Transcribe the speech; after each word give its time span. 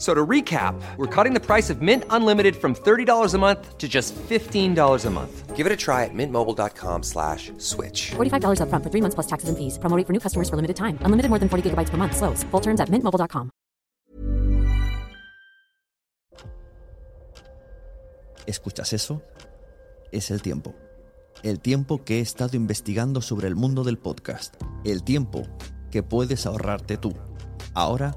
So 0.00 0.14
to 0.14 0.26
recap, 0.26 0.80
we're 0.96 1.14
cutting 1.14 1.34
the 1.34 1.44
price 1.44 1.68
of 1.68 1.82
Mint 1.82 2.04
Unlimited 2.08 2.56
from 2.56 2.74
$30 2.74 3.34
a 3.34 3.38
month 3.38 3.76
to 3.76 3.86
just 3.86 4.14
$15 4.16 5.04
a 5.04 5.10
month. 5.10 5.54
Give 5.54 5.66
it 5.66 5.72
a 5.72 5.76
try 5.76 6.04
at 6.04 6.14
mintmobile.com 6.14 7.02
slash 7.02 7.52
switch. 7.58 8.12
$45 8.16 8.60
upfront 8.64 8.82
for 8.82 8.88
three 8.90 9.02
months 9.02 9.14
plus 9.14 9.26
taxes 9.26 9.50
and 9.50 9.58
fees. 9.58 9.78
Promo 9.78 10.00
for 10.06 10.14
new 10.14 10.20
customers 10.20 10.48
for 10.48 10.56
limited 10.56 10.76
time. 10.76 10.96
Unlimited 11.04 11.28
more 11.28 11.38
than 11.38 11.50
40 11.50 11.68
gigabytes 11.68 11.90
per 11.90 11.98
month. 11.98 12.16
Slows. 12.16 12.44
Full 12.50 12.62
terms 12.62 12.80
at 12.80 12.88
mintmobile.com. 12.88 13.50
¿Escuchas 18.46 18.94
eso? 18.94 19.20
Es 20.12 20.30
el 20.30 20.40
tiempo. 20.40 20.74
El 21.42 21.60
tiempo 21.60 22.04
que 22.04 22.18
he 22.18 22.20
estado 22.20 22.56
investigando 22.56 23.20
sobre 23.20 23.48
el 23.48 23.54
mundo 23.54 23.84
del 23.84 23.98
podcast. 23.98 24.56
El 24.82 25.02
tiempo 25.02 25.42
que 25.90 26.02
puedes 26.02 26.46
ahorrarte 26.46 26.96
tú. 26.96 27.12
Ahora 27.74 28.16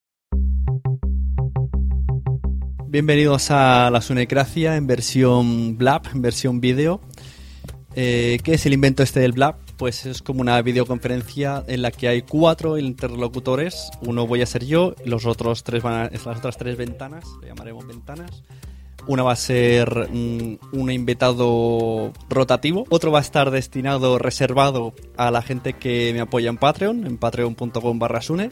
Bienvenidos 2.91 3.51
a 3.51 3.89
la 3.89 4.01
Sunecracia 4.01 4.75
en 4.75 4.85
versión 4.85 5.77
Blab, 5.77 6.01
en 6.13 6.21
versión 6.21 6.59
vídeo. 6.59 6.99
Eh, 7.95 8.37
¿Qué 8.43 8.55
es 8.55 8.65
el 8.65 8.73
invento 8.73 9.01
este 9.01 9.21
del 9.21 9.31
Blab? 9.31 9.55
Pues 9.77 10.05
es 10.05 10.21
como 10.21 10.41
una 10.41 10.61
videoconferencia 10.61 11.63
en 11.67 11.83
la 11.83 11.91
que 11.91 12.09
hay 12.09 12.23
cuatro 12.23 12.77
interlocutores. 12.77 13.91
Uno 14.01 14.27
voy 14.27 14.41
a 14.41 14.45
ser 14.45 14.65
yo, 14.65 14.93
los 15.05 15.25
otros 15.25 15.63
tres 15.63 15.85
las 15.85 16.27
otras 16.37 16.57
tres 16.57 16.75
ventanas, 16.75 17.23
le 17.39 17.47
llamaremos 17.47 17.87
ventanas. 17.87 18.43
Una 19.07 19.23
va 19.23 19.31
a 19.31 19.37
ser 19.37 20.09
mm, 20.11 20.57
un 20.73 20.91
invitado 20.91 22.11
rotativo, 22.27 22.85
otro 22.89 23.09
va 23.09 23.19
a 23.19 23.21
estar 23.21 23.51
destinado, 23.51 24.19
reservado 24.19 24.93
a 25.15 25.31
la 25.31 25.41
gente 25.41 25.71
que 25.71 26.11
me 26.13 26.19
apoya 26.19 26.49
en 26.49 26.57
Patreon, 26.57 27.07
en 27.07 27.17
patreon.com 27.17 27.99
barra 27.99 28.21
Sune. 28.21 28.49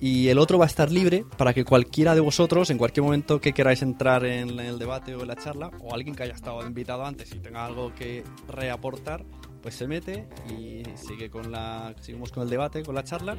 Y 0.00 0.28
el 0.28 0.38
otro 0.38 0.58
va 0.58 0.64
a 0.64 0.68
estar 0.68 0.90
libre 0.90 1.26
para 1.36 1.52
que 1.52 1.64
cualquiera 1.64 2.14
de 2.14 2.20
vosotros, 2.20 2.70
en 2.70 2.78
cualquier 2.78 3.04
momento 3.04 3.38
que 3.38 3.52
queráis 3.52 3.82
entrar 3.82 4.24
en 4.24 4.58
el 4.58 4.78
debate 4.78 5.14
o 5.14 5.20
en 5.20 5.28
la 5.28 5.36
charla, 5.36 5.70
o 5.80 5.94
alguien 5.94 6.14
que 6.14 6.22
haya 6.22 6.32
estado 6.32 6.66
invitado 6.66 7.04
antes 7.04 7.34
y 7.34 7.38
tenga 7.38 7.66
algo 7.66 7.94
que 7.94 8.24
reaportar, 8.48 9.24
pues 9.62 9.74
se 9.74 9.86
mete 9.86 10.26
y 10.48 10.82
sigue 10.96 11.28
con 11.28 11.52
la, 11.52 11.94
seguimos 12.00 12.32
con 12.32 12.42
el 12.44 12.48
debate, 12.48 12.82
con 12.82 12.94
la 12.94 13.04
charla. 13.04 13.36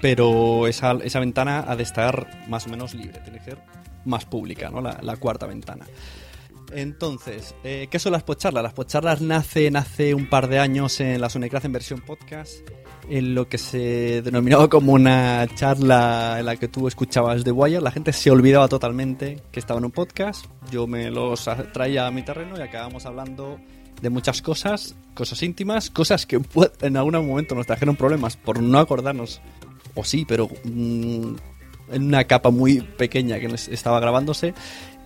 Pero 0.00 0.66
esa, 0.66 0.92
esa 0.92 1.20
ventana 1.20 1.64
ha 1.68 1.76
de 1.76 1.82
estar 1.82 2.46
más 2.48 2.66
o 2.66 2.70
menos 2.70 2.94
libre, 2.94 3.20
tiene 3.20 3.38
que 3.38 3.44
ser 3.44 3.58
más 4.06 4.24
pública, 4.24 4.70
¿no? 4.70 4.80
La, 4.80 4.98
la 5.02 5.16
cuarta 5.16 5.46
ventana. 5.46 5.84
Entonces, 6.72 7.54
eh, 7.64 7.88
¿qué 7.90 7.98
son 7.98 8.12
las 8.12 8.22
podcharlas? 8.22 8.62
Las 8.62 8.72
podcharlas 8.72 9.20
nacen 9.20 9.76
hace 9.76 10.14
un 10.14 10.28
par 10.28 10.48
de 10.48 10.58
años 10.58 11.00
en 11.00 11.20
la 11.20 11.28
Sonecracia 11.28 11.66
en 11.66 11.72
versión 11.72 12.00
podcast, 12.00 12.60
en 13.08 13.34
lo 13.34 13.48
que 13.48 13.58
se 13.58 14.22
denominaba 14.22 14.68
como 14.68 14.92
una 14.92 15.46
charla 15.54 16.36
en 16.38 16.46
la 16.46 16.56
que 16.56 16.68
tú 16.68 16.86
escuchabas 16.86 17.42
The 17.42 17.52
Wire. 17.52 17.80
La 17.80 17.90
gente 17.90 18.12
se 18.12 18.30
olvidaba 18.30 18.68
totalmente 18.68 19.42
que 19.50 19.58
estaba 19.58 19.78
en 19.78 19.86
un 19.86 19.90
podcast. 19.90 20.46
Yo 20.70 20.86
me 20.86 21.10
los 21.10 21.48
traía 21.72 22.06
a 22.06 22.10
mi 22.10 22.22
terreno 22.22 22.56
y 22.56 22.62
acabamos 22.62 23.04
hablando 23.04 23.58
de 24.00 24.10
muchas 24.10 24.40
cosas, 24.40 24.94
cosas 25.14 25.42
íntimas, 25.42 25.90
cosas 25.90 26.24
que 26.24 26.40
en 26.82 26.96
algún 26.96 27.26
momento 27.26 27.54
nos 27.54 27.66
trajeron 27.66 27.96
problemas 27.96 28.36
por 28.36 28.62
no 28.62 28.78
acordarnos, 28.78 29.40
o 29.94 30.04
sí, 30.04 30.24
pero 30.26 30.48
mm, 30.64 31.34
en 31.92 32.04
una 32.04 32.24
capa 32.24 32.50
muy 32.50 32.80
pequeña 32.80 33.38
que 33.38 33.46
estaba 33.46 34.00
grabándose 34.00 34.54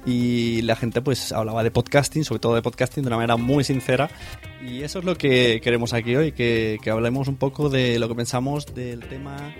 y 0.07 0.63
la 0.63 0.77
gente 0.77 1.01
pues 1.03 1.33
hablaba 1.33 1.63
de 1.63 1.71
podcasting, 1.71 2.25
sobre 2.25 2.41
todo 2.41 2.55
de 2.55 2.63
podcasting 2.63 3.03
de 3.03 3.09
una 3.09 3.17
manera 3.17 3.37
muy 3.37 3.65
sincera 3.65 4.11
y 4.67 4.83
eso 4.83 4.99
es 4.99 5.05
lo 5.05 5.17
que 5.17 5.61
queremos 5.63 5.93
aquí 5.93 6.17
hoy, 6.17 6.33
que, 6.33 6.79
que 6.83 6.91
hablemos 6.91 7.29
un 7.29 7.37
poco 7.37 7.69
de 7.69 7.99
lo 7.99 8.09
que 8.09 8.15
pensamos 8.15 8.75
del 8.75 9.01
tema 9.01 9.55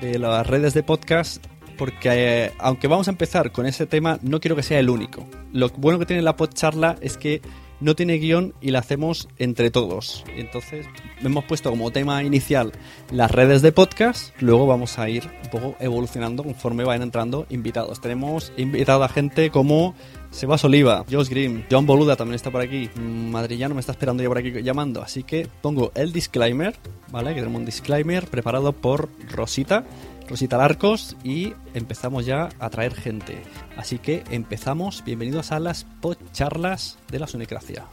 de 0.00 0.18
las 0.18 0.46
redes 0.46 0.74
de 0.74 0.82
podcast 0.82 1.44
porque 1.78 2.08
eh, 2.12 2.52
aunque 2.58 2.88
vamos 2.88 3.08
a 3.08 3.12
empezar 3.12 3.52
con 3.52 3.64
ese 3.64 3.86
tema, 3.86 4.18
no 4.22 4.40
quiero 4.40 4.56
que 4.56 4.62
sea 4.62 4.80
el 4.80 4.90
único. 4.90 5.26
Lo 5.52 5.70
bueno 5.70 5.98
que 5.98 6.06
tiene 6.06 6.22
la 6.22 6.36
podcharla 6.36 6.96
es 7.00 7.16
que 7.16 7.40
no 7.80 7.94
tiene 7.94 8.18
guion 8.18 8.54
y 8.60 8.70
la 8.70 8.80
hacemos 8.80 9.28
entre 9.38 9.70
todos. 9.70 10.24
Entonces, 10.36 10.86
hemos 11.22 11.44
puesto 11.44 11.70
como 11.70 11.90
tema 11.90 12.22
inicial 12.22 12.72
las 13.10 13.30
redes 13.30 13.62
de 13.62 13.72
podcast, 13.72 14.34
luego 14.40 14.66
vamos 14.66 14.98
a 14.98 15.08
ir 15.08 15.28
un 15.44 15.50
poco 15.50 15.76
evolucionando 15.80 16.42
conforme 16.42 16.84
vayan 16.84 17.02
entrando 17.02 17.46
invitados. 17.50 18.00
Tenemos 18.00 18.52
invitado 18.56 19.04
a 19.04 19.08
gente 19.08 19.50
como 19.50 19.94
Sebas 20.30 20.64
Oliva, 20.64 21.04
Josh 21.10 21.28
Green, 21.28 21.64
John 21.70 21.86
Boluda 21.86 22.16
también 22.16 22.34
está 22.34 22.50
por 22.50 22.60
aquí, 22.60 22.88
Mm, 22.98 23.30
Madrillano 23.30 23.74
me 23.74 23.80
está 23.80 23.92
esperando 23.92 24.22
ya 24.22 24.28
por 24.28 24.38
aquí 24.38 24.52
llamando, 24.62 25.02
así 25.02 25.22
que 25.22 25.48
pongo 25.62 25.92
el 25.94 26.12
disclaimer, 26.12 26.74
¿vale? 27.10 27.30
Que 27.30 27.40
tenemos 27.40 27.60
un 27.60 27.66
disclaimer 27.66 28.26
preparado 28.26 28.72
por 28.72 29.08
Rosita. 29.30 29.84
Rosita 30.28 30.58
Larcos 30.58 31.16
y 31.24 31.54
empezamos 31.74 32.26
ya 32.26 32.50
a 32.58 32.70
traer 32.70 32.94
gente. 32.94 33.42
Así 33.76 33.98
que 33.98 34.24
empezamos. 34.30 35.04
Bienvenidos 35.04 35.52
a 35.52 35.60
las 35.60 35.84
podcharlas 36.00 36.98
de 37.10 37.18
la 37.18 37.26
Sunicracia. 37.26 37.86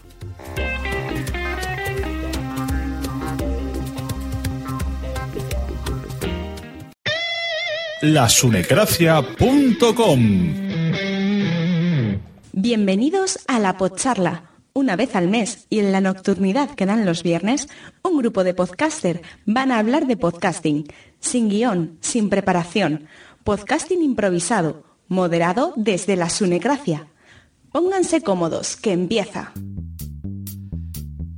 lasunecracia.com 8.02 10.66
Bienvenidos 12.54 13.40
a 13.48 13.60
la 13.60 13.78
Podcharla. 13.78 14.55
Una 14.78 14.98
vez 14.98 15.16
al 15.16 15.30
mes 15.30 15.68
y 15.70 15.80
en 15.80 15.94
la 15.94 16.02
nocturnidad 16.02 16.72
que 16.72 16.86
dan 16.86 17.06
los 17.06 17.24
viernes, 17.24 17.70
un 18.04 18.18
grupo 18.18 18.44
de 18.44 18.54
podcaster 18.54 19.22
van 19.46 19.72
a 19.72 19.80
hablar 19.80 20.06
de 20.06 20.18
podcasting, 20.18 20.84
sin 21.22 21.48
guion, 21.48 21.98
sin 22.02 22.30
preparación, 22.30 23.08
podcasting 23.46 24.04
improvisado, 24.04 24.84
moderado 25.08 25.72
desde 25.78 26.18
la 26.18 26.30
Sunecracia. 26.30 27.08
Pónganse 27.72 28.20
cómodos, 28.20 28.76
que 28.76 28.92
empieza. 28.92 29.54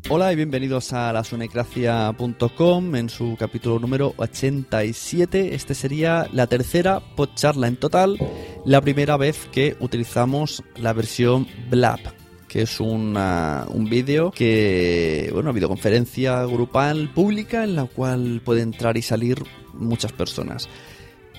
Hola 0.10 0.34
y 0.34 0.36
bienvenidos 0.36 0.92
a 0.94 1.14
lasunecracia.com 1.14 2.96
en 2.96 3.08
su 3.08 3.36
capítulo 3.38 3.78
número 3.78 4.16
87. 4.18 5.54
Este 5.54 5.76
sería 5.76 6.28
la 6.34 6.48
tercera 6.48 7.02
podcharla 7.16 7.68
en 7.68 7.76
total, 7.76 8.18
la 8.66 8.82
primera 8.82 9.16
vez 9.16 9.48
que 9.52 9.78
utilizamos 9.80 10.64
la 10.78 10.94
versión 10.94 11.46
Blab, 11.70 12.00
que 12.48 12.62
es 12.62 12.80
un 12.80 13.88
vídeo 13.90 14.32
que, 14.32 15.30
bueno, 15.34 15.54
videoconferencia 15.54 16.46
grupal 16.46 17.10
pública 17.14 17.64
en 17.64 17.76
la 17.76 17.86
cual 17.86 18.42
puede 18.44 18.62
entrar 18.62 18.98
y 18.98 19.02
salir 19.02 19.44
muchas 19.74 20.12
personas. 20.12 20.70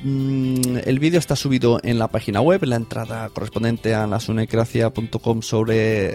Mm, 0.02 0.78
El 0.84 0.98
vídeo 0.98 1.18
está 1.18 1.34
subido 1.34 1.80
en 1.82 1.98
la 1.98 2.08
página 2.08 2.40
web, 2.40 2.62
en 2.62 2.70
la 2.70 2.76
entrada 2.76 3.28
correspondiente 3.30 3.94
a 3.94 4.06
lasunecracia.com 4.06 5.42
sobre 5.42 6.14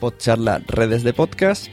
podcharla 0.00 0.60
redes 0.66 1.02
de 1.02 1.14
podcast 1.14 1.68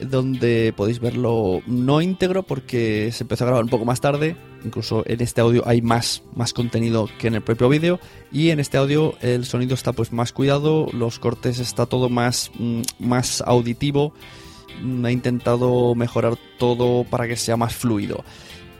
donde 0.00 0.74
podéis 0.76 1.00
verlo 1.00 1.62
no 1.66 2.02
íntegro 2.02 2.42
porque 2.42 3.10
se 3.12 3.24
empezó 3.24 3.44
a 3.44 3.46
grabar 3.46 3.64
un 3.64 3.70
poco 3.70 3.86
más 3.86 4.00
tarde 4.00 4.36
incluso 4.62 5.04
en 5.06 5.22
este 5.22 5.40
audio 5.40 5.62
hay 5.66 5.80
más, 5.80 6.22
más 6.34 6.52
contenido 6.52 7.08
que 7.18 7.28
en 7.28 7.36
el 7.36 7.42
propio 7.42 7.70
vídeo 7.70 7.98
y 8.36 8.50
en 8.50 8.60
este 8.60 8.76
audio 8.76 9.14
el 9.20 9.44
sonido 9.44 9.74
está 9.74 9.92
pues 9.92 10.12
más 10.12 10.32
cuidado 10.32 10.86
los 10.92 11.18
cortes 11.18 11.58
está 11.58 11.86
todo 11.86 12.08
más, 12.08 12.50
mm, 12.58 12.82
más 12.98 13.42
auditivo 13.46 14.12
Mm, 14.82 15.06
he 15.06 15.12
intentado 15.12 15.94
mejorar 15.94 16.36
todo 16.58 17.04
para 17.04 17.26
que 17.26 17.36
sea 17.36 17.56
más 17.56 17.74
fluido 17.74 18.24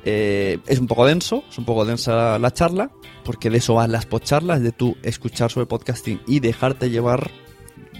Eh, 0.08 0.60
es 0.68 0.78
un 0.78 0.86
poco 0.86 1.04
denso, 1.04 1.42
es 1.50 1.58
un 1.58 1.64
poco 1.64 1.84
densa 1.84 2.38
la 2.38 2.52
charla, 2.52 2.92
porque 3.24 3.50
de 3.50 3.58
eso 3.58 3.74
van 3.74 3.90
las 3.90 4.06
podcharlas, 4.06 4.62
de 4.62 4.70
tú 4.70 4.96
escuchar 5.02 5.50
sobre 5.50 5.66
podcasting 5.66 6.20
y 6.28 6.38
dejarte 6.38 6.90
llevar. 6.90 7.28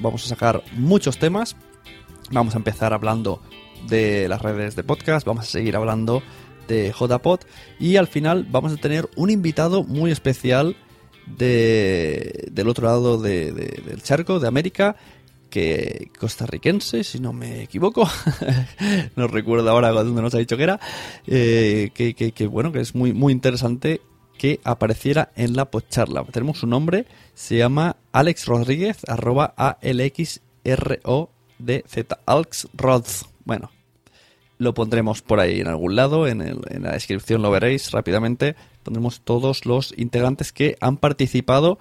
Vamos 0.00 0.24
a 0.24 0.28
sacar 0.28 0.62
muchos 0.76 1.18
temas. 1.18 1.56
Vamos 2.30 2.54
a 2.54 2.58
empezar 2.58 2.92
hablando 2.92 3.42
de 3.88 4.28
las 4.28 4.40
redes 4.40 4.76
de 4.76 4.84
podcast, 4.84 5.26
vamos 5.26 5.46
a 5.46 5.50
seguir 5.50 5.74
hablando 5.74 6.22
de 6.68 6.94
JPod 6.96 7.40
y 7.80 7.96
al 7.96 8.06
final 8.06 8.46
vamos 8.48 8.72
a 8.72 8.76
tener 8.76 9.10
un 9.16 9.30
invitado 9.30 9.82
muy 9.82 10.12
especial 10.12 10.76
de, 11.26 12.48
del 12.52 12.68
otro 12.68 12.86
lado 12.86 13.18
de- 13.20 13.52
de- 13.52 13.82
del 13.86 14.02
charco, 14.02 14.38
de 14.40 14.48
América, 14.48 14.96
que 15.50 16.10
costarricense, 16.18 17.02
si 17.04 17.18
no 17.20 17.32
me 17.32 17.62
equivoco, 17.62 18.08
no 19.16 19.26
recuerdo 19.28 19.70
ahora 19.70 19.90
dónde 19.90 20.20
nos 20.22 20.34
ha 20.34 20.38
dicho 20.38 20.56
que 20.56 20.62
era, 20.64 20.80
eh, 21.26 21.90
que, 21.94 22.14
que- 22.14 22.32
que, 22.32 22.46
bueno, 22.46 22.72
que 22.72 22.80
es 22.80 22.94
muy, 22.94 23.12
muy 23.12 23.32
interesante 23.32 24.00
que 24.38 24.60
apareciera 24.64 25.30
en 25.36 25.56
la 25.56 25.64
podcharla. 25.70 26.24
Tenemos 26.24 26.58
su 26.58 26.66
nombre, 26.66 27.06
se 27.34 27.56
llama 27.56 27.96
Alex 28.12 28.44
Rodríguez, 28.46 28.98
arroba 29.08 29.54
A-L-X-R-O-D-Z, 30.76 32.18
Alex 32.26 32.68
Rods. 32.74 33.24
Bueno, 33.44 33.70
lo 34.58 34.74
pondremos 34.74 35.22
por 35.22 35.40
ahí 35.40 35.60
en 35.60 35.68
algún 35.68 35.96
lado, 35.96 36.26
en, 36.26 36.40
el- 36.40 36.60
en 36.70 36.82
la 36.84 36.92
descripción 36.92 37.42
lo 37.42 37.50
veréis 37.50 37.90
rápidamente. 37.90 38.56
Pondremos 38.82 39.20
todos 39.20 39.66
los 39.66 39.92
integrantes 39.96 40.52
que 40.52 40.76
han 40.80 40.96
participado 40.96 41.78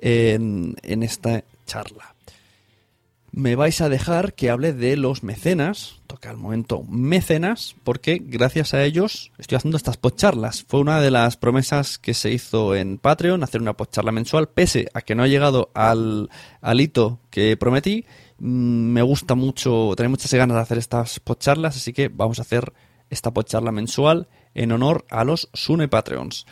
en, 0.00 0.76
en 0.82 1.02
esta 1.02 1.44
charla. 1.66 2.14
Me 3.34 3.56
vais 3.56 3.80
a 3.80 3.88
dejar 3.88 4.34
que 4.34 4.50
hable 4.50 4.74
de 4.74 4.94
los 4.98 5.22
mecenas, 5.22 6.00
toca 6.06 6.30
el 6.30 6.36
momento 6.36 6.82
mecenas, 6.86 7.74
porque 7.82 8.20
gracias 8.22 8.74
a 8.74 8.84
ellos 8.84 9.32
estoy 9.38 9.56
haciendo 9.56 9.78
estas 9.78 9.96
podcharlas. 9.96 10.64
Fue 10.68 10.80
una 10.80 11.00
de 11.00 11.10
las 11.10 11.38
promesas 11.38 11.96
que 11.96 12.12
se 12.12 12.30
hizo 12.30 12.74
en 12.76 12.98
Patreon, 12.98 13.42
hacer 13.42 13.62
una 13.62 13.72
podcharla 13.72 14.12
mensual, 14.12 14.50
pese 14.50 14.88
a 14.92 15.00
que 15.00 15.14
no 15.14 15.24
he 15.24 15.30
llegado 15.30 15.70
al, 15.72 16.28
al 16.60 16.80
hito 16.82 17.20
que 17.30 17.56
prometí. 17.56 18.04
Mm, 18.38 18.92
Me 18.92 19.02
gusta 19.02 19.34
mucho, 19.34 19.92
tengo 19.96 20.10
muchas 20.10 20.32
ganas 20.34 20.56
de 20.56 20.62
hacer 20.62 20.78
estas 20.78 21.20
podcharlas, 21.20 21.76
así 21.76 21.92
que 21.92 22.08
vamos 22.08 22.38
a 22.38 22.42
hacer 22.42 22.72
esta 23.10 23.32
podcharla 23.32 23.72
mensual 23.72 24.28
en 24.54 24.72
honor 24.72 25.04
a 25.10 25.24
los 25.24 25.48
Sune 25.52 25.88
Patreons. 25.88 26.46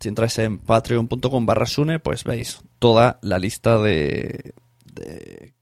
Si 0.00 0.08
entráis 0.08 0.38
en 0.38 0.58
patreon.com 0.58 1.46
barra 1.46 1.66
Sune, 1.66 1.98
pues 2.00 2.24
veis 2.24 2.62
toda 2.78 3.18
la 3.22 3.38
lista 3.38 3.78
de, 3.78 4.54
de 4.92 5.54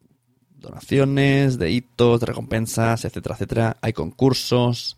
donaciones, 0.50 1.58
de 1.58 1.70
hitos, 1.70 2.20
de 2.20 2.26
recompensas, 2.26 3.04
etcétera, 3.04 3.34
etcétera. 3.34 3.76
Hay 3.82 3.92
concursos, 3.92 4.96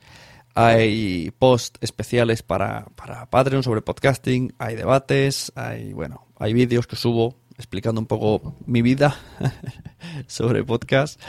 hay 0.54 1.32
posts 1.38 1.78
especiales 1.80 2.42
para, 2.42 2.86
para 2.94 3.28
Patreon 3.28 3.62
sobre 3.64 3.82
podcasting, 3.82 4.54
hay 4.58 4.76
debates, 4.76 5.52
hay, 5.56 5.92
bueno, 5.92 6.26
hay 6.38 6.52
vídeos 6.52 6.86
que 6.86 6.96
subo 6.96 7.36
explicando 7.56 8.00
un 8.00 8.06
poco 8.06 8.56
mi 8.66 8.82
vida 8.82 9.16
sobre 10.26 10.64
podcast. 10.64 11.20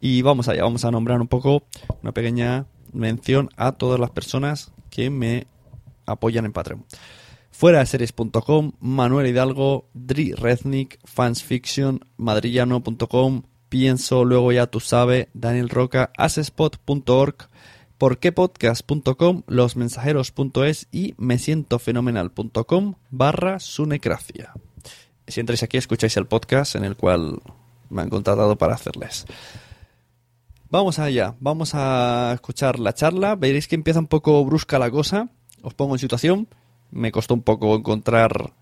Y 0.00 0.22
vamos 0.22 0.48
allá, 0.48 0.62
vamos 0.62 0.84
a 0.84 0.90
nombrar 0.90 1.20
un 1.20 1.28
poco 1.28 1.64
una 2.02 2.12
pequeña 2.12 2.66
mención 2.92 3.50
a 3.56 3.72
todas 3.72 3.98
las 3.98 4.10
personas 4.10 4.72
que 4.90 5.10
me 5.10 5.46
apoyan 6.06 6.44
en 6.44 6.52
Patreon. 6.52 6.84
Fuera 7.50 7.80
de 7.80 7.86
series.com, 7.86 8.72
Manuel 8.80 9.26
Hidalgo, 9.26 9.88
Dri 9.94 10.32
Rednick, 10.32 10.98
Fansfiction, 11.04 12.00
Madrillano.com, 12.16 13.42
Pienso, 13.72 14.26
luego 14.26 14.52
ya 14.52 14.66
tú 14.66 14.80
sabes, 14.80 15.28
Daniel 15.32 15.70
Roca, 15.70 16.12
asespot.org, 16.18 17.36
porquepodcast.com, 17.96 19.44
losmensajeros.es 19.46 20.88
y 20.92 21.14
mesientofenomenal.com 21.16 22.96
barra 23.10 23.58
sunecracia. 23.60 24.52
Si 25.26 25.40
entráis 25.40 25.62
aquí 25.62 25.76
escucháis 25.76 26.16
el 26.16 26.26
podcast 26.26 26.76
en 26.76 26.84
el 26.84 26.96
cual 26.96 27.40
me 27.88 28.02
han 28.02 28.10
contratado 28.10 28.56
para 28.56 28.74
hacerles. 28.74 29.26
Vamos 30.68 30.98
allá, 30.98 31.34
vamos 31.38 31.74
a 31.74 32.32
escuchar 32.34 32.78
la 32.78 32.94
charla. 32.94 33.36
Veréis 33.36 33.68
que 33.68 33.74
empieza 33.74 34.00
un 34.00 34.06
poco 34.06 34.44
brusca 34.44 34.78
la 34.78 34.90
cosa. 34.90 35.28
Os 35.62 35.74
pongo 35.74 35.94
en 35.94 35.98
situación. 35.98 36.48
Me 36.90 37.12
costó 37.12 37.34
un 37.34 37.42
poco 37.42 37.74
encontrar 37.76 38.52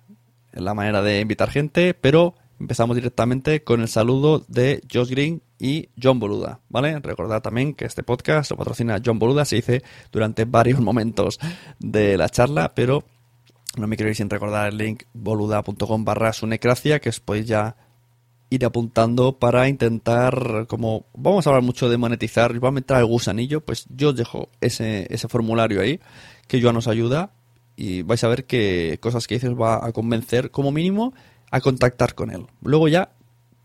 la 0.53 0.75
manera 0.75 1.03
de 1.03 1.21
invitar 1.21 1.51
gente, 1.51 1.95
pero 1.95 2.35
empezamos 2.59 2.97
directamente 2.97 3.65
con 3.65 3.81
el 3.81 3.89
saludo 3.89 4.45
de 4.49 4.83
Josh 4.93 5.09
Green 5.09 5.43
y 5.59 5.89
John 6.01 6.19
Boluda, 6.19 6.61
¿vale? 6.69 6.99
Recordad 7.01 7.43
también 7.43 7.75
que 7.75 7.85
este 7.85 8.03
podcast 8.03 8.51
lo 8.51 8.56
patrocina 8.56 9.01
John 9.05 9.19
Boluda, 9.19 9.45
se 9.45 9.56
dice 9.56 9.83
durante 10.11 10.45
varios 10.45 10.81
momentos 10.81 11.39
de 11.79 12.17
la 12.17 12.29
charla, 12.29 12.73
pero 12.75 13.05
no 13.76 13.87
me 13.87 13.96
queréis 13.96 14.19
sin 14.19 14.31
recordar 14.31 14.69
el 14.69 14.78
link 14.78 15.05
boluda.com 15.12 16.05
barra 16.05 16.32
sunecracia, 16.32 17.00
que 17.00 17.08
os 17.08 17.20
podéis 17.20 17.46
ya 17.46 17.76
ir 18.50 18.64
apuntando 18.64 19.38
para 19.38 19.69
intentar, 19.69 20.67
como 20.67 21.06
vamos 21.14 21.46
a 21.46 21.50
hablar 21.50 21.62
mucho 21.62 21.89
de 21.89 21.96
monetizar, 21.96 22.62
va 22.62 22.69
a 22.69 22.72
meter 22.72 22.96
el 22.96 23.06
gusanillo, 23.06 23.60
pues 23.60 23.86
yo 23.89 24.08
os 24.08 24.17
dejo 24.17 24.48
ese, 24.60 25.06
ese 25.08 25.29
formulario 25.29 25.81
ahí, 25.81 26.00
que 26.48 26.60
Joan 26.60 26.74
nos 26.74 26.89
ayuda 26.89 27.31
y 27.77 28.03
vais 28.03 28.22
a 28.24 28.29
ver 28.29 28.44
que 28.44 28.98
cosas 29.00 29.27
que 29.27 29.36
dices 29.36 29.53
va 29.53 29.86
a 29.86 29.93
convencer 29.93 30.50
como 30.50 30.72
mínimo 30.72 31.15
a 31.53 31.60
contactar 31.60 32.15
con 32.15 32.31
él. 32.31 32.46
Luego 32.60 32.89
ya 32.89 33.12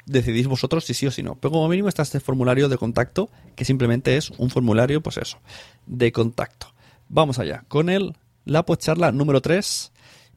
decidís 0.05 0.47
vosotros 0.47 0.85
si 0.85 0.93
sí 0.93 1.07
o 1.07 1.11
si 1.11 1.23
no. 1.23 1.35
Pero 1.35 1.51
como 1.51 1.67
mínimo 1.67 1.89
está 1.89 2.03
este 2.03 2.19
formulario 2.19 2.69
de 2.69 2.77
contacto, 2.77 3.29
que 3.55 3.65
simplemente 3.65 4.17
es 4.17 4.29
un 4.37 4.49
formulario, 4.49 5.01
pues 5.01 5.17
eso, 5.17 5.39
de 5.85 6.11
contacto. 6.11 6.67
Vamos 7.09 7.39
allá, 7.39 7.65
con 7.67 7.89
el, 7.89 8.15
la 8.45 8.65
podcharla 8.65 9.11
número 9.11 9.41
3, 9.41 9.91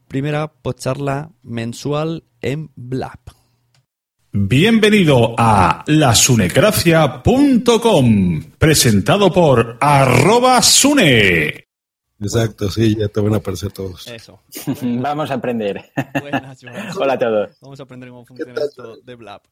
primera 0.09 0.51
podcharla 0.51 1.31
mensual 1.43 2.25
en 2.41 2.71
Blab. 2.75 3.19
Bienvenido 4.31 5.35
a 5.37 5.83
lasunecracia.com, 5.85 8.43
presentado 8.57 9.31
por 9.31 9.77
arroba 9.79 10.59
sune. 10.63 11.67
Exacto, 12.19 12.71
sí, 12.71 12.95
ya 12.97 13.07
te 13.07 13.21
van 13.21 13.35
a 13.35 13.37
aparecer 13.37 13.71
todos. 13.71 14.07
Eso. 14.07 14.39
Vamos 14.81 15.29
a 15.29 15.35
aprender. 15.35 15.91
Buenas. 16.19 16.65
Hola 16.97 17.13
a 17.13 17.19
todos. 17.19 17.51
Vamos 17.61 17.79
a 17.79 17.83
aprender 17.83 18.09
cómo 18.09 18.25
funciona 18.25 18.61
esto 18.61 18.97
de 18.97 19.15
Blab. 19.15 19.43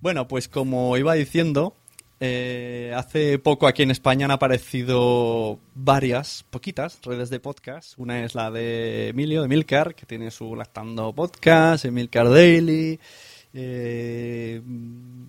Bueno, 0.00 0.28
pues 0.28 0.48
como 0.48 0.96
iba 0.98 1.14
diciendo, 1.14 1.74
eh, 2.20 2.92
hace 2.96 3.38
poco 3.38 3.66
aquí 3.68 3.82
en 3.82 3.90
España 3.90 4.24
han 4.24 4.32
aparecido 4.32 5.60
varias, 5.74 6.44
poquitas 6.50 6.98
redes 7.04 7.30
de 7.30 7.38
podcast. 7.38 7.94
Una 7.96 8.24
es 8.24 8.34
la 8.34 8.50
de 8.50 9.08
Emilio, 9.08 9.42
de 9.42 9.48
Milcar, 9.48 9.94
que 9.94 10.06
tiene 10.06 10.30
su 10.30 10.56
Lactando 10.56 11.12
Podcast, 11.12 11.84
Emilcar 11.84 12.28
Daily, 12.28 12.98
eh, 13.54 14.60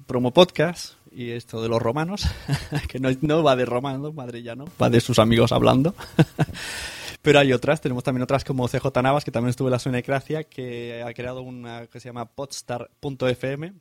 Promo 0.08 0.34
Podcast 0.34 0.93
y 1.12 1.31
esto 1.31 1.62
de 1.62 1.69
los 1.69 1.81
romanos, 1.81 2.24
que 2.88 3.00
no, 3.00 3.10
no 3.22 3.43
va 3.43 3.55
de 3.55 3.65
romanos, 3.65 4.13
madrillano, 4.13 4.65
va 4.81 4.89
de 4.89 5.01
sus 5.01 5.19
amigos 5.19 5.51
hablando. 5.51 5.93
Pero 7.22 7.39
hay 7.39 7.53
otras, 7.53 7.81
tenemos 7.81 8.03
también 8.03 8.24
otras 8.24 8.43
como 8.43 8.67
CJ 8.67 9.01
Navas, 9.03 9.25
que 9.25 9.31
también 9.31 9.50
estuvo 9.50 9.67
en 9.67 9.74
la 9.74 9.79
Sunecracia, 9.79 10.46
que 10.46 11.03
ha 11.05 11.13
creado 11.13 11.41
una 11.41 11.88
que 11.88 12.00
se 12.00 12.10
llama 12.10 12.25
podstar.fm. 12.25 13.74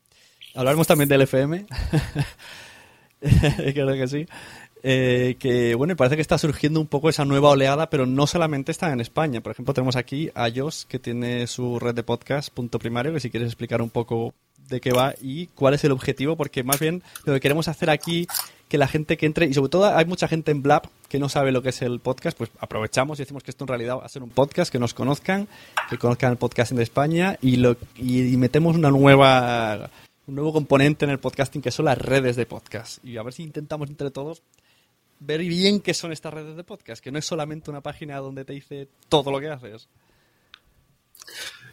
Hablaremos 0.55 0.87
también 0.87 1.09
del 1.09 1.23
FM. 1.23 1.67
Creo 3.75 3.93
que 3.95 4.09
sí. 4.09 4.27
Eh, 4.83 5.37
que 5.41 5.75
bueno, 5.75 5.97
parece 5.97 6.17
que 6.17 6.23
está 6.23 6.39
surgiendo 6.39 6.81
un 6.81 6.87
poco 6.87 7.09
esa 7.09 7.25
nueva 7.25 7.51
oleada, 7.51 7.91
pero 7.91 8.07
no 8.07 8.27
solamente 8.27 8.73
está 8.73 8.93
en 8.93 9.01
España. 9.01 9.41
Por 9.41 9.53
ejemplo, 9.53 9.75
tenemos 9.75 9.97
aquí 9.97 10.31
a 10.35 10.49
Jos, 10.55 10.87
que 10.87 10.99
tiene 10.99 11.47
su 11.47 11.79
red 11.79 11.95
de 11.95 12.03
podcast, 12.03 12.51
punto 12.51 12.79
primario, 12.79 13.13
que 13.13 13.21
si 13.21 13.31
quieres 13.31 13.49
explicar 13.49 13.83
un 13.83 13.91
poco 13.91 14.35
de 14.69 14.81
qué 14.81 14.93
va 14.93 15.15
y 15.21 15.47
cuál 15.49 15.75
es 15.75 15.85
el 15.85 15.93
objetivo, 15.93 16.37
porque 16.37 16.63
más 16.63 16.79
bien 16.79 17.03
lo 17.25 17.33
que 17.33 17.41
queremos 17.41 17.69
hacer 17.69 17.91
aquí, 17.91 18.27
que 18.69 18.79
la 18.79 18.87
gente 18.87 19.17
que 19.17 19.27
entre, 19.27 19.47
y 19.47 19.55
sobre 19.55 19.71
todo 19.71 19.97
hay 19.97 20.05
mucha 20.05 20.29
gente 20.29 20.51
en 20.51 20.63
Blab 20.63 20.83
que 21.09 21.19
no 21.19 21.29
sabe 21.29 21.53
lo 21.53 21.63
que 21.63 21.71
es 21.71 21.81
el 21.81 22.01
podcast, 22.01 22.37
pues 22.37 22.51
aprovechamos 22.61 23.19
y 23.19 23.23
decimos 23.23 23.43
que 23.43 23.51
esto 23.51 23.65
en 23.65 23.69
realidad 23.69 23.97
va 23.97 24.05
a 24.05 24.09
ser 24.09 24.23
un 24.23 24.29
podcast, 24.29 24.71
que 24.71 24.79
nos 24.79 24.93
conozcan, 24.93 25.49
que 25.89 25.97
conozcan 25.97 26.33
el 26.33 26.37
podcasting 26.37 26.77
de 26.77 26.83
España 26.83 27.39
y, 27.41 27.57
lo, 27.57 27.77
y, 27.97 28.37
metemos 28.37 28.77
una 28.77 28.91
nueva 28.91 29.91
un 30.29 30.35
nuevo 30.35 30.53
componente 30.53 31.07
en 31.07 31.11
el 31.11 31.19
podcasting 31.19 31.63
que 31.63 31.71
son 31.71 31.87
las 31.87 31.99
redes 31.99 32.37
de 32.37 32.47
podcast. 32.47 33.03
Y 33.05 33.17
a 33.17 33.23
ver 33.23 33.33
si 33.33 33.43
intentamos 33.43 33.89
entre 33.89 34.11
todos 34.11 34.43
ver 35.21 35.41
bien 35.41 35.81
qué 35.81 35.95
son 35.95 36.13
estas 36.13 36.33
redes 36.33 36.55
de 36.55 36.65
podcast, 36.65 37.03
que 37.03 37.11
no 37.11 37.19
es 37.19 37.25
solamente 37.25 37.71
una 37.71 37.81
página 37.81 38.19
donde 38.19 38.45
te 38.45 38.53
dice 38.53 38.89
todo 39.09 39.33
lo 39.33 39.41
que 39.41 39.49
haces. 39.49 39.89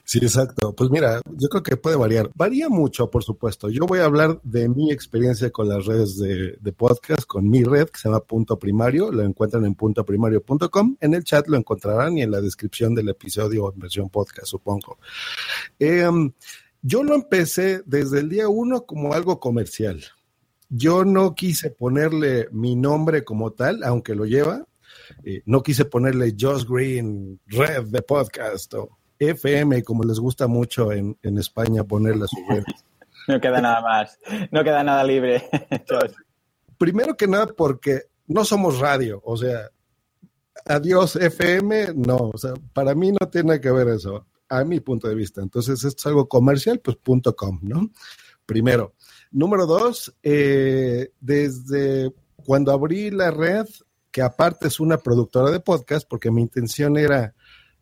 Sí, 0.06 0.20
exacto. 0.20 0.74
Pues 0.74 0.90
mira, 0.90 1.20
yo 1.26 1.50
creo 1.50 1.64
que 1.64 1.78
puede 1.78 1.96
variar. 1.96 2.30
Varía 2.36 2.70
mucho, 2.70 3.10
por 3.10 3.24
supuesto. 3.24 3.70
Yo 3.70 3.88
voy 3.88 4.00
a 4.00 4.06
hablar 4.06 4.40
de 4.44 4.70
mi 4.70 4.92
experiencia 4.92 5.50
con 5.50 5.68
las 5.68 5.86
redes 5.86 6.18
de, 6.18 6.72
podcast, 6.74 7.26
con 7.26 7.50
mi 7.50 7.64
red 7.64 7.88
que 7.90 8.00
se 8.00 8.08
llama 8.08 8.20
Punto 8.20 8.60
Primario. 8.60 9.12
Lo 9.12 9.24
encuentran 9.24 9.66
en 9.66 9.74
puntoprimario.com. 9.74 10.98
En 11.02 11.14
el 11.14 11.24
chat 11.24 11.48
lo 11.48 11.58
encontrarán 11.58 12.18
y 12.18 12.22
en 12.22 12.32
la 12.32 12.40
descripción 12.40 12.94
del 12.94 13.10
episodio 13.10 13.74
en 13.74 13.80
versión 13.80 14.10
podcast, 14.10 14.48
supongo. 14.48 15.00
Em, 15.80 16.32
yo 16.88 17.04
lo 17.04 17.16
empecé 17.16 17.82
desde 17.88 18.20
el 18.20 18.30
día 18.30 18.48
uno 18.48 18.86
como 18.86 19.16
algo 19.16 19.40
comercial. 19.40 20.04
Yo 20.70 21.04
no 21.04 21.34
quise 21.34 21.72
ponerle 21.72 22.48
mi 22.52 22.76
nombre 22.76 23.24
como 23.24 23.54
tal, 23.54 23.84
aunque 23.84 24.14
lo 24.14 24.26
lleva. 24.26 24.64
Eh, 25.24 25.42
no 25.46 25.64
quise 25.64 25.86
ponerle 25.86 26.36
Josh 26.40 26.64
Green, 26.64 27.40
Red 27.48 27.86
de 27.86 28.04
podcast 28.04 28.72
o 28.76 29.00
FM, 29.18 29.84
como 29.84 30.04
les 30.04 30.20
gusta 30.20 30.46
mucho 30.46 30.92
en, 30.92 31.18
España 31.24 31.84
ponerle 31.84 32.28
su 32.28 32.38
red. 32.48 32.64
No 33.28 33.42
queda 33.42 33.60
nada 33.60 33.82
más, 33.82 34.20
no 34.52 34.64
queda 34.64 34.84
nada 34.84 35.04
libre. 35.04 35.44
Primero 36.78 37.18
que 37.18 37.26
nada 37.26 37.48
porque 37.48 38.04
no 38.28 38.46
somos 38.46 38.78
radio, 38.78 39.20
o 39.26 39.36
sea, 39.36 39.72
adiós 40.64 41.16
FM, 41.16 41.96
no, 41.96 42.30
o 42.32 42.38
sea, 42.38 42.54
para 42.72 42.94
mí 42.94 43.12
no 43.12 43.28
tiene 43.28 43.60
que 43.60 43.72
ver 43.72 43.88
eso, 43.88 44.28
a 44.50 44.64
mi 44.64 44.80
punto 44.80 45.08
de 45.08 45.16
vista. 45.16 45.42
Entonces, 45.42 45.84
esto 45.84 46.00
es 46.00 46.06
algo 46.06 46.28
comercial, 46.28 46.80
pues 46.80 46.98
punto 46.98 47.36
com, 47.36 47.60
¿no? 47.62 47.92
Primero. 48.46 48.94
Número 49.32 49.66
dos, 49.66 50.16
eh, 50.24 51.12
desde 51.20 52.14
cuando 52.46 52.72
abrí 52.72 53.12
la 53.12 53.32
red, 53.32 53.66
que 54.12 54.22
aparte 54.22 54.68
es 54.68 54.80
una 54.80 54.98
productora 54.98 55.52
de 55.52 55.60
podcast, 55.60 56.08
porque 56.08 56.32
mi 56.32 56.42
intención 56.42 56.98
era 56.98 57.34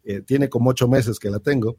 eh, 0.05 0.21
tiene 0.21 0.49
como 0.49 0.71
ocho 0.71 0.89
meses 0.89 1.17
que 1.17 1.29
la 1.29 1.39
tengo, 1.39 1.77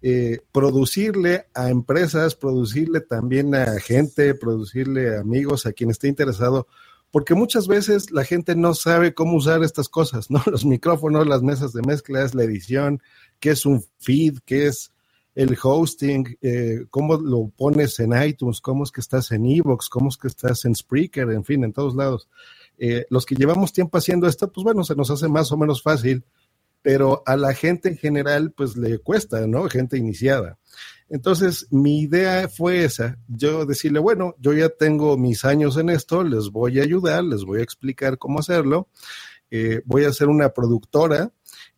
eh, 0.00 0.38
producirle 0.52 1.46
a 1.54 1.70
empresas, 1.70 2.36
producirle 2.36 3.00
también 3.00 3.52
a 3.56 3.80
gente, 3.80 4.34
producirle 4.34 5.16
a 5.16 5.20
amigos, 5.20 5.66
a 5.66 5.72
quien 5.72 5.90
esté 5.90 6.06
interesado, 6.06 6.68
porque 7.14 7.36
muchas 7.36 7.68
veces 7.68 8.10
la 8.10 8.24
gente 8.24 8.56
no 8.56 8.74
sabe 8.74 9.14
cómo 9.14 9.36
usar 9.36 9.62
estas 9.62 9.88
cosas, 9.88 10.32
¿no? 10.32 10.42
Los 10.50 10.64
micrófonos, 10.64 11.28
las 11.28 11.42
mesas 11.42 11.72
de 11.72 11.80
mezclas, 11.82 12.34
la 12.34 12.42
edición, 12.42 13.00
qué 13.38 13.50
es 13.50 13.64
un 13.64 13.84
feed, 14.00 14.38
qué 14.44 14.66
es 14.66 14.90
el 15.36 15.56
hosting, 15.62 16.36
eh, 16.42 16.86
cómo 16.90 17.16
lo 17.16 17.52
pones 17.56 18.00
en 18.00 18.20
iTunes, 18.20 18.60
cómo 18.60 18.82
es 18.82 18.90
que 18.90 19.00
estás 19.00 19.30
en 19.30 19.46
Evox, 19.46 19.88
cómo 19.88 20.08
es 20.08 20.16
que 20.16 20.26
estás 20.26 20.64
en 20.64 20.74
Spreaker, 20.74 21.30
en 21.30 21.44
fin, 21.44 21.62
en 21.62 21.72
todos 21.72 21.94
lados. 21.94 22.28
los 23.10 23.24
que 23.24 23.36
llevamos 23.36 23.72
tiempo 23.72 23.96
haciendo 23.96 24.26
esto, 24.26 24.50
pues 24.50 24.64
bueno, 24.64 24.82
se 24.82 24.96
nos 24.96 25.08
hace 25.08 25.28
más 25.28 25.52
o 25.52 25.56
menos 25.56 25.82
fácil 25.82 26.24
pero 26.84 27.22
a 27.24 27.38
la 27.38 27.54
gente 27.54 27.88
en 27.88 27.96
general 27.96 28.52
pues 28.54 28.76
le 28.76 28.98
cuesta, 28.98 29.46
¿no? 29.46 29.66
Gente 29.70 29.96
iniciada. 29.96 30.58
Entonces, 31.14 31.68
mi 31.70 32.00
idea 32.00 32.48
fue 32.48 32.84
esa, 32.84 33.16
yo 33.28 33.66
decirle, 33.66 34.00
bueno, 34.00 34.34
yo 34.40 34.52
ya 34.52 34.68
tengo 34.68 35.16
mis 35.16 35.44
años 35.44 35.76
en 35.76 35.88
esto, 35.88 36.24
les 36.24 36.50
voy 36.50 36.80
a 36.80 36.82
ayudar, 36.82 37.22
les 37.22 37.44
voy 37.44 37.60
a 37.60 37.62
explicar 37.62 38.18
cómo 38.18 38.40
hacerlo, 38.40 38.88
eh, 39.48 39.80
voy 39.84 40.06
a 40.06 40.12
ser 40.12 40.26
una 40.26 40.48
productora 40.48 41.30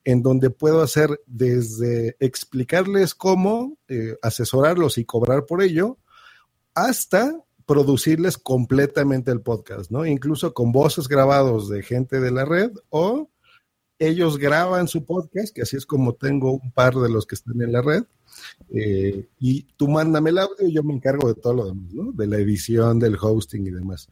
en 0.05 0.23
donde 0.23 0.49
puedo 0.49 0.81
hacer 0.81 1.21
desde 1.27 2.17
explicarles 2.19 3.15
cómo, 3.15 3.77
eh, 3.89 4.17
asesorarlos 4.23 4.97
y 4.97 5.05
cobrar 5.05 5.45
por 5.45 5.63
ello, 5.63 5.99
hasta 6.73 7.39
producirles 7.67 8.39
completamente 8.39 9.33
el 9.33 9.43
podcast, 9.43 9.91
¿no? 9.91 10.07
Incluso 10.07 10.55
con 10.55 10.73
voces 10.73 11.09
grabados 11.09 11.69
de 11.69 11.83
gente 11.83 12.21
de 12.21 12.31
la 12.31 12.47
red 12.47 12.71
o 12.89 13.29
ellos 13.99 14.39
graban 14.39 14.89
su 14.89 15.05
podcast, 15.05 15.55
que 15.55 15.63
así 15.63 15.77
es 15.77 15.87
como 15.87 16.15
tengo 16.15 16.53
un 16.53 16.73
par 16.73 16.95
de 16.95 17.09
los 17.09 17.27
que 17.27 17.35
están 17.35 17.61
en 17.63 17.73
la 17.73 17.83
red, 17.83 18.05
eh, 18.71 19.27
y 19.39 19.63
tú 19.77 19.89
mándame 19.89 20.31
el 20.31 20.39
audio 20.39 20.67
y 20.67 20.73
yo 20.73 20.83
me 20.83 20.95
encargo 20.95 21.29
de 21.29 21.41
todo 21.41 21.55
lo 21.55 21.67
demás, 21.67 21.93
¿no? 21.95 22.13
De 22.13 22.27
la 22.27 22.37
edición, 22.37 22.99
del 22.99 23.17
hosting 23.21 23.67
y 23.67 23.71
demás. 23.71 24.09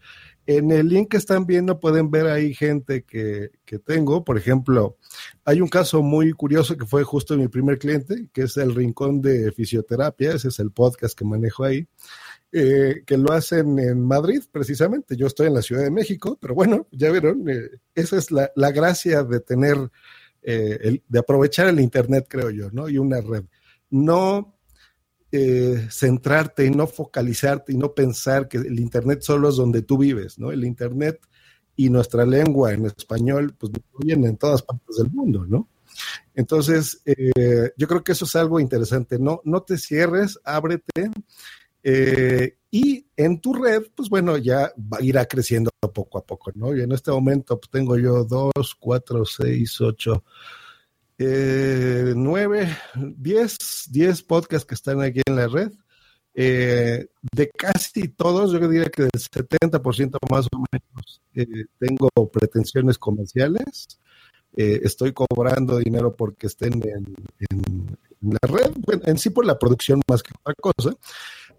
En 0.46 0.70
el 0.70 0.88
link 0.88 1.10
que 1.10 1.16
están 1.16 1.46
viendo 1.46 1.80
pueden 1.80 2.10
ver 2.10 2.26
ahí 2.26 2.54
gente 2.54 3.02
que, 3.04 3.50
que 3.64 3.78
tengo, 3.78 4.24
por 4.24 4.38
ejemplo, 4.38 4.96
hay 5.44 5.60
un 5.60 5.68
caso 5.68 6.02
muy 6.02 6.32
curioso 6.32 6.76
que 6.76 6.86
fue 6.86 7.02
justo 7.02 7.36
mi 7.36 7.48
primer 7.48 7.78
cliente, 7.78 8.28
que 8.32 8.42
es 8.42 8.56
el 8.56 8.74
Rincón 8.74 9.20
de 9.20 9.52
Fisioterapia, 9.52 10.34
ese 10.34 10.48
es 10.48 10.58
el 10.58 10.70
podcast 10.70 11.18
que 11.18 11.24
manejo 11.24 11.64
ahí. 11.64 11.86
Eh, 12.56 13.02
que 13.04 13.18
lo 13.18 13.32
hacen 13.32 13.80
en 13.80 14.00
Madrid, 14.00 14.40
precisamente. 14.48 15.16
Yo 15.16 15.26
estoy 15.26 15.48
en 15.48 15.54
la 15.54 15.62
Ciudad 15.62 15.82
de 15.82 15.90
México, 15.90 16.38
pero 16.40 16.54
bueno, 16.54 16.86
ya 16.92 17.10
vieron, 17.10 17.48
eh, 17.50 17.68
esa 17.96 18.16
es 18.16 18.30
la, 18.30 18.48
gracia 18.70 19.24
de 19.24 19.40
tener, 19.40 19.76
eh, 20.40 21.00
de 21.08 21.18
aprovechar 21.18 21.66
el 21.66 21.80
Internet, 21.80 22.26
creo 22.28 22.50
yo, 22.50 22.70
¿no? 22.70 22.88
Y 22.88 22.96
una 22.96 23.20
red. 23.20 23.42
No 23.90 24.52
centrarte 25.90 26.64
y 26.64 26.70
no 26.70 26.86
focalizarte 26.86 27.72
y 27.72 27.76
no 27.76 27.92
pensar 27.92 28.46
que 28.46 28.58
el 28.58 28.78
Internet 28.78 29.22
solo 29.22 29.48
es 29.48 29.56
donde 29.56 29.82
tú 29.82 29.98
vives, 29.98 30.38
¿no? 30.38 30.52
El 30.52 30.64
Internet 30.64 31.18
y 31.74 31.90
nuestra 31.90 32.24
lengua 32.24 32.72
en 32.72 32.86
español, 32.86 33.52
pues 33.58 33.72
vienen 33.98 34.30
en 34.30 34.36
todas 34.36 34.62
partes 34.62 34.94
del 34.96 35.10
mundo, 35.10 35.44
¿no? 35.44 35.68
Entonces, 36.36 37.02
yo 37.76 37.88
creo 37.88 38.04
que 38.04 38.12
eso 38.12 38.26
es 38.26 38.36
algo 38.36 38.60
interesante. 38.60 39.18
No, 39.18 39.40
no 39.42 39.64
te 39.64 39.76
cierres, 39.76 40.38
ábrete 40.44 41.10
eh, 41.86 42.56
y 42.70 43.06
en 43.14 43.40
tu 43.42 43.52
red, 43.52 43.82
pues 43.94 44.08
bueno, 44.08 44.38
ya 44.38 44.72
irá 45.00 45.26
creciendo 45.26 45.70
poco 45.92 46.18
a 46.18 46.24
poco, 46.24 46.50
¿no? 46.54 46.74
Y 46.74 46.80
en 46.80 46.92
este 46.92 47.10
momento 47.10 47.60
pues, 47.60 47.70
tengo 47.70 47.98
yo 47.98 48.24
dos, 48.24 48.74
cuatro, 48.80 49.24
seis, 49.26 49.78
ocho, 49.82 50.24
eh, 51.18 52.14
nueve, 52.16 52.74
diez, 52.94 53.86
diez 53.90 54.22
podcasts 54.22 54.64
que 54.66 54.74
están 54.74 55.02
aquí 55.02 55.20
en 55.26 55.36
la 55.36 55.46
red. 55.46 55.72
Eh, 56.36 57.06
de 57.32 57.50
casi 57.50 58.08
todos, 58.08 58.50
yo 58.50 58.66
diría 58.66 58.86
que 58.86 59.02
del 59.02 59.10
70% 59.12 60.16
más 60.30 60.48
o 60.50 60.64
menos, 60.72 61.22
tengo 61.78 62.08
pretensiones 62.32 62.98
comerciales. 62.98 64.00
estoy 64.56 65.12
cobrando 65.12 65.78
dinero 65.78 66.16
porque 66.16 66.46
estén 66.46 66.72
en, 66.74 67.14
en, 67.50 67.98
la 68.22 68.48
red, 68.48 68.72
bueno, 68.78 69.02
en 69.04 69.18
sí 69.18 69.28
por 69.28 69.44
la 69.44 69.58
producción 69.58 70.00
más 70.08 70.22
que 70.22 70.32
otra 70.40 70.54
cosa 70.54 70.96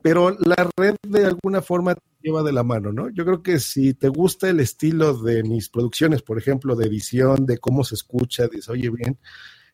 pero 0.05 0.37
la 0.37 0.69
red 0.77 0.97
de 1.01 1.25
alguna 1.25 1.63
forma 1.63 1.97
lleva 2.21 2.43
de 2.43 2.53
la 2.53 2.61
mano, 2.61 2.91
¿no? 2.93 3.09
Yo 3.09 3.25
creo 3.25 3.41
que 3.41 3.59
si 3.59 3.95
te 3.95 4.07
gusta 4.07 4.47
el 4.47 4.59
estilo 4.59 5.17
de 5.17 5.41
mis 5.41 5.67
producciones, 5.67 6.21
por 6.21 6.37
ejemplo, 6.37 6.75
de 6.75 6.85
edición, 6.85 7.47
de 7.47 7.57
cómo 7.57 7.83
se 7.83 7.95
escucha, 7.95 8.47
de 8.47 8.61
se 8.61 8.71
oye 8.71 8.91
bien, 8.91 9.17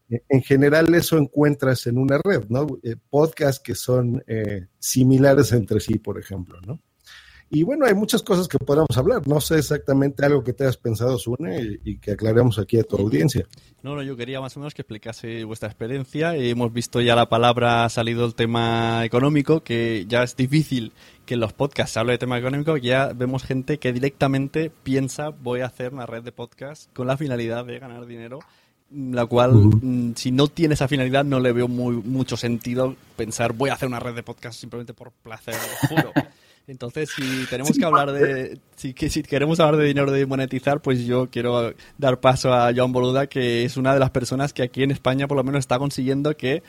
eh, 0.10 0.24
en 0.30 0.42
general 0.42 0.96
eso 0.96 1.18
encuentras 1.18 1.86
en 1.86 1.98
una 1.98 2.18
red, 2.18 2.46
¿no? 2.48 2.66
Eh, 2.82 2.96
podcasts 3.10 3.62
que 3.62 3.76
son 3.76 4.24
eh, 4.26 4.68
similares 4.80 5.52
entre 5.52 5.82
sí, 5.82 6.00
por 6.00 6.18
ejemplo, 6.18 6.62
¿no? 6.66 6.80
Y 7.54 7.64
bueno, 7.64 7.86
hay 7.86 7.94
muchas 7.94 8.24
cosas 8.24 8.48
que 8.48 8.58
podamos 8.58 8.98
hablar. 8.98 9.28
No 9.28 9.42
sé 9.42 9.58
exactamente 9.58 10.26
algo 10.26 10.42
que 10.42 10.54
te 10.54 10.66
has 10.66 10.78
pensado, 10.78 11.18
Sune, 11.18 11.80
y, 11.84 11.98
que 11.98 12.12
aclaremos 12.12 12.58
aquí 12.58 12.80
a 12.80 12.84
tu 12.84 12.96
audiencia. 12.96 13.46
No, 13.84 13.94
no, 13.94 14.02
yo 14.04 14.16
quería 14.16 14.40
más 14.40 14.56
o 14.56 14.62
menos 14.62 14.74
que 14.74 14.84
explicase 14.84 15.44
vuestra 15.44 15.68
experiencia. 15.68 16.34
Hemos 16.34 16.72
visto 16.72 17.02
ya 17.02 17.14
la 17.14 17.28
palabra, 17.28 17.84
ha 17.84 17.90
salido 17.90 18.26
el 18.26 18.36
tema 18.36 19.04
económico, 19.04 19.66
que 19.66 20.06
ya 20.08 20.24
es 20.24 20.38
difícil 20.38 20.94
que 21.26 21.34
en 21.34 21.42
los 21.42 21.52
podcasts 21.52 21.92
se 21.92 22.00
hable 22.00 22.14
de 22.14 22.20
tema 22.20 22.40
económico. 22.40 22.78
Ya 22.78 23.12
vemos 23.14 23.44
gente 23.44 23.80
que 23.80 23.92
directamente 23.92 24.72
piensa, 24.84 25.28
voy 25.30 25.60
a 25.60 25.66
hacer 25.66 25.94
una 25.94 26.06
red 26.06 26.24
de 26.24 26.32
podcasts 26.32 26.90
con 26.94 27.06
la 27.06 27.18
finalidad 27.18 27.66
de 27.66 27.80
ganar 27.80 28.06
dinero 28.06 28.40
la 28.94 29.26
cual, 29.26 29.54
mm, 29.54 30.16
si 30.16 30.32
no 30.32 30.48
tiene 30.48 30.74
esa 30.74 30.88
finalidad, 30.88 31.24
no 31.24 31.40
le 31.40 31.54
veo 31.54 31.68
muy, 31.68 31.96
mucho 31.96 32.36
sentido 32.36 32.96
pensar 33.16 33.54
voy 33.54 33.70
a 33.70 33.74
hacer 33.74 33.88
una 33.88 34.02
red 34.02 34.14
de 34.14 34.24
podcast 34.24 34.60
simplemente 34.60 34.94
por 34.94 35.12
placer, 35.12 35.56
juro. 35.90 36.12
Entonces, 36.68 37.10
si 37.10 37.46
tenemos 37.50 37.78
que 37.78 37.86
hablar 37.86 38.12
de, 38.12 38.60
si, 38.76 38.94
que, 38.94 39.10
si 39.10 39.24
queremos 39.24 39.60
hablar 39.60 39.78
de 39.78 39.88
dinero 39.88 40.12
de 40.12 40.26
monetizar, 40.26 40.82
pues 40.82 41.06
yo 41.06 41.28
quiero 41.30 41.74
dar 41.98 42.20
paso 42.20 42.54
a 42.54 42.72
Joan 42.74 42.92
Boluda, 42.92 43.28
que 43.28 43.66
es 43.66 43.78
una 43.78 43.94
de 43.94 44.00
las 44.00 44.12
personas 44.12 44.54
que 44.54 44.64
aquí 44.64 44.84
en 44.84 44.92
España 44.92 45.28
por 45.28 45.38
lo 45.38 45.44
menos 45.44 45.60
está 45.60 45.80
consiguiendo 45.80 46.38
que, 46.38 46.64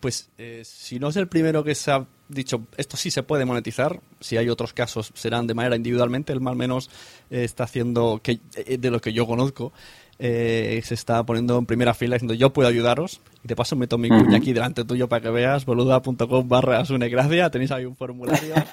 pues, 0.00 0.28
eh, 0.38 0.62
si 0.64 0.98
no 0.98 1.08
es 1.08 1.16
el 1.16 1.28
primero 1.28 1.64
que 1.64 1.74
se 1.74 1.92
dicho, 2.28 2.66
esto 2.76 2.96
sí 2.96 3.10
se 3.10 3.22
puede 3.22 3.44
monetizar, 3.44 4.00
si 4.20 4.36
hay 4.36 4.48
otros 4.48 4.72
casos 4.72 5.12
serán 5.14 5.46
de 5.46 5.54
manera 5.54 5.76
individualmente, 5.76 6.32
él 6.32 6.40
más 6.40 6.52
o 6.52 6.56
menos 6.56 6.90
eh, 7.30 7.44
está 7.44 7.64
haciendo, 7.64 8.20
que 8.22 8.40
eh, 8.56 8.78
de 8.78 8.90
lo 8.90 9.00
que 9.00 9.12
yo 9.12 9.26
conozco, 9.26 9.72
eh, 10.18 10.80
se 10.84 10.94
está 10.94 11.22
poniendo 11.24 11.58
en 11.58 11.66
primera 11.66 11.94
fila 11.94 12.14
diciendo 12.14 12.34
yo 12.34 12.52
puedo 12.52 12.68
ayudaros 12.68 13.20
y 13.44 13.48
de 13.48 13.56
paso 13.56 13.76
meto 13.76 13.98
mi 13.98 14.08
cuña 14.08 14.38
aquí 14.38 14.52
delante 14.52 14.84
tuyo 14.84 15.08
para 15.08 15.22
que 15.22 15.30
veas 15.30 15.64
boluda.com 15.64 16.48
barra 16.48 16.82
gracia. 16.84 17.50
Tenéis 17.50 17.70
ahí 17.70 17.84
un 17.84 17.96
formulario. 17.96 18.54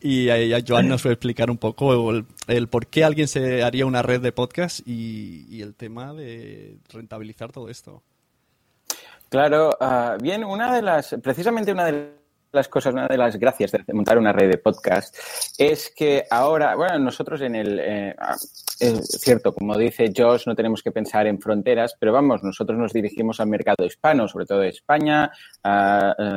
Y 0.00 0.30
ahí 0.30 0.52
Joan 0.66 0.88
nos 0.88 1.04
va 1.04 1.10
a 1.10 1.12
explicar 1.12 1.50
un 1.50 1.58
poco 1.58 2.10
el, 2.10 2.68
por 2.68 2.86
qué 2.86 3.04
alguien 3.04 3.28
se 3.28 3.62
haría 3.62 3.86
una 3.86 4.02
red 4.02 4.20
de 4.20 4.32
podcast 4.32 4.80
y, 4.86 5.46
y 5.48 5.62
el 5.62 5.74
tema 5.74 6.12
de 6.14 6.78
rentabilizar 6.88 7.52
todo 7.52 7.68
esto. 7.68 8.02
Claro, 9.28 9.76
ah, 9.80 10.16
bien, 10.20 10.42
una 10.42 10.74
de 10.74 10.82
las, 10.82 11.14
precisamente 11.22 11.70
una 11.70 11.84
de 11.84 12.14
las 12.50 12.68
cosas, 12.68 12.92
una 12.92 13.06
de 13.06 13.16
las 13.16 13.36
gracias 13.36 13.70
de 13.70 13.92
montar 13.92 14.18
una 14.18 14.32
red 14.32 14.50
de 14.50 14.58
podcast 14.58 15.16
es 15.56 15.92
que 15.94 16.24
ahora, 16.30 16.74
bueno, 16.74 16.98
nosotros 16.98 17.40
en 17.42 17.54
el, 17.54 17.78
eh, 17.78 18.16
es 18.80 19.20
cierto, 19.20 19.52
como 19.52 19.76
dice 19.76 20.12
Josh, 20.16 20.46
no 20.46 20.54
tenemos 20.54 20.82
que 20.82 20.90
pensar 20.90 21.26
en 21.26 21.40
fronteras, 21.40 21.94
pero 21.98 22.12
vamos, 22.12 22.42
nosotros 22.42 22.78
nos 22.78 22.92
dirigimos 22.92 23.38
al 23.40 23.48
mercado 23.48 23.84
hispano, 23.84 24.26
sobre 24.26 24.46
todo 24.46 24.62
España, 24.62 25.30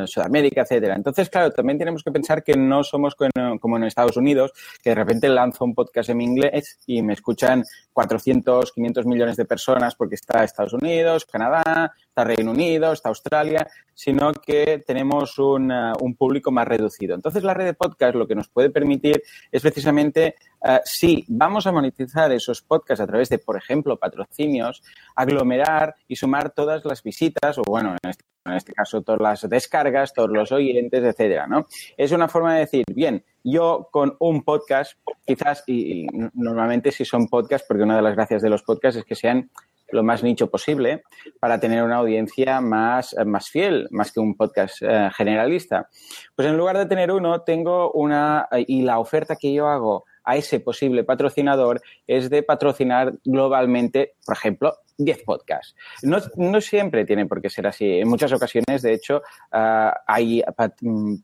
Sudamérica, 0.06 0.62
etcétera. 0.62 0.96
Entonces, 0.96 1.30
claro, 1.30 1.52
también 1.52 1.80
tenemos 1.80 2.04
que 2.04 2.12
pensar 2.12 2.44
que 2.44 2.56
no 2.56 2.84
somos 2.84 3.16
como 3.60 3.78
en 3.78 3.84
Estados 3.86 4.18
Unidos, 4.18 4.52
que 4.84 4.92
de 4.92 4.96
repente 4.96 5.30
lanzo 5.30 5.66
un 5.66 5.74
podcast 5.74 6.10
en 6.10 6.22
inglés 6.22 6.80
y 6.86 7.02
me 7.02 7.14
escuchan 7.14 7.64
400, 7.94 8.72
500 8.74 9.06
millones 9.06 9.38
de 9.38 9.46
personas 9.46 9.96
porque 9.96 10.16
está 10.16 10.44
Estados 10.44 10.74
Unidos, 10.74 11.26
Canadá, 11.26 11.94
está 12.14 12.24
Reino 12.24 12.52
Unido, 12.52 12.94
está 12.94 13.10
Australia, 13.10 13.68
sino 13.96 14.32
que 14.34 14.84
tenemos 14.86 15.40
un, 15.40 15.72
un 15.72 16.16
público 16.16 16.52
más 16.52 16.68
reducido. 16.68 17.16
Entonces, 17.16 17.44
la 17.44 17.56
red 17.56 17.66
de 17.66 17.74
podcast 17.74 18.14
lo 18.14 18.28
que 18.28 18.36
nos 18.36 18.50
puede 18.50 18.70
permitir 18.70 19.24
es 19.52 19.62
precisamente 19.64 20.36
uh, 20.62 20.78
si 20.86 21.26
vamos 21.28 21.66
a 21.66 21.72
monetizar 21.72 22.32
esos 22.32 22.62
podcasts 22.62 23.02
a 23.02 23.08
través 23.08 23.30
de, 23.30 23.40
por 23.40 23.58
ejemplo, 23.58 23.98
patrocinios, 23.98 24.84
aglomerar 25.16 25.96
y 26.08 26.16
sumar 26.16 26.52
todas 26.52 26.86
las 26.86 27.02
visitas, 27.02 27.58
o 27.58 27.64
bueno, 27.68 27.96
en 28.04 28.10
este, 28.12 28.24
en 28.46 28.54
este 28.54 28.74
caso, 28.74 29.02
todas 29.02 29.22
las 29.22 29.50
descargas, 29.50 30.14
todos 30.14 30.30
los 30.30 30.52
oyentes, 30.52 31.04
etcétera, 31.04 31.48
¿no? 31.48 31.66
Es 31.98 32.12
una 32.12 32.28
forma 32.28 32.54
de 32.54 32.60
decir, 32.60 32.84
bien, 32.94 33.24
yo 33.44 33.90
con 33.92 34.16
un 34.20 34.44
podcast, 34.44 35.00
quizás, 35.26 35.64
y, 35.66 36.04
y 36.04 36.08
normalmente 36.36 36.92
si 36.92 37.06
son 37.06 37.28
podcasts, 37.28 37.66
porque 37.68 37.84
una 37.84 37.96
de 37.96 38.04
las 38.04 38.16
gracias 38.16 38.44
de 38.44 38.50
los 38.50 38.62
podcasts 38.62 39.00
es 39.00 39.06
que 39.06 39.16
sean 39.16 39.50
lo 39.94 40.04
más 40.04 40.24
nicho 40.24 40.50
posible 40.50 41.04
para 41.40 41.60
tener 41.60 41.84
una 41.84 41.98
audiencia 41.98 42.60
más, 42.62 43.16
más 43.26 43.50
fiel, 43.50 43.88
más 43.92 44.12
que 44.12 44.20
un 44.20 44.36
podcast 44.36 44.82
eh, 44.82 45.10
generalista. 45.16 45.88
Pues 46.36 46.48
en 46.48 46.58
lugar 46.58 46.78
de 46.78 46.86
tener 46.86 47.12
uno, 47.12 47.42
tengo 47.42 47.92
una, 47.92 48.48
y 48.52 48.82
la 48.82 49.00
oferta 49.00 49.36
que 49.36 49.54
yo 49.54 49.68
hago 49.68 50.06
a 50.24 50.38
ese 50.38 50.60
posible 50.60 51.04
patrocinador 51.04 51.82
es 52.08 52.30
de 52.30 52.44
patrocinar 52.44 53.14
globalmente, 53.26 54.16
por 54.26 54.36
ejemplo, 54.36 54.74
10 54.98 55.24
podcasts. 55.24 55.76
No, 56.02 56.18
no, 56.36 56.62
siempre 56.62 57.06
tiene 57.06 57.26
por 57.26 57.42
qué 57.42 57.50
ser 57.50 57.68
así. 57.68 58.00
En 58.00 58.08
muchas 58.08 58.32
ocasiones, 58.32 58.82
de 58.82 58.94
hecho, 58.94 59.22
uh, 59.52 59.92
hay 60.08 60.44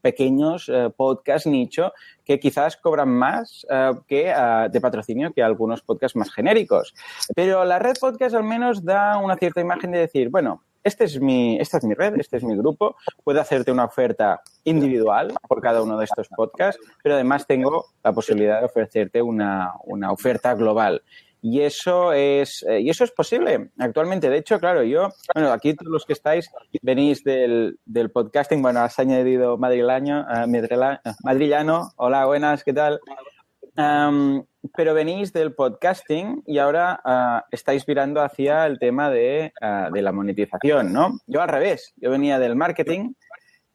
pequeños 0.01 0.69
uh, 0.69 0.91
podcasts 0.95 1.47
nicho 1.47 1.91
que 2.25 2.39
quizás 2.39 2.77
cobran 2.77 3.09
más 3.09 3.65
uh, 3.69 4.01
que 4.07 4.33
de 4.71 4.81
patrocinio 4.81 5.33
que 5.33 5.41
algunos 5.41 5.81
podcasts 5.81 6.15
más 6.15 6.31
genéricos. 6.31 6.93
Pero 7.35 7.65
la 7.65 7.79
red 7.79 7.95
podcast 7.99 8.35
al 8.35 8.43
menos 8.43 8.83
da 8.83 9.17
una 9.17 9.35
cierta 9.35 9.61
imagen 9.61 9.91
de 9.91 9.99
decir, 9.99 10.29
bueno, 10.29 10.63
este 10.83 11.03
es 11.03 11.19
mi, 11.19 11.59
esta 11.59 11.77
es 11.77 11.83
mi 11.83 11.93
red, 11.93 12.15
este 12.19 12.37
es 12.37 12.43
mi 12.43 12.55
grupo, 12.55 12.95
puedo 13.23 13.41
hacerte 13.41 13.71
una 13.71 13.85
oferta 13.85 14.41
individual 14.63 15.33
por 15.47 15.61
cada 15.61 15.81
uno 15.81 15.97
de 15.97 16.05
estos 16.05 16.29
podcasts, 16.29 16.81
pero 17.03 17.15
además 17.15 17.45
tengo 17.45 17.87
la 18.03 18.13
posibilidad 18.13 18.59
de 18.59 18.65
ofrecerte 18.65 19.21
una, 19.21 19.73
una 19.83 20.11
oferta 20.11 20.53
global. 20.53 21.03
Y 21.41 21.61
eso 21.61 22.11
es, 22.11 22.65
eh, 22.67 22.81
y 22.81 22.89
eso 22.89 23.03
es 23.03 23.11
posible 23.11 23.69
actualmente. 23.77 24.29
De 24.29 24.37
hecho, 24.37 24.59
claro, 24.59 24.83
yo, 24.83 25.09
bueno, 25.33 25.51
aquí 25.51 25.73
todos 25.73 25.91
los 25.91 26.05
que 26.05 26.13
estáis 26.13 26.51
venís 26.81 27.23
del, 27.23 27.79
del 27.85 28.11
podcasting, 28.11 28.61
bueno, 28.61 28.81
has 28.81 28.99
añadido 28.99 29.57
madrileño, 29.57 30.25
uh, 30.27 31.13
madrillano. 31.23 31.91
Hola, 31.95 32.25
buenas, 32.25 32.63
¿qué 32.63 32.73
tal? 32.73 32.99
Um, 33.77 34.43
pero 34.75 34.93
venís 34.93 35.31
del 35.31 35.53
podcasting 35.53 36.43
y 36.45 36.57
ahora 36.57 36.99
uh, 37.05 37.47
estáis 37.51 37.85
virando 37.85 38.21
hacia 38.21 38.65
el 38.65 38.77
tema 38.77 39.09
de, 39.09 39.53
uh, 39.61 39.93
de, 39.93 40.01
la 40.01 40.11
monetización, 40.11 40.91
¿no? 40.91 41.19
Yo 41.25 41.41
al 41.41 41.47
revés, 41.47 41.93
yo 41.95 42.11
venía 42.11 42.39
del 42.39 42.57
marketing, 42.57 43.13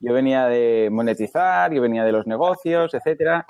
yo 0.00 0.12
venía 0.12 0.46
de 0.48 0.90
monetizar, 0.92 1.72
yo 1.72 1.80
venía 1.80 2.04
de 2.04 2.12
los 2.12 2.26
negocios, 2.26 2.92
etcétera, 2.92 3.46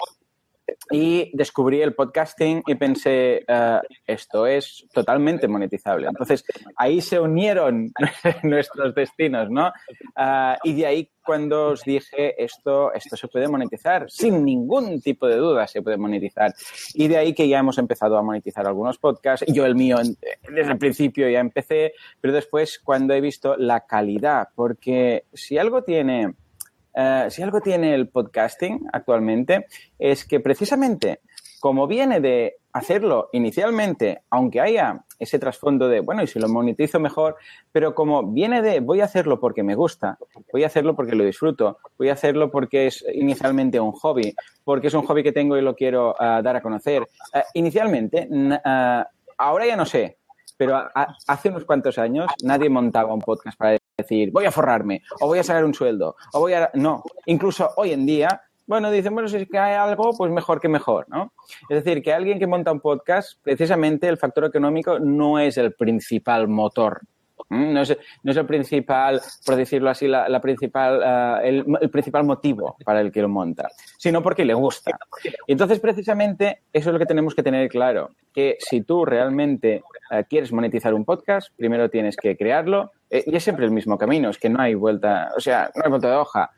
y 0.90 1.30
descubrí 1.36 1.80
el 1.80 1.94
podcasting 1.94 2.62
y 2.66 2.74
pensé, 2.74 3.44
uh, 3.48 3.80
esto 4.06 4.46
es 4.46 4.86
totalmente 4.92 5.48
monetizable. 5.48 6.08
Entonces, 6.08 6.44
ahí 6.76 7.00
se 7.00 7.18
unieron 7.18 7.92
nuestros 8.42 8.94
destinos, 8.94 9.50
¿no? 9.50 9.68
Uh, 10.16 10.56
y 10.62 10.74
de 10.74 10.86
ahí 10.86 11.10
cuando 11.24 11.68
os 11.68 11.82
dije, 11.82 12.42
esto, 12.42 12.92
esto 12.92 13.16
se 13.16 13.28
puede 13.28 13.48
monetizar, 13.48 14.10
sin 14.10 14.44
ningún 14.44 15.00
tipo 15.00 15.26
de 15.26 15.36
duda 15.36 15.66
se 15.66 15.80
puede 15.82 15.96
monetizar. 15.96 16.54
Y 16.92 17.08
de 17.08 17.16
ahí 17.16 17.34
que 17.34 17.48
ya 17.48 17.58
hemos 17.58 17.78
empezado 17.78 18.18
a 18.18 18.22
monetizar 18.22 18.66
algunos 18.66 18.98
podcasts. 18.98 19.46
Yo 19.48 19.64
el 19.64 19.74
mío 19.74 19.96
desde 20.48 20.72
el 20.72 20.78
principio 20.78 21.28
ya 21.28 21.40
empecé, 21.40 21.94
pero 22.20 22.34
después 22.34 22.78
cuando 22.78 23.14
he 23.14 23.20
visto 23.20 23.56
la 23.56 23.86
calidad, 23.86 24.48
porque 24.54 25.24
si 25.32 25.56
algo 25.56 25.82
tiene 25.82 26.34
Uh, 26.94 27.28
si 27.30 27.42
algo 27.42 27.60
tiene 27.60 27.94
el 27.94 28.08
podcasting 28.08 28.86
actualmente 28.92 29.66
es 29.98 30.24
que 30.24 30.38
precisamente 30.38 31.20
como 31.64 31.86
viene 31.86 32.20
de 32.20 32.56
hacerlo 32.74 33.30
inicialmente, 33.32 34.20
aunque 34.28 34.60
haya 34.60 35.02
ese 35.18 35.38
trasfondo 35.38 35.88
de, 35.88 36.00
bueno, 36.00 36.22
y 36.22 36.26
si 36.26 36.38
lo 36.38 36.46
monetizo 36.46 37.00
mejor, 37.00 37.36
pero 37.72 37.94
como 37.94 38.22
viene 38.22 38.60
de, 38.60 38.80
voy 38.80 39.00
a 39.00 39.06
hacerlo 39.06 39.40
porque 39.40 39.62
me 39.62 39.74
gusta, 39.74 40.18
voy 40.52 40.64
a 40.64 40.66
hacerlo 40.66 40.94
porque 40.94 41.14
lo 41.14 41.24
disfruto, 41.24 41.78
voy 41.96 42.10
a 42.10 42.12
hacerlo 42.12 42.50
porque 42.50 42.88
es 42.88 43.02
inicialmente 43.14 43.80
un 43.80 43.92
hobby, 43.92 44.34
porque 44.62 44.88
es 44.88 44.94
un 44.94 45.06
hobby 45.06 45.22
que 45.22 45.32
tengo 45.32 45.56
y 45.56 45.62
lo 45.62 45.74
quiero 45.74 46.10
uh, 46.10 46.42
dar 46.42 46.56
a 46.56 46.60
conocer. 46.60 47.00
Uh, 47.00 47.38
inicialmente, 47.54 48.28
ahora 49.38 49.66
ya 49.66 49.76
no 49.76 49.86
sé, 49.86 50.18
pero 50.56 50.82
hace 51.26 51.48
unos 51.48 51.64
cuantos 51.64 51.98
años 51.98 52.26
nadie 52.42 52.68
montaba 52.68 53.12
un 53.12 53.20
podcast 53.20 53.58
para 53.58 53.78
decir, 53.96 54.30
voy 54.32 54.46
a 54.46 54.50
forrarme, 54.50 55.02
o 55.20 55.26
voy 55.26 55.38
a 55.38 55.44
sacar 55.44 55.64
un 55.64 55.74
sueldo, 55.74 56.16
o 56.32 56.40
voy 56.40 56.54
a... 56.54 56.70
No, 56.74 57.02
incluso 57.26 57.70
hoy 57.76 57.92
en 57.92 58.06
día, 58.06 58.42
bueno, 58.66 58.90
dicen, 58.90 59.12
bueno, 59.12 59.28
si 59.28 59.36
es 59.36 59.48
que 59.48 59.58
hay 59.58 59.74
algo, 59.74 60.12
pues 60.16 60.32
mejor 60.32 60.60
que 60.60 60.68
mejor, 60.68 61.06
¿no? 61.08 61.32
Es 61.68 61.84
decir, 61.84 62.02
que 62.02 62.12
alguien 62.12 62.38
que 62.38 62.46
monta 62.46 62.72
un 62.72 62.80
podcast, 62.80 63.38
precisamente 63.42 64.08
el 64.08 64.16
factor 64.16 64.44
económico 64.46 64.98
no 64.98 65.38
es 65.38 65.58
el 65.58 65.74
principal 65.74 66.48
motor 66.48 67.02
no 67.50 67.82
es, 67.82 67.96
no 68.22 68.30
es, 68.30 68.36
el 68.36 68.46
principal, 68.46 69.20
por 69.44 69.56
decirlo 69.56 69.90
así, 69.90 70.08
la, 70.08 70.40
principal, 70.40 70.98
uh, 70.98 71.44
el, 71.44 71.64
el, 71.80 71.90
principal 71.90 72.24
motivo 72.24 72.76
para 72.84 73.00
el 73.00 73.12
que 73.12 73.22
lo 73.22 73.28
monta, 73.28 73.68
sino 73.98 74.22
porque 74.22 74.44
le 74.44 74.54
gusta. 74.54 74.98
Y 75.46 75.52
entonces, 75.52 75.80
precisamente, 75.80 76.62
eso 76.72 76.90
es 76.90 76.92
lo 76.92 76.98
que 76.98 77.06
tenemos 77.06 77.34
que 77.34 77.42
tener 77.42 77.68
claro, 77.68 78.10
que 78.32 78.56
si 78.58 78.82
tú 78.82 79.04
realmente 79.04 79.82
uh, 80.10 80.22
quieres 80.28 80.52
monetizar 80.52 80.94
un 80.94 81.04
podcast, 81.04 81.48
primero 81.56 81.90
tienes 81.90 82.16
que 82.16 82.36
crearlo, 82.36 82.92
eh, 83.10 83.24
y 83.26 83.36
es 83.36 83.44
siempre 83.44 83.64
el 83.64 83.70
mismo 83.70 83.98
camino, 83.98 84.30
es 84.30 84.38
que 84.38 84.48
no 84.48 84.60
hay 84.60 84.74
vuelta, 84.74 85.30
o 85.36 85.40
sea, 85.40 85.70
no 85.74 85.82
hay 85.84 85.90
vuelta 85.90 86.10
de 86.10 86.16
hoja. 86.16 86.50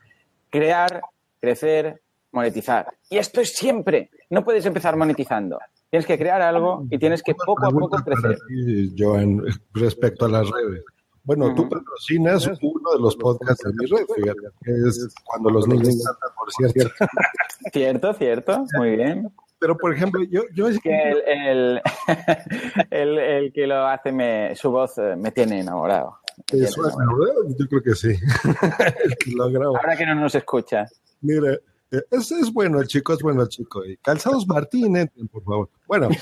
Crear, 0.49 1.01
crecer, 1.39 2.01
monetizar. 2.31 2.87
Y 3.09 3.17
esto 3.17 3.41
es 3.41 3.53
siempre. 3.53 4.09
No 4.29 4.43
puedes 4.43 4.65
empezar 4.65 4.95
monetizando. 4.95 5.59
Tienes 5.89 6.05
que 6.05 6.17
crear 6.17 6.41
algo 6.41 6.85
y 6.89 6.97
tienes 6.97 7.23
que 7.23 7.33
poco 7.33 7.65
a 7.65 7.69
poco 7.69 7.97
crecer. 8.03 8.37
Ti, 8.47 8.93
Joan, 8.97 9.41
respecto 9.73 10.25
a 10.25 10.29
las 10.29 10.49
redes. 10.49 10.83
Bueno, 11.23 11.47
uh 11.47 11.49
-huh. 11.49 11.55
tú 11.55 11.69
patrocinas 11.69 12.47
uno 12.61 12.91
de 12.93 12.99
los 12.99 13.15
podcasts 13.17 13.63
de 13.63 13.73
mi 13.73 13.85
red, 13.85 14.05
fíjate, 14.15 14.47
que 14.63 14.71
es 14.71 15.13
cuando 15.25 15.49
los 15.49 15.67
niños 15.67 16.01
cantan, 16.05 16.29
por 16.37 16.51
cierto. 16.51 16.93
Cierto, 17.73 18.13
cierto, 18.13 18.65
muy 18.77 18.95
bien. 18.95 19.29
Pero, 19.59 19.75
por 19.75 19.93
ejemplo, 19.93 20.23
yo... 20.23 20.43
yo 20.55 20.69
es 20.69 20.79
que 20.79 20.89
el, 20.89 21.21
el, 21.25 21.81
el, 22.91 23.17
el, 23.17 23.53
que 23.53 23.67
lo 23.67 23.87
hace, 23.87 24.11
me, 24.11 24.55
su 24.55 24.71
voz 24.71 24.97
eh, 24.99 25.15
me 25.17 25.31
tiene 25.31 25.59
enamorado. 25.59 26.19
Me 26.37 26.43
tiene 26.43 26.67
enamorado. 26.67 27.47
Yo 27.57 27.67
creo 27.67 27.81
que 27.81 27.95
sí. 27.95 28.09
el 29.03 29.17
que 29.17 29.31
lo 29.31 29.49
graba. 29.49 29.77
Ahora 29.79 29.97
que 29.97 30.05
no 30.05 30.15
nos 30.15 30.35
escucha. 30.35 30.85
Mira, 31.21 31.57
es, 31.89 32.31
es, 32.31 32.51
bueno 32.51 32.79
el 32.79 32.87
chico, 32.87 33.13
es 33.13 33.19
bueno 33.19 33.43
el 33.43 33.49
chico. 33.49 33.85
Y 33.85 33.97
Calzados 33.97 34.47
Martín, 34.47 34.95
entren, 34.95 35.27
por 35.27 35.43
favor. 35.43 35.69
Bueno. 35.87 36.09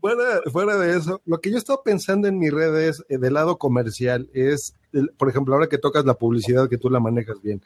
fuera, 0.00 0.40
fuera, 0.52 0.76
de 0.76 0.96
eso, 0.96 1.20
lo 1.24 1.40
que 1.40 1.50
yo 1.50 1.56
he 1.56 1.58
estado 1.58 1.82
pensando 1.84 2.28
en 2.28 2.38
mis 2.38 2.52
redes 2.52 3.04
eh, 3.08 3.18
del 3.18 3.34
lado 3.34 3.58
comercial 3.58 4.28
es, 4.32 4.74
por 5.16 5.28
ejemplo, 5.28 5.54
ahora 5.54 5.68
que 5.68 5.78
tocas 5.78 6.04
la 6.04 6.14
publicidad, 6.14 6.68
que 6.68 6.78
tú 6.78 6.90
la 6.90 7.00
manejas 7.00 7.40
bien, 7.42 7.62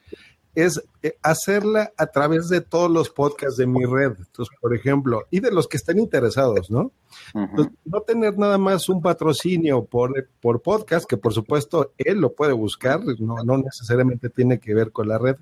es 0.54 0.82
eh, 1.02 1.16
hacerla 1.22 1.92
a 1.96 2.06
través 2.06 2.48
de 2.48 2.60
todos 2.60 2.90
los 2.90 3.10
podcasts 3.10 3.56
de 3.56 3.66
mi 3.66 3.84
red. 3.84 4.12
Entonces, 4.18 4.54
por 4.60 4.74
ejemplo, 4.74 5.26
y 5.30 5.40
de 5.40 5.52
los 5.52 5.68
que 5.68 5.76
estén 5.76 5.98
interesados, 5.98 6.70
¿no? 6.70 6.92
Entonces, 7.34 7.72
no 7.84 8.00
tener 8.00 8.38
nada 8.38 8.58
más 8.58 8.88
un 8.88 9.00
patrocinio 9.00 9.84
por, 9.84 10.28
por 10.40 10.62
podcast, 10.62 11.08
que 11.08 11.16
por 11.16 11.32
supuesto 11.32 11.92
él 11.98 12.20
lo 12.20 12.32
puede 12.34 12.52
buscar, 12.52 13.00
no, 13.18 13.36
no 13.44 13.58
necesariamente 13.58 14.30
tiene 14.30 14.58
que 14.58 14.74
ver 14.74 14.92
con 14.92 15.08
la 15.08 15.18
red, 15.18 15.36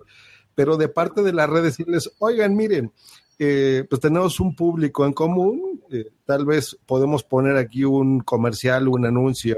pero 0.54 0.76
de 0.76 0.88
parte 0.88 1.22
de 1.22 1.32
la 1.32 1.46
red 1.46 1.62
decirles, 1.62 2.10
oigan, 2.18 2.56
miren, 2.56 2.92
eh, 3.38 3.84
pues 3.88 4.00
tenemos 4.00 4.40
un 4.40 4.56
público 4.56 5.06
en 5.06 5.12
común, 5.12 5.80
eh, 5.90 6.10
tal 6.24 6.44
vez 6.44 6.76
podemos 6.86 7.22
poner 7.22 7.56
aquí 7.56 7.84
un 7.84 8.20
comercial, 8.20 8.88
un 8.88 9.06
anuncio 9.06 9.56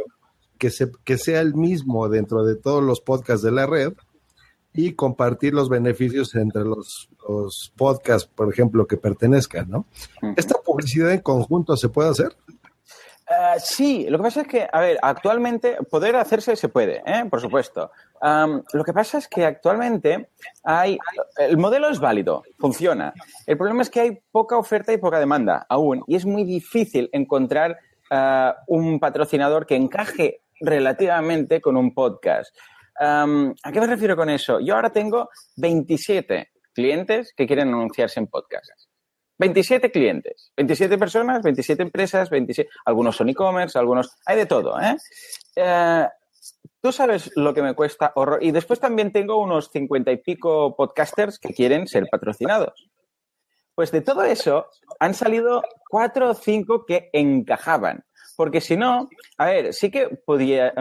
que, 0.58 0.70
se, 0.70 0.92
que 1.02 1.16
sea 1.16 1.40
el 1.40 1.54
mismo 1.54 2.08
dentro 2.08 2.44
de 2.44 2.56
todos 2.56 2.84
los 2.84 3.00
podcasts 3.00 3.42
de 3.42 3.50
la 3.50 3.66
red 3.66 3.94
y 4.72 4.94
compartir 4.94 5.54
los 5.54 5.68
beneficios 5.68 6.35
entre 6.35 6.64
los, 6.64 7.09
los 7.28 7.72
podcasts, 7.76 8.30
por 8.33 8.52
ejemplo, 8.52 8.87
que 8.87 8.96
pertenezcan, 8.96 9.68
¿no? 9.68 9.87
¿Esta 10.37 10.56
publicidad 10.61 11.12
en 11.12 11.20
conjunto 11.20 11.76
se 11.76 11.88
puede 11.88 12.11
hacer? 12.11 12.37
Uh, 13.30 13.61
sí, 13.61 14.06
lo 14.09 14.18
que 14.18 14.24
pasa 14.24 14.40
es 14.40 14.48
que, 14.48 14.68
a 14.72 14.80
ver, 14.80 14.98
actualmente 15.02 15.76
poder 15.88 16.16
hacerse 16.16 16.56
se 16.56 16.68
puede, 16.68 17.00
¿eh? 17.06 17.24
por 17.30 17.40
supuesto. 17.40 17.92
Um, 18.20 18.62
lo 18.72 18.83
que 18.83 18.92
pasa 18.92 19.18
es 19.18 19.28
que 19.28 19.46
actualmente 19.46 20.30
hay. 20.64 20.98
El 21.37 21.56
modelo 21.56 21.88
es 21.90 22.00
válido, 22.00 22.42
funciona. 22.59 23.14
El 23.46 23.56
problema 23.56 23.83
es 23.83 23.90
que 23.90 24.00
hay 24.00 24.18
poca 24.33 24.59
oferta 24.59 24.92
y 24.92 24.98
poca 24.98 25.20
demanda 25.20 25.64
aún, 25.68 26.02
y 26.09 26.16
es 26.16 26.26
muy 26.26 26.42
difícil 26.42 27.09
encontrar 27.12 27.78
uh, 28.11 28.50
un 28.66 28.98
patrocinador 28.98 29.64
que 29.64 29.76
encaje 29.76 30.42
relativamente 30.61 31.61
con 31.61 31.76
un 31.76 31.94
podcast. 31.94 32.52
¿A 33.00 33.72
qué 33.72 33.80
me 33.80 33.86
refiero 33.86 34.14
con 34.14 34.28
eso? 34.28 34.60
Yo 34.60 34.74
ahora 34.74 34.90
tengo 34.90 35.30
27 35.56 36.50
clientes 36.74 37.32
que 37.34 37.46
quieren 37.46 37.68
anunciarse 37.68 38.20
en 38.20 38.26
podcast. 38.26 38.90
27 39.38 39.90
clientes, 39.90 40.52
27 40.54 40.98
personas, 40.98 41.42
27 41.42 41.82
empresas, 41.82 42.28
27, 42.28 42.68
algunos 42.84 43.16
son 43.16 43.30
e-commerce, 43.30 43.78
algunos, 43.78 44.18
hay 44.26 44.36
de 44.36 44.44
todo, 44.44 44.78
¿eh? 44.78 44.98
¿eh? 45.56 46.06
Tú 46.82 46.92
sabes 46.92 47.30
lo 47.36 47.54
que 47.54 47.62
me 47.62 47.74
cuesta 47.74 48.12
horror. 48.16 48.42
Y 48.42 48.50
después 48.50 48.80
también 48.80 49.12
tengo 49.12 49.38
unos 49.38 49.70
50 49.70 50.12
y 50.12 50.16
pico 50.18 50.76
podcasters 50.76 51.38
que 51.38 51.54
quieren 51.54 51.86
ser 51.86 52.06
patrocinados. 52.10 52.90
Pues 53.74 53.90
de 53.92 54.02
todo 54.02 54.24
eso 54.24 54.66
han 54.98 55.14
salido 55.14 55.62
cuatro 55.88 56.30
o 56.30 56.34
cinco 56.34 56.84
que 56.84 57.08
encajaban. 57.14 58.04
Porque 58.40 58.62
si 58.62 58.74
no, 58.74 59.11
a 59.37 59.44
ver, 59.44 59.74
sí 59.74 59.90
que 59.90 60.09
podía, 60.09 60.72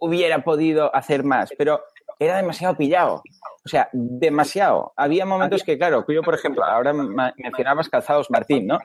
hubiera 0.00 0.44
podido 0.44 0.94
hacer 0.94 1.24
más, 1.24 1.48
pero 1.56 1.80
era 2.18 2.36
demasiado 2.36 2.76
pillado. 2.76 3.22
O 3.64 3.68
sea, 3.68 3.88
demasiado. 3.92 4.92
Había 4.96 5.26
momentos 5.26 5.64
que, 5.64 5.76
claro, 5.76 6.04
yo, 6.06 6.22
por 6.22 6.34
ejemplo, 6.34 6.64
ahora 6.64 6.92
mencionabas 6.92 7.88
Calzados 7.88 8.30
Martín, 8.30 8.68
¿no? 8.68 8.78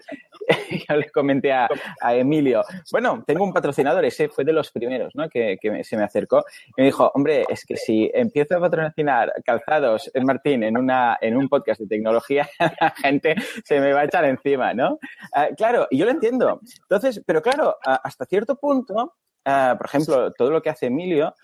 yo 0.90 0.96
le 0.96 1.10
comenté 1.12 1.54
a, 1.54 1.70
Emilio, 2.16 2.64
bueno, 2.92 3.24
tengo 3.28 3.44
un 3.44 3.54
patrocinador, 3.54 4.04
ese 4.06 4.28
fue 4.28 4.44
de 4.44 4.54
los 4.54 4.72
primeros, 4.72 5.14
¿no? 5.16 5.30
Que, 5.30 5.60
se 5.84 5.98
me 5.98 6.04
acercó 6.04 6.44
y 6.66 6.82
me 6.82 6.86
dijo, 6.86 7.12
hombre, 7.14 7.46
es 7.48 7.64
que 7.64 7.78
si 7.78 8.10
empiezo 8.12 8.58
a 8.58 8.60
patrocinar 8.60 9.32
Calzados 9.46 10.12
Martín 10.24 10.64
en, 10.64 10.76
una, 10.78 11.16
en 11.22 11.38
un 11.38 11.48
podcast 11.48 11.82
de 11.82 11.88
tecnología, 11.88 12.50
la 12.82 12.90
gente 12.90 13.36
se 13.64 13.80
me 13.80 13.94
va 13.94 14.02
a 14.02 14.06
echar 14.06 14.26
encima, 14.26 14.74
¿no? 14.74 14.98
Ah, 15.34 15.50
claro, 15.56 15.88
y 15.92 16.00
yo 16.00 16.06
lo 16.06 16.12
entiendo. 16.12 16.60
Entonces, 16.82 17.22
pero 17.26 17.44
claro, 17.44 17.78
hasta 17.84 18.26
cierto 18.26 18.56
punto, 18.56 19.14
ah, 19.46 19.76
por 19.78 19.86
ejemplo, 19.86 20.34
todo 20.34 20.50
lo 20.50 20.62
que 20.64 20.72
hace 20.72 20.88
Emilio, 20.88 21.36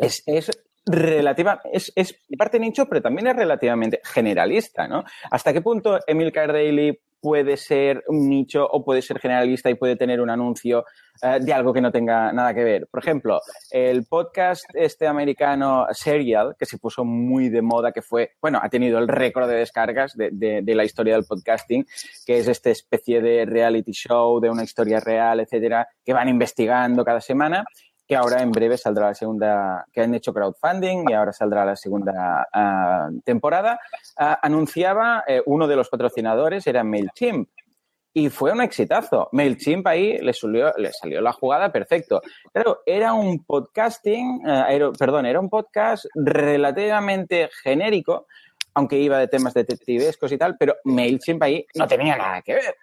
es, 0.00 0.22
es 0.26 0.50
relativa, 0.86 1.60
es, 1.72 1.92
es 1.94 2.18
parte 2.36 2.58
nicho, 2.58 2.86
pero 2.86 3.02
también 3.02 3.28
es 3.28 3.36
relativamente 3.36 4.00
generalista, 4.02 4.88
¿no? 4.88 5.04
¿Hasta 5.30 5.52
qué 5.52 5.60
punto 5.60 5.98
Emil 6.06 6.32
Daily 6.32 6.98
puede 7.20 7.58
ser 7.58 8.02
un 8.08 8.30
nicho 8.30 8.66
o 8.66 8.82
puede 8.82 9.02
ser 9.02 9.18
generalista 9.18 9.68
y 9.68 9.74
puede 9.74 9.96
tener 9.96 10.22
un 10.22 10.30
anuncio 10.30 10.86
eh, 11.22 11.38
de 11.38 11.52
algo 11.52 11.74
que 11.74 11.82
no 11.82 11.92
tenga 11.92 12.32
nada 12.32 12.54
que 12.54 12.64
ver. 12.64 12.88
Por 12.90 13.02
ejemplo, 13.02 13.40
el 13.70 14.06
podcast 14.06 14.64
este 14.72 15.06
americano 15.06 15.86
Serial, 15.90 16.56
que 16.58 16.64
se 16.64 16.78
puso 16.78 17.04
muy 17.04 17.50
de 17.50 17.60
moda, 17.60 17.92
que 17.92 18.00
fue, 18.00 18.30
bueno, 18.40 18.58
ha 18.62 18.70
tenido 18.70 18.98
el 18.98 19.06
récord 19.06 19.50
de 19.50 19.56
descargas 19.56 20.16
de, 20.16 20.30
de 20.62 20.74
la 20.74 20.84
historia 20.84 21.14
del 21.14 21.26
podcasting, 21.26 21.84
que 22.24 22.38
es 22.38 22.48
esta 22.48 22.70
especie 22.70 23.20
de 23.20 23.44
reality 23.44 23.92
show, 23.92 24.40
de 24.40 24.48
una 24.48 24.64
historia 24.64 24.98
real, 24.98 25.40
etcétera, 25.40 25.88
que 26.02 26.14
van 26.14 26.30
investigando 26.30 27.04
cada 27.04 27.20
semana 27.20 27.64
que 28.10 28.16
ahora 28.16 28.42
en 28.42 28.50
breve 28.50 28.76
saldrá 28.76 29.06
la 29.06 29.14
segunda, 29.14 29.86
que 29.92 30.00
han 30.00 30.12
hecho 30.16 30.34
crowdfunding 30.34 31.04
y 31.08 31.12
ahora 31.12 31.32
saldrá 31.32 31.64
la 31.64 31.76
segunda 31.76 32.44
uh, 32.52 33.20
temporada, 33.20 33.78
uh, 34.18 34.34
anunciaba 34.42 35.22
eh, 35.28 35.40
uno 35.46 35.68
de 35.68 35.76
los 35.76 35.88
patrocinadores, 35.88 36.66
era 36.66 36.82
MailChimp. 36.82 37.48
Y 38.12 38.28
fue 38.28 38.50
un 38.50 38.62
exitazo. 38.62 39.28
MailChimp 39.30 39.86
ahí 39.86 40.18
le, 40.18 40.32
salió 40.32 41.20
la 41.20 41.32
jugada 41.32 41.70
perfecto. 41.70 42.20
Claro, 42.52 42.80
era 42.84 43.12
un 43.12 43.44
podcasting, 43.44 44.40
era, 44.44 44.90
perdón, 44.90 45.26
era 45.26 45.38
un 45.38 45.48
podcast 45.48 46.06
relativamente 46.16 47.48
genérico, 47.62 48.26
aunque 48.74 48.98
iba 48.98 49.20
de 49.20 49.28
temas 49.28 49.54
detectivescos 49.54 50.32
y 50.32 50.36
tal, 50.36 50.56
pero 50.58 50.74
MailChimp 50.82 51.40
ahí 51.44 51.64
no 51.76 51.86
tenía 51.86 52.16
nada 52.16 52.42
que 52.42 52.54
ver. 52.54 52.74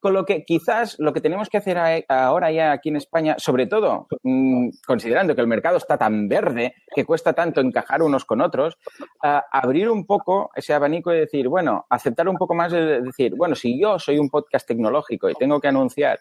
Con 0.00 0.14
lo 0.14 0.24
que 0.24 0.44
quizás 0.44 0.96
lo 0.98 1.12
que 1.12 1.20
tenemos 1.20 1.48
que 1.48 1.58
hacer 1.58 2.04
ahora 2.08 2.50
ya 2.50 2.72
aquí 2.72 2.88
en 2.88 2.96
España, 2.96 3.36
sobre 3.38 3.66
todo 3.66 4.08
mm, 4.22 4.70
considerando 4.86 5.34
que 5.34 5.40
el 5.40 5.46
mercado 5.46 5.76
está 5.76 5.98
tan 5.98 6.28
verde, 6.28 6.74
que 6.94 7.04
cuesta 7.04 7.32
tanto 7.32 7.60
encajar 7.60 8.02
unos 8.02 8.24
con 8.24 8.40
otros, 8.40 8.78
abrir 9.20 9.90
un 9.90 10.06
poco 10.06 10.50
ese 10.54 10.72
abanico 10.72 11.12
y 11.12 11.18
decir, 11.20 11.48
bueno, 11.48 11.86
aceptar 11.90 12.28
un 12.28 12.36
poco 12.36 12.54
más 12.54 12.72
de 12.72 13.02
decir, 13.02 13.34
bueno, 13.36 13.54
si 13.54 13.80
yo 13.80 13.98
soy 13.98 14.18
un 14.18 14.28
podcast 14.28 14.66
tecnológico 14.66 15.28
y 15.28 15.34
tengo 15.34 15.60
que 15.60 15.68
anunciar 15.68 16.18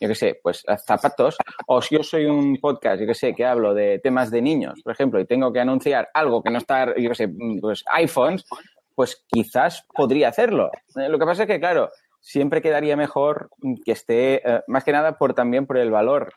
yo 0.00 0.08
qué 0.08 0.14
sé, 0.14 0.40
pues 0.42 0.64
zapatos, 0.86 1.36
o 1.66 1.82
si 1.82 1.94
yo 1.94 2.02
soy 2.02 2.24
un 2.24 2.56
podcast, 2.56 3.00
yo 3.00 3.06
qué 3.06 3.14
sé, 3.14 3.34
que 3.34 3.44
hablo 3.44 3.74
de 3.74 3.98
temas 3.98 4.30
de 4.30 4.40
niños, 4.40 4.80
por 4.82 4.94
ejemplo, 4.94 5.20
y 5.20 5.26
tengo 5.26 5.52
que 5.52 5.60
anunciar 5.60 6.08
algo 6.14 6.42
que 6.42 6.50
no 6.50 6.56
está, 6.56 6.86
yo 6.96 7.10
qué 7.10 7.14
sé, 7.14 7.28
pues 7.60 7.84
iPhones, 7.92 8.46
pues 8.94 9.22
quizás 9.28 9.86
podría 9.94 10.28
hacerlo. 10.28 10.70
Eh, 10.96 11.08
lo 11.08 11.18
que 11.18 11.26
pasa 11.26 11.42
es 11.42 11.48
que, 11.48 11.60
claro, 11.60 11.90
siempre 12.20 12.62
quedaría 12.62 12.96
mejor 12.96 13.50
que 13.84 13.92
esté, 13.92 14.48
eh, 14.48 14.62
más 14.66 14.84
que 14.84 14.92
nada 14.92 15.18
por 15.18 15.34
también 15.34 15.66
por 15.66 15.78
el 15.78 15.90
valor. 15.90 16.32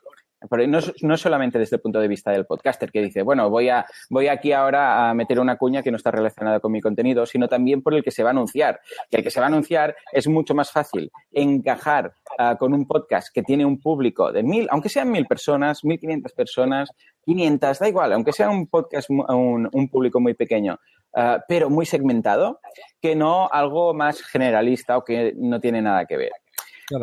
No, 0.68 0.80
no, 1.04 1.16
solamente 1.16 1.58
desde 1.58 1.78
el 1.78 1.82
punto 1.82 2.02
de 2.02 2.08
vista 2.10 2.32
del 2.32 2.46
podcaster 2.46 2.92
que 2.92 3.02
dice, 3.02 3.22
bueno, 3.22 3.50
voy, 3.50 3.70
a, 3.70 3.86
voy 4.10 4.28
aquí 4.28 4.52
ahora 4.52 5.10
a 5.10 5.14
meter 5.14 5.40
una 5.40 5.56
cuña 5.56 5.82
que 5.82 5.90
no 5.90 5.96
está 5.96 6.12
relacionada 6.12 6.60
con 6.60 6.72
mi 6.72 6.82
contenido, 6.82 7.26
sino 7.26 7.48
también 7.48 7.82
por 7.82 7.94
el 7.94 8.04
que 8.04 8.12
se 8.12 8.24
va 8.24 8.30
a 8.30 8.32
anunciar. 8.32 8.82
Y 9.10 9.16
el 9.16 9.24
que 9.24 9.32
se 9.32 9.40
va 9.40 9.46
a 9.46 9.48
anunciar 9.48 9.96
es 10.12 10.28
mucho 10.28 10.54
más 10.54 10.70
fácil 10.70 11.10
encajar 11.32 12.14
uh, 12.38 12.58
con 12.58 12.74
un 12.74 12.86
podcast 12.86 13.30
que 13.34 13.42
tiene 13.42 13.66
un 13.66 13.80
público 13.80 14.34
de 14.34 14.44
mil, 14.44 14.68
aunque 14.70 14.90
sean 14.90 15.10
mil 15.10 15.26
personas, 15.28 15.86
mil 15.86 15.98
quinientas 15.98 16.34
personas, 16.34 16.90
quinientas, 17.26 17.80
da 17.80 17.88
igual, 17.88 18.12
aunque 18.12 18.34
sea 18.34 18.50
un 18.50 18.68
podcast, 18.68 19.10
un, 19.10 19.70
un 19.72 19.88
público 19.88 20.20
muy 20.20 20.34
pequeño, 20.34 20.78
uh, 21.16 21.40
pero 21.48 21.70
muy 21.70 21.86
segmentado, 21.86 22.60
que 23.02 23.16
no 23.16 23.50
algo 23.52 23.94
más 23.94 24.22
generalista 24.22 24.98
o 24.98 25.04
que 25.04 25.34
no 25.36 25.60
tiene 25.60 25.82
nada 25.82 26.06
que 26.06 26.18
ver. 26.18 26.32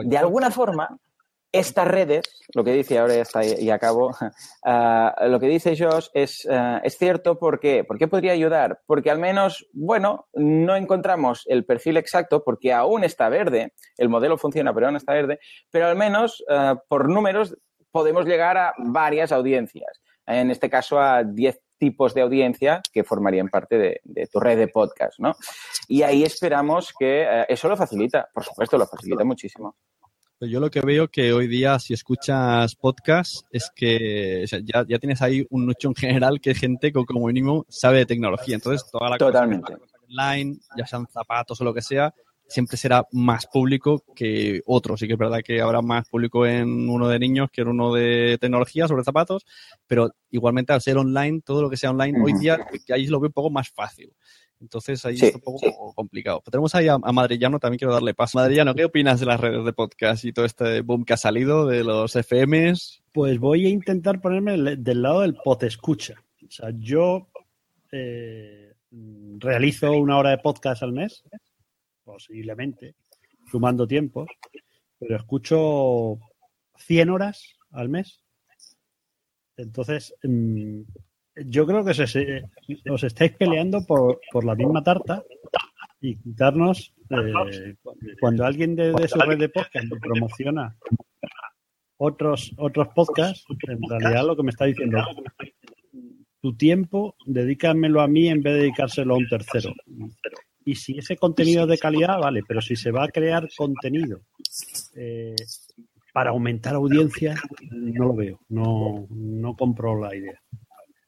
De 0.04 0.18
alguna 0.18 0.50
forma, 0.50 0.98
estas 1.52 1.88
redes, 1.88 2.22
lo 2.54 2.62
que 2.62 2.72
dice 2.72 2.98
ahora 2.98 3.14
ya 3.14 3.22
está 3.22 3.44
y 3.44 3.70
acabo, 3.70 4.08
uh, 4.08 5.26
lo 5.28 5.40
que 5.40 5.46
dice 5.46 5.76
Josh 5.76 6.06
es, 6.14 6.44
uh, 6.44 6.80
es 6.82 6.96
cierto 6.96 7.38
porque, 7.38 7.84
¿por 7.84 7.98
qué 7.98 8.06
podría 8.08 8.32
ayudar? 8.32 8.80
Porque 8.86 9.10
al 9.10 9.18
menos, 9.18 9.66
bueno, 9.72 10.28
no 10.34 10.76
encontramos 10.76 11.44
el 11.46 11.64
perfil 11.64 11.96
exacto 11.96 12.44
porque 12.44 12.72
aún 12.72 13.04
está 13.04 13.28
verde, 13.28 13.72
el 13.96 14.08
modelo 14.08 14.38
funciona 14.38 14.72
pero 14.72 14.86
aún 14.86 14.96
está 14.96 15.12
verde, 15.12 15.40
pero 15.70 15.86
al 15.86 15.96
menos 15.96 16.44
uh, 16.48 16.76
por 16.88 17.08
números 17.08 17.56
podemos 17.90 18.26
llegar 18.26 18.56
a 18.56 18.72
varias 18.78 19.32
audiencias, 19.32 20.00
en 20.26 20.50
este 20.52 20.70
caso 20.70 21.00
a 21.00 21.24
10 21.24 21.60
tipos 21.80 22.14
de 22.14 22.20
audiencia 22.20 22.80
que 22.92 23.02
formarían 23.02 23.48
parte 23.48 23.78
de, 23.78 24.00
de, 24.04 24.26
tu 24.26 24.38
red 24.38 24.58
de 24.58 24.68
podcast, 24.68 25.18
¿no? 25.18 25.34
Y 25.88 26.02
ahí 26.02 26.22
esperamos 26.22 26.92
que 26.96 27.22
eh, 27.22 27.46
eso 27.48 27.68
lo 27.68 27.76
facilita, 27.76 28.28
por 28.32 28.44
supuesto, 28.44 28.78
lo 28.78 28.86
facilita 28.86 29.24
muchísimo. 29.24 29.74
Yo 30.42 30.60
lo 30.60 30.70
que 30.70 30.80
veo 30.80 31.08
que 31.08 31.32
hoy 31.34 31.48
día, 31.48 31.78
si 31.78 31.92
escuchas 31.92 32.74
podcast, 32.74 33.46
es 33.50 33.70
que 33.74 34.42
o 34.44 34.46
sea, 34.46 34.60
ya, 34.62 34.86
ya, 34.88 34.98
tienes 34.98 35.20
ahí 35.20 35.46
un 35.50 35.66
nicho 35.66 35.88
en 35.88 35.94
general 35.94 36.40
que 36.40 36.54
gente 36.54 36.92
que 36.92 37.04
como 37.04 37.26
mínimo 37.26 37.66
sabe 37.68 37.98
de 37.98 38.06
tecnología. 38.06 38.54
Entonces, 38.54 38.88
toda 38.90 39.10
la 39.10 39.18
Totalmente. 39.18 39.74
cosa 39.74 39.98
online, 40.08 40.58
ya 40.76 40.86
sean 40.86 41.06
zapatos 41.08 41.60
o 41.60 41.64
lo 41.64 41.74
que 41.74 41.82
sea, 41.82 42.14
siempre 42.50 42.76
será 42.76 43.06
más 43.12 43.46
público 43.46 44.04
que 44.14 44.60
otro. 44.66 44.96
Sí 44.96 45.06
que 45.06 45.14
es 45.14 45.18
verdad 45.18 45.40
que 45.42 45.60
habrá 45.62 45.80
más 45.80 46.08
público 46.08 46.44
en 46.46 46.88
uno 46.88 47.08
de 47.08 47.18
niños 47.18 47.48
que 47.50 47.62
en 47.62 47.68
uno 47.68 47.94
de 47.94 48.36
tecnología 48.40 48.86
sobre 48.88 49.04
zapatos, 49.04 49.46
pero 49.86 50.10
igualmente 50.30 50.72
al 50.72 50.82
ser 50.82 50.98
online, 50.98 51.40
todo 51.44 51.62
lo 51.62 51.70
que 51.70 51.76
sea 51.76 51.90
online, 51.90 52.18
uh 52.18 52.22
-huh. 52.22 52.26
hoy 52.26 52.40
día 52.40 52.58
ahí 52.92 53.06
lo 53.06 53.20
veo 53.20 53.28
un 53.28 53.32
poco 53.32 53.50
más 53.50 53.70
fácil. 53.70 54.12
Entonces 54.60 55.02
ahí 55.06 55.16
Sí, 55.16 55.26
es 55.26 55.34
un 55.34 55.40
poco 55.40 55.58
sí. 55.60 55.70
complicado. 55.94 56.42
Pero 56.44 56.50
tenemos 56.52 56.74
ahí 56.74 56.88
a, 56.88 56.98
a 57.02 57.12
Madrillano, 57.12 57.58
también 57.58 57.78
quiero 57.78 57.94
darle 57.94 58.12
paso. 58.12 58.38
Madrillano, 58.38 58.74
¿qué 58.74 58.84
opinas 58.84 59.18
de 59.20 59.26
las 59.26 59.40
redes 59.40 59.64
de 59.64 59.72
podcast 59.72 60.24
y 60.26 60.32
todo 60.32 60.44
este 60.44 60.82
boom 60.82 61.04
que 61.04 61.14
ha 61.14 61.16
salido 61.16 61.66
de 61.66 61.82
los 61.82 62.14
FMs? 62.14 63.02
Pues 63.12 63.38
voy 63.38 63.64
a 63.66 63.70
intentar 63.70 64.20
ponerme 64.20 64.76
del 64.76 65.02
lado 65.02 65.22
del 65.22 65.34
pot 65.34 65.62
escucha. 65.62 66.14
O 66.46 66.50
sea, 66.50 66.70
yo 66.76 67.28
eh, 67.92 68.74
realizo 69.38 69.92
una 69.92 70.18
hora 70.18 70.30
de 70.30 70.38
podcast 70.38 70.82
al 70.82 70.92
mes, 70.92 71.24
posiblemente, 72.12 72.94
sumando 73.50 73.86
tiempos, 73.86 74.28
pero 74.98 75.16
escucho 75.16 76.18
100 76.76 77.10
horas 77.10 77.56
al 77.72 77.88
mes. 77.88 78.22
Entonces, 79.56 80.14
mm, 80.22 80.80
yo 81.46 81.66
creo 81.66 81.84
que 81.84 81.94
se- 81.94 82.06
se- 82.06 82.42
os 82.90 83.04
estáis 83.04 83.32
peleando 83.32 83.84
por, 83.86 84.20
por 84.32 84.44
la 84.44 84.54
misma 84.54 84.82
tarta 84.82 85.22
y 86.00 86.16
quitarnos, 86.16 86.94
eh, 87.10 87.74
cuando 88.20 88.44
alguien 88.44 88.74
de, 88.74 88.92
de 88.92 89.08
su 89.08 89.18
red 89.18 89.38
de 89.38 89.48
podcast 89.48 89.86
promociona 90.00 90.76
otros, 91.98 92.52
otros 92.56 92.88
podcasts, 92.94 93.44
en 93.68 93.78
realidad 93.88 94.26
lo 94.26 94.36
que 94.36 94.42
me 94.42 94.50
está 94.50 94.64
diciendo 94.64 94.98
tu 96.40 96.56
tiempo, 96.56 97.16
dedícamelo 97.26 98.00
a 98.00 98.08
mí 98.08 98.28
en 98.28 98.40
vez 98.42 98.54
de 98.54 98.60
dedicárselo 98.60 99.14
a 99.14 99.18
un 99.18 99.28
tercero. 99.28 99.74
Y 100.64 100.74
si 100.74 100.98
ese 100.98 101.16
contenido 101.16 101.62
es 101.64 101.68
de 101.70 101.78
calidad, 101.78 102.18
vale, 102.20 102.42
pero 102.46 102.60
si 102.60 102.76
se 102.76 102.90
va 102.90 103.04
a 103.04 103.08
crear 103.08 103.48
contenido 103.56 104.20
eh, 104.94 105.34
para 106.12 106.30
aumentar 106.30 106.74
audiencia, 106.74 107.34
no 107.70 108.06
lo 108.06 108.14
veo, 108.14 108.40
no, 108.48 109.06
no 109.10 109.54
compro 109.56 109.98
la 110.00 110.14
idea. 110.14 110.40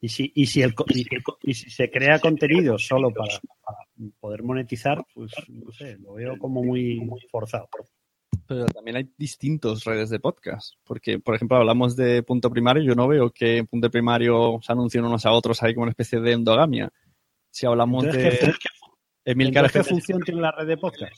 Y 0.00 0.08
si, 0.08 0.32
y 0.34 0.46
si, 0.46 0.62
el, 0.62 0.74
co- 0.74 0.86
y, 0.88 1.04
y 1.44 1.54
si 1.54 1.70
se 1.70 1.90
crea 1.90 2.18
contenido 2.18 2.76
solo 2.78 3.12
para, 3.12 3.38
para 3.64 3.78
poder 4.18 4.42
monetizar, 4.42 5.04
pues 5.14 5.32
no 5.48 5.70
sé, 5.72 5.96
lo 5.98 6.14
veo 6.14 6.36
como 6.38 6.62
muy, 6.62 6.98
muy 7.00 7.20
forzado. 7.30 7.68
Pero 8.48 8.66
también 8.66 8.96
hay 8.96 9.08
distintos 9.16 9.84
redes 9.84 10.10
de 10.10 10.18
podcast. 10.18 10.74
Porque, 10.84 11.20
por 11.20 11.36
ejemplo, 11.36 11.56
hablamos 11.56 11.94
de 11.94 12.22
punto 12.24 12.50
primario. 12.50 12.82
Yo 12.82 12.94
no 12.96 13.06
veo 13.06 13.30
que 13.30 13.58
en 13.58 13.66
punto 13.68 13.88
primario 13.90 14.58
se 14.62 14.72
anuncien 14.72 15.04
unos 15.04 15.24
a 15.24 15.30
otros 15.32 15.62
ahí 15.62 15.72
como 15.74 15.84
una 15.84 15.90
especie 15.92 16.20
de 16.20 16.32
endogamia. 16.32 16.90
Si 17.50 17.66
hablamos 17.66 18.04
Entonces, 18.04 18.40
de 18.40 18.46
¿qué- 18.46 18.68
Emilcar 19.24 19.70
¿qué 19.70 19.84
función 19.84 20.20
tiene 20.22 20.40
la 20.40 20.52
red 20.52 20.66
de 20.66 20.76
podcast? 20.76 21.14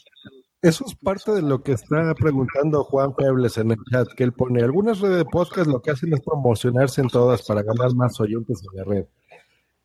Eso 0.60 0.84
es 0.86 0.94
parte 0.94 1.32
de 1.32 1.42
lo 1.42 1.62
que 1.62 1.72
está 1.72 2.14
preguntando 2.14 2.84
Juan 2.84 3.14
Febles 3.14 3.58
en 3.58 3.70
el 3.70 3.78
chat, 3.90 4.08
que 4.16 4.24
él 4.24 4.32
pone, 4.32 4.62
algunas 4.62 5.00
redes 5.00 5.18
de 5.18 5.24
podcast 5.24 5.66
lo 5.66 5.80
que 5.80 5.90
hacen 5.90 6.12
es 6.12 6.20
promocionarse 6.20 7.00
en 7.00 7.08
todas 7.08 7.42
para 7.46 7.62
ganar 7.62 7.94
más 7.94 8.18
oyentes 8.20 8.62
en 8.62 8.78
la 8.78 8.84
red. 8.84 9.06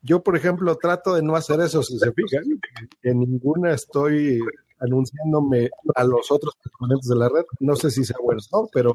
Yo, 0.02 0.22
por 0.22 0.36
ejemplo, 0.36 0.74
trato 0.76 1.14
de 1.14 1.22
no 1.22 1.36
hacer 1.36 1.60
eso, 1.60 1.82
si 1.82 1.98
se 1.98 2.12
fijan, 2.12 2.44
en 3.02 3.20
ninguna 3.20 3.72
estoy 3.72 4.40
anunciándome 4.78 5.68
a 5.94 6.04
los 6.04 6.30
otros 6.30 6.54
componentes 6.62 7.08
de 7.08 7.16
la 7.16 7.28
red, 7.28 7.44
no 7.60 7.76
sé 7.76 7.90
si 7.90 8.04
sea 8.04 8.16
bueno 8.22 8.40
o 8.50 8.62
no, 8.62 8.68
pero 8.72 8.94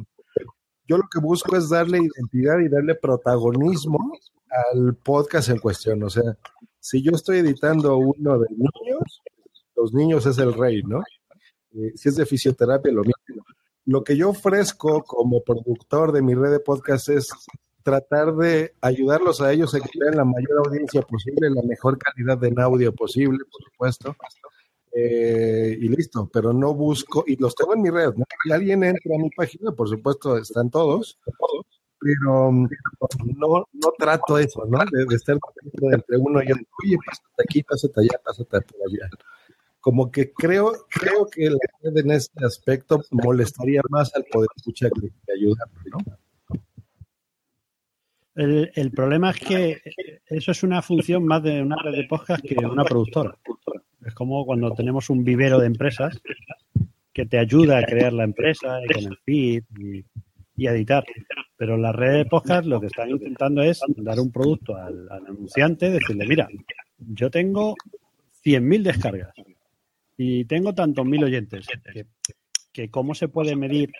yo 0.88 0.98
lo 0.98 1.04
que 1.12 1.20
busco 1.20 1.56
es 1.56 1.70
darle 1.70 2.00
identidad 2.00 2.60
y 2.60 2.70
darle 2.70 2.96
protagonismo 2.96 4.00
al 4.74 4.96
podcast 4.96 5.50
en 5.50 5.60
cuestión. 5.60 6.04
O 6.04 6.10
sea, 6.10 6.38
si 6.86 7.02
yo 7.02 7.14
estoy 7.16 7.40
editando 7.40 7.98
uno 7.98 8.38
de 8.38 8.48
niños, 8.52 9.24
los 9.76 9.92
niños 9.92 10.24
es 10.28 10.38
el 10.38 10.54
rey, 10.54 10.84
¿no? 10.84 11.02
Eh, 11.72 11.94
si 11.96 12.10
es 12.10 12.16
de 12.16 12.28
fisioterapia, 12.28 12.92
lo 12.92 13.02
mismo. 13.02 13.44
Lo 13.86 14.04
que 14.04 14.16
yo 14.16 14.30
ofrezco 14.30 15.04
como 15.04 15.42
productor 15.42 16.12
de 16.12 16.22
mi 16.22 16.36
red 16.36 16.52
de 16.52 16.60
podcast 16.60 17.10
es 17.10 17.30
tratar 17.82 18.36
de 18.36 18.76
ayudarlos 18.82 19.42
a 19.42 19.52
ellos 19.52 19.74
a 19.74 19.80
que 19.80 19.90
tengan 19.90 20.18
la 20.18 20.26
mayor 20.26 20.60
audiencia 20.64 21.02
posible, 21.02 21.50
la 21.50 21.64
mejor 21.64 21.98
calidad 21.98 22.38
de 22.38 22.54
audio 22.62 22.94
posible, 22.94 23.40
por 23.52 23.64
supuesto. 23.64 24.16
Eh, 24.96 25.80
y 25.82 25.90
listo, 25.90 26.30
pero 26.32 26.54
no 26.54 26.76
busco, 26.76 27.24
y 27.26 27.36
los 27.38 27.56
tengo 27.56 27.74
en 27.74 27.82
mi 27.82 27.90
red, 27.90 28.14
¿no? 28.14 28.26
Si 28.44 28.52
alguien 28.52 28.84
entra 28.84 29.16
a 29.16 29.24
mi 29.24 29.32
página, 29.32 29.72
por 29.72 29.90
supuesto, 29.90 30.38
están 30.38 30.70
todos, 30.70 31.18
pero 32.00 32.52
mm, 32.52 32.70
no, 33.38 33.68
no 33.72 33.94
trato 33.98 34.38
eso, 34.38 34.66
¿no? 34.68 34.80
De, 34.92 35.16
estar 35.16 35.38
entre 35.92 36.18
uno 36.18 36.42
y 36.44 36.52
otro, 36.52 36.66
oye, 36.84 36.98
pásate 37.06 37.44
aquí, 37.44 37.64
pásate 37.64 38.02
allá, 38.02 38.22
pásate 38.24 38.62
por 38.62 38.80
allá 38.88 39.10
como 39.86 40.10
que 40.10 40.34
creo, 40.34 40.74
creo 40.90 41.28
que 41.32 41.48
la 41.48 41.60
red 41.84 41.98
en 41.98 42.10
este 42.10 42.44
aspecto 42.44 43.04
molestaría 43.12 43.84
más 43.92 44.16
al 44.16 44.24
poder 44.24 44.50
escuchar 44.56 44.90
que 44.90 45.10
que 45.10 45.34
ayudar, 45.38 45.68
¿no? 45.92 46.00
El, 48.34 48.72
el 48.74 48.90
problema 48.90 49.30
es 49.30 49.40
que 49.40 49.82
eso 50.26 50.52
es 50.52 50.64
una 50.64 50.82
función 50.82 51.24
más 51.24 51.44
de 51.44 51.62
una 51.62 51.76
red 51.84 51.98
de 51.98 52.06
podcast 52.06 52.44
que 52.44 52.56
una 52.66 52.84
productora. 52.84 53.38
Es 54.04 54.16
como 54.16 54.44
cuando 54.48 54.72
tenemos 54.72 55.12
un 55.12 55.24
vivero 55.24 55.60
de 55.60 55.68
empresas 55.68 56.20
que 57.14 57.28
te 57.28 57.38
ayuda 57.38 57.78
a 57.78 57.84
crear 57.84 58.12
la 58.12 58.24
empresa 58.24 58.80
y 58.84 58.92
con 58.92 59.04
el 59.04 59.18
feed 59.18 59.64
y, 59.80 60.04
y 60.56 60.68
editar. 60.68 61.04
Pero 61.58 61.78
la 61.78 61.92
red 61.92 62.14
de 62.18 62.26
podcast 62.26 62.66
lo 62.66 62.80
que 62.80 62.88
están 62.88 63.10
intentando 63.10 63.62
es 63.62 63.80
dar 63.98 64.20
un 64.20 64.32
producto 64.32 64.76
al, 64.76 65.08
anunciante, 65.10 65.90
decirle, 65.90 66.26
mira, 66.28 66.48
yo 66.98 67.30
tengo 67.30 67.76
100.000 68.44 68.84
descargas 68.84 69.34
y 70.18 70.46
tengo 70.46 70.74
tantos 70.74 71.06
mil 71.06 71.24
oyentes. 71.24 71.68
Que, 72.72 72.90
¿Cómo 72.90 73.16
se 73.16 73.28
puede 73.28 73.56
medir? 73.56 73.92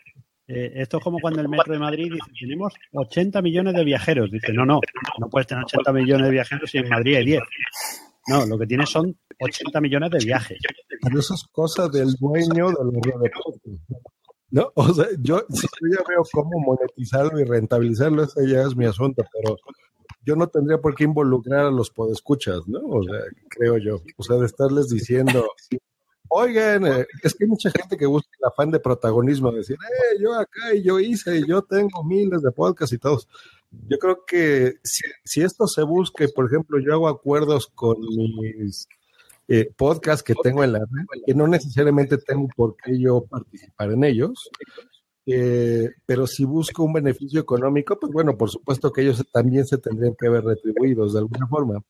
Eh, 0.48 0.74
esto 0.76 0.98
es 0.98 1.04
como 1.04 1.20
cuando 1.20 1.42
el 1.42 1.50
Metro 1.50 1.74
de 1.74 1.80
Madrid 1.80 2.12
dice, 2.12 2.32
tenemos 2.40 2.74
80 2.94 3.42
millones 3.42 3.74
de 3.74 3.84
viajeros. 3.84 4.32
Dice, 4.32 4.54
no, 4.54 4.66
no, 4.66 4.80
no 5.20 5.30
puedes 5.30 5.48
tener 5.48 5.64
80 5.64 5.92
millones 5.94 6.26
de 6.26 6.32
viajeros 6.32 6.70
si 6.70 6.78
en 6.78 6.90
Madrid 6.90 7.16
hay 7.16 7.26
10. 7.26 7.42
No, 8.28 8.46
lo 8.46 8.58
que 8.58 8.68
tienes 8.68 8.90
son 8.90 9.16
80 9.40 9.82
millones 9.82 10.12
de 10.12 10.26
viajes. 10.26 10.60
Pero 11.02 11.20
eso 11.20 11.34
es 11.36 11.44
cosa 11.52 11.88
del 11.90 12.14
dueño 12.16 12.70
de 12.70 12.76
la. 12.84 13.30
¿No? 14.56 14.72
O 14.76 14.94
sea, 14.94 15.08
yo, 15.20 15.46
yo 15.50 15.88
ya 15.92 16.02
veo 16.08 16.24
cómo 16.32 16.58
monetizarlo 16.60 17.38
y 17.42 17.44
rentabilizarlo, 17.44 18.24
ese 18.24 18.48
ya 18.48 18.62
es 18.62 18.74
mi 18.74 18.86
asunto, 18.86 19.22
pero 19.34 19.58
yo 20.26 20.38
no 20.38 20.48
tendría 20.48 20.78
por 20.78 20.96
qué 20.96 21.04
involucrar 21.04 21.66
a 21.66 21.72
los 21.72 21.90
podescuchas, 21.90 22.66
¿no? 22.66 22.80
O 22.80 23.04
sea, 23.04 23.20
creo 23.50 23.78
yo. 23.78 24.02
O 24.16 24.24
sea, 24.24 24.38
de 24.38 24.46
estarles 24.46 24.88
diciendo, 24.88 25.46
oigan, 26.30 26.88
eh, 26.88 27.06
es 27.22 27.34
que 27.34 27.44
hay 27.44 27.50
mucha 27.50 27.70
gente 27.70 27.98
que 27.98 28.06
busca 28.06 28.30
el 28.40 28.48
afán 28.48 28.72
de 28.72 28.80
protagonismo, 28.80 29.52
decir, 29.52 29.76
eh, 29.76 30.22
yo 30.22 30.34
acá 30.34 30.74
y 30.74 30.84
yo 30.84 31.02
hice, 31.02 31.40
y 31.40 31.46
yo 31.46 31.62
tengo 31.62 32.02
miles 32.06 32.42
de 32.42 32.54
podcasts 32.54 32.94
y 32.94 32.98
todos. 32.98 33.28
Yo 33.90 33.98
creo 34.00 34.24
que 34.26 34.76
si, 34.84 35.42
esto 35.42 35.68
se 35.68 35.84
busca, 35.84 36.26
por 36.34 36.46
ejemplo, 36.46 36.80
yo 36.80 36.94
hago 36.94 37.10
acuerdos 37.10 37.68
con 37.68 38.00
mis 38.00 38.88
eh, 39.48 39.72
podcasts 39.76 40.24
que 40.24 40.34
tengo 40.42 40.64
en 40.64 40.74
la 40.74 40.80
red, 40.80 41.22
que 41.26 41.34
no 41.36 41.48
necesariamente 41.48 42.18
tengo 42.18 42.48
por 42.56 42.76
qué 42.78 43.00
yo 43.00 43.26
participar 43.26 43.92
en 43.92 44.04
ellos, 44.04 44.50
eh, 45.28 45.90
pero 46.06 46.28
si 46.28 46.46
busco 46.46 46.84
un 46.84 46.94
beneficio 46.94 47.40
económico, 47.42 47.98
pues 48.00 48.12
bueno, 48.12 48.38
por 48.38 48.50
supuesto 48.50 48.92
que 48.92 49.02
ellos 49.02 49.24
también 49.32 49.66
se 49.66 49.78
tendrían 49.78 50.16
que 50.20 50.30
ver 50.30 50.44
retribuidos 50.44 51.14
de 51.14 51.20
alguna 51.20 51.48
forma. 51.48 51.82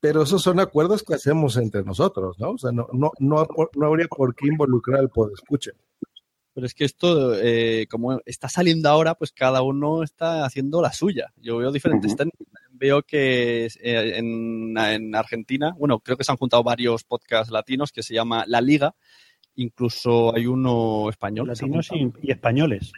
Pero 0.00 0.22
esos 0.22 0.42
son 0.42 0.60
acuerdos 0.60 1.02
que 1.02 1.14
hacemos 1.14 1.56
entre 1.56 1.82
nosotros, 1.82 2.38
¿no? 2.38 2.50
O 2.50 2.58
sea, 2.58 2.70
no, 2.70 2.86
no, 2.92 3.12
no, 3.18 3.46
no 3.74 3.86
habría 3.86 4.06
por 4.08 4.34
qué 4.34 4.48
involucrar 4.48 5.00
al 5.00 5.08
podescucha. 5.08 5.70
Pero 6.54 6.66
es 6.66 6.74
que 6.74 6.84
esto, 6.84 7.34
eh, 7.34 7.86
como 7.90 8.20
está 8.24 8.48
saliendo 8.48 8.88
ahora, 8.88 9.14
pues 9.14 9.32
cada 9.32 9.62
uno 9.62 10.02
está 10.02 10.44
haciendo 10.44 10.80
la 10.82 10.92
suya. 10.92 11.32
Yo 11.36 11.58
veo 11.58 11.72
diferentes 11.72 12.14
ten- 12.16 12.30
Veo 12.78 13.02
que 13.02 13.66
eh, 13.66 14.18
en, 14.18 14.76
en 14.76 15.14
Argentina, 15.14 15.74
bueno, 15.78 16.00
creo 16.00 16.16
que 16.16 16.24
se 16.24 16.32
han 16.32 16.38
juntado 16.38 16.62
varios 16.62 17.04
podcasts 17.04 17.50
latinos 17.52 17.92
que 17.92 18.02
se 18.02 18.14
llama 18.14 18.44
La 18.46 18.60
Liga. 18.60 18.94
Incluso 19.54 20.34
hay 20.34 20.46
uno 20.46 21.08
español. 21.08 21.48
Latinos 21.48 21.88
y, 21.92 22.30
españoles. 22.30 22.92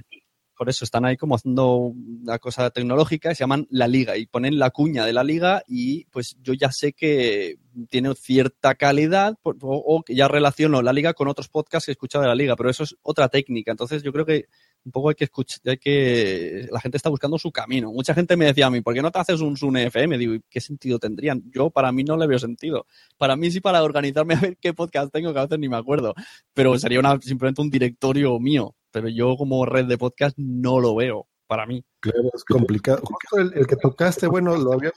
Por 0.56 0.68
eso 0.68 0.84
están 0.84 1.04
ahí 1.04 1.16
como 1.16 1.36
haciendo 1.36 1.76
una 1.76 2.40
cosa 2.40 2.70
tecnológica 2.70 3.30
y 3.30 3.36
se 3.36 3.44
llaman 3.44 3.68
La 3.70 3.86
Liga 3.86 4.16
y 4.16 4.26
ponen 4.26 4.58
la 4.58 4.70
cuña 4.70 5.06
de 5.06 5.12
la 5.12 5.22
Liga 5.22 5.62
y 5.68 6.06
pues 6.06 6.36
yo 6.42 6.52
ya 6.52 6.72
sé 6.72 6.92
que 6.92 7.58
tiene 7.88 8.12
cierta 8.16 8.74
calidad 8.74 9.36
o, 9.44 9.54
o 9.60 10.02
que 10.02 10.16
ya 10.16 10.26
relaciono 10.26 10.82
la 10.82 10.92
Liga 10.92 11.14
con 11.14 11.28
otros 11.28 11.48
podcasts 11.48 11.86
que 11.86 11.92
he 11.92 11.94
escuchado 11.94 12.22
de 12.22 12.28
la 12.28 12.34
Liga, 12.34 12.56
pero 12.56 12.70
eso 12.70 12.82
es 12.82 12.96
otra 13.02 13.28
técnica. 13.28 13.70
Entonces 13.70 14.02
yo 14.02 14.12
creo 14.12 14.26
que 14.26 14.46
un 14.88 14.92
poco 14.92 15.10
hay 15.10 15.14
que 15.14 15.24
escuchar, 15.24 15.60
hay 15.66 15.76
que 15.76 16.66
la 16.72 16.80
gente 16.80 16.96
está 16.96 17.10
buscando 17.10 17.38
su 17.38 17.52
camino. 17.52 17.92
Mucha 17.92 18.14
gente 18.14 18.36
me 18.36 18.46
decía 18.46 18.66
a 18.66 18.70
mí, 18.70 18.80
¿por 18.80 18.94
qué 18.94 19.02
no 19.02 19.10
te 19.10 19.18
haces 19.18 19.40
un 19.42 19.56
Sune 19.56 19.84
FM? 19.84 20.16
Digo, 20.16 20.34
¿y 20.34 20.42
¿qué 20.48 20.60
sentido 20.60 20.98
tendrían? 20.98 21.42
Yo 21.52 21.68
para 21.68 21.92
mí 21.92 22.04
no 22.04 22.16
le 22.16 22.26
veo 22.26 22.38
sentido. 22.38 22.86
Para 23.18 23.36
mí 23.36 23.50
sí 23.50 23.60
para 23.60 23.82
organizarme 23.82 24.34
a 24.34 24.40
ver 24.40 24.56
qué 24.56 24.72
podcast 24.72 25.12
tengo, 25.12 25.32
que 25.32 25.38
a 25.38 25.42
veces 25.42 25.58
ni 25.58 25.68
me 25.68 25.76
acuerdo. 25.76 26.14
Pero 26.54 26.78
sería 26.78 27.00
una, 27.00 27.20
simplemente 27.20 27.60
un 27.60 27.70
directorio 27.70 28.38
mío. 28.40 28.74
Pero 28.90 29.08
yo 29.08 29.36
como 29.36 29.66
red 29.66 29.84
de 29.84 29.98
podcast 29.98 30.36
no 30.38 30.80
lo 30.80 30.94
veo 30.96 31.28
para 31.46 31.66
mí. 31.66 31.84
Claro, 32.00 32.30
es 32.34 32.44
complicado. 32.44 33.02
Justo 33.02 33.38
el, 33.38 33.52
el 33.54 33.66
que 33.66 33.76
tocaste, 33.76 34.26
bueno, 34.26 34.56
lo 34.56 34.72
había, 34.72 34.92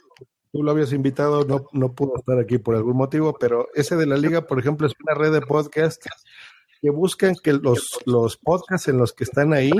tú 0.52 0.62
lo 0.62 0.70
habías 0.70 0.92
invitado, 0.92 1.44
no, 1.44 1.66
no 1.72 1.94
pudo 1.94 2.16
estar 2.16 2.38
aquí 2.38 2.58
por 2.58 2.76
algún 2.76 2.96
motivo, 2.96 3.34
pero 3.38 3.68
ese 3.74 3.96
de 3.96 4.06
la 4.06 4.16
liga, 4.16 4.46
por 4.46 4.58
ejemplo, 4.58 4.86
es 4.86 4.94
una 5.02 5.14
red 5.14 5.32
de 5.32 5.42
podcasts 5.42 6.08
que 6.82 6.90
buscan 6.90 7.36
que 7.40 7.52
los, 7.52 8.00
los 8.06 8.36
podcasts 8.36 8.88
en 8.88 8.98
los 8.98 9.12
que 9.12 9.22
están 9.22 9.52
ahí 9.52 9.70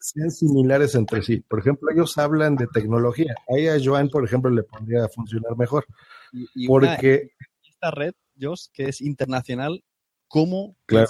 sean 0.00 0.30
similares 0.30 0.94
entre 0.94 1.20
sí. 1.22 1.40
Por 1.40 1.58
ejemplo, 1.60 1.90
ellos 1.92 2.16
hablan 2.16 2.56
de 2.56 2.66
tecnología. 2.66 3.34
Ahí 3.54 3.68
a 3.68 3.76
Joan, 3.82 4.08
por 4.08 4.24
ejemplo, 4.24 4.50
le 4.50 4.62
podría 4.62 5.06
funcionar 5.08 5.54
mejor. 5.58 5.84
Y, 6.32 6.46
y 6.54 6.66
una- 6.66 6.92
Porque, 6.94 7.32
esta 7.68 7.90
red, 7.90 8.14
Jos, 8.40 8.70
que 8.72 8.84
es 8.88 9.02
internacional, 9.02 9.84
¿cómo 10.28 10.76
Claro. 10.86 11.06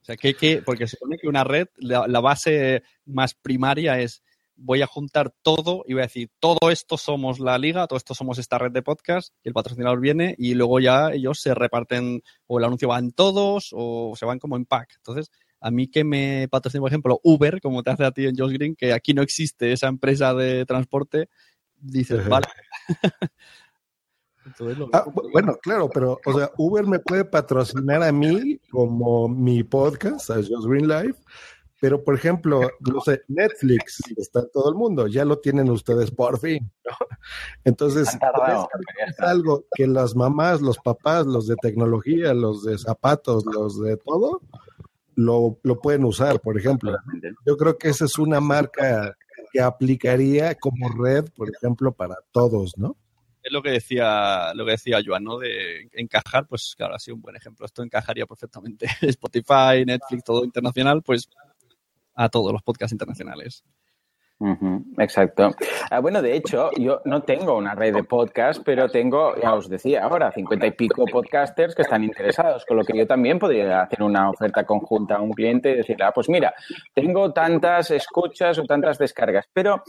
O 0.00 0.04
sea, 0.04 0.16
¿qué, 0.16 0.34
qué? 0.34 0.62
porque 0.64 0.86
se 0.86 0.96
supone 0.96 1.18
que 1.18 1.28
una 1.28 1.42
red, 1.44 1.66
la, 1.76 2.06
la 2.06 2.20
base 2.20 2.84
más 3.04 3.34
primaria 3.34 4.00
es 4.00 4.22
voy 4.58 4.82
a 4.82 4.86
juntar 4.86 5.32
todo 5.42 5.84
y 5.86 5.94
voy 5.94 6.02
a 6.02 6.06
decir, 6.06 6.30
todo 6.40 6.70
esto 6.70 6.96
somos 6.98 7.38
la 7.38 7.56
liga, 7.58 7.86
todo 7.86 7.96
esto 7.96 8.14
somos 8.14 8.38
esta 8.38 8.58
red 8.58 8.72
de 8.72 8.82
podcast, 8.82 9.32
y 9.42 9.48
el 9.48 9.54
patrocinador 9.54 10.00
viene 10.00 10.34
y 10.36 10.54
luego 10.54 10.80
ya 10.80 11.12
ellos 11.12 11.40
se 11.40 11.54
reparten, 11.54 12.22
o 12.46 12.58
el 12.58 12.64
anuncio 12.64 12.88
va 12.88 12.98
en 12.98 13.12
todos, 13.12 13.70
o 13.72 14.14
se 14.16 14.26
van 14.26 14.38
como 14.38 14.56
en 14.56 14.66
pack. 14.66 14.96
Entonces, 14.96 15.30
a 15.60 15.70
mí 15.70 15.88
que 15.88 16.04
me 16.04 16.48
patrocina, 16.50 16.80
por 16.80 16.90
ejemplo, 16.90 17.20
Uber, 17.22 17.60
como 17.60 17.82
te 17.82 17.90
hace 17.90 18.04
a 18.04 18.10
ti 18.10 18.26
en 18.26 18.36
Josh 18.36 18.52
Green, 18.52 18.74
que 18.76 18.92
aquí 18.92 19.14
no 19.14 19.22
existe 19.22 19.72
esa 19.72 19.88
empresa 19.88 20.34
de 20.34 20.66
transporte, 20.66 21.28
dices, 21.80 22.28
vale. 22.28 22.46
Ah, 24.94 25.04
bueno, 25.32 25.58
claro, 25.60 25.90
pero, 25.92 26.18
o 26.24 26.32
sea, 26.32 26.50
Uber 26.56 26.86
me 26.86 27.00
puede 27.00 27.26
patrocinar 27.26 28.02
a 28.02 28.12
mí 28.12 28.58
como 28.70 29.28
mi 29.28 29.62
podcast, 29.62 30.30
a 30.30 30.36
Just 30.36 30.66
Green 30.66 30.88
Life, 30.88 31.20
pero, 31.80 32.02
por 32.02 32.14
ejemplo, 32.14 32.60
no 32.80 33.00
sé, 33.00 33.22
Netflix 33.28 34.00
está 34.16 34.40
en 34.40 34.50
todo 34.52 34.68
el 34.68 34.74
mundo, 34.74 35.06
ya 35.06 35.24
lo 35.24 35.38
tienen 35.38 35.70
ustedes 35.70 36.10
por 36.10 36.40
fin, 36.40 36.70
¿no? 36.84 36.96
Entonces, 37.64 38.08
es 38.08 39.20
algo 39.20 39.64
que 39.74 39.86
las 39.86 40.16
mamás, 40.16 40.60
los 40.60 40.78
papás, 40.78 41.26
los 41.26 41.46
de 41.46 41.56
tecnología, 41.56 42.34
los 42.34 42.64
de 42.64 42.78
zapatos, 42.78 43.44
los 43.46 43.80
de 43.80 43.96
todo, 43.96 44.42
lo, 45.14 45.58
lo 45.62 45.80
pueden 45.80 46.04
usar, 46.04 46.40
por 46.40 46.58
ejemplo. 46.58 46.96
Yo 47.46 47.56
creo 47.56 47.78
que 47.78 47.88
esa 47.88 48.06
es 48.06 48.18
una 48.18 48.40
marca 48.40 49.16
que 49.52 49.60
aplicaría 49.60 50.54
como 50.56 50.88
red, 50.88 51.26
por 51.36 51.48
ejemplo, 51.50 51.92
para 51.92 52.16
todos, 52.32 52.76
¿no? 52.76 52.96
es 53.48 53.52
lo 53.52 53.62
que 53.62 53.70
decía 53.70 54.52
lo 54.54 54.64
que 54.64 54.72
decía 54.72 55.00
Joan, 55.04 55.24
¿no? 55.24 55.38
De 55.38 55.88
encajar, 55.92 56.46
pues 56.46 56.74
claro, 56.76 56.94
ha 56.94 56.98
sido 56.98 57.16
un 57.16 57.22
buen 57.22 57.36
ejemplo. 57.36 57.64
Esto 57.64 57.82
encajaría 57.82 58.26
perfectamente. 58.26 58.86
Spotify, 59.00 59.84
Netflix, 59.86 60.24
todo 60.24 60.44
internacional, 60.44 61.02
pues 61.02 61.28
a 62.18 62.28
todos 62.28 62.52
los 62.52 62.62
podcasts 62.62 62.92
internacionales. 62.92 63.64
Exacto. 64.98 65.50
Ah, 65.90 66.00
bueno, 66.00 66.22
de 66.22 66.36
hecho, 66.36 66.70
yo 66.76 67.00
no 67.04 67.22
tengo 67.22 67.56
una 67.56 67.74
red 67.74 67.94
de 67.94 68.04
podcast, 68.04 68.62
pero 68.64 68.88
tengo, 68.88 69.34
ya 69.40 69.54
os 69.54 69.68
decía 69.68 70.04
ahora, 70.04 70.30
cincuenta 70.32 70.66
y 70.66 70.70
pico 70.72 71.04
podcasters 71.10 71.74
que 71.74 71.82
están 71.82 72.04
interesados, 72.04 72.64
con 72.64 72.76
lo 72.76 72.84
que 72.84 72.96
yo 72.96 73.06
también 73.06 73.38
podría 73.38 73.82
hacer 73.82 74.02
una 74.02 74.30
oferta 74.30 74.64
conjunta 74.64 75.16
a 75.16 75.20
un 75.20 75.32
cliente 75.32 75.70
y 75.70 75.76
decirle, 75.76 76.04
ah, 76.04 76.12
pues 76.12 76.28
mira, 76.28 76.54
tengo 76.94 77.32
tantas 77.32 77.90
escuchas 77.90 78.58
o 78.58 78.64
tantas 78.64 78.98
descargas, 78.98 79.46
pero 79.52 79.82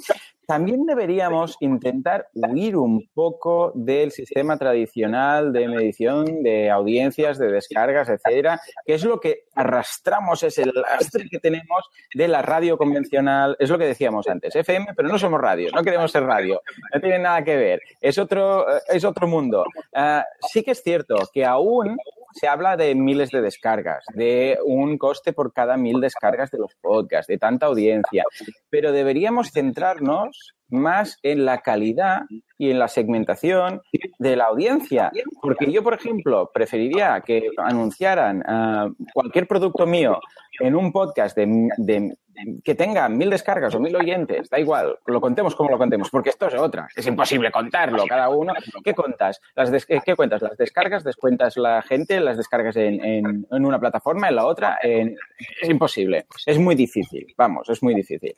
también 0.50 0.84
deberíamos 0.88 1.58
intentar 1.60 2.28
huir 2.34 2.76
un 2.76 3.08
poco 3.14 3.72
del 3.76 4.12
sistema 4.12 4.58
tradicional 4.58 5.54
de 5.54 5.68
medición 5.68 6.42
de 6.42 6.72
audiencias, 6.72 7.38
de 7.38 7.52
descargas, 7.52 8.10
etcétera, 8.10 8.60
que 8.84 8.96
es 8.96 9.06
lo 9.06 9.20
que 9.20 9.44
arrastramos, 9.54 10.42
es 10.42 10.58
el 10.58 10.72
lastre 10.74 11.28
que 11.30 11.38
tenemos 11.38 11.88
de 12.16 12.28
la 12.28 12.42
radio 12.42 12.80
convencional, 12.80 13.58
es 13.60 13.70
lo 13.70 13.78
que 13.78 13.86
decíamos 13.86 14.28
antes, 14.28 14.38
FM, 14.43 14.93
pero 14.95 15.08
no 15.08 15.17
somos 15.17 15.39
radio, 15.39 15.69
no 15.73 15.84
queremos 15.84 16.12
ser 16.12 16.23
radio, 16.23 16.62
no 16.93 17.02
tiene 17.02 17.19
nada 17.19 17.43
que 17.43 17.56
ver, 17.56 17.82
es 18.02 18.17
otro, 18.17 18.65
es 18.88 19.04
otro 19.04 19.28
mundo. 19.28 19.65
Ah, 19.93 20.25
sí 20.52 20.63
que 20.63 20.71
es 20.71 20.82
cierto 20.82 21.15
que 21.34 21.45
aún 21.45 21.97
se 22.34 22.47
habla 22.47 22.78
de 22.78 22.95
miles 22.95 23.32
de 23.32 23.41
descargas, 23.41 24.04
de 24.13 24.58
un 24.65 24.97
coste 24.97 25.34
por 25.34 25.54
cada 25.54 25.78
mil 25.78 25.99
descargas 25.99 26.52
de 26.52 26.60
los 26.60 26.75
podcasts, 26.75 27.28
de 27.28 27.38
tanta 27.38 27.65
audiencia, 27.65 28.23
pero 28.69 28.91
deberíamos 28.91 29.52
centrarnos 29.52 30.56
más 30.69 31.17
en 31.23 31.45
la 31.45 31.62
calidad 31.62 32.21
y 32.58 32.69
en 32.69 32.80
la 32.80 32.88
segmentación 32.88 33.82
de 34.19 34.36
la 34.36 34.45
audiencia. 34.45 35.12
Porque 35.41 35.71
yo, 35.71 35.84
por 35.84 35.95
ejemplo, 35.95 36.52
preferiría 36.54 37.21
que 37.25 37.49
anunciaran 37.58 38.43
ah, 38.45 38.89
cualquier 39.13 39.47
producto 39.47 39.86
mío 39.88 40.19
en 40.60 40.76
un 40.76 40.91
podcast 40.91 41.38
de, 41.38 42.15
que 42.63 42.76
tenga 42.76 43.10
mil 43.10 43.30
descargas 43.30 43.74
o 43.76 43.80
mil 43.80 43.95
oyentes, 43.95 44.50
da 44.50 44.60
igual, 44.60 44.98
lo 45.06 45.22
contemos 45.22 45.56
como 45.56 45.69
lo 45.69 45.78
contemos, 45.78 46.10
porque 46.10 46.30
esto 46.30 46.48
es 46.48 46.56
otra, 46.56 46.88
es 46.95 47.06
imposible 47.08 47.52
contarlo 47.52 48.06
cada 48.08 48.30
uno. 48.30 48.54
¿Qué 48.84 48.93
contas? 48.93 49.41
Las 49.56 49.86
¿Qué 49.86 50.15
cuentas? 50.15 50.41
Las 50.41 50.58
descargas, 50.58 51.04
descuentas 51.04 51.58
la 51.58 51.82
gente, 51.82 52.19
las 52.19 52.38
descargas 52.38 52.76
en, 52.78 53.04
en, 53.04 53.65
una 53.65 53.80
plataforma, 53.80 54.30
en 54.30 54.36
la 54.36 54.45
otra, 54.45 54.80
es 54.82 55.69
imposible, 55.69 56.26
es 56.45 56.58
muy 56.58 56.76
difícil, 56.76 57.34
vamos, 57.38 57.69
es 57.69 57.84
muy 57.84 57.95
difícil. 57.95 58.36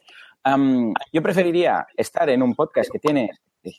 yo 1.14 1.22
preferiría 1.22 1.86
estar 1.96 2.30
en 2.30 2.42
un 2.42 2.56
podcast 2.56 2.92
que 2.92 3.00
tiene 3.00 3.30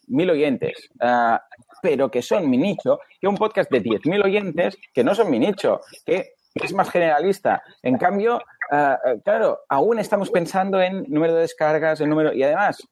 mil 0.09 0.31
oyentes, 0.31 0.90
ah, 1.00 1.42
pero 1.83 2.11
que 2.11 2.22
son 2.22 2.48
mi 2.48 2.57
nicho, 2.57 3.00
que 3.20 3.26
un 3.26 3.37
podcast 3.37 3.70
de 3.70 3.81
diez 3.81 4.07
mil 4.07 4.22
oyentes 4.22 4.76
que 4.92 5.02
no 5.02 5.14
son 5.14 5.31
mi 5.31 5.38
nicho, 5.38 5.81
que 6.05 6.35
es 6.55 6.73
más 6.73 6.91
generalista. 6.91 7.62
En 7.83 7.99
cambio, 7.99 8.41
ah, 8.71 8.99
claro, 9.25 9.61
aún 9.69 9.99
estamos 9.99 10.31
pensando 10.31 10.81
en 10.81 11.05
número 11.09 11.35
de 11.35 11.43
descargas, 11.43 12.01
en 12.01 12.11
número. 12.11 12.33
Y 12.33 12.43
además, 12.43 12.83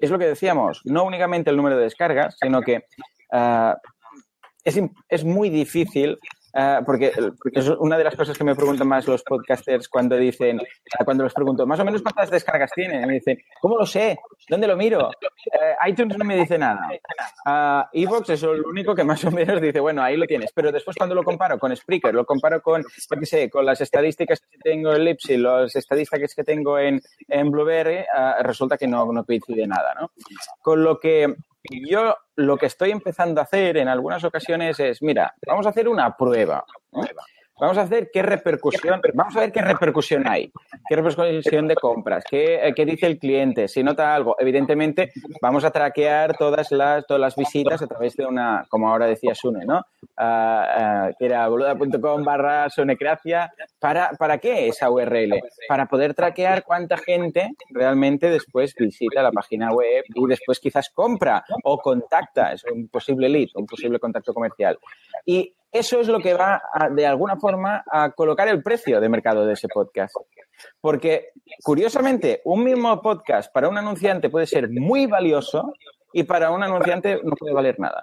es 0.00 0.10
lo 0.10 0.18
que 0.18 0.26
decíamos, 0.26 0.82
no 0.84 1.04
únicamente 1.04 1.50
el 1.50 1.56
número 1.56 1.76
de 1.76 1.84
descargas, 1.84 2.36
sino 2.40 2.60
que 2.60 2.84
es, 4.64 4.80
es, 5.08 5.24
muy 5.24 5.48
difícil 5.48 6.18
Ah, 6.54 6.82
porque, 6.84 7.12
es 7.52 7.68
una 7.78 7.96
de 7.96 8.04
las 8.04 8.14
cosas 8.14 8.36
que 8.36 8.44
me 8.44 8.54
preguntan 8.54 8.86
más 8.86 9.06
los 9.06 9.22
podcasters 9.22 9.88
cuando 9.88 10.16
dicen, 10.16 10.60
ah, 10.98 11.04
cuando 11.04 11.24
les 11.24 11.32
pregunto, 11.32 11.66
más 11.66 11.80
o 11.80 11.84
menos 11.84 12.02
cuántas 12.02 12.30
descargas 12.30 12.70
tienen, 12.72 13.06
me 13.06 13.14
dicen, 13.14 13.38
¿cómo 13.60 13.78
lo 13.78 13.86
sé? 13.86 14.18
¿Dónde 14.48 14.66
lo 14.66 14.76
miro? 14.76 15.10
Eh, 15.46 15.88
iTunes 15.88 16.18
no 16.18 16.24
me 16.24 16.36
dice 16.36 16.58
nada. 16.58 16.88
Uh, 17.46 17.84
Evox 17.92 18.30
es 18.30 18.42
lo 18.42 18.68
único 18.68 18.94
que 18.94 19.04
más 19.04 19.24
o 19.24 19.30
menos 19.30 19.60
dice, 19.60 19.80
bueno, 19.80 20.02
ahí 20.02 20.16
lo 20.16 20.26
tienes. 20.26 20.52
Pero 20.52 20.70
después 20.70 20.96
cuando 20.96 21.14
lo 21.14 21.24
comparo 21.24 21.58
con 21.58 21.74
Spreaker, 21.74 22.14
lo 22.14 22.26
comparo 22.26 22.60
con, 22.60 22.84
qué 22.84 23.26
sé, 23.26 23.48
con 23.48 23.64
las 23.64 23.80
estadísticas 23.80 24.40
que 24.40 24.58
tengo 24.58 24.94
en 24.94 25.04
Lipsy, 25.04 25.38
las 25.38 25.74
estadísticas 25.74 26.34
que 26.34 26.44
tengo 26.44 26.78
en, 26.78 27.00
en 27.28 27.50
Blueberry, 27.50 28.04
resulta 28.40 28.76
que 28.76 28.86
no, 28.86 29.10
no 29.10 29.24
coincide 29.24 29.66
nada, 29.66 29.94
¿no? 29.98 30.10
Con 30.60 30.82
lo 30.84 30.98
que 30.98 31.34
yo 31.70 32.16
lo 32.36 32.56
que 32.56 32.66
estoy 32.66 32.90
empezando 32.90 33.40
a 33.40 33.44
hacer 33.44 33.76
en 33.76 33.88
algunas 33.88 34.24
ocasiones 34.24 34.78
es, 34.80 35.02
mira, 35.02 35.34
vamos 35.46 35.66
a 35.66 35.70
hacer 35.70 35.88
una 35.88 36.16
prueba. 36.16 36.64
Vamos 37.62 37.78
a 37.78 37.82
hacer 37.82 38.10
qué 38.12 38.22
repercusión, 38.22 39.00
vamos 39.14 39.36
a 39.36 39.38
ver 39.38 39.52
qué 39.52 39.62
repercusión 39.62 40.26
hay, 40.26 40.50
qué 40.88 40.96
repercusión 40.96 41.68
de 41.68 41.76
compras, 41.76 42.24
qué, 42.28 42.72
qué, 42.74 42.84
dice 42.84 43.06
el 43.06 43.20
cliente, 43.20 43.68
si 43.68 43.84
nota 43.84 44.12
algo. 44.12 44.34
Evidentemente, 44.40 45.12
vamos 45.40 45.62
a 45.62 45.70
traquear 45.70 46.36
todas 46.36 46.72
las, 46.72 47.06
todas 47.06 47.20
las 47.20 47.36
visitas 47.36 47.80
a 47.80 47.86
través 47.86 48.16
de 48.16 48.26
una, 48.26 48.66
como 48.68 48.88
ahora 48.88 49.06
decía 49.06 49.36
Sune, 49.36 49.64
¿no? 49.64 49.78
Uh, 50.02 51.14
que 51.16 51.24
era 51.24 51.46
boluda.com 51.46 52.24
barra 52.24 52.68
sonecracia. 52.68 53.52
¿Para, 53.78 54.10
¿Para 54.18 54.38
qué 54.38 54.66
esa 54.66 54.90
URL? 54.90 55.40
Para 55.68 55.86
poder 55.86 56.14
traquear 56.14 56.64
cuánta 56.64 56.96
gente 56.96 57.50
realmente 57.70 58.28
después 58.28 58.74
visita 58.74 59.22
la 59.22 59.30
página 59.30 59.70
web 59.70 60.02
y 60.12 60.26
después 60.26 60.58
quizás 60.58 60.90
compra 60.90 61.44
o 61.62 61.78
contacta, 61.78 62.54
es 62.54 62.64
un 62.64 62.88
posible 62.88 63.28
lead, 63.28 63.50
un 63.54 63.66
posible 63.66 64.00
contacto 64.00 64.34
comercial. 64.34 64.80
Y 65.24 65.54
eso 65.72 66.00
es 66.00 66.08
lo 66.08 66.20
que 66.20 66.34
va, 66.34 66.62
de 66.90 67.06
alguna 67.06 67.36
forma, 67.36 67.82
a 67.90 68.10
colocar 68.10 68.46
el 68.48 68.62
precio 68.62 69.00
de 69.00 69.08
mercado 69.08 69.46
de 69.46 69.54
ese 69.54 69.68
podcast. 69.68 70.14
Porque, 70.80 71.28
curiosamente, 71.62 72.42
un 72.44 72.62
mismo 72.62 73.00
podcast 73.00 73.52
para 73.52 73.68
un 73.68 73.78
anunciante 73.78 74.28
puede 74.28 74.46
ser 74.46 74.68
muy 74.70 75.06
valioso 75.06 75.72
y 76.12 76.24
para 76.24 76.50
un 76.50 76.62
anunciante 76.62 77.20
no 77.24 77.34
puede 77.36 77.54
valer 77.54 77.80
nada. 77.80 78.02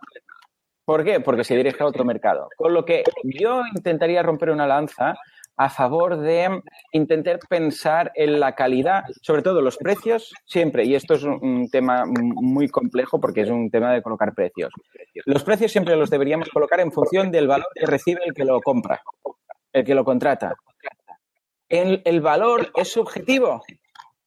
¿Por 0.84 1.04
qué? 1.04 1.20
Porque 1.20 1.44
se 1.44 1.56
dirige 1.56 1.84
a 1.84 1.86
otro 1.86 2.04
mercado. 2.04 2.50
Con 2.58 2.74
lo 2.74 2.84
que 2.84 3.04
yo 3.24 3.62
intentaría 3.76 4.24
romper 4.24 4.50
una 4.50 4.66
lanza 4.66 5.14
a 5.60 5.70
favor 5.70 6.18
de 6.22 6.62
intentar 6.94 7.38
pensar 7.50 8.14
en 8.16 8.40
la 8.40 8.56
calidad, 8.56 9.04
sobre 9.22 9.42
todo 9.42 9.62
los 9.62 9.76
precios, 9.76 10.34
siempre, 10.46 10.86
y 10.86 10.96
esto 10.96 11.16
es 11.16 11.24
un 11.24 11.70
tema 11.70 12.06
muy 12.06 12.70
complejo 12.70 13.20
porque 13.20 13.42
es 13.42 13.50
un 13.50 13.70
tema 13.70 13.92
de 13.92 14.02
colocar 14.02 14.34
precios. 14.34 14.72
Los 15.26 15.44
precios 15.44 15.74
siempre 15.74 15.98
los 15.98 16.10
deberíamos 16.10 16.48
colocar 16.48 16.80
en 16.80 16.94
función 16.94 17.30
del 17.30 17.50
valor 17.50 17.68
que 17.76 17.86
recibe 17.86 18.22
el 18.26 18.34
que 18.34 18.46
lo 18.46 18.62
compra, 18.62 19.02
el 19.74 19.84
que 19.84 19.94
lo 19.94 20.06
contrata. 20.06 20.56
El, 21.68 22.22
valor 22.22 22.72
es 22.78 22.94
subjetivo 22.94 23.62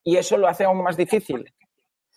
y 0.05 0.19
eso 0.19 0.37
lo 0.37 0.49
hace 0.49 0.65
aún 0.65 0.83
más 0.83 0.99
difícil. 0.99 1.51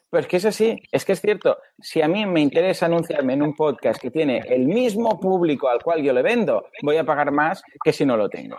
Pues 0.09 0.27
que 0.27 0.37
es 0.37 0.45
así, 0.45 0.77
es 0.91 1.05
que 1.05 1.13
es 1.13 1.21
cierto. 1.21 1.57
Si 1.79 2.01
a 2.01 2.09
mí 2.09 2.25
me 2.25 2.41
interesa 2.41 2.87
anunciarme 2.87 3.33
en 3.33 3.43
un 3.43 3.55
podcast 3.55 4.01
que 4.01 4.11
tiene 4.11 4.39
el 4.39 4.65
mismo 4.65 5.17
público 5.21 5.69
al 5.69 5.81
cual 5.81 6.03
yo 6.03 6.11
le 6.11 6.21
vendo, 6.21 6.67
voy 6.83 6.97
a 6.97 7.05
pagar 7.05 7.31
más 7.31 7.63
que 7.81 7.93
si 7.93 8.05
no 8.05 8.17
lo 8.17 8.27
tengo. 8.27 8.57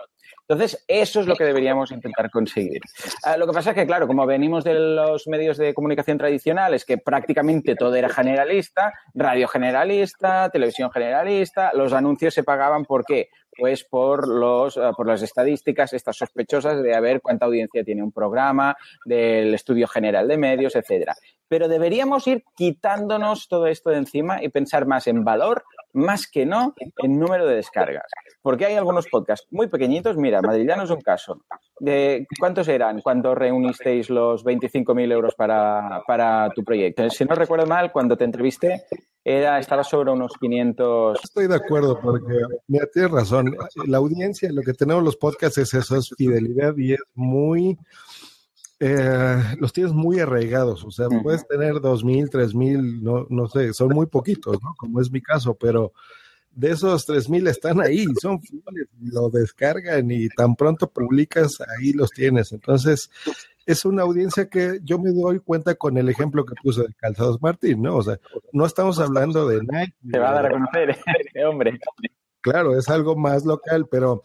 Entonces, 0.49 0.83
eso 0.87 1.19
es 1.19 1.27
lo 1.27 1.35
que 1.35 1.43
deberíamos 1.43 1.91
intentar 1.91 2.29
conseguir. 2.29 2.79
Ah, 3.23 3.35
lo 3.35 3.45
que 3.45 3.53
pasa 3.53 3.71
es 3.71 3.75
que, 3.75 3.85
claro, 3.85 4.07
como 4.07 4.25
venimos 4.25 4.63
de 4.63 4.75
los 4.75 5.27
medios 5.27 5.57
de 5.57 5.73
comunicación 5.73 6.17
tradicionales, 6.17 6.85
que 6.85 6.97
prácticamente 6.97 7.75
todo 7.75 7.95
era 7.95 8.07
generalista, 8.07 8.93
radio 9.13 9.47
generalista, 9.49 10.49
televisión 10.49 10.89
generalista, 10.89 11.71
los 11.73 11.91
anuncios 11.91 12.33
se 12.33 12.43
pagaban 12.43 12.85
¿por 12.85 13.03
qué? 13.03 13.29
Pues 13.57 13.83
por, 13.83 14.27
los, 14.27 14.77
ah, 14.77 14.93
por 14.95 15.07
las 15.07 15.21
estadísticas, 15.21 15.91
estas 15.91 16.15
sospechosas 16.15 16.81
de 16.81 16.95
a 16.95 17.01
ver 17.01 17.19
cuánta 17.21 17.45
audiencia 17.45 17.83
tiene 17.83 18.03
un 18.03 18.13
programa, 18.13 18.77
del 19.03 19.53
estudio 19.53 19.87
general 19.87 20.29
de 20.29 20.37
medios, 20.37 20.75
etcétera. 20.77 21.15
Pero 21.49 21.67
deberíamos 21.67 22.25
ir 22.27 22.43
quitándonos 22.55 23.49
todo 23.49 23.67
esto 23.67 23.89
de 23.89 23.97
encima 23.97 24.41
y 24.41 24.49
pensar 24.49 24.85
más 24.85 25.07
en 25.07 25.25
valor 25.25 25.63
más 25.97 26.27
que 26.27 26.45
no 26.45 26.73
en 26.97 27.19
número 27.19 27.45
de 27.45 27.55
descargas. 27.55 28.05
Porque 28.41 28.65
hay 28.65 28.75
algunos 28.75 29.07
podcasts 29.07 29.47
muy 29.51 29.67
pequeñitos. 29.67 30.15
Mira, 30.15 30.41
Madrillano 30.41 30.83
es 30.83 30.91
un 30.91 31.01
caso. 31.01 31.41
De, 31.79 32.25
¿Cuántos 32.39 32.67
eran 32.67 33.01
cuando 33.01 33.35
reunisteis 33.35 34.09
los 34.09 34.45
25.000 34.45 35.11
euros 35.11 35.35
para, 35.35 36.01
para 36.07 36.49
tu 36.51 36.63
proyecto? 36.63 37.09
Si 37.09 37.25
no 37.25 37.35
recuerdo 37.35 37.65
mal, 37.65 37.91
cuando 37.91 38.15
te 38.15 38.23
entrevisté, 38.23 38.85
era, 39.23 39.59
estaba 39.59 39.83
sobre 39.83 40.11
unos 40.11 40.33
500. 40.39 41.19
Estoy 41.23 41.47
de 41.47 41.55
acuerdo, 41.55 41.99
porque 41.99 42.33
mira, 42.67 42.85
tienes 42.93 43.11
razón. 43.11 43.57
La 43.87 43.97
audiencia, 43.97 44.49
lo 44.51 44.61
que 44.61 44.73
tenemos 44.73 45.03
los 45.03 45.17
podcasts 45.17 45.57
es 45.57 45.73
eso, 45.73 45.97
es 45.97 46.13
fidelidad 46.15 46.77
y 46.77 46.93
es 46.93 47.01
muy. 47.15 47.77
Eh, 48.79 49.55
los 49.59 49.73
tienes 49.73 49.93
muy 49.93 50.19
arraigados, 50.19 50.83
o 50.83 50.91
sea, 50.91 51.07
puedes 51.23 51.47
tener 51.47 51.81
dos 51.81 52.03
mil, 52.03 52.29
tres 52.29 52.53
mil, 52.53 53.03
no, 53.03 53.25
no 53.29 53.47
sé, 53.47 53.73
son 53.73 53.89
muy 53.89 54.05
poquitos, 54.05 54.61
¿no? 54.61 54.75
Como 54.77 55.01
es 55.01 55.09
mi 55.09 55.19
caso, 55.19 55.55
pero 55.55 55.93
de 56.51 56.71
esos 56.71 57.05
tres 57.05 57.27
mil 57.27 57.47
están 57.47 57.81
ahí, 57.81 58.05
son 58.21 58.39
fieles, 58.41 58.87
lo 59.01 59.29
descargan 59.29 60.11
y 60.11 60.27
tan 60.29 60.55
pronto 60.55 60.87
publicas, 60.87 61.57
ahí 61.61 61.93
los 61.93 62.11
tienes. 62.11 62.51
Entonces, 62.51 63.09
es 63.65 63.83
una 63.83 64.03
audiencia 64.03 64.47
que 64.47 64.79
yo 64.83 64.97
me 64.97 65.11
doy 65.11 65.39
cuenta 65.39 65.75
con 65.75 65.97
el 65.97 66.09
ejemplo 66.09 66.45
que 66.45 66.55
puse 66.61 66.81
de 66.81 66.93
Calzados 66.95 67.41
Martín, 67.41 67.81
¿no? 67.81 67.97
O 67.97 68.03
sea, 68.03 68.19
no 68.53 68.65
estamos 68.65 68.99
hablando 68.99 69.47
de 69.47 69.59
Nike. 69.59 69.93
Te 70.11 70.19
va 70.19 70.29
a 70.29 70.33
dar 70.33 70.45
a 70.47 70.51
conocer, 70.51 70.97
hombre. 71.47 71.79
Claro, 72.41 72.77
es 72.77 72.89
algo 72.89 73.15
más 73.15 73.43
local, 73.45 73.87
pero 73.89 74.23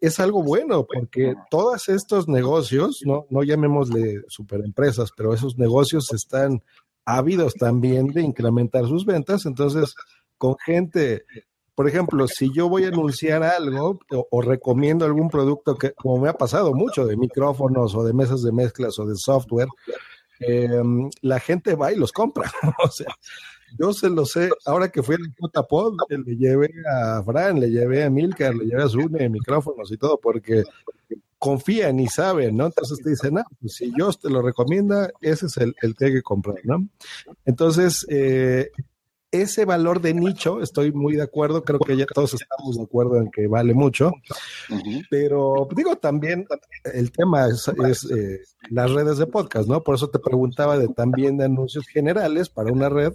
es 0.00 0.18
algo 0.18 0.42
bueno 0.42 0.86
porque 0.86 1.34
todos 1.50 1.88
estos 1.90 2.26
negocios, 2.26 3.02
no, 3.04 3.26
no 3.28 3.42
llamémosle 3.42 4.22
superempresas, 4.28 5.10
pero 5.14 5.34
esos 5.34 5.58
negocios 5.58 6.10
están 6.12 6.62
ávidos 7.04 7.52
también 7.54 8.06
de 8.06 8.22
incrementar 8.22 8.86
sus 8.86 9.04
ventas, 9.04 9.44
entonces 9.44 9.94
con 10.38 10.56
gente, 10.64 11.26
por 11.74 11.86
ejemplo, 11.86 12.26
si 12.28 12.50
yo 12.54 12.68
voy 12.68 12.84
a 12.84 12.88
anunciar 12.88 13.42
algo 13.42 13.98
o, 14.30 14.40
recomiendo 14.40 15.04
algún 15.04 15.28
producto 15.28 15.76
que, 15.76 15.92
como 15.92 16.18
me 16.18 16.30
ha 16.30 16.34
pasado 16.34 16.72
mucho, 16.72 17.04
de 17.04 17.18
micrófonos 17.18 17.94
o 17.94 18.04
de 18.04 18.14
mesas 18.14 18.42
de 18.42 18.52
mezclas 18.52 18.98
o 18.98 19.04
de 19.04 19.16
software, 19.16 19.68
em, 20.40 21.10
la 21.20 21.40
gente 21.40 21.74
va 21.74 21.92
y 21.92 21.96
los 21.96 22.12
compra. 22.12 22.50
o 22.82 22.88
sea, 22.88 23.14
yo 23.78 23.92
se 23.92 24.10
lo 24.10 24.24
sé, 24.24 24.50
ahora 24.66 24.88
que 24.90 25.02
fui 25.02 25.16
al 25.16 25.64
Pod, 25.68 25.94
le 26.08 26.36
llevé 26.36 26.72
a 26.90 27.22
Fran, 27.22 27.60
le 27.60 27.70
llevé 27.70 28.04
a 28.04 28.10
Milcar, 28.10 28.54
le 28.54 28.66
llevé 28.66 28.82
a 28.82 28.88
Zune, 28.88 29.28
micrófonos 29.28 29.90
y 29.90 29.96
todo, 29.96 30.18
porque 30.20 30.64
confían 31.38 32.00
y 32.00 32.06
saben, 32.06 32.56
¿no? 32.56 32.66
Entonces 32.66 32.98
te 33.02 33.10
dicen, 33.10 33.38
ah, 33.38 33.44
pues 33.60 33.74
si 33.74 33.92
yo 33.98 34.10
te 34.12 34.30
lo 34.30 34.40
recomienda, 34.40 35.10
ese 35.20 35.46
es 35.46 35.56
el, 35.58 35.74
el 35.82 35.94
que 35.94 36.06
hay 36.06 36.12
que 36.12 36.22
comprar, 36.22 36.56
¿no? 36.64 36.88
Entonces, 37.44 38.06
eh, 38.08 38.70
ese 39.42 39.64
valor 39.64 40.00
de 40.00 40.14
nicho, 40.14 40.62
estoy 40.62 40.92
muy 40.92 41.16
de 41.16 41.22
acuerdo, 41.22 41.64
creo 41.64 41.80
que 41.80 41.96
ya 41.96 42.06
todos 42.06 42.34
estamos 42.34 42.76
de 42.76 42.84
acuerdo 42.84 43.16
en 43.16 43.30
que 43.30 43.48
vale 43.48 43.74
mucho, 43.74 44.12
pero 45.10 45.68
digo 45.74 45.96
también, 45.96 46.46
el 46.84 47.10
tema 47.10 47.48
es, 47.48 47.68
eh, 48.10 48.40
las 48.70 48.92
redes 48.92 49.18
de 49.18 49.26
podcast, 49.26 49.68
¿no? 49.68 49.82
Por 49.82 49.96
eso 49.96 50.08
te 50.08 50.20
preguntaba 50.20 50.78
de 50.78 50.88
también 50.88 51.36
de 51.36 51.46
anuncios 51.46 51.86
generales 51.88 52.48
para 52.48 52.72
una 52.72 52.88
red, 52.88 53.12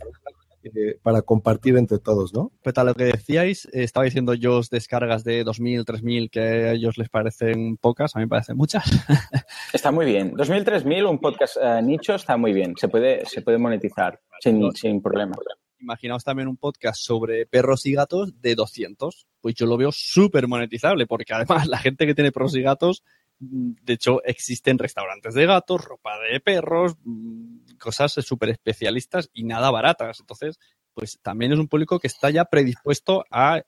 eh, 0.64 0.99
para 1.01 1.22
compartir 1.22 1.78
entre 1.78 1.99
todos, 1.99 2.34
¿no? 2.34 2.51
Pues 2.64 2.78
a 2.78 2.84
lo 2.84 2.93
que 2.93 3.05
decíais, 3.05 3.66
eh, 3.66 3.84
estaba 3.84 4.05
diciendo 4.05 4.34
yo 4.34 4.62
descargas 4.70 5.24
de 5.24 5.45
2.000, 5.45 5.86
3.000 5.86 6.30
que 6.30 6.39
a 6.39 6.72
ellos 6.74 6.97
les 6.97 7.10
parecen 7.10 7.78
pocas, 7.78 8.16
a 8.16 8.20
mí 8.20 8.26
me 8.26 8.30
parecen 8.30 8.57
muchas. 8.57 8.84
está 9.74 9.91
muy 9.91 10.05
bien. 10.05 10.34
2.000, 10.34 10.64
3.000, 10.64 11.10
un 11.10 11.20
podcast 11.20 11.57
nicho 11.84 12.16
está 12.16 12.38
muy 12.38 12.53
bien. 12.53 12.74
Se 12.78 12.88
puede, 12.88 13.26
se 13.26 13.41
puede 13.41 13.57
monetizar 13.57 14.20
sin, 14.41 14.72
sin 14.74 15.01
problema 15.01 15.36
imaginaos 15.80 16.24
también 16.24 16.47
un 16.47 16.57
podcast 16.57 17.01
sobre 17.01 17.45
perros 17.45 17.86
y 17.86 17.93
gatos 17.93 18.41
de 18.41 18.55
200. 18.55 19.28
Pues 19.41 19.55
yo 19.55 19.66
lo 19.66 19.78
veo 19.78 19.91
súper 19.91 20.47
monetizable, 20.47 21.07
porque 21.07 21.34
además 21.34 21.68
la 21.68 21.78
gente 21.78 22.05
que 22.05 22.16
tiene 22.16 22.32
perros 22.32 22.55
y 22.55 22.62
gatos, 22.62 23.03
mm, 23.39 23.72
de 23.82 23.93
hecho, 23.93 24.24
existen 24.24 24.78
restaurantes 24.78 25.34
de 25.34 25.45
gatos, 25.45 25.84
ropa 25.84 26.12
de 26.20 26.39
perros, 26.39 26.95
mm, 27.03 27.59
cosas 27.80 28.13
súper 28.13 28.49
especialistas 28.49 29.30
y 29.34 29.43
nada 29.43 29.71
baratas. 29.71 30.19
Entonces, 30.19 30.59
pues 30.93 31.19
también 31.21 31.53
es 31.53 31.59
un 31.59 31.67
público 31.67 31.99
que 31.99 32.07
está 32.07 32.30
ya 32.30 32.45
predispuesto 32.45 33.25
a, 33.32 33.61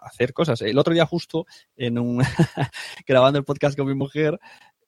hacer 0.00 0.32
cosas. 0.32 0.62
El 0.62 0.78
otro 0.78 0.94
día 0.94 1.06
justo, 1.06 1.46
en 1.76 1.98
un 1.98 2.22
grabando 3.06 3.38
el 3.38 3.44
podcast 3.44 3.76
con 3.76 3.86
mi 3.86 3.94
mujer, 3.94 4.38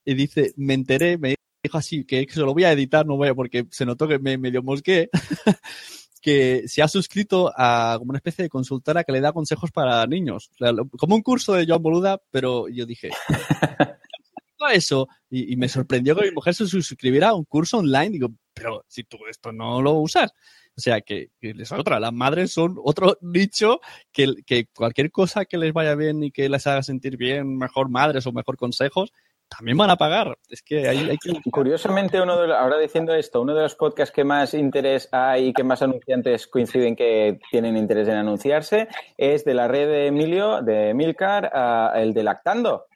y 0.05 0.15
dice, 0.15 0.53
me 0.57 0.75
enteré, 0.75 1.19
me 1.19 1.35
dijo 1.63 1.79
así, 1.79 2.05
que 2.05 2.27
se 2.31 2.41
lo 2.41 2.55
voy 2.55 2.65
a 2.65 2.73
editar, 2.73 3.05
no 3.05 3.17
voy 3.17 3.29
a, 3.29 3.35
porque 3.35 3.67
se 3.71 3.85
notó 3.85 4.07
que 4.07 4.19
me 4.19 4.39
medio 4.39 4.63
mosqué. 4.63 5.11
que 6.27 6.67
se 6.67 6.83
ha 6.83 6.89
suscrito 6.89 7.53
a 7.57 7.95
como 7.99 8.11
una 8.11 8.19
especie 8.19 8.43
de 8.43 8.49
consultora 8.49 9.05
que 9.05 9.13
le 9.13 9.21
da 9.21 9.33
consejos 9.33 9.71
para 9.71 10.05
niños. 10.07 10.51
como 10.99 11.15
un 11.15 11.23
curso 11.23 11.53
de 11.53 11.65
Joan 11.67 11.81
Boluda, 11.81 12.21
pero 12.33 12.69
yo 12.69 12.85
dije, 12.85 13.11
eso 14.73 15.09
y, 15.31 15.57
me 15.57 15.69
sorprendió 15.69 16.17
que 16.17 16.27
mi 16.27 16.31
mujer 16.33 16.55
se 16.55 16.67
suscribiera 16.67 17.29
a 17.29 17.35
un 17.35 17.45
curso 17.45 17.79
online. 17.79 18.11
Digo, 18.11 18.29
pero 18.55 18.85
si 18.89 19.05
tú 19.05 19.19
esto 19.29 19.53
no 19.53 19.83
lo 19.83 19.93
usas. 19.93 20.33
O 20.77 20.81
sea, 20.81 21.01
que, 21.01 21.31
que 21.41 21.55
les 21.55 21.73
otra. 21.73 21.99
Las 21.99 22.13
madres 22.13 22.53
son 22.53 22.77
otro 22.83 23.17
nicho 23.23 23.81
que, 24.13 24.35
que 24.45 24.67
cualquier 24.75 25.11
cosa 25.11 25.45
que 25.45 25.59
les 25.59 25.73
vaya 25.73 25.95
bien 25.95 26.23
y 26.23 26.31
que 26.31 26.49
les 26.49 26.67
haga 26.67 26.83
sentir 26.83 27.17
bien, 27.17 27.57
mejor 27.57 27.89
madres 27.89 28.27
o 28.27 28.33
mejor 28.33 28.57
consejos, 28.57 29.13
también 29.49 29.77
van 29.77 29.91
a 29.91 29.97
pagar. 29.97 30.37
Es 30.49 30.63
que 30.63 30.89
hay, 30.89 31.17
que... 31.19 31.51
Curiosamente, 31.51 32.21
uno 32.21 32.41
de, 32.41 32.55
ahora 32.55 32.79
diciendo 32.79 33.15
esto, 33.15 33.41
uno 33.41 33.55
de 33.55 33.63
los 33.63 33.75
podcasts 33.75 34.15
que 34.15 34.25
más 34.25 34.55
interés 34.55 35.09
hay 35.13 35.49
y 35.49 35.53
que 35.53 35.65
más 35.65 35.83
anunciantes 35.83 36.47
coinciden 36.47 36.97
que 36.97 37.39
tienen 37.51 37.77
interés 37.77 38.09
en 38.09 38.17
anunciarse 38.17 38.89
es 39.17 39.45
de 39.45 39.55
la 39.55 39.69
red 39.69 39.89
de 39.89 40.07
Emilio, 40.09 40.63
de 40.63 40.95
Milcar, 40.95 41.53
el 41.95 42.13
de 42.13 42.23
Lactando 42.23 42.87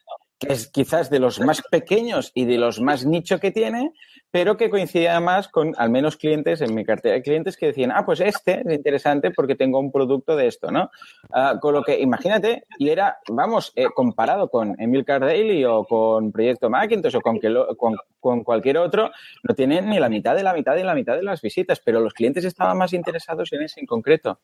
que 0.40 0.54
es 0.54 0.68
quizás 0.68 1.10
de 1.10 1.18
los 1.18 1.38
más 1.38 1.62
pequeños 1.70 2.32
y 2.34 2.46
de 2.46 2.56
los 2.56 2.80
más 2.80 3.04
nicho 3.04 3.38
que 3.38 3.50
tiene, 3.50 3.92
pero 4.30 4.56
que 4.56 4.70
coincidía 4.70 5.20
más 5.20 5.48
con 5.48 5.74
al 5.76 5.90
menos 5.90 6.16
clientes 6.16 6.62
en 6.62 6.74
mi 6.74 6.82
cartera 6.82 7.16
de 7.16 7.22
clientes 7.22 7.58
que 7.58 7.66
decían, 7.66 7.92
ah, 7.94 8.06
pues 8.06 8.20
este 8.20 8.62
es 8.64 8.74
interesante 8.74 9.32
porque 9.32 9.54
tengo 9.54 9.78
un 9.78 9.92
producto 9.92 10.36
de 10.36 10.46
esto, 10.46 10.70
¿no? 10.70 10.90
Ah, 11.30 11.58
con 11.60 11.74
lo 11.74 11.82
que, 11.82 12.00
imagínate, 12.00 12.64
y 12.78 12.88
era, 12.88 13.18
vamos, 13.28 13.72
eh, 13.76 13.88
comparado 13.94 14.48
con 14.48 14.80
Emilcar 14.80 15.20
Daily 15.20 15.62
o 15.66 15.84
con 15.84 16.32
Proyecto 16.32 16.70
Macintosh 16.70 17.16
o 17.16 17.20
con, 17.20 17.38
que 17.38 17.54
con, 17.76 17.96
con, 18.18 18.42
cualquier 18.42 18.78
otro, 18.78 19.10
no 19.42 19.54
tienen 19.54 19.90
ni 19.90 19.98
la 19.98 20.08
mitad 20.08 20.34
de 20.34 20.42
la 20.42 20.54
mitad 20.54 20.74
de 20.74 20.84
la 20.84 20.94
mitad 20.94 21.16
de 21.16 21.22
las 21.22 21.42
visitas, 21.42 21.80
pero 21.84 22.00
los 22.00 22.14
clientes 22.14 22.46
estaban 22.46 22.78
más 22.78 22.94
interesados 22.94 23.52
en 23.52 23.62
ese 23.62 23.80
en 23.80 23.86
concreto. 23.86 24.40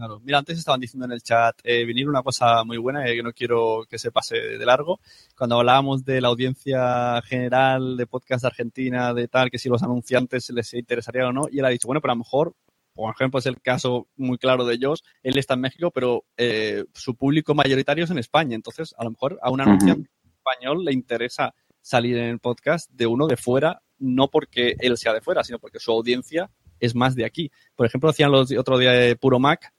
Claro. 0.00 0.18
Mira, 0.24 0.38
antes 0.38 0.58
estaban 0.58 0.80
diciendo 0.80 1.04
en 1.04 1.12
el 1.12 1.22
chat, 1.22 1.60
eh, 1.62 1.84
venir 1.84 2.08
una 2.08 2.22
cosa 2.22 2.64
muy 2.64 2.78
buena 2.78 3.06
y 3.06 3.16
que 3.16 3.22
no 3.22 3.34
quiero 3.34 3.84
que 3.86 3.98
se 3.98 4.10
pase 4.10 4.34
de 4.34 4.64
largo. 4.64 4.98
Cuando 5.36 5.58
hablábamos 5.58 6.06
de 6.06 6.22
la 6.22 6.28
audiencia 6.28 7.20
general 7.20 7.98
de 7.98 8.06
podcast 8.06 8.40
de 8.40 8.48
Argentina, 8.48 9.12
de 9.12 9.28
tal, 9.28 9.50
que 9.50 9.58
si 9.58 9.68
los 9.68 9.82
anunciantes 9.82 10.48
les 10.48 10.72
interesaría 10.72 11.28
o 11.28 11.34
no, 11.34 11.48
y 11.52 11.58
él 11.58 11.66
ha 11.66 11.68
dicho, 11.68 11.86
bueno, 11.86 12.00
pero 12.00 12.12
a 12.12 12.14
lo 12.14 12.20
mejor, 12.20 12.54
por 12.94 13.14
ejemplo, 13.14 13.40
es 13.40 13.44
el 13.44 13.60
caso 13.60 14.08
muy 14.16 14.38
claro 14.38 14.64
de 14.64 14.76
ellos, 14.76 15.04
él 15.22 15.36
está 15.36 15.52
en 15.52 15.60
México, 15.60 15.90
pero 15.90 16.24
eh, 16.38 16.86
su 16.94 17.14
público 17.14 17.54
mayoritario 17.54 18.04
es 18.04 18.10
en 18.10 18.16
España. 18.20 18.54
Entonces, 18.54 18.94
a 18.96 19.04
lo 19.04 19.10
mejor 19.10 19.38
a 19.42 19.50
un 19.50 19.60
anunciante 19.60 20.08
español 20.24 20.82
le 20.82 20.94
interesa 20.94 21.54
salir 21.82 22.16
en 22.16 22.30
el 22.30 22.38
podcast 22.38 22.88
de 22.90 23.06
uno 23.06 23.26
de 23.26 23.36
fuera, 23.36 23.82
no 23.98 24.28
porque 24.28 24.76
él 24.78 24.96
sea 24.96 25.12
de 25.12 25.20
fuera, 25.20 25.44
sino 25.44 25.58
porque 25.58 25.78
su 25.78 25.92
audiencia 25.92 26.50
es 26.78 26.94
más 26.94 27.14
de 27.14 27.26
aquí. 27.26 27.52
Por 27.76 27.84
ejemplo, 27.84 28.08
decían 28.08 28.32
los 28.32 28.50
otro 28.56 28.78
día 28.78 28.92
de 28.92 29.14
Puro 29.14 29.38
Mac, 29.38 29.74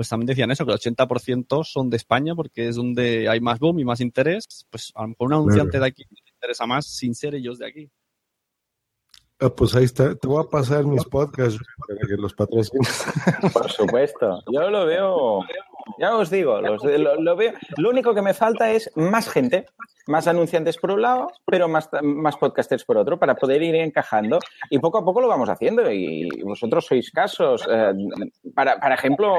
pues 0.00 0.08
también 0.08 0.28
decían 0.28 0.50
eso, 0.50 0.64
que 0.64 0.72
el 0.72 0.78
80% 0.78 1.62
son 1.62 1.90
de 1.90 1.98
España 1.98 2.34
porque 2.34 2.68
es 2.68 2.76
donde 2.76 3.28
hay 3.28 3.38
más 3.38 3.58
boom 3.58 3.80
y 3.80 3.84
más 3.84 4.00
interés. 4.00 4.46
Pues 4.70 4.90
a 4.94 5.02
lo 5.02 5.08
mejor 5.08 5.26
un 5.26 5.34
anunciante 5.34 5.78
de 5.78 5.84
aquí 5.84 6.04
le 6.08 6.32
interesa 6.32 6.64
más 6.64 6.86
sin 6.86 7.14
ser 7.14 7.34
ellos 7.34 7.58
de 7.58 7.66
aquí. 7.66 7.90
Ah, 9.38 9.50
pues 9.54 9.74
ahí 9.74 9.84
está, 9.84 10.14
te 10.14 10.26
voy 10.26 10.42
a 10.42 10.48
pasar 10.48 10.86
mis 10.86 11.04
podcasts 11.04 11.60
para 11.86 12.00
que 12.08 12.16
los 12.16 12.32
patrocines. 12.32 13.04
Por 13.52 13.70
supuesto, 13.70 14.42
yo 14.50 14.70
lo 14.70 14.86
veo, 14.86 15.40
ya 15.98 16.16
os 16.16 16.30
digo, 16.30 16.60
lo, 16.60 17.36
veo. 17.36 17.52
Lo 17.76 17.90
único 17.90 18.14
que 18.14 18.22
me 18.22 18.34
falta 18.34 18.70
es 18.70 18.90
más 18.96 19.28
gente, 19.28 19.66
más 20.06 20.26
anunciantes 20.26 20.76
por 20.76 20.90
un 20.90 21.02
lado, 21.02 21.28
pero 21.46 21.68
más, 21.68 21.88
más 22.02 22.36
podcasters 22.36 22.84
por 22.84 22.96
otro, 22.96 23.18
para 23.18 23.34
poder 23.34 23.62
ir 23.62 23.74
encajando. 23.76 24.38
Y 24.70 24.78
poco 24.78 24.98
a 24.98 25.04
poco 25.04 25.20
lo 25.20 25.28
vamos 25.28 25.48
haciendo. 25.48 25.90
Y 25.90 26.28
vosotros 26.42 26.86
sois 26.86 27.10
casos. 27.10 27.66
Eh, 27.70 27.92
para, 28.54 28.78
para 28.78 28.94
ejemplo, 28.94 29.36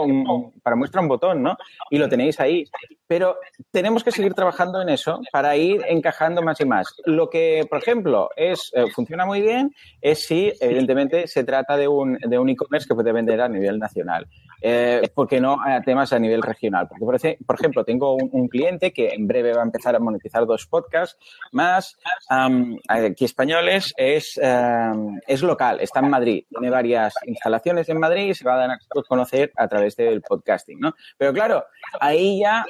para 0.63 0.75
muestra 0.75 1.01
un 1.01 1.07
botón, 1.07 1.43
¿no? 1.43 1.57
Y 1.89 1.97
lo 1.97 2.07
tenéis 2.07 2.39
ahí. 2.39 2.63
Pero 3.07 3.37
tenemos 3.71 4.03
que 4.03 4.11
seguir 4.11 4.33
trabajando 4.33 4.81
en 4.81 4.89
eso 4.89 5.19
para 5.31 5.57
ir 5.57 5.83
encajando 5.87 6.41
más 6.41 6.61
y 6.61 6.65
más. 6.65 6.87
Lo 7.05 7.29
que, 7.29 7.65
por 7.69 7.79
ejemplo, 7.79 8.29
es 8.35 8.71
eh, 8.73 8.85
funciona 8.93 9.25
muy 9.25 9.41
bien 9.41 9.73
es 9.99 10.25
si, 10.25 10.53
evidentemente, 10.61 11.27
se 11.27 11.43
trata 11.43 11.75
de 11.75 11.87
un 11.87 12.17
de 12.21 12.39
un 12.39 12.49
e-commerce 12.49 12.87
que 12.87 12.95
puede 12.95 13.11
vender 13.11 13.41
a 13.41 13.49
nivel 13.49 13.79
nacional. 13.79 14.27
Eh, 14.61 15.09
porque 15.13 15.41
no 15.41 15.57
a 15.61 15.81
temas 15.81 16.13
a 16.13 16.19
nivel 16.19 16.30
regional. 16.39 16.87
Porque, 16.87 17.37
por, 17.45 17.55
ejemplo, 17.55 17.83
tengo 17.83 18.15
un, 18.15 18.47
cliente 18.47 18.91
que 18.91 19.09
en 19.09 19.27
breve 19.27 19.53
va 19.53 19.61
a 19.61 19.65
empezar 19.65 19.95
a 19.95 19.99
monetizar 19.99 20.43
los 20.43 20.67
podcasts, 20.67 21.17
más 21.51 21.97
um, 22.29 22.77
aquí 22.87 23.25
españoles, 23.25 23.93
es, 23.97 24.39
um, 24.41 25.19
es 25.27 25.41
local, 25.41 25.79
está 25.79 25.99
en 25.99 26.09
Madrid, 26.09 26.45
tiene 26.49 26.69
varias 26.69 27.13
instalaciones 27.25 27.87
en 27.89 27.99
Madrid 27.99 28.29
y 28.29 28.33
se 28.33 28.45
va 28.45 28.55
a 28.55 28.57
dar 28.57 28.71
a 28.71 28.79
conocer 29.07 29.51
a 29.55 29.67
través 29.67 29.95
del 29.95 30.21
podcasting, 30.21 30.79
¿no? 30.79 30.93
Pero 31.17 31.33
claro, 31.33 31.65
ahí 31.99 32.39
ya 32.39 32.65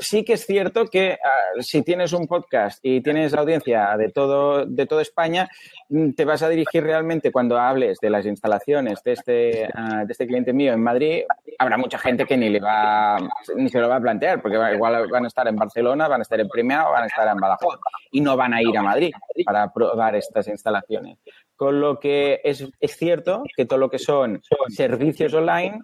sí 0.00 0.24
que 0.24 0.34
es 0.34 0.46
cierto 0.46 0.86
que 0.86 1.18
uh, 1.18 1.62
si 1.62 1.82
tienes 1.82 2.12
un 2.12 2.26
podcast 2.26 2.78
y 2.82 3.00
tienes 3.00 3.34
audiencia 3.34 3.96
de 3.96 4.10
todo, 4.10 4.64
de 4.66 4.86
toda 4.86 5.02
España, 5.02 5.48
mm, 5.88 6.12
te 6.12 6.24
vas 6.24 6.42
a 6.42 6.48
dirigir 6.48 6.82
realmente 6.82 7.32
cuando 7.32 7.58
hables 7.58 7.98
de 8.00 8.10
las 8.10 8.26
instalaciones 8.26 9.02
de 9.02 9.12
este, 9.12 9.68
uh, 9.74 10.06
de 10.06 10.12
este 10.12 10.26
cliente 10.26 10.52
mío 10.52 10.72
en 10.72 10.82
Madrid, 10.82 11.22
habrá 11.58 11.76
mucha 11.76 11.98
gente 11.98 12.24
que 12.24 12.36
ni 12.36 12.48
le 12.48 12.60
va, 12.60 13.18
ni 13.56 13.68
se 13.68 13.80
lo 13.80 13.88
va 13.88 13.96
a 13.96 14.00
plantear, 14.00 14.40
porque 14.40 14.56
igual 14.74 15.08
van 15.08 15.24
a 15.24 15.28
estar 15.28 15.46
en 15.48 15.56
Barcelona, 15.56 16.08
van 16.08 16.20
a 16.20 16.22
estar 16.22 16.40
en 16.40 16.48
Premia 16.48 16.88
o 16.88 16.92
van 16.92 17.04
a 17.04 17.06
estar 17.06 17.28
en 17.28 17.36
Badajoz 17.36 17.78
y 18.10 18.20
no 18.20 18.36
van 18.36 18.54
a 18.54 18.62
ir 18.62 18.76
a 18.76 18.82
Madrid 18.82 19.12
para 19.44 19.72
probar 19.72 20.16
estas 20.16 20.48
instalaciones. 20.48 21.18
Con 21.56 21.80
lo 21.80 21.98
que 21.98 22.40
es, 22.44 22.64
es 22.78 22.96
cierto 22.96 23.42
que 23.56 23.66
todo 23.66 23.78
lo 23.78 23.90
que 23.90 23.98
son 23.98 24.40
servicios 24.68 25.34
online 25.34 25.80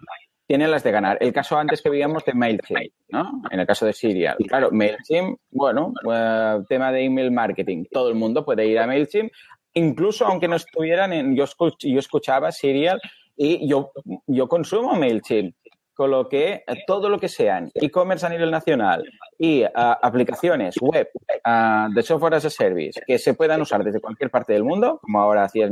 tienen 0.47 0.71
las 0.71 0.83
de 0.83 0.91
ganar. 0.91 1.17
El 1.19 1.33
caso 1.33 1.57
antes 1.57 1.81
que 1.81 1.89
veíamos 1.89 2.23
de 2.25 2.33
MailChimp, 2.33 2.93
¿no? 3.09 3.41
En 3.49 3.59
el 3.59 3.65
caso 3.65 3.85
de 3.85 3.93
Serial. 3.93 4.37
Claro, 4.47 4.69
MailChimp, 4.71 5.39
bueno, 5.51 5.93
uh, 6.03 6.63
tema 6.65 6.91
de 6.91 7.03
email 7.03 7.31
marketing. 7.31 7.85
Todo 7.91 8.09
el 8.09 8.15
mundo 8.15 8.45
puede 8.45 8.67
ir 8.67 8.79
a 8.79 8.87
MailChimp, 8.87 9.31
incluso 9.73 10.25
aunque 10.25 10.47
no 10.47 10.55
estuvieran 10.55 11.13
en... 11.13 11.35
Yo, 11.35 11.45
escuch, 11.45 11.75
yo 11.79 11.99
escuchaba 11.99 12.51
Serial 12.51 12.99
y 13.35 13.67
yo, 13.67 13.91
yo 14.27 14.47
consumo 14.47 14.93
MailChimp. 14.93 15.55
Con 15.95 16.11
lo 16.11 16.27
que 16.27 16.63
todo 16.85 17.09
lo 17.09 17.17
que 17.17 17.29
sean 17.29 17.71
e-commerce 17.73 18.25
a 18.25 18.29
nivel 18.29 18.51
nacional 18.51 19.03
y 19.39 19.63
uh, 19.63 19.69
aplicaciones 20.01 20.75
web 20.81 21.09
uh, 21.45 21.93
de 21.93 22.03
software 22.03 22.35
as 22.35 22.45
a 22.45 22.49
service 22.49 23.01
que 23.07 23.17
se 23.17 23.33
puedan 23.33 23.61
usar 23.61 23.83
desde 23.83 24.01
cualquier 24.01 24.29
parte 24.29 24.53
del 24.53 24.63
mundo, 24.63 24.99
como 25.01 25.19
ahora 25.21 25.45
hacías 25.45 25.71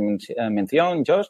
mención, 0.50 1.04
Josh, 1.06 1.28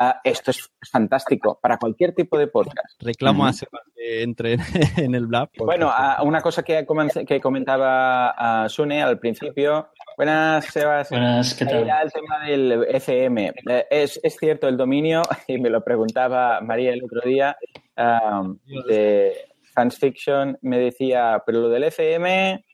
Uh, 0.00 0.10
esto 0.24 0.50
es 0.50 0.72
fantástico 0.90 1.56
para 1.62 1.76
cualquier 1.78 2.12
tipo 2.16 2.36
de 2.36 2.48
podcast. 2.48 3.00
Reclamo 3.00 3.44
-huh. 3.44 3.50
a 3.50 3.52
Sebas 3.52 3.82
que 3.94 4.22
entre 4.22 4.56
en 4.96 5.14
el 5.14 5.26
blog. 5.26 5.50
Bueno, 5.58 5.92
una 6.24 6.40
cosa 6.40 6.64
que, 6.64 6.84
que 7.26 7.40
comentaba 7.40 8.68
Sune 8.68 9.02
al 9.02 9.20
principio. 9.20 9.90
Buenas, 10.16 10.66
Sebas. 10.66 11.10
Buenas, 11.10 11.54
¿qué 11.54 11.64
tal? 11.64 11.82
Era 11.82 12.02
el 12.02 12.12
tema 12.12 12.46
del 12.46 12.86
FM. 12.88 13.52
Eh, 13.68 13.86
es, 13.90 14.20
es, 14.22 14.36
cierto 14.36 14.68
el 14.68 14.76
dominio, 14.76 15.22
y 15.48 15.58
me 15.58 15.70
lo 15.70 15.82
preguntaba 15.82 16.60
María 16.60 16.92
el 16.92 17.02
otro 17.02 17.20
día, 17.22 17.56
um, 17.96 18.56
de 18.86 19.32
Fans 19.74 19.98
Fiction, 19.98 20.56
me 20.62 20.78
decía, 20.78 21.42
pero 21.44 21.62
lo 21.62 21.68
del 21.68 21.84
FM 21.84 22.64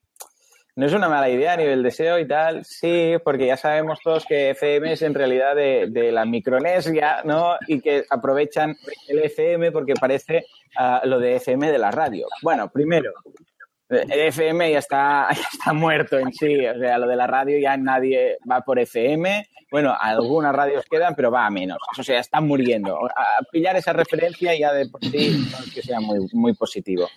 no 0.76 0.86
es 0.86 0.92
una 0.92 1.08
mala 1.08 1.28
idea 1.28 1.54
a 1.54 1.56
nivel 1.56 1.82
de 1.82 1.90
SEO 1.90 2.18
y 2.18 2.28
tal, 2.28 2.64
sí, 2.64 3.14
porque 3.24 3.46
ya 3.46 3.56
sabemos 3.56 3.98
todos 4.02 4.24
que 4.24 4.50
FM 4.50 4.92
es 4.92 5.02
en 5.02 5.14
realidad 5.14 5.54
de, 5.54 5.88
de 5.90 6.12
la 6.12 6.24
Micronesia, 6.24 7.22
¿no? 7.24 7.56
Y 7.66 7.80
que 7.80 8.04
aprovechan 8.08 8.76
el 9.08 9.18
FM 9.18 9.72
porque 9.72 9.94
parece 9.94 10.44
uh, 10.78 11.06
lo 11.06 11.18
de 11.18 11.36
FM 11.36 11.70
de 11.70 11.78
la 11.78 11.90
radio. 11.90 12.26
Bueno, 12.42 12.70
primero, 12.70 13.12
FM 13.90 14.70
ya 14.70 14.78
está, 14.78 15.28
ya 15.34 15.48
está 15.52 15.72
muerto 15.72 16.18
en 16.18 16.32
sí, 16.32 16.66
o 16.66 16.78
sea, 16.78 16.98
lo 16.98 17.06
de 17.06 17.16
la 17.16 17.26
radio 17.26 17.58
ya 17.58 17.76
nadie 17.76 18.38
va 18.50 18.60
por 18.60 18.78
FM. 18.78 19.46
Bueno, 19.70 19.94
algunas 19.98 20.54
radios 20.54 20.84
quedan, 20.90 21.14
pero 21.14 21.30
va 21.30 21.46
a 21.46 21.50
menos. 21.50 21.78
O 21.96 22.02
sea, 22.02 22.18
están 22.18 22.46
muriendo. 22.46 23.06
A 23.06 23.42
pillar 23.52 23.76
esa 23.76 23.92
referencia 23.92 24.58
ya 24.58 24.72
de 24.72 24.88
por 24.88 25.04
sí 25.04 25.46
no 25.50 25.58
es 25.64 25.72
que 25.72 25.82
sea 25.82 26.00
muy, 26.00 26.28
muy 26.32 26.54
positivo 26.54 27.08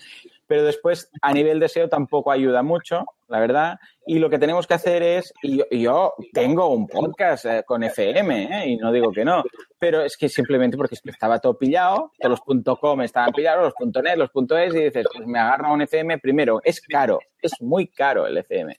pero 0.53 0.65
después 0.65 1.09
a 1.23 1.33
nivel 1.33 1.59
de 1.59 1.67
SEO 1.67 1.89
tampoco 1.89 2.29
ayuda 2.29 2.61
mucho, 2.61 3.05
la 3.27 3.39
verdad. 3.39 3.79
Y 4.05 4.19
lo 4.19 4.29
que 4.29 4.37
tenemos 4.37 4.67
que 4.67 4.75
hacer 4.75 5.01
es, 5.01 5.33
y 5.41 5.57
yo, 5.57 5.65
yo 5.71 6.13
tengo 6.31 6.67
un 6.67 6.85
podcast 6.85 7.45
eh, 7.45 7.63
con 7.65 7.81
FM, 7.81 8.43
eh, 8.43 8.69
y 8.69 8.77
no 8.77 8.91
digo 8.91 9.11
que 9.11 9.25
no, 9.25 9.43
pero 9.79 10.03
es 10.03 10.15
que 10.15 10.29
simplemente 10.29 10.77
porque 10.77 10.95
estaba 11.05 11.39
todo 11.39 11.57
pillado, 11.57 12.11
todos 12.19 12.39
los 12.55 12.77
.com 12.77 13.01
estaban 13.01 13.31
pillados, 13.31 13.73
los 13.79 14.03
.net, 14.03 14.15
los 14.15 14.29
.es, 14.59 14.75
y 14.75 14.83
dices, 14.83 15.07
pues 15.11 15.25
me 15.25 15.39
agarro 15.39 15.69
a 15.69 15.73
un 15.73 15.81
FM, 15.81 16.19
primero, 16.19 16.61
es 16.63 16.79
caro, 16.81 17.19
es 17.41 17.59
muy 17.59 17.87
caro 17.87 18.27
el 18.27 18.37
FM. 18.37 18.73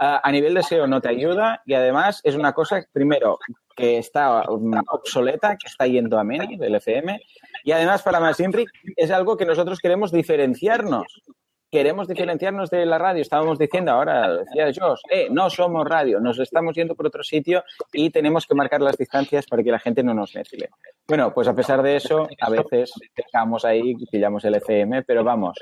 Uh, 0.00 0.18
a 0.24 0.32
nivel 0.32 0.54
de 0.54 0.64
SEO 0.64 0.88
no 0.88 1.00
te 1.00 1.08
ayuda 1.08 1.62
y 1.64 1.74
además 1.74 2.20
es 2.24 2.34
una 2.34 2.52
cosa, 2.52 2.84
primero, 2.90 3.38
que 3.76 3.98
está 3.98 4.42
obsoleta, 4.42 5.56
que 5.56 5.68
está 5.68 5.86
yendo 5.86 6.18
a 6.18 6.24
menos 6.24 6.48
del 6.58 6.74
FM, 6.74 7.20
y 7.64 7.72
además 7.72 8.02
para 8.02 8.20
más 8.20 8.38
Inri 8.40 8.66
es 8.96 9.10
algo 9.10 9.36
que 9.36 9.46
nosotros 9.46 9.78
queremos 9.78 10.12
diferenciarnos. 10.12 11.22
Queremos 11.70 12.06
diferenciarnos 12.06 12.68
de 12.68 12.84
la 12.84 12.98
radio. 12.98 13.22
Estábamos 13.22 13.58
diciendo 13.58 13.92
ahora, 13.92 14.36
decía 14.44 14.66
Josh, 14.66 15.00
eh, 15.08 15.28
no 15.30 15.48
somos 15.48 15.88
radio, 15.88 16.20
nos 16.20 16.38
estamos 16.38 16.74
yendo 16.76 16.94
por 16.94 17.06
otro 17.06 17.22
sitio 17.22 17.64
y 17.94 18.10
tenemos 18.10 18.46
que 18.46 18.54
marcar 18.54 18.82
las 18.82 18.98
distancias 18.98 19.46
para 19.46 19.62
que 19.62 19.70
la 19.70 19.78
gente 19.78 20.02
no 20.02 20.12
nos 20.12 20.34
mezcle. 20.34 20.68
Bueno, 21.08 21.32
pues 21.32 21.48
a 21.48 21.54
pesar 21.54 21.82
de 21.82 21.96
eso, 21.96 22.28
a 22.40 22.50
veces 22.50 22.92
dejamos 23.16 23.64
ahí, 23.64 23.94
pillamos 24.10 24.44
el 24.44 24.56
FM, 24.56 25.02
pero 25.04 25.24
vamos, 25.24 25.58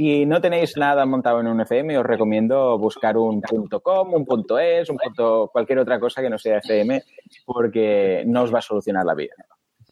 si 0.00 0.24
no 0.24 0.40
tenéis 0.40 0.78
nada 0.78 1.04
montado 1.04 1.40
en 1.40 1.46
un 1.46 1.60
FM, 1.60 1.98
os 1.98 2.06
recomiendo 2.06 2.78
buscar 2.78 3.18
un 3.18 3.42
.com, 3.42 4.14
un 4.14 4.46
.es, 4.58 4.88
un 4.88 4.96
punto, 4.96 5.50
cualquier 5.52 5.80
otra 5.80 6.00
cosa 6.00 6.22
que 6.22 6.30
no 6.30 6.38
sea 6.38 6.56
FM, 6.56 7.02
porque 7.44 8.24
no 8.26 8.44
os 8.44 8.54
va 8.54 8.60
a 8.60 8.62
solucionar 8.62 9.04
la 9.04 9.14
vida. 9.14 9.34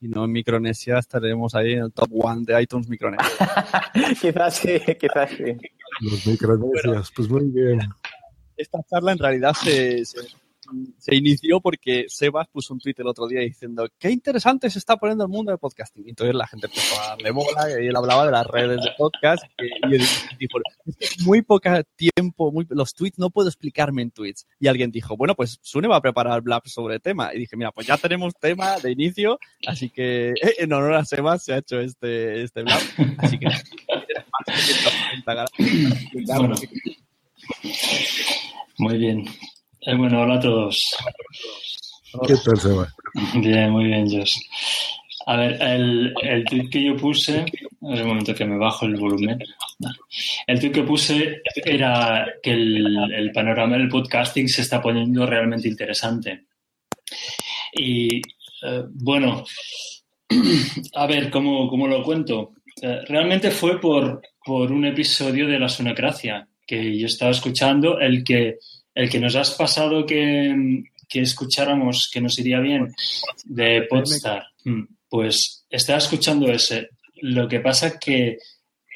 Si 0.01 0.09
no, 0.09 0.25
en 0.25 0.33
Micronesia 0.33 0.97
estaremos 0.97 1.55
ahí 1.55 1.75
en 1.75 1.83
el 1.83 1.93
top 1.93 2.09
one 2.25 2.43
de 2.47 2.63
iTunes 2.63 2.89
Micronesia. 2.89 3.29
quizás 4.23 4.55
sí, 4.57 4.81
quizás 4.99 5.29
sí. 5.29 5.55
Los 6.01 6.27
Micronesias, 6.27 7.13
pues 7.15 7.29
muy 7.29 7.45
bien. 7.51 7.81
Esta 8.57 8.79
charla 8.89 9.13
en 9.13 9.19
realidad 9.19 9.53
se, 9.53 10.07
se, 10.07 10.21
se, 10.99 11.15
inició 11.15 11.61
porque 11.61 12.07
Sebas 12.09 12.49
puso 12.49 12.75
un 12.75 12.81
tweet 12.81 12.95
el 12.99 13.07
otro 13.07 13.27
día 13.27 13.41
diciendo 13.41 13.89
qué 13.99 14.11
interesante 14.11 14.71
se 14.71 14.79
está 14.79 14.97
poniendo 14.97 15.25
el 15.25 15.31
mundo 15.31 15.51
del 15.53 15.59
podcasting. 15.59 16.07
Y 16.07 16.11
entonces 16.11 16.35
la 16.35 16.47
gente 16.47 16.67
empezó 16.67 17.01
a 17.01 17.09
darle 17.09 17.31
bola 17.31 17.81
y 17.81 17.87
él 17.87 17.97
hablaba 17.97 18.27
de 18.27 18.33
las 18.33 18.47
redes 18.47 18.83
de 18.83 18.91
podcast. 18.97 19.45
Y, 19.59 19.95
y 19.97 19.99
dijo, 20.39 20.59
muy 21.25 21.43
poco 21.43 21.71
tiempo, 21.97 22.53
muy, 22.53 22.67
los 22.71 22.95
tweets 22.95 23.19
no 23.19 23.31
puedo 23.31 23.49
explicarme 23.49 24.03
en 24.03 24.11
tweets. 24.11 24.47
Y 24.61 24.69
alguien 24.69 24.91
dijo, 24.91 25.17
bueno, 25.17 25.35
pues 25.35 25.59
Sune 25.63 25.89
va 25.89 25.97
a 25.97 26.03
preparar 26.03 26.43
blab 26.43 26.67
sobre 26.67 27.01
tema. 27.01 27.35
Y 27.35 27.39
dije, 27.39 27.57
mira, 27.57 27.73
pues 27.73 27.87
ya 27.87 27.97
tenemos 27.97 28.35
tema 28.35 28.79
de 28.79 28.93
inicio, 28.93 29.39
así 29.67 29.91
que 29.91 30.35
en 30.59 30.73
honor 30.73 30.95
a 30.95 31.05
Sebas 31.05 31.45
se 31.45 31.55
ha 31.55 31.59
hecho 31.59 31.81
este, 31.81 32.43
este 32.43 32.63
blab. 32.63 32.81
Así 33.19 33.39
que 33.39 33.49
bueno. 36.37 36.55
Muy 38.79 38.99
bien. 38.99 39.25
Eh, 39.89 39.95
bueno, 39.95 40.21
hola 40.21 40.35
a 40.35 40.41
todos. 40.41 40.97
¿Qué 42.27 42.35
tal, 42.45 42.61
Seba? 42.61 42.95
Bien, 43.37 43.71
muy 43.71 43.85
bien, 43.85 44.07
Josh. 44.07 44.37
A 45.25 45.37
ver, 45.37 45.63
el, 45.63 46.13
el 46.21 46.45
tweet 46.45 46.69
que 46.69 46.85
yo 46.85 46.95
puse, 46.95 47.47
es 47.47 47.99
el 47.99 48.05
momento 48.05 48.35
que 48.35 48.45
me 48.45 48.59
bajo 48.59 48.85
el 48.85 48.97
volumen. 48.97 49.39
El 50.47 50.61
tweet 50.61 50.73
que 50.73 50.83
puse 50.83 51.41
era 51.65 52.27
que 52.43 52.51
el, 52.51 53.13
el 53.15 53.33
panorama 53.33 53.79
del 53.79 53.89
podcasting 53.89 54.47
se 54.47 54.61
está 54.61 54.83
poniendo 54.83 55.25
realmente 55.25 55.69
interesante. 55.69 56.45
Y 57.73 58.19
eh, 58.19 58.85
bueno, 58.91 59.43
a 60.97 61.07
ver, 61.07 61.31
¿cómo, 61.31 61.67
cómo 61.67 61.89
lo 61.89 62.03
cuento? 62.03 62.53
Eh, 62.83 63.01
realmente 63.09 63.51
fue 63.51 63.81
por, 63.81 64.21
por 64.45 64.71
un 64.71 64.85
episodio 64.85 65.49
de 65.49 65.59
La 65.59 65.71
Sonocracia 65.71 66.47
que 66.67 66.99
yo 66.99 67.07
estaba 67.07 67.31
escuchando, 67.31 67.99
el 67.99 68.23
que, 68.23 68.59
el 68.99 69.09
que 69.09 69.21
nos 69.21 69.37
has 69.37 69.53
pasado 69.53 70.05
que, 70.05 70.83
que 71.09 71.21
escucháramos, 71.21 72.11
que 72.13 72.21
nos 72.21 72.37
iría 72.41 72.59
bien, 72.59 72.93
de 73.45 73.87
Podstar. 73.89 74.43
Pues 75.09 75.65
estaba 75.71 75.99
escuchando 75.99 76.51
ese. 76.51 76.89
Lo 77.23 77.47
que 77.47 77.61
pasa 77.61 77.97
que 78.01 78.39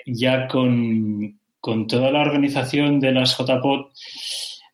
ya 0.04 0.48
con, 0.48 1.38
con 1.60 1.86
toda 1.86 2.10
la 2.10 2.20
organización 2.20 2.98
de 2.98 3.12
las 3.12 3.38
JPod, 3.38 3.92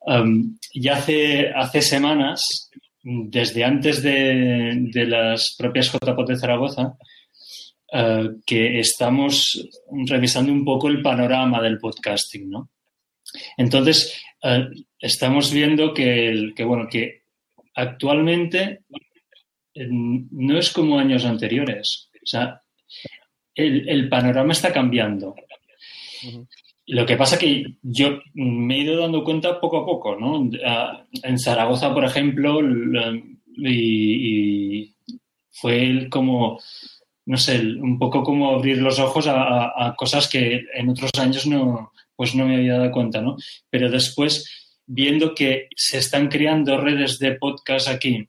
um, 0.06 0.58
ya 0.74 0.96
hace, 0.96 1.50
hace 1.50 1.82
semanas, 1.82 2.70
desde 3.02 3.64
antes 3.64 4.02
de, 4.02 4.78
de 4.90 5.06
las 5.06 5.54
propias 5.58 5.92
JPod 5.92 6.26
de 6.26 6.38
Zaragoza, 6.38 6.96
uh, 7.92 8.40
que 8.46 8.80
estamos 8.80 9.68
revisando 10.06 10.50
un 10.50 10.64
poco 10.64 10.88
el 10.88 11.02
panorama 11.02 11.60
del 11.60 11.78
podcasting, 11.78 12.48
¿no? 12.48 12.70
Entonces, 13.56 14.20
uh, 14.42 14.70
estamos 14.98 15.52
viendo 15.52 15.92
que, 15.94 16.52
que, 16.56 16.64
bueno, 16.64 16.88
que 16.88 17.22
actualmente 17.74 18.80
no 19.74 20.58
es 20.58 20.70
como 20.72 20.98
años 20.98 21.24
anteriores. 21.24 22.10
O 22.22 22.26
sea, 22.26 22.60
el, 23.54 23.88
el 23.88 24.08
panorama 24.08 24.52
está 24.52 24.72
cambiando. 24.72 25.34
Uh 26.24 26.28
-huh. 26.28 26.48
Lo 26.88 27.04
que 27.04 27.16
pasa 27.16 27.38
que 27.38 27.76
yo 27.82 28.18
me 28.32 28.76
he 28.76 28.82
ido 28.82 28.98
dando 28.98 29.22
cuenta 29.22 29.60
poco 29.60 29.78
a 29.78 29.84
poco, 29.84 30.16
¿no? 30.16 30.50
En 31.22 31.38
Zaragoza, 31.38 31.92
por 31.92 32.02
ejemplo, 32.04 32.60
y, 33.58 34.82
y 34.82 34.94
fue 35.50 36.08
como, 36.08 36.58
no 37.26 37.36
sé, 37.36 37.60
un 37.60 37.98
poco 37.98 38.22
como 38.22 38.54
abrir 38.54 38.78
los 38.78 38.98
ojos 39.00 39.26
a, 39.26 39.86
a, 39.86 39.94
cosas 39.96 40.28
que 40.28 40.64
en 40.74 40.88
otros 40.88 41.10
años 41.18 41.46
no, 41.46 41.92
pues 42.18 42.34
no 42.34 42.46
me 42.46 42.56
había 42.56 42.78
dado 42.78 42.90
cuenta, 42.90 43.20
¿no? 43.22 43.36
Pero 43.70 43.88
después, 43.88 44.74
viendo 44.84 45.36
que 45.36 45.68
se 45.76 45.98
están 45.98 46.26
creando 46.26 46.76
redes 46.76 47.20
de 47.20 47.36
podcast 47.36 47.86
aquí, 47.86 48.28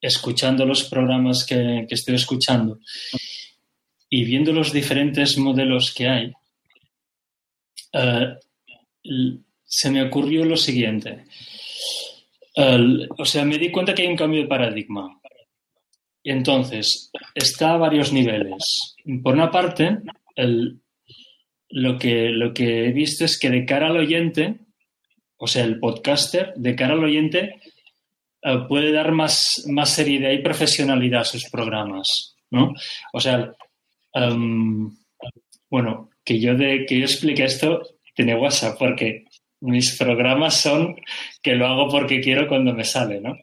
escuchando 0.00 0.66
los 0.66 0.82
programas 0.82 1.46
que, 1.46 1.86
estoy 1.88 2.16
escuchando 2.16 2.80
y 4.10 4.24
viendo 4.24 4.52
los 4.52 4.72
diferentes 4.72 5.38
modelos 5.38 5.94
que 5.94 6.08
hay, 6.08 6.32
eh, 7.92 8.34
se 9.64 9.90
me 9.92 10.02
ocurrió 10.02 10.44
lo 10.44 10.56
siguiente. 10.56 11.24
O 13.16 13.24
sea, 13.24 13.44
me 13.44 13.58
di 13.58 13.70
cuenta 13.70 13.94
que 13.94 14.02
hay 14.02 14.08
un 14.08 14.16
cambio 14.16 14.42
de 14.42 14.48
paradigma. 14.48 15.20
Entonces, 16.24 17.12
está 17.32 17.74
a 17.74 17.76
varios 17.76 18.12
niveles. 18.12 18.96
Por 19.22 19.34
una 19.34 19.52
parte, 19.52 19.98
el- 20.34 20.80
lo, 21.70 21.98
que, 21.98 22.30
lo 22.30 22.52
que 22.52 22.86
he 22.86 22.92
visto 22.92 23.24
es 23.24 23.38
que 23.38 23.50
de 23.50 23.64
cara 23.64 23.88
al 23.88 23.96
oyente, 23.96 24.58
o 25.36 25.46
sea, 25.46 25.64
el 25.64 25.78
podcaster, 25.78 26.54
de 26.56 26.74
cara 26.74 26.94
al 26.94 27.04
oyente, 27.04 27.60
eh, 28.42 28.58
puede 28.68 28.92
dar 28.92 29.12
más, 29.12 29.64
más 29.68 29.90
seriedad 29.90 30.30
y 30.30 30.38
profesionalidad 30.38 31.22
a 31.22 31.24
sus 31.24 31.48
programas, 31.50 32.36
¿no? 32.50 32.72
O 33.12 33.20
sea, 33.20 33.52
em, 34.14 34.90
bueno, 35.68 36.10
que 36.24 36.40
yo, 36.40 36.54
de, 36.54 36.86
que 36.86 36.98
yo 36.98 37.04
explique 37.04 37.44
esto 37.44 37.82
tiene 38.14 38.34
WhatsApp, 38.34 38.78
porque 38.78 39.25
mis 39.60 39.96
programas 39.96 40.60
son 40.60 40.96
que 41.42 41.54
lo 41.54 41.66
hago 41.66 41.88
porque 41.88 42.20
quiero 42.20 42.46
cuando 42.46 42.74
me 42.74 42.84
sale, 42.84 43.20
¿no? 43.20 43.36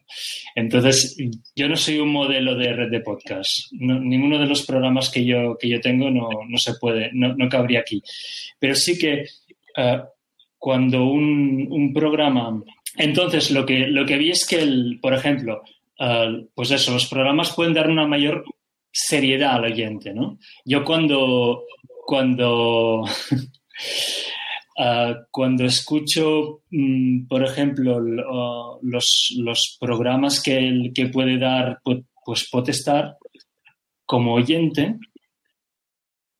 Entonces, 0.55 1.17
yo 1.55 1.67
no 1.67 1.75
soy 1.75 1.99
un 1.99 2.09
modelo 2.11 2.55
de 2.55 2.73
red 2.73 2.89
de 2.91 2.99
podcast. 3.01 3.49
No- 3.71 3.99
ninguno 3.99 4.37
de 4.39 4.45
los 4.45 4.63
programas 4.65 5.09
que 5.09 5.25
yo, 5.25 5.57
que 5.59 5.69
yo 5.69 5.81
tengo 5.81 6.09
no, 6.11 6.29
no 6.47 6.57
se 6.57 6.73
puede, 6.79 7.09
no, 7.13 7.35
no 7.35 7.49
cabría 7.49 7.79
aquí. 7.79 8.01
Pero 8.59 8.75
sí 8.75 8.97
que 8.97 9.25
eh, 9.75 10.01
cuando 10.57 11.05
un, 11.05 11.67
un 11.69 11.93
programa... 11.93 12.61
Entonces, 12.95 13.49
lo 13.49 13.65
que, 13.65 13.87
lo 13.87 14.05
que 14.05 14.17
vi 14.17 14.29
es 14.29 14.45
que, 14.45 14.61
el, 14.61 14.99
por 15.01 15.15
ejemplo, 15.15 15.63
eh, 15.99 16.45
pues 16.53 16.69
eso, 16.69 16.93
los 16.93 17.07
programas 17.07 17.51
pueden 17.55 17.73
dar 17.73 17.89
una 17.89 18.05
mayor 18.05 18.45
seriedad 18.91 19.55
al 19.55 19.63
oyente, 19.65 20.13
¿no? 20.13 20.37
Yo 20.63 20.83
cuando, 20.85 21.63
cuando, 22.05 23.03
ah, 24.77 25.15
cuando 25.31 25.65
escucho, 25.65 26.61
mm, 26.71 27.27
por 27.27 27.43
ejemplo, 27.43 27.99
los, 27.99 29.35
los 29.37 29.77
programas 29.79 30.41
que, 30.41 30.91
que 30.93 31.07
puede 31.07 31.37
dar 31.37 31.79
pu- 31.83 32.05
pues 32.25 32.47
Potestar, 32.51 33.17
como 34.05 34.33
oyente, 34.33 34.97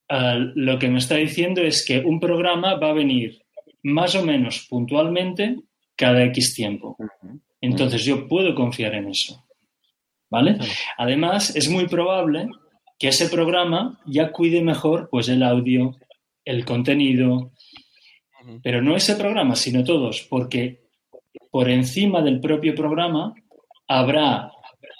ah, 0.09 0.37
lo 0.55 0.77
que 0.79 0.89
me 0.89 0.99
está 0.99 1.15
diciendo 1.15 1.61
es 1.61 1.85
que 1.85 1.99
un 1.99 2.19
programa 2.19 2.75
va 2.75 2.89
a 2.89 2.93
venir 2.93 3.39
más 3.83 4.15
o 4.15 4.23
menos 4.25 4.65
puntualmente 4.69 5.57
cada 5.95 6.23
X 6.25 6.55
tiempo. 6.55 6.97
Entonces 7.61 8.03
yo 8.03 8.27
puedo 8.27 8.55
confiar 8.55 8.95
en 8.95 9.09
eso. 9.09 9.43
¿Vale? 10.29 10.57
Además, 10.97 11.55
es 11.55 11.69
muy 11.69 11.85
probable 11.87 12.47
que 12.97 13.09
ese 13.09 13.29
programa 13.29 13.99
ya 14.07 14.31
cuide 14.31 14.61
mejor 14.63 15.07
pues 15.11 15.29
el 15.29 15.43
audio, 15.43 15.95
el 16.43 16.65
contenido, 16.65 17.51
pero 18.61 18.81
no 18.81 18.95
ese 18.95 19.15
programa, 19.15 19.55
sino 19.55 19.83
todos, 19.83 20.25
porque 20.29 20.81
por 21.51 21.69
encima 21.69 22.21
del 22.21 22.39
propio 22.39 22.75
programa 22.75 23.33
habrá 23.87 24.51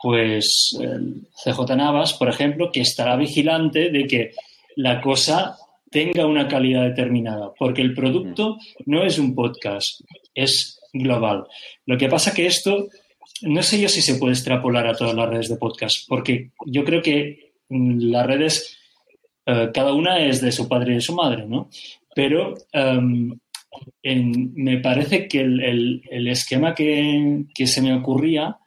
pues 0.02 0.78
el 0.82 1.28
CJ 1.44 1.76
Navas, 1.78 2.14
por 2.14 2.28
ejemplo, 2.28 2.72
que 2.72 2.82
estará 2.82 3.16
vigilante 3.16 3.90
de 3.90 4.06
que 4.06 4.32
la 4.76 5.00
cosa 5.00 5.56
tenga 5.90 6.26
una 6.26 6.48
calidad 6.48 6.84
determinada, 6.84 7.54
porque 7.58 7.82
el 7.82 7.94
producto 7.94 8.58
no 8.86 9.04
es 9.04 9.18
un 9.18 9.34
podcast, 9.34 10.02
es 10.34 10.80
global. 10.92 11.46
Lo 11.86 11.98
que 11.98 12.10
pasa 12.10 12.34
que 12.34 12.48
esto, 12.48 12.88
no 13.44 13.64
sé 13.64 13.80
yo 13.80 13.88
si 13.88 14.02
se 14.02 14.16
puede 14.16 14.34
extrapolar 14.34 14.88
a 14.88 14.96
todas 14.96 15.16
las 15.16 15.30
redes 15.30 15.50
de 15.50 15.58
podcast, 15.58 16.08
porque 16.08 16.52
yo 16.66 16.84
creo 16.84 17.02
que 17.02 17.54
mm, 17.70 18.12
las 18.12 18.26
redes, 18.26 18.78
eh, 19.46 19.70
cada 19.74 19.94
una 19.94 20.20
es 20.20 20.42
de 20.42 20.52
su 20.52 20.68
padre 20.68 20.92
y 20.92 20.96
de 20.96 21.02
su 21.02 21.14
madre, 21.14 21.46
¿no? 21.46 21.70
Pero 22.16 22.54
em, 22.72 23.38
en- 24.04 24.54
me 24.56 24.78
parece 24.80 25.28
que 25.28 25.42
el, 25.42 25.60
el- 25.62 26.02
el 26.10 26.28
esquema 26.28 26.74
que, 26.76 27.44
que 27.54 27.68
se 27.68 27.82
me 27.82 27.94
ocurría, 27.94 28.58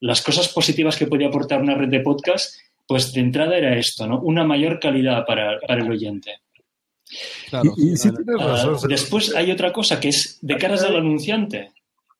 las 0.00 0.22
cosas 0.22 0.48
positivas 0.48 0.96
que 0.96 1.06
podía 1.06 1.28
aportar 1.28 1.62
una 1.62 1.74
red 1.74 1.88
de 1.88 2.00
podcast, 2.00 2.54
pues 2.86 3.12
de 3.12 3.20
entrada 3.20 3.56
era 3.56 3.76
esto, 3.78 4.06
¿no? 4.06 4.20
Una 4.20 4.44
mayor 4.44 4.78
calidad 4.78 5.24
para, 5.26 5.58
para 5.66 5.82
el 5.82 5.90
oyente. 5.90 6.32
Y, 7.76 7.92
y 7.92 7.94
tienes 7.94 8.06
Ah, 8.40 8.46
razón. 8.66 8.88
después 8.88 9.34
hay 9.34 9.50
otra 9.50 9.72
cosa 9.72 10.00
que 10.00 10.08
es 10.08 10.38
de 10.42 10.56
caras 10.56 10.82
al 10.82 10.96
anunciante. 10.96 11.70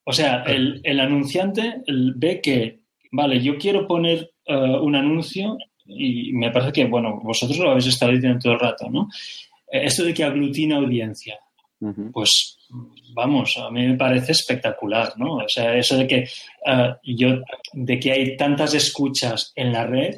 O 0.04 0.12
sea, 0.12 0.42
el, 0.44 0.80
el 0.84 1.00
anunciante 1.00 1.82
el- 1.86 2.12
ve 2.16 2.40
que, 2.40 2.80
vale, 3.10 3.40
yo 3.42 3.56
quiero 3.58 3.86
poner 3.86 4.30
eh, 4.46 4.54
un 4.54 4.94
anuncio 4.94 5.56
y 5.86 6.32
me 6.32 6.50
parece 6.50 6.72
que, 6.72 6.84
bueno, 6.86 7.20
vosotros 7.22 7.58
lo 7.58 7.70
habéis 7.70 7.86
estado 7.86 8.12
diciendo 8.12 8.38
todo 8.42 8.52
el 8.54 8.60
rato, 8.60 8.88
¿no? 8.90 9.08
Esto 9.82 10.04
de 10.04 10.14
que 10.14 10.24
aglutina 10.24 10.76
audiencia, 10.76 11.38
pues 12.12 12.56
vamos, 13.14 13.56
a 13.58 13.70
mí 13.70 13.86
me 13.86 13.96
parece 13.96 14.32
espectacular, 14.32 15.12
¿no? 15.16 15.36
O 15.36 15.48
sea, 15.48 15.76
eso 15.76 15.96
de 15.96 16.06
que 16.06 16.16
eh, 16.66 16.94
yo, 17.04 17.40
de 17.72 17.98
que 17.98 18.12
hay 18.12 18.36
tantas 18.36 18.72
escuchas 18.74 19.52
en 19.56 19.72
la 19.72 19.84
red, 19.86 20.16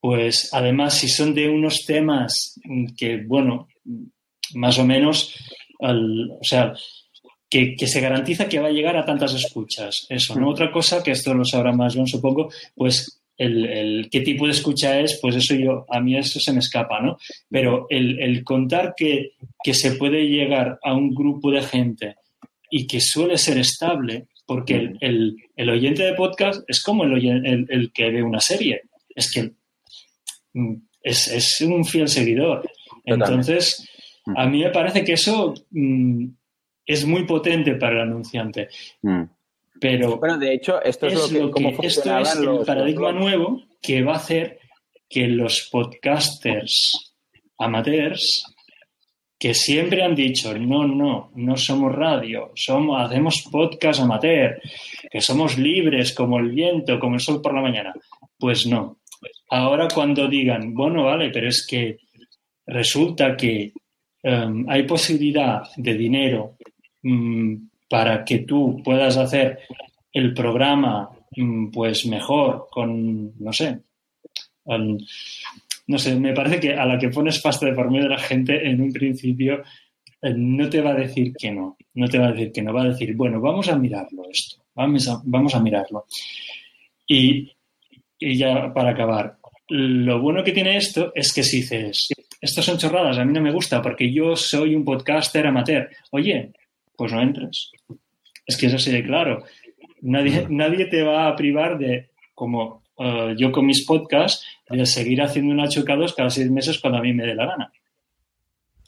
pues 0.00 0.50
además 0.52 0.94
si 0.94 1.08
son 1.08 1.34
de 1.34 1.48
unos 1.48 1.84
temas 1.84 2.60
que, 2.96 3.18
bueno, 3.26 3.68
más 4.54 4.78
o 4.78 4.84
menos, 4.84 5.34
al- 5.80 6.30
o 6.30 6.44
sea, 6.44 6.72
que, 7.48 7.74
que 7.76 7.86
se 7.86 8.00
garantiza 8.00 8.48
que 8.48 8.58
va 8.58 8.68
a 8.68 8.72
llegar 8.72 8.96
a 8.96 9.04
tantas 9.04 9.34
escuchas. 9.34 10.06
Eso, 10.08 10.34
¿no? 10.38 10.50
Otra 10.50 10.70
cosa, 10.72 11.02
que 11.02 11.12
esto 11.12 11.32
lo 11.34 11.44
sabrá 11.44 11.72
más 11.72 11.94
John, 11.94 12.06
supongo, 12.06 12.50
pues 12.74 13.15
el, 13.38 13.66
el 13.66 14.08
qué 14.10 14.20
tipo 14.20 14.46
de 14.46 14.52
escucha 14.52 14.98
es, 15.00 15.18
pues 15.20 15.36
eso 15.36 15.54
yo, 15.54 15.84
a 15.90 16.00
mí 16.00 16.16
eso 16.16 16.40
se 16.40 16.52
me 16.52 16.60
escapa, 16.60 17.00
¿no? 17.00 17.18
Pero 17.50 17.86
el, 17.90 18.18
el 18.20 18.42
contar 18.44 18.94
que, 18.96 19.32
que 19.62 19.74
se 19.74 19.92
puede 19.92 20.28
llegar 20.28 20.78
a 20.82 20.94
un 20.94 21.14
grupo 21.14 21.50
de 21.50 21.62
gente 21.62 22.16
y 22.70 22.86
que 22.86 23.00
suele 23.00 23.36
ser 23.38 23.58
estable, 23.58 24.26
porque 24.46 24.74
el, 24.74 24.98
el- 25.00 25.36
el 25.56 25.70
oyente 25.70 26.02
de 26.04 26.14
podcast 26.14 26.62
es 26.68 26.82
como 26.82 27.04
el, 27.04 27.90
que 27.92 28.10
ve 28.10 28.22
una 28.22 28.40
serie. 28.40 28.82
Es 29.14 29.32
que 29.32 29.52
mm, 30.54 30.74
es, 31.02 31.28
es 31.28 31.60
un 31.62 31.84
fiel 31.84 32.08
seguidor. 32.08 32.68
Entonces, 33.04 33.88
a 34.36 34.46
mí 34.46 34.62
me 34.64 34.70
parece 34.70 35.04
que 35.04 35.12
eso 35.14 35.54
mm, 35.70 36.26
es 36.86 37.04
muy 37.06 37.24
potente 37.24 37.74
para 37.76 37.96
el 37.96 38.08
anunciante. 38.08 38.68
Pero 39.80 40.16
Bueno, 40.18 40.38
de 40.38 40.54
hecho, 40.54 40.82
esto 40.82 41.06
es, 41.06 41.14
es 41.14 41.32
lo 41.32 41.50
que, 41.50 41.76
esto 41.82 42.18
es 42.18 42.36
el 42.36 42.64
paradigma 42.66 43.12
los- 43.12 43.20
nuevo 43.20 43.62
que 43.82 44.02
va 44.02 44.14
a 44.14 44.16
hacer 44.16 44.58
que 45.08 45.28
los 45.28 45.68
podcasters 45.70 47.14
amateurs 47.58 48.44
que 49.38 49.52
siempre 49.54 50.02
han 50.02 50.14
dicho 50.14 50.56
no, 50.58 50.86
no, 50.86 51.30
no 51.34 51.56
somos 51.56 51.94
radio, 51.94 52.52
somos, 52.54 53.00
hacemos 53.02 53.42
podcast 53.52 54.00
amateur, 54.00 54.60
que 55.10 55.20
somos 55.20 55.58
libres 55.58 56.14
como 56.14 56.38
el 56.38 56.50
viento, 56.52 56.98
como 56.98 57.16
el 57.16 57.20
sol 57.20 57.42
por 57.42 57.54
la 57.54 57.60
mañana. 57.60 57.92
Pues 58.38 58.66
no. 58.66 58.98
Ahora 59.50 59.88
cuando 59.92 60.26
digan, 60.26 60.72
bueno, 60.74 61.04
vale, 61.04 61.28
pero 61.30 61.48
es 61.48 61.66
que 61.66 61.98
resulta 62.66 63.36
que 63.36 63.72
em, 64.22 64.64
hay 64.68 64.82
posibilidad 64.84 65.62
de 65.76 65.94
dinero 65.94 66.56
mm, 67.02 67.54
para 67.88 68.24
que 68.24 68.40
tú 68.40 68.80
puedas 68.84 69.16
hacer 69.16 69.60
el 70.12 70.34
programa 70.34 71.10
mm, 71.36 71.70
pues 71.70 72.06
mejor 72.06 72.68
con, 72.70 73.38
no 73.38 73.52
sé, 73.52 73.80
no 75.86 75.98
sé, 75.98 76.16
me 76.16 76.32
parece 76.32 76.58
que 76.58 76.74
a 76.74 76.84
la 76.84 76.98
que 76.98 77.10
pones 77.10 77.40
pasta 77.40 77.66
de 77.66 77.72
por 77.72 77.90
medio 77.90 78.04
de 78.04 78.10
la 78.10 78.18
gente 78.18 78.68
en 78.68 78.80
un 78.80 78.92
principio 78.92 79.62
eh, 80.22 80.34
no 80.36 80.68
te 80.68 80.80
va 80.80 80.90
a 80.90 80.94
decir 80.94 81.32
que 81.38 81.52
no, 81.52 81.76
no 81.94 82.08
te 82.08 82.18
va 82.18 82.28
a 82.28 82.32
decir 82.32 82.52
que 82.52 82.62
no, 82.62 82.72
va 82.72 82.82
a 82.82 82.88
decir, 82.88 83.14
bueno, 83.14 83.40
vamos 83.40 83.68
a 83.68 83.78
mirarlo 83.78 84.24
esto, 84.30 84.62
vamos 84.74 85.08
a, 85.08 85.20
vamos 85.24 85.54
a 85.54 85.60
mirarlo. 85.60 86.06
Y, 87.06 87.52
y 88.18 88.36
ya 88.36 88.72
para 88.74 88.90
acabar, 88.90 89.36
lo 89.68 90.20
bueno 90.20 90.42
que 90.42 90.52
tiene 90.52 90.76
esto 90.76 91.12
es 91.14 91.32
que 91.32 91.42
si 91.42 91.58
dices, 91.58 92.08
estas 92.40 92.64
son 92.64 92.78
chorradas, 92.78 93.18
a 93.18 93.24
mí 93.24 93.32
no 93.32 93.40
me 93.40 93.52
gusta 93.52 93.80
porque 93.80 94.12
yo 94.12 94.34
soy 94.34 94.74
un 94.74 94.84
podcaster 94.84 95.46
amateur, 95.46 95.88
oye, 96.10 96.52
pues 96.96 97.12
no 97.12 97.20
entres. 97.20 97.70
Es 98.46 98.56
que 98.56 98.66
es 98.66 98.74
así 98.74 98.90
de 98.90 99.04
claro. 99.04 99.44
Nadie, 100.02 100.46
nadie 100.48 100.86
te 100.86 101.02
va 101.02 101.28
a 101.28 101.36
privar 101.36 101.78
de, 101.78 102.10
como 102.34 102.82
eh, 102.98 103.34
yo 103.36 103.52
con 103.52 103.66
mis 103.66 103.84
podcasts, 103.84 104.46
de 104.68 104.86
seguir 104.86 105.22
haciendo 105.22 105.52
una 105.52 105.68
chocados 105.68 106.14
cada 106.14 106.30
seis 106.30 106.50
meses 106.50 106.78
cuando 106.78 106.98
a 106.98 107.02
mí 107.02 107.12
me 107.12 107.26
dé 107.26 107.34
la 107.34 107.46
gana. 107.46 107.72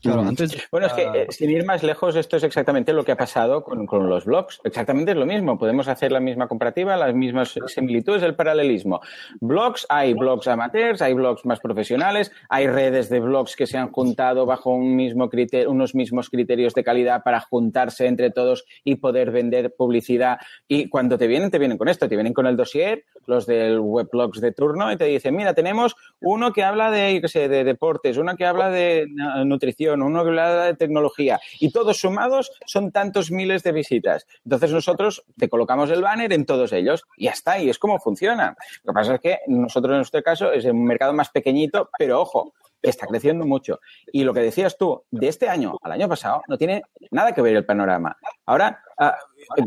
Claro, 0.02 0.20
Ujú. 0.20 0.28
antes 0.28 0.68
Bueno, 0.70 0.86
es 0.86 0.92
que 0.92 1.02
eh, 1.02 1.26
sin 1.30 1.50
ir 1.50 1.64
más 1.64 1.82
lejos, 1.82 2.14
esto 2.16 2.36
es 2.36 2.44
exactamente 2.44 2.92
lo 2.92 3.04
que 3.04 3.12
ha 3.12 3.16
pasado 3.16 3.64
con, 3.64 3.86
con 3.86 4.08
los 4.08 4.24
blogs. 4.24 4.60
Exactamente 4.64 5.12
es 5.12 5.16
lo 5.16 5.26
mismo. 5.26 5.58
Podemos 5.58 5.88
hacer 5.88 6.12
la 6.12 6.20
misma 6.20 6.46
comparativa, 6.46 6.96
las 6.96 7.14
mismas 7.14 7.58
similitudes, 7.66 8.22
el 8.22 8.36
paralelismo. 8.36 9.00
Blogs, 9.40 9.86
hay 9.88 10.14
blogs 10.14 10.46
amateurs, 10.46 11.02
hay 11.02 11.14
blogs 11.14 11.44
más 11.44 11.60
profesionales, 11.60 12.30
hay 12.48 12.68
redes 12.68 13.08
de 13.08 13.20
blogs 13.20 13.56
que 13.56 13.66
se 13.66 13.76
han 13.78 13.90
juntado 13.90 14.46
bajo 14.46 14.70
un 14.70 14.94
mismo 14.94 15.28
criterio, 15.28 15.70
unos 15.70 15.94
mismos 15.94 16.30
criterios 16.30 16.74
de 16.74 16.84
calidad 16.84 17.22
para 17.24 17.40
juntarse 17.40 18.06
entre 18.06 18.30
todos 18.30 18.64
y 18.84 18.96
poder 18.96 19.30
vender 19.30 19.74
publicidad. 19.76 20.38
Y 20.68 20.88
cuando 20.88 21.18
te 21.18 21.26
vienen, 21.26 21.50
te 21.50 21.58
vienen 21.58 21.78
con 21.78 21.88
esto, 21.88 22.08
te 22.08 22.14
vienen 22.16 22.34
con 22.34 22.46
el 22.46 22.56
dossier, 22.56 23.04
los 23.26 23.46
del 23.46 23.80
weblogs 23.80 24.40
de 24.40 24.52
turno, 24.52 24.92
y 24.92 24.96
te 24.96 25.04
dicen, 25.04 25.34
mira, 25.34 25.54
tenemos 25.54 25.96
uno 26.20 26.52
que 26.52 26.62
habla 26.62 26.90
de, 26.90 27.14
yo 27.14 27.20
qué 27.20 27.28
sé, 27.28 27.48
de 27.48 27.64
deportes, 27.64 28.16
uno 28.16 28.36
que 28.36 28.46
habla 28.46 28.70
de 28.70 29.06
nutrición, 29.44 29.87
uno 29.94 30.22
que 30.22 30.30
habla 30.30 30.64
de 30.64 30.74
tecnología, 30.74 31.40
y 31.60 31.70
todos 31.70 31.98
sumados 31.98 32.50
son 32.66 32.92
tantos 32.92 33.30
miles 33.30 33.62
de 33.62 33.72
visitas. 33.72 34.26
Entonces 34.44 34.72
nosotros 34.72 35.24
te 35.36 35.48
colocamos 35.48 35.90
el 35.90 36.02
banner 36.02 36.32
en 36.32 36.46
todos 36.46 36.72
ellos 36.72 37.04
y 37.16 37.24
ya 37.24 37.32
está, 37.32 37.58
y 37.58 37.68
es 37.68 37.78
como 37.78 37.98
funciona. 37.98 38.56
Lo 38.84 38.92
que 38.92 38.94
pasa 38.94 39.14
es 39.14 39.20
que 39.20 39.38
nosotros 39.46 39.92
en 39.92 39.98
nuestro 39.98 40.22
caso 40.22 40.52
es 40.52 40.64
un 40.64 40.84
mercado 40.84 41.12
más 41.12 41.30
pequeñito, 41.30 41.90
pero 41.98 42.20
ojo, 42.20 42.54
está 42.82 43.06
creciendo 43.06 43.44
mucho. 43.44 43.80
Y 44.12 44.24
lo 44.24 44.32
que 44.32 44.40
decías 44.40 44.76
tú, 44.76 45.04
de 45.10 45.28
este 45.28 45.48
año 45.48 45.76
al 45.82 45.92
año 45.92 46.08
pasado 46.08 46.42
no 46.48 46.56
tiene 46.56 46.82
nada 47.10 47.32
que 47.32 47.42
ver 47.42 47.56
el 47.56 47.64
panorama. 47.64 48.16
Ahora, 48.46 48.82
ah, 48.98 49.16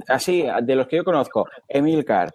así, 0.07 0.45
de 0.63 0.75
los 0.75 0.88
que 0.88 0.97
yo 0.97 1.03
conozco, 1.03 1.47
Emilcar, 1.67 2.34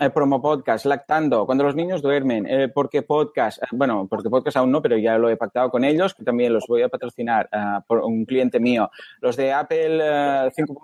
el 0.00 0.12
Promo 0.12 0.40
Podcast, 0.40 0.86
Lactando, 0.86 1.46
cuando 1.46 1.64
los 1.64 1.74
niños 1.74 2.02
duermen, 2.02 2.46
eh, 2.46 2.68
Porque 2.68 3.02
Podcast, 3.02 3.62
eh, 3.62 3.66
bueno, 3.72 4.06
Porque 4.08 4.30
Podcast 4.30 4.56
aún 4.56 4.72
no, 4.72 4.82
pero 4.82 4.96
ya 4.96 5.18
lo 5.18 5.28
he 5.30 5.36
pactado 5.36 5.70
con 5.70 5.84
ellos, 5.84 6.14
que 6.14 6.24
también 6.24 6.52
los 6.52 6.66
voy 6.66 6.82
a 6.82 6.88
patrocinar 6.88 7.48
ah, 7.52 7.82
por 7.86 7.98
un 7.98 8.24
cliente 8.24 8.60
mío, 8.60 8.90
los 9.20 9.36
de 9.36 9.52
Apple 9.52 10.50
5 10.54 10.82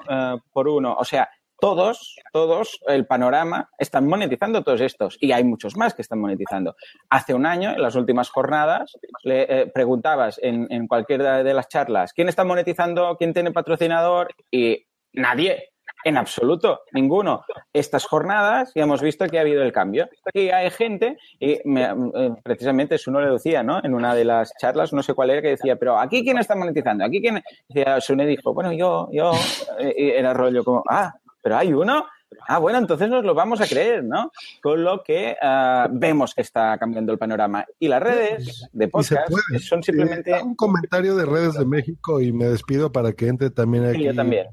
por 0.53 0.68
1, 0.68 0.97
o 0.99 1.05
sea, 1.05 1.28
todos, 1.61 2.16
todos, 2.32 2.78
el 2.88 3.07
panorama, 3.07 3.70
están 3.78 4.07
monetizando 4.07 4.62
todos 4.62 4.80
estos 4.80 5.16
y 5.20 5.32
hay 5.32 5.45
muchos 5.45 5.76
más 5.76 5.95
que 5.95 6.03
están 6.03 6.20
monetizando. 6.20 6.76
Hace 7.09 7.32
un 7.32 7.47
año, 7.47 7.70
en 7.70 7.80
las 7.80 7.95
últimas 7.95 8.28
jornadas, 8.28 8.99
le 9.22 9.42
eh, 9.42 9.66
preguntabas 9.72 10.38
en, 10.42 10.66
en 10.70 10.86
cualquiera 10.86 11.42
de 11.42 11.55
las 11.55 11.68
charlas, 11.68 12.12
¿quién 12.12 12.28
está 12.28 12.45
monetizando? 12.45 13.16
¿Quién 13.16 13.32
tiene 13.32 13.53
patrocinador? 13.53 14.34
Y 14.51 14.84
nadie. 15.12 15.74
En 16.05 16.18
absoluto, 16.18 16.82
ninguno. 16.92 17.44
Estas 17.72 18.05
jornadas 18.05 18.72
ya 18.74 18.82
hemos 18.82 19.00
visto 19.00 19.26
que 19.26 19.38
ha 19.38 19.40
habido 19.40 19.62
el 19.62 19.72
cambio. 19.72 20.09
Y 20.34 20.50
hay 20.50 20.70
gente, 20.70 21.16
y 21.40 21.59
me- 21.64 21.84
eh, 22.14 22.30
precisamente 22.42 22.98
Suno 22.98 23.20
le 23.20 23.30
decía, 23.30 23.62
¿no? 23.62 23.82
En 23.82 23.94
una 23.94 24.14
de 24.14 24.24
las 24.24 24.52
charlas, 24.61 24.92
no 24.92 25.02
sé 25.02 25.14
cuál 25.14 25.30
era, 25.30 25.40
que 25.42 25.48
decía, 25.48 25.76
pero 25.76 25.98
¿aquí 25.98 26.22
quién 26.22 26.38
está 26.38 26.55
monetizando? 26.55 27.05
¿Aquí 27.05 27.20
quién? 27.20 27.42
Decía, 27.68 28.00
Sune 28.00 28.26
dijo, 28.26 28.52
bueno, 28.52 28.72
yo, 28.72 29.09
yo, 29.12 29.32
eh, 29.78 29.94
y 29.96 30.11
era 30.11 30.34
rollo 30.34 30.62
como, 30.62 30.84
ah, 30.88 31.14
pero 31.42 31.57
hay 31.57 31.72
uno. 31.72 32.05
Ah, 32.48 32.59
bueno, 32.59 32.78
entonces 32.78 33.09
nos 33.09 33.24
lo 33.24 33.32
vamos 33.32 33.61
a 33.61 33.66
creer, 33.66 34.02
¿no? 34.02 34.32
Con 34.61 34.82
lo 34.82 35.02
que 35.05 35.36
ah, 35.40 35.88
vemos 35.90 36.34
que 36.34 36.42
está 36.42 36.76
cambiando 36.78 37.12
el 37.12 37.18
panorama. 37.18 37.64
Y 37.78 37.86
las 37.88 38.02
redes 38.02 38.68
de 38.72 38.88
podcast 38.88 39.28
son 39.61 39.82
simplemente... 39.82 40.32
Eh, 40.32 40.42
un 40.42 40.57
comentario 40.57 41.14
de 41.16 41.26
redes 41.26 41.55
de 41.55 41.64
México 41.64 42.20
y 42.20 42.32
me 42.32 42.46
despido 42.46 42.90
para 42.90 43.12
que 43.12 43.28
entre 43.28 43.50
también 43.50 43.86
aquí. 43.86 43.98
Sí, 43.98 44.05
yo 44.05 44.14
también. 44.14 44.48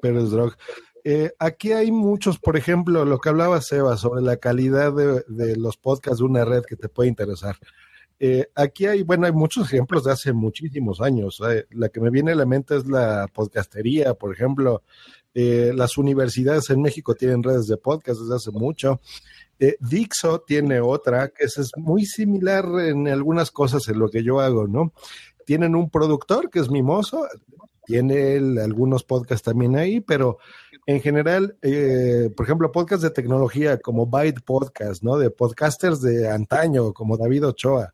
Pérez 0.00 0.30
Drog. 0.30 0.54
Eh, 1.08 1.30
aquí 1.38 1.70
hay 1.70 1.92
muchos, 1.92 2.40
por 2.40 2.56
ejemplo, 2.56 3.04
lo 3.04 3.20
que 3.20 3.28
hablaba 3.28 3.60
Seba 3.60 3.96
sobre 3.96 4.22
la 4.22 4.38
calidad 4.38 4.92
de, 4.92 5.56
los 5.56 5.76
podcasts 5.76 6.18
de 6.18 6.24
una 6.24 6.44
red 6.44 6.64
que 6.64 6.74
te 6.74 6.88
puede 6.88 7.08
interesar. 7.08 7.56
Eh, 8.18 8.48
aquí 8.56 8.86
hay, 8.86 9.04
bueno, 9.04 9.26
hay 9.26 9.32
muchos 9.32 9.72
ejemplos 9.72 10.02
de 10.02 10.10
hace 10.10 10.32
muchísimos 10.32 11.00
años. 11.00 11.40
Eh, 11.48 11.64
la 11.70 11.90
que 11.90 12.00
me 12.00 12.10
viene 12.10 12.32
a 12.32 12.34
la 12.34 12.44
mente 12.44 12.74
es 12.74 12.88
la 12.88 13.28
podcastería, 13.32 14.14
por 14.14 14.34
ejemplo. 14.34 14.82
Las 15.32 15.98
universidades 15.98 16.70
en 16.70 16.80
México 16.80 17.14
tienen 17.14 17.42
redes 17.42 17.66
de 17.66 17.76
podcast 17.76 18.20
desde 18.20 18.36
hace 18.36 18.50
mucho. 18.50 19.02
Dixo 19.80 20.40
tiene 20.40 20.80
otra 20.80 21.28
que 21.28 21.44
es, 21.44 21.58
es 21.58 21.72
muy 21.76 22.06
similar 22.06 22.64
en 22.80 23.06
algunas 23.06 23.50
cosas 23.50 23.86
en 23.88 23.98
lo 23.98 24.08
que 24.08 24.24
yo 24.24 24.40
hago, 24.40 24.66
¿no? 24.66 24.94
Tienen 25.44 25.76
un 25.76 25.90
productor 25.90 26.48
que 26.48 26.60
es 26.60 26.70
Mimoso, 26.70 27.28
tiene 27.86 28.34
él 28.34 28.58
algunos 28.58 29.04
podcasts 29.04 29.44
también 29.44 29.76
ahí, 29.76 30.00
pero 30.00 30.38
en 30.86 31.00
general, 31.00 31.56
eh, 31.62 32.30
por 32.36 32.46
ejemplo, 32.46 32.70
podcasts 32.70 33.02
de 33.02 33.10
tecnología 33.10 33.78
como 33.78 34.06
Byte 34.06 34.42
Podcast, 34.42 35.02
¿no? 35.02 35.16
De 35.16 35.30
podcasters 35.30 36.00
de 36.00 36.28
antaño, 36.28 36.92
como 36.92 37.16
David 37.16 37.46
Ochoa. 37.46 37.90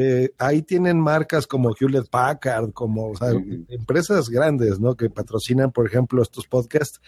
Eh, 0.00 0.30
ahí 0.38 0.62
tienen 0.62 1.00
marcas 1.00 1.46
como 1.46 1.74
Hewlett 1.74 2.08
Packard, 2.08 2.72
como 2.72 3.10
o 3.10 3.16
sea, 3.16 3.30
empresas 3.68 4.28
grandes, 4.28 4.78
¿no? 4.78 4.96
Que 4.96 5.10
patrocinan, 5.10 5.72
por 5.72 5.86
ejemplo, 5.86 6.22
estos 6.22 6.46
podcasts 6.46 7.00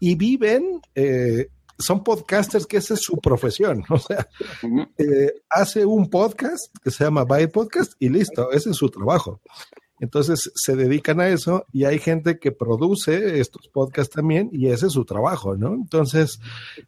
y 0.00 0.14
viven, 0.14 0.80
eh, 0.94 1.50
son 1.78 2.02
podcasters 2.02 2.66
que 2.66 2.78
esa 2.78 2.94
es 2.94 3.00
su 3.00 3.18
profesión, 3.18 3.84
o 3.90 3.98
sea, 3.98 4.28
eh, 4.96 5.32
hace 5.50 5.84
un 5.84 6.08
podcast 6.08 6.74
que 6.82 6.90
se 6.90 7.04
llama 7.04 7.24
Byte 7.24 7.52
Podcast 7.52 7.92
y 7.98 8.08
listo, 8.08 8.50
ese 8.50 8.70
es 8.70 8.76
su 8.76 8.88
trabajo. 8.88 9.40
Entonces 10.00 10.50
se 10.54 10.76
dedican 10.76 11.20
a 11.20 11.28
eso 11.28 11.66
y 11.72 11.84
hay 11.84 11.98
gente 11.98 12.38
que 12.38 12.52
produce 12.52 13.40
estos 13.40 13.68
podcasts 13.68 14.14
también 14.14 14.48
y 14.52 14.68
ese 14.68 14.86
es 14.86 14.92
su 14.92 15.04
trabajo, 15.04 15.56
¿no? 15.56 15.74
Entonces, 15.74 16.40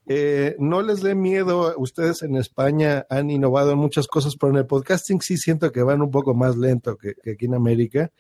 eh, 0.07 0.57
no 0.59 0.83
les 0.83 1.03
dé 1.03 1.15
miedo, 1.15 1.75
ustedes 1.77 2.23
en 2.23 2.37
España 2.37 3.07
han 3.11 3.31
innovado 3.31 3.73
en 3.73 3.79
muchas 3.79 4.07
cosas, 4.07 4.37
pero 4.37 4.53
en 4.53 4.59
el 4.59 4.67
podcasting 4.67 5.21
sí 5.21 5.37
siento 5.37 5.73
que 5.73 5.83
van 5.83 6.03
un 6.03 6.11
poco 6.11 6.35
más 6.35 6.57
lento 6.57 6.97
que, 6.97 7.15
aquí 7.31 7.47
en 7.47 7.55
América. 7.55 8.11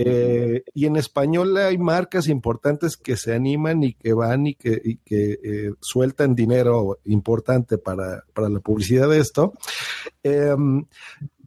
Eh, 0.00 0.62
y 0.74 0.86
en 0.86 0.94
español 0.94 1.56
hay 1.56 1.76
marcas 1.76 2.28
importantes 2.28 2.96
que 2.96 3.16
se 3.16 3.34
animan 3.34 3.82
y 3.82 3.94
que 3.94 4.12
van 4.12 4.46
y 4.46 4.54
que, 4.54 4.80
y 4.82 4.98
que 4.98 5.40
eh, 5.42 5.72
sueltan 5.80 6.36
dinero 6.36 7.00
importante 7.04 7.78
para, 7.78 8.24
para 8.32 8.48
la 8.48 8.60
publicidad 8.60 9.08
de 9.08 9.18
esto. 9.18 9.54
Em, 10.22 10.84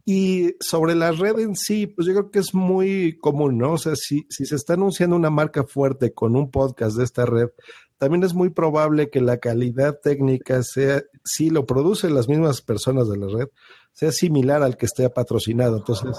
y 0.04 0.56
sobre 0.58 0.94
la 0.94 1.12
red 1.12 1.38
en 1.38 1.54
sí, 1.54 1.86
pues 1.86 2.06
yo 2.08 2.12
creo 2.14 2.30
que 2.30 2.40
es 2.40 2.54
muy 2.54 3.16
común, 3.18 3.58
¿no? 3.58 3.74
O 3.74 3.78
sea, 3.78 3.94
si, 3.94 4.26
si 4.28 4.46
se 4.46 4.56
está 4.56 4.74
anunciando 4.74 5.14
una 5.14 5.30
marca 5.30 5.64
fuerte 5.64 6.12
con 6.12 6.34
un 6.34 6.50
podcast 6.50 6.96
de 6.96 7.04
esta 7.04 7.24
red, 7.24 7.50
también 7.98 8.24
es 8.24 8.34
muy 8.34 8.50
probable 8.50 9.10
que 9.10 9.20
la 9.20 9.38
calidad 9.38 10.00
técnica 10.02 10.64
sea, 10.64 11.04
si 11.24 11.50
lo 11.50 11.66
producen 11.66 12.16
las 12.16 12.28
mismas 12.28 12.60
personas 12.60 13.08
de 13.08 13.16
la 13.16 13.28
red, 13.28 13.46
sea 13.92 14.10
similar 14.10 14.64
al 14.64 14.76
que 14.76 14.86
esté 14.86 15.08
patrocinado. 15.08 15.76
Entonces, 15.76 16.18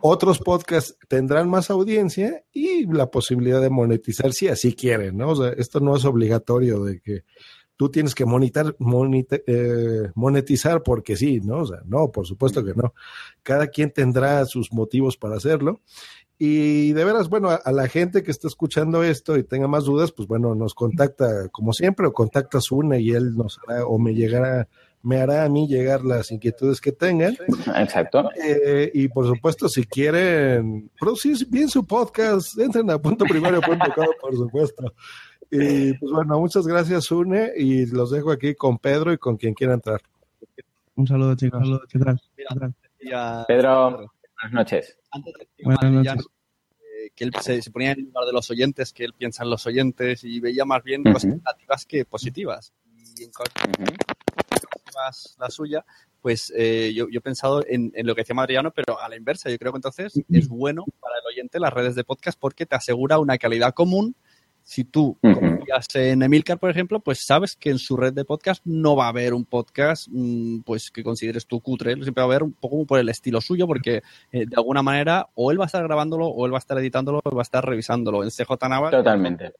otros 0.00 0.40
podcasts 0.40 0.96
tendrán 1.08 1.48
más 1.48 1.70
audiencia 1.70 2.44
y 2.52 2.86
la 2.92 3.10
posibilidad 3.10 3.60
de 3.60 3.70
monetizar 3.70 4.32
si 4.32 4.48
así 4.48 4.74
quieren, 4.74 5.16
¿no? 5.16 5.30
O 5.30 5.36
sea, 5.36 5.50
esto 5.50 5.78
no 5.78 5.96
es 5.96 6.04
obligatorio 6.04 6.82
de 6.82 7.00
que 7.00 7.20
tú 7.76 7.90
tienes 7.90 8.14
que 8.14 8.24
monitar, 8.24 8.74
monita- 8.78 9.40
eh, 9.46 10.10
monetizar 10.14 10.82
porque 10.82 11.16
sí, 11.16 11.40
¿no? 11.40 11.58
O 11.60 11.66
sea, 11.66 11.80
no, 11.84 12.10
por 12.10 12.26
supuesto 12.26 12.64
que 12.64 12.74
no. 12.74 12.94
Cada 13.42 13.66
quien 13.68 13.90
tendrá 13.90 14.44
sus 14.46 14.72
motivos 14.72 15.16
para 15.16 15.36
hacerlo. 15.36 15.80
Y 16.38 16.92
de 16.92 17.04
veras, 17.04 17.28
bueno, 17.30 17.48
a, 17.50 17.54
a 17.54 17.72
la 17.72 17.88
gente 17.88 18.22
que 18.22 18.30
está 18.30 18.46
escuchando 18.46 19.02
esto 19.02 19.38
y 19.38 19.42
tenga 19.44 19.68
más 19.68 19.84
dudas, 19.84 20.12
pues 20.12 20.28
bueno, 20.28 20.54
nos 20.54 20.74
contacta 20.74 21.48
como 21.48 21.72
siempre 21.72 22.06
o 22.06 22.12
contacta 22.12 22.58
a 22.58 22.60
Sune 22.60 23.00
y 23.00 23.12
él 23.12 23.36
nos 23.36 23.58
hará 23.66 23.86
o 23.86 23.98
me 23.98 24.14
llegará, 24.14 24.68
me 25.02 25.18
hará 25.18 25.44
a 25.44 25.48
mí 25.48 25.66
llegar 25.66 26.04
las 26.04 26.30
inquietudes 26.32 26.82
que 26.82 26.92
tengan. 26.92 27.38
Exacto. 27.76 28.28
Eh, 28.42 28.90
y 28.92 29.08
por 29.08 29.26
supuesto, 29.26 29.66
si 29.70 29.84
quieren 29.84 30.90
producir 31.00 31.36
bien 31.48 31.68
su 31.70 31.86
podcast, 31.86 32.58
entren 32.58 32.90
a 32.90 32.98
punto 32.98 33.24
primero.com, 33.24 34.06
por 34.20 34.36
supuesto. 34.36 34.92
Y 35.50 35.92
pues 35.94 36.12
bueno, 36.12 36.38
muchas 36.40 36.66
gracias, 36.66 37.10
Une, 37.10 37.52
y 37.56 37.86
los 37.86 38.10
dejo 38.10 38.32
aquí 38.32 38.54
con 38.54 38.78
Pedro 38.78 39.12
y 39.12 39.18
con 39.18 39.36
quien 39.36 39.54
quiera 39.54 39.74
entrar. 39.74 40.00
Un 40.96 41.06
saludo, 41.06 41.34
chicos. 41.36 41.62
¿Qué 41.88 41.98
tal? 41.98 42.20
¿Qué 42.36 42.44
tal? 42.44 42.74
Pedro, 43.46 43.90
buenas 43.90 44.52
noches. 44.52 44.98
Antes 45.12 45.34
de 45.38 45.46
que 45.56 45.62
Buenas 45.64 45.92
noches. 45.92 46.26
eh, 46.80 47.10
que 47.14 47.24
él 47.24 47.32
se, 47.40 47.62
se 47.62 47.70
ponía 47.70 47.92
en 47.92 48.00
el 48.00 48.04
lugar 48.06 48.24
de 48.26 48.32
los 48.32 48.50
oyentes, 48.50 48.92
que 48.92 49.04
él 49.04 49.12
piensa 49.16 49.44
en 49.44 49.50
los 49.50 49.66
oyentes 49.66 50.24
y 50.24 50.40
veía 50.40 50.64
más 50.64 50.82
bien 50.82 51.02
cosas 51.04 51.26
negativas 51.26 51.86
que 51.86 52.04
positivas. 52.04 52.72
Y 53.18 53.24
en 53.24 53.30
cuanto 53.30 53.92
más 54.94 55.36
la 55.38 55.50
suya, 55.50 55.84
pues 56.22 56.52
eh, 56.56 56.92
yo, 56.94 57.08
yo 57.08 57.18
he 57.18 57.22
pensado 57.22 57.64
en, 57.68 57.92
en 57.94 58.06
lo 58.06 58.14
que 58.14 58.22
decía 58.22 58.34
Madriano, 58.34 58.72
pero 58.72 59.00
a 59.00 59.08
la 59.08 59.16
inversa. 59.16 59.48
Yo 59.50 59.58
creo 59.58 59.72
que 59.72 59.78
entonces 59.78 60.12
es 60.30 60.48
bueno 60.48 60.84
para 61.00 61.14
el 61.18 61.26
oyente 61.26 61.60
las 61.60 61.72
redes 61.72 61.94
de 61.94 62.04
podcast 62.04 62.38
porque 62.38 62.66
te 62.66 62.74
asegura 62.74 63.18
una 63.18 63.38
calidad 63.38 63.74
común. 63.74 64.16
Si 64.68 64.82
tú 64.82 65.16
Ujú. 65.22 65.38
confías 65.38 65.86
en 65.94 66.24
Emilcar, 66.24 66.58
por 66.58 66.70
ejemplo, 66.70 66.98
pues 66.98 67.24
sabes 67.24 67.54
que 67.54 67.70
en 67.70 67.78
su 67.78 67.96
red 67.96 68.12
de 68.12 68.24
podcast 68.24 68.60
no 68.64 68.96
va 68.96 69.06
a 69.06 69.10
haber 69.10 69.32
un 69.32 69.44
podcast 69.44 70.08
mm, 70.10 70.62
pues 70.62 70.90
que 70.90 71.04
consideres 71.04 71.46
tú 71.46 71.60
cutre. 71.60 71.92
Siempre 71.94 72.14
va 72.20 72.22
a 72.22 72.24
haber 72.24 72.42
un 72.42 72.52
poco 72.52 72.84
por 72.84 72.98
el 72.98 73.08
estilo 73.08 73.40
suyo, 73.40 73.68
porque 73.68 74.02
eh, 74.32 74.44
de 74.44 74.56
alguna 74.56 74.82
manera 74.82 75.28
o 75.36 75.52
él 75.52 75.60
va 75.60 75.64
a 75.64 75.66
estar 75.66 75.84
grabándolo, 75.84 76.26
o 76.26 76.46
él 76.46 76.52
va 76.52 76.56
a 76.56 76.58
estar 76.58 76.76
editándolo, 76.78 77.20
o 77.24 77.30
él 77.30 77.36
va 77.36 77.42
a 77.42 77.44
estar 77.44 77.64
revisándolo. 77.64 78.24
En 78.24 78.30
CJ 78.30 78.68
Navas, 78.68 78.90
Totalmente. 78.90 79.52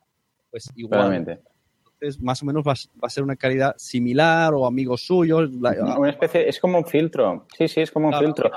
pues 0.51 0.73
igual. 0.75 1.03
Totalmente. 1.03 1.39
Entonces, 1.99 2.23
más 2.23 2.43
o 2.43 2.47
menos 2.47 2.63
va, 2.63 2.73
a- 2.73 2.99
va 3.03 3.07
a 3.07 3.11
ser 3.11 3.25
una 3.25 3.37
calidad 3.37 3.75
similar 3.79 4.53
o 4.55 4.67
amigos 4.67 5.01
suyos. 5.07 5.51
la- 5.61 5.97
Una 5.99 6.11
especie, 6.11 6.47
es 6.49 6.61
como 6.61 6.77
un 6.79 6.85
filtro. 6.85 7.47
Sí, 7.57 7.69
sí, 7.69 7.81
es 7.81 7.91
como 7.91 8.07
un 8.09 8.13
Claro, 8.13 8.27
filtro. 8.27 8.51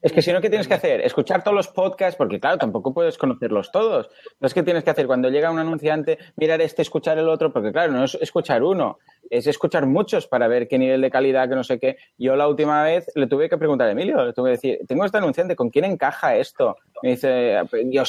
Es 0.00 0.12
que 0.12 0.22
si 0.22 0.32
no, 0.32 0.40
¿qué 0.40 0.48
tienes 0.48 0.66
que 0.68 0.74
hacer? 0.74 1.00
Escuchar 1.00 1.42
todos 1.44 1.56
los 1.56 1.68
podcasts, 1.68 2.16
porque 2.16 2.38
claro, 2.40 2.58
tampoco 2.58 2.92
puedes 2.94 3.18
conocerlos 3.18 3.70
todos. 3.72 4.10
Entonces, 4.34 4.54
¿qué 4.54 4.62
tienes 4.62 4.84
que 4.84 4.90
hacer? 4.90 5.06
Cuando 5.06 5.28
llega 5.28 5.50
un 5.50 5.58
anunciante, 5.58 6.18
mirar 6.36 6.60
este, 6.60 6.82
escuchar 6.82 7.18
el 7.18 7.28
otro, 7.28 7.52
porque 7.52 7.72
claro, 7.72 7.92
no 7.92 8.04
es 8.04 8.16
escuchar 8.20 8.62
uno, 8.62 8.98
es 9.30 9.46
escuchar 9.48 9.86
muchos 9.86 10.26
para 10.28 10.46
ver 10.48 10.66
qué 10.68 10.78
nivel 10.78 11.00
de 11.00 11.10
calidad, 11.10 11.48
que 11.48 11.54
no 11.56 11.64
sé 11.64 11.78
qué. 11.80 11.96
Yo 12.18 12.36
la 12.36 12.46
última 12.48 12.82
vez 12.84 13.06
le 13.16 13.26
tuve 13.26 13.48
que 13.48 13.58
preguntar 13.58 13.88
a 13.88 13.92
Emilio, 13.92 14.24
le 14.24 14.32
tuve 14.32 14.50
que 14.50 14.52
decir, 14.52 14.78
tengo 14.86 15.04
este 15.04 15.18
anunciante, 15.18 15.56
¿con 15.56 15.70
quién 15.70 15.84
encaja 15.84 16.36
esto? 16.36 16.76
Me 17.02 17.10
dice, 17.10 17.56
yo 17.90 18.02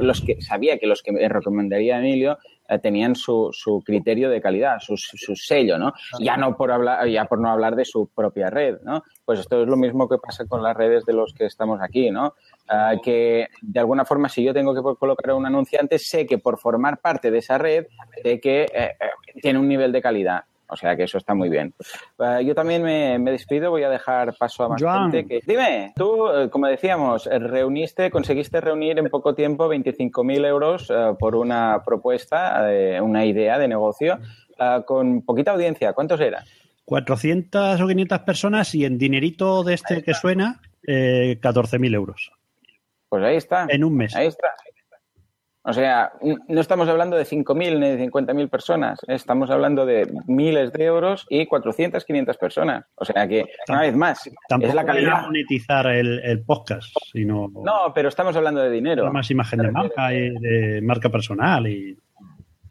los 0.00 0.20
que 0.20 0.40
sabía 0.40 0.78
que 0.78 0.86
los 0.86 1.02
que 1.02 1.12
me 1.12 1.28
recomendaría 1.28 1.96
a 1.96 1.98
Emilio 2.00 2.38
eh, 2.68 2.78
tenían 2.78 3.14
su, 3.14 3.48
su 3.52 3.82
criterio 3.84 4.28
de 4.30 4.40
calidad, 4.40 4.78
su, 4.80 4.96
su- 4.96 5.34
sello, 5.34 5.78
¿no? 5.78 5.92
Ya 6.20 6.36
no 6.36 6.56
por 6.56 6.70
hablar, 6.70 7.06
ya 7.08 7.24
por 7.24 7.38
no 7.40 7.50
hablar 7.50 7.74
de 7.76 7.84
su 7.84 8.08
propia 8.14 8.50
red, 8.50 8.78
¿no? 8.82 9.02
Pues 9.24 9.40
esto 9.40 9.62
es 9.62 9.68
lo 9.68 9.76
mismo 9.76 10.08
que 10.08 10.18
pasa 10.18 10.44
con 10.46 10.62
las 10.62 10.76
redes 10.76 11.04
de 11.06 11.12
los 11.12 11.32
que 11.32 11.46
estamos 11.46 11.80
aquí, 11.80 12.10
¿no? 12.10 12.34
Ah, 12.68 12.94
que 13.02 13.48
de 13.62 13.80
alguna 13.80 14.04
forma, 14.04 14.28
si 14.28 14.42
yo 14.44 14.52
tengo 14.52 14.74
que 14.74 14.82
colocar 14.98 15.30
a 15.30 15.34
un 15.34 15.46
anunciante, 15.46 15.98
sé 15.98 16.26
que 16.26 16.38
por 16.38 16.58
formar 16.58 16.98
parte 16.98 17.30
de 17.30 17.38
esa 17.38 17.56
red, 17.58 17.86
sé 18.22 18.38
que 18.40 18.62
eh, 18.64 18.68
eh, 19.00 19.40
tiene 19.40 19.58
un 19.58 19.68
nivel 19.68 19.90
de 19.90 20.02
calidad. 20.02 20.44
O 20.68 20.76
sea 20.76 20.96
que 20.96 21.04
eso 21.04 21.18
está 21.18 21.34
muy 21.34 21.48
bien. 21.48 21.74
Ah, 22.18 22.40
yo 22.40 22.54
también 22.54 22.82
me, 22.82 23.18
me 23.18 23.30
despido, 23.30 23.70
voy 23.70 23.82
a 23.82 23.90
dejar 23.90 24.34
paso 24.36 24.64
a 24.64 24.68
más 24.68 24.82
Joan. 24.82 25.10
gente. 25.10 25.26
Que... 25.26 25.40
Dime, 25.46 25.92
tú, 25.96 26.28
eh, 26.28 26.50
como 26.50 26.66
decíamos, 26.66 27.26
eh, 27.26 27.38
reuniste, 27.38 28.10
conseguiste 28.10 28.60
reunir 28.60 28.98
en 28.98 29.08
poco 29.08 29.34
tiempo 29.34 29.68
25.000 29.68 30.46
euros 30.46 30.90
eh, 30.90 31.14
por 31.18 31.34
una 31.34 31.82
propuesta, 31.84 32.72
eh, 32.72 33.00
una 33.00 33.24
idea 33.24 33.58
de 33.58 33.68
negocio, 33.68 34.18
con 34.86 35.22
poquita 35.22 35.52
audiencia. 35.52 35.92
¿Cuántos 35.92 36.20
eran? 36.20 36.42
400 36.88 37.80
o 37.80 37.86
500 37.86 38.18
personas 38.20 38.74
y 38.74 38.86
en 38.86 38.96
dinerito 38.96 39.62
de 39.62 39.74
este 39.74 40.02
que 40.02 40.14
suena, 40.14 40.62
eh, 40.86 41.38
14.000 41.40 41.94
euros. 41.94 42.32
Pues 43.10 43.22
ahí 43.22 43.36
está. 43.36 43.66
En 43.68 43.84
un 43.84 43.94
mes. 43.94 44.16
Ahí 44.16 44.26
está. 44.26 44.48
O 45.62 45.72
sea, 45.72 46.12
no 46.22 46.60
estamos 46.60 46.88
hablando 46.88 47.16
de 47.16 47.24
5.000 47.24 47.78
ni 47.78 47.90
de 47.96 48.10
50.000 48.10 48.48
personas, 48.48 49.00
estamos 49.06 49.50
hablando 49.50 49.84
de 49.84 50.10
miles 50.26 50.72
de 50.72 50.84
euros 50.84 51.26
y 51.28 51.46
400, 51.46 52.04
500 52.04 52.36
personas. 52.38 52.84
O 52.94 53.04
sea 53.04 53.26
que, 53.28 53.44
una 53.68 53.82
vez 53.82 53.94
más, 53.94 54.30
Tampoco 54.48 54.68
es 54.70 54.74
la 54.74 54.84
calidad. 54.86 55.22
monetizar 55.22 55.86
el, 55.88 56.20
el 56.24 56.42
podcast, 56.42 56.94
sino 57.12 57.48
No, 57.52 57.92
pero 57.94 58.08
estamos 58.08 58.34
hablando 58.36 58.62
de 58.62 58.70
dinero. 58.70 59.12
más 59.12 59.30
imagen 59.30 59.60
de 59.60 59.70
marca 59.70 60.14
y 60.14 60.30
de 60.30 60.80
marca 60.82 61.10
personal 61.10 61.66
y 61.66 61.98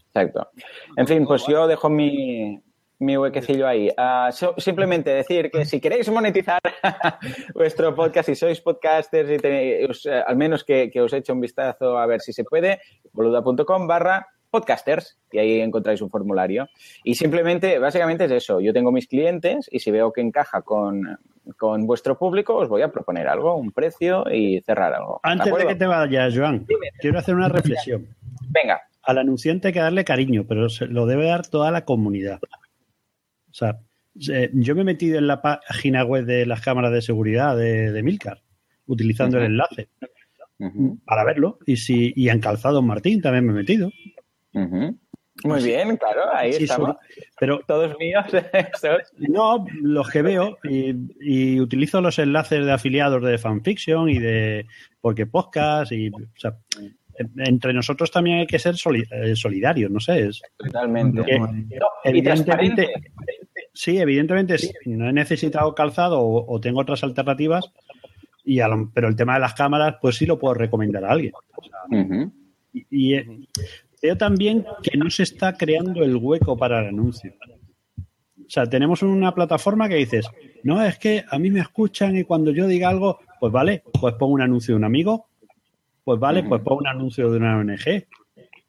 Exacto. 0.08 0.50
En 0.96 1.06
fin, 1.06 1.26
pues 1.28 1.46
yo 1.48 1.68
dejo 1.68 1.90
mi, 1.90 2.60
mi 3.00 3.16
huequecillo 3.18 3.68
ahí. 3.68 3.90
Ah, 3.98 4.30
so- 4.32 4.56
simplemente 4.58 5.10
decir 5.12 5.52
que 5.52 5.66
si 5.66 5.80
queréis 5.80 6.10
monetizar 6.10 6.60
vuestro 7.54 7.94
podcast, 7.96 8.30
si 8.30 8.36
sois 8.36 8.60
podcasters 8.62 9.30
y 9.32 9.38
tenéis, 9.38 10.06
eh, 10.06 10.24
al 10.26 10.36
menos 10.38 10.64
que, 10.64 10.90
que 10.92 11.02
os 11.02 11.14
eche 11.14 11.32
un 11.32 11.40
vistazo 11.42 11.98
a 11.98 12.06
ver 12.06 12.22
si 12.22 12.34
se 12.34 12.44
puede, 12.44 12.80
boluda.com 13.14 13.88
barra 13.88 14.28
podcasters 14.50 15.20
y 15.32 15.40
ahí 15.40 15.60
encontráis 15.60 16.02
un 16.02 16.10
formulario. 16.10 16.68
Y 17.04 17.16
simplemente, 17.16 17.80
básicamente 17.80 18.26
es 18.26 18.32
eso. 18.32 18.60
Yo 18.62 18.74
tengo 18.74 18.92
mis 18.92 19.08
clientes 19.08 19.68
y 19.72 19.80
si 19.80 19.92
veo 19.92 20.12
que 20.14 20.22
encaja 20.22 20.62
con, 20.62 21.20
con 21.58 21.86
vuestro 21.86 22.18
público, 22.18 22.56
os 22.56 22.70
voy 22.70 22.82
a 22.82 22.92
proponer 22.92 23.28
algo, 23.28 23.56
un 23.56 23.72
precio 23.72 24.24
y 24.32 24.62
cerrar 24.62 24.94
algo. 24.94 25.20
¿De 25.24 25.32
Antes 25.32 25.54
de 25.54 25.68
que 25.68 25.76
te 25.76 25.86
vayas, 25.86 26.34
Joan, 26.36 26.66
quiero 27.00 27.20
hacer 27.20 27.36
una 27.36 27.50
reflexión. 27.50 28.08
Venga. 28.50 28.82
Al 29.04 29.18
anunciante 29.20 29.68
hay 29.68 29.74
que 29.74 29.80
darle 29.80 30.04
cariño, 30.04 30.46
pero 30.48 30.70
se 30.70 30.86
lo 30.88 31.06
debe 31.06 31.28
dar 31.28 31.46
toda 31.48 31.72
la 31.72 31.86
comunidad. 31.86 32.40
O 33.58 33.60
sea, 33.60 33.80
eh, 34.32 34.50
yo 34.54 34.76
me 34.76 34.82
he 34.82 34.86
metido 34.86 35.18
en 35.18 35.26
la 35.28 35.42
página 35.42 36.04
web 36.04 36.26
de 36.26 36.46
las 36.46 36.62
cámaras 36.62 36.92
de 36.92 37.02
seguridad 37.02 37.58
de, 37.58 37.92
de 37.92 38.04
Milcar, 38.04 38.42
utilizando 38.86 39.38
el 39.40 39.46
enlace 39.46 39.90
para 41.06 41.24
verlo. 41.24 41.58
Y 41.66 41.78
si 41.78 42.14
y 42.16 42.30
en 42.30 42.40
Calzado 42.40 42.82
Martín 42.82 43.22
también 43.22 43.46
me 43.46 43.52
he 43.54 43.56
metido. 43.56 43.92
Muy 45.44 45.64
bien, 45.64 45.98
claro, 45.98 46.22
ahí 46.34 46.54
Sí, 46.54 46.64
estamos. 46.64 46.90
sobre- 46.96 47.28
pero 47.40 47.60
Todos 47.68 47.96
míos. 48.00 48.26
No, 49.30 49.66
los 49.82 50.10
que 50.10 50.22
veo 50.24 50.58
y, 50.64 50.96
y 51.22 51.60
utilizo 51.60 52.02
los 52.02 52.18
enlaces 52.20 52.66
de 52.66 52.72
afiliados 52.72 53.24
de 53.24 53.38
fanfiction 53.38 54.10
y 54.10 54.18
de 54.20 54.66
porque 55.02 55.28
podcast 55.28 55.92
y 55.92 56.10
o 56.10 56.18
sea, 56.36 56.58
entre 57.38 57.74
nosotros 57.74 58.10
también 58.12 58.40
hay 58.40 58.48
que 58.48 58.58
ser 58.60 58.76
eh, 58.76 59.36
solidarios, 59.36 59.92
no 59.92 60.00
sé, 60.00 60.26
es 60.28 60.42
Totalmente. 60.58 61.24
que- 61.24 61.40
No, 61.40 61.48
y 62.04 62.10
evidentemente 62.10 62.84
transparente. 62.88 63.12
Sí, 63.78 63.98
evidentemente 64.00 64.58
si 64.58 64.72
no 64.86 65.08
he 65.10 65.14
necesitado 65.14 65.74
calzado 65.76 66.20
o, 66.20 66.46
o 66.54 66.60
tengo 66.60 66.80
otras 66.82 67.04
alternativas 67.04 67.72
y 68.44 68.60
a 68.60 68.68
lo- 68.68 68.90
pero 68.94 69.08
el 69.08 69.16
tema 69.16 69.36
de 69.36 69.42
las 69.42 69.54
cámaras 69.54 69.96
pues 70.02 70.16
sí 70.16 70.26
lo 70.26 70.40
puedo 70.40 70.54
recomendar 70.56 71.06
a 71.06 71.12
alguien. 71.12 71.34
Y, 72.74 72.86
y, 72.90 73.14
eh, 73.16 73.26
veo 74.02 74.18
también 74.18 74.66
que 74.84 74.98
no 74.98 75.10
se 75.10 75.24
está 75.24 75.54
creando 75.54 76.04
el 76.04 76.16
hueco 76.16 76.58
para 76.58 76.80
el 76.82 76.88
anuncio. 76.88 77.34
O 78.00 78.50
sea, 78.50 78.66
tenemos 78.66 79.04
una 79.04 79.34
plataforma 79.36 79.90
que 79.90 79.96
dices, 79.96 80.26
no, 80.64 80.82
es 80.82 80.98
que 80.98 81.24
a 81.30 81.38
mí 81.38 81.50
me 81.52 81.60
escuchan 81.60 82.16
y 82.18 82.24
cuando 82.24 82.52
yo 82.52 82.66
diga 82.68 82.90
algo, 82.90 83.20
pues 83.40 83.52
vale, 83.52 83.84
pues 84.00 84.14
pongo 84.16 84.34
un 84.34 84.42
anuncio 84.42 84.74
de 84.74 84.78
un 84.78 84.86
amigo, 84.86 85.28
pues 86.04 86.20
vale, 86.20 86.42
pues 86.50 86.62
pongo 86.62 86.80
un 86.80 86.88
anuncio 86.88 87.30
de 87.30 87.38
una 87.38 87.58
ONG. 87.58 88.06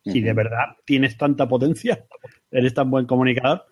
Si 0.05 0.21
de 0.21 0.33
verdad 0.33 0.65
tienes 0.85 1.17
tanta 1.17 1.47
potencia, 1.47 2.05
eres 2.51 2.75
tan 2.75 2.91
buen 2.91 3.07
comunicador, 3.07 3.67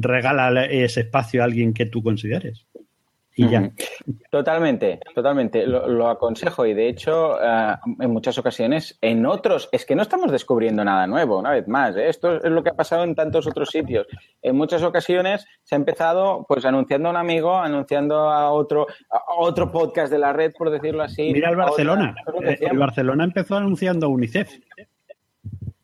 regala 0.00 0.64
ese 0.66 1.00
espacio 1.00 1.42
a 1.42 1.44
alguien 1.44 1.72
que 1.72 1.86
tú 1.86 2.02
consideres. 2.02 2.66
Y 3.34 3.48
ya. 3.48 3.70
Totalmente, 4.30 5.00
totalmente. 5.14 5.66
Lo, 5.66 5.88
lo 5.88 6.08
aconsejo 6.08 6.66
y 6.66 6.74
de 6.74 6.86
hecho, 6.90 7.42
eh, 7.42 7.74
en 8.00 8.10
muchas 8.10 8.36
ocasiones, 8.36 8.98
en 9.00 9.24
otros, 9.24 9.70
es 9.72 9.86
que 9.86 9.94
no 9.96 10.02
estamos 10.02 10.30
descubriendo 10.30 10.84
nada 10.84 11.06
nuevo, 11.06 11.38
una 11.38 11.52
vez 11.52 11.66
más. 11.66 11.96
¿eh? 11.96 12.10
Esto 12.10 12.36
es 12.36 12.50
lo 12.50 12.62
que 12.62 12.68
ha 12.68 12.74
pasado 12.74 13.04
en 13.04 13.14
tantos 13.14 13.46
otros 13.46 13.70
sitios. 13.70 14.06
En 14.42 14.54
muchas 14.54 14.82
ocasiones 14.82 15.46
se 15.62 15.74
ha 15.74 15.78
empezado, 15.78 16.44
pues, 16.46 16.66
anunciando 16.66 17.08
a 17.08 17.12
un 17.12 17.16
amigo, 17.16 17.56
anunciando 17.56 18.16
a 18.30 18.52
otro, 18.52 18.86
a 19.10 19.22
otro 19.38 19.72
podcast 19.72 20.12
de 20.12 20.18
la 20.18 20.34
red, 20.34 20.52
por 20.52 20.68
decirlo 20.68 21.02
así. 21.02 21.32
Mira 21.32 21.48
el 21.48 21.54
otra- 21.54 21.64
Barcelona. 21.68 22.14
Eh, 22.44 22.58
El. 22.60 22.76
Barcelona 22.78 23.24
empezó 23.24 23.56
anunciando 23.56 24.06
a 24.06 24.08
UNICEF. 24.10 24.58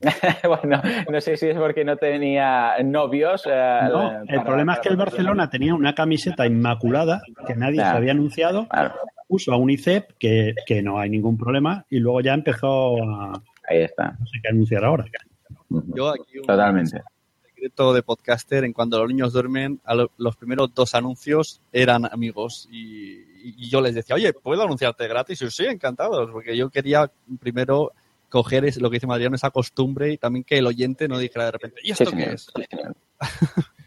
bueno, 0.46 0.80
no 1.11 1.20
sé 1.20 1.36
si 1.36 1.46
es 1.49 1.57
porque 1.57 1.84
no 1.84 1.96
tenía 1.96 2.74
novios. 2.84 3.42
eh, 3.46 3.80
No, 3.90 4.20
el 4.22 4.26
para- 4.28 4.44
problema 4.44 4.72
es 4.74 4.78
que 4.80 4.88
el 4.90 4.96
Barcelona 4.96 5.51
tenía 5.51 5.74
una 5.74 5.94
camiseta 5.94 6.46
inmaculada 6.46 7.20
que 7.46 7.55
nadie 7.57 7.76
Claro. 7.76 7.90
se 7.92 7.96
había 7.96 8.12
anunciado, 8.12 8.68
puso 9.26 9.53
a 9.53 9.57
UNICEF, 9.57 10.05
que, 10.18 10.55
que 10.66 10.82
no 10.82 10.99
hay 11.01 11.11
ningún 11.11 11.36
problema, 11.36 11.84
y 11.90 11.99
luego 11.99 12.20
ya 12.20 12.34
empezó 12.34 12.96
a 13.03 13.42
Ahí 13.68 13.78
está. 13.82 14.16
no 14.18 14.26
sé 14.26 14.38
qué 14.42 14.49
anunciar 14.49 14.84
ahora. 14.84 15.05
Yo 15.68 16.09
aquí 16.11 16.38
un 16.38 16.46
Totalmente. 16.46 17.03
secreto 17.44 17.92
de 17.92 18.03
podcaster 18.03 18.64
en 18.64 18.72
cuando 18.72 18.99
los 19.01 19.09
niños 19.09 19.32
duermen, 19.32 19.80
a 19.84 19.94
lo- 19.94 20.11
los 20.16 20.36
primeros 20.36 20.72
dos 20.74 20.94
anuncios 20.94 21.61
eran 21.72 22.07
amigos 22.07 22.68
y, 22.70 23.18
y 23.44 23.68
yo 23.68 23.80
les 23.80 23.94
decía, 23.94 24.14
oye, 24.16 24.32
¿puedo 24.32 24.62
anunciarte 24.62 25.07
gratis? 25.09 25.42
Y 25.42 25.44
yo, 25.44 25.51
sí, 25.51 25.66
encantados, 25.66 26.30
porque 26.30 26.57
yo 26.57 26.70
quería 26.70 27.11
primero 27.40 27.92
coger 28.29 28.64
es, 28.64 28.81
lo 28.81 28.91
que 28.91 28.97
dice 28.97 29.07
Mariano, 29.07 29.37
esa 29.37 29.51
costumbre 29.51 30.12
y 30.12 30.18
también 30.18 30.45
que 30.45 30.59
el 30.59 30.66
oyente 30.66 31.09
no 31.09 31.18
dijera 31.18 31.47
de 31.47 31.53
repente, 31.53 31.81
¿y 31.83 31.93
esto 31.93 32.11
Sí, 32.11 32.16
qué 32.16 32.16
señor. 32.22 32.35
es? 32.35 32.51
Sí, 32.55 32.62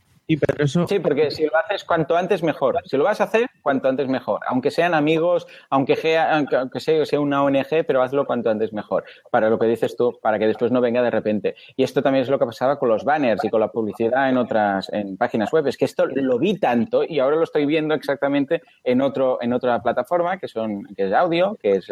Sí, 0.88 1.00
porque 1.00 1.32
si 1.32 1.46
lo 1.46 1.56
haces 1.58 1.84
cuanto 1.84 2.16
antes 2.16 2.44
mejor. 2.44 2.80
Si 2.86 2.98
lo 2.98 3.04
vas 3.04 3.22
a 3.22 3.26
hacer, 3.26 3.50
cuanto 3.62 3.88
antes 3.88 4.08
mejor. 4.08 4.42
Aunque 4.48 4.72
sean 4.72 4.94
amigos, 4.94 5.48
aunque 5.70 5.96
sea, 5.96 6.38
aunque, 6.38 6.80
sea, 6.80 7.20
una 7.20 7.44
ONG, 7.44 7.86
pero 7.86 8.02
hazlo 8.02 8.26
cuanto 8.26 8.50
antes 8.50 8.74
mejor. 8.74 9.04
Para 9.30 9.50
lo 9.50 9.60
que 9.60 9.68
dices 9.68 9.96
tú, 9.96 10.20
para 10.22 10.40
que 10.40 10.48
después 10.48 10.72
no 10.72 10.82
venga 10.82 11.02
de 11.02 11.12
repente. 11.12 11.56
Y 11.76 11.84
esto 11.84 12.02
también 12.02 12.24
es 12.24 12.30
lo 12.30 12.40
que 12.40 12.46
pasaba 12.46 12.78
con 12.78 12.90
los 12.90 13.04
banners 13.04 13.44
y 13.44 13.50
con 13.50 13.60
la 13.60 13.70
publicidad 13.70 14.30
en 14.30 14.38
otras 14.38 14.90
en 14.92 15.18
páginas 15.18 15.52
web. 15.52 15.68
Es 15.68 15.78
que 15.78 15.86
esto 15.86 16.06
lo 16.06 16.38
vi 16.38 16.58
tanto 16.58 17.04
y 17.04 17.20
ahora 17.20 17.36
lo 17.36 17.44
estoy 17.44 17.66
viendo 17.66 17.94
exactamente 17.94 18.62
en 18.84 19.02
otro 19.02 19.40
en 19.42 19.54
otra 19.54 19.82
plataforma 19.82 20.38
que 20.38 20.48
son 20.48 20.84
que 20.96 21.08
es 21.08 21.14
audio, 21.14 21.58
que 21.62 21.72
es 21.78 21.88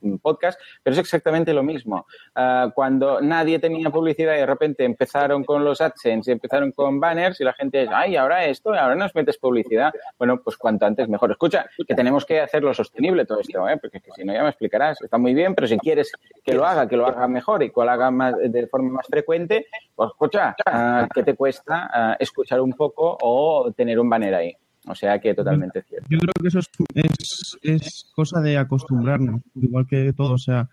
un 0.00 0.18
podcast, 0.18 0.60
pero 0.82 0.94
es 0.94 1.00
exactamente 1.00 1.52
lo 1.52 1.62
mismo. 1.62 2.06
Ah, 2.34 2.70
cuando 2.74 3.20
nadie 3.20 3.58
tenía 3.58 3.90
publicidad 3.90 4.34
y 4.34 4.38
de 4.38 4.46
repente 4.46 4.84
empezaron 4.84 5.44
con 5.44 5.64
los 5.64 5.80
AdSense 5.80 6.30
y 6.30 6.32
empezaron 6.32 6.72
con 6.72 7.00
banners 7.00 7.40
y 7.40 7.44
la 7.44 7.52
gente 7.52 7.83
ay, 7.92 8.16
ahora 8.16 8.44
esto, 8.44 8.72
ahora 8.72 8.94
nos 8.94 9.14
metes 9.14 9.38
publicidad. 9.38 9.92
Bueno, 10.18 10.40
pues 10.42 10.56
cuanto 10.56 10.86
antes 10.86 11.08
mejor. 11.08 11.30
Escucha, 11.30 11.66
que 11.86 11.94
tenemos 11.94 12.24
que 12.24 12.40
hacerlo 12.40 12.72
sostenible 12.74 13.24
todo 13.24 13.40
esto, 13.40 13.68
¿eh? 13.68 13.78
porque 13.80 14.00
que 14.00 14.10
si 14.12 14.24
no 14.24 14.32
ya 14.32 14.42
me 14.42 14.50
explicarás. 14.50 15.00
Está 15.00 15.18
muy 15.18 15.34
bien, 15.34 15.54
pero 15.54 15.66
si 15.66 15.78
quieres 15.78 16.12
que 16.44 16.54
lo 16.54 16.64
haga, 16.64 16.88
que 16.88 16.96
lo 16.96 17.06
haga 17.06 17.26
mejor 17.28 17.62
y 17.62 17.70
que 17.70 17.80
lo 17.80 17.90
haga 17.90 18.10
más, 18.10 18.34
de 18.36 18.66
forma 18.66 18.92
más 18.92 19.06
frecuente, 19.06 19.66
pues 19.94 20.10
escucha, 20.10 20.54
ah, 20.66 21.08
¿qué 21.14 21.22
te 21.22 21.34
cuesta 21.34 21.90
ah, 21.92 22.16
escuchar 22.18 22.60
un 22.60 22.72
poco 22.72 23.16
o 23.20 23.72
tener 23.72 23.98
un 23.98 24.08
banner 24.08 24.34
ahí? 24.34 24.56
O 24.86 24.94
sea 24.94 25.18
que 25.18 25.34
totalmente 25.34 25.82
cierto. 25.82 26.06
yo 26.10 26.18
creo 26.18 26.32
que 26.40 26.48
eso 26.48 26.58
es, 26.58 26.68
es, 26.94 27.58
es 27.62 28.12
cosa 28.14 28.40
de 28.40 28.58
acostumbrarnos, 28.58 29.40
igual 29.54 29.86
que 29.86 30.12
todo. 30.12 30.34
O 30.34 30.38
sea, 30.38 30.68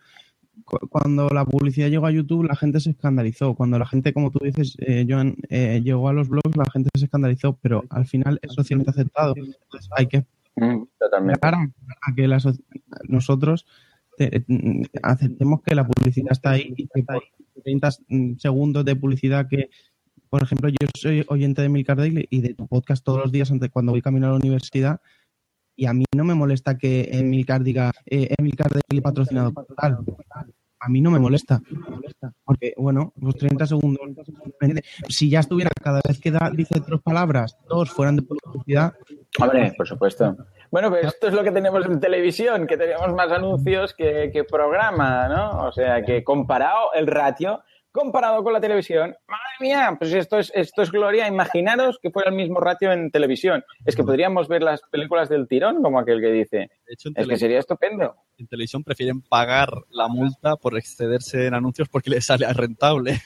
cuando 0.90 1.28
la 1.30 1.46
publicidad 1.46 1.90
llegó 1.90 2.06
a 2.08 2.12
YouTube, 2.12 2.44
la 2.46 2.56
gente 2.56 2.80
se 2.80 2.92
escandalizó. 2.92 3.56
Cuando 3.56 3.80
la 3.80 3.86
gente, 3.86 4.14
como 4.14 4.32
tú 4.32 4.40
dices, 4.44 4.76
eh, 4.80 5.06
Joan, 5.10 5.36
eh, 5.50 5.82
llegó 5.84 6.10
a 6.10 6.14
los 6.14 6.30
blogs, 6.30 6.56
la 6.56 6.66
gente 6.72 6.90
se 6.98 7.06
escandalizó, 7.06 7.58
pero 7.62 7.84
al 7.90 8.06
final 8.06 8.40
es 8.42 8.54
socialmente 8.54 8.92
aceptado. 8.92 9.34
Entonces, 9.38 9.90
hay 9.96 10.08
que 10.08 10.26
Mm, 10.58 10.84
esperar 11.32 11.54
a, 11.56 12.14
que 12.14 12.28
la 12.28 12.38
soci- 12.38 12.62
nosotros 13.08 13.66
te- 14.18 14.44
mm, 14.48 14.84
aceptemos 15.02 15.62
que 15.64 15.74
la 15.76 15.88
publicidad 15.88 16.34
está 16.34 16.52
ahí 16.52 16.74
y 16.76 16.88
que 16.88 17.04
por 17.04 17.24
30 17.64 17.90
mm, 18.10 18.36
segundos 18.38 18.84
de 18.84 18.98
publicidad 18.98 19.48
que, 19.50 19.70
por 20.30 20.44
ejemplo, 20.44 20.68
yo 20.70 20.76
soy 20.94 21.24
oyente 21.30 21.62
de 21.62 21.70
Milcar 21.70 21.96
Daily 21.98 22.28
y 22.30 22.42
de 22.42 22.54
tu 22.54 22.68
podcast 22.68 23.02
todos 23.04 23.20
los 23.20 23.32
días 23.32 23.50
antes 23.50 23.70
cuando 23.72 23.94
voy 23.94 24.02
camino 24.02 24.28
a 24.28 24.32
la 24.32 24.36
universidad 24.36 25.00
y 25.82 25.88
a 25.88 25.94
mí 25.94 26.06
no 26.16 26.24
me 26.24 26.36
molesta 26.36 26.78
que 26.78 27.10
Emilcar 27.12 27.64
diga 27.64 27.92
eh, 28.06 28.36
Emilcar 28.38 28.70
Daily 28.70 29.02
patrocinado 29.02 29.52
por 29.52 29.66
tal. 29.66 29.98
A 30.80 30.90
mí 30.90 31.02
no 31.02 31.10
me 31.10 31.18
molesta. 31.18 31.60
Porque, 32.44 32.76
bueno, 32.78 33.14
los 33.20 33.36
30 33.36 33.66
segundos. 33.66 34.28
Si 35.10 35.28
ya 35.28 35.40
estuviera 35.40 35.72
cada 35.82 36.00
vez 36.08 36.20
que 36.20 36.30
da, 36.30 36.52
dice 36.56 36.82
tres 36.86 37.02
palabras, 37.02 37.58
dos 37.68 37.90
fueran 37.90 38.18
de 38.18 38.22
publicidad, 38.22 38.94
Hombre, 39.40 39.74
por 39.76 39.88
supuesto. 39.88 40.38
Bueno, 40.70 40.90
pues 40.90 41.08
esto 41.08 41.30
es 41.30 41.34
lo 41.34 41.44
que 41.44 41.52
tenemos 41.52 41.84
en 41.88 42.00
televisión, 42.00 42.68
que 42.68 42.78
tenemos 42.78 43.12
más 43.16 43.32
anuncios 43.32 43.96
que, 43.96 44.30
que 44.32 44.44
programa, 44.44 45.28
¿no? 45.30 45.66
O 45.68 45.72
sea, 45.72 46.04
que 46.04 46.24
comparado 46.24 46.94
el 46.94 47.08
ratio, 47.08 47.64
comparado 47.92 48.44
con 48.44 48.54
la 48.54 48.62
televisión, 48.62 49.16
madre 49.28 49.54
mía, 49.60 49.96
pues 49.98 50.14
esto 50.14 50.40
es, 50.40 50.52
esto 50.56 50.82
es 50.82 50.92
gloria. 50.92 51.28
Imaginaros 51.28 52.00
que 52.02 52.10
fuera 52.10 52.30
el 52.30 52.36
mismo 52.36 52.60
ratio 52.60 52.92
en 52.92 53.12
televisión. 53.12 53.64
Es 53.86 53.96
que 53.96 54.04
podríamos 54.04 54.48
ver 54.48 54.64
las 54.64 54.82
películas 54.90 55.30
del 55.30 55.48
tirón, 55.48 55.82
como 55.82 56.00
aquel 56.00 56.22
que 56.22 56.32
dice. 56.32 56.58
De 56.58 56.94
hecho, 56.94 57.10
en, 57.10 57.16
Es 57.18 57.28
que 57.28 57.38
sería 57.38 57.60
estupendo. 57.60 58.16
en 58.38 58.48
televisión 58.48 58.84
prefieren 58.84 59.22
pagar 59.22 59.70
la 59.90 60.08
multa 60.08 60.56
por 60.56 60.78
excederse 60.78 61.48
en 61.48 61.54
anuncios 61.54 61.90
porque 61.90 62.10
les 62.10 62.26
sale 62.26 62.46
rentable. 62.54 63.22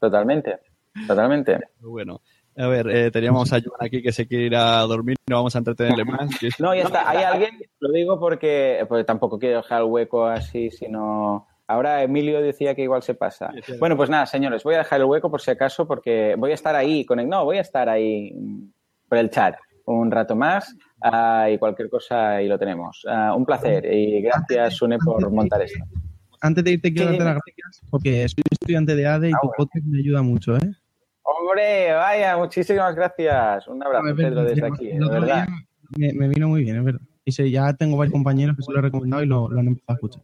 Totalmente, 0.00 0.58
totalmente. 1.06 1.60
Bueno, 1.80 2.20
a 2.56 2.66
ver, 2.66 2.88
eh, 2.88 3.10
teníamos 3.10 3.52
a 3.52 3.60
Joan 3.60 3.78
aquí 3.80 4.02
que 4.02 4.12
se 4.12 4.26
quiere 4.26 4.46
ir 4.46 4.56
a 4.56 4.80
dormir, 4.80 5.16
no 5.28 5.36
vamos 5.36 5.54
a 5.54 5.58
entretenerle 5.58 6.04
más. 6.04 6.30
No, 6.58 6.74
ya 6.74 6.82
está. 6.82 7.08
Hay 7.08 7.18
alguien, 7.18 7.58
lo 7.78 7.92
digo 7.92 8.18
porque, 8.18 8.84
porque 8.88 9.04
tampoco 9.04 9.38
quiero 9.38 9.58
dejar 9.58 9.82
el 9.82 9.88
hueco 9.88 10.26
así, 10.26 10.70
sino... 10.70 11.46
Ahora 11.66 12.02
Emilio 12.02 12.42
decía 12.42 12.74
que 12.74 12.82
igual 12.82 13.02
se 13.02 13.14
pasa. 13.14 13.50
Bueno, 13.78 13.96
pues 13.96 14.10
nada, 14.10 14.26
señores, 14.26 14.62
voy 14.62 14.74
a 14.74 14.78
dejar 14.78 15.00
el 15.00 15.06
hueco 15.06 15.30
por 15.30 15.40
si 15.40 15.50
acaso 15.50 15.86
porque 15.86 16.34
voy 16.36 16.50
a 16.50 16.54
estar 16.54 16.74
ahí, 16.74 17.04
con 17.04 17.26
no, 17.28 17.44
voy 17.44 17.58
a 17.58 17.62
estar 17.62 17.88
ahí 17.88 18.34
por 19.08 19.18
el 19.18 19.30
chat 19.30 19.56
un 19.84 20.10
rato 20.10 20.36
más 20.36 20.74
ah, 21.02 21.48
y 21.50 21.58
cualquier 21.58 21.88
cosa 21.88 22.42
y 22.42 22.48
lo 22.48 22.58
tenemos. 22.58 23.04
Ah, 23.08 23.34
un 23.36 23.44
placer 23.44 23.84
y 23.92 24.22
gracias, 24.22 24.74
Sune, 24.74 24.98
por 24.98 25.30
montar 25.30 25.62
esto. 25.62 25.84
antes 26.40 26.64
de 26.64 26.72
irte 26.72 26.92
quiero 26.92 27.10
darte 27.10 27.24
las 27.24 27.34
gracias 27.34 27.80
porque 27.90 28.28
soy 28.28 28.42
estudiante 28.50 28.94
de 28.94 29.06
ADE 29.06 29.30
y 29.30 29.32
tu 29.32 29.50
podcast 29.56 29.84
me 29.86 29.98
ayuda 29.98 30.22
mucho, 30.22 30.56
¿eh? 30.56 30.72
Hombre, 31.24 31.92
vaya, 31.92 32.36
muchísimas 32.36 32.94
gracias. 32.94 33.68
Un 33.68 33.82
abrazo, 33.82 34.14
Pedro, 34.16 34.44
desde 34.44 34.66
el 34.66 34.72
aquí, 34.72 34.86
de 34.88 35.08
verdad. 35.08 35.46
Me, 35.96 36.12
me 36.12 36.28
vino 36.28 36.48
muy 36.48 36.62
bien, 36.62 36.78
es 36.78 36.84
verdad. 36.84 37.00
Y 37.24 37.32
sé, 37.32 37.50
ya 37.50 37.72
tengo 37.74 37.96
varios 37.96 38.12
compañeros 38.12 38.56
que 38.56 38.62
se 38.62 38.72
lo 38.72 38.78
he 38.78 38.82
recomendado 38.82 39.22
y 39.22 39.26
lo, 39.26 39.48
lo 39.48 39.60
han 39.60 39.68
empezado 39.68 39.92
a 39.92 39.94
escuchar. 39.94 40.22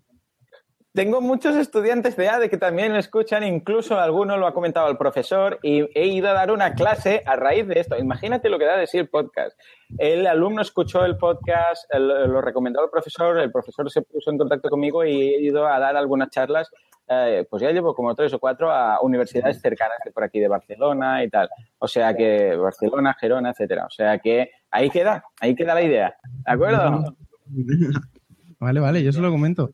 Tengo 0.95 1.21
muchos 1.21 1.55
estudiantes 1.55 2.17
de 2.17 2.29
ADE 2.29 2.51
que 2.51 2.57
también 2.57 2.97
escuchan, 2.97 3.45
incluso 3.45 4.01
alguno 4.01 4.37
lo 4.37 4.47
ha 4.47 4.55
comentado 4.55 4.91
el 4.91 4.97
profesor 4.97 5.61
y 5.63 5.83
he 5.97 6.07
ido 6.07 6.29
a 6.29 6.33
dar 6.33 6.51
una 6.51 6.75
clase 6.75 7.23
a 7.25 7.37
raíz 7.37 7.69
de 7.69 7.79
esto. 7.79 7.97
Imagínate 7.97 8.49
lo 8.49 8.59
que 8.59 8.65
da 8.65 8.77
de 8.77 8.87
sí 8.87 8.99
el 8.99 9.09
podcast. 9.09 9.57
El 9.99 10.27
alumno 10.27 10.61
escuchó 10.63 11.05
el 11.05 11.17
podcast, 11.17 11.85
lo 11.95 12.41
recomendó 12.41 12.81
al 12.81 12.91
profesor, 12.91 13.39
el 13.39 13.53
profesor 13.53 13.89
se 13.91 14.03
puso 14.03 14.31
en 14.31 14.39
contacto 14.39 14.71
conmigo 14.71 15.05
y 15.05 15.35
he 15.35 15.41
ido 15.43 15.69
a 15.69 15.79
dar 15.79 15.97
algunas 15.97 16.31
charlas. 16.31 16.69
eh, 17.11 17.47
pues 17.49 17.63
ya 17.63 17.71
llevo 17.71 17.95
como 17.95 18.15
tres 18.15 18.33
o 18.35 18.39
cuatro 18.39 18.71
a 18.71 19.01
universidades 19.01 19.61
cercanas 19.61 19.97
por 20.13 20.25
aquí 20.25 20.41
de 20.41 20.49
Barcelona 20.49 21.23
y 21.23 21.31
tal. 21.31 21.49
O 21.79 21.87
sea 21.87 22.15
que 22.15 22.57
Barcelona, 22.57 23.15
Gerona, 23.19 23.51
etcétera. 23.51 23.87
O 23.87 23.91
sea 23.91 24.19
que 24.19 24.51
ahí 24.71 24.91
queda, 24.91 25.23
ahí 25.41 25.55
queda 25.55 25.75
la 25.75 25.83
idea. 25.83 26.17
¿De 26.45 26.53
acuerdo? 26.53 27.15
Vale, 28.61 28.81
vale, 28.81 29.05
yo 29.05 29.13
se 29.13 29.21
lo 29.21 29.31
comento. 29.31 29.71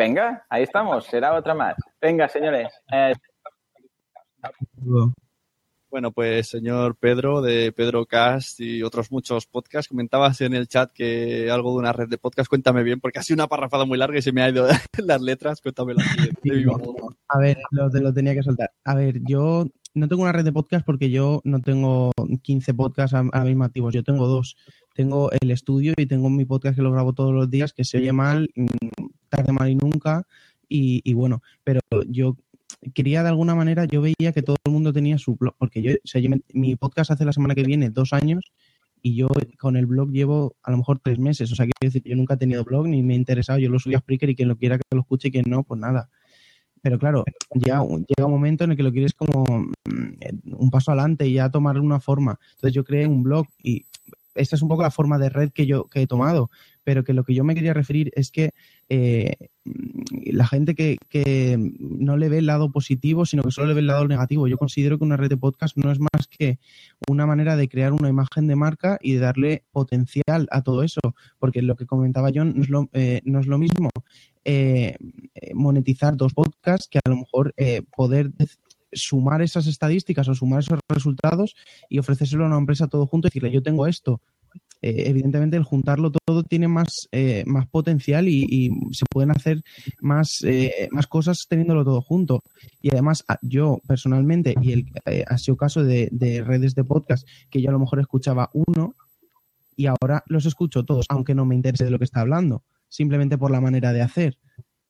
Venga, 0.00 0.44
ahí 0.50 0.62
estamos, 0.64 1.06
será 1.06 1.34
otra 1.34 1.54
más. 1.54 1.74
Venga, 2.02 2.28
señores. 2.28 2.68
Eh, 2.92 3.14
Bueno, 5.88 6.10
pues 6.12 6.48
señor 6.48 6.96
Pedro 6.96 7.40
de 7.40 7.72
Pedro 7.72 8.04
Cast 8.04 8.60
y 8.60 8.82
otros 8.82 9.10
muchos 9.10 9.46
podcasts, 9.46 9.88
comentabas 9.88 10.38
en 10.42 10.52
el 10.52 10.68
chat 10.68 10.90
que 10.92 11.50
algo 11.50 11.70
de 11.70 11.78
una 11.78 11.92
red 11.94 12.08
de 12.08 12.18
podcast, 12.18 12.50
cuéntame 12.50 12.82
bien, 12.82 13.00
porque 13.00 13.20
ha 13.20 13.22
sido 13.22 13.36
una 13.36 13.46
parrafada 13.46 13.86
muy 13.86 13.96
larga 13.96 14.18
y 14.18 14.22
se 14.22 14.32
me 14.32 14.42
ha 14.42 14.50
ido 14.50 14.66
las 14.98 15.22
letras, 15.22 15.62
viva 16.42 16.76
voz. 16.78 17.14
A 17.28 17.38
ver, 17.38 17.56
lo, 17.70 17.88
te 17.88 18.00
lo 18.00 18.12
tenía 18.12 18.34
que 18.34 18.42
soltar. 18.42 18.70
A 18.84 18.94
ver, 18.94 19.20
yo 19.26 19.64
no 19.94 20.08
tengo 20.08 20.24
una 20.24 20.32
red 20.32 20.44
de 20.44 20.52
podcast 20.52 20.84
porque 20.84 21.08
yo 21.08 21.40
no 21.44 21.60
tengo 21.60 22.12
15 22.42 22.74
podcasts 22.74 23.14
a- 23.14 23.20
ahora 23.20 23.44
mismo 23.44 23.64
activos. 23.64 23.94
Yo 23.94 24.04
tengo 24.04 24.26
dos. 24.26 24.56
Tengo 24.96 25.30
el 25.30 25.50
estudio 25.50 25.92
y 25.96 26.06
tengo 26.06 26.30
mi 26.30 26.44
podcast 26.46 26.74
que 26.76 26.82
lo 26.82 26.90
grabo 26.90 27.12
todos 27.12 27.34
los 27.34 27.50
días, 27.50 27.72
que 27.74 27.84
se 27.84 27.98
oye 27.98 28.12
mal, 28.12 28.48
mm, 28.56 28.66
tarde 29.28 29.52
mal 29.52 29.68
y 29.70 29.74
nunca. 29.76 30.26
Y, 30.68 31.02
y 31.04 31.12
bueno, 31.14 31.42
pero 31.64 31.80
yo 32.08 32.36
quería 32.94 33.22
de 33.22 33.28
alguna 33.28 33.54
manera, 33.54 33.84
yo 33.84 34.00
veía 34.00 34.32
que 34.32 34.42
todo 34.42 34.56
el 34.64 34.72
mundo 34.72 34.92
tenía 34.92 35.18
su 35.18 35.36
blog, 35.36 35.54
porque 35.58 35.82
yo, 35.82 35.92
o 35.92 36.06
sea, 36.06 36.20
yo 36.20 36.30
me- 36.30 36.40
mi 36.52 36.76
podcast 36.76 37.10
hace 37.10 37.24
la 37.24 37.32
semana 37.32 37.54
que 37.54 37.62
viene 37.62 37.90
dos 37.90 38.12
años 38.12 38.50
y 39.02 39.14
yo 39.14 39.28
con 39.60 39.76
el 39.76 39.86
blog 39.86 40.10
llevo 40.10 40.56
a 40.62 40.70
lo 40.70 40.78
mejor 40.78 40.98
tres 40.98 41.18
meses. 41.18 41.52
O 41.52 41.54
sea, 41.56 41.66
quiero 41.66 41.92
decir, 41.92 42.02
yo 42.04 42.16
nunca 42.16 42.34
he 42.34 42.38
tenido 42.38 42.64
blog 42.64 42.88
ni 42.88 43.02
me 43.02 43.14
he 43.14 43.16
interesado. 43.16 43.58
Yo 43.58 43.68
lo 43.68 43.78
subí 43.78 43.94
a 43.94 43.98
Spreaker 44.00 44.30
y 44.30 44.34
quien 44.34 44.48
lo 44.48 44.56
quiera 44.56 44.78
que 44.78 44.82
lo 44.92 45.02
escuche 45.02 45.28
y 45.28 45.30
quien 45.30 45.44
no, 45.46 45.62
pues 45.62 45.78
nada. 45.80 46.08
Pero 46.82 46.98
claro, 46.98 47.24
llega, 47.54 47.82
un- 47.82 48.04
llega 48.06 48.26
un 48.26 48.32
momento 48.32 48.64
en 48.64 48.70
el 48.72 48.76
que 48.76 48.82
lo 48.82 48.92
quieres 48.92 49.12
como 49.14 49.44
mm, 49.44 50.54
un 50.56 50.70
paso 50.70 50.90
adelante 50.90 51.26
y 51.26 51.34
ya 51.34 51.50
tomar 51.50 51.78
una 51.78 52.00
forma. 52.00 52.38
Entonces 52.54 52.72
yo 52.74 52.84
creé 52.84 53.06
un 53.06 53.22
blog 53.22 53.46
y 53.62 53.84
esta 54.36 54.56
es 54.56 54.62
un 54.62 54.68
poco 54.68 54.82
la 54.82 54.90
forma 54.90 55.18
de 55.18 55.28
red 55.28 55.50
que 55.50 55.66
yo 55.66 55.84
que 55.84 56.02
he 56.02 56.06
tomado, 56.06 56.50
pero 56.84 57.04
que 57.04 57.12
lo 57.12 57.24
que 57.24 57.34
yo 57.34 57.44
me 57.44 57.54
quería 57.54 57.74
referir 57.74 58.12
es 58.14 58.30
que 58.30 58.50
eh, 58.88 59.34
la 60.32 60.46
gente 60.46 60.74
que, 60.74 60.98
que 61.08 61.56
no 61.58 62.16
le 62.16 62.28
ve 62.28 62.38
el 62.38 62.46
lado 62.46 62.70
positivo, 62.70 63.26
sino 63.26 63.42
que 63.42 63.50
solo 63.50 63.68
le 63.68 63.74
ve 63.74 63.80
el 63.80 63.88
lado 63.88 64.06
negativo. 64.06 64.46
Yo 64.46 64.56
considero 64.56 64.96
que 64.96 65.04
una 65.04 65.16
red 65.16 65.28
de 65.28 65.36
podcast 65.36 65.76
no 65.76 65.90
es 65.90 65.98
más 65.98 66.28
que 66.30 66.58
una 67.08 67.26
manera 67.26 67.56
de 67.56 67.68
crear 67.68 67.92
una 67.92 68.08
imagen 68.08 68.46
de 68.46 68.56
marca 68.56 68.98
y 69.02 69.14
de 69.14 69.20
darle 69.20 69.64
potencial 69.72 70.46
a 70.50 70.62
todo 70.62 70.82
eso, 70.82 71.00
porque 71.38 71.62
lo 71.62 71.74
que 71.76 71.86
comentaba 71.86 72.30
John 72.34 72.54
no 72.56 72.62
es 72.62 72.68
lo, 72.68 72.88
eh, 72.92 73.20
no 73.24 73.40
es 73.40 73.46
lo 73.46 73.58
mismo 73.58 73.90
eh, 74.44 74.96
monetizar 75.54 76.16
dos 76.16 76.34
podcasts 76.34 76.88
que 76.88 77.00
a 77.04 77.08
lo 77.08 77.16
mejor 77.16 77.52
poder 77.96 78.30
sumar 78.96 79.42
esas 79.42 79.66
estadísticas 79.66 80.28
o 80.28 80.34
sumar 80.34 80.60
esos 80.60 80.80
resultados 80.88 81.54
y 81.88 81.98
ofrecérselo 81.98 82.44
a 82.44 82.48
una 82.48 82.58
empresa 82.58 82.88
todo 82.88 83.06
junto 83.06 83.26
y 83.26 83.30
decirle 83.30 83.52
yo 83.52 83.62
tengo 83.62 83.86
esto. 83.86 84.20
Eh, 84.82 85.04
evidentemente 85.08 85.56
el 85.56 85.64
juntarlo 85.64 86.12
todo 86.12 86.42
tiene 86.42 86.68
más, 86.68 87.08
eh, 87.10 87.44
más 87.46 87.66
potencial 87.66 88.28
y, 88.28 88.70
se 88.92 89.04
pueden 89.10 89.30
hacer 89.30 89.62
más, 90.00 90.42
eh, 90.44 90.88
más 90.92 91.06
cosas 91.06 91.46
teniéndolo 91.48 91.84
todo 91.84 92.00
junto. 92.02 92.40
Y 92.80 92.90
además 92.90 93.24
yo 93.42 93.80
personalmente, 93.86 94.54
y 94.60 94.72
el, 94.72 94.86
eh, 95.06 95.24
ha 95.26 95.38
sido 95.38 95.56
caso 95.56 95.82
de, 95.82 96.08
de 96.12 96.42
redes 96.42 96.74
de 96.74 96.84
podcast 96.84 97.26
que 97.50 97.60
yo 97.60 97.70
a 97.70 97.72
lo 97.72 97.78
mejor 97.78 98.00
escuchaba 98.00 98.50
uno 98.52 98.94
y 99.76 99.86
ahora 99.86 100.24
los 100.26 100.46
escucho 100.46 100.84
todos, 100.84 101.06
aunque 101.08 101.34
no 101.34 101.44
me 101.44 101.54
interese 101.54 101.84
de 101.84 101.90
lo 101.90 101.98
que 101.98 102.04
está 102.04 102.20
hablando, 102.20 102.64
simplemente 102.88 103.38
por 103.38 103.50
la 103.50 103.60
manera 103.60 103.92
de 103.92 104.02
hacer. 104.02 104.38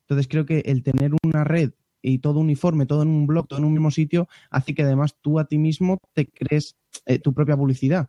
Entonces 0.03 0.29
creo 0.29 0.47
que 0.47 0.61
el 0.67 0.83
tener 0.83 1.13
una 1.25 1.43
red 1.43 1.73
y 2.07 2.19
todo 2.19 2.41
uniforme, 2.41 2.87
todo 2.87 3.03
en 3.03 3.09
un 3.09 3.27
blog, 3.27 3.49
todo 3.49 3.59
en 3.59 3.65
un 3.65 3.73
mismo 3.73 3.91
sitio, 3.91 4.29
hace 4.51 4.75
que 4.75 4.83
además 4.83 5.17
tú 5.21 5.39
a 5.39 5.47
ti 5.47 5.59
mismo 5.59 5.99
te 6.13 6.27
crees 6.27 6.77
eh, 7.05 7.19
tu 7.19 7.35
propia 7.35 7.57
publicidad. 7.57 8.09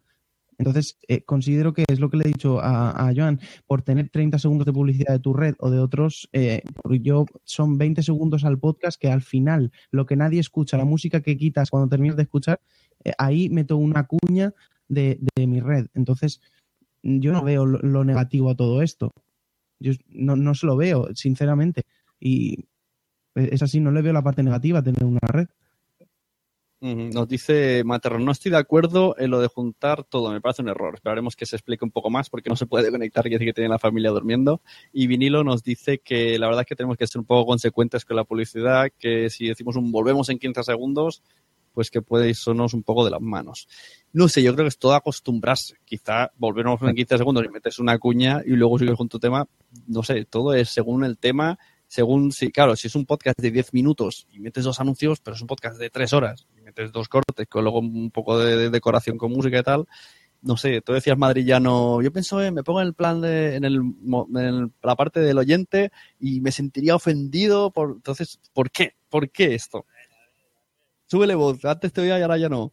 Entonces, 0.60 0.98
eh, 1.08 1.24
considero 1.24 1.74
que 1.74 1.84
es 1.88 2.00
lo 2.00 2.10
que 2.10 2.18
le 2.18 2.24
he 2.26 2.28
dicho 2.28 2.60
a, 2.60 3.08
a 3.08 3.14
Joan, 3.16 3.40
por 3.68 3.84
tener 3.84 4.10
30 4.10 4.40
segundos 4.40 4.66
de 4.66 4.74
publicidad 4.74 5.14
de 5.14 5.20
tu 5.20 5.34
red 5.34 5.56
o 5.60 5.70
de 5.70 5.80
otros, 5.80 6.30
eh, 6.34 6.64
yo 7.02 7.26
son 7.44 7.78
20 7.78 8.02
segundos 8.02 8.44
al 8.44 8.58
podcast 8.58 9.00
que 9.00 9.12
al 9.12 9.22
final 9.22 9.72
lo 9.92 10.06
que 10.06 10.16
nadie 10.16 10.40
escucha, 10.40 10.78
la 10.78 10.86
música 10.86 11.22
que 11.22 11.38
quitas 11.38 11.70
cuando 11.70 11.90
terminas 11.90 12.18
de 12.18 12.24
escuchar, 12.24 12.60
eh, 13.04 13.14
ahí 13.18 13.50
meto 13.50 13.78
una 13.78 14.08
cuña 14.08 14.54
de, 14.88 15.20
de 15.36 15.48
mi 15.48 15.60
red. 15.60 15.88
Entonces, 15.94 16.42
yo 17.04 17.32
no 17.32 17.44
veo 17.44 17.66
lo, 17.66 17.80
lo 17.80 18.04
negativo 18.04 18.50
a 18.50 18.56
todo 18.56 18.82
esto. 18.82 19.14
Yo 19.80 19.94
no, 20.10 20.36
no 20.36 20.56
se 20.56 20.66
lo 20.66 20.76
veo, 20.76 21.14
sinceramente. 21.14 21.84
Y 22.20 22.66
es 23.38 23.62
así, 23.62 23.80
no 23.80 23.92
le 23.92 24.02
veo 24.02 24.14
la 24.14 24.22
parte 24.22 24.44
negativa 24.44 24.82
tener 24.82 25.06
una 25.06 25.20
red. 25.22 25.48
Nos 26.80 27.28
dice 27.28 27.84
Materno, 27.84 28.20
no 28.20 28.32
estoy 28.32 28.52
de 28.52 28.58
acuerdo 28.58 29.16
en 29.18 29.32
lo 29.32 29.40
de 29.40 29.48
juntar 29.48 30.04
todo, 30.04 30.32
me 30.32 30.42
parece 30.42 30.62
un 30.62 30.70
error. 30.70 30.94
Esperaremos 30.94 31.36
que 31.36 31.48
se 31.48 31.56
explique 31.56 31.84
un 31.84 31.90
poco 31.90 32.12
más 32.12 32.30
porque 32.30 32.52
no 32.52 32.56
se 32.56 32.68
puede 32.68 32.92
conectar, 32.92 33.24
quiere 33.24 33.38
decir 33.38 33.48
que 33.48 33.54
tiene 33.54 33.70
la 33.70 33.80
familia 33.80 34.12
durmiendo. 34.12 34.62
Y 34.94 35.08
Vinilo 35.08 35.44
nos 35.44 35.64
dice 35.64 35.98
que 35.98 36.38
la 36.38 36.46
verdad 36.46 36.62
es 36.62 36.68
que 36.68 36.76
tenemos 36.76 36.96
que 36.96 37.08
ser 37.08 37.20
un 37.20 37.26
poco 37.26 37.48
consecuentes 37.48 38.06
con 38.06 38.16
la 38.16 38.26
publicidad, 38.26 38.92
que 39.00 39.32
si 39.32 39.48
decimos 39.48 39.76
un 39.76 39.92
volvemos 39.92 40.30
en 40.30 40.38
15 40.38 40.64
segundos, 40.64 41.24
pues 41.74 41.90
que 41.90 42.04
puede 42.04 42.30
irnos 42.30 42.76
un 42.76 42.84
poco 42.84 43.06
de 43.06 43.12
las 43.12 43.22
manos. 43.22 43.68
No 44.14 44.28
sé, 44.28 44.44
yo 44.44 44.54
creo 44.54 44.66
que 44.66 44.70
es 44.70 44.78
todo 44.78 44.94
acostumbrarse. 44.94 45.78
Quizá 45.84 46.32
volvernos 46.38 46.80
en 46.84 46.96
15 46.96 47.18
segundos 47.18 47.44
y 47.44 47.50
metes 47.50 47.80
una 47.80 47.98
cuña 47.98 48.44
y 48.46 48.52
luego 48.52 48.78
sigues 48.78 48.96
con 48.96 49.10
tu 49.10 49.20
tema. 49.20 49.48
No 49.88 50.04
sé, 50.04 50.26
todo 50.26 50.54
es 50.54 50.70
según 50.70 51.04
el 51.04 51.18
tema 51.18 51.58
según 51.88 52.32
si, 52.32 52.52
claro, 52.52 52.76
si 52.76 52.88
es 52.88 52.96
un 52.96 53.06
podcast 53.06 53.40
de 53.40 53.52
10 53.52 53.74
minutos 53.74 54.28
y 54.32 54.40
metes 54.40 54.64
dos 54.64 54.80
anuncios, 54.80 55.20
pero 55.22 55.36
es 55.36 55.42
un 55.42 55.48
podcast 55.48 55.78
de 55.78 55.90
3 55.90 56.14
horas 56.14 56.48
y 56.58 56.62
metes 56.62 56.92
dos 56.92 57.10
cortes 57.10 57.48
con 57.48 57.64
luego 57.64 57.80
un 57.80 58.12
poco 58.12 58.38
de, 58.40 58.58
de 58.58 58.70
decoración 58.70 59.18
con 59.18 59.32
música 59.32 59.60
y 59.60 59.64
tal, 59.64 59.88
no 60.42 60.58
sé, 60.58 60.82
tú 60.82 60.94
decías 60.94 61.18
madrillano, 61.18 62.02
yo 62.02 62.12
pienso, 62.12 62.42
eh, 62.42 62.52
me 62.52 62.64
pongo 62.64 62.82
en 62.82 62.88
el 62.88 62.94
plan 62.94 63.22
de, 63.22 63.56
en, 63.56 63.66
el, 63.66 63.76
en 63.76 64.74
la 64.82 64.96
parte 64.96 65.20
del 65.20 65.38
oyente 65.38 65.92
y 66.20 66.42
me 66.42 66.52
sentiría 66.52 66.96
ofendido 66.96 67.72
por, 67.72 67.92
entonces, 67.92 68.40
¿por 68.54 68.72
qué? 68.72 68.94
¿Por 69.10 69.30
qué 69.30 69.56
esto? 69.56 69.86
Súbele 71.06 71.36
voz, 71.36 71.64
antes 71.66 71.92
te 71.94 72.02
oía 72.02 72.20
y 72.20 72.22
ahora 72.22 72.38
ya 72.38 72.50
no. 72.50 72.72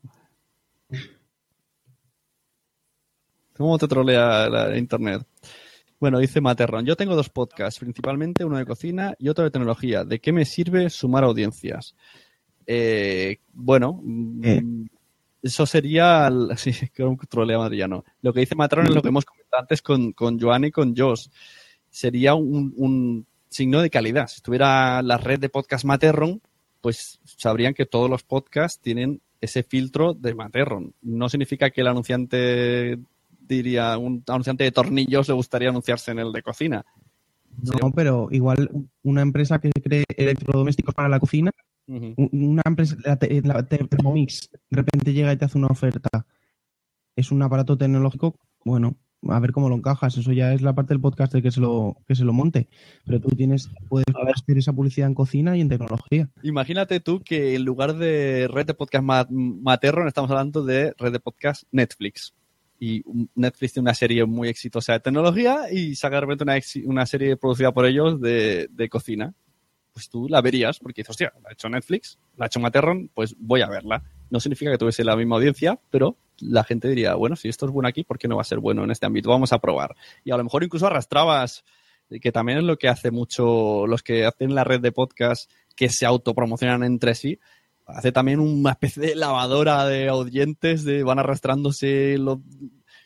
¿Cómo 3.56 3.78
te 3.78 3.86
trolea 3.86 4.48
la 4.48 4.76
internet? 4.76 5.22
Bueno, 6.04 6.18
dice 6.18 6.42
Materron, 6.42 6.84
yo 6.84 6.96
tengo 6.96 7.16
dos 7.16 7.30
podcasts, 7.30 7.80
principalmente 7.80 8.44
uno 8.44 8.58
de 8.58 8.66
cocina 8.66 9.14
y 9.18 9.30
otro 9.30 9.44
de 9.44 9.50
tecnología. 9.50 10.04
¿De 10.04 10.18
qué 10.18 10.32
me 10.32 10.44
sirve 10.44 10.90
sumar 10.90 11.24
audiencias? 11.24 11.94
Eh, 12.66 13.38
bueno, 13.54 14.02
mm, 14.02 14.84
eso 15.40 15.64
sería... 15.64 16.30
Sí, 16.58 16.74
creo 16.92 17.16
que 17.16 17.26
trolea 17.26 17.56
Madrillano. 17.56 18.04
Lo 18.20 18.34
que 18.34 18.40
dice 18.40 18.54
Materron 18.54 18.86
es 18.86 18.94
lo 18.94 19.00
que 19.00 19.08
hemos 19.08 19.24
comentado 19.24 19.62
antes 19.62 19.80
con, 19.80 20.12
con 20.12 20.38
Joan 20.38 20.66
y 20.66 20.70
con 20.70 20.94
Josh. 20.94 21.28
Sería 21.88 22.34
un, 22.34 22.74
un 22.76 23.26
signo 23.48 23.80
de 23.80 23.88
calidad. 23.88 24.26
Si 24.26 24.36
estuviera 24.36 25.00
la 25.00 25.16
red 25.16 25.40
de 25.40 25.48
podcast 25.48 25.86
Materron, 25.86 26.42
pues 26.82 27.18
sabrían 27.24 27.72
que 27.72 27.86
todos 27.86 28.10
los 28.10 28.24
podcasts 28.24 28.78
tienen 28.78 29.22
ese 29.40 29.62
filtro 29.62 30.12
de 30.12 30.34
Materron. 30.34 30.92
No 31.00 31.30
significa 31.30 31.70
que 31.70 31.80
el 31.80 31.86
anunciante 31.86 32.98
diría, 33.46 33.96
un 33.98 34.22
anunciante 34.26 34.64
de 34.64 34.72
tornillos 34.72 35.28
le 35.28 35.34
gustaría 35.34 35.68
anunciarse 35.68 36.10
en 36.10 36.18
el 36.18 36.32
de 36.32 36.42
cocina. 36.42 36.84
No, 37.62 37.92
pero 37.92 38.28
igual 38.30 38.68
una 39.02 39.22
empresa 39.22 39.60
que 39.60 39.70
cree 39.70 40.04
electrodomésticos 40.16 40.94
para 40.94 41.08
la 41.08 41.20
cocina, 41.20 41.52
una 41.86 42.62
empresa, 42.64 42.96
la, 43.04 43.18
la 43.42 43.66
Thermomix, 43.66 44.50
de 44.70 44.76
repente 44.76 45.12
llega 45.12 45.32
y 45.32 45.36
te 45.36 45.44
hace 45.44 45.58
una 45.58 45.68
oferta. 45.68 46.08
Es 47.16 47.30
un 47.30 47.42
aparato 47.42 47.78
tecnológico, 47.78 48.34
bueno, 48.64 48.96
a 49.28 49.38
ver 49.38 49.52
cómo 49.52 49.68
lo 49.68 49.76
encajas. 49.76 50.16
Eso 50.16 50.32
ya 50.32 50.52
es 50.52 50.62
la 50.62 50.74
parte 50.74 50.94
del 50.94 51.00
podcast 51.00 51.32
que 51.34 51.50
se 51.50 51.60
lo, 51.60 51.96
que 52.08 52.16
se 52.16 52.24
lo 52.24 52.32
monte. 52.32 52.68
Pero 53.06 53.20
tú 53.20 53.28
tienes, 53.36 53.70
puedes 53.88 54.06
hacer 54.34 54.58
esa 54.58 54.72
publicidad 54.72 55.08
en 55.08 55.14
cocina 55.14 55.56
y 55.56 55.60
en 55.60 55.68
tecnología. 55.68 56.28
Imagínate 56.42 56.98
tú 57.00 57.20
que 57.22 57.54
en 57.54 57.64
lugar 57.64 57.94
de 57.96 58.48
red 58.50 58.66
de 58.66 58.74
podcast 58.74 59.04
ma- 59.04 59.28
Materron 59.30 60.08
estamos 60.08 60.30
hablando 60.30 60.64
de 60.64 60.92
red 60.98 61.12
de 61.12 61.20
podcast 61.20 61.62
Netflix. 61.70 62.34
Y 62.84 63.02
Netflix 63.34 63.72
tiene 63.72 63.84
una 63.84 63.94
serie 63.94 64.26
muy 64.26 64.48
exitosa 64.48 64.92
de 64.92 65.00
tecnología 65.00 65.72
y 65.72 65.94
saca 65.94 66.16
de 66.16 66.20
repente 66.20 66.44
una, 66.84 67.06
serie 67.06 67.38
producida 67.38 67.72
por 67.72 67.86
ellos 67.86 68.20
de, 68.20 68.68
de 68.70 68.88
cocina. 68.90 69.32
Pues 69.94 70.10
tú 70.10 70.28
la 70.28 70.42
verías 70.42 70.80
porque 70.80 71.00
dices, 71.00 71.08
hostia, 71.08 71.32
la 71.42 71.48
ha 71.48 71.52
hecho 71.54 71.70
Netflix, 71.70 72.18
la 72.36 72.44
ha 72.44 72.46
hecho 72.48 72.60
Materron, 72.60 73.10
pues 73.14 73.34
voy 73.38 73.62
a 73.62 73.68
verla. 73.68 74.02
No 74.28 74.38
significa 74.38 74.70
que 74.70 74.76
tuviese 74.76 75.02
la 75.02 75.16
misma 75.16 75.36
audiencia, 75.36 75.80
pero 75.88 76.18
la 76.40 76.62
gente 76.62 76.86
diría, 76.86 77.14
bueno, 77.14 77.36
si 77.36 77.48
esto 77.48 77.64
es 77.64 77.72
bueno 77.72 77.88
aquí, 77.88 78.04
¿por 78.04 78.18
qué 78.18 78.28
no 78.28 78.36
va 78.36 78.42
a 78.42 78.44
ser 78.44 78.58
bueno 78.58 78.84
en 78.84 78.90
este 78.90 79.06
ámbito? 79.06 79.30
Vamos 79.30 79.54
a 79.54 79.60
probar. 79.60 79.96
Y 80.22 80.32
a 80.32 80.36
lo 80.36 80.44
mejor 80.44 80.62
incluso 80.62 80.86
arrastrabas, 80.86 81.64
eh, 82.10 82.20
que 82.20 82.32
también 82.32 82.58
es 82.58 82.64
lo 82.64 82.76
que 82.76 82.88
hace 82.88 83.10
mucho 83.10 83.86
los 83.86 84.02
que 84.02 84.26
hacen 84.26 84.54
la 84.54 84.64
red 84.64 84.80
de 84.80 84.92
podcast 84.92 85.50
que 85.74 85.88
se 85.88 86.04
autopromocionan 86.04 86.84
entre 86.84 87.14
sí, 87.14 87.40
hace 87.86 88.12
también 88.12 88.40
una 88.40 88.70
especie 88.72 89.02
de 89.08 89.14
lavadora 89.14 89.86
de 89.86 90.10
oyentes, 90.10 90.84
de 90.84 91.02
van 91.02 91.18
arrastrándose 91.18 92.16
los 92.18 92.38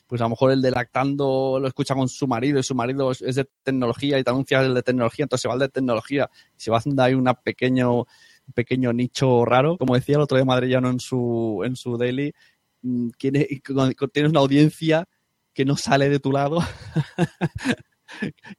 pues 0.07 0.21
a 0.21 0.23
lo 0.25 0.31
mejor 0.31 0.51
el 0.51 0.61
de 0.63 0.71
lactando 0.71 1.59
lo 1.61 1.67
escucha 1.67 1.93
con 1.93 2.09
su 2.09 2.27
marido 2.27 2.57
y 2.59 2.63
su 2.63 2.73
marido 2.73 3.11
es- 3.11 3.19
de 3.35 3.47
tecnología 3.63 4.17
y 4.17 4.23
te 4.23 4.31
anuncia 4.31 4.59
el 4.61 4.73
de 4.73 4.81
tecnología, 4.81 5.23
entonces 5.23 5.43
se 5.43 5.47
va 5.47 5.53
el 5.53 5.59
de 5.59 5.69
tecnología 5.69 6.29
y 6.57 6.61
se 6.61 6.71
va 6.71 6.77
haciendo 6.77 7.03
ahí 7.03 7.13
una 7.13 7.35
pequeño, 7.35 7.93
un 7.99 8.53
pequeño 8.55 8.91
nicho 8.91 9.45
raro. 9.45 9.77
Como 9.77 9.93
decía 9.93 10.15
el 10.15 10.21
otro 10.21 10.37
día 10.37 10.45
Madrillano 10.45 10.89
en 10.89 10.99
su, 10.99 11.61
en 11.63 11.75
su 11.75 11.95
daily, 11.97 12.33
mm, 12.81 13.09
tienes 13.19 14.31
una 14.31 14.39
audiencia 14.39 15.07
que 15.53 15.63
no 15.65 15.75
sale 15.77 16.09
de 16.09 16.19
tu 16.19 16.31
lado. 16.31 16.59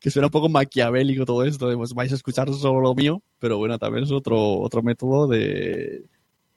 que 0.01 0.11
suena 0.11 0.27
un 0.27 0.31
poco 0.31 0.49
maquiavélico 0.49 1.25
todo 1.25 1.45
esto, 1.45 1.69
de, 1.69 1.77
pues 1.77 1.93
vais 1.95 2.13
a 2.13 2.15
escuchar 2.15 2.53
solo 2.53 2.81
lo 2.81 2.95
mío, 2.95 3.23
pero 3.39 3.59
bueno, 3.59 3.79
también 3.79 4.05
es 4.05 4.11
otro, 4.13 4.59
otro 4.59 4.83
método 4.83 5.27
de, 5.29 6.05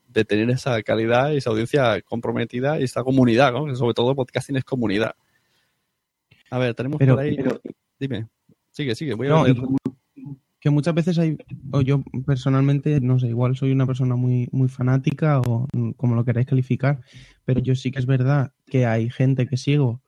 de 0.08 0.26
tener 0.26 0.50
esa 0.50 0.82
calidad 0.84 1.32
y 1.32 1.38
esa 1.38 1.50
audiencia 1.50 2.02
comprometida 2.02 2.80
y 2.80 2.84
esta 2.84 3.04
comunidad, 3.04 3.52
¿no? 3.54 3.76
Sobre 3.76 3.94
todo 3.94 4.16
podcasting 4.16 4.58
es 4.58 4.64
comunidad. 4.64 5.16
A 6.50 6.58
ver, 6.60 6.76
tenemos 6.76 7.00
Pero- 7.00 7.16
por 7.16 7.24
ahí... 7.24 7.36
pero- 7.36 7.60
Dime, 8.00 8.28
sigue, 8.72 8.96
sigue, 8.96 9.14
voy 9.14 9.28
a 9.28 9.30
No, 9.30 9.48
y 9.48 9.56
que 10.60 10.70
muchas 10.70 10.94
veces 10.94 11.18
hay, 11.20 11.38
o 11.72 11.82
yo 11.82 12.02
personalmente, 12.26 13.02
no 13.02 13.20
sé, 13.20 13.28
igual 13.28 13.56
soy 13.58 13.72
una 13.74 13.86
persona 13.86 14.16
muy, 14.16 14.48
muy 14.54 14.70
fanática 14.70 15.42
o 15.42 15.68
como 15.98 16.16
lo 16.16 16.24
queráis 16.24 16.48
calificar, 16.48 17.02
pero 17.44 17.60
yo 17.60 17.76
sí 17.76 17.92
que 17.92 18.00
es 18.00 18.06
verdad 18.06 18.54
que 18.66 18.86
hay 18.86 19.10
gente 19.10 19.46
que 19.48 19.58
sigo 19.58 20.02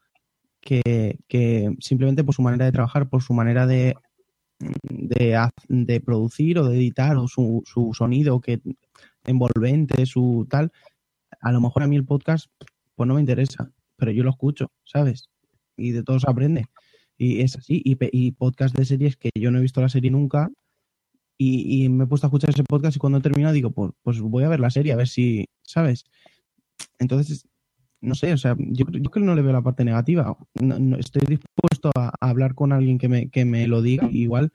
que, 0.66 1.76
simplemente 1.80 2.24
por 2.24 2.34
su 2.36 2.42
manera 2.42 2.66
de 2.66 2.72
trabajar, 2.72 3.08
por 3.08 3.22
su 3.22 3.34
manera 3.34 3.68
de, 3.68 3.96
de, 4.60 5.50
de 5.70 6.02
producir 6.02 6.58
o 6.60 6.68
de 6.68 6.78
editar 6.78 7.16
o 7.18 7.28
su, 7.28 7.62
su 7.66 7.94
sonido 7.94 8.42
que 8.42 8.62
envolvente, 9.26 10.06
su 10.06 10.48
tal, 10.50 10.72
a 11.42 11.52
lo 11.52 11.62
mejor 11.62 11.84
a 11.84 11.88
mí 11.88 11.96
el 11.96 12.06
podcast 12.06 12.48
pues 12.96 13.08
no 13.08 13.14
me 13.14 13.20
interesa, 13.20 13.72
pero 13.98 14.12
yo 14.12 14.24
lo 14.24 14.32
escucho, 14.32 14.72
¿sabes? 14.84 15.30
Y 15.78 15.92
de 15.92 16.04
todo 16.04 16.20
se 16.20 16.30
aprende. 16.30 16.66
Y 17.18 17.42
es 17.42 17.58
así. 17.58 17.82
Y, 17.84 17.98
y 18.00 18.32
podcast 18.32 18.76
de 18.76 18.86
series 18.86 19.18
que 19.18 19.30
yo 19.36 19.52
no 19.52 19.60
he 19.60 19.62
visto 19.62 19.82
la 19.82 19.90
serie 19.90 20.12
nunca. 20.12 20.50
Y, 21.38 21.84
y 21.84 21.90
me 21.90 22.06
he 22.06 22.08
puesto 22.08 22.28
a 22.28 22.30
escuchar 22.30 22.52
ese 22.52 22.64
podcast 22.64 22.96
y 22.96 23.00
cuando 23.00 23.20
he 23.20 23.22
terminado 23.22 23.54
digo, 23.54 23.72
pues, 23.72 23.92
pues 24.04 24.22
voy 24.22 24.46
a 24.46 24.50
ver 24.50 24.62
la 24.62 24.70
serie, 24.70 24.94
a 24.94 24.96
ver 24.96 25.10
si, 25.10 25.46
¿sabes? 25.64 26.06
Entonces, 26.98 27.46
no 28.02 28.16
sé, 28.16 28.34
o 28.34 28.38
sea, 28.38 28.56
yo, 28.58 28.86
yo 28.92 29.10
creo 29.10 29.24
que 29.24 29.28
no 29.28 29.36
le 29.36 29.42
veo 29.42 29.54
la 29.54 29.62
parte 29.62 29.84
negativa. 29.84 30.38
No- 30.62 30.80
no- 30.80 30.98
estoy 30.98 31.22
dispuesto 31.28 31.92
a, 31.96 32.12
a 32.20 32.30
hablar 32.30 32.56
con 32.56 32.72
alguien 32.72 32.98
que 32.98 33.10
me, 33.10 33.30
que 33.30 33.46
me 33.46 33.68
lo 33.68 33.82
diga. 33.82 34.08
y 34.12 34.24
igual 34.24 34.52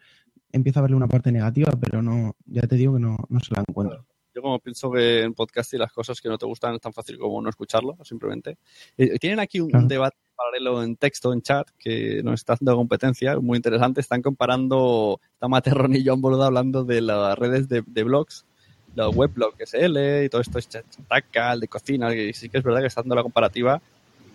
empiezo 0.52 0.78
a 0.80 0.82
verle 0.82 0.96
una 0.96 1.08
parte 1.08 1.32
negativa, 1.32 1.72
pero 1.80 2.02
no, 2.02 2.36
ya 2.46 2.62
te 2.62 2.76
digo 2.76 2.94
que 2.94 3.00
no, 3.00 3.16
no 3.28 3.40
se 3.40 3.54
la 3.54 3.64
encuentro. 3.66 4.04
Yo 4.34 4.42
como 4.42 4.60
pienso 4.60 4.90
que 4.92 5.22
en 5.22 5.34
podcast 5.34 5.74
y 5.74 5.78
las 5.78 5.92
cosas 5.92 6.20
que 6.20 6.28
no 6.28 6.38
te 6.38 6.46
gustan 6.46 6.74
es 6.74 6.80
tan 6.80 6.92
fácil 6.92 7.18
como 7.18 7.42
no 7.42 7.48
escucharlo, 7.50 7.96
simplemente. 8.04 8.58
Eh, 8.96 9.18
tienen 9.18 9.40
aquí 9.40 9.60
un, 9.60 9.88
debate 9.88 10.16
paralelo 10.36 10.82
en 10.84 10.96
texto, 10.96 11.32
en 11.32 11.42
chat, 11.42 11.68
que 11.78 12.22
nos 12.22 12.34
está 12.34 12.52
haciendo 12.52 12.76
competencia, 12.76 13.38
muy 13.40 13.56
interesante. 13.56 14.00
Están 14.00 14.22
comparando, 14.22 15.20
está 15.32 15.48
Materron 15.48 15.94
y 15.96 16.04
John 16.06 16.20
Boluda 16.20 16.46
hablando 16.46 16.84
de 16.84 17.00
las 17.00 17.36
redes 17.38 17.68
de, 17.68 17.82
de 17.84 18.04
blogs, 18.04 18.46
los 18.94 19.14
weblog 19.16 19.54
SL 19.58 20.24
y 20.24 20.28
todo 20.28 20.40
esto 20.40 20.58
es 20.58 20.68
Chat- 20.68 20.84
Chataca, 20.90 21.52
el 21.52 21.60
de 21.60 21.68
cocina, 21.68 22.10
que 22.12 22.32
sí 22.32 22.48
que 22.48 22.58
es 22.58 22.64
verdad 22.64 22.80
que 22.80 22.86
está 22.86 23.02
dando 23.02 23.14
la 23.14 23.22
comparativa. 23.22 23.80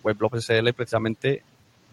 Weblog 0.03 0.35
SL 0.37 0.71
precisamente 0.73 1.43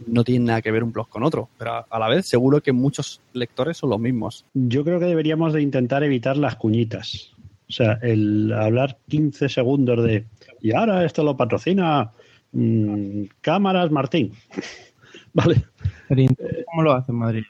no 0.06 0.24
tiene 0.24 0.46
nada 0.46 0.62
que 0.62 0.70
ver 0.72 0.82
un 0.84 0.92
blog 0.92 1.08
con 1.08 1.22
otro, 1.22 1.48
pero 1.58 1.86
a- 1.88 1.98
la 1.98 2.08
vez 2.08 2.26
seguro 2.26 2.60
que 2.60 2.72
muchos 2.72 3.20
lectores 3.32 3.76
son 3.76 3.90
los 3.90 4.00
mismos. 4.00 4.44
Yo 4.54 4.84
creo 4.84 4.98
que 4.98 5.06
deberíamos 5.06 5.52
de 5.52 5.62
intentar 5.62 6.02
evitar 6.02 6.36
las 6.36 6.56
cuñitas. 6.56 7.32
O 7.68 7.72
sea, 7.72 7.98
el 8.02 8.52
hablar 8.52 8.98
15 9.08 9.48
segundos 9.48 10.04
de 10.04 10.26
y 10.60 10.72
ahora 10.74 11.04
esto 11.04 11.22
lo 11.24 11.36
patrocina 11.36 12.10
mm, 12.52 13.24
Cámaras 13.40 13.90
Martín. 13.90 14.32
vale. 15.32 15.62
¿Cómo 16.66 16.82
lo 16.82 16.92
hace 16.92 17.12
en 17.12 17.18
Madrid? 17.18 17.42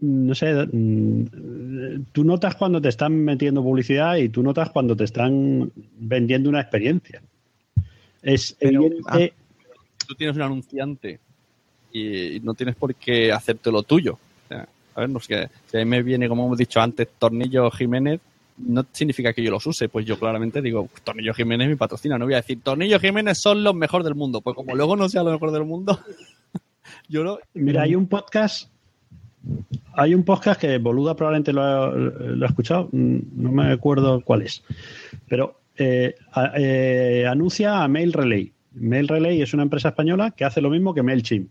No 0.00 0.34
sé, 0.34 0.54
mm, 0.54 2.04
tú 2.12 2.24
notas 2.24 2.54
cuando 2.54 2.80
te 2.80 2.88
están 2.88 3.12
metiendo 3.24 3.62
publicidad 3.62 4.16
y 4.16 4.28
tú 4.28 4.42
notas 4.42 4.70
cuando 4.70 4.96
te 4.96 5.04
están 5.04 5.72
vendiendo 5.98 6.48
una 6.48 6.60
experiencia. 6.60 7.20
Es 8.22 8.56
evidente. 8.60 9.32
tú 10.06 10.14
tienes 10.14 10.36
un 10.36 10.42
anunciante 10.42 11.18
y, 11.92 12.36
y 12.36 12.40
no 12.40 12.54
tienes 12.54 12.76
por 12.76 12.94
qué 12.94 13.32
hacerte 13.32 13.72
lo 13.72 13.82
tuyo. 13.82 14.14
O 14.14 14.48
sea, 14.48 14.68
a 14.94 15.00
ver, 15.00 15.10
no 15.10 15.20
sé, 15.20 15.48
si 15.66 15.76
a 15.76 15.80
mí 15.80 15.86
me 15.86 16.02
viene, 16.02 16.28
como 16.28 16.46
hemos 16.46 16.58
dicho 16.58 16.80
antes, 16.80 17.08
Tornillo 17.18 17.70
Jiménez, 17.70 18.20
no 18.58 18.84
significa 18.92 19.32
que 19.32 19.42
yo 19.42 19.50
los 19.50 19.66
use. 19.66 19.88
Pues 19.88 20.04
yo 20.06 20.18
claramente 20.18 20.60
digo, 20.62 20.88
Tornillo 21.04 21.34
Jiménez 21.34 21.68
mi 21.68 21.76
patrocina. 21.76 22.18
No 22.18 22.24
voy 22.24 22.34
a 22.34 22.38
decir, 22.38 22.60
Tornillo 22.62 22.98
Jiménez 23.00 23.38
son 23.38 23.62
los 23.62 23.74
mejores 23.74 24.04
del 24.04 24.14
mundo. 24.14 24.40
Pues 24.40 24.56
como 24.56 24.74
luego 24.74 24.96
no 24.96 25.08
sea 25.08 25.22
lo 25.22 25.32
mejor 25.32 25.52
del 25.52 25.64
mundo, 25.64 26.00
yo 27.08 27.24
no. 27.24 27.38
Mira, 27.54 27.82
hay 27.82 27.94
un 27.94 28.06
podcast. 28.06 28.70
Hay 29.94 30.14
un 30.14 30.24
podcast 30.24 30.60
que 30.60 30.78
Boluda 30.78 31.16
probablemente 31.16 31.52
lo 31.52 31.62
ha, 31.62 32.46
escuchado, 32.46 32.88
mm, 32.92 33.18
no 33.34 33.52
me 33.52 33.72
acuerdo 33.72 34.20
cuál 34.20 34.42
es. 34.42 34.62
Pero 35.28 35.60
eh, 35.76 36.14
eh, 36.56 37.26
anuncia 37.28 37.82
a 37.82 37.88
Mail 37.88 38.12
Relay. 38.12 38.52
Mail 38.72 39.08
Relay 39.08 39.42
es 39.42 39.54
una 39.54 39.62
empresa 39.62 39.88
española 39.88 40.32
que 40.32 40.44
hace 40.44 40.60
lo 40.60 40.70
mismo 40.70 40.94
que 40.94 41.02
MailChimp. 41.02 41.50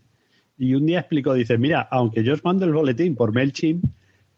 Y 0.58 0.74
un 0.74 0.86
día 0.86 1.00
explicó, 1.00 1.34
dice, 1.34 1.58
mira, 1.58 1.86
aunque 1.90 2.24
yo 2.24 2.34
os 2.34 2.44
mando 2.44 2.64
el 2.64 2.72
boletín 2.72 3.14
por 3.14 3.32
MailChimp, 3.32 3.84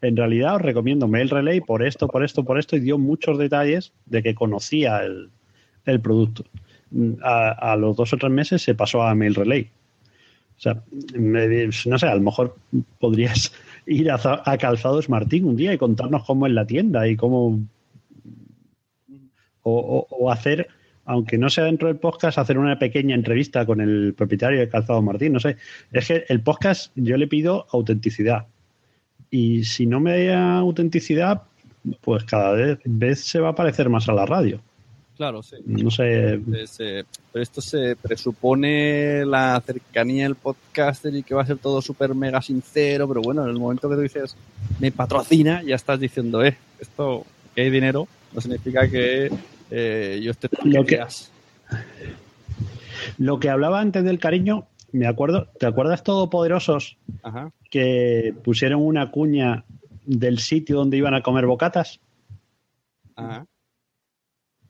en 0.01 0.17
realidad 0.17 0.55
os 0.55 0.61
recomiendo 0.61 1.07
Mail 1.07 1.29
Relay 1.29 1.61
por 1.61 1.83
esto, 1.83 2.07
por 2.07 2.23
esto, 2.23 2.43
por 2.43 2.57
esto, 2.57 2.75
y 2.75 2.79
dio 2.79 2.97
muchos 2.97 3.37
detalles 3.37 3.93
de 4.05 4.23
que 4.23 4.35
conocía 4.35 5.01
el, 5.03 6.01
producto. 6.01 6.45
Mm, 6.91 7.13
a 7.23 7.75
los 7.75 7.95
dos 7.95 8.13
o 8.13 8.17
tres 8.17 8.31
meses 8.31 8.61
se 8.61 8.75
pasó 8.75 9.03
a 9.03 9.15
Mail 9.15 9.35
Relay. 9.35 9.69
O 10.61 10.63
sea, 10.63 10.79
me- 11.15 11.65
no 11.87 11.97
sé, 11.97 12.05
a 12.05 12.13
lo 12.13 12.21
mejor 12.21 12.55
podrías 12.99 13.51
ir 13.87 14.11
a, 14.11 14.19
a 14.45 14.57
Calzados 14.59 15.09
Martín 15.09 15.45
un 15.45 15.55
día 15.55 15.73
y 15.73 15.77
contarnos 15.79 16.23
cómo 16.23 16.45
es 16.45 16.53
la 16.53 16.67
tienda 16.67 17.07
y 17.07 17.15
cómo. 17.15 17.59
O, 19.63 20.07
o- 20.09 20.31
hacer, 20.31 20.67
aunque 21.05 21.37
no 21.39 21.49
sea 21.49 21.63
dentro 21.65 21.87
del 21.87 21.97
podcast, 21.97 22.37
hacer 22.37 22.57
una 22.59 22.77
pequeña 22.79 23.15
entrevista 23.15 23.65
con 23.65 23.81
el 23.81 24.13
propietario 24.15 24.59
de 24.59 24.69
Calzados 24.69 25.03
Martín. 25.03 25.33
No 25.33 25.39
sé. 25.39 25.57
Es 25.91 26.07
que 26.07 26.25
el 26.29 26.41
podcast 26.41 26.91
yo 26.95 27.17
le 27.17 27.27
pido 27.27 27.65
autenticidad. 27.71 28.45
Y 29.31 29.63
si 29.63 29.85
no 29.87 29.99
me 29.99 30.25
da 30.25 30.57
autenticidad, 30.59 31.43
pues 32.01 32.23
cada 32.25 32.53
vez 32.85 33.19
se 33.19 33.39
va 33.39 33.49
a 33.49 33.55
parecer 33.55 33.89
más 33.89 34.07
a 34.09 34.13
la 34.13 34.25
radio. 34.27 34.61
Claro, 35.17 35.43
sí. 35.43 35.57
No 35.65 35.91
sé. 35.91 36.33
Eh, 36.33 37.03
pero 37.31 37.43
esto 37.43 37.61
se 37.61 37.95
presupone 37.95 39.25
la 39.25 39.61
cercanía 39.65 40.23
del 40.23 40.35
podcaster 40.35 41.13
y 41.13 41.23
que 41.23 41.35
va 41.35 41.43
a 41.43 41.45
ser 41.45 41.57
todo 41.57 41.81
súper 41.81 42.15
mega 42.15 42.41
sincero, 42.41 43.07
pero 43.07 43.21
bueno, 43.21 43.43
en 43.43 43.49
el 43.49 43.59
momento 43.59 43.89
que 43.89 43.95
tú 43.95 44.01
dices 44.01 44.35
me 44.79 44.91
patrocina, 44.91 45.61
ya 45.63 45.75
estás 45.75 45.99
diciendo, 45.99 46.43
eh, 46.43 46.57
esto 46.79 47.25
que 47.53 47.61
hay 47.61 47.69
dinero 47.69 48.07
no 48.33 48.41
significa 48.41 48.89
que 48.89 49.31
eh, 49.69 50.19
yo 50.23 50.31
esté 50.31 50.49
Lo 50.63 50.85
que-. 50.85 50.99
Lo 53.17 53.39
que 53.39 53.49
hablaba 53.49 53.79
antes 53.79 54.03
del 54.03 54.19
cariño, 54.19 54.67
me 54.91 55.07
acuerdo, 55.07 55.47
¿te 55.59 55.65
acuerdas 55.65 56.03
todopoderosos 56.03 56.97
Ajá. 57.23 57.51
que 57.69 58.33
pusieron 58.43 58.81
una 58.81 59.11
cuña 59.11 59.65
del 60.05 60.39
sitio 60.39 60.77
donde 60.77 60.97
iban 60.97 61.13
a 61.13 61.21
comer 61.21 61.45
bocatas? 61.45 61.99
Ajá. 63.15 63.45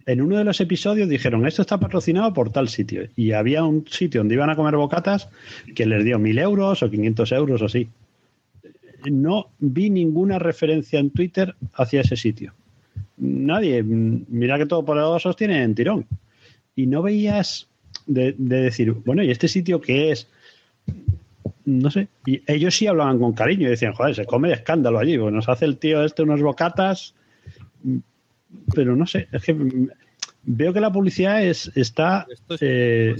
En 0.05 0.21
uno 0.21 0.37
de 0.37 0.43
los 0.43 0.59
episodios 0.61 1.09
dijeron, 1.09 1.45
esto 1.45 1.61
está 1.61 1.79
patrocinado 1.79 2.33
por 2.33 2.51
tal 2.51 2.69
sitio. 2.69 3.07
Y 3.15 3.31
había 3.31 3.63
un 3.63 3.85
sitio 3.87 4.21
donde 4.21 4.35
iban 4.35 4.49
a 4.49 4.55
comer 4.55 4.75
bocatas 4.75 5.29
que 5.75 5.85
les 5.85 6.03
dio 6.03 6.19
mil 6.19 6.37
euros 6.39 6.83
o 6.83 6.89
500 6.89 7.31
euros 7.33 7.61
o 7.61 7.65
así. 7.65 7.89
No 9.09 9.49
vi 9.59 9.89
ninguna 9.89 10.39
referencia 10.39 10.99
en 10.99 11.09
Twitter 11.09 11.55
hacia 11.73 12.01
ese 12.01 12.15
sitio. 12.15 12.53
Nadie. 13.17 13.83
Mira 13.83 14.57
que 14.57 14.65
todopoderosos 14.65 15.35
tienen 15.35 15.75
tirón. 15.75 16.05
Y 16.75 16.87
no 16.87 17.01
veías 17.01 17.67
de, 18.07 18.35
de 18.37 18.61
decir, 18.61 18.93
bueno, 18.93 19.23
¿y 19.23 19.31
este 19.31 19.47
sitio 19.47 19.81
qué 19.81 20.11
es? 20.11 20.27
No 21.65 21.91
sé. 21.91 22.07
Y 22.25 22.41
ellos 22.47 22.75
sí 22.75 22.87
hablaban 22.87 23.19
con 23.19 23.33
cariño 23.33 23.67
y 23.67 23.71
decían, 23.71 23.93
joder, 23.93 24.15
se 24.15 24.25
come 24.25 24.49
de 24.49 24.55
escándalo 24.55 24.99
allí. 24.99 25.17
Nos 25.17 25.49
hace 25.49 25.65
el 25.65 25.77
tío 25.77 26.03
este 26.03 26.23
unos 26.23 26.41
bocatas. 26.41 27.13
Pero 28.73 28.95
no 28.95 29.05
sé, 29.05 29.27
es 29.31 29.43
que 29.43 29.55
veo 30.43 30.73
que 30.73 30.79
la 30.81 30.91
publicidad 30.91 31.43
es, 31.43 31.71
está 31.75 32.25
eh, 32.59 33.15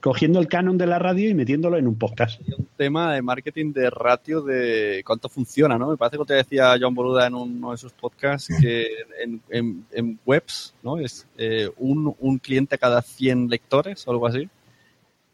cogiendo 0.00 0.38
el 0.38 0.48
canon 0.48 0.76
de 0.76 0.86
la 0.86 0.98
radio 0.98 1.30
y 1.30 1.34
metiéndolo 1.34 1.78
en 1.78 1.86
un 1.86 1.96
podcast. 1.96 2.40
un 2.58 2.66
tema 2.76 3.14
de 3.14 3.22
marketing 3.22 3.72
de 3.72 3.88
ratio 3.90 4.42
de 4.42 5.02
cuánto 5.06 5.28
funciona, 5.28 5.78
¿no? 5.78 5.88
Me 5.90 5.96
parece 5.96 6.18
que 6.18 6.24
te 6.24 6.34
decía 6.34 6.74
John 6.80 6.94
Boluda 6.94 7.26
en 7.26 7.34
uno 7.34 7.70
de 7.70 7.76
sus 7.78 7.92
podcasts 7.92 8.52
que 8.60 8.86
en, 9.22 9.40
en- 9.50 9.86
en 9.92 10.18
webs, 10.26 10.74
¿no? 10.82 10.98
Es 10.98 11.26
eh, 11.38 11.70
un, 11.78 12.14
un 12.18 12.38
cliente 12.38 12.76
cada 12.78 13.00
100 13.02 13.48
lectores 13.48 14.06
o 14.06 14.10
algo 14.10 14.26
así. 14.26 14.48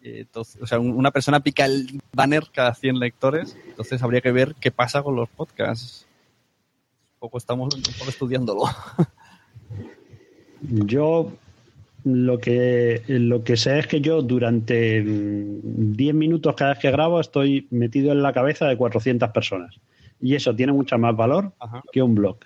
Eh, 0.02 0.20
Entonces, 0.20 0.62
o 0.62 0.66
sea, 0.66 0.78
un- 0.78 0.92
una 0.92 1.10
persona 1.10 1.40
pica 1.40 1.64
el 1.64 2.00
banner 2.12 2.44
cada 2.52 2.74
100 2.74 2.98
lectores. 2.98 3.56
Entonces 3.66 4.00
habría 4.02 4.20
que 4.20 4.30
ver 4.32 4.54
qué 4.60 4.70
pasa 4.70 5.02
con 5.02 5.16
los 5.16 5.28
podcasts. 5.30 6.06
Un 7.14 7.18
poco 7.20 7.38
estamos 7.38 7.74
un 7.74 7.82
poco 7.82 8.10
estudiándolo. 8.10 8.62
Yo 10.62 11.32
lo 12.04 12.38
que, 12.38 13.02
lo 13.08 13.42
que 13.44 13.56
sé 13.56 13.78
es 13.80 13.86
que 13.86 14.00
yo 14.00 14.22
durante 14.22 15.02
mm, 15.02 15.92
10 15.94 16.14
minutos 16.14 16.54
cada 16.54 16.70
vez 16.70 16.78
que 16.80 16.90
grabo 16.90 17.20
estoy 17.20 17.66
metido 17.70 18.12
en 18.12 18.22
la 18.22 18.32
cabeza 18.32 18.66
de 18.66 18.76
400 18.76 19.30
personas. 19.30 19.74
Y 20.20 20.34
eso 20.34 20.54
tiene 20.54 20.72
mucho 20.72 20.98
más 20.98 21.14
valor 21.16 21.52
Ajá. 21.60 21.82
que 21.92 22.02
un 22.02 22.14
blog. 22.14 22.38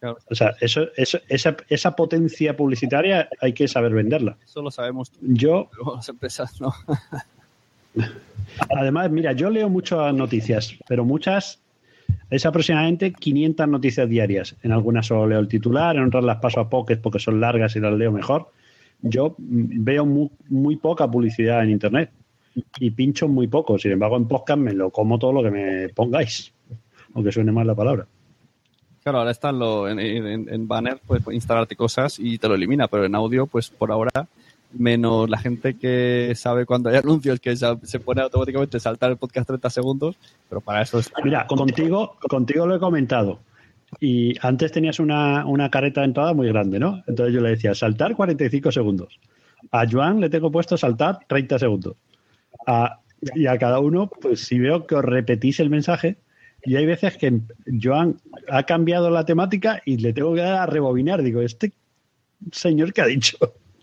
Claro. 0.00 0.18
O 0.30 0.34
sea, 0.34 0.54
eso, 0.60 0.86
eso- 0.96 1.18
esa, 1.28 1.56
esa 1.68 1.96
potencia 1.96 2.56
publicitaria 2.56 3.28
hay 3.40 3.52
que 3.52 3.66
saber 3.66 3.92
venderla. 3.92 4.36
Eso 4.44 4.62
lo 4.62 4.70
sabemos 4.70 5.10
tú, 5.10 5.18
Yo, 5.22 5.68
las 5.96 6.08
empresas 6.08 6.60
no. 6.60 6.72
además, 8.70 9.10
mira, 9.10 9.32
yo 9.32 9.50
leo 9.50 9.68
muchas 9.68 10.14
noticias, 10.14 10.74
pero 10.88 11.04
muchas 11.04 11.58
es 12.30 12.44
aproximadamente 12.44 13.12
500 13.12 13.68
noticias 13.68 14.08
diarias. 14.08 14.56
En 14.62 14.72
algunas 14.72 15.06
solo 15.06 15.26
leo 15.26 15.38
el 15.38 15.48
titular, 15.48 15.96
en 15.96 16.04
otras 16.04 16.24
las 16.24 16.36
paso 16.38 16.60
a 16.60 16.68
pockets 16.68 17.00
porque 17.00 17.18
son 17.18 17.40
largas 17.40 17.74
y 17.76 17.80
las 17.80 17.92
leo 17.94 18.12
mejor. 18.12 18.50
Yo 19.00 19.34
veo 19.38 20.04
muy, 20.04 20.76
poca 20.76 21.08
publicidad 21.10 21.62
en 21.62 21.70
Internet 21.70 22.10
y 22.78 22.90
pincho 22.90 23.28
muy 23.28 23.46
poco. 23.46 23.78
Sin 23.78 23.92
embargo, 23.92 24.16
en 24.16 24.26
podcast 24.26 24.60
me 24.60 24.72
lo 24.72 24.90
como 24.90 25.18
todo 25.18 25.32
lo 25.32 25.42
que 25.42 25.50
me 25.50 25.88
pongáis, 25.90 26.52
aunque 27.14 27.32
suene 27.32 27.52
mal 27.52 27.66
la 27.66 27.74
palabra. 27.74 28.06
Claro, 29.02 29.18
ahora 29.18 29.30
está 29.30 29.50
en, 29.50 29.98
en, 29.98 30.68
banner, 30.68 31.00
pues 31.06 31.22
instalarte 31.30 31.76
cosas 31.76 32.18
y 32.18 32.36
te 32.36 32.48
lo 32.48 32.56
elimina, 32.56 32.88
pero 32.88 33.06
en 33.06 33.14
audio, 33.14 33.46
pues 33.46 33.70
por 33.70 33.90
ahora, 33.90 34.28
menos 34.72 35.28
la 35.30 35.38
gente 35.38 35.74
que 35.74 36.32
sabe 36.36 36.66
cuando 36.66 36.90
hay 36.90 36.96
anuncios 36.96 37.40
que 37.40 37.56
se, 37.56 38.00
pone 38.00 38.22
automáticamente 38.22 38.78
saltar 38.80 39.10
el 39.10 39.16
podcast 39.16 39.46
30 39.48 39.70
segundos, 39.70 40.16
pero 40.48 40.60
para 40.60 40.82
eso 40.82 40.98
está. 40.98 41.20
Mira, 41.24 41.46
contigo, 41.46 42.16
contigo 42.28 42.66
lo 42.66 42.76
he 42.76 42.78
comentado. 42.78 43.40
Y 44.00 44.34
antes 44.46 44.70
tenías 44.72 45.00
una, 45.00 45.46
una 45.46 45.70
careta 45.70 46.02
de 46.02 46.08
entrada 46.08 46.34
muy 46.34 46.48
grande, 46.48 46.78
¿no? 46.78 47.02
Entonces 47.06 47.34
yo 47.34 47.40
le 47.40 47.50
decía, 47.50 47.74
saltar 47.74 48.14
45 48.14 48.70
segundos. 48.70 49.18
A 49.70 49.86
Joan 49.90 50.20
le 50.20 50.28
tengo 50.28 50.50
puesto 50.50 50.76
saltar 50.76 51.20
30 51.26 51.58
segundos. 51.58 51.96
A- 52.66 53.00
y 53.34 53.46
a 53.46 53.58
cada 53.58 53.80
uno, 53.80 54.08
pues 54.08 54.40
si 54.42 54.58
veo 54.58 54.86
que 54.86 54.94
os 54.94 55.04
repetís 55.04 55.58
el 55.60 55.70
mensaje, 55.70 56.18
y 56.64 56.76
hay 56.76 56.86
veces 56.86 57.16
que 57.16 57.40
Joan 57.82 58.16
ha 58.48 58.64
cambiado 58.64 59.10
la 59.10 59.24
temática 59.24 59.80
y 59.84 59.96
le 59.96 60.12
tengo 60.12 60.34
que 60.34 60.40
dar 60.42 60.60
a 60.62 60.66
rebobinar. 60.66 61.22
Digo, 61.22 61.40
este 61.40 61.72
señor 62.52 62.92
que 62.92 63.00
ha 63.00 63.06
dicho. 63.06 63.38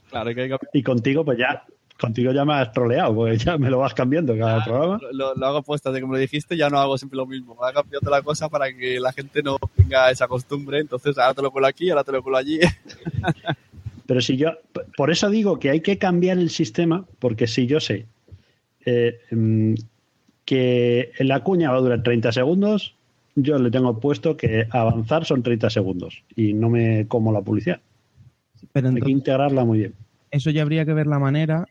Claro, 0.09 0.33
que 0.33 0.41
hay 0.41 0.49
que- 0.49 0.57
Y 0.73 0.83
contigo, 0.83 1.23
pues 1.25 1.37
ya, 1.37 1.63
contigo 1.99 2.31
ya 2.31 2.45
me 2.45 2.53
has 2.53 2.71
troleado, 2.71 3.15
porque 3.15 3.37
ya 3.37 3.57
me 3.57 3.69
lo 3.69 3.79
vas 3.79 3.93
cambiando 3.93 4.37
cada 4.37 4.63
programa. 4.63 4.99
lo, 5.11 5.45
hago 5.45 5.63
puesto 5.63 5.91
de 5.91 5.99
que 5.99 6.05
me 6.05 6.13
lo 6.13 6.19
dijiste, 6.19 6.57
ya 6.57 6.69
no 6.69 6.79
hago 6.79 6.97
siempre 6.97 7.17
lo 7.17 7.25
mismo. 7.25 7.57
He 7.67 7.73
cambiado 7.73 8.09
la 8.09 8.21
cosa 8.21 8.49
para 8.49 8.73
que 8.73 8.99
la 8.99 9.11
gente 9.13 9.41
no 9.43 9.57
tenga 9.75 10.11
esa 10.11 10.27
costumbre, 10.27 10.79
entonces 10.79 11.17
ahora 11.17 11.33
te 11.33 11.41
lo 11.41 11.51
cuelo 11.51 11.67
aquí, 11.67 11.89
ahora 11.89 12.03
te 12.03 12.11
lo 12.11 12.21
cuelo 12.23 12.37
allí. 12.37 12.59
Pero 14.07 14.21
si 14.21 14.37
yo, 14.37 14.51
por 14.95 15.09
eso 15.09 15.29
digo 15.29 15.59
que 15.59 15.71
hay 15.71 15.81
que 15.81 15.97
cambiar 15.97 16.37
el 16.37 16.49
sistema, 16.51 17.05
porque 17.19 17.47
si 17.47 17.65
yo 17.65 17.79
sé 17.79 18.05
eh, 18.85 19.19
mm, 19.31 19.73
que 20.45 21.11
la 21.19 21.43
cuña 21.43 21.71
va 21.71 21.77
a 21.77 21.81
durar 21.81 22.03
30 22.03 22.31
segundos, 22.31 22.93
yo 23.35 23.57
le 23.57 23.71
tengo 23.71 23.99
puesto 23.99 24.37
que 24.37 24.67
avanzar 24.69 25.25
son 25.25 25.41
30 25.43 25.69
segundos 25.69 26.23
y 26.35 26.53
no 26.53 26.69
me 26.69 27.07
como 27.07 27.31
la 27.31 27.41
publicidad. 27.41 27.79
Pero 28.73 28.89
hay 28.89 28.95
que 29.01 29.11
integrarla 29.11 29.63
muy 29.65 29.79
bien. 29.79 29.93
eso 30.31 30.49
ya 30.49 30.61
habría 30.63 30.85
que 30.85 30.93
ver 30.93 31.07
la 31.07 31.19
manera, 31.19 31.65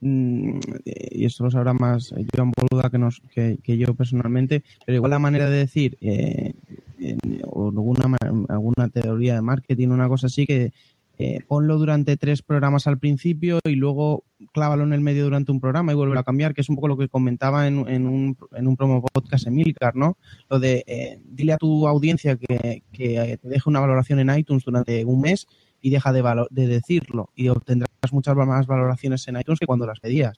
mm, 0.00 0.58
y 0.84 1.24
esto 1.24 1.44
lo 1.44 1.50
sabrá 1.50 1.72
más 1.72 2.12
Joan 2.34 2.52
Boluda 2.56 2.90
que, 2.90 2.98
nos, 2.98 3.20
que, 3.34 3.58
que 3.62 3.78
yo 3.78 3.94
personalmente, 3.94 4.62
pero 4.84 4.96
igual 4.96 5.10
la 5.10 5.18
manera 5.18 5.48
de 5.48 5.58
decir, 5.58 5.96
eh, 6.00 6.52
en- 6.98 7.18
o 7.44 7.68
alguna, 7.68 8.16
alguna 8.48 8.88
teoría 8.88 9.34
de 9.34 9.42
marketing, 9.42 9.88
una 9.88 10.08
cosa 10.08 10.26
así, 10.26 10.46
que 10.46 10.72
eh, 11.18 11.40
ponlo 11.48 11.78
durante 11.78 12.18
tres 12.18 12.42
programas 12.42 12.86
al 12.86 12.98
principio 12.98 13.58
y 13.64 13.74
luego 13.76 14.24
clávalo 14.52 14.84
en 14.84 14.92
el 14.92 15.00
medio 15.00 15.24
durante 15.24 15.50
un 15.50 15.60
programa 15.60 15.92
y 15.92 15.94
vuelve 15.94 16.18
a 16.18 16.22
cambiar, 16.22 16.52
que 16.52 16.60
es 16.60 16.68
un 16.68 16.74
poco 16.76 16.88
lo 16.88 16.98
que 16.98 17.08
comentaba 17.08 17.66
en, 17.66 17.88
en 17.88 18.06
un, 18.06 18.36
en 18.54 18.66
un 18.68 18.76
promo 18.76 19.00
podcast 19.00 19.46
Emilcar, 19.46 19.96
¿no? 19.96 20.18
Lo 20.50 20.58
de 20.60 20.84
eh, 20.86 21.18
dile 21.24 21.54
a 21.54 21.56
tu 21.56 21.88
audiencia 21.88 22.36
que, 22.36 22.82
que 22.92 23.38
te 23.40 23.48
deje 23.48 23.66
una 23.70 23.80
valoración 23.80 24.18
en 24.18 24.36
iTunes 24.38 24.62
durante 24.64 25.06
un 25.06 25.22
mes 25.22 25.46
y 25.86 25.90
deja 25.90 26.12
de, 26.12 26.20
valo- 26.20 26.48
de 26.50 26.66
decirlo 26.66 27.30
y 27.36 27.46
obtendrás 27.48 27.88
muchas 28.10 28.34
más 28.34 28.66
valoraciones 28.66 29.28
en 29.28 29.36
iTunes 29.38 29.60
que 29.60 29.66
cuando 29.66 29.86
las 29.86 30.00
pedías. 30.00 30.36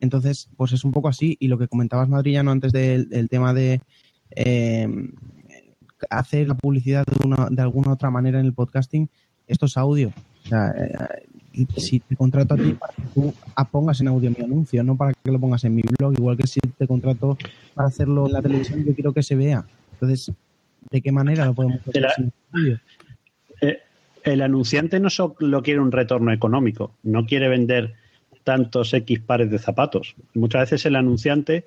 Entonces, 0.00 0.50
pues 0.58 0.72
es 0.72 0.84
un 0.84 0.92
poco 0.92 1.08
así. 1.08 1.34
Y 1.40 1.48
lo 1.48 1.56
que 1.56 1.66
comentabas, 1.66 2.10
Madrillano, 2.10 2.50
antes 2.50 2.72
del, 2.72 3.08
del 3.08 3.30
tema 3.30 3.54
de 3.54 3.80
eh, 4.32 4.86
hacer 6.10 6.48
la 6.48 6.54
publicidad 6.56 7.06
de, 7.06 7.26
una, 7.26 7.48
de 7.50 7.62
alguna 7.62 7.92
otra 7.94 8.10
manera 8.10 8.38
en 8.38 8.44
el 8.44 8.52
podcasting, 8.52 9.08
esto 9.46 9.64
es 9.64 9.78
audio. 9.78 10.12
O 10.44 10.48
sea, 10.48 10.74
eh, 10.76 11.26
si 11.78 12.00
te 12.00 12.14
contrato 12.14 12.52
a 12.52 12.58
ti 12.58 12.74
para 12.74 12.92
que 12.92 13.02
tú 13.14 13.32
pongas 13.70 13.98
en 14.02 14.08
audio 14.08 14.30
mi 14.30 14.44
anuncio, 14.44 14.84
no 14.84 14.94
para 14.94 15.14
que 15.14 15.30
lo 15.32 15.40
pongas 15.40 15.64
en 15.64 15.74
mi 15.74 15.82
blog, 15.98 16.12
igual 16.18 16.36
que 16.36 16.46
si 16.46 16.60
te 16.60 16.86
contrato 16.86 17.38
para 17.72 17.88
hacerlo 17.88 18.26
en 18.26 18.32
la 18.34 18.42
televisión, 18.42 18.84
yo 18.84 18.94
quiero 18.94 19.14
que 19.14 19.22
se 19.22 19.34
vea. 19.36 19.64
Entonces, 19.94 20.30
¿de 20.90 21.00
qué 21.00 21.10
manera 21.12 21.46
lo 21.46 21.54
podemos 21.54 21.78
hacer 21.80 21.96
Era- 21.96 22.12
sin 22.14 22.30
audio? 22.52 22.78
Eh, 23.62 23.78
el 24.26 24.42
anunciante 24.42 24.98
no 24.98 25.08
solo 25.08 25.62
quiere 25.62 25.80
un 25.80 25.92
retorno 25.92 26.32
económico, 26.32 26.92
no 27.04 27.26
quiere 27.26 27.48
vender 27.48 27.94
tantos 28.42 28.92
X 28.92 29.20
pares 29.20 29.50
de 29.50 29.58
zapatos. 29.58 30.16
Muchas 30.34 30.62
veces 30.62 30.86
el 30.86 30.96
anunciante 30.96 31.64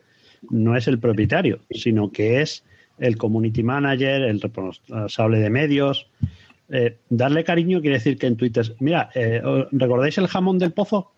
no 0.49 0.75
es 0.75 0.87
el 0.87 0.99
propietario, 0.99 1.59
sino 1.71 2.11
que 2.11 2.41
es 2.41 2.65
el 2.97 3.17
community 3.17 3.63
manager, 3.63 4.23
el 4.23 4.41
responsable 4.41 5.39
de 5.39 5.49
medios. 5.49 6.07
Eh, 6.69 6.97
darle 7.09 7.45
cariño 7.45 7.79
quiere 7.79 7.95
decir 7.95 8.17
que 8.17 8.27
en 8.27 8.35
Twitter, 8.35 8.75
mira, 8.79 9.09
eh, 9.15 9.41
¿os 9.43 9.67
¿recordáis 9.71 10.17
el 10.17 10.27
jamón 10.27 10.59
del 10.59 10.73
pozo? 10.73 11.13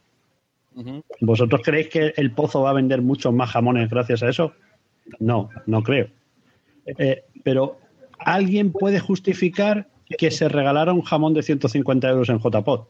¿Vosotros 1.19 1.61
creéis 1.65 1.89
que 1.89 2.13
el 2.15 2.31
pozo 2.31 2.61
va 2.61 2.69
a 2.69 2.73
vender 2.73 3.01
muchos 3.01 3.33
más 3.33 3.49
jamones 3.49 3.89
gracias 3.89 4.21
a 4.21 4.29
eso? 4.29 4.53
No, 5.19 5.49
no 5.65 5.81
creo. 5.81 6.07
Eh, 6.85 7.23
pero 7.43 7.79
alguien 8.19 8.71
puede 8.71 8.99
justificar 8.99 9.87
que 10.17 10.31
se 10.31 10.49
regalara 10.49 10.93
un 10.93 11.01
jamón 11.01 11.33
de 11.33 11.43
150 11.43 12.09
euros 12.09 12.29
en 12.29 12.39
JPOT. 12.39 12.89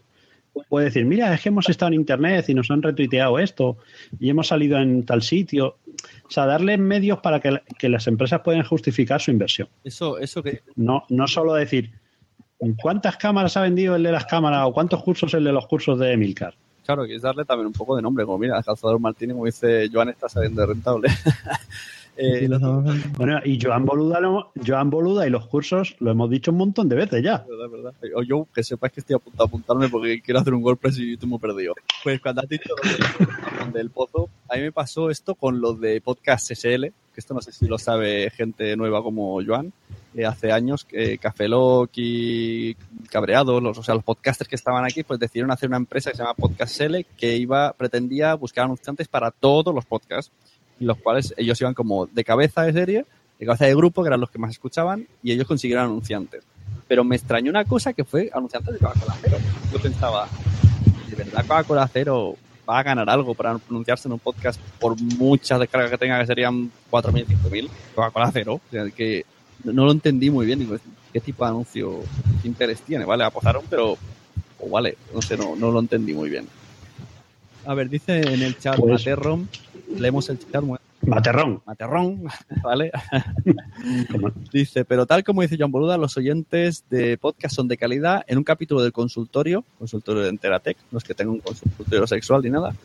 Puede 0.68 0.85
decir, 0.85 1.06
mira, 1.06 1.34
es 1.34 1.41
que 1.41 1.49
hemos 1.49 1.69
estado 1.69 1.88
en 1.88 1.93
internet 1.93 2.49
y 2.49 2.53
nos 2.53 2.69
han 2.72 2.81
retuiteado 2.81 3.39
esto 3.39 3.77
y 4.19 4.30
hemos 4.30 4.48
salido 4.48 4.77
en 4.80 5.06
tal 5.06 5.22
sitio. 5.22 5.77
O 6.27 6.31
sea, 6.31 6.45
darle 6.45 6.77
medios 6.77 7.19
para 7.19 7.39
que, 7.39 7.61
que 7.77 7.88
las 7.88 8.07
empresas 8.07 8.41
puedan 8.41 8.64
justificar 8.64 9.22
su 9.22 9.31
inversión. 9.31 9.69
Eso, 9.84 10.18
eso 10.18 10.43
que. 10.43 10.61
No, 10.76 11.06
no 11.07 11.27
solo 11.27 11.53
decir, 11.53 11.91
¿cuántas 12.81 13.15
cámaras 13.15 13.56
ha 13.56 13.61
vendido 13.61 13.95
el 13.95 14.03
de 14.03 14.11
las 14.11 14.26
cámaras 14.26 14.65
o 14.68 14.73
cuántos 14.73 15.02
cursos 15.03 15.34
el 15.34 15.45
de 15.45 15.53
los 15.53 15.68
cursos 15.68 15.98
de 15.98 16.11
Emilcar? 16.11 16.56
Claro, 16.85 17.06
que 17.06 17.15
es 17.15 17.22
darle 17.22 17.45
también 17.45 17.68
un 17.68 17.73
poco 17.73 17.95
de 17.95 18.02
nombre, 18.02 18.26
como 18.26 18.38
mira, 18.38 18.61
Calzador 18.61 18.99
Martínez, 18.99 19.35
como 19.35 19.45
dice 19.45 19.89
Joan, 19.91 20.10
está 20.10 20.27
saliendo 20.27 20.65
rentable. 20.65 21.10
Eh, 22.23 22.48
bueno, 23.18 23.39
y 23.43 23.60
Joan 23.61 23.85
Boluda, 23.85 24.19
lo- 24.19 24.52
Joan 24.65 24.89
Boluda 24.89 25.26
y 25.26 25.30
los 25.30 25.48
cursos 25.48 25.95
lo 25.99 26.11
hemos 26.11 26.30
dicho 26.30 26.52
un 26.52 26.57
montón 26.57 26.88
de 26.88 26.95
veces 26.95 27.23
ya. 27.23 27.43
verdad, 27.49 27.69
verdad. 27.69 27.93
O 28.15 28.22
yo, 28.23 28.48
que 28.53 28.64
sepas 28.64 28.91
que 28.91 28.99
estoy 28.99 29.15
a 29.15 29.19
punto 29.19 29.43
de 29.43 29.48
apuntarme 29.48 29.89
porque 29.89 30.22
quiero 30.22 30.39
hacer 30.39 30.53
un 30.53 30.64
WordPress 30.64 30.99
y 30.99 31.14
estoy 31.14 31.30
muy 31.30 31.39
perdido. 31.39 31.73
Pues 32.03 32.19
cuando 32.22 32.41
has 32.41 32.49
dicho 32.49 32.73
del- 32.84 33.73
del 33.73 33.89
pozo, 33.89 34.30
a 34.49 34.56
mí 34.56 34.61
me 34.61 34.72
pasó 34.72 35.10
esto 35.10 35.35
con 35.35 35.60
los 35.61 35.80
de 35.80 35.99
Podcast 36.02 36.52
SL, 36.52 36.85
que 37.14 37.19
esto 37.19 37.34
no 37.34 37.41
sé 37.41 37.52
si 37.52 37.65
lo 37.68 37.77
sabe 37.77 38.30
gente 38.30 38.76
nueva 38.77 39.02
como 39.03 39.39
Joan, 39.45 39.73
eh, 40.14 40.26
hace 40.26 40.52
años 40.52 40.84
que 40.85 41.18
Café 41.18 41.48
Lock 41.48 41.89
y 41.95 42.76
Cabreado, 43.10 43.60
los, 43.61 43.77
o 43.77 43.84
sea, 43.84 43.95
los 43.95 44.03
podcasters 44.03 44.48
que 44.49 44.56
estaban 44.56 44.84
aquí, 44.85 45.03
pues 45.03 45.19
decidieron 45.19 45.52
hacer 45.52 45.69
una 45.69 45.77
empresa 45.77 46.11
que 46.11 46.18
se 46.18 46.23
llama 46.23 46.34
Podcast 46.35 46.73
SL 46.76 47.06
que 47.18 47.35
iba, 47.38 47.73
pretendía 47.73 48.34
buscar 48.35 48.65
anunciantes 48.65 49.07
para 49.07 49.31
todos 49.31 49.73
los 49.73 49.85
podcasts, 49.85 50.31
los 50.86 50.98
cuales 50.98 51.34
ellos 51.38 51.60
iban 51.62 51.74
como 51.74 52.06
de 52.08 52.24
cabeza 52.24 52.64
de 52.64 52.74
serie, 52.74 53.06
de 53.40 53.45
cabeza 53.45 53.66
de 53.66 53.76
grupo, 53.76 54.03
que 54.03 54.08
eran 54.08 54.20
los 54.20 54.30
que 54.30 54.38
más 54.40 54.52
escuchaban, 54.52 55.08
y 55.24 55.32
ellos 55.32 55.48
consiguieron 55.48 55.86
anunciantes. 55.86 56.44
Pero 56.88 57.03
me 57.03 57.16
extrañó 57.16 57.49
una 57.49 57.66
cosa 57.66 57.94
que 57.94 58.03
fue 58.03 58.30
anunciantes 58.34 58.74
de 58.74 58.80
Coca-Cola 58.80 59.16
Cero. 59.22 59.38
Yo 59.72 59.80
pensaba, 59.80 60.28
¿de 61.10 61.16
verdad 61.16 61.41
Coca-Cola 61.48 61.90
Cero 61.91 62.36
va 62.70 62.80
a 62.80 62.84
ganar 62.84 63.10
algo 63.10 63.34
para 63.34 63.52
anunciarse 63.70 64.08
en 64.08 64.14
un 64.14 64.20
podcast 64.20 64.60
por 64.80 64.99
muchas 65.02 65.60
descargas 65.60 65.90
que 65.91 65.98
tenga, 65.98 66.20
que 66.20 66.28
serían 66.28 66.72
4.000, 66.91 67.26
5.000? 67.26 67.70
Coca-Cola 67.95 68.30
Cero. 68.34 68.62
O 68.68 68.72
sea, 68.72 68.90
que 68.90 69.26
no 69.64 69.86
lo 69.86 69.91
entendí 69.91 70.30
muy 70.30 70.45
bien. 70.45 70.60
Digo, 70.60 70.76
¿qué 71.14 71.20
tipo 71.20 71.44
de 71.44 71.49
anuncio, 71.52 71.99
qué 72.41 72.48
interés 72.48 72.82
tiene? 72.82 73.06
Vale, 73.06 73.24
apostaron, 73.24 73.64
pero, 73.70 73.98
o 74.60 74.70
vale, 74.70 74.98
no 75.14 75.22
sé, 75.22 75.38
no, 75.38 75.56
no 75.56 75.72
lo 75.72 75.80
entendí 75.80 76.14
muy 76.14 76.30
bien. 76.30 76.48
A 77.66 77.74
ver, 77.74 77.90
dice 77.90 78.22
en 78.22 78.41
el 78.41 78.58
chat 78.58 78.76
Pues- 78.78 78.91
Materron, 78.94 79.48
leemos 79.98 80.30
el 80.30 80.40
chat. 80.40 80.64
Materrón. 81.02 81.62
Materrón, 81.66 82.24
¿vale? 82.64 82.92
Dice, 84.54 84.86
pero 84.86 85.06
tal 85.06 85.24
como 85.24 85.42
dice 85.42 85.58
John 85.60 85.72
Boluda, 85.72 85.98
los 85.98 86.16
oyentes 86.18 86.86
de 86.90 87.18
podcast 87.18 87.56
son 87.56 87.68
de 87.68 87.78
calidad. 87.78 88.24
En 88.28 88.38
un 88.38 88.44
capítulo 88.44 88.84
del 88.84 88.92
consultorio, 88.92 89.64
consultorio 89.80 90.24
de 90.24 90.30
Enteratec, 90.30 90.78
no 90.92 91.00
es 91.00 91.04
que 91.04 91.16
tenga 91.16 91.32
un 91.32 91.40
consultorio 91.40 92.06
sexual 92.06 92.44
ni 92.44 92.52
nada, 92.52 92.76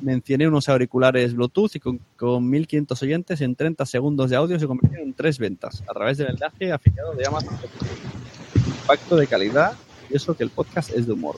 mencioné 0.00 0.48
unos 0.48 0.68
auriculares 0.68 1.34
Bluetooth 1.34 1.76
y 1.76 1.80
con, 1.80 2.00
con 2.16 2.48
1500 2.48 3.02
oyentes 3.02 3.40
en 3.42 3.54
30 3.54 3.84
segundos 3.84 4.30
de 4.30 4.36
audio 4.36 4.58
se 4.58 4.66
convirtieron 4.66 5.08
en 5.08 5.14
tres 5.14 5.38
ventas 5.38 5.82
a 5.88 5.92
través 5.92 6.16
del 6.16 6.30
enlace 6.30 6.72
afiliado 6.72 7.14
de 7.14 7.26
Amazon. 7.26 7.54
Impacto 8.54 9.16
de 9.16 9.26
calidad 9.26 9.72
y 10.10 10.16
eso 10.16 10.34
que 10.34 10.44
el 10.44 10.50
podcast 10.50 10.90
es 10.90 11.06
de 11.06 11.12
humor. 11.12 11.36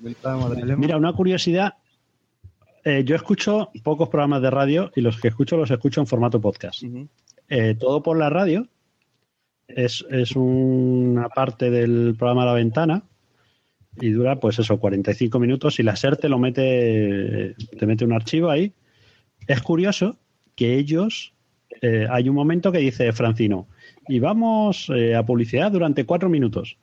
Mira, 0.00 0.96
una 0.96 1.12
curiosidad. 1.12 1.74
Eh, 2.84 3.02
yo 3.04 3.16
escucho 3.16 3.70
pocos 3.82 4.08
programas 4.08 4.42
de 4.42 4.50
radio 4.50 4.90
y 4.96 5.00
los 5.00 5.20
que 5.20 5.28
escucho 5.28 5.56
los 5.56 5.70
escucho 5.70 6.00
en 6.00 6.06
formato 6.06 6.40
podcast. 6.40 6.82
Eh, 7.48 7.74
todo 7.78 8.02
por 8.02 8.16
la 8.16 8.30
radio 8.30 8.66
es, 9.68 10.04
es 10.10 10.34
una 10.36 11.28
parte 11.28 11.70
del 11.70 12.14
programa 12.16 12.44
La 12.44 12.54
Ventana 12.54 13.02
y 14.00 14.10
dura, 14.10 14.36
pues 14.36 14.58
eso, 14.58 14.78
45 14.78 15.38
minutos 15.38 15.78
y 15.78 15.82
la 15.82 15.96
SER 15.96 16.16
te 16.16 16.28
lo 16.28 16.38
mete, 16.38 17.54
te 17.78 17.86
mete 17.86 18.04
un 18.04 18.12
archivo 18.12 18.50
ahí. 18.50 18.72
Es 19.46 19.62
curioso 19.62 20.16
que 20.54 20.76
ellos, 20.78 21.32
eh, 21.82 22.06
hay 22.10 22.28
un 22.28 22.34
momento 22.34 22.72
que 22.72 22.78
dice 22.78 23.12
Francino, 23.12 23.66
y 24.08 24.18
vamos 24.18 24.90
eh, 24.94 25.14
a 25.14 25.24
publicidad 25.24 25.72
durante 25.72 26.04
cuatro 26.04 26.28
minutos. 26.28 26.76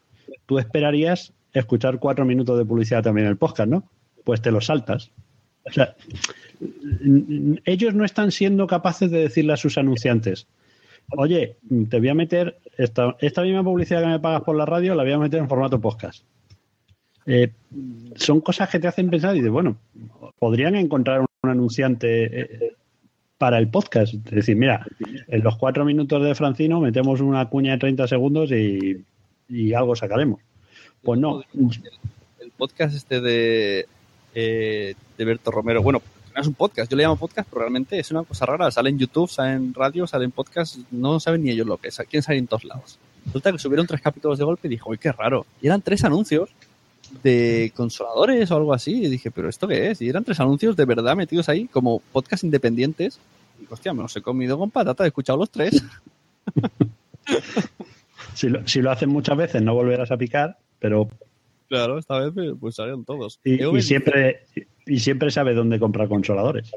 Tú 0.46 0.60
esperarías 0.60 1.34
escuchar 1.54 2.00
cuatro 2.00 2.26
minutos 2.26 2.58
de 2.58 2.66
publicidad 2.66 3.04
también 3.04 3.26
en 3.26 3.32
el 3.32 3.38
podcast, 3.38 3.70
¿no? 3.70 3.90
Pues 4.24 4.42
te 4.42 4.52
lo 4.52 4.62
saltas. 4.62 5.12
O 5.68 5.72
sea, 5.72 5.96
ellos 7.66 7.94
no 7.94 8.06
están 8.06 8.32
siendo 8.32 8.68
capaces 8.68 9.12
de 9.12 9.20
decirle 9.20 9.54
a 9.54 9.58
sus 9.58 9.78
anunciantes, 9.78 10.48
oye, 11.16 11.58
te 11.90 12.00
voy 12.00 12.10
a 12.10 12.14
meter 12.14 12.58
esta, 12.78 13.16
esta 13.20 13.42
misma 13.44 13.64
publicidad 13.64 14.02
que 14.02 14.08
me 14.08 14.20
pagas 14.20 14.42
por 14.42 14.56
la 14.56 14.66
radio, 14.66 14.96
la 14.96 15.04
voy 15.04 15.12
a 15.12 15.20
meter 15.20 15.40
en 15.40 15.50
formato 15.50 15.80
podcast. 15.80 16.24
Eh, 17.26 17.52
son 18.16 18.40
cosas 18.42 18.70
que 18.70 18.80
te 18.80 18.88
hacen 18.88 19.10
pensar 19.10 19.36
y 19.36 19.40
dices, 19.40 19.52
bueno, 19.52 19.78
podrían 20.40 20.76
encontrar 20.76 21.22
un 21.22 21.50
anunciante 21.50 22.42
eh, 22.42 22.74
para 23.38 23.58
el 23.58 23.68
podcast. 23.68 24.14
Es 24.14 24.24
decir, 24.24 24.56
mira, 24.56 24.86
en 25.28 25.44
los 25.44 25.58
cuatro 25.58 25.84
minutos 25.84 26.24
de 26.24 26.36
Francino 26.36 26.80
metemos 26.80 27.20
una 27.20 27.50
cuña 27.50 27.74
de 27.74 27.80
30 27.80 28.08
segundos 28.08 28.52
y, 28.52 29.04
y 29.50 29.74
algo 29.74 29.96
sacaremos. 29.96 30.40
Pues 31.02 31.20
no. 31.20 31.44
el 31.54 32.52
podcast 32.58 32.96
este 32.96 33.22
de, 33.22 33.88
eh, 34.40 34.94
de 35.18 35.26
Berto 35.26 35.50
Romero. 35.50 35.82
Bueno, 35.82 36.00
no 36.36 36.42
es 36.42 36.48
un 36.48 36.54
podcast, 36.54 36.92
yo 36.92 36.96
le 36.96 37.02
llamo 37.02 37.16
podcast, 37.16 37.50
pero 37.50 37.62
realmente 37.62 37.98
es 37.98 38.12
una 38.12 38.22
cosa 38.22 38.46
rara. 38.46 38.70
Sale 38.70 38.92
en 38.92 39.00
YouTube, 39.00 39.32
sale 39.32 39.54
en 39.54 39.74
radio, 39.74 40.06
sale 40.06 40.26
en 40.26 40.32
podcast, 40.32 40.78
no 40.92 41.20
saben 41.20 41.44
ni 41.44 41.50
ellos 41.50 41.66
lo 41.66 41.78
que 41.78 41.88
es. 41.88 42.00
Quién 42.08 42.22
sale 42.22 42.38
en 42.38 42.46
todos 42.46 42.64
lados. 42.64 43.00
Resulta 43.26 43.52
que 43.52 43.58
subieron 43.58 43.88
tres 43.88 44.00
capítulos 44.00 44.38
de 44.38 44.46
golpe 44.46 44.68
y 44.68 44.70
dijo, 44.70 44.92
uy, 44.92 45.00
qué 45.00 45.12
raro. 45.12 45.48
Y 45.60 45.66
eran 45.66 45.82
tres 45.82 46.04
anuncios 46.04 46.52
de 47.24 47.74
consoladores 47.76 48.52
o 48.52 48.56
algo 48.58 48.76
así. 48.76 49.06
Y 49.06 49.10
dije, 49.10 49.32
¿pero 49.32 49.50
esto 49.50 49.68
qué 49.68 49.90
es? 49.90 50.04
Y 50.04 50.10
eran 50.10 50.24
tres 50.24 50.40
anuncios 50.40 50.78
de 50.78 50.86
verdad 50.86 51.16
metidos 51.16 51.50
ahí 51.50 51.66
como 51.66 52.00
podcast 52.12 52.44
independientes. 52.44 53.20
Y 53.60 53.66
hostia, 53.74 53.96
me 53.96 54.04
los 54.04 54.16
he 54.16 54.22
comido 54.22 54.60
con 54.60 54.70
patata, 54.70 55.04
he 55.04 55.08
escuchado 55.08 55.40
los 55.40 55.50
tres. 55.50 55.84
Si 58.36 58.82
lo 58.82 58.92
hacen 58.92 59.10
muchas 59.10 59.36
veces 59.36 59.62
no 59.64 59.74
volverás 59.74 60.12
a 60.12 60.18
picar, 60.18 60.58
pero 60.80 61.10
Claro, 61.68 61.98
esta 61.98 62.20
vez 62.20 62.32
pues, 62.34 62.54
pues 62.60 62.76
salieron 62.76 63.04
todos. 63.04 63.40
y, 63.44 63.58
siempre 63.82 64.42
y 64.86 65.00
siempre 65.00 65.32
sabe 65.32 65.54
dónde 65.54 65.80
comprar 65.80 66.08
consoladores. 66.08 66.72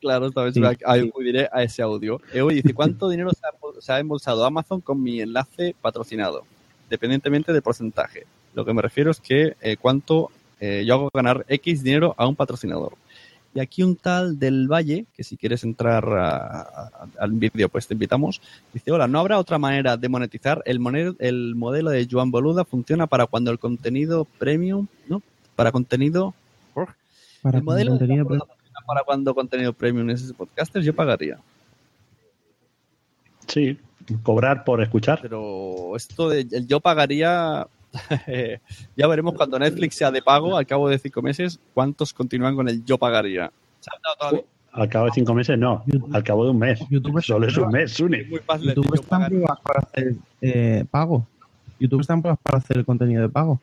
Claro, 0.00 0.26
esta 0.26 0.42
vez 0.42 0.54
Sí. 0.54 0.62
acudiré 0.84 1.48
a 1.52 1.62
ese 1.62 1.82
audio. 1.82 2.20
Evo 2.32 2.50
dice, 2.50 2.74
¿cuánto 2.74 3.08
dinero 3.10 3.30
se 3.30 3.40
ha, 3.46 3.80
se 3.80 3.92
ha 3.92 3.98
embolsado 3.98 4.44
Amazon 4.44 4.80
con 4.80 5.02
mi 5.02 5.20
enlace 5.20 5.74
patrocinado? 5.80 6.44
Dependientemente 6.90 7.52
del 7.52 7.62
porcentaje. 7.62 8.24
Lo 8.54 8.64
que 8.64 8.74
me 8.74 8.82
refiero 8.82 9.10
es 9.10 9.20
que 9.20 9.56
eh, 9.60 9.76
cuánto 9.78 10.30
eh, 10.60 10.84
yo 10.86 10.94
hago 10.94 11.10
ganar 11.12 11.44
X 11.48 11.82
dinero 11.82 12.14
a 12.18 12.26
un 12.26 12.34
patrocinador. 12.36 12.94
Y 13.58 13.60
aquí 13.60 13.82
un 13.82 13.96
tal 13.96 14.38
del 14.38 14.68
Valle, 14.68 15.06
que 15.16 15.24
si 15.24 15.36
quieres 15.36 15.64
entrar 15.64 16.08
a- 16.08 16.60
a- 16.60 16.90
al 17.18 17.32
vídeo, 17.32 17.68
pues 17.68 17.88
te 17.88 17.94
invitamos, 17.94 18.40
dice, 18.72 18.92
hola, 18.92 19.08
¿no 19.08 19.18
habrá 19.18 19.36
otra 19.36 19.58
manera 19.58 19.96
de 19.96 20.08
monetizar? 20.08 20.62
El, 20.64 20.78
moner- 20.78 21.16
el 21.18 21.56
modelo 21.56 21.90
de 21.90 22.06
Joan 22.08 22.30
Boluda 22.30 22.64
funciona 22.64 23.08
para 23.08 23.26
cuando 23.26 23.50
el 23.50 23.58
contenido 23.58 24.26
premium, 24.38 24.86
¿no? 25.08 25.22
Para 25.56 25.72
contenido... 25.72 26.34
Para 27.42 27.58
el 27.58 27.64
modelo 27.64 27.94
de 27.94 27.98
contenido 27.98 28.28
funciona 28.28 28.80
para 28.86 29.02
cuando 29.02 29.34
contenido 29.34 29.72
premium 29.72 30.08
es 30.10 30.22
ese 30.22 30.34
podcaster, 30.34 30.80
yo 30.80 30.94
pagaría. 30.94 31.40
Sí, 33.48 33.76
cobrar 34.22 34.62
por 34.62 34.80
escuchar. 34.82 35.18
Pero 35.20 35.96
esto 35.96 36.28
de 36.28 36.46
yo 36.64 36.78
pagaría, 36.78 37.66
ya 38.96 39.06
veremos 39.06 39.34
cuando 39.34 39.58
Netflix 39.58 39.96
sea 39.96 40.10
de 40.10 40.22
pago, 40.22 40.56
al 40.56 40.66
cabo 40.66 40.88
de 40.88 40.98
cinco 40.98 41.22
meses, 41.22 41.58
cuántos 41.74 42.12
continúan 42.12 42.54
con 42.54 42.68
el 42.68 42.84
yo 42.84 42.98
pagaría. 42.98 43.50
Al 44.72 44.88
cabo 44.88 45.06
de 45.06 45.12
cinco 45.12 45.34
meses, 45.34 45.58
no. 45.58 45.82
Al 46.12 46.22
cabo 46.22 46.44
de 46.44 46.50
un 46.50 46.58
mes. 46.58 46.80
Solo 47.22 47.46
es 47.46 47.56
un 47.56 47.70
mes, 47.70 47.92
Sune. 47.92 48.24
Muy 48.24 48.40
fácil 48.40 48.74
YouTube 48.74 48.94
está 48.94 49.16
en 49.16 49.26
pruebas 49.26 49.60
para 49.60 49.80
hacer 49.80 50.14
eh, 50.40 50.84
pago. 50.90 51.26
YouTube 51.80 52.00
está 52.00 52.14
en 52.14 52.22
pruebas 52.22 52.40
para 52.42 52.58
hacer 52.58 52.76
el 52.78 52.84
contenido 52.84 53.22
de 53.22 53.28
pago. 53.28 53.60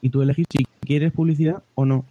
Y 0.00 0.10
tú 0.10 0.22
elegís 0.22 0.46
si 0.50 0.64
quieres 0.80 1.12
publicidad 1.12 1.62
o 1.74 1.84
no. 1.84 2.04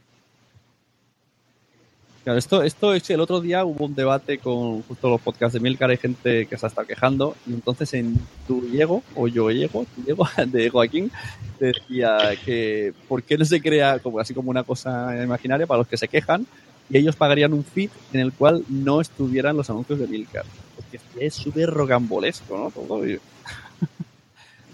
Claro, 2.25 2.39
esto, 2.39 2.63
esto 2.63 2.91
es 2.95 3.07
el 3.11 3.19
otro 3.21 3.39
día 3.39 3.63
hubo 3.63 3.85
un 3.85 3.93
debate 3.93 4.39
con 4.39 4.81
justo 4.81 5.09
los 5.09 5.21
podcasts 5.21 5.53
de 5.53 5.59
Milcar, 5.59 5.91
hay 5.91 5.97
gente 5.97 6.47
que 6.47 6.57
se 6.57 6.65
ha 6.65 6.69
estado 6.69 6.87
quejando, 6.87 7.35
y 7.45 7.53
entonces 7.53 7.93
en 7.93 8.17
Tu 8.47 8.63
Llego, 8.63 9.03
o 9.13 9.27
Yo 9.27 9.51
Llego, 9.51 9.85
Tu 9.95 10.03
Llego, 10.03 10.27
de 10.47 10.71
Joaquín, 10.71 11.11
decía 11.59 12.17
que 12.43 12.95
por 13.07 13.21
qué 13.21 13.37
no 13.37 13.45
se 13.45 13.61
crea 13.61 13.99
como 13.99 14.19
así 14.19 14.33
como 14.33 14.49
una 14.49 14.63
cosa 14.63 15.15
imaginaria 15.23 15.67
para 15.67 15.77
los 15.77 15.87
que 15.87 15.97
se 15.97 16.07
quejan, 16.07 16.47
y 16.89 16.97
ellos 16.97 17.15
pagarían 17.15 17.53
un 17.53 17.63
feed 17.63 17.91
en 18.11 18.21
el 18.21 18.33
cual 18.33 18.63
no 18.69 19.01
estuvieran 19.01 19.55
los 19.55 19.69
anuncios 19.69 19.99
de 19.99 20.07
Milcar. 20.07 20.45
Porque 20.75 20.99
es 21.19 21.35
súper 21.35 21.69
rocambolesco, 21.69 22.57
¿no? 22.57 22.71
Todo. 22.71 23.07
y- 23.07 23.19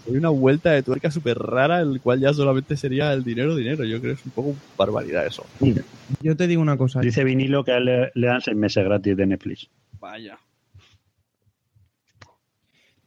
Hay 0.06 0.16
una 0.16 0.30
vuelta 0.30 0.70
de 0.72 0.82
tuerca 0.82 1.10
súper 1.10 1.38
rara, 1.38 1.80
el 1.80 2.00
cual 2.00 2.20
ya 2.20 2.32
solamente 2.34 2.76
sería 2.76 3.12
el 3.12 3.22
dinero, 3.22 3.54
dinero. 3.54 3.84
Yo 3.84 4.00
creo 4.00 4.14
que 4.14 4.20
es 4.20 4.26
un 4.26 4.32
poco 4.32 4.56
barbaridad 4.76 5.24
eso. 5.26 5.46
Yo 6.20 6.36
te 6.36 6.46
digo 6.48 6.60
una 6.60 6.76
cosa. 6.76 7.00
Dice 7.00 7.22
Vinilo 7.24 7.62
que 7.64 7.72
a 7.72 7.76
él 7.78 7.84
le, 7.84 8.10
le 8.14 8.26
dan 8.26 8.40
seis 8.40 8.56
meses 8.56 8.84
gratis 8.84 9.16
de 9.16 9.26
Netflix. 9.26 9.68
Vaya. 10.00 10.38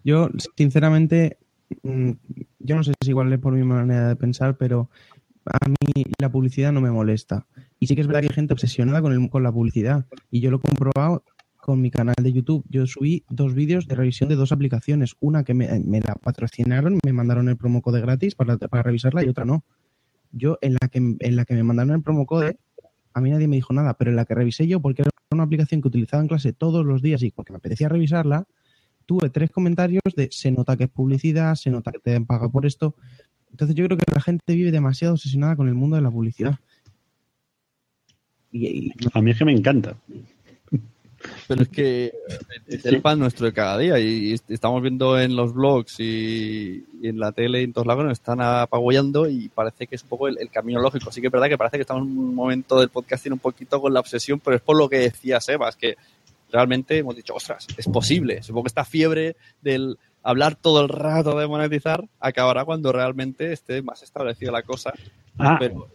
Yo, 0.04 0.30
sinceramente, 0.56 1.38
mm, 1.84 2.12
yo 2.60 2.76
no 2.76 2.84
sé 2.84 2.94
si 3.04 3.10
igual 3.10 3.32
es 3.34 3.40
por 3.40 3.54
mi 3.54 3.64
manera 3.64 4.08
de 4.10 4.16
pensar, 4.16 4.56
pero 4.58 4.90
a 5.46 5.68
mí 5.68 6.04
la 6.20 6.30
publicidad 6.32 6.72
no 6.72 6.82
me 6.82 6.92
molesta. 6.92 7.46
Y 7.80 7.88
sí 7.88 7.96
que 7.96 8.02
es 8.02 8.08
verdad 8.08 8.22
que 8.22 8.28
hay 8.28 8.36
gente 8.36 8.54
obsesionada 8.54 9.02
con, 9.02 9.12
el- 9.14 9.30
con 9.30 9.44
la 9.44 9.52
publicidad. 9.52 10.06
Y 10.32 10.40
yo 10.42 10.52
lo 10.52 10.58
he 10.58 10.62
comprobado 10.62 11.24
con 11.66 11.82
mi 11.82 11.90
canal 11.90 12.14
de 12.22 12.32
YouTube. 12.32 12.64
Yo 12.70 12.86
subí 12.86 13.24
dos 13.28 13.56
vídeos 13.56 13.88
de 13.88 13.96
revisión 13.96 14.30
de 14.30 14.36
dos 14.36 14.52
aplicaciones. 14.52 15.16
Una 15.20 15.44
que 15.44 15.56
me, 15.56 15.68
la 16.00 16.14
patrocinaron, 16.14 17.00
me 17.04 17.12
mandaron 17.12 17.50
el 17.50 17.58
promo 17.58 17.82
code 17.82 18.02
gratis 18.02 18.36
para, 18.36 18.60
para 18.60 18.84
revisarla 18.84 19.26
y 19.26 19.30
otra 19.30 19.46
no. 19.46 19.66
Yo 20.32 20.60
en 20.62 20.74
la 20.74 20.88
que 20.90 21.00
en 21.00 21.36
la 21.36 21.44
que 21.44 21.56
me 21.56 21.64
mandaron 21.64 21.96
el 21.96 22.04
promo 22.04 22.28
code, 22.28 22.60
a 23.16 23.20
mí 23.20 23.32
nadie 23.32 23.48
me 23.48 23.56
dijo 23.56 23.74
nada, 23.74 23.96
pero 23.96 24.12
en 24.12 24.16
la 24.16 24.26
que 24.26 24.36
revisé 24.36 24.68
yo, 24.68 24.80
porque 24.80 25.02
era 25.02 25.10
una 25.32 25.42
aplicación 25.42 25.82
que 25.82 25.88
utilizaba 25.88 26.22
en 26.22 26.28
clase 26.28 26.54
todos 26.54 26.86
los 26.86 27.02
días 27.02 27.24
y 27.24 27.32
porque 27.32 27.52
me 27.52 27.58
apetecía 27.58 27.90
revisarla, 27.90 28.46
tuve 29.08 29.32
tres 29.32 29.50
comentarios 29.50 30.04
de 30.16 30.30
se 30.32 30.52
nota 30.52 30.78
que 30.78 30.84
es 30.84 30.90
publicidad, 30.92 31.56
se 31.56 31.72
nota 31.72 31.92
que 31.92 31.98
te 31.98 32.22
pagado 32.22 32.52
por 32.52 32.68
esto. 32.68 32.96
Entonces 33.50 33.76
yo 33.76 33.86
creo 33.86 33.98
que 33.98 34.04
la 34.14 34.22
gente 34.22 34.54
vive 34.54 34.70
demasiado 34.70 35.16
obsesionada 35.16 35.56
con 35.56 35.68
el 35.68 35.74
mundo 35.74 35.96
de 35.96 36.04
la 36.04 36.12
publicidad. 36.12 36.60
A 39.14 39.22
mí 39.22 39.32
es 39.32 39.38
que 39.40 39.46
me 39.46 39.52
encanta. 39.52 39.98
Pero 41.48 41.62
es 41.64 41.70
que 41.70 42.14
es 42.68 42.86
el 42.86 43.02
pan 43.02 43.20
nuestro 43.20 43.46
de 43.46 43.54
cada 43.54 43.78
día 43.78 44.00
y 44.00 44.34
est- 44.34 44.50
estamos 44.52 44.82
viendo 44.82 45.20
en 45.20 45.36
los 45.36 45.54
blogs 45.54 46.00
y, 46.00 46.86
y 47.02 47.08
en 47.08 47.20
la 47.20 47.32
tele 47.32 47.62
y 47.62 47.64
en 47.66 47.74
todos 47.74 47.88
lados 47.88 48.04
nos 48.04 48.14
están 48.14 48.42
apagollando 48.42 49.30
y 49.30 49.50
parece 49.50 49.88
que 49.88 49.96
es 49.96 50.04
un 50.04 50.10
poco 50.10 50.28
el, 50.28 50.38
el 50.40 50.50
camino 50.50 50.82
lógico. 50.82 51.12
Sí 51.12 51.22
que 51.22 51.28
es 51.28 51.34
verdad 51.34 51.48
que 51.50 51.58
parece 51.58 51.78
que 51.78 51.82
estamos 51.82 52.04
en 52.08 52.18
un 52.18 52.34
momento 52.36 52.80
del 52.80 52.90
podcasting 52.90 53.34
un 53.34 53.40
poquito 53.40 53.80
con 53.82 53.94
la 53.94 54.00
obsesión, 54.00 54.40
pero 54.40 54.56
es 54.56 54.62
por 54.62 54.78
lo 54.78 54.90
que 54.90 54.98
decía 55.00 55.40
Sebas, 55.42 55.76
que 55.76 55.96
realmente 56.52 56.98
hemos 56.98 57.16
dicho, 57.16 57.34
ostras, 57.36 57.68
es 57.78 57.88
posible. 57.88 58.42
Supongo 58.44 58.64
que 58.64 58.68
esta 58.70 58.86
fiebre 58.86 59.36
del 59.62 59.98
hablar 60.24 60.56
todo 60.56 60.82
el 60.82 60.90
rato 60.90 61.38
de 61.38 61.48
monetizar 61.48 62.04
acabará 62.20 62.66
cuando 62.66 62.92
realmente 62.92 63.52
esté 63.54 63.82
más 63.82 64.02
establecida 64.04 64.52
la 64.52 64.64
cosa. 64.64 64.94
Ah, 65.38 65.58
Pero 65.60 65.88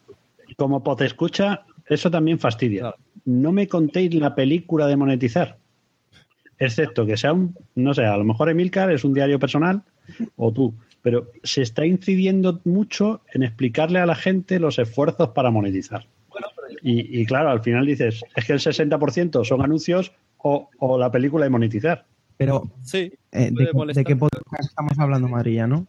como 0.57 0.83
te 0.97 1.07
escucha, 1.07 1.65
eso 1.91 2.11
también 2.11 2.39
fastidia. 2.39 2.95
No 3.25 3.53
me 3.53 3.69
contéis 3.69 4.15
la 4.15 4.35
película 4.35 4.87
de 4.87 4.97
monetizar. 4.97 5.59
Excepto 6.59 7.07
que 7.07 7.17
sea 7.17 7.33
un, 7.33 7.57
no 7.75 7.95
sé, 7.95 8.05
a 8.05 8.17
lo 8.17 8.25
mejor 8.25 8.51
Emilcar 8.51 8.91
es 8.93 9.05
un 9.05 9.15
diario 9.15 9.39
personal 9.39 9.83
o 10.37 10.53
tú, 10.53 10.75
pero 11.03 11.31
se 11.43 11.63
está 11.63 11.87
incidiendo 11.87 12.61
mucho 12.65 13.23
en 13.33 13.43
explicarle 13.43 13.99
a 13.99 14.07
la 14.07 14.15
gente 14.15 14.61
los 14.61 14.79
esfuerzos 14.79 15.31
para 15.31 15.51
monetizar. 15.51 16.07
Y, 16.83 17.21
y 17.21 17.27
claro, 17.27 17.51
al 17.51 17.63
final 17.63 17.87
dices, 17.87 18.23
es 18.37 18.45
que 18.45 18.53
el 18.53 18.61
60% 18.61 19.45
son 19.45 19.63
anuncios 19.63 20.13
o, 20.39 20.71
o 20.79 20.99
la 20.99 21.11
película 21.11 21.45
de 21.45 21.51
monetizar. 21.51 22.07
pero, 22.37 22.71
sí, 22.83 23.13
eh, 23.33 23.51
puede 23.53 23.67
¿de, 23.67 23.73
molestar. 23.73 24.05
de 24.05 24.09
qué 24.09 24.17
podcast 24.17 24.45
estamos 24.61 24.99
hablando, 24.99 25.29
María, 25.29 25.67
no? 25.67 25.87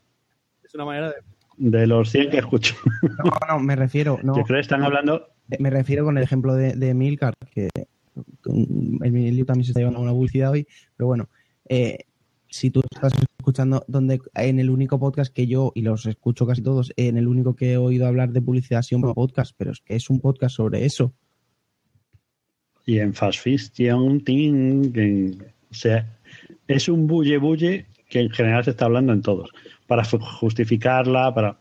es 0.63 0.75
una 0.75 0.85
manera 0.85 1.09
de... 1.09 1.15
De 1.57 1.85
los 1.85 2.09
100 2.09 2.31
que 2.31 2.37
escucho. 2.37 2.75
No, 3.23 3.31
no, 3.47 3.59
me 3.59 3.75
refiero. 3.75 4.17
No, 4.23 4.35
Yo 4.35 4.43
creo 4.43 4.57
que 4.57 4.61
están 4.61 4.83
hablando 4.83 5.27
Me 5.59 5.69
refiero 5.69 6.05
con 6.05 6.17
el 6.17 6.23
ejemplo 6.23 6.55
de, 6.55 6.73
de 6.73 6.93
Milcar, 6.93 7.33
que 7.53 7.69
Emilio 8.45 9.45
también 9.45 9.65
se 9.65 9.71
está 9.71 9.79
llevando 9.79 10.01
una 10.01 10.11
publicidad 10.11 10.51
hoy, 10.51 10.67
pero 10.95 11.07
bueno, 11.07 11.29
eh, 11.69 11.99
si 12.47 12.69
tú 12.69 12.81
estás 12.91 13.13
escuchando 13.37 13.83
donde 13.87 14.19
en 14.35 14.59
el 14.59 14.69
único 14.69 14.99
podcast 14.99 15.33
que 15.33 15.47
yo, 15.47 15.71
y 15.73 15.81
los 15.81 16.05
escucho 16.05 16.45
casi 16.45 16.61
todos, 16.61 16.91
en 16.97 17.17
el 17.17 17.27
único 17.27 17.55
que 17.55 17.73
he 17.73 17.77
oído 17.77 18.07
hablar 18.07 18.31
de 18.31 18.41
publicidad 18.41 18.79
ha 18.79 18.83
sido 18.83 19.01
un 19.01 19.13
podcast, 19.13 19.53
pero 19.57 19.71
es 19.71 19.79
que 19.81 19.95
es 19.95 20.09
un 20.09 20.19
podcast 20.19 20.57
sobre 20.57 20.85
eso. 20.85 21.13
Y 22.85 22.99
en 22.99 23.13
Fast 23.13 23.39
Fiction, 23.39 24.23
o 25.69 25.73
sea, 25.73 26.17
es 26.67 26.89
un 26.89 27.07
bulle 27.07 27.37
bulle 27.37 27.85
que 28.09 28.19
en 28.19 28.29
general 28.29 28.65
se 28.65 28.71
está 28.71 28.85
hablando 28.85 29.13
en 29.13 29.21
todos, 29.21 29.49
para 29.87 30.03
justificarla, 30.03 31.33
para 31.33 31.57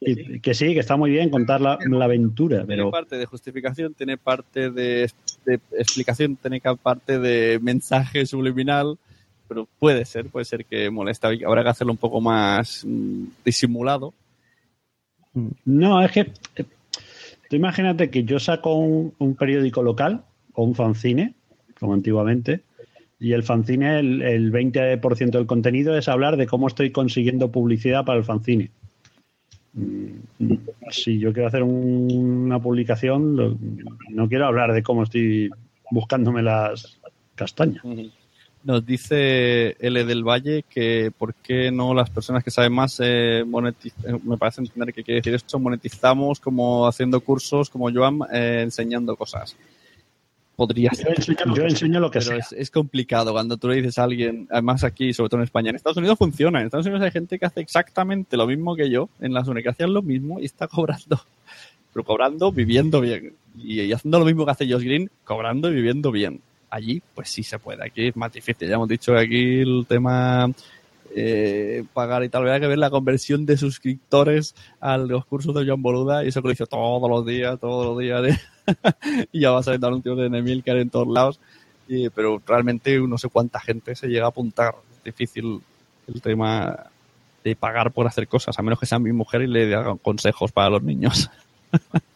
que 0.00 0.54
sí, 0.54 0.72
que 0.72 0.80
está 0.80 0.96
muy 0.96 1.10
bien 1.10 1.28
contar 1.28 1.60
la, 1.60 1.78
la 1.86 2.06
aventura, 2.06 2.64
Tiene 2.64 2.76
pero 2.76 2.90
parte 2.90 3.18
de 3.18 3.26
justificación, 3.26 3.92
tiene 3.92 4.16
parte 4.16 4.70
de, 4.70 5.10
de 5.44 5.60
explicación, 5.72 6.36
tiene 6.36 6.60
parte 6.82 7.18
de 7.18 7.58
mensaje 7.60 8.24
subliminal, 8.24 8.96
pero 9.46 9.68
puede 9.78 10.06
ser, 10.06 10.26
puede 10.26 10.46
ser 10.46 10.64
que 10.64 10.90
molesta. 10.90 11.28
Habrá 11.46 11.62
que 11.62 11.68
hacerlo 11.68 11.92
un 11.92 11.98
poco 11.98 12.20
más 12.22 12.82
mm, 12.86 13.24
disimulado. 13.44 14.14
no, 15.66 16.02
es 16.02 16.12
que 16.12 16.20
eh, 16.56 16.64
tú 17.50 17.56
imagínate 17.56 18.08
que 18.08 18.24
yo 18.24 18.40
saco 18.40 18.76
un, 18.76 19.12
un 19.18 19.34
periódico 19.34 19.82
local 19.82 20.24
o 20.54 20.64
un 20.64 20.74
fanzine, 20.74 21.34
como 21.78 21.92
antiguamente, 21.92 22.62
y 23.18 23.34
el 23.34 23.42
fanzine, 23.42 23.98
el, 23.98 24.22
el 24.22 24.50
20% 24.50 25.30
del 25.30 25.46
contenido 25.46 25.94
es 25.98 26.08
hablar 26.08 26.38
de 26.38 26.46
cómo 26.46 26.68
estoy 26.68 26.90
consiguiendo 26.90 27.52
publicidad 27.52 28.06
para 28.06 28.18
el 28.18 28.24
fanzine. 28.24 28.70
Si 30.90 31.18
yo 31.18 31.32
quiero 31.32 31.48
hacer 31.48 31.62
un- 31.62 32.44
una 32.46 32.58
publicación, 32.58 33.58
no 34.10 34.28
quiero 34.28 34.46
hablar 34.46 34.72
de 34.72 34.82
cómo 34.82 35.04
estoy 35.04 35.50
buscándome 35.90 36.42
las 36.42 36.98
castañas. 37.34 37.82
Nos 38.62 38.84
dice 38.84 39.74
L 39.80 40.04
del 40.04 40.22
Valle 40.22 40.64
que 40.68 41.10
por 41.16 41.34
qué 41.34 41.70
no 41.70 41.94
las 41.94 42.10
personas 42.10 42.44
que 42.44 42.50
saben 42.50 42.72
más 42.74 43.00
eh, 43.00 43.40
eh, 43.40 44.18
me 44.22 44.36
parece 44.36 44.60
entender 44.60 44.92
que 44.92 45.02
quiere 45.02 45.20
decir 45.20 45.34
esto, 45.34 45.58
monetizamos 45.58 46.40
como 46.40 46.86
haciendo 46.86 47.20
cursos, 47.20 47.70
como 47.70 47.90
Joan, 47.90 48.18
eh, 48.32 48.60
enseñando 48.62 49.16
cosas. 49.16 49.56
Podría 50.60 50.90
Yo 50.92 50.96
ser. 50.98 51.08
enseño, 51.16 51.54
yo 51.56 51.62
enseño 51.62 52.00
lo 52.00 52.10
que 52.10 52.18
Pero 52.18 52.32
sea. 52.32 52.36
es, 52.36 52.52
es 52.52 52.70
complicado 52.70 53.32
cuando 53.32 53.56
tú 53.56 53.68
le 53.68 53.76
dices 53.76 53.96
a 53.98 54.04
alguien, 54.04 54.46
además 54.50 54.84
aquí, 54.84 55.14
sobre 55.14 55.30
todo 55.30 55.40
en 55.40 55.44
España, 55.44 55.70
en 55.70 55.76
Estados 55.76 55.96
Unidos 55.96 56.18
funciona. 56.18 56.60
En 56.60 56.66
Estados 56.66 56.84
Unidos 56.84 57.02
hay 57.02 57.10
gente 57.10 57.38
que 57.38 57.46
hace 57.46 57.60
exactamente 57.62 58.36
lo 58.36 58.46
mismo 58.46 58.76
que 58.76 58.90
yo, 58.90 59.08
en 59.22 59.32
las 59.32 59.48
universidades 59.48 59.90
lo 59.94 60.02
mismo 60.02 60.38
y 60.38 60.44
está 60.44 60.68
cobrando, 60.68 61.18
pero 61.94 62.04
cobrando, 62.04 62.52
viviendo 62.52 63.00
bien. 63.00 63.32
Y, 63.56 63.80
y 63.80 63.90
haciendo 63.94 64.18
lo 64.18 64.26
mismo 64.26 64.44
que 64.44 64.50
hace 64.50 64.70
Josh 64.70 64.84
Green, 64.84 65.10
cobrando 65.24 65.70
y 65.70 65.74
viviendo 65.76 66.12
bien. 66.12 66.42
Allí, 66.68 67.00
pues 67.14 67.30
sí 67.30 67.42
se 67.42 67.58
puede. 67.58 67.82
Aquí 67.82 68.08
es 68.08 68.16
más 68.16 68.30
difícil. 68.30 68.68
Ya 68.68 68.74
hemos 68.74 68.88
dicho 68.88 69.12
que 69.14 69.18
aquí 69.18 69.60
el 69.60 69.86
tema 69.88 70.52
eh, 71.16 71.84
pagar 71.94 72.22
y 72.22 72.28
tal. 72.28 72.42
Habrá 72.42 72.60
que 72.60 72.66
ver 72.66 72.78
la 72.78 72.90
conversión 72.90 73.46
de 73.46 73.56
suscriptores 73.56 74.54
a 74.78 74.96
los 74.98 75.24
cursos 75.24 75.54
de 75.54 75.64
John 75.66 75.80
Boluda 75.82 76.22
y 76.24 76.28
eso 76.28 76.42
que 76.42 76.48
lo 76.48 76.52
hizo 76.52 76.66
todos 76.66 77.08
los 77.10 77.24
días, 77.26 77.58
todos 77.58 77.86
los 77.86 77.98
días. 77.98 78.22
¿eh? 78.24 78.40
y 79.32 79.40
ya 79.40 79.50
va 79.50 79.62
saliendo 79.62 79.88
anuncios 79.88 80.18
de 80.18 80.30
Nemilcar 80.30 80.76
en 80.76 80.90
todos 80.90 81.08
lados. 81.08 81.40
Y- 81.88 82.08
pero 82.10 82.40
realmente 82.46 82.98
no 83.00 83.18
sé 83.18 83.28
cuánta 83.28 83.60
gente 83.60 83.94
se 83.94 84.08
llega 84.08 84.26
a 84.26 84.28
apuntar. 84.28 84.74
Es 84.98 85.04
difícil 85.04 85.60
el 86.06 86.22
tema 86.22 86.90
de 87.44 87.56
pagar 87.56 87.92
por 87.92 88.06
hacer 88.06 88.28
cosas, 88.28 88.58
a 88.58 88.62
menos 88.62 88.78
que 88.78 88.86
sea 88.86 88.98
mi 88.98 89.12
mujer 89.12 89.42
y 89.42 89.46
le 89.46 89.74
hagan 89.74 89.98
consejos 89.98 90.52
para 90.52 90.70
los 90.70 90.82
niños. 90.82 91.30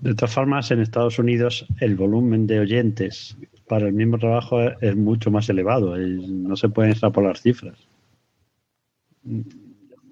De 0.00 0.14
todas 0.14 0.34
formas, 0.34 0.70
en 0.70 0.80
Estados 0.80 1.18
Unidos 1.18 1.66
el 1.80 1.96
volumen 1.96 2.46
de 2.46 2.60
oyentes 2.60 3.36
para 3.66 3.86
el 3.86 3.94
mismo 3.94 4.18
trabajo 4.18 4.62
es, 4.62 4.96
mucho 4.96 5.30
más 5.30 5.48
elevado. 5.48 5.96
no 5.96 6.56
se 6.56 6.68
pueden 6.68 6.92
extrapolar 6.92 7.36
cifras. 7.38 7.78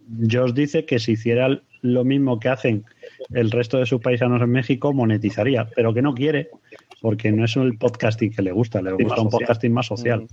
Yo 0.08 0.44
os 0.44 0.54
dice 0.54 0.84
que 0.86 0.98
si 0.98 1.12
hiciera 1.12 1.60
lo 1.82 2.04
mismo 2.04 2.40
que 2.40 2.48
hacen 2.48 2.84
el 3.32 3.50
resto 3.50 3.78
de 3.78 3.86
sus 3.86 4.00
paisanos 4.00 4.40
en 4.42 4.50
México, 4.50 4.92
monetizaría, 4.92 5.68
pero 5.74 5.92
que 5.94 6.02
no 6.02 6.14
quiere, 6.14 6.48
porque 7.00 7.32
no 7.32 7.44
es 7.44 7.56
el 7.56 7.76
podcasting 7.78 8.32
que 8.32 8.42
le 8.42 8.52
gusta, 8.52 8.80
le 8.82 8.90
gusta 8.92 9.20
un 9.22 9.28
podcasting 9.40 9.72
más 9.72 9.86
social. 9.86 10.26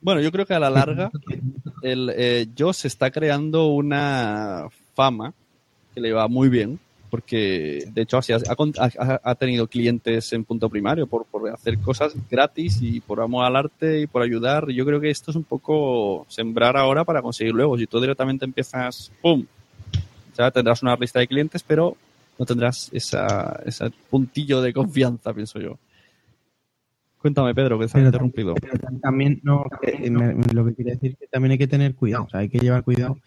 Bueno, 0.00 0.20
yo 0.22 0.32
creo 0.32 0.46
que 0.46 0.54
a 0.54 0.60
la 0.60 0.70
larga 0.70 1.10
el 1.82 2.10
eh, 2.16 2.46
Josh 2.58 2.86
está 2.86 3.10
creando 3.10 3.66
una 3.68 4.66
fama 4.94 5.34
que 5.94 6.00
le 6.00 6.12
va 6.12 6.26
muy 6.26 6.48
bien, 6.48 6.78
porque 7.10 7.84
de 7.92 8.02
hecho 8.02 8.16
así 8.18 8.32
ha, 8.32 8.38
ha- 8.38 9.20
ha 9.22 9.34
tenido 9.34 9.66
clientes 9.66 10.32
en 10.32 10.44
punto 10.44 10.70
primario 10.70 11.06
por, 11.06 11.26
por 11.26 11.50
hacer 11.50 11.78
cosas 11.80 12.14
gratis 12.30 12.78
y 12.80 13.00
por 13.00 13.20
amor 13.20 13.44
al 13.44 13.56
arte 13.56 14.00
y 14.00 14.06
por 14.06 14.22
ayudar. 14.22 14.70
Yo 14.70 14.86
creo 14.86 15.00
que 15.00 15.10
esto 15.10 15.32
es 15.32 15.36
un 15.36 15.44
poco 15.44 16.24
sembrar 16.28 16.76
ahora 16.78 17.04
para 17.04 17.20
conseguir 17.20 17.52
luego. 17.52 17.76
Si 17.76 17.86
tú 17.86 18.00
directamente 18.00 18.44
empiezas, 18.46 19.12
¡pum! 19.20 19.44
Tendrás 20.50 20.82
una 20.82 20.96
lista 20.96 21.18
de 21.18 21.26
clientes, 21.28 21.62
pero 21.62 21.96
no 22.38 22.46
tendrás 22.46 22.88
esa, 22.92 23.60
ese 23.66 23.90
puntillo 24.08 24.62
de 24.62 24.72
confianza, 24.72 25.34
pienso 25.34 25.58
yo. 25.60 25.76
Cuéntame, 27.18 27.54
Pedro, 27.54 27.78
que 27.78 27.84
has 27.84 27.92
Pero 27.92 28.06
interrumpido. 28.06 28.54
Pero 28.54 28.78
también, 29.02 29.40
no, 29.42 29.64
me- 30.10 30.34
me- 30.34 30.52
lo 30.54 30.64
que 30.64 30.74
quería 30.74 30.94
decir 30.94 31.12
es 31.12 31.18
que 31.18 31.26
también 31.26 31.52
hay 31.52 31.58
que 31.58 31.66
tener 31.66 31.94
cuidado, 31.94 32.24
o 32.24 32.28
sea, 32.30 32.40
hay 32.40 32.48
que 32.48 32.58
llevar 32.58 32.82
cuidado 32.82 33.18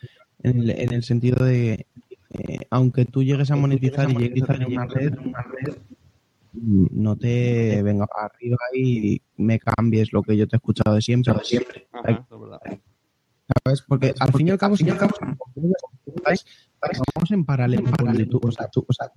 en 0.41 0.61
el, 0.61 0.69
en 0.71 0.93
el 0.93 1.03
sentido 1.03 1.45
de, 1.45 1.85
eh, 2.31 2.57
aunque 2.71 3.05
tú 3.05 3.21
llegues 3.23 3.51
a 3.51 3.55
monetizar 3.55 4.09
y 4.09 4.15
llegues 4.15 4.43
a 4.49 4.53
tener 4.53 4.67
una 4.69 4.85
red, 4.87 5.13
mm, 6.53 6.85
no 6.91 7.15
te 7.15 7.83
venga 7.83 8.07
para 8.07 8.25
arriba 8.25 8.57
y 8.73 9.21
me 9.37 9.59
cambies 9.59 10.11
lo 10.11 10.23
que 10.23 10.37
yo 10.37 10.47
te 10.47 10.55
he 10.55 10.57
escuchado 10.57 10.95
de 10.95 11.01
siempre. 11.03 11.33
De 11.35 11.43
siempre. 11.45 11.87
Ajá. 11.91 12.25
¿Sabes? 13.63 13.83
Porque 13.87 14.15
al 14.19 14.33
fin 14.33 14.47
y 14.47 14.51
al 14.51 14.57
cabo, 14.57 14.75
si 14.75 14.85
vamos 17.15 17.31
en 17.31 17.45
paralelo 17.45 17.91
con 17.97 18.17
YouTube, 18.17 18.45
o 18.45 18.51
sea, 18.51 18.67
tú, 18.67 18.85
o 18.87 18.93
sea, 18.93 19.09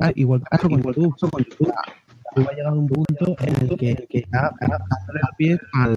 ah, 0.00 0.12
igual 0.14 0.42
caso 0.42 0.68
con 0.68 0.82
YouTube, 0.82 1.16
con 1.18 1.44
YouTube. 1.44 1.72
tú 2.34 2.42
va 2.44 2.50
a 2.50 2.54
llegar 2.54 2.72
a 2.72 2.74
un 2.74 2.86
punto 2.86 3.36
en 3.40 3.68
el 3.68 3.76
que, 3.76 3.90
el 3.92 4.06
que 4.08 4.18
está 4.18 4.52
dándole 4.60 5.20
el 5.20 5.36
pie 5.36 5.58
al, 5.72 5.90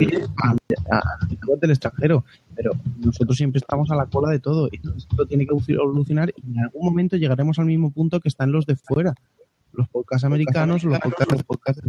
al, 0.43 0.57
al 0.91 1.59
del 1.59 1.71
extranjero. 1.71 2.23
Pero 2.55 2.71
nosotros 2.97 3.37
siempre 3.37 3.59
estamos 3.59 3.91
a 3.91 3.95
la 3.95 4.05
cola 4.05 4.31
de 4.31 4.39
todo 4.39 4.67
y 4.71 4.79
esto 4.97 5.25
tiene 5.25 5.45
que 5.45 5.53
evolucionar 5.73 6.33
y 6.35 6.51
en 6.51 6.59
algún 6.59 6.85
momento 6.85 7.17
llegaremos 7.17 7.59
al 7.59 7.65
mismo 7.65 7.91
punto 7.91 8.19
que 8.19 8.29
están 8.29 8.51
los 8.51 8.65
de 8.65 8.75
fuera, 8.75 9.13
los 9.73 9.87
podcasts 9.89 10.25
americanos 10.25 10.83
los 10.83 10.99
podcasts, 10.99 11.33
los 11.33 11.43
podcasts. 11.43 11.81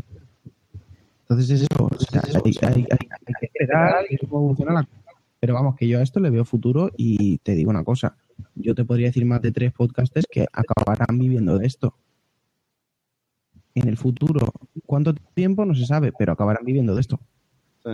Entonces 1.23 1.51
es 1.51 1.63
eso, 1.71 1.89
o 1.91 1.99
sea, 1.99 2.23
hay, 2.45 2.57
hay, 2.63 2.69
hay, 2.69 2.87
hay 2.91 3.35
que 3.41 3.47
esperar 3.47 4.05
y 4.11 4.19
cómo 4.19 4.39
evoluciona 4.39 4.73
la. 4.75 4.89
Pero 5.43 5.55
vamos, 5.55 5.75
que 5.75 5.89
yo 5.89 5.99
a 5.99 6.03
esto 6.03 6.21
le 6.21 6.31
veo 6.31 6.45
futuro 6.45 6.93
y 6.97 7.39
te 7.39 7.57
digo 7.57 7.69
una 7.69 7.83
cosa, 7.83 8.15
yo 8.55 8.77
te 8.77 8.85
podría 8.85 9.09
decir 9.09 9.25
más 9.25 9.43
de 9.43 9.51
tres 9.51 9.73
podcasters 9.73 10.25
que 10.31 10.47
acabarán 10.53 11.19
viviendo 11.19 11.59
de 11.59 11.67
esto. 11.67 11.97
En 13.75 13.89
el 13.89 13.97
futuro, 13.97 14.53
¿cuánto 14.87 15.13
tiempo? 15.35 15.65
No 15.65 15.75
se 15.75 15.85
sabe, 15.85 16.13
pero 16.17 16.31
acabarán 16.31 16.65
viviendo 16.65 16.95
de 16.95 17.01
esto. 17.01 17.19
Sí. 17.85 17.91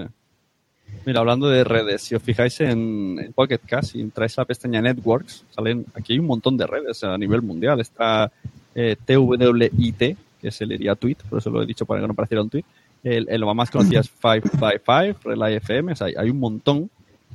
Mira, 1.07 1.21
hablando 1.21 1.49
de 1.49 1.65
redes, 1.65 2.03
si 2.03 2.15
os 2.15 2.23
fijáis 2.23 2.61
en, 2.61 3.19
en 3.19 3.33
Pocket 3.33 3.61
Cast 3.65 3.95
y 3.95 4.03
entráis 4.03 4.37
a 4.37 4.43
la 4.43 4.45
pestaña 4.45 4.83
Networks, 4.83 5.47
salen 5.49 5.87
aquí 5.95 6.13
hay 6.13 6.19
un 6.19 6.27
montón 6.27 6.59
de 6.59 6.67
redes 6.67 7.03
a 7.03 7.17
nivel 7.17 7.41
mundial. 7.41 7.81
Está 7.81 8.31
eh, 8.75 8.95
TWIT, 9.07 10.19
que 10.39 10.51
se 10.51 10.67
leería 10.67 10.97
tweet, 10.97 11.17
por 11.31 11.39
eso 11.39 11.49
lo 11.49 11.63
he 11.63 11.67
dicho 11.67 11.87
para 11.87 12.03
que 12.03 12.09
no 12.09 12.13
pareciera 12.13 12.43
un 12.43 12.51
tweet. 12.51 12.65
El, 13.03 13.27
el 13.31 13.41
lo 13.41 13.55
más 13.55 13.71
conocido 13.71 14.03
es 14.03 14.11
555, 14.21 15.21
Relay 15.25 15.55
FM, 15.55 15.93
o 15.93 15.97
sea, 15.97 16.09
hay 16.15 16.29
un 16.29 16.41
montón. 16.41 16.91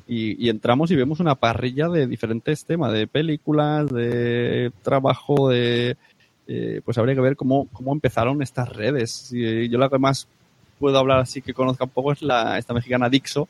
Y, 0.08 0.50
entramos 0.50 0.92
y 0.92 0.96
vemos 0.96 1.20
una 1.20 1.36
parrilla 1.36 1.88
de 1.88 2.08
diferentes 2.08 2.66
temas, 2.66 2.92
de 2.92 3.08
películas, 3.08 3.90
de 3.90 4.72
trabajo, 4.82 5.50
de... 5.50 5.96
Eh, 6.46 6.82
pues 6.84 6.98
habría 6.98 7.16
que 7.16 7.22
ver 7.22 7.38
cómo, 7.38 7.70
cómo 7.72 7.94
empezaron 7.94 8.42
estas 8.42 8.68
redes. 8.70 9.32
Y, 9.32 9.70
yo 9.70 9.78
la 9.78 9.90
que 9.90 9.98
más 9.98 10.28
puedo 10.78 10.98
hablar 10.98 11.20
así 11.20 11.42
que 11.42 11.54
conozca 11.54 11.86
un 11.86 11.92
poco 11.92 12.12
es 12.12 12.22
la 12.22 12.58
esta 12.58 12.74
mexicana 12.74 13.10
Dixo, 13.10 13.48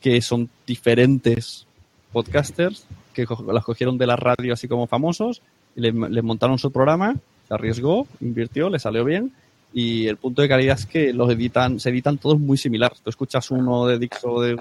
que 0.00 0.20
son 0.20 0.50
diferentes 0.66 1.66
podcasters 2.12 2.86
que 3.14 3.26
las 3.50 3.64
cogieron 3.64 3.96
de 3.96 4.06
la 4.06 4.16
radio 4.16 4.52
así 4.52 4.68
como 4.68 4.86
famosos, 4.86 5.40
y 5.76 5.80
le, 5.80 5.92
le 5.92 6.22
montaron 6.22 6.58
su 6.58 6.70
programa, 6.70 7.16
se 7.48 7.54
arriesgó, 7.54 8.06
invirtió, 8.20 8.68
le 8.68 8.78
salió 8.78 9.04
bien 9.04 9.32
y 9.74 10.06
el 10.06 10.16
punto 10.18 10.40
de 10.40 10.48
calidad 10.48 10.78
es 10.78 10.86
que 10.86 11.12
los 11.12 11.28
editan, 11.30 11.80
se 11.80 11.90
editan 11.90 12.16
todos 12.16 12.38
muy 12.38 12.56
similar. 12.56 12.92
Tú 13.02 13.10
escuchas 13.10 13.50
uno 13.50 13.86
de 13.88 13.98
Dixo 13.98 14.40
de, 14.40 14.56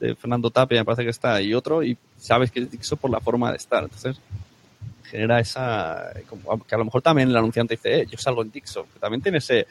de, 0.00 0.14
Fernando 0.14 0.50
Tapia, 0.50 0.80
me 0.80 0.84
parece 0.84 1.04
que 1.04 1.10
está, 1.10 1.40
y 1.40 1.54
otro, 1.54 1.82
y 1.82 1.96
sabes 2.16 2.50
que 2.50 2.60
es 2.60 2.70
Dixo 2.70 2.96
por 2.96 3.10
la 3.10 3.20
forma 3.20 3.50
de 3.50 3.56
estar. 3.56 3.84
Entonces, 3.84 4.20
genera 5.04 5.40
esa. 5.40 6.12
Como, 6.28 6.62
que 6.64 6.74
a 6.74 6.78
lo 6.78 6.84
mejor 6.84 7.02
también 7.02 7.28
el 7.28 7.36
anunciante 7.36 7.74
dice, 7.74 8.00
eh, 8.00 8.06
yo 8.10 8.18
salgo 8.18 8.42
en 8.42 8.50
Dixo, 8.50 8.86
que 8.92 8.98
también 8.98 9.22
tiene 9.22 9.38
ese. 9.38 9.66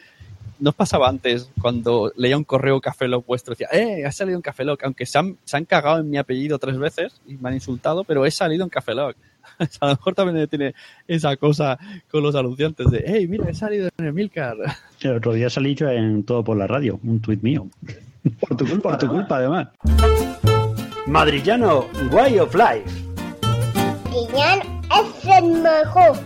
¿No 0.60 0.72
pasaba 0.72 1.08
antes 1.08 1.48
cuando 1.60 2.12
leía 2.16 2.36
un 2.36 2.42
correo 2.42 2.80
Café 2.80 3.06
Lock 3.06 3.24
vuestro? 3.26 3.54
Decía, 3.54 3.68
eh, 3.70 4.04
ha 4.04 4.10
salido 4.10 4.36
en 4.36 4.42
Café 4.42 4.64
Lock, 4.64 4.82
aunque 4.82 5.06
se 5.06 5.16
han, 5.16 5.38
se 5.44 5.56
han 5.56 5.64
cagado 5.64 6.00
en 6.00 6.10
mi 6.10 6.18
apellido 6.18 6.58
tres 6.58 6.76
veces 6.78 7.20
y 7.28 7.36
me 7.36 7.50
han 7.50 7.54
insultado, 7.54 8.02
pero 8.02 8.26
he 8.26 8.30
salido 8.32 8.64
en 8.64 8.70
Café 8.70 8.92
Lock. 8.92 9.16
a 9.80 9.86
lo 9.86 9.92
mejor 9.92 10.14
también 10.14 10.48
tiene 10.48 10.74
esa 11.06 11.36
cosa 11.36 11.78
con 12.10 12.22
los 12.22 12.34
anunciantes 12.34 12.90
de, 12.90 13.04
hey, 13.06 13.26
mira, 13.28 13.48
he 13.48 13.54
salido 13.54 13.88
en 13.98 14.06
Emilcar. 14.06 14.56
El 15.00 15.16
otro 15.16 15.32
día 15.32 15.48
salí 15.48 15.74
yo 15.74 15.88
en 15.88 16.24
Todo 16.24 16.42
por 16.42 16.56
la 16.56 16.66
Radio, 16.66 16.98
un 17.04 17.20
tuit 17.20 17.42
mío. 17.42 17.68
Por 18.40 18.56
tu 18.56 18.66
culpa, 18.66 18.90
por 18.90 18.98
tu 18.98 19.08
culpa 19.08 19.36
además. 19.36 19.68
Madrillano 21.06 21.86
Way 22.12 22.38
of 22.40 22.54
Life. 22.54 23.04
Madrillano 24.04 24.82
es 25.00 25.24
el 25.24 25.44
mejor. 25.62 26.18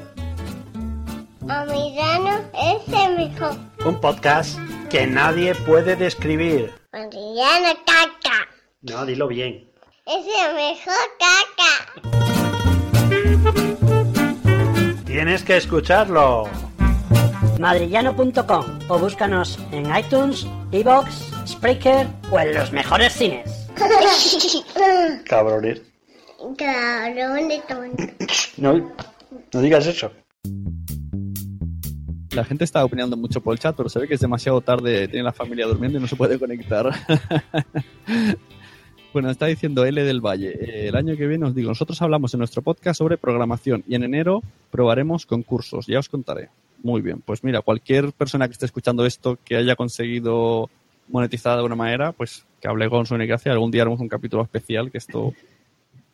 Madrillano 1.40 2.40
es 2.55 2.89
el 2.89 3.16
mejor. 3.16 3.56
Un 3.85 4.01
podcast 4.01 4.59
que 4.90 5.06
nadie 5.06 5.55
puede 5.55 5.97
describir. 5.97 6.73
Madrillano 6.93 7.74
caca. 7.86 8.48
No, 8.82 9.05
dilo 9.06 9.28
bien. 9.28 9.70
Es 10.06 10.24
el 10.27 10.55
mejor 10.55 10.94
caca. 11.19 11.73
Tienes 15.05 15.43
que 15.44 15.56
escucharlo. 15.56 16.48
Madrillano.com 17.60 18.64
o 18.89 18.98
búscanos 18.98 19.59
en 19.70 19.94
iTunes, 19.94 20.47
Evox, 20.73 21.31
Spreaker 21.62 22.09
o 22.32 22.40
en 22.40 22.55
los 22.55 22.72
mejores 22.72 23.12
cines. 23.12 23.68
Cabrones. 25.24 25.80
Cabrones. 26.59 28.02
No, 28.56 28.93
no 29.52 29.60
digas 29.60 29.86
eso. 29.86 30.10
La 32.32 32.43
gente 32.43 32.64
está 32.64 32.84
opinando 32.84 33.16
mucho 33.16 33.40
por 33.40 33.52
el 33.52 33.60
chat, 33.60 33.76
pero 33.76 33.89
se 33.89 34.01
ve 34.01 34.09
que 34.09 34.14
es 34.14 34.20
demasiado 34.20 34.60
tarde, 34.60 35.06
tiene 35.06 35.22
la 35.22 35.32
familia 35.32 35.68
durmiendo 35.68 35.98
y 35.98 36.01
no 36.01 36.09
se 36.09 36.16
puede 36.16 36.36
conectar. 36.36 36.90
Bueno, 39.12 39.28
está 39.28 39.44
diciendo 39.44 39.84
L 39.84 40.02
del 40.02 40.22
Valle. 40.22 40.52
Eh, 40.59 40.89
el 40.89 40.97
año 40.97 41.14
que 41.18 41.26
viene 41.26 41.44
os 41.44 41.55
digo, 41.55 41.68
nosotros 41.68 42.01
hablamos 42.01 42.32
en 42.32 42.39
nuestro 42.39 42.62
podcast 42.62 42.97
sobre 42.97 43.18
programación 43.18 43.84
y 43.86 43.94
en 43.94 44.05
enero 44.05 44.43
probaremos 44.70 45.26
concursos. 45.26 45.86
Ya 45.86 45.98
os 45.98 46.09
contaré. 46.09 46.48
Muy 46.82 47.02
bien. 47.02 47.20
Pues 47.20 47.44
mira, 47.44 47.60
cualquier 47.60 48.14
persona 48.14 48.48
que 48.48 48.52
esté 48.52 48.64
escuchando 48.64 49.05
esto 49.05 49.39
que 49.44 49.56
haya 49.56 49.76
conseguido 49.76 50.70
monetizar 51.08 51.52
de 51.52 51.56
alguna 51.56 51.76
manera, 51.76 52.12
pues 52.12 52.46
que 52.60 52.68
hable 52.68 52.88
con 52.88 53.06
su 53.06 53.16
Gracia. 53.16 53.52
Algún 53.52 53.70
día 53.70 53.82
haremos 53.82 54.00
un 54.00 54.08
capítulo 54.08 54.42
especial 54.42 54.90
que 54.90 54.98
esto. 54.98 55.32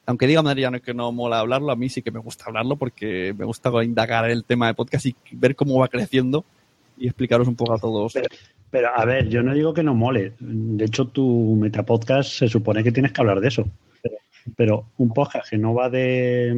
Aunque 0.06 0.26
diga 0.26 0.42
Mariano 0.42 0.80
que 0.80 0.94
no 0.94 1.12
mola 1.12 1.40
hablarlo, 1.40 1.70
a 1.70 1.76
mí 1.76 1.88
sí 1.90 2.00
que 2.00 2.10
me 2.10 2.18
gusta 2.18 2.46
hablarlo 2.46 2.76
porque 2.76 3.34
me 3.36 3.44
gusta 3.44 3.70
indagar 3.84 4.30
el 4.30 4.44
tema 4.44 4.66
de 4.66 4.74
podcast 4.74 5.04
y 5.04 5.14
ver 5.32 5.54
cómo 5.54 5.78
va 5.78 5.88
creciendo 5.88 6.44
y 6.96 7.06
explicaros 7.06 7.46
un 7.48 7.56
poco 7.56 7.74
a 7.74 7.78
todos. 7.78 8.12
Pero, 8.14 8.28
pero, 8.70 8.88
a 8.94 9.04
ver, 9.04 9.28
yo 9.28 9.42
no 9.42 9.54
digo 9.54 9.72
que 9.72 9.82
no 9.82 9.94
mole. 9.94 10.32
De 10.38 10.84
hecho, 10.84 11.08
tu 11.08 11.56
metapodcast 11.60 12.30
se 12.30 12.48
supone 12.48 12.82
que 12.82 12.92
tienes 12.92 13.12
que 13.12 13.20
hablar 13.20 13.40
de 13.40 13.48
eso. 13.48 13.68
Pero, 14.02 14.16
pero 14.56 14.86
un 14.98 15.12
podcast 15.12 15.50
que 15.50 15.58
no 15.58 15.74
va 15.74 15.90
de, 15.90 16.54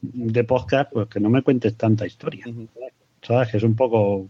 de 0.00 0.44
podcast, 0.44 0.92
pues 0.92 1.08
que 1.08 1.20
no 1.20 1.30
me 1.30 1.42
cuentes 1.42 1.76
tanta 1.76 2.06
historia. 2.06 2.44
Uh 2.46 2.50
-huh. 2.50 2.68
¿Sabes? 3.22 3.50
Que 3.50 3.56
es 3.58 3.62
un 3.62 3.74
poco. 3.74 4.28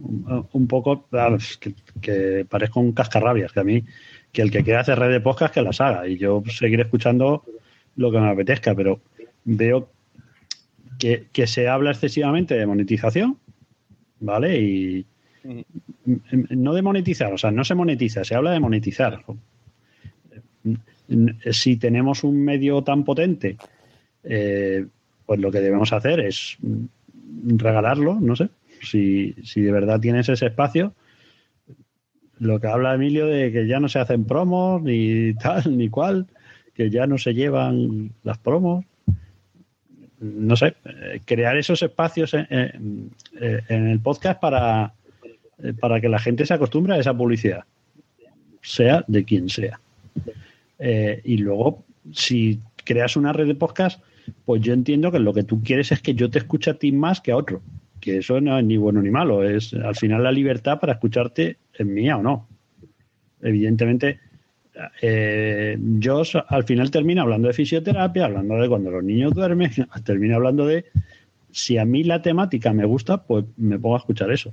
Un, 0.00 0.66
poco. 0.68 1.06
Que, 1.60 1.74
que 2.00 2.46
parezco 2.48 2.80
un 2.80 2.92
cascarrabias. 2.92 3.52
Que 3.52 3.60
a 3.60 3.64
mí, 3.64 3.84
que 4.32 4.42
el 4.42 4.50
que 4.50 4.64
quiera 4.64 4.80
hacer 4.80 4.98
red 4.98 5.10
de 5.10 5.20
podcast, 5.20 5.54
que 5.54 5.62
las 5.62 5.80
haga. 5.80 6.08
Y 6.08 6.16
yo 6.18 6.42
seguiré 6.50 6.82
escuchando 6.82 7.44
lo 7.96 8.10
que 8.10 8.18
me 8.18 8.30
apetezca. 8.30 8.74
Pero 8.74 9.00
veo 9.44 9.90
que, 10.98 11.26
que 11.32 11.46
se 11.46 11.68
habla 11.68 11.90
excesivamente 11.90 12.54
de 12.54 12.66
monetización 12.66 13.38
¿vale? 14.22 14.60
Y 14.60 15.06
no 16.24 16.72
de 16.72 16.82
monetizar, 16.82 17.32
o 17.32 17.38
sea, 17.38 17.50
no 17.50 17.64
se 17.64 17.74
monetiza, 17.74 18.24
se 18.24 18.34
habla 18.34 18.52
de 18.52 18.60
monetizar. 18.60 19.22
Si 21.50 21.76
tenemos 21.76 22.24
un 22.24 22.42
medio 22.42 22.82
tan 22.82 23.04
potente, 23.04 23.56
eh, 24.24 24.86
pues 25.26 25.40
lo 25.40 25.50
que 25.50 25.60
debemos 25.60 25.92
hacer 25.92 26.20
es 26.20 26.56
regalarlo, 27.44 28.18
no 28.20 28.36
sé. 28.36 28.48
Si, 28.82 29.34
si 29.44 29.60
de 29.60 29.72
verdad 29.72 30.00
tienes 30.00 30.28
ese 30.28 30.46
espacio, 30.46 30.94
lo 32.38 32.60
que 32.60 32.66
habla 32.66 32.94
Emilio 32.94 33.26
de 33.26 33.52
que 33.52 33.66
ya 33.66 33.80
no 33.80 33.88
se 33.88 33.98
hacen 33.98 34.24
promos, 34.24 34.82
ni 34.82 35.34
tal, 35.42 35.76
ni 35.76 35.88
cual, 35.88 36.26
que 36.74 36.90
ya 36.90 37.06
no 37.06 37.18
se 37.18 37.34
llevan 37.34 38.12
las 38.22 38.38
promos 38.38 38.84
no 40.22 40.54
sé, 40.56 40.76
crear 41.24 41.56
esos 41.56 41.82
espacios 41.82 42.32
en, 42.34 43.10
en 43.40 43.88
el 43.88 44.00
podcast 44.00 44.40
para, 44.40 44.94
para, 45.80 46.00
que 46.00 46.08
la 46.08 46.20
gente 46.20 46.46
se 46.46 46.54
acostumbre 46.54 46.94
a 46.94 46.98
esa 46.98 47.12
publicidad, 47.12 47.64
sea 48.62 49.04
de 49.08 49.24
quien 49.24 49.48
sea. 49.48 49.80
Eh, 50.78 51.20
y 51.24 51.38
luego, 51.38 51.84
si 52.12 52.60
creas 52.84 53.16
una 53.16 53.32
red 53.32 53.48
de 53.48 53.54
podcast, 53.56 54.02
pues 54.44 54.62
yo 54.62 54.72
entiendo 54.72 55.10
que 55.10 55.18
lo 55.18 55.34
que 55.34 55.42
tú 55.42 55.60
quieres 55.62 55.90
es 55.90 56.00
que 56.00 56.14
yo 56.14 56.30
te 56.30 56.38
escuche 56.38 56.70
a 56.70 56.74
ti 56.74 56.92
más 56.92 57.20
que 57.20 57.32
a 57.32 57.36
otro. 57.36 57.60
Que 58.02 58.18
eso 58.18 58.40
no 58.40 58.58
es 58.58 58.64
ni 58.64 58.76
bueno 58.76 59.00
ni 59.00 59.10
malo, 59.10 59.44
es 59.44 59.72
al 59.74 59.94
final 59.94 60.24
la 60.24 60.32
libertad 60.32 60.80
para 60.80 60.94
escucharte 60.94 61.56
es 61.72 61.86
mía 61.86 62.16
o 62.16 62.22
no. 62.22 62.48
Evidentemente, 63.40 64.18
eh, 65.00 65.78
Josh 66.02 66.36
al 66.48 66.64
final 66.64 66.90
termina 66.90 67.22
hablando 67.22 67.46
de 67.46 67.54
fisioterapia, 67.54 68.24
hablando 68.24 68.56
de 68.56 68.68
cuando 68.68 68.90
los 68.90 69.04
niños 69.04 69.32
duermen, 69.34 69.70
termina 70.04 70.34
hablando 70.34 70.66
de 70.66 70.86
si 71.52 71.78
a 71.78 71.84
mí 71.84 72.02
la 72.02 72.20
temática 72.22 72.72
me 72.72 72.84
gusta, 72.84 73.22
pues 73.22 73.44
me 73.56 73.78
pongo 73.78 73.94
a 73.94 73.98
escuchar 73.98 74.32
eso. 74.32 74.52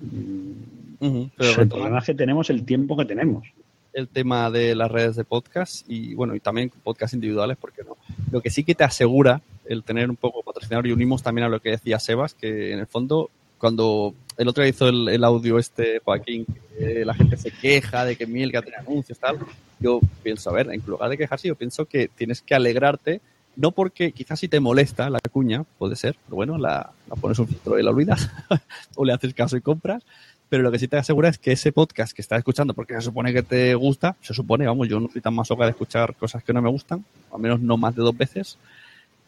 Uh 0.00 1.06
-huh, 1.06 1.30
el 1.60 1.68
problema 1.68 1.98
es 1.98 2.04
que 2.04 2.14
tenemos 2.14 2.48
el 2.48 2.64
tiempo 2.64 2.96
que 2.96 3.04
tenemos. 3.04 3.46
El 3.92 4.08
tema 4.08 4.50
de 4.50 4.74
las 4.74 4.90
redes 4.90 5.16
de 5.16 5.24
podcast 5.24 5.84
y 5.86 6.14
bueno, 6.14 6.34
y 6.34 6.40
también 6.40 6.70
podcast 6.82 7.12
individuales, 7.12 7.58
porque 7.60 7.82
no. 7.82 7.98
Lo 8.30 8.40
que 8.40 8.48
sí 8.48 8.64
que 8.64 8.74
te 8.74 8.84
asegura 8.84 9.42
el 9.72 9.82
tener 9.82 10.10
un 10.10 10.16
poco 10.16 10.42
patrocinador. 10.42 10.86
Y 10.86 10.92
unimos 10.92 11.22
también 11.22 11.46
a 11.46 11.48
lo 11.48 11.60
que 11.60 11.70
decía 11.70 11.98
Sebas, 11.98 12.34
que 12.34 12.72
en 12.72 12.78
el 12.78 12.86
fondo 12.86 13.30
cuando 13.62 14.12
el 14.38 14.48
otro 14.48 14.64
día 14.64 14.70
hizo 14.70 14.88
el, 14.88 15.22
audio 15.22 15.56
este 15.56 16.00
Joaquín, 16.00 16.44
la 16.80 17.14
gente 17.14 17.36
se 17.36 17.52
queja 17.52 18.04
de 18.04 18.16
que 18.16 18.26
Milka 18.26 18.60
tiene 18.60 18.78
anuncios 18.78 19.20
tal, 19.20 19.38
yo 19.78 20.00
pienso, 20.20 20.50
a 20.50 20.52
ver, 20.52 20.68
en 20.72 20.82
lugar 20.84 21.08
de 21.08 21.16
quejarse, 21.16 21.46
yo 21.46 21.54
pienso 21.54 21.86
que 21.86 22.08
tienes 22.08 22.42
que 22.42 22.56
alegrarte 22.56 23.20
No 23.54 23.70
porque 23.70 24.10
quizás 24.10 24.40
si 24.40 24.48
te 24.48 24.58
molesta 24.58 25.10
la 25.10 25.20
cuña, 25.20 25.62
puede 25.78 25.94
ser, 25.94 26.16
pero 26.24 26.34
bueno, 26.34 26.58
la, 26.58 26.90
la 27.08 27.14
pones 27.14 27.38
un 27.38 27.46
filtro 27.46 27.78
y 27.78 27.84
la 27.84 27.90
olvidas, 27.90 28.28
o 28.96 29.04
le 29.04 29.12
haces 29.12 29.32
caso 29.32 29.56
y 29.56 29.60
compras, 29.60 30.02
pero 30.48 30.64
lo 30.64 30.72
que 30.72 30.80
sí 30.80 30.88
te 30.88 30.96
asegura 30.96 31.28
es 31.28 31.38
que 31.38 31.52
ese 31.52 31.70
podcast 31.70 32.12
que 32.12 32.22
estás 32.22 32.38
escuchando, 32.38 32.74
porque 32.74 32.94
se 32.94 33.02
supone 33.02 33.32
que 33.32 33.44
te 33.44 33.76
gusta, 33.76 34.16
se 34.22 34.34
supone, 34.34 34.66
vamos, 34.66 34.88
yo 34.88 34.98
no 34.98 35.08
soy 35.08 35.20
tan 35.20 35.34
masoca 35.34 35.64
de 35.64 35.70
escuchar 35.70 36.16
cosas 36.16 36.42
que 36.42 36.52
no 36.52 36.60
me 36.60 36.68
gustan, 36.68 37.04
al 37.32 37.40
menos 37.40 37.60
no 37.60 37.76
más 37.76 37.94
de 37.94 38.02
dos 38.02 38.16
veces, 38.16 38.58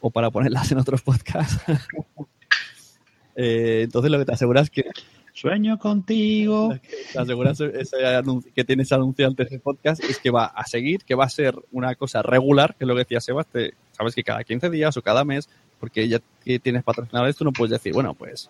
o 0.06 0.10
para 0.10 0.30
ponerlas 0.30 0.70
en 0.70 0.76
otros 0.78 1.00
podcasts. 1.00 1.56
Eh, 3.36 3.80
entonces 3.82 4.12
lo 4.12 4.18
que 4.20 4.26
te 4.26 4.32
asegura 4.32 4.60
es 4.60 4.70
que 4.70 4.84
Sueño 5.32 5.76
contigo. 5.80 6.72
te 7.12 7.18
aseguras 7.18 7.58
ese 7.60 7.96
que 8.54 8.62
tienes 8.62 8.92
anunciante 8.92 9.42
ese 9.42 9.58
podcast 9.58 10.04
es 10.04 10.20
que 10.20 10.30
va 10.30 10.44
a 10.44 10.64
seguir, 10.66 11.00
que 11.04 11.16
va 11.16 11.24
a 11.24 11.28
ser 11.28 11.56
una 11.72 11.96
cosa 11.96 12.22
regular, 12.22 12.76
que 12.76 12.84
es 12.84 12.88
lo 12.88 12.94
que 12.94 13.00
decía 13.00 13.20
Sebas, 13.20 13.48
te- 13.48 13.74
sabes 13.90 14.14
que 14.14 14.22
cada 14.22 14.44
15 14.44 14.70
días 14.70 14.96
o 14.96 15.02
cada 15.02 15.24
mes, 15.24 15.48
porque 15.80 16.06
ya 16.06 16.20
que 16.44 16.60
tienes 16.60 16.84
patrocinadores, 16.84 17.34
tú 17.34 17.42
no 17.42 17.52
puedes 17.52 17.72
decir, 17.72 17.92
bueno, 17.92 18.14
pues 18.14 18.48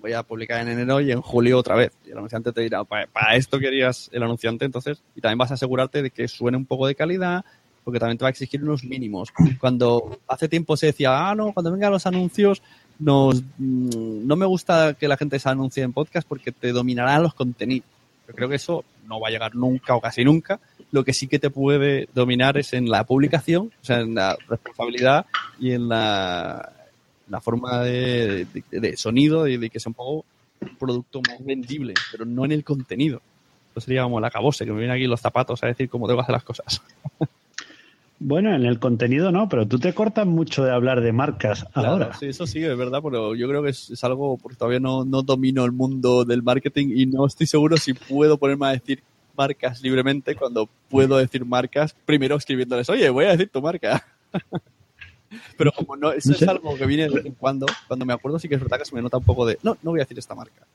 voy 0.00 0.12
a 0.14 0.24
publicar 0.24 0.60
en 0.62 0.70
enero 0.70 1.00
y 1.00 1.12
en 1.12 1.20
julio 1.20 1.58
otra 1.58 1.76
vez. 1.76 1.92
Y 2.04 2.10
el 2.10 2.16
anunciante 2.18 2.50
te 2.50 2.62
dirá, 2.62 2.82
para 2.82 3.36
esto 3.36 3.60
querías 3.60 4.10
el 4.12 4.24
anunciante, 4.24 4.64
entonces, 4.64 5.00
y 5.14 5.20
también 5.20 5.38
vas 5.38 5.52
a 5.52 5.54
asegurarte 5.54 6.02
de 6.02 6.10
que 6.10 6.26
suene 6.26 6.56
un 6.56 6.66
poco 6.66 6.88
de 6.88 6.96
calidad, 6.96 7.44
porque 7.90 8.00
también 8.00 8.16
te 8.18 8.22
va 8.24 8.28
a 8.28 8.30
exigir 8.30 8.62
unos 8.62 8.84
mínimos. 8.84 9.28
Cuando 9.58 10.18
hace 10.28 10.48
tiempo 10.48 10.76
se 10.76 10.86
decía, 10.86 11.28
ah, 11.28 11.34
no, 11.34 11.52
cuando 11.52 11.70
vengan 11.72 11.92
los 11.92 12.06
anuncios, 12.06 12.62
nos, 12.98 13.42
mm, 13.58 14.26
no 14.26 14.36
me 14.36 14.46
gusta 14.46 14.94
que 14.94 15.08
la 15.08 15.16
gente 15.16 15.38
se 15.38 15.48
anuncie 15.48 15.82
en 15.82 15.92
podcast 15.92 16.26
porque 16.28 16.52
te 16.52 16.72
dominarán 16.72 17.22
los 17.22 17.34
contenidos. 17.34 17.88
Yo 18.28 18.34
creo 18.34 18.48
que 18.48 18.56
eso 18.56 18.84
no 19.06 19.18
va 19.20 19.28
a 19.28 19.30
llegar 19.32 19.54
nunca 19.54 19.94
o 19.96 20.00
casi 20.00 20.24
nunca. 20.24 20.60
Lo 20.92 21.04
que 21.04 21.12
sí 21.12 21.26
que 21.26 21.38
te 21.38 21.50
puede 21.50 22.08
dominar 22.14 22.56
es 22.58 22.72
en 22.72 22.88
la 22.88 23.04
publicación, 23.04 23.70
o 23.80 23.84
sea, 23.84 24.00
en 24.00 24.14
la 24.14 24.36
responsabilidad 24.48 25.26
y 25.58 25.72
en 25.72 25.88
la, 25.88 26.72
la 27.28 27.40
forma 27.40 27.80
de, 27.82 28.46
de- 28.70 28.80
de 28.80 28.96
sonido 28.96 29.46
y 29.48 29.56
de 29.56 29.68
que 29.70 29.80
sea 29.80 29.90
un 29.90 29.94
poco 29.94 30.24
producto 30.78 31.20
más 31.28 31.44
vendible, 31.44 31.94
pero 32.12 32.24
no 32.24 32.44
en 32.44 32.52
el 32.52 32.62
contenido. 32.64 33.20
Eso 33.72 33.80
sería 33.82 34.02
como 34.02 34.18
el 34.18 34.24
acabose, 34.24 34.64
que 34.64 34.72
me 34.72 34.78
vienen 34.78 34.96
aquí 34.96 35.06
los 35.06 35.20
zapatos 35.20 35.62
a 35.62 35.68
decir 35.68 35.88
cómo 35.88 36.06
tengo 36.06 36.18
que 36.18 36.22
hacer 36.24 36.32
las 36.34 36.44
cosas. 36.44 36.82
Bueno, 38.22 38.54
en 38.54 38.66
el 38.66 38.78
contenido 38.78 39.32
no, 39.32 39.48
pero 39.48 39.66
tú 39.66 39.78
te 39.78 39.94
cortas 39.94 40.26
mucho 40.26 40.62
de 40.62 40.70
hablar 40.70 41.00
de 41.00 41.10
marcas 41.10 41.66
ahora. 41.72 41.96
Claro, 41.96 42.18
sí, 42.20 42.26
eso 42.26 42.46
sí, 42.46 42.62
es 42.62 42.76
verdad, 42.76 43.00
pero 43.02 43.34
yo 43.34 43.48
creo 43.48 43.62
que 43.62 43.70
es, 43.70 43.88
es 43.88 44.04
algo 44.04 44.36
porque 44.36 44.58
todavía 44.58 44.78
no, 44.78 45.06
no 45.06 45.22
domino 45.22 45.64
el 45.64 45.72
mundo 45.72 46.26
del 46.26 46.42
marketing 46.42 46.92
y 46.94 47.06
no 47.06 47.26
estoy 47.26 47.46
seguro 47.46 47.78
si 47.78 47.94
puedo 47.94 48.36
ponerme 48.36 48.66
a 48.66 48.70
decir 48.72 49.02
marcas 49.34 49.80
libremente 49.80 50.36
cuando 50.36 50.68
puedo 50.90 51.16
decir 51.16 51.46
marcas 51.46 51.96
primero 52.04 52.36
escribiéndoles, 52.36 52.90
oye, 52.90 53.08
voy 53.08 53.24
a 53.24 53.30
decir 53.30 53.48
tu 53.48 53.62
marca. 53.62 54.06
pero 55.56 55.72
como 55.72 55.96
no, 55.96 56.12
eso 56.12 56.34
es 56.34 56.46
algo 56.46 56.76
que 56.76 56.84
viene 56.84 57.04
de 57.04 57.14
vez 57.14 57.24
en 57.24 57.32
cuando, 57.32 57.64
cuando 57.88 58.04
me 58.04 58.12
acuerdo 58.12 58.38
sí 58.38 58.50
que 58.50 58.56
es 58.56 58.60
verdad 58.60 58.78
que 58.78 58.84
se 58.84 58.94
me 58.94 59.00
nota 59.00 59.16
un 59.16 59.24
poco 59.24 59.46
de, 59.46 59.58
no, 59.62 59.78
no 59.82 59.92
voy 59.92 60.00
a 60.00 60.04
decir 60.04 60.18
esta 60.18 60.34
marca. 60.34 60.66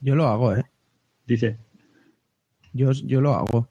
Yo 0.00 0.16
lo 0.16 0.26
hago, 0.26 0.56
¿eh? 0.56 0.64
Dice. 1.24 1.56
Yo, 2.72 2.90
yo 2.90 3.20
lo 3.20 3.32
hago. 3.32 3.68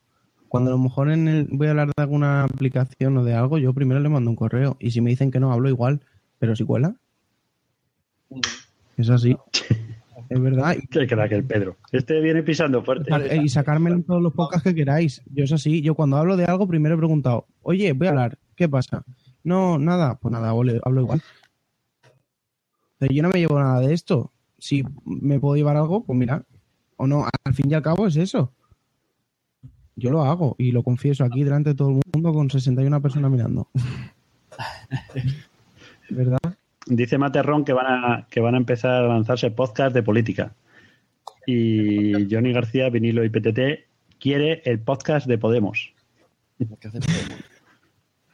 Cuando 0.53 0.69
a 0.69 0.75
lo 0.75 0.77
mejor 0.77 1.09
en 1.09 1.27
el, 1.27 1.47
voy 1.49 1.65
a 1.65 1.71
hablar 1.71 1.87
de 1.87 1.93
alguna 2.03 2.43
aplicación 2.43 3.17
o 3.17 3.23
de 3.23 3.33
algo, 3.33 3.57
yo 3.57 3.73
primero 3.73 3.99
le 3.99 4.07
mando 4.07 4.29
un 4.29 4.35
correo. 4.35 4.77
Y 4.79 4.91
si 4.91 5.01
me 5.01 5.09
dicen 5.09 5.31
que 5.31 5.39
no, 5.39 5.51
hablo 5.51 5.67
igual. 5.67 6.01
Pero 6.37 6.55
si 6.55 6.63
cuela. 6.63 6.93
Es 8.95 9.09
así. 9.09 9.35
es 10.29 10.39
verdad. 10.39 10.75
Qué 10.91 11.07
crack 11.07 11.31
el 11.31 11.43
Pedro. 11.43 11.77
Este 11.91 12.21
viene 12.21 12.43
pisando 12.43 12.83
fuerte. 12.83 13.11
Y 13.35 13.49
sacarme 13.49 13.89
en 13.89 14.03
todos 14.03 14.21
los 14.21 14.31
podcasts 14.31 14.63
que 14.63 14.75
queráis. 14.75 15.23
Yo 15.25 15.43
es 15.43 15.51
así. 15.51 15.81
Yo 15.81 15.95
cuando 15.95 16.17
hablo 16.17 16.37
de 16.37 16.45
algo, 16.45 16.67
primero 16.67 16.93
he 16.93 16.99
preguntado, 16.99 17.47
oye, 17.63 17.91
voy 17.93 18.05
a 18.05 18.09
hablar. 18.11 18.37
¿Qué 18.55 18.69
pasa? 18.69 19.03
No, 19.43 19.79
nada. 19.79 20.19
Pues 20.19 20.31
nada, 20.31 20.51
hablo, 20.51 20.79
hablo 20.83 21.01
igual. 21.01 21.21
Pero 22.99 23.11
yo 23.11 23.23
no 23.23 23.29
me 23.29 23.39
llevo 23.39 23.57
nada 23.57 23.79
de 23.79 23.91
esto. 23.91 24.31
Si 24.59 24.83
me 25.03 25.39
puedo 25.39 25.55
llevar 25.55 25.77
algo, 25.77 26.03
pues 26.03 26.15
mira. 26.15 26.45
O 26.97 27.07
no, 27.07 27.25
al 27.43 27.53
fin 27.55 27.71
y 27.71 27.73
al 27.73 27.81
cabo 27.81 28.05
es 28.05 28.17
eso. 28.17 28.53
Yo 29.95 30.09
lo 30.09 30.23
hago 30.23 30.55
y 30.57 30.71
lo 30.71 30.83
confieso 30.83 31.23
aquí 31.23 31.43
delante 31.43 31.71
de 31.71 31.75
todo 31.75 31.89
el 31.89 32.01
mundo 32.13 32.33
con 32.33 32.49
61 32.49 33.01
personas 33.01 33.31
mirando. 33.31 33.67
¿Verdad? 36.09 36.39
Dice 36.85 37.17
Materrón 37.17 37.63
que 37.63 37.73
van 37.73 37.85
a 37.87 38.27
que 38.29 38.41
van 38.41 38.55
a 38.55 38.57
empezar 38.57 39.03
a 39.03 39.07
lanzarse 39.07 39.51
podcast 39.51 39.93
de 39.93 40.03
política. 40.03 40.53
Y 41.45 42.33
Johnny 42.33 42.53
García, 42.53 42.89
vinilo 42.89 43.23
y 43.23 43.29
PTT, 43.29 43.85
quiere 44.19 44.61
el 44.65 44.79
podcast 44.79 45.27
de 45.27 45.37
Podemos. 45.37 45.93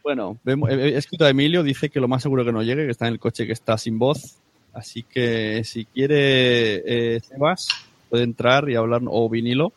Bueno, 0.02 0.40
he 0.68 0.98
escrito 0.98 1.26
a 1.26 1.30
Emilio, 1.30 1.62
dice 1.62 1.90
que 1.90 2.00
lo 2.00 2.08
más 2.08 2.24
seguro 2.24 2.44
que 2.44 2.52
no 2.52 2.64
llegue, 2.64 2.86
que 2.86 2.92
está 2.92 3.06
en 3.06 3.14
el 3.14 3.20
coche 3.20 3.46
que 3.46 3.52
está 3.52 3.78
sin 3.78 4.00
voz. 4.00 4.40
Así 4.74 5.04
que 5.04 5.64
si 5.64 5.86
quiere 5.86 7.16
eh, 7.16 7.20
Sebas, 7.20 7.68
puede 8.10 8.24
entrar 8.24 8.70
y 8.70 8.76
hablar, 8.76 9.02
o 9.06 9.30
vinilo, 9.30 9.72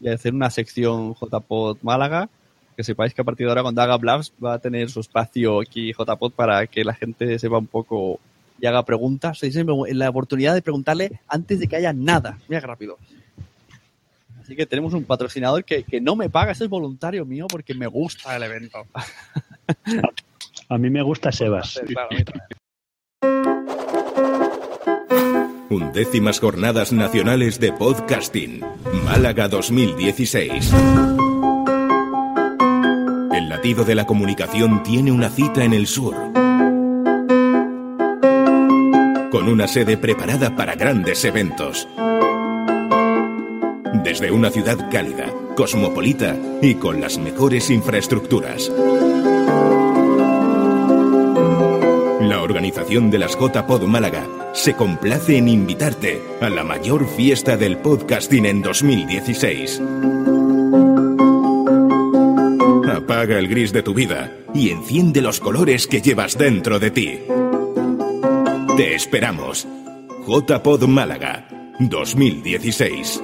y 0.00 0.08
hacer 0.08 0.34
una 0.34 0.50
sección 0.50 1.14
JPod 1.14 1.78
Málaga. 1.82 2.28
Que 2.76 2.84
sepáis 2.84 3.14
que 3.14 3.22
a 3.22 3.24
partir 3.24 3.46
de 3.46 3.50
ahora, 3.50 3.62
cuando 3.62 3.80
haga 3.80 3.96
Blabs, 3.96 4.32
va 4.42 4.54
a 4.54 4.58
tener 4.58 4.90
su 4.90 5.00
espacio 5.00 5.60
aquí 5.60 5.92
JPod 5.92 6.32
para 6.32 6.66
que 6.66 6.84
la 6.84 6.92
gente 6.92 7.38
sepa 7.38 7.56
un 7.56 7.66
poco 7.66 8.20
y 8.60 8.66
haga 8.66 8.84
preguntas. 8.84 9.42
Y 9.42 9.50
siempre 9.50 9.74
la 9.94 10.10
oportunidad 10.10 10.54
de 10.54 10.60
preguntarle 10.60 11.20
antes 11.26 11.58
de 11.58 11.68
que 11.68 11.76
haya 11.76 11.94
nada. 11.94 12.38
Mira 12.48 12.60
qué 12.60 12.66
rápido. 12.66 12.98
Así 14.40 14.54
que 14.54 14.66
tenemos 14.66 14.92
un 14.94 15.04
patrocinador 15.04 15.64
que, 15.64 15.82
que 15.84 16.00
no 16.00 16.14
me 16.14 16.28
paga, 16.28 16.52
ese 16.52 16.64
es 16.64 16.70
voluntario 16.70 17.24
mío 17.24 17.46
porque 17.48 17.74
me 17.74 17.86
gusta 17.86 18.36
el 18.36 18.42
evento. 18.42 18.86
A 20.68 20.78
mí 20.78 20.90
me 20.90 21.02
gusta 21.02 21.32
Sebas. 21.32 21.80
Claro, 21.86 22.08
a 22.10 22.14
mí 22.14 22.24
también. 22.24 23.55
Undécimas 25.68 26.38
Jornadas 26.38 26.92
Nacionales 26.92 27.58
de 27.58 27.72
Podcasting, 27.72 28.60
Málaga 29.04 29.48
2016. 29.48 30.72
El 33.32 33.48
latido 33.48 33.84
de 33.84 33.96
la 33.96 34.06
comunicación 34.06 34.84
tiene 34.84 35.10
una 35.10 35.28
cita 35.28 35.64
en 35.64 35.72
el 35.72 35.88
sur. 35.88 36.14
Con 39.32 39.48
una 39.48 39.66
sede 39.66 39.96
preparada 39.96 40.54
para 40.54 40.76
grandes 40.76 41.24
eventos. 41.24 41.88
Desde 44.04 44.30
una 44.30 44.50
ciudad 44.50 44.88
cálida, 44.90 45.32
cosmopolita 45.56 46.36
y 46.62 46.76
con 46.76 47.00
las 47.00 47.18
mejores 47.18 47.70
infraestructuras. 47.70 48.70
La 52.26 52.42
organización 52.42 53.08
de 53.08 53.18
las 53.18 53.38
JPod 53.38 53.84
Málaga 53.84 54.26
se 54.52 54.74
complace 54.74 55.36
en 55.36 55.46
invitarte 55.46 56.20
a 56.40 56.48
la 56.50 56.64
mayor 56.64 57.06
fiesta 57.06 57.56
del 57.56 57.78
podcasting 57.78 58.46
en 58.46 58.62
2016. 58.62 59.80
Apaga 62.92 63.38
el 63.38 63.46
gris 63.46 63.72
de 63.72 63.84
tu 63.84 63.94
vida 63.94 64.32
y 64.52 64.70
enciende 64.70 65.22
los 65.22 65.38
colores 65.38 65.86
que 65.86 66.00
llevas 66.02 66.36
dentro 66.36 66.80
de 66.80 66.90
ti. 66.90 67.20
Te 68.76 68.96
esperamos. 68.96 69.68
JPod 70.26 70.82
Málaga 70.88 71.46
2016. 71.78 73.22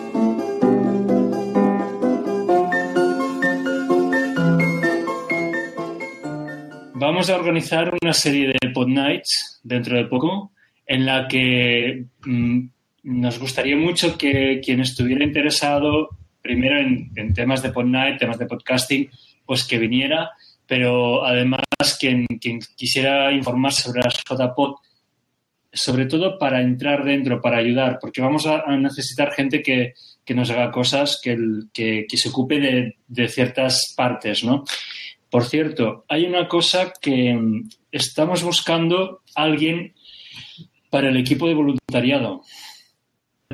Vamos 7.22 7.36
a 7.38 7.40
organizar 7.40 7.94
una 8.02 8.12
serie 8.12 8.48
de 8.48 8.70
Pod 8.70 8.88
Nights 8.88 9.60
dentro 9.62 9.96
de 9.96 10.06
poco, 10.06 10.50
en 10.84 11.06
la 11.06 11.28
que 11.28 12.06
mm, 12.24 12.60
nos 13.04 13.38
gustaría 13.38 13.76
mucho 13.76 14.18
que 14.18 14.60
quien 14.60 14.80
estuviera 14.80 15.22
interesado, 15.22 16.08
primero 16.42 16.80
en, 16.80 17.12
en 17.14 17.32
temas 17.32 17.62
de 17.62 17.70
Pod 17.70 17.84
Night, 17.84 18.18
temas 18.18 18.40
de 18.40 18.46
podcasting, 18.46 19.08
pues 19.46 19.62
que 19.62 19.78
viniera, 19.78 20.30
pero 20.66 21.24
además 21.24 21.62
quien, 22.00 22.26
quien 22.40 22.58
quisiera 22.74 23.30
informar 23.30 23.70
sobre 23.72 24.00
las 24.02 24.16
JPod, 24.28 24.74
sobre 25.72 26.06
todo 26.06 26.40
para 26.40 26.60
entrar 26.60 27.04
dentro, 27.04 27.40
para 27.40 27.58
ayudar, 27.58 27.98
porque 28.00 28.20
vamos 28.20 28.48
a, 28.48 28.62
a 28.66 28.76
necesitar 28.76 29.30
gente 29.32 29.62
que, 29.62 29.94
que 30.24 30.34
nos 30.34 30.50
haga 30.50 30.72
cosas, 30.72 31.20
que, 31.22 31.30
el- 31.34 31.68
que- 31.72 32.04
que 32.08 32.16
se 32.16 32.30
ocupe 32.30 32.58
de, 32.58 32.96
de 33.06 33.28
ciertas 33.28 33.94
partes, 33.96 34.42
¿no? 34.42 34.64
Por 35.32 35.44
cierto, 35.46 36.04
hay 36.08 36.26
una 36.26 36.46
cosa 36.46 36.92
que 37.00 37.32
mm, 37.32 37.70
estamos 37.90 38.42
buscando 38.42 39.22
alguien 39.34 39.94
para 40.90 41.08
el 41.08 41.16
equipo 41.16 41.48
de 41.48 41.54
voluntariado, 41.54 42.42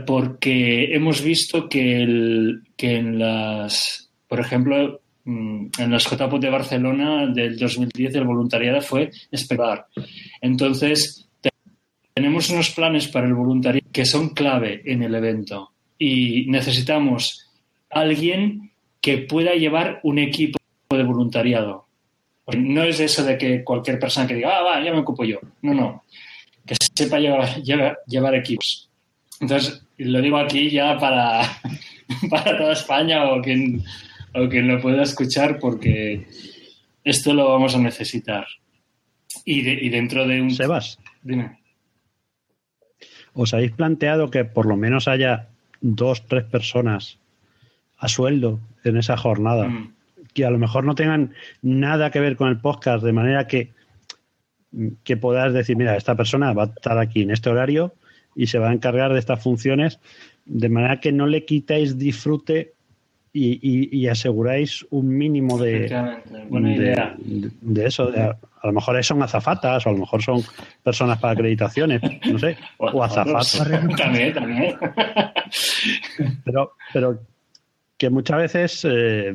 porque 0.04 0.92
hemos 0.92 1.22
visto 1.22 1.68
que, 1.68 2.02
en 2.02 3.18
las, 3.18 4.10
por 4.26 4.40
ejemplo, 4.40 5.00
mm, 5.24 5.66
en 5.78 5.90
las 5.92 6.04
JPOT 6.10 6.40
de 6.42 6.50
Barcelona 6.50 7.26
del 7.32 7.56
2010 7.56 8.12
el 8.16 8.24
voluntariado 8.24 8.80
fue 8.80 9.10
espectacular. 9.30 9.86
Entonces, 10.40 11.28
te- 11.40 11.50
tenemos 12.12 12.50
unos 12.50 12.70
planes 12.70 13.06
para 13.06 13.28
el 13.28 13.34
voluntariado 13.34 13.88
que 13.92 14.04
son 14.04 14.30
clave 14.30 14.82
en 14.84 15.04
el 15.04 15.14
evento 15.14 15.70
y 15.96 16.46
necesitamos 16.48 17.46
alguien 17.90 18.72
que 19.00 19.18
pueda 19.18 19.54
llevar 19.54 20.00
un 20.02 20.18
equipo 20.18 20.57
de 20.96 21.02
voluntariado. 21.02 21.86
No 22.56 22.82
es 22.82 22.98
eso 23.00 23.22
de 23.22 23.36
que 23.36 23.62
cualquier 23.62 23.98
persona 23.98 24.26
que 24.26 24.34
diga, 24.36 24.56
ah, 24.58 24.62
va, 24.62 24.82
ya 24.82 24.90
me 24.92 25.00
ocupo 25.00 25.22
yo. 25.24 25.38
No, 25.60 25.74
no. 25.74 26.04
Que 26.64 26.74
sepa 26.96 27.18
llevar, 27.18 27.62
llevar, 27.62 27.98
llevar 28.06 28.34
equipos. 28.34 28.88
Entonces, 29.40 29.84
lo 29.98 30.20
digo 30.22 30.38
aquí 30.38 30.70
ya 30.70 30.96
para, 30.98 31.42
para 32.30 32.56
toda 32.56 32.72
España 32.72 33.26
o 33.30 33.42
quien, 33.42 33.82
o 34.34 34.48
quien 34.48 34.66
lo 34.66 34.80
pueda 34.80 35.02
escuchar 35.02 35.58
porque 35.58 36.26
esto 37.04 37.34
lo 37.34 37.50
vamos 37.50 37.74
a 37.74 37.78
necesitar. 37.78 38.46
Y, 39.44 39.60
de- 39.60 39.78
y 39.84 39.88
dentro 39.90 40.26
de 40.26 40.40
un... 40.40 40.50
Sebas. 40.50 40.98
Dime. 41.22 41.58
¿Os 43.34 43.52
habéis 43.52 43.72
planteado 43.72 44.30
que 44.30 44.44
por 44.46 44.64
lo 44.66 44.76
menos 44.78 45.06
haya 45.06 45.48
dos, 45.82 46.26
tres 46.26 46.44
personas 46.44 47.18
a 47.98 48.08
sueldo 48.08 48.58
en 48.84 48.96
esa 48.96 49.18
jornada? 49.18 49.68
Mm. 49.68 49.94
Que 50.38 50.44
a 50.46 50.50
lo 50.50 50.58
mejor 50.58 50.84
no 50.84 50.94
tengan 50.94 51.32
nada 51.62 52.12
que 52.12 52.20
ver 52.20 52.36
con 52.36 52.48
el 52.48 52.60
podcast, 52.60 53.02
de 53.02 53.12
manera 53.12 53.48
que, 53.48 53.72
que 55.02 55.16
puedas 55.16 55.52
decir, 55.52 55.74
mira, 55.76 55.96
esta 55.96 56.14
persona 56.14 56.52
va 56.52 56.62
a 56.62 56.66
estar 56.66 56.96
aquí 56.96 57.22
en 57.22 57.32
este 57.32 57.50
horario 57.50 57.92
y 58.36 58.46
se 58.46 58.60
va 58.60 58.70
a 58.70 58.72
encargar 58.72 59.12
de 59.12 59.18
estas 59.18 59.42
funciones, 59.42 59.98
de 60.46 60.68
manera 60.68 61.00
que 61.00 61.10
no 61.10 61.26
le 61.26 61.44
quitáis 61.44 61.98
disfrute 61.98 62.74
y, 63.32 63.58
y- 63.60 63.98
y 63.98 64.06
aseguráis 64.06 64.86
un 64.90 65.08
mínimo 65.08 65.58
de, 65.58 65.88
de- 66.30 66.76
idea. 66.76 67.14
de- 67.18 67.50
de 67.60 67.86
eso. 67.86 68.06
de- 68.12 68.20
a 68.22 68.66
lo 68.66 68.72
mejor 68.72 69.02
son 69.02 69.20
azafatas 69.24 69.86
o 69.86 69.88
a 69.88 69.92
lo 69.92 69.98
mejor 69.98 70.22
son 70.22 70.40
personas 70.84 71.18
para 71.18 71.32
acreditaciones, 71.32 72.00
no 72.30 72.38
sé, 72.38 72.56
o 72.78 73.02
azafatos. 73.02 73.60
También, 73.96 74.32
también. 74.34 74.76
Pero, 76.44 76.74
pero 76.92 77.18
que 77.98 78.10
muchas 78.10 78.38
veces 78.38 78.86
eh, 78.88 79.34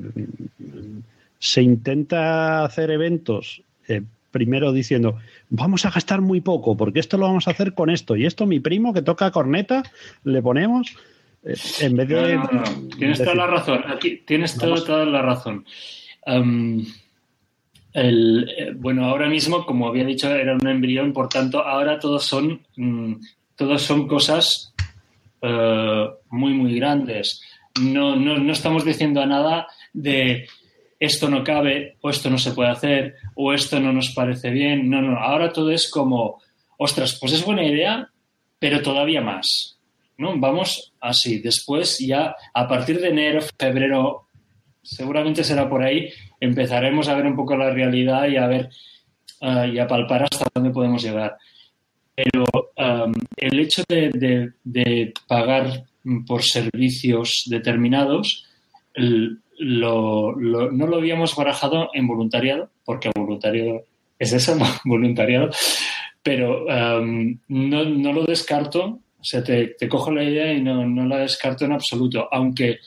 se 1.38 1.62
intenta 1.62 2.64
hacer 2.64 2.90
eventos 2.90 3.62
eh, 3.90 4.02
primero 4.32 4.72
diciendo 4.72 5.20
vamos 5.50 5.86
a 5.86 5.92
gastar 5.92 6.22
muy 6.22 6.42
poco 6.42 6.76
porque 6.76 7.02
esto 7.02 7.18
lo 7.18 7.28
vamos 7.28 7.48
a 7.48 7.52
hacer 7.52 7.74
con 7.74 7.90
esto 7.90 8.16
y 8.16 8.26
esto 8.26 8.48
mi 8.48 8.62
primo 8.62 8.94
que 8.94 9.02
toca 9.02 9.30
corneta 9.32 9.84
le 10.24 10.42
ponemos 10.42 10.96
eh, 11.44 11.56
en 11.82 11.98
vez 11.98 12.08
de 12.08 12.36
No, 12.36 12.44
no, 12.44 12.52
no. 12.52 12.64
Tienes 12.98 13.20
decir, 13.20 13.34
toda 13.34 13.36
la 13.36 13.48
razón. 13.48 13.84
Aquí 13.88 14.24
tienes 14.26 14.58
toda, 14.58 15.06
la 15.06 15.22
razón. 15.22 15.66
El, 17.92 18.78
bueno, 18.78 19.06
ahora 19.06 19.28
mismo, 19.28 19.66
como 19.66 19.88
había 19.90 20.06
dicho, 20.06 20.34
era 20.34 20.56
un 20.56 20.66
embrión, 20.66 21.12
por 21.12 21.28
tanto, 21.28 21.62
ahora 21.62 22.00
todos 22.00 22.24
son, 22.24 22.62
mm, 22.78 23.16
todos 23.58 23.82
son 23.82 24.08
cosas 24.08 24.74
muy, 26.30 26.54
muy 26.54 26.76
grandes. 26.76 27.42
No, 27.82 28.16
no, 28.16 28.38
no 28.38 28.54
estamos 28.54 28.86
diciendo 28.86 29.26
nada 29.26 29.68
de 29.94 30.48
esto 31.00 31.30
no 31.30 31.44
cabe, 31.44 31.98
o 32.02 32.10
esto 32.10 32.30
no 32.30 32.38
se 32.38 32.52
puede 32.52 32.70
hacer, 32.70 33.16
o 33.36 33.52
esto 33.54 33.80
no 33.80 33.92
nos 33.92 34.12
parece 34.12 34.52
bien. 34.52 34.90
No, 34.90 35.02
no, 35.02 35.18
ahora 35.18 35.52
todo 35.52 35.72
es 35.72 35.90
como, 35.90 36.42
ostras, 36.78 37.18
pues 37.20 37.34
es 37.34 37.44
buena 37.44 37.66
idea, 37.66 38.10
pero 38.60 38.82
todavía 38.82 39.22
más. 39.22 39.78
¿no? 40.18 40.38
Vamos 40.40 40.94
así. 41.02 41.40
Después 41.40 41.98
ya 42.00 42.36
a 42.54 42.68
partir 42.68 43.02
de 43.02 43.10
enero, 43.10 43.40
febrero, 43.60 44.28
seguramente 44.82 45.44
será 45.44 45.68
por 45.68 45.84
ahí, 45.84 46.10
empezaremos 46.40 47.08
a 47.10 47.16
ver 47.16 47.26
un 47.26 47.36
poco 47.36 47.58
la 47.58 47.72
realidad 47.72 48.28
y 48.28 48.38
a 48.38 48.48
ver 48.48 48.70
ah, 49.42 49.66
y 49.68 49.80
a 49.80 49.88
palpar 49.88 50.24
hasta 50.24 50.46
dónde 50.54 50.70
podemos 50.70 51.04
llegar. 51.04 51.36
Pero 52.16 52.46
am, 52.78 53.12
el 53.38 53.60
hecho 53.60 53.84
de, 53.90 54.54
de- 54.64 55.14
pagar 55.28 55.84
por 56.28 56.44
servicios 56.44 57.44
determinados 57.48 58.46
lo- 59.58 60.72
no 60.72 60.88
lo 60.88 60.98
habíamos 60.98 61.36
barajado 61.36 61.90
en 61.94 62.08
voluntariado, 62.08 62.70
porque 62.86 63.10
voluntariado 63.16 63.84
es 64.20 64.34
eso, 64.34 64.58
voluntariado, 64.86 65.50
pero 66.22 66.66
no, 67.48 67.86
no 67.86 68.14
lo 68.14 68.26
descarto, 68.26 69.00
o 69.20 69.24
sea, 69.24 69.44
te, 69.44 69.76
cojo 69.90 70.12
la 70.12 70.24
idea 70.24 70.54
y 70.54 70.62
no, 70.62 70.86
no 70.86 71.06
la 71.06 71.20
descarto 71.20 71.66
en 71.66 71.72
absoluto, 71.74 72.28
aunque 72.32 72.80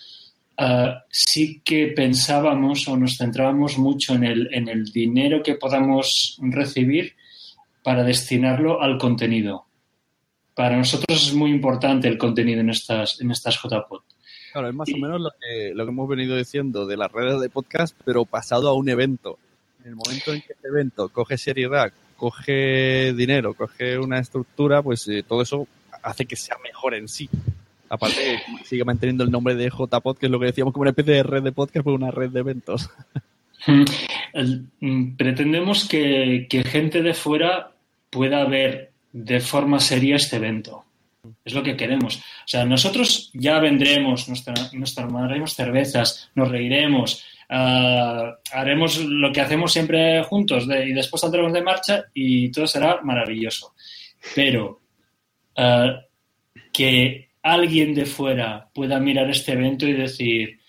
ah, 0.58 1.02
sí 1.10 1.60
que 1.64 1.88
pensábamos 1.88 2.86
o 2.88 2.96
nos 2.96 3.16
centrábamos 3.16 3.78
mucho 3.78 4.14
en 4.14 4.24
el 4.68 4.84
dinero 4.92 5.42
que 5.42 5.54
podamos 5.54 6.38
recibir 6.40 7.14
para 7.82 8.02
destinarlo 8.02 8.82
al 8.82 8.98
contenido. 8.98 9.65
Para 10.56 10.78
nosotros 10.78 11.28
es 11.28 11.34
muy 11.34 11.50
importante 11.50 12.08
el 12.08 12.16
contenido 12.16 12.60
en 12.62 12.70
estas, 12.70 13.20
en 13.20 13.30
estas 13.30 13.62
JPod. 13.62 14.00
Claro, 14.52 14.70
es 14.70 14.74
más 14.74 14.88
o 14.90 14.96
menos 14.96 15.20
lo 15.20 15.30
que, 15.38 15.74
lo 15.74 15.84
que 15.84 15.90
hemos 15.90 16.08
venido 16.08 16.34
diciendo 16.34 16.86
de 16.86 16.96
las 16.96 17.12
redes 17.12 17.38
de 17.42 17.50
podcast, 17.50 17.94
pero 18.06 18.24
pasado 18.24 18.70
a 18.70 18.72
un 18.72 18.88
evento. 18.88 19.38
En 19.82 19.90
el 19.90 19.96
momento 19.96 20.32
en 20.32 20.40
que 20.40 20.54
ese 20.54 20.68
evento 20.68 21.10
coge 21.10 21.36
seriedad, 21.36 21.92
coge 22.16 23.12
dinero, 23.12 23.52
coge 23.52 23.98
una 23.98 24.18
estructura, 24.18 24.82
pues 24.82 25.06
eh, 25.08 25.22
todo 25.22 25.42
eso 25.42 25.68
hace 26.02 26.24
que 26.24 26.36
sea 26.36 26.56
mejor 26.64 26.94
en 26.94 27.06
sí. 27.06 27.28
Aparte, 27.90 28.40
sigue 28.64 28.84
manteniendo 28.86 29.24
el 29.24 29.30
nombre 29.30 29.56
de 29.56 29.68
JPod, 29.68 30.16
que 30.16 30.24
es 30.24 30.32
lo 30.32 30.40
que 30.40 30.46
decíamos 30.46 30.72
como 30.72 30.84
una 30.84 30.90
especie 30.90 31.12
de 31.12 31.22
red 31.22 31.42
de 31.42 31.52
podcast, 31.52 31.84
pero 31.84 31.96
una 31.96 32.10
red 32.10 32.30
de 32.30 32.40
eventos. 32.40 32.88
Mm, 34.80 35.16
Pretendemos 35.16 35.88
que, 35.88 36.46
que 36.48 36.62
gente 36.62 37.02
de 37.02 37.14
fuera 37.14 37.72
pueda 38.10 38.44
ver 38.44 38.92
de 39.16 39.40
forma 39.40 39.80
seria 39.80 40.16
este 40.16 40.36
evento. 40.36 40.84
Es 41.42 41.54
lo 41.54 41.62
que 41.62 41.76
queremos. 41.76 42.16
O 42.18 42.48
sea, 42.48 42.64
nosotros 42.66 43.30
ya 43.32 43.58
vendremos, 43.58 44.28
nos, 44.28 44.44
nos 44.74 44.94
tomaremos 44.94 45.54
cervezas, 45.54 46.30
nos 46.34 46.50
reiremos, 46.50 47.24
ah, 47.48 48.36
haremos 48.52 48.98
lo 48.98 49.32
que 49.32 49.40
hacemos 49.40 49.72
siempre 49.72 50.22
juntos 50.24 50.64
y 50.64 50.92
después 50.92 51.22
saldremos 51.22 51.52
de 51.54 51.62
marcha 51.62 52.04
y 52.12 52.50
todo 52.50 52.66
será 52.66 53.00
maravilloso. 53.02 53.74
Pero 54.34 54.82
ah, 55.56 56.02
que 56.72 57.30
alguien 57.42 57.94
de 57.94 58.04
fuera 58.04 58.68
pueda 58.74 59.00
mirar 59.00 59.30
este 59.30 59.52
evento 59.52 59.86
y 59.86 59.94
decir, 59.94 60.60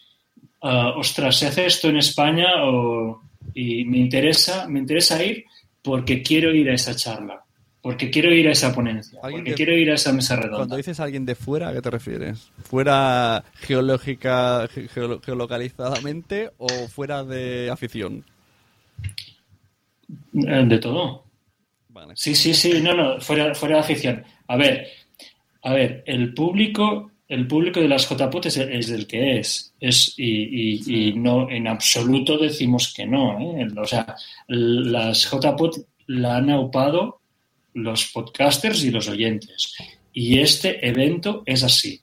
ah, 0.62 0.94
ostras, 0.96 1.36
se 1.36 1.48
hace 1.48 1.66
esto 1.66 1.90
en 1.90 1.98
España 1.98 2.64
o, 2.64 3.22
y 3.54 3.84
me 3.84 3.98
interesa, 3.98 4.68
me 4.70 4.80
interesa 4.80 5.22
ir 5.22 5.44
porque 5.82 6.24
quiero 6.24 6.54
ir 6.56 6.70
a 6.70 6.76
esa 6.76 6.96
charla, 6.96 7.44
porque 7.88 8.10
quiero 8.10 8.34
ir 8.34 8.50
a 8.50 8.52
esa 8.52 8.74
ponencia, 8.76 9.18
porque 9.22 9.52
de- 9.52 9.56
quiero 9.56 9.72
ir 9.78 9.90
a 9.90 9.94
esa 9.96 10.12
mesa 10.12 10.36
Cuando 10.36 10.56
redonda. 10.58 10.76
dices 10.76 11.00
alguien 11.00 11.26
de 11.26 11.36
fuera, 11.36 11.70
¿a 11.70 11.74
qué 11.74 11.82
te 11.82 11.90
refieres? 11.90 12.52
¿Fuera 12.66 13.46
geológica, 13.62 14.68
ge- 14.68 14.90
geolo- 14.90 15.22
geolocalizadamente 15.24 16.52
o 16.58 16.68
fuera 16.90 17.24
de 17.24 17.70
afición? 17.72 18.26
Eh, 20.34 20.66
De 20.66 20.78
todo. 20.80 21.24
Sí, 22.16 22.36
sí, 22.36 22.54
sí, 22.54 22.82
no, 22.82 22.94
no, 22.94 23.22
fuera, 23.22 23.56
fuera 23.56 23.76
de 23.76 23.82
afición. 23.84 24.24
A 24.50 24.58
ver, 24.58 24.88
a 25.64 25.72
ver, 25.74 26.04
el 26.06 26.34
público, 26.34 27.12
el 27.30 27.48
público 27.48 27.80
de 27.80 27.88
las 27.88 28.06
JPOT 28.06 28.48
es, 28.48 28.58
es 28.58 28.90
el 28.90 29.08
que 29.08 29.40
es. 29.40 29.74
es 29.80 30.14
y, 30.18 30.82
y- 30.84 31.10
y 31.10 31.14
no, 31.14 31.50
en 31.50 31.70
absoluto 31.70 32.38
decimos 32.38 32.94
que 32.94 33.06
no. 33.06 33.40
¿eh? 33.40 33.66
O 33.78 33.86
sea, 33.86 34.14
las 34.50 35.24
JPOT 35.32 35.78
la 36.08 36.36
han 36.36 36.50
aupado 36.50 37.17
los 37.78 38.08
podcasters 38.12 38.84
y 38.84 38.92
los 38.92 39.08
oyentes. 39.08 39.74
Y 40.12 40.40
este 40.40 40.86
evento 40.88 41.44
es 41.46 41.64
así. 41.64 42.02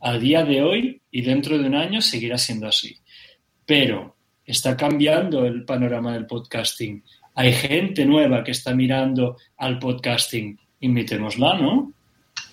A 0.00 0.18
día 0.18 0.44
de 0.44 0.62
hoy 0.62 1.00
y 1.10 1.22
dentro 1.22 1.58
de 1.58 1.66
un 1.66 1.74
año 1.74 2.02
seguirá 2.02 2.36
siendo 2.36 2.68
así. 2.68 2.98
Pero 3.64 4.16
está 4.44 4.76
cambiando 4.76 5.46
el 5.46 5.64
panorama 5.64 6.12
del 6.12 6.26
podcasting. 6.26 7.02
Hay 7.34 7.54
gente 7.54 8.04
nueva 8.04 8.44
que 8.44 8.50
está 8.50 8.74
mirando 8.74 9.38
al 9.56 9.78
podcasting. 9.78 10.58
Invitémosla, 10.80 11.58
¿no? 11.58 11.92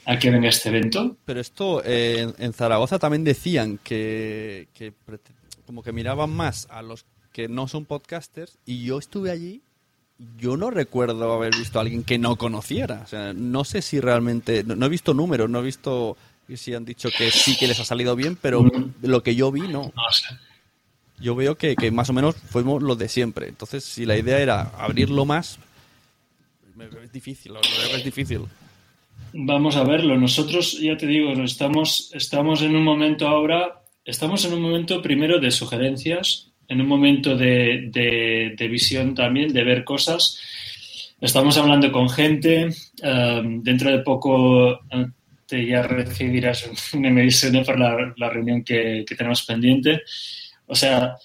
A 0.06 0.18
que 0.18 0.32
venga 0.32 0.48
este 0.48 0.70
evento. 0.70 1.18
Pero 1.26 1.42
esto 1.42 1.84
eh, 1.84 2.22
en, 2.22 2.34
en 2.38 2.54
Zaragoza 2.54 2.98
también 2.98 3.26
decían 3.26 3.80
que, 3.84 4.70
que 4.74 4.94
como 5.66 5.84
que 5.84 5.92
miraban 5.92 6.30
más 6.30 6.68
a 6.70 6.82
los 6.82 7.06
que 7.34 7.50
no 7.50 7.68
son 7.68 7.86
podcasters 7.86 8.58
y 8.66 8.86
yo 8.86 8.98
estuve 8.98 9.30
allí 9.30 9.62
yo 10.38 10.58
no 10.58 10.70
recuerdo 10.70 11.34
haber 11.34 11.56
visto 11.56 11.80
a 11.80 11.82
alguien 11.82 12.04
que 12.04 12.18
no 12.18 12.36
conociera. 12.36 13.02
O 13.04 13.08
sea, 13.08 13.34
no 13.34 13.64
sé 13.64 13.82
si 13.82 14.00
realmente. 14.00 14.64
No, 14.64 14.76
no 14.76 14.86
he 14.86 14.90
visto 14.90 15.14
números, 15.14 15.50
no 15.50 15.60
he 15.60 15.64
visto 15.64 16.18
si 16.58 16.74
han 16.74 16.86
dicho 16.86 17.10
que 17.16 17.32
sí 17.32 17.58
que 17.58 17.68
les 17.68 17.80
ha 17.80 17.86
salido 17.86 18.16
bien, 18.16 18.38
pero 18.42 18.66
lo 19.02 19.24
que 19.24 19.36
yo 19.36 19.52
vi, 19.52 19.62
no. 19.62 19.92
Yo 21.20 21.36
veo 21.36 21.56
que, 21.56 21.76
que 21.76 21.92
más 21.92 22.10
o 22.10 22.14
menos 22.14 22.36
fuimos 22.36 22.82
los 22.82 22.98
de 22.98 23.08
siempre. 23.08 23.48
Entonces, 23.48 23.84
si 23.84 24.06
la 24.06 24.18
idea 24.18 24.40
era 24.40 24.62
abrirlo 24.78 25.26
más, 25.26 25.60
es 27.04 27.12
difícil, 27.12 27.54
es 27.94 28.04
difícil. 28.04 28.42
Vamos 29.34 29.76
a 29.76 29.84
verlo. 29.84 30.18
Nosotros, 30.18 30.80
ya 30.80 30.98
te 30.98 31.06
digo, 31.06 31.32
estamos, 31.44 32.12
estamos 32.14 32.62
en 32.62 32.76
un 32.76 32.84
momento 32.84 33.28
ahora, 33.28 33.84
estamos 34.04 34.44
en 34.46 34.54
un 34.54 34.62
momento 34.62 35.02
primero 35.02 35.40
de 35.40 35.52
sugerencias, 35.52 36.51
en 36.72 36.80
un 36.82 36.88
momento 36.88 37.36
de, 37.36 37.90
de- 37.92 38.54
de 38.58 38.68
visión 38.68 39.14
también, 39.14 39.52
de 39.52 39.64
ver 39.64 39.84
cosas. 39.84 40.40
Estamos 41.20 41.58
hablando 41.58 41.92
con 41.92 42.10
gente. 42.10 42.70
eh, 43.04 43.42
dentro 43.62 43.92
de 43.92 44.00
poco 44.00 44.72
eh, 44.90 45.06
te 45.46 45.66
ya 45.66 45.82
recibirás 45.84 46.70
un 46.94 47.02
MSN 47.14 47.64
por 47.66 47.78
la, 47.78 48.14
la 48.16 48.30
reunión 48.30 48.64
que, 48.64 49.04
que 49.08 49.16
tenemos 49.16 49.44
pendiente. 49.44 50.02
O 50.66 50.76
sea, 50.76 51.16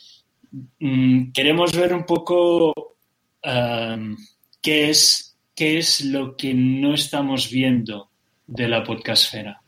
mm, 0.80 1.30
queremos 1.32 1.72
ver 1.76 1.94
un 1.94 2.04
poco 2.04 2.72
um, 3.44 4.16
qué, 4.60 4.90
es, 4.90 5.36
qué 5.54 5.78
es 5.78 6.04
lo 6.04 6.36
que 6.36 6.52
no 6.54 6.92
estamos 6.94 7.50
viendo 7.50 8.10
de 8.48 8.66
la 8.68 8.82
podcastfera. 8.82 9.60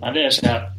¿Vale? 0.00 0.26
O 0.26 0.30
sea, 0.30 0.74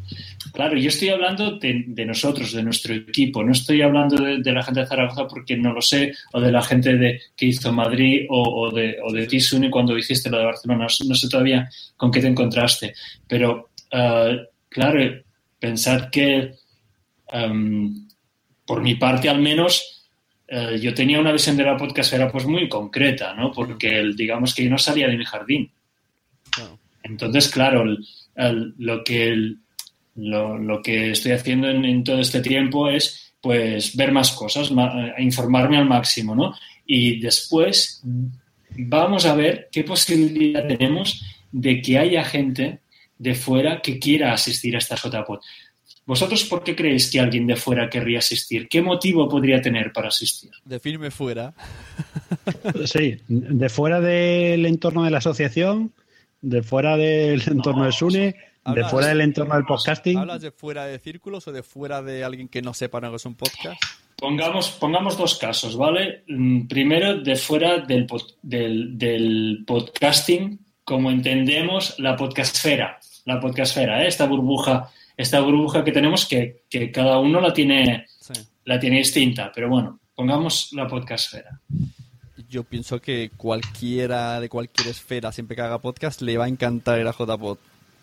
claro, 0.52 0.76
yo 0.76 0.88
estoy 0.88 1.10
hablando 1.10 1.58
de, 1.58 1.84
de 1.86 2.06
nosotros, 2.06 2.52
de 2.52 2.62
nuestro 2.62 2.94
equipo, 2.94 3.42
no 3.42 3.52
estoy 3.52 3.82
hablando 3.82 4.16
de, 4.16 4.38
de 4.38 4.52
la 4.52 4.62
gente 4.62 4.80
de 4.80 4.86
Zaragoza 4.86 5.26
porque 5.26 5.56
no 5.56 5.72
lo 5.72 5.82
sé, 5.82 6.14
o 6.32 6.40
de 6.40 6.50
la 6.50 6.62
gente 6.62 6.96
de, 6.96 7.20
que 7.36 7.46
hizo 7.46 7.72
Madrid, 7.72 8.26
o, 8.28 8.42
o 8.42 8.70
de, 8.70 8.96
o 9.02 9.12
de 9.12 9.26
ti, 9.26 9.40
Sune, 9.40 9.70
cuando 9.70 9.96
hiciste 9.96 10.30
lo 10.30 10.38
de 10.38 10.46
Barcelona. 10.46 10.86
No, 10.86 11.08
no 11.08 11.14
sé 11.14 11.28
todavía 11.28 11.68
con 11.96 12.10
qué 12.10 12.20
te 12.20 12.28
encontraste, 12.28 12.94
pero 13.26 13.70
uh, 13.92 14.36
claro, 14.68 15.22
pensad 15.58 16.10
que 16.10 16.52
um, 17.32 18.08
por 18.64 18.82
mi 18.82 18.94
parte 18.94 19.28
al 19.28 19.40
menos 19.40 20.08
uh, 20.50 20.76
yo 20.76 20.94
tenía 20.94 21.20
una 21.20 21.32
visión 21.32 21.56
de 21.56 21.64
la 21.64 21.76
podcastera 21.76 22.30
pues 22.30 22.46
muy 22.46 22.68
concreta, 22.68 23.34
¿no? 23.34 23.52
Porque 23.52 23.98
el, 23.98 24.16
digamos 24.16 24.54
que 24.54 24.64
yo 24.64 24.70
no 24.70 24.78
salía 24.78 25.08
de 25.08 25.16
mi 25.16 25.24
jardín. 25.24 25.70
Entonces, 27.02 27.48
claro, 27.48 27.82
el, 27.82 27.98
el, 28.36 28.74
lo, 28.78 29.02
que, 29.02 29.28
el, 29.28 29.58
lo, 30.20 30.58
lo, 30.58 30.82
que 30.82 31.12
estoy 31.12 31.32
haciendo 31.32 31.68
en, 31.68 31.84
en, 31.84 32.04
todo 32.04 32.20
este 32.20 32.40
tiempo 32.40 32.88
es 32.88 33.34
pues 33.40 33.96
ver 33.96 34.12
más 34.12 34.32
cosas, 34.32 34.70
ma, 34.70 35.14
informarme 35.18 35.78
al 35.78 35.86
máximo, 35.86 36.34
¿no? 36.34 36.54
Y 36.86 37.20
después 37.20 38.02
vamos 38.76 39.26
a 39.26 39.34
ver 39.34 39.68
qué 39.72 39.84
posibilidad 39.84 40.66
tenemos 40.66 41.22
de 41.50 41.80
que 41.80 41.98
haya 41.98 42.24
gente 42.24 42.80
de 43.18 43.34
fuera 43.34 43.80
que 43.82 43.98
quiera 43.98 44.32
asistir 44.32 44.74
a 44.74 44.78
esta 44.78 44.96
JPod. 44.96 45.40
¿Vosotros 46.06 46.42
por 46.44 46.64
qué 46.64 46.74
creéis 46.74 47.10
que 47.10 47.20
alguien 47.20 47.46
de 47.46 47.54
fuera 47.54 47.88
querría 47.88 48.18
asistir? 48.18 48.66
¿Qué 48.68 48.82
motivo 48.82 49.28
podría 49.28 49.60
tener 49.60 49.92
para 49.92 50.08
asistir? 50.08 50.50
De 50.64 50.80
firme 50.80 51.10
fuera. 51.10 51.54
Sí, 52.86 53.18
de 53.28 53.68
fuera 53.68 54.00
del 54.00 54.64
entorno 54.66 55.04
de 55.04 55.10
la 55.10 55.18
asociación, 55.18 55.92
de 56.40 56.62
fuera 56.62 56.96
del 56.96 57.42
entorno 57.46 57.84
de 57.84 57.92
Sune, 57.92 58.34
de 58.64 58.84
fuera 58.84 59.08
del 59.08 59.20
entorno 59.20 59.54
del 59.54 59.64
podcasting. 59.64 60.18
¿Hablas 60.18 60.42
de 60.42 60.50
fuera 60.50 60.84
de 60.86 60.98
círculos 60.98 61.46
o 61.48 61.52
de 61.52 61.62
fuera 61.62 62.02
de 62.02 62.24
alguien 62.24 62.48
que 62.48 62.62
no 62.62 62.74
sepa 62.74 63.00
lo 63.00 63.10
que 63.10 63.16
es 63.16 63.26
un 63.26 63.34
podcast? 63.34 63.82
Pongamos, 64.16 64.70
pongamos 64.72 65.16
dos 65.16 65.38
casos, 65.38 65.76
¿vale? 65.76 66.24
Primero, 66.68 67.18
de 67.20 67.36
fuera 67.36 67.78
del, 67.78 68.06
del, 68.42 68.98
del 68.98 69.64
podcasting, 69.66 70.58
como 70.84 71.10
entendemos 71.10 71.98
la 71.98 72.16
podcastfera, 72.16 72.98
la 73.24 73.40
podcastfera, 73.40 74.04
¿eh? 74.04 74.08
esta 74.08 74.26
burbuja, 74.26 74.90
esta 75.16 75.40
burbuja 75.40 75.82
que 75.82 75.92
tenemos 75.92 76.26
que, 76.26 76.64
que 76.68 76.92
cada 76.92 77.18
uno 77.18 77.40
la 77.40 77.52
tiene, 77.54 78.06
sí. 78.20 78.34
la 78.64 78.78
tiene 78.78 78.98
distinta, 78.98 79.50
pero 79.54 79.70
bueno, 79.70 80.00
pongamos 80.14 80.70
la 80.72 80.86
podcastfera 80.86 81.58
yo 82.50 82.64
pienso 82.64 83.00
que 83.00 83.30
cualquiera 83.36 84.40
de 84.40 84.48
cualquier 84.48 84.88
esfera, 84.88 85.30
siempre 85.30 85.54
que 85.54 85.62
haga 85.62 85.78
podcast, 85.78 86.20
le 86.20 86.36
va 86.36 86.46
a 86.46 86.48
encantar 86.48 86.98
ir 86.98 87.06
a 87.06 87.12
JPod. 87.12 87.58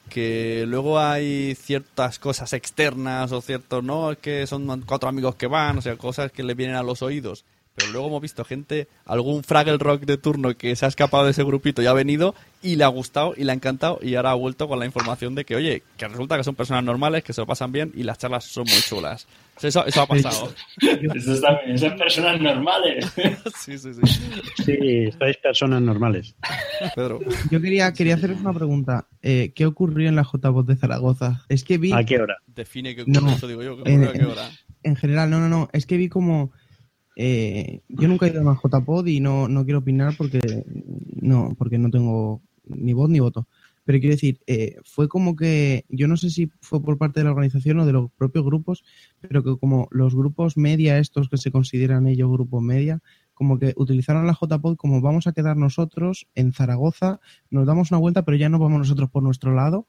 Que 0.10 0.66
luego 0.68 1.00
hay 1.00 1.56
ciertas 1.56 2.20
cosas 2.20 2.54
externas 2.54 3.32
o 3.32 3.42
ciertos, 3.42 3.84
¿no? 3.84 4.18
Que 4.20 4.48
son 4.48 4.84
cuatro 4.86 5.10
amigos 5.10 5.36
que 5.36 5.48
van, 5.48 5.78
o 5.78 5.82
sea, 5.82 5.96
cosas 5.98 6.32
que 6.32 6.44
le 6.44 6.54
vienen 6.54 6.76
a 6.76 6.84
los 6.84 7.02
oídos. 7.02 7.46
Pero 7.78 7.92
luego 7.92 8.08
hemos 8.08 8.22
visto 8.24 8.44
gente, 8.44 8.88
algún 9.06 9.44
Fraggle 9.44 9.78
Rock 9.78 10.02
de 10.02 10.18
turno 10.18 10.58
que 10.58 10.76
se 10.76 10.86
ha 10.86 10.90
escapado 10.90 11.26
de 11.26 11.32
ese 11.32 11.44
grupito 11.44 11.84
y 11.84 11.86
ha 11.86 11.94
venido 11.94 12.34
y 12.64 12.76
le 12.76 12.84
ha 12.84 12.88
gustado 12.88 13.36
y 13.38 13.44
le 13.44 13.52
ha 13.52 13.56
encantado 13.56 14.00
y 14.02 14.16
ahora 14.16 14.32
ha 14.32 14.34
vuelto 14.34 14.68
con 14.68 14.80
la 14.80 14.88
información 14.88 15.36
de 15.36 15.46
que, 15.46 15.56
oye, 15.56 15.84
que 15.96 16.08
resulta 16.08 16.38
que 16.38 16.44
son 16.44 16.56
personas 16.56 16.84
normales, 16.84 17.24
que 17.24 17.34
se 17.34 17.42
lo 17.42 17.46
pasan 17.46 17.72
bien 17.72 17.92
y 17.94 18.02
las 18.02 18.18
charlas 18.18 18.46
son 18.46 18.64
muy 18.64 18.82
chulas. 18.82 19.28
Eso, 19.62 19.86
eso 19.86 20.02
ha 20.02 20.08
pasado. 20.08 20.54
Eso 21.16 21.34
está 21.34 21.62
bien, 21.64 21.78
son 21.78 21.98
personas 21.98 22.40
normales. 22.40 23.06
sí, 23.58 23.78
sí, 23.78 23.94
sí. 23.94 24.02
Sí, 24.64 25.12
sois 25.18 25.38
personas 25.38 25.82
normales. 25.82 26.36
Pedro. 26.96 27.20
Yo 27.50 27.62
quería, 27.62 27.92
quería 27.94 28.16
haceros 28.16 28.40
una 28.40 28.54
pregunta. 28.54 29.08
Eh, 29.22 29.54
¿Qué 29.56 29.66
ocurrió 29.66 30.10
en 30.10 30.16
la 30.16 30.24
JBOT 30.24 30.68
de 30.68 30.76
Zaragoza? 30.76 31.46
Es 31.50 31.64
que 31.64 31.78
vi... 31.78 31.92
¿A 31.92 32.04
qué 32.04 32.20
hora? 32.20 32.38
Define 32.46 32.96
qué 32.96 33.02
ocurrió, 33.02 33.22
no, 33.22 33.32
eso 33.32 33.48
digo 33.48 33.64
yo. 33.64 33.78
En, 33.86 34.04
¿A 34.04 34.12
qué 34.12 34.26
hora? 34.26 34.48
En, 34.84 34.92
en 34.92 34.96
general, 34.96 35.30
no, 35.30 35.40
no, 35.40 35.50
no. 35.50 35.70
Es 35.74 35.86
que 35.86 35.98
vi 35.98 36.10
como... 36.10 36.52
Eh, 37.20 37.82
yo 37.88 38.08
nunca 38.08 38.28
he 38.28 38.30
ido 38.30 38.40
a 38.40 38.44
una 38.44 38.60
JPod 38.62 39.08
y 39.08 39.20
no, 39.20 39.48
no 39.48 39.64
quiero 39.66 39.80
opinar 39.80 40.14
porque 40.16 40.40
no, 41.20 41.56
porque 41.58 41.80
no 41.80 41.90
tengo 41.90 42.44
ni 42.66 42.94
voz 42.94 43.10
ni 43.10 43.20
voto. 43.20 43.48
Pero 43.88 44.02
quiero 44.02 44.16
decir, 44.16 44.42
eh, 44.48 44.76
fue 44.84 45.08
como 45.08 45.38
que, 45.38 45.86
yo 45.88 46.10
no 46.10 46.18
sé 46.18 46.30
si 46.30 46.52
fue 46.60 46.84
por 46.84 46.98
parte 46.98 47.22
de 47.22 47.24
la 47.24 47.32
organización 47.32 47.80
o 47.80 47.86
de 47.86 47.94
los 47.94 48.12
propios 48.12 48.44
grupos, 48.44 48.84
pero 49.22 49.46
que 49.46 49.58
como 49.58 49.88
los 49.92 50.14
grupos 50.14 50.58
media, 50.58 50.98
estos 50.98 51.30
que 51.30 51.38
se 51.38 51.52
consideran 51.52 52.06
ellos 52.06 52.30
grupos 52.30 52.62
media, 52.62 53.02
como 53.34 53.58
que 53.58 53.74
utilizaron 53.78 54.28
la 54.28 54.38
JPod 54.38 54.76
como 54.76 55.00
vamos 55.00 55.26
a 55.26 55.32
quedar 55.32 55.56
nosotros 55.56 56.28
en 56.36 56.52
Zaragoza, 56.52 57.22
nos 57.50 57.66
damos 57.66 57.90
una 57.92 58.02
vuelta, 58.02 58.26
pero 58.26 58.36
ya 58.36 58.50
no 58.50 58.60
vamos 58.60 58.80
nosotros 58.80 59.10
por 59.10 59.24
nuestro 59.24 59.56
lado. 59.56 59.88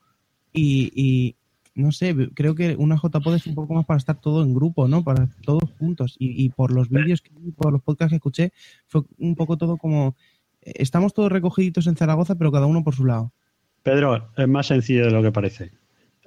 Y, 0.52 1.34
no 1.74 1.90
sé, 1.90 2.14
creo 2.34 2.54
que 2.54 2.76
una 2.76 3.00
JPod 3.02 3.34
es 3.34 3.48
un 3.48 3.56
poco 3.56 3.74
más 3.74 3.84
para 3.84 3.98
estar 3.98 4.20
todo 4.20 4.44
en 4.44 4.54
grupo, 4.54 4.86
¿no? 4.86 5.02
Para 5.02 5.28
todos 5.42 5.72
juntos. 5.76 6.14
Y, 6.20 6.48
por 6.50 6.70
los 6.70 6.88
vídeos, 6.88 7.20
que 7.20 7.32
por 7.56 7.72
los 7.72 7.82
podcasts 7.82 8.10
que 8.10 8.16
escuché, 8.16 8.52
fue 8.86 9.02
un 9.18 9.34
poco 9.34 9.58
todo 9.58 9.76
como, 9.76 10.14
estamos 10.60 11.14
todos 11.14 11.32
recogiditos 11.32 11.88
en 11.88 11.96
Zaragoza, 11.96 12.36
pero 12.36 12.52
cada 12.52 12.66
uno 12.66 12.84
por 12.84 12.94
su 12.94 13.04
lado. 13.04 13.32
Pedro, 13.82 14.28
es 14.36 14.48
más 14.48 14.66
sencillo 14.66 15.04
de 15.06 15.10
lo 15.10 15.22
que 15.22 15.32
parece. 15.32 15.70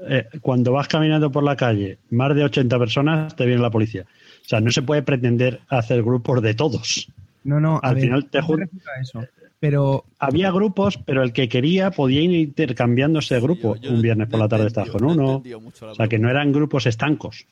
Eh, 0.08 0.26
cuando 0.42 0.72
vas 0.72 0.88
caminando 0.88 1.32
por 1.32 1.44
la 1.44 1.56
calle, 1.56 2.00
más 2.10 2.36
de 2.36 2.44
80 2.44 2.80
personas, 2.80 3.36
te 3.36 3.46
viene 3.46 3.62
la 3.62 3.70
policía. 3.70 4.04
O 4.44 4.48
sea, 4.50 4.60
no 4.60 4.72
se 4.72 4.82
puede 4.82 5.04
pretender 5.04 5.60
hacer 5.70 6.02
grupos 6.02 6.42
de 6.42 6.54
todos. 6.56 7.08
No, 7.44 7.60
no, 7.60 7.80
al 7.84 7.96
ver, 7.96 8.04
final 8.06 8.26
te 8.30 8.40
no 8.40 8.46
juro. 8.46 8.66
Eso. 9.00 9.26
Pero 9.60 10.06
había 10.18 10.50
grupos, 10.50 10.98
pero 11.06 11.22
el 11.22 11.34
que 11.34 11.48
quería 11.48 11.92
podía 11.92 12.22
ir 12.22 12.32
intercambiándose 12.32 13.36
de 13.36 13.42
grupo. 13.42 13.76
yo- 13.76 13.82
yo 13.82 13.92
Un 13.92 14.02
viernes 14.02 14.28
por 14.28 14.40
la 14.40 14.48
tarde 14.48 14.68
estás 14.68 14.90
con 14.90 15.02
no 15.04 15.10
uno. 15.10 15.44
O 15.92 15.96
sea, 15.96 16.08
que 16.08 16.18
no 16.18 16.30
eran 16.32 16.52
grupos 16.52 16.88
estancos. 16.88 17.46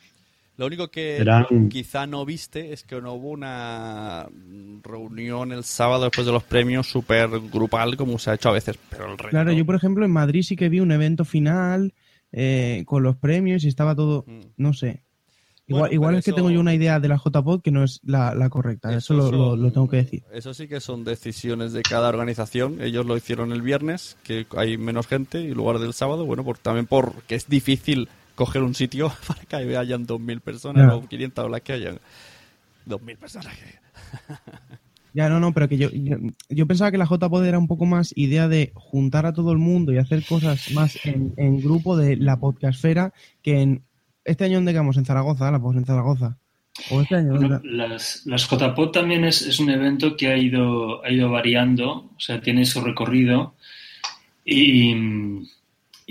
Lo 0.60 0.66
único 0.66 0.92
que 0.92 1.16
Eran- 1.20 1.70
quizá 1.70 2.06
no 2.06 2.26
viste 2.26 2.74
es 2.74 2.84
que 2.84 3.00
no 3.00 3.14
hubo 3.14 3.30
una 3.30 4.28
reunión 4.84 5.54
el 5.54 5.64
sábado 5.64 6.04
después 6.04 6.28
de 6.28 6.34
los 6.34 6.44
premios 6.44 6.86
súper 6.86 7.30
grupal 7.52 7.96
como 7.96 8.20
se 8.20 8.32
ha 8.32 8.34
hecho 8.34 8.50
a 8.50 8.52
veces, 8.52 8.78
pero 8.90 9.06
el 9.06 9.12
resto... 9.18 9.30
Claro, 9.30 9.54
yo 9.54 9.66
por 9.66 9.76
ejemplo 9.76 10.04
en 10.04 10.12
Madrid 10.12 10.44
sí 10.44 10.58
que 10.58 10.68
vi 10.68 10.82
un 10.82 10.92
evento 10.92 11.24
final 11.24 11.94
eh, 12.34 12.84
con 12.86 13.04
los 13.04 13.16
premios 13.16 13.64
y 13.64 13.70
estaba 13.70 13.96
todo, 13.96 14.26
no 14.58 14.74
sé. 14.74 15.02
Igual, 15.66 15.82
Bueno, 15.84 15.94
igual 15.94 16.16
es 16.16 16.26
que 16.26 16.34
tengo 16.34 16.50
yo 16.52 16.60
una 16.60 16.74
idea 16.74 17.00
de 17.00 17.08
la 17.08 17.16
JPod 17.24 17.62
que 17.62 17.72
no 17.72 17.84
es 17.86 18.02
la, 18.04 18.36
la 18.36 18.50
correcta, 18.50 18.94
eso, 18.94 19.14
lo, 19.14 19.32
lo- 19.32 19.56
lo 19.56 19.72
tengo 19.72 19.88
que 19.88 19.98
decir. 19.98 20.24
Eso 20.34 20.54
sí 20.54 20.68
que 20.68 20.82
son 20.82 21.06
decisiones 21.06 21.72
de 21.72 21.84
cada 21.84 22.10
organización. 22.10 22.82
Ellos 22.82 23.06
lo 23.06 23.16
hicieron 23.16 23.54
el 23.54 23.62
viernes, 23.62 24.18
que 24.24 24.46
hay 24.58 24.78
menos 24.78 25.08
gente, 25.08 25.40
y 25.42 25.46
en 25.52 25.54
lugar 25.54 25.80
del 25.80 25.94
sábado, 25.94 26.26
bueno, 26.26 26.44
por, 26.44 26.58
también 26.58 26.86
porque 26.86 27.36
es 27.36 27.48
difícil 27.48 28.10
coger 28.40 28.64
un 28.64 28.74
sitio 28.74 29.12
para 29.28 29.42
que 29.42 29.78
hayan 29.78 30.08
2.000 30.08 30.40
personas 30.40 30.94
o 30.94 31.06
500 31.06 31.46
o 31.46 31.50
las 31.50 31.62
que 31.62 31.74
hayan. 31.74 32.00
2.000 32.88 33.18
personas 33.18 33.54
que 33.58 33.80
Ya, 35.14 35.28
no, 35.28 35.40
no, 35.40 35.54
pero 35.54 35.68
que 35.68 35.78
yo, 35.78 35.90
yo, 35.90 36.18
yo 36.50 36.68
pensaba 36.68 36.92
que 36.92 37.00
la 37.00 37.06
JPod 37.06 37.44
era 37.44 37.58
un 37.58 37.68
poco 37.68 37.86
más 37.86 38.14
idea 38.16 38.48
de 38.48 38.72
juntar 38.76 39.26
a 39.26 39.34
todo 39.34 39.52
el 39.52 39.58
mundo 39.58 39.92
y 39.92 39.98
hacer 39.98 40.24
cosas 40.24 40.72
más 40.72 41.04
en, 41.04 41.34
en 41.36 41.60
grupo 41.60 41.98
de 41.98 42.16
la 42.16 42.40
podcastfera 42.40 43.12
que 43.42 43.62
en... 43.62 43.84
Este 44.24 44.46
año 44.46 44.58
donde 44.58 44.74
quedamos 44.74 44.96
en 44.98 45.06
Zaragoza, 45.06 45.50
la 45.50 45.60
pues 45.60 45.76
en 45.78 45.86
Zaragoza. 45.86 46.38
O 46.92 47.02
este 47.02 47.16
año. 47.16 47.34
Bueno, 47.36 47.60
las, 47.64 48.24
las 48.26 48.48
JPod 48.48 48.92
también 48.92 49.26
es, 49.26 49.42
es 49.42 49.60
un 49.60 49.72
evento 49.72 50.16
que 50.16 50.28
ha 50.28 50.38
ido, 50.38 51.04
ha 51.04 51.10
ido 51.10 51.32
variando, 51.32 51.90
o 52.16 52.20
sea, 52.20 52.40
tiene 52.40 52.66
su 52.66 52.82
recorrido 52.82 53.56
y, 54.46 54.94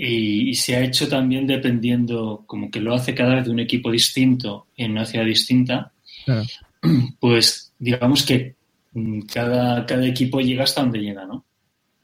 y- 0.01 0.49
y 0.49 0.53
se 0.55 0.75
ha 0.77 0.81
hecho 0.83 1.07
también 1.09 1.45
dependiendo, 1.45 2.43
como 2.47 2.71
que 2.71 2.79
lo 2.79 2.93
hace 2.93 3.13
cada 3.13 3.35
vez 3.35 3.45
de 3.45 3.51
un 3.51 3.59
equipo 3.59 3.91
distinto 3.91 4.67
en 4.77 4.91
una 4.91 5.05
ciudad 5.05 5.25
distinta, 5.25 5.91
Claro. 6.25 6.43
pues 7.19 7.73
digamos 7.79 8.23
que 8.25 8.55
mm, 8.93 9.21
cada, 9.31 9.85
cada 9.85 10.05
equipo 10.05 10.39
llega 10.41 10.63
hasta 10.63 10.81
donde 10.81 10.99
llega, 10.99 11.25
¿no? 11.25 11.45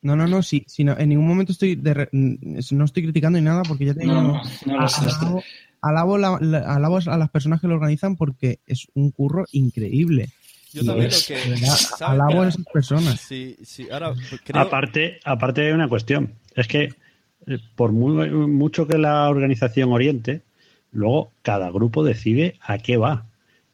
No, 0.01 0.15
no, 0.15 0.27
no, 0.27 0.43
sí, 0.43 0.63
sí, 0.67 0.84
no, 0.84 0.95
en 0.99 1.09
ningún 1.09 1.27
momento 1.27 1.51
estoy 1.51 1.76
de 1.76 1.93
re- 1.93 2.09
no 2.11 2.85
estoy 2.85 3.03
criticando 3.03 3.39
ni 3.39 3.45
nada 3.45 3.63
porque 3.63 3.85
ya 3.85 3.93
te 3.95 4.01
digo, 4.01 4.13
No, 4.13 4.22
no, 4.22 4.41
no 4.67 4.73
lo 4.80 4.85
a- 4.85 4.89
sé. 4.89 5.05
alabo, 5.09 5.43
alabo 5.81 6.17
la- 6.19 6.38
la- 6.41 6.76
alabo 6.76 6.99
a 7.07 7.17
las 7.17 7.30
personas 7.31 7.59
que 7.59 7.67
lo 7.67 7.73
organizan 7.76 8.15
porque 8.15 8.59
es 8.67 8.88
un 8.93 9.09
curro 9.11 9.45
increíble. 9.51 10.30
Yo 10.73 10.81
Y 10.84 10.85
también 10.85 11.07
es- 11.07 11.27
lo 11.30 11.35
que- 11.35 12.03
alabo 12.05 12.41
a 12.43 12.49
esas 12.49 12.65
personas. 12.72 13.19
Sí, 13.22 13.55
sí, 13.63 13.88
ahora 13.89 14.13
creo... 14.43 14.61
Aparte, 14.61 15.19
aparte 15.23 15.65
hay 15.65 15.72
una 15.72 15.88
cuestión. 15.88 16.34
Es 16.53 16.67
que 16.67 16.89
por 17.76 17.91
muy, 17.91 18.30
mucho 18.30 18.88
que 18.88 18.97
la 18.97 19.30
organización 19.30 19.91
oriente, 19.91 20.41
luego 20.91 21.31
cada 21.41 21.69
grupo 21.72 22.03
decide 22.03 22.55
a 22.61 22.77
qué 22.77 22.97
va. 22.97 23.26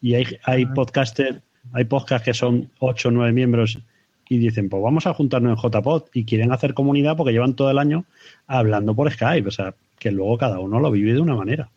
Y 0.01 0.15
hay, 0.15 0.25
hay 0.43 0.65
podcaster, 0.65 1.41
hay 1.73 1.85
podcasts 1.85 2.25
que 2.25 2.33
son 2.33 2.69
8 2.79 3.09
o 3.09 3.11
9 3.11 3.33
miembros 3.33 3.79
y 4.27 4.37
dicen, 4.37 4.69
pues 4.69 4.81
vamos 4.81 5.07
a 5.07 5.13
juntarnos 5.13 5.61
en 5.61 5.69
JPod 5.69 6.03
y 6.13 6.23
quieren 6.23 6.51
hacer 6.51 6.73
comunidad 6.73 7.17
porque 7.17 7.33
llevan 7.33 7.53
todo 7.53 7.69
el 7.69 7.77
año 7.77 8.05
hablando 8.47 8.95
por 8.95 9.11
Skype. 9.11 9.47
O 9.47 9.51
sea, 9.51 9.75
que 9.99 10.09
luego 10.09 10.37
cada 10.37 10.59
uno 10.59 10.79
lo 10.79 10.89
vive 10.89 11.13
de 11.13 11.19
una 11.19 11.35
manera. 11.35 11.69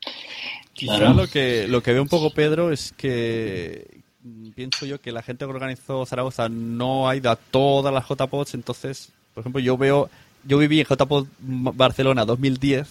Quizá 0.72 1.12
lo 1.12 1.26
que 1.28 1.68
lo 1.68 1.82
que 1.82 1.92
ve 1.92 2.00
un 2.00 2.08
poco 2.08 2.30
Pedro 2.30 2.72
es 2.72 2.92
que 2.96 4.00
mm, 4.22 4.50
pienso 4.50 4.86
yo 4.86 5.00
que 5.00 5.12
la 5.12 5.22
gente 5.22 5.44
que 5.44 5.50
organizó 5.50 6.06
Zaragoza 6.06 6.48
no 6.48 7.08
ha 7.08 7.16
ido 7.16 7.30
a 7.30 7.36
todas 7.36 7.92
las 7.92 8.08
JPODs, 8.08 8.54
entonces, 8.54 9.12
por 9.34 9.42
ejemplo, 9.42 9.60
yo 9.60 9.76
veo, 9.76 10.08
yo 10.46 10.58
viví 10.58 10.80
en 10.80 10.86
JPOD 10.86 11.26
Barcelona 11.40 12.24
2010, 12.24 12.88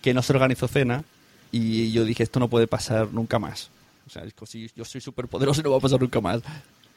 que 0.00 0.14
no 0.14 0.22
se 0.22 0.32
organizó 0.32 0.68
cena, 0.68 1.04
y 1.50 1.92
yo 1.92 2.04
dije, 2.04 2.22
esto 2.22 2.40
no 2.40 2.48
puede 2.48 2.66
pasar 2.66 3.08
nunca 3.12 3.38
más. 3.38 3.70
O 4.06 4.10
sea, 4.10 4.24
es 4.24 4.34
si 4.48 4.70
yo 4.74 4.84
soy 4.84 5.00
súper 5.00 5.28
poderoso 5.28 5.60
y 5.60 5.64
no 5.64 5.70
va 5.70 5.76
a 5.76 5.80
pasar 5.80 6.00
nunca 6.00 6.20
más. 6.20 6.42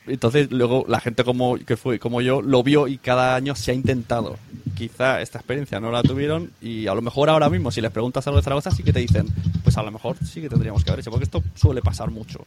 Entonces, 0.07 0.51
luego 0.51 0.85
la 0.87 0.99
gente 0.99 1.23
como 1.23 1.57
que 1.57 1.77
fue 1.77 1.97
como 1.97 2.21
yo 2.21 2.41
lo 2.41 2.61
vio 2.61 2.87
y 2.87 2.97
cada 2.97 3.35
año 3.35 3.55
se 3.55 3.71
ha 3.71 3.73
intentado. 3.73 4.37
Quizá 4.77 5.21
esta 5.21 5.39
experiencia 5.39 5.79
no 5.79 5.91
la 5.91 6.03
tuvieron 6.03 6.51
y 6.61 6.85
a 6.87 6.93
lo 6.93 7.01
mejor 7.01 7.29
ahora 7.29 7.49
mismo, 7.49 7.71
si 7.71 7.81
les 7.81 7.91
preguntas 7.91 8.25
algo 8.27 8.37
de 8.37 8.43
Zaragoza, 8.43 8.71
sí 8.71 8.83
que 8.83 8.93
te 8.93 8.99
dicen, 8.99 9.27
pues 9.63 9.77
a 9.77 9.83
lo 9.83 9.91
mejor 9.91 10.17
sí 10.23 10.41
que 10.41 10.49
tendríamos 10.49 10.83
que 10.83 10.91
haber 10.91 10.99
hecho, 10.99 11.09
porque 11.09 11.23
esto 11.23 11.43
suele 11.55 11.81
pasar 11.81 12.11
mucho. 12.11 12.45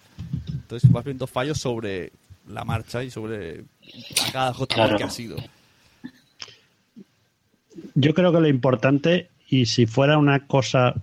Entonces 0.49 0.91
vas 0.93 1.05
viendo 1.05 1.27
fallos 1.27 1.59
sobre 1.59 2.13
la 2.49 2.65
marcha 2.65 3.03
y 3.03 3.11
sobre 3.11 3.65
a 4.27 4.33
cada 4.33 4.53
JP 4.53 4.69
Claro. 4.75 4.97
que 4.97 5.05
ha 5.05 5.11
sido. 5.11 5.37
Yo 7.95 8.15
creo 8.15 8.33
que 8.33 8.41
lo 8.41 8.49
importante, 8.49 9.29
y 9.49 9.67
si 9.67 9.87
fuera 9.87 10.19
una 10.19 10.47
cosa 10.47 10.95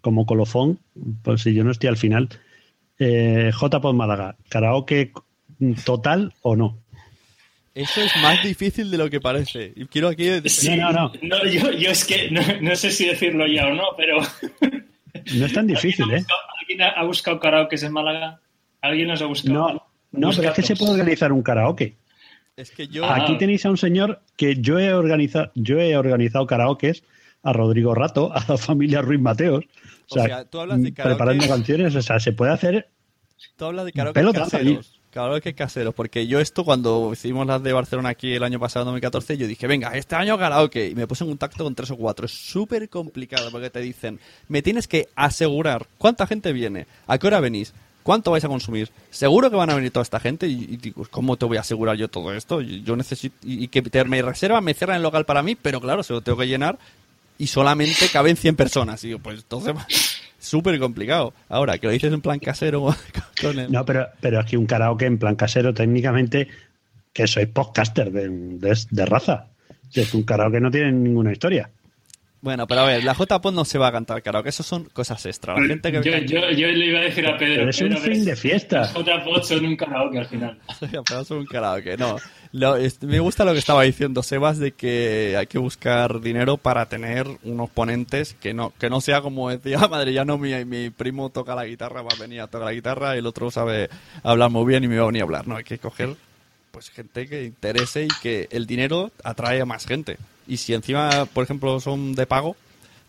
como 0.00 0.26
colofón, 0.26 0.78
pues 1.22 1.42
si 1.42 1.54
yo 1.54 1.64
no 1.64 1.70
estoy 1.70 1.88
al 1.88 1.96
final, 1.96 2.28
eh, 2.98 3.50
JPod 3.52 3.94
Málaga, 3.94 4.36
karaoke 4.48 5.12
total 5.84 6.32
o 6.42 6.56
no. 6.56 6.78
Eso 7.74 8.00
es 8.00 8.12
más 8.22 8.42
difícil 8.42 8.90
de 8.90 8.96
lo 8.96 9.10
que 9.10 9.20
parece. 9.20 9.72
Y 9.76 9.84
quiero 9.86 10.08
aquí... 10.08 10.28
Sí, 10.48 10.76
no, 10.76 11.12
yo, 11.44 11.72
yo 11.72 11.90
es 11.90 12.04
que 12.06 12.30
no, 12.30 12.40
no 12.62 12.74
sé 12.74 12.90
si 12.90 13.06
decirlo 13.06 13.46
ya 13.46 13.66
o 13.66 13.74
no, 13.74 13.84
pero. 13.96 14.18
No 15.34 15.44
es 15.44 15.52
tan 15.52 15.66
difícil, 15.66 16.10
¿eh? 16.10 16.24
¿Alguien 16.60 16.82
ha, 16.82 16.90
ha 16.90 17.04
buscado 17.04 17.38
karaoke 17.38 17.76
en 17.76 17.92
Málaga? 17.92 18.40
¿Alguien 18.80 19.08
nos 19.08 19.20
ha 19.20 19.26
buscado? 19.26 19.54
No, 19.54 19.72
no, 20.12 20.30
pero 20.34 20.48
es 20.48 20.54
que 20.54 20.62
se 20.62 20.76
puede 20.76 20.92
organizar 20.92 21.32
un 21.32 21.42
karaoke. 21.42 21.96
Es 22.56 22.70
que 22.70 22.88
yo... 22.88 23.04
Aquí 23.04 23.36
tenéis 23.36 23.66
a 23.66 23.70
un 23.70 23.76
señor 23.76 24.22
que 24.36 24.56
yo 24.56 24.78
he 24.78 24.94
organizado, 24.94 25.50
yo 25.54 25.78
he 25.78 25.94
organizado 25.96 26.46
karaokes 26.46 27.02
a 27.42 27.52
Rodrigo 27.52 27.94
Rato, 27.94 28.32
a 28.34 28.42
la 28.48 28.56
familia 28.56 29.02
Ruiz 29.02 29.20
Mateos. 29.20 29.64
O 30.08 30.14
sea, 30.14 30.24
O 30.24 30.26
sea, 30.26 30.44
tú 30.46 30.60
hablas 30.60 30.82
de 30.82 30.94
karaoke- 30.94 31.04
preparando 31.16 31.46
canciones, 31.48 31.94
o 31.94 32.00
sea, 32.02 32.18
se 32.18 32.32
puede 32.32 32.52
hacer 32.52 32.88
Tú 33.56 33.66
hablas 33.66 33.84
de 33.84 33.92
karaoke 33.92 34.32
caseros. 34.32 34.98
Karaoke 35.10 35.54
caseros. 35.54 35.94
Porque 35.94 36.26
yo 36.26 36.40
esto, 36.40 36.64
cuando 36.64 37.10
hicimos 37.12 37.46
las 37.46 37.62
de 37.62 37.72
Barcelona 37.74 38.08
aquí 38.10 38.32
el 38.32 38.42
año 38.42 38.58
pasado, 38.58 38.86
2014, 38.86 39.36
yo 39.36 39.46
dije, 39.46 39.66
venga, 39.66 39.90
este 39.96 40.14
año 40.14 40.38
karaoke. 40.38 40.88
Y 40.88 40.94
me 40.94 41.06
puse 41.06 41.24
en 41.24 41.30
contacto 41.30 41.62
con 41.62 41.74
tres 41.74 41.90
o 41.90 41.96
cuatro. 41.96 42.24
Es 42.24 42.32
súper 42.32 42.88
complicado 42.88 43.50
porque 43.50 43.68
te 43.68 43.80
dicen, 43.80 44.18
me 44.48 44.62
tienes 44.62 44.88
que 44.88 45.08
asegurar 45.14 45.86
cuánta 45.98 46.26
gente 46.26 46.52
viene, 46.54 46.86
a 47.06 47.18
qué 47.18 47.26
hora 47.26 47.40
venís, 47.40 47.74
cuánto 48.06 48.30
vais 48.30 48.44
a 48.44 48.48
consumir. 48.48 48.88
Seguro 49.10 49.50
que 49.50 49.56
van 49.56 49.68
a 49.68 49.74
venir 49.74 49.90
toda 49.90 50.04
esta 50.04 50.20
gente. 50.20 50.46
Y, 50.46 50.76
digo, 50.76 51.04
¿cómo 51.10 51.36
te 51.36 51.44
voy 51.44 51.56
a 51.56 51.60
asegurar 51.62 51.96
yo 51.96 52.06
todo 52.06 52.32
esto? 52.32 52.60
Yo 52.60 52.76
yo 52.76 52.96
necesito. 52.96 53.34
Y, 53.42 53.66
que 53.66 53.82
me 54.04 54.22
reservan, 54.22 54.62
me 54.62 54.74
cierran 54.74 54.98
el 54.98 55.02
local 55.02 55.26
para 55.26 55.42
mí, 55.42 55.56
pero 55.56 55.80
claro, 55.80 56.04
se 56.04 56.12
lo 56.12 56.20
tengo 56.20 56.38
que 56.38 56.46
llenar. 56.46 56.78
Y 57.36 57.48
solamente 57.48 58.08
caben 58.12 58.36
100 58.36 58.54
personas. 58.54 59.02
Y 59.02 59.08
digo, 59.08 59.18
pues 59.18 59.40
entonces. 59.40 59.74
Súper 60.38 60.78
complicado. 60.78 61.34
Ahora, 61.48 61.78
que 61.78 61.88
lo 61.88 61.92
dices 61.92 62.12
en 62.12 62.20
plan 62.20 62.38
casero. 62.38 62.94
No, 63.68 63.84
pero, 63.84 64.06
pero 64.18 64.40
aquí 64.40 64.56
un 64.56 64.64
karaoke 64.64 65.04
en 65.04 65.18
plan 65.18 65.36
casero, 65.36 65.74
técnicamente, 65.74 66.48
que 67.12 67.26
soy 67.26 67.44
podcaster 67.44 68.10
de, 68.10 68.30
de, 68.30 68.78
de 68.90 69.04
raza. 69.04 69.48
Si 69.90 70.00
es 70.00 70.10
que 70.10 70.16
un 70.16 70.22
karaoke 70.22 70.58
no 70.58 70.70
tiene 70.70 70.90
ninguna 70.92 71.32
historia. 71.32 71.68
Bueno, 72.46 72.64
pero 72.68 72.82
a 72.82 72.86
ver, 72.86 73.02
la 73.02 73.12
JPod 73.12 73.52
no 73.52 73.64
se 73.64 73.76
va 73.76 73.88
a 73.88 73.92
cantar 73.92 74.22
karaoke, 74.22 74.50
eso 74.50 74.62
son 74.62 74.84
cosas 74.84 75.26
extra. 75.26 75.58
La 75.58 75.66
gente 75.66 75.90
que 75.90 76.00
Yo, 76.00 76.16
yo, 76.18 76.50
yo 76.52 76.68
le 76.68 76.86
iba 76.86 77.00
a 77.00 77.02
decir 77.02 77.26
a 77.26 77.36
Pedro. 77.36 77.56
Pero 77.56 77.70
es 77.70 77.80
un 77.82 77.88
Pedro, 77.88 78.00
fin 78.02 78.24
de 78.24 78.36
fiesta. 78.36 78.92
Los 78.94 79.04
JPod 79.04 79.42
son 79.42 79.64
un 79.66 79.76
karaoke 79.76 80.18
al 80.20 80.26
final. 80.26 80.56
pero 81.08 81.24
son 81.24 81.38
un 81.38 81.46
karaoke, 81.46 81.96
no. 81.96 82.18
Lo- 82.52 82.76
es- 82.76 83.02
me 83.02 83.18
gusta 83.18 83.44
lo 83.44 83.52
que 83.52 83.58
estaba 83.58 83.82
diciendo 83.82 84.22
Sebas 84.22 84.58
de 84.60 84.70
que 84.70 85.34
hay 85.36 85.48
que 85.48 85.58
buscar 85.58 86.20
dinero 86.20 86.56
para 86.56 86.86
tener 86.86 87.26
unos 87.42 87.68
ponentes 87.68 88.34
que 88.40 88.54
no 88.54 88.72
que 88.78 88.88
no 88.90 89.00
sea 89.00 89.22
como 89.22 89.50
decía 89.50 89.78
madre 89.90 90.12
ya 90.12 90.24
no 90.24 90.38
mi, 90.38 90.64
mi 90.64 90.90
primo 90.90 91.30
toca 91.30 91.56
la 91.56 91.66
guitarra 91.66 92.02
va 92.02 92.10
a 92.16 92.20
venir 92.20 92.40
a 92.42 92.46
tocar 92.46 92.66
la 92.66 92.72
guitarra 92.72 93.16
y 93.16 93.18
el 93.18 93.26
otro 93.26 93.50
sabe 93.50 93.90
hablar 94.22 94.50
muy 94.50 94.64
bien 94.64 94.84
y 94.84 94.88
me 94.88 94.96
va 94.96 95.02
a 95.02 95.06
venir 95.06 95.22
a 95.22 95.24
hablar 95.24 95.48
no 95.48 95.56
hay 95.56 95.64
que 95.64 95.78
coger 95.78 96.10
pues 96.70 96.90
gente 96.90 97.26
que 97.26 97.42
interese 97.42 98.04
y 98.04 98.08
que 98.22 98.46
el 98.52 98.66
dinero 98.66 99.10
atrae 99.24 99.60
a 99.60 99.66
más 99.66 99.84
gente 99.84 100.16
y 100.46 100.56
si 100.56 100.74
encima 100.74 101.26
por 101.26 101.44
ejemplo 101.44 101.80
son 101.80 102.14
de 102.14 102.26
pago 102.26 102.56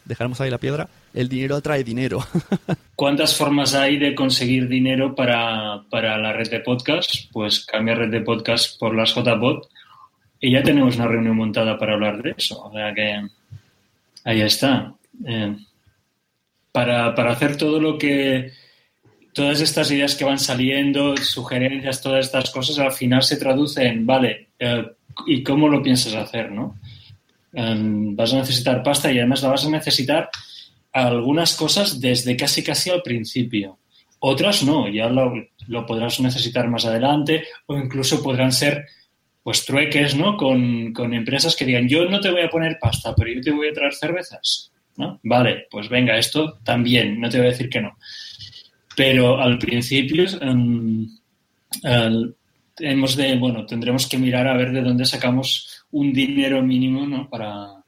dejaremos 0.06 0.40
ahí 0.42 0.50
la 0.50 0.58
piedra 0.58 0.90
el 1.14 1.30
dinero 1.30 1.56
atrae 1.56 1.84
dinero 1.84 2.26
¿Cuántas 2.98 3.36
formas 3.36 3.76
hay 3.76 4.00
de 4.00 4.16
conseguir 4.16 4.68
dinero 4.68 5.14
para, 5.14 5.84
para 5.92 6.18
la 6.18 6.34
red 6.34 6.50
de 6.50 6.62
podcast? 6.62 7.32
Pues 7.32 7.64
cambia 7.64 7.94
red 7.94 8.10
de 8.10 8.22
podcast 8.22 8.80
por 8.80 8.96
las 8.96 9.14
JPod 9.14 9.68
y 10.40 10.52
ya 10.52 10.64
tenemos 10.64 10.96
una 10.96 11.08
reunión 11.08 11.36
montada 11.36 11.78
para 11.78 11.94
hablar 11.94 12.22
de 12.24 12.34
eso. 12.36 12.60
O 12.64 12.72
sea 12.74 12.94
que 12.96 13.22
ahí 14.24 14.42
está. 14.42 14.96
Eh, 15.26 15.56
para, 16.72 17.14
para 17.14 17.34
hacer 17.34 17.56
todo 17.56 17.80
lo 17.80 18.00
que. 18.00 18.52
Todas 19.32 19.62
estas 19.62 19.92
ideas 19.92 20.16
que 20.16 20.26
van 20.26 20.40
saliendo, 20.40 21.16
sugerencias, 21.18 22.02
todas 22.02 22.26
estas 22.26 22.50
cosas, 22.50 22.80
al 22.80 22.92
final 22.92 23.22
se 23.22 23.38
traduce 23.38 23.86
en, 23.86 24.08
vale, 24.08 24.48
eh, 24.58 24.84
¿y 25.28 25.44
cómo 25.44 25.70
lo 25.70 25.84
piensas 25.84 26.16
hacer? 26.16 26.52
¿no? 26.52 26.80
Eh, 27.54 27.76
vas 27.80 28.34
a 28.34 28.38
necesitar 28.40 28.84
pasta 28.84 29.12
y 29.12 29.18
además 29.20 29.42
la 29.42 29.50
vas 29.50 29.66
a 29.66 29.70
necesitar 29.70 30.30
algunas 30.92 31.56
cosas 31.56 32.00
desde 32.02 32.36
casi 32.36 32.64
casi 32.64 32.90
al 32.90 33.02
principio. 33.02 33.80
Otras 34.20 34.64
no, 34.64 34.90
ya 34.90 35.10
lo, 35.10 35.34
lo 35.68 35.86
podrás 35.86 36.20
necesitar 36.20 36.68
más 36.70 36.86
adelante 36.86 37.44
o 37.68 37.78
incluso 37.78 38.22
podrán 38.24 38.52
ser 38.52 38.86
pues 39.44 39.64
trueques, 39.66 40.16
¿no? 40.16 40.36
Con, 40.36 40.92
con 40.94 41.14
empresas 41.14 41.56
que 41.56 41.66
digan, 41.66 41.88
yo 41.88 42.06
no 42.06 42.20
te 42.20 42.32
voy 42.32 42.42
a 42.42 42.50
poner 42.50 42.78
pasta, 42.82 43.14
pero 43.16 43.32
yo 43.32 43.42
te 43.42 43.52
voy 43.52 43.70
a 43.70 43.74
traer 43.74 43.94
cervezas, 43.94 44.72
¿no? 44.98 45.20
Vale, 45.24 45.68
pues 45.72 45.88
venga, 45.88 46.18
esto 46.18 46.60
también, 46.64 47.20
no 47.22 47.30
te 47.30 47.38
voy 47.38 47.48
a 47.48 47.52
decir 47.52 47.70
que 47.70 47.80
no. 47.80 47.96
Pero 48.96 49.40
al 49.40 49.58
principio 49.60 50.26
em, 50.42 51.08
el- 51.84 52.36
hemos 52.80 53.16
de, 53.16 53.36
bueno, 53.38 53.66
tendremos 53.66 54.08
que 54.08 54.18
mirar 54.18 54.48
a 54.48 54.58
ver 54.58 54.72
de 54.72 54.82
dónde 54.82 55.06
sacamos 55.06 55.77
un 55.98 56.14
dinero 56.14 56.62
mínimo, 56.62 57.06
¿no? 57.08 57.28
Para, 57.28 57.84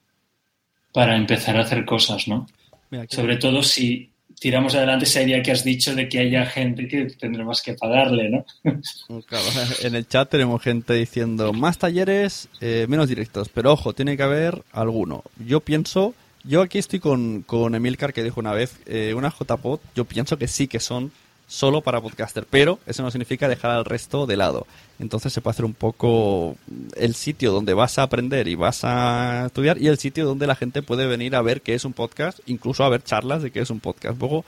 para 0.91 1.15
empezar 1.15 1.57
a 1.57 1.61
hacer 1.61 1.85
cosas, 1.85 2.27
¿no? 2.27 2.47
Mira, 2.89 3.05
Sobre 3.07 3.37
todo 3.37 3.61
si 3.61 4.09
tiramos 4.39 4.73
adelante 4.73 5.05
esa 5.05 5.21
idea 5.21 5.43
que 5.43 5.51
has 5.51 5.63
dicho 5.63 5.93
de 5.93 6.09
que 6.09 6.19
haya 6.19 6.45
gente 6.45 6.87
que 6.87 7.05
tendremos 7.19 7.61
que 7.61 7.75
pagarle, 7.75 8.29
¿no? 8.29 8.45
Claro, 9.27 9.45
en 9.83 9.95
el 9.95 10.07
chat 10.07 10.29
tenemos 10.29 10.61
gente 10.61 10.93
diciendo 10.93 11.53
más 11.53 11.77
talleres, 11.77 12.49
eh, 12.61 12.87
menos 12.89 13.07
directos, 13.07 13.49
pero 13.49 13.73
ojo, 13.73 13.93
tiene 13.93 14.17
que 14.17 14.23
haber 14.23 14.63
alguno. 14.71 15.23
Yo 15.45 15.59
pienso, 15.59 16.15
yo 16.43 16.61
aquí 16.61 16.79
estoy 16.79 16.99
con, 16.99 17.43
con 17.43 17.75
Emilcar 17.75 18.11
que 18.11 18.23
dijo 18.23 18.39
una 18.39 18.53
vez, 18.53 18.79
eh, 18.87 19.13
una 19.15 19.29
JPod, 19.29 19.79
yo 19.95 20.05
pienso 20.05 20.37
que 20.37 20.47
sí 20.47 20.67
que 20.67 20.79
son 20.79 21.11
solo 21.49 21.81
para 21.81 21.99
podcaster, 21.99 22.45
pero 22.47 22.79
eso 22.85 23.01
no 23.03 23.09
significa 23.11 23.47
dejar 23.49 23.71
al 23.71 23.83
resto 23.83 24.25
de 24.27 24.37
lado. 24.37 24.67
Entonces 24.99 25.33
se 25.33 25.41
puede 25.41 25.53
hacer 25.55 25.65
un 25.65 25.73
poco 25.73 26.55
el 26.95 27.15
sitio 27.15 27.51
donde 27.51 27.73
vas 27.73 27.97
a 27.97 28.03
aprender 28.03 28.47
y 28.47 28.53
vas 28.55 28.81
a 28.83 29.47
estudiar 29.47 29.81
y 29.81 29.87
el 29.87 29.97
sitio 29.97 30.25
donde 30.25 30.45
la 30.47 30.55
gente 30.55 30.81
puede 30.83 31.07
venir 31.07 31.35
a 31.35 31.41
ver 31.41 31.61
qué 31.61 31.73
es 31.73 31.85
un 31.85 31.93
podcast, 31.93 32.39
incluso 32.45 32.83
a 32.83 32.89
ver 32.89 33.03
charlas 33.03 33.41
de 33.41 33.49
qué 33.51 33.61
es 33.61 33.69
un 33.71 33.79
podcast. 33.79 34.19
Luego, 34.19 34.45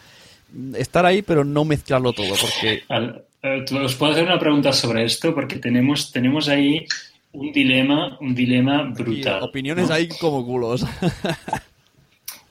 estar 0.77 1.05
ahí 1.05 1.21
pero 1.23 1.43
no 1.43 1.65
mezclarlo 1.65 2.13
todo, 2.13 2.35
porque 2.39 2.83
eh, 3.43 3.65
¿Os 3.83 3.95
puedo 3.95 4.11
hacer 4.11 4.23
una 4.25 4.37
pregunta 4.37 4.71
sobre 4.71 5.03
esto? 5.03 5.33
Porque 5.33 5.57
tenemos, 5.57 6.11
tenemos 6.11 6.47
ahí 6.49 6.85
un 7.33 7.51
dilema, 7.51 8.15
un 8.21 8.35
dilema 8.35 8.83
brutal. 8.83 9.41
opiniones 9.41 9.87
¿no? 9.89 9.95
hay 9.95 10.07
como 10.19 10.45
culos. 10.45 10.85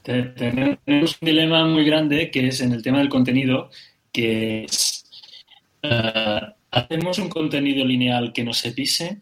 Te- 0.03 0.23
Tenemos 0.23 0.79
un 1.21 1.25
dilema 1.25 1.65
muy 1.67 1.85
grande 1.85 2.31
que 2.31 2.47
es 2.47 2.59
en 2.61 2.73
el 2.73 2.81
tema 2.81 2.97
del 2.97 3.09
contenido, 3.09 3.69
que 4.11 4.63
es, 4.65 5.05
eh, 5.83 6.41
¿hacemos 6.71 7.19
un 7.19 7.29
contenido 7.29 7.85
lineal 7.85 8.33
que 8.33 8.43
no 8.43 8.53
se 8.53 8.71
pise 8.71 9.19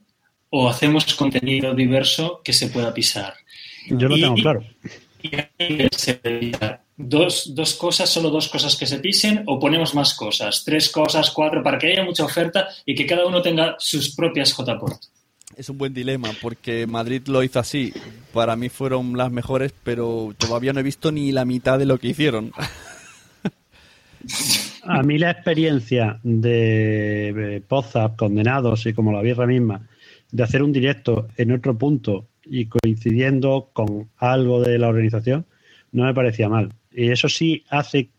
o 0.49 0.69
hacemos 0.69 1.13
contenido 1.15 1.73
diverso 1.73 2.41
que 2.43 2.53
se 2.53 2.67
pueda 2.69 2.93
pisar? 2.93 3.33
Yo 3.89 4.07
lo 4.07 4.17
Y- 4.17 4.21
tengo 4.21 4.35
claro. 4.35 4.63
y. 5.21 5.31
Dos, 7.01 7.55
dos 7.55 7.75
cosas, 7.75 8.09
solo 8.09 8.29
dos 8.29 8.49
cosas 8.49 8.75
que 8.75 8.85
se 8.85 8.99
pisen 8.99 9.43
o 9.47 9.57
ponemos 9.57 9.95
más 9.95 10.13
cosas, 10.15 10.63
tres 10.65 10.89
cosas, 10.89 11.31
cuatro, 11.31 11.63
para 11.63 11.77
que 11.77 11.93
haya 11.93 12.03
mucha 12.03 12.25
oferta 12.25 12.67
y 12.85 12.93
que 12.93 13.05
cada 13.05 13.25
uno 13.25 13.41
tenga 13.41 13.75
sus 13.79 14.13
propias 14.13 14.51
JPOT. 14.53 14.99
Es 15.55 15.69
un 15.69 15.77
buen 15.77 15.93
dilema 15.93 16.31
porque 16.41 16.85
Madrid 16.87 17.21
lo 17.27 17.41
hizo 17.41 17.57
así. 17.59 17.93
Para 18.33 18.57
mí 18.57 18.67
fueron 18.67 19.15
las 19.17 19.31
mejores, 19.31 19.73
pero 19.81 20.35
todavía 20.37 20.73
no 20.73 20.81
he 20.81 20.83
visto 20.83 21.09
ni 21.13 21.31
la 21.31 21.45
mitad 21.45 21.79
de 21.79 21.85
lo 21.85 21.99
que 21.99 22.09
hicieron. 22.09 22.51
A 24.91 25.03
mí 25.03 25.19
la 25.19 25.29
experiencia 25.29 26.19
de 26.23 27.61
Pozap, 27.67 28.15
Condenados 28.15 28.87
y 28.87 28.93
como 28.93 29.11
la 29.11 29.21
birra 29.21 29.45
misma, 29.45 29.87
de 30.31 30.41
hacer 30.41 30.63
un 30.63 30.71
directo 30.71 31.27
en 31.37 31.51
otro 31.51 31.77
punto 31.77 32.27
y 32.43 32.65
coincidiendo 32.65 33.69
con 33.71 34.09
algo 34.17 34.61
de 34.63 34.79
la 34.79 34.87
organización, 34.87 35.45
no 35.91 36.05
me 36.05 36.13
parecía 36.15 36.49
mal. 36.49 36.73
Y 36.91 37.11
eso 37.11 37.29
sí 37.29 37.63
hace, 37.69 38.09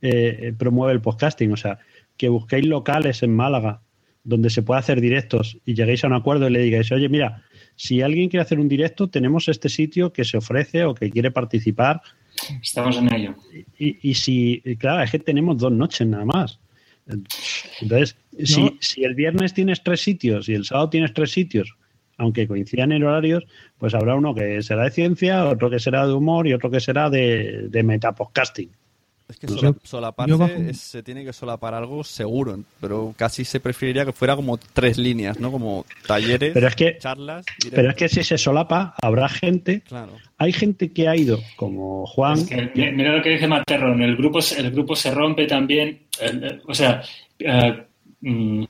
eh, 0.00 0.54
promueve 0.56 0.94
el 0.94 1.02
podcasting. 1.02 1.52
O 1.52 1.58
sea, 1.58 1.78
que 2.16 2.30
busquéis 2.30 2.66
locales 2.66 3.22
en 3.22 3.36
Málaga 3.36 3.82
donde 4.24 4.48
se 4.48 4.62
pueda 4.62 4.80
hacer 4.80 5.02
directos 5.02 5.58
y 5.66 5.74
lleguéis 5.74 6.04
a 6.04 6.06
un 6.06 6.14
acuerdo 6.14 6.48
y 6.48 6.52
le 6.52 6.60
digáis, 6.60 6.90
oye, 6.90 7.10
mira, 7.10 7.44
si 7.76 8.00
alguien 8.00 8.30
quiere 8.30 8.42
hacer 8.42 8.60
un 8.60 8.68
directo, 8.68 9.08
tenemos 9.08 9.48
este 9.48 9.68
sitio 9.68 10.12
que 10.12 10.24
se 10.24 10.38
ofrece 10.38 10.84
o 10.84 10.94
que 10.94 11.10
quiere 11.10 11.30
participar. 11.30 12.00
Estamos 12.62 12.96
en 12.98 13.12
ello. 13.12 13.34
Y, 13.78 14.10
y 14.10 14.14
si, 14.14 14.62
claro, 14.78 15.02
es 15.02 15.10
que 15.10 15.18
tenemos 15.18 15.58
dos 15.58 15.72
noches 15.72 16.06
nada 16.06 16.24
más. 16.24 16.58
Entonces, 17.80 18.16
si, 18.44 18.76
si 18.80 19.04
el 19.04 19.14
viernes 19.14 19.54
tienes 19.54 19.82
tres 19.82 20.00
sitios 20.00 20.48
y 20.48 20.54
el 20.54 20.64
sábado 20.64 20.90
tienes 20.90 21.12
tres 21.14 21.30
sitios, 21.30 21.74
aunque 22.18 22.46
coincidan 22.46 22.92
en 22.92 23.04
horarios, 23.04 23.44
pues 23.78 23.94
habrá 23.94 24.14
uno 24.16 24.34
que 24.34 24.60
será 24.62 24.84
de 24.84 24.90
ciencia, 24.90 25.46
otro 25.46 25.70
que 25.70 25.78
será 25.78 26.06
de 26.06 26.12
humor 26.12 26.46
y 26.46 26.52
otro 26.52 26.70
que 26.70 26.80
será 26.80 27.08
de, 27.08 27.68
de 27.68 27.82
metapodcasting. 27.82 28.70
Es 29.28 29.36
que 29.38 29.46
sola- 29.46 29.72
sé. 29.72 29.78
solaparse 29.82 30.30
Yo 30.30 30.38
bajo- 30.38 30.52
es- 30.54 30.80
se 30.80 31.02
tiene 31.02 31.22
que 31.22 31.32
solapar 31.34 31.74
algo 31.74 32.02
seguro, 32.02 32.58
pero 32.80 33.14
casi 33.16 33.44
se 33.44 33.60
preferiría 33.60 34.06
que 34.06 34.12
fuera 34.12 34.34
como 34.34 34.56
tres 34.56 34.96
líneas, 34.96 35.38
¿no? 35.38 35.52
Como 35.52 35.84
talleres, 36.06 36.52
Pero 36.54 36.66
es 36.68 36.74
que, 36.74 36.96
charlas. 36.98 37.44
pero 37.70 37.90
es 37.90 37.94
que 37.96 38.08
si 38.08 38.24
se 38.24 38.38
solapa, 38.38 38.94
habrá 39.02 39.28
gente. 39.28 39.82
Claro. 39.82 40.12
Hay 40.38 40.52
gente 40.52 40.92
que 40.92 41.08
ha 41.08 41.14
ido, 41.16 41.38
como 41.56 42.06
Juan. 42.06 42.38
Es 42.38 42.44
que, 42.46 42.70
mi- 42.74 42.92
mira 42.92 43.14
lo 43.16 43.22
que 43.22 43.30
dice 43.30 43.46
Materron, 43.46 44.00
el 44.02 44.16
grupo, 44.16 44.40
se- 44.40 44.60
el 44.60 44.70
grupo 44.70 44.96
se 44.96 45.10
rompe 45.12 45.46
también. 45.46 46.04
el- 46.20 46.42
el- 46.44 46.62
o 46.66 46.74
sea, 46.74 47.02
eh, 47.38 47.84
mm, 48.22 48.64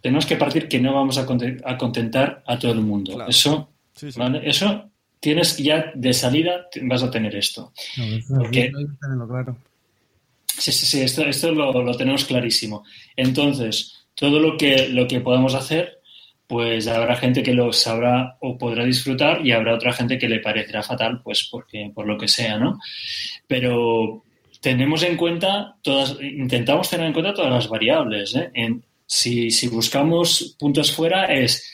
tenemos 0.00 0.26
que 0.26 0.36
partir 0.36 0.66
que 0.68 0.80
no 0.80 0.94
vamos 0.94 1.18
a, 1.18 1.26
conte- 1.26 1.60
a 1.64 1.76
contentar 1.76 2.42
a 2.46 2.58
todo 2.58 2.72
el 2.72 2.80
mundo. 2.80 3.14
Claro. 3.14 3.30
Eso, 3.30 3.68
Sí, 3.94 4.10
sí. 4.10 4.18
¿vale? 4.18 4.40
Eso 4.42 4.89
tienes 5.20 5.56
ya 5.58 5.92
de 5.94 6.12
salida, 6.12 6.66
vas 6.82 7.02
a 7.02 7.10
tener 7.10 7.34
esto. 7.36 7.72
Porque- 8.28 8.62
Hay 8.62 8.86
que 8.86 8.92
tenerlo 9.00 9.28
claro. 9.28 9.56
Sí, 10.58 10.72
sí, 10.72 10.84
sí, 10.86 11.00
esto, 11.02 11.22
esto 11.24 11.52
lo, 11.52 11.72
lo 11.82 11.94
tenemos 11.96 12.24
clarísimo. 12.24 12.84
Entonces, 13.16 14.04
todo 14.14 14.38
lo 14.40 14.56
que, 14.56 14.88
lo 14.88 15.06
que 15.06 15.20
podamos 15.20 15.54
hacer, 15.54 16.00
pues 16.46 16.86
habrá 16.88 17.16
gente 17.16 17.42
que 17.42 17.54
lo 17.54 17.72
sabrá 17.72 18.36
o 18.40 18.58
podrá 18.58 18.84
disfrutar 18.84 19.46
y 19.46 19.52
habrá 19.52 19.74
otra 19.74 19.92
gente 19.92 20.18
que 20.18 20.28
le 20.28 20.40
parecerá 20.40 20.82
fatal, 20.82 21.20
pues 21.22 21.48
porque, 21.50 21.90
por 21.94 22.06
lo 22.06 22.18
que 22.18 22.28
sea, 22.28 22.58
¿no? 22.58 22.78
Pero 23.46 24.24
tenemos 24.60 25.02
en 25.02 25.16
cuenta 25.16 25.76
todas, 25.82 26.16
intentamos 26.20 26.90
tener 26.90 27.06
en 27.06 27.12
cuenta 27.12 27.32
todas 27.34 27.52
las 27.52 27.68
variables, 27.68 28.34
¿eh? 28.34 28.50
En- 28.54 28.84
si, 29.06 29.50
si 29.50 29.66
buscamos 29.68 30.54
puntos 30.58 30.92
fuera 30.92 31.24
es, 31.34 31.64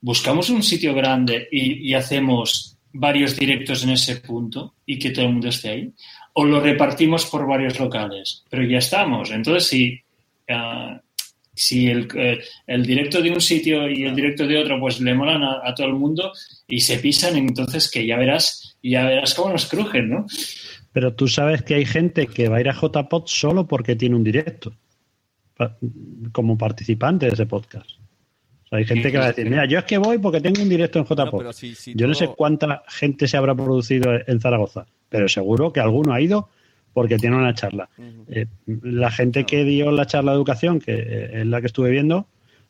buscamos 0.00 0.50
un 0.50 0.62
sitio 0.62 0.94
grande 0.94 1.48
y, 1.50 1.88
y 1.90 1.94
hacemos 1.94 2.75
varios 2.98 3.36
directos 3.36 3.84
en 3.84 3.90
ese 3.90 4.16
punto 4.16 4.74
y 4.84 4.98
que 4.98 5.10
todo 5.10 5.26
el 5.26 5.32
mundo 5.32 5.48
esté 5.48 5.68
ahí, 5.68 5.92
o 6.34 6.44
lo 6.44 6.60
repartimos 6.60 7.26
por 7.26 7.46
varios 7.46 7.78
locales, 7.78 8.44
pero 8.50 8.64
ya 8.64 8.78
estamos. 8.78 9.30
Entonces, 9.30 9.68
si, 9.68 10.00
ah, 10.48 11.00
si 11.54 11.88
el, 11.88 12.08
eh, 12.14 12.40
el 12.66 12.84
directo 12.84 13.22
de 13.22 13.30
un 13.30 13.40
sitio 13.40 13.88
y 13.88 14.04
el 14.04 14.14
directo 14.14 14.46
de 14.46 14.58
otro 14.58 14.78
pues 14.78 15.00
le 15.00 15.14
molan 15.14 15.42
a, 15.42 15.74
todo 15.74 15.86
el 15.86 15.94
mundo 15.94 16.32
y 16.68 16.80
se 16.80 16.98
pisan, 16.98 17.36
entonces 17.36 17.90
que 17.90 18.06
ya 18.06 18.16
verás, 18.16 18.76
ya 18.82 19.06
verás 19.06 19.34
cómo 19.34 19.52
nos 19.52 19.66
crujen, 19.66 20.10
¿no? 20.10 20.26
Pero 20.92 21.14
tú 21.14 21.28
sabes 21.28 21.62
que 21.62 21.74
hay 21.74 21.84
gente 21.84 22.26
que 22.26 22.48
va 22.48 22.56
a 22.56 22.60
ir 22.60 22.68
a 22.68 22.74
JPod 22.74 23.24
solo 23.26 23.66
porque 23.66 23.96
tiene 23.96 24.16
un 24.16 24.24
directo, 24.24 24.74
como 26.32 26.56
participante 26.56 27.26
de 27.26 27.32
ese 27.32 27.46
podcast. 27.46 27.95
O 28.66 28.68
sea, 28.70 28.78
hay 28.78 28.84
gente 28.84 29.12
que 29.12 29.18
va 29.18 29.24
a 29.24 29.28
decir, 29.28 29.48
mira, 29.48 29.64
yo 29.66 29.78
es 29.78 29.84
que 29.84 29.96
voy 29.98 30.18
porque 30.18 30.40
tengo 30.40 30.60
un 30.60 30.68
directo 30.68 30.98
en 30.98 31.06
si- 31.52 31.74
si 31.74 31.94
yo 31.94 32.06
no 32.08 32.12
todo- 32.14 32.26
sé 32.30 32.34
cuánta 32.36 32.82
gente 32.88 33.28
se 33.28 33.36
habrá 33.36 33.54
producido 33.54 34.10
en 34.26 34.40
Zaragoza, 34.40 34.86
pero 35.08 35.28
seguro 35.28 35.72
que 35.72 35.80
alguno 35.80 36.12
ha 36.12 36.20
ido 36.20 36.48
porque 36.92 37.16
tiene 37.18 37.36
una 37.36 37.54
charla. 37.54 37.88
Eh, 38.28 38.46
la 38.66 39.10
gente 39.10 39.44
que 39.44 39.64
dio 39.64 39.90
la 39.92 40.06
charla 40.06 40.32
de 40.32 40.36
educación, 40.36 40.80
que 40.80 40.94
eh, 40.94 41.40
es 41.42 41.46
la 41.46 41.60
que 41.60 41.66
estuve 41.68 41.90
viendo, 41.90 42.26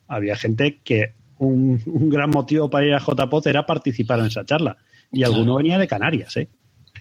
había 0.07 0.35
gente 0.35 0.79
que 0.83 1.13
un, 1.39 1.81
un 1.85 2.09
gran 2.09 2.29
motivo 2.31 2.69
para 2.69 2.85
ir 2.85 2.93
a 2.93 2.99
JPod 2.99 3.47
era 3.47 3.65
participar 3.65 4.19
en 4.19 4.25
esa 4.25 4.43
charla. 4.45 4.77
Y 5.11 5.23
alguno 5.23 5.55
venía 5.55 5.77
de 5.79 5.87
Canarias, 5.87 6.35
¿eh? 6.37 6.47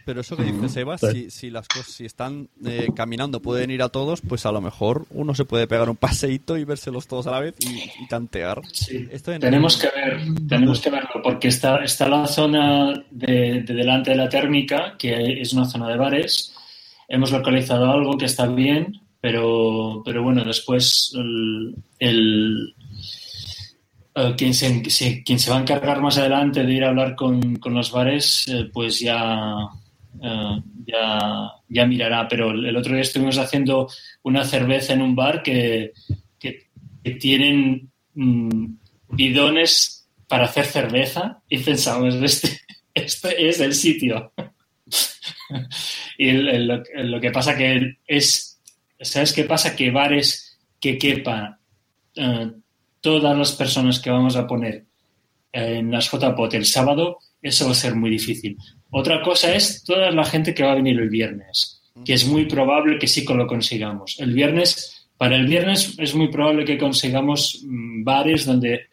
Pero 0.06 0.20
eso 0.22 0.36
que 0.36 0.44
dice 0.44 0.68
Sebas, 0.68 1.00
si, 1.12 1.30
si 1.30 1.50
las 1.50 1.66
cosas 1.68 1.88
si 1.92 2.06
están 2.06 2.48
eh, 2.64 2.86
caminando 2.94 3.42
pueden 3.42 3.70
ir 3.72 3.82
a 3.82 3.88
todos, 3.90 4.20
pues 4.22 4.46
a 4.46 4.52
lo 4.52 4.60
mejor 4.60 5.04
uno 5.10 5.34
se 5.34 5.44
puede 5.44 5.66
pegar 5.66 5.90
un 5.90 5.96
paseíto 5.96 6.56
y 6.56 6.62
vérselos 6.64 7.08
todos 7.08 7.26
a 7.26 7.32
la 7.32 7.40
vez 7.40 7.56
y, 7.58 7.80
y 8.02 8.06
tantear. 8.08 8.62
Esto 9.10 9.32
en- 9.32 9.40
Tenemos 9.40 9.76
que 9.76 9.88
ver, 9.88 10.20
tenemos 10.48 10.80
que 10.80 10.90
verlo, 10.90 11.20
porque 11.24 11.48
está, 11.48 11.82
está 11.84 12.08
la 12.08 12.26
zona 12.28 13.02
de, 13.10 13.62
de 13.62 13.74
delante 13.74 14.12
de 14.12 14.16
la 14.16 14.28
térmica, 14.28 14.94
que 14.96 15.40
es 15.42 15.52
una 15.52 15.64
zona 15.66 15.88
de 15.88 15.96
bares. 15.96 16.54
Hemos 17.08 17.32
localizado 17.32 17.90
algo 17.90 18.16
que 18.16 18.26
está 18.26 18.46
bien, 18.46 19.00
pero, 19.20 20.02
pero 20.04 20.22
bueno, 20.22 20.44
después 20.44 21.12
el, 21.16 21.74
el- 21.98 22.74
eh, 24.14 24.34
quien, 24.38 24.54
se, 24.54 24.88
se- 24.88 25.22
quien 25.24 25.38
se 25.40 25.50
va 25.50 25.58
a 25.58 25.60
encargar 25.62 26.00
más 26.00 26.16
adelante 26.16 26.62
de 26.64 26.72
ir 26.72 26.84
a 26.84 26.88
hablar 26.90 27.14
con, 27.16 27.56
con 27.56 27.74
los 27.74 27.90
bares, 27.90 28.46
eh, 28.48 28.70
pues 28.72 29.00
ya, 29.00 29.52
eh, 30.22 30.62
ya, 30.86 31.50
ya 31.68 31.86
mirará. 31.86 32.28
Pero 32.28 32.50
el, 32.50 32.76
otro 32.76 32.92
día 32.92 33.02
estuvimos 33.02 33.38
haciendo 33.38 33.88
una 34.22 34.44
cerveza 34.44 34.92
en 34.92 35.02
un 35.02 35.14
bar 35.14 35.42
que, 35.42 35.92
tienen 37.20 37.88
mm, 38.14 38.66
bidones 39.10 40.08
para 40.26 40.46
hacer 40.46 40.64
cerveza 40.64 41.40
y 41.48 41.58
pensamos, 41.58 42.16
este, 42.16 42.60
este 42.94 43.48
es 43.48 43.60
el 43.60 43.74
sitio. 43.74 44.32
y 46.18 46.32
lo, 46.32 47.20
que 47.20 47.30
pasa 47.30 47.56
que 47.56 47.98
es, 48.06 48.60
¿sabes 49.00 49.32
qué 49.32 49.44
pasa? 49.44 49.76
Que 49.76 49.90
bares 49.90 50.58
que 50.80 50.98
quepan 50.98 51.58
eh, 52.16 52.50
todas 53.00 53.36
las 53.36 53.52
personas 53.52 54.00
que 54.00 54.10
vamos 54.10 54.36
a 54.36 54.46
poner 54.46 54.84
en 55.52 55.90
las 55.90 56.10
JPOT 56.10 56.54
el 56.54 56.66
sábado, 56.66 57.18
eso 57.40 57.66
va 57.66 57.72
a 57.72 57.74
ser 57.74 57.94
muy 57.94 58.10
difícil. 58.10 58.56
Otra 58.90 59.22
cosa 59.22 59.54
es 59.54 59.82
toda 59.84 60.10
la 60.10 60.24
gente 60.24 60.54
que 60.54 60.62
va 60.62 60.72
a 60.72 60.76
venir 60.76 60.98
el 60.98 61.08
viernes, 61.10 61.82
que 62.04 62.14
es 62.14 62.26
muy 62.26 62.46
probable 62.46 62.98
que 62.98 63.06
sí 63.06 63.24
lo 63.24 63.46
consigamos. 63.46 64.16
El 64.18 64.32
viernes, 64.32 65.06
para 65.16 65.36
el 65.36 65.46
viernes 65.46 65.94
es 65.98 66.14
muy 66.14 66.28
probable 66.28 66.64
que 66.64 66.78
consigamos 66.78 67.60
mm, 67.64 68.04
bares 68.04 68.46
donde 68.46 68.86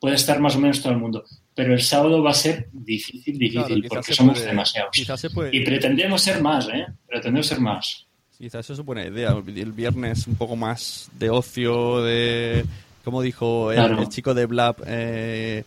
puede 0.00 0.16
estar 0.16 0.40
más 0.40 0.56
o 0.56 0.60
menos 0.60 0.80
todo 0.82 0.92
el 0.92 0.98
mundo. 0.98 1.24
Pero 1.54 1.72
el 1.72 1.82
sábado 1.82 2.22
va 2.22 2.30
a 2.30 2.34
ser 2.34 2.68
difícil, 2.72 3.38
difícil, 3.38 3.80
Claro, 3.82 3.88
porque 3.88 4.12
somos 4.14 4.34
puede- 4.38 4.46
demasiados. 4.50 4.90
puede- 5.32 5.56
Y 5.56 5.60
pretendemos 5.64 6.20
ser 6.22 6.40
más, 6.42 6.68
¿eh? 6.68 6.86
Pretendemos 7.06 7.46
ser 7.46 7.60
más. 7.60 8.06
Quizás 8.36 8.64
eso 8.68 8.72
es 8.72 8.84
buena 8.84 9.06
idea. 9.06 9.30
El 9.46 9.72
viernes 9.72 10.26
un 10.26 10.34
poco 10.34 10.56
más 10.56 11.08
de 11.18 11.30
ocio, 11.30 12.02
de... 12.02 12.64
Como 13.04 13.22
dijo 13.22 13.70
el, 13.70 13.76
Claro. 13.76 14.00
el 14.00 14.08
chico 14.08 14.34
de 14.34 14.46
Blab, 14.46 14.76
eh, 14.86 15.62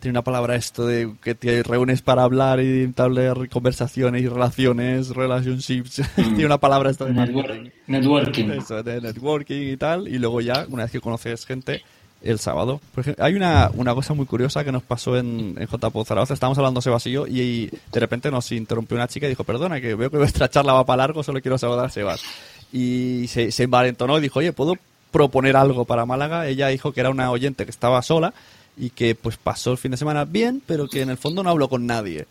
tiene 0.00 0.12
una 0.12 0.22
palabra 0.22 0.54
esto 0.54 0.86
de 0.86 1.12
que 1.22 1.34
te 1.34 1.62
reúnes 1.62 2.02
para 2.02 2.22
hablar 2.22 2.60
y 2.60 2.82
entablar 2.82 3.48
conversaciones 3.48 4.22
y 4.22 4.28
relaciones, 4.28 5.10
relationships. 5.10 6.02
tiene 6.14 6.46
una 6.46 6.58
palabra 6.58 6.90
esto 6.90 7.04
de 7.04 7.12
Network- 7.12 7.72
networking. 7.86 8.50
Eso, 8.50 8.82
de 8.82 9.00
networking 9.00 9.72
y 9.72 9.76
tal. 9.76 10.08
Y 10.08 10.18
luego 10.18 10.40
ya, 10.40 10.66
una 10.68 10.84
vez 10.84 10.92
que 10.92 11.00
conoces 11.00 11.44
gente, 11.46 11.82
el 12.22 12.38
sábado. 12.38 12.80
Por 12.94 13.02
ejemplo, 13.02 13.24
hay 13.24 13.34
una, 13.34 13.70
una 13.74 13.94
cosa 13.94 14.14
muy 14.14 14.26
curiosa 14.26 14.64
que 14.64 14.72
nos 14.72 14.82
pasó 14.82 15.16
en, 15.16 15.54
en 15.58 15.66
JPO 15.66 16.04
Zaragoza. 16.04 16.34
Estábamos 16.34 16.58
hablando 16.58 16.80
Sebas 16.80 17.06
y 17.06 17.12
yo 17.12 17.26
y, 17.26 17.70
de 17.92 18.00
repente 18.00 18.30
nos 18.30 18.50
interrumpió 18.52 18.96
una 18.96 19.08
chica 19.08 19.26
y 19.26 19.30
dijo, 19.30 19.44
perdona, 19.44 19.80
que 19.80 19.94
veo 19.94 20.10
que 20.10 20.16
vuestra 20.16 20.48
charla 20.48 20.72
va 20.72 20.84
para 20.84 20.98
largo, 20.98 21.22
solo 21.22 21.40
quiero 21.40 21.58
saludar 21.58 21.86
a 21.86 21.90
Sebas. 21.90 22.22
Y 22.72 23.26
se, 23.28 23.52
se 23.52 23.62
envalentonó 23.64 24.18
y 24.18 24.22
dijo, 24.22 24.40
oye, 24.40 24.52
¿puedo 24.52 24.74
proponer 25.10 25.56
algo 25.56 25.84
para 25.84 26.04
Málaga? 26.06 26.46
Ella 26.48 26.68
dijo 26.68 26.92
que 26.92 27.00
era 27.00 27.10
una 27.10 27.30
oyente 27.30 27.64
que 27.64 27.70
estaba 27.70 28.02
sola 28.02 28.34
y 28.78 28.90
que 28.90 29.14
pues 29.14 29.36
pasó 29.36 29.72
el 29.72 29.78
fin 29.78 29.90
de 29.90 29.96
semana 29.96 30.24
bien, 30.24 30.62
pero 30.66 30.88
que 30.88 31.02
en 31.02 31.10
el 31.10 31.18
fondo 31.18 31.42
no 31.42 31.50
habló 31.50 31.68
con 31.68 31.86
nadie. 31.86 32.26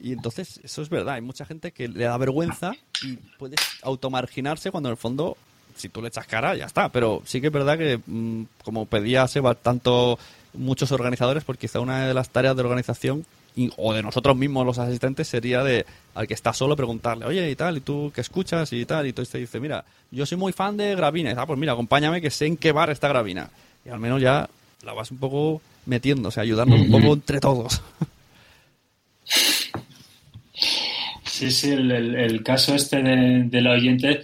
Y 0.00 0.12
entonces, 0.12 0.60
eso 0.64 0.82
es 0.82 0.88
verdad, 0.88 1.14
hay 1.14 1.20
mucha 1.20 1.44
gente 1.44 1.72
que 1.72 1.88
le 1.88 2.04
da 2.04 2.16
vergüenza 2.16 2.72
y 3.02 3.16
puede 3.38 3.56
automarginarse 3.82 4.70
cuando 4.70 4.88
en 4.88 4.92
el 4.92 4.96
fondo, 4.96 5.36
si 5.76 5.88
tú 5.88 6.02
le 6.02 6.08
echas 6.08 6.26
cara, 6.26 6.56
ya 6.56 6.66
está. 6.66 6.88
Pero 6.88 7.22
sí 7.24 7.40
que 7.40 7.48
es 7.48 7.52
verdad 7.52 7.78
que, 7.78 8.00
mm, 8.04 8.44
como 8.64 8.86
pedía 8.86 9.28
Seba, 9.28 9.54
tanto 9.54 10.18
muchos 10.54 10.90
organizadores, 10.92 11.44
porque 11.44 11.66
quizá 11.66 11.80
una 11.80 12.06
de 12.06 12.14
las 12.14 12.30
tareas 12.30 12.56
de 12.56 12.62
organización 12.62 13.24
o 13.76 13.92
de 13.92 14.02
nosotros 14.02 14.36
mismos 14.36 14.64
los 14.64 14.78
asistentes 14.78 15.28
sería 15.28 15.62
de 15.62 15.84
al 16.14 16.26
que 16.26 16.34
está 16.34 16.52
solo 16.52 16.74
preguntarle, 16.74 17.26
oye, 17.26 17.50
y 17.50 17.54
tal, 17.54 17.76
y 17.76 17.80
tú 17.80 18.10
qué 18.14 18.22
escuchas 18.22 18.72
y 18.72 18.84
tal, 18.86 19.06
y 19.06 19.12
tú 19.12 19.24
te 19.24 19.38
dice, 19.38 19.60
mira, 19.60 19.84
yo 20.10 20.24
soy 20.26 20.38
muy 20.38 20.52
fan 20.52 20.76
de 20.76 20.94
Gravina, 20.96 21.34
ah, 21.36 21.46
pues 21.46 21.58
mira, 21.58 21.72
acompáñame 21.72 22.20
que 22.20 22.30
sé 22.30 22.46
en 22.46 22.56
qué 22.56 22.72
bar 22.72 22.90
está 22.90 23.08
Gravina. 23.08 23.50
Y 23.84 23.90
al 23.90 24.00
menos 24.00 24.20
ya 24.20 24.48
la 24.84 24.92
vas 24.92 25.10
un 25.10 25.18
poco 25.18 25.62
metiendo, 25.86 26.28
o 26.28 26.32
sea, 26.32 26.42
ayudarnos 26.42 26.80
un 26.80 26.90
poco 27.02 27.14
entre 27.14 27.40
todos. 27.40 27.80
Sí, 31.24 31.50
sí, 31.50 31.70
el, 31.70 31.90
el- 31.90 32.14
el 32.16 32.42
caso 32.42 32.74
este 32.74 33.02
de, 33.02 33.44
de 33.44 33.60
la 33.60 33.72
oyente, 33.72 34.22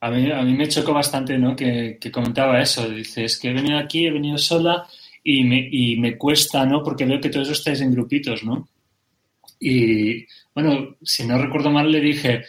a 0.00 0.10
mí, 0.10 0.30
a 0.30 0.42
mí 0.42 0.52
me 0.54 0.68
chocó 0.68 0.92
bastante, 0.92 1.36
¿no? 1.38 1.54
Que, 1.54 1.98
que 2.00 2.10
comentaba 2.10 2.60
eso. 2.60 2.88
Dice, 2.88 3.24
es 3.24 3.38
que 3.38 3.50
he 3.50 3.52
venido 3.52 3.78
aquí, 3.78 4.06
he 4.06 4.10
venido 4.12 4.38
sola 4.38 4.86
y 5.22 5.44
me, 5.44 5.68
y 5.70 5.96
me 5.96 6.16
cuesta, 6.16 6.64
¿no? 6.64 6.82
Porque 6.82 7.04
veo 7.04 7.20
que 7.20 7.28
todos 7.30 7.50
estáis 7.50 7.80
en 7.80 7.92
grupitos, 7.92 8.42
¿no? 8.44 8.68
Y, 9.60 10.24
bueno, 10.54 10.96
si 11.02 11.26
no 11.26 11.36
recuerdo 11.38 11.70
mal, 11.70 11.90
le 11.90 12.00
dije, 12.00 12.44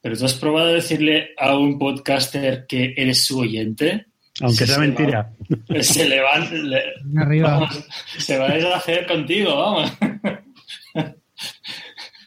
Pero 0.00 0.16
tú 0.16 0.24
has 0.24 0.34
probado 0.34 0.68
a 0.70 0.72
decirle 0.72 1.30
a 1.38 1.56
un 1.56 1.78
podcaster 1.78 2.66
que 2.68 2.92
eres 2.96 3.24
su 3.24 3.38
oyente. 3.38 4.06
Aunque 4.40 4.66
sea 4.66 4.74
Se 4.76 4.80
mentira. 4.80 5.32
va- 5.68 5.82
se 5.82 6.08
le 6.08 6.20
va, 6.20 6.38
le- 6.38 7.20
Arriba. 7.20 7.50
vamos, 7.54 7.86
se 8.18 8.38
va 8.38 8.46
a 8.50 8.54
deshacer 8.54 9.06
contigo, 9.06 9.56
vamos. 9.56 9.92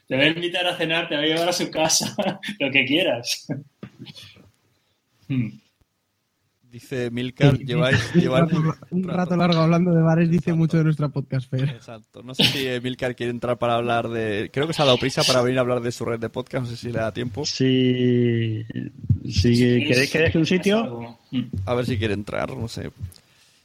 Te 0.07 0.15
va 0.17 0.21
a 0.23 0.27
invitar 0.27 0.67
a 0.67 0.77
cenar, 0.77 1.09
te 1.09 1.15
va 1.15 1.21
a 1.21 1.25
llevar 1.25 1.49
a 1.49 1.53
su 1.53 1.71
casa, 1.71 2.15
lo 2.59 2.69
que 2.71 2.85
quieras. 2.85 3.47
Hmm. 5.27 5.47
Dice 6.75 7.09
Milcar, 7.09 7.57
lleváis, 7.57 7.97
lleváis- 8.13 8.51
Un 8.51 8.65
rato, 8.65 8.87
un 8.91 9.03
rato 9.05 9.37
largo 9.37 9.59
hablando 9.61 9.93
de 9.93 10.01
bares 10.01 10.29
dice 10.29 10.51
mucho 10.51 10.75
de 10.77 10.83
nuestra 10.83 11.07
podcastfera. 11.07 11.71
Exacto. 11.71 12.21
No 12.21 12.35
sé 12.35 12.43
si 12.43 12.67
eh, 12.67 12.81
Milcar 12.81 13.15
quiere 13.15 13.29
entrar 13.31 13.57
para 13.57 13.75
hablar 13.75 14.09
de. 14.09 14.49
Creo 14.51 14.67
que 14.67 14.73
se 14.73 14.81
ha 14.81 14.85
dado 14.85 14.97
prisa 14.97 15.23
para 15.23 15.41
venir 15.41 15.57
a 15.57 15.61
hablar 15.61 15.79
de 15.79 15.93
su 15.93 16.03
red 16.03 16.19
de 16.19 16.27
podcast. 16.27 16.65
No 16.65 16.69
sé 16.69 16.75
si 16.75 16.87
le 16.91 16.99
da 16.99 17.13
tiempo. 17.13 17.45
Si, 17.45 18.65
si 19.25 19.57
queréis 19.87 20.11
que 20.11 20.19
deje 20.19 20.37
un 20.37 20.45
sitio, 20.45 21.17
A 21.65 21.73
ver 21.75 21.85
si 21.85 21.97
quiere 21.97 22.13
entrar, 22.13 22.49
no 22.53 22.67
sé. 22.67 22.91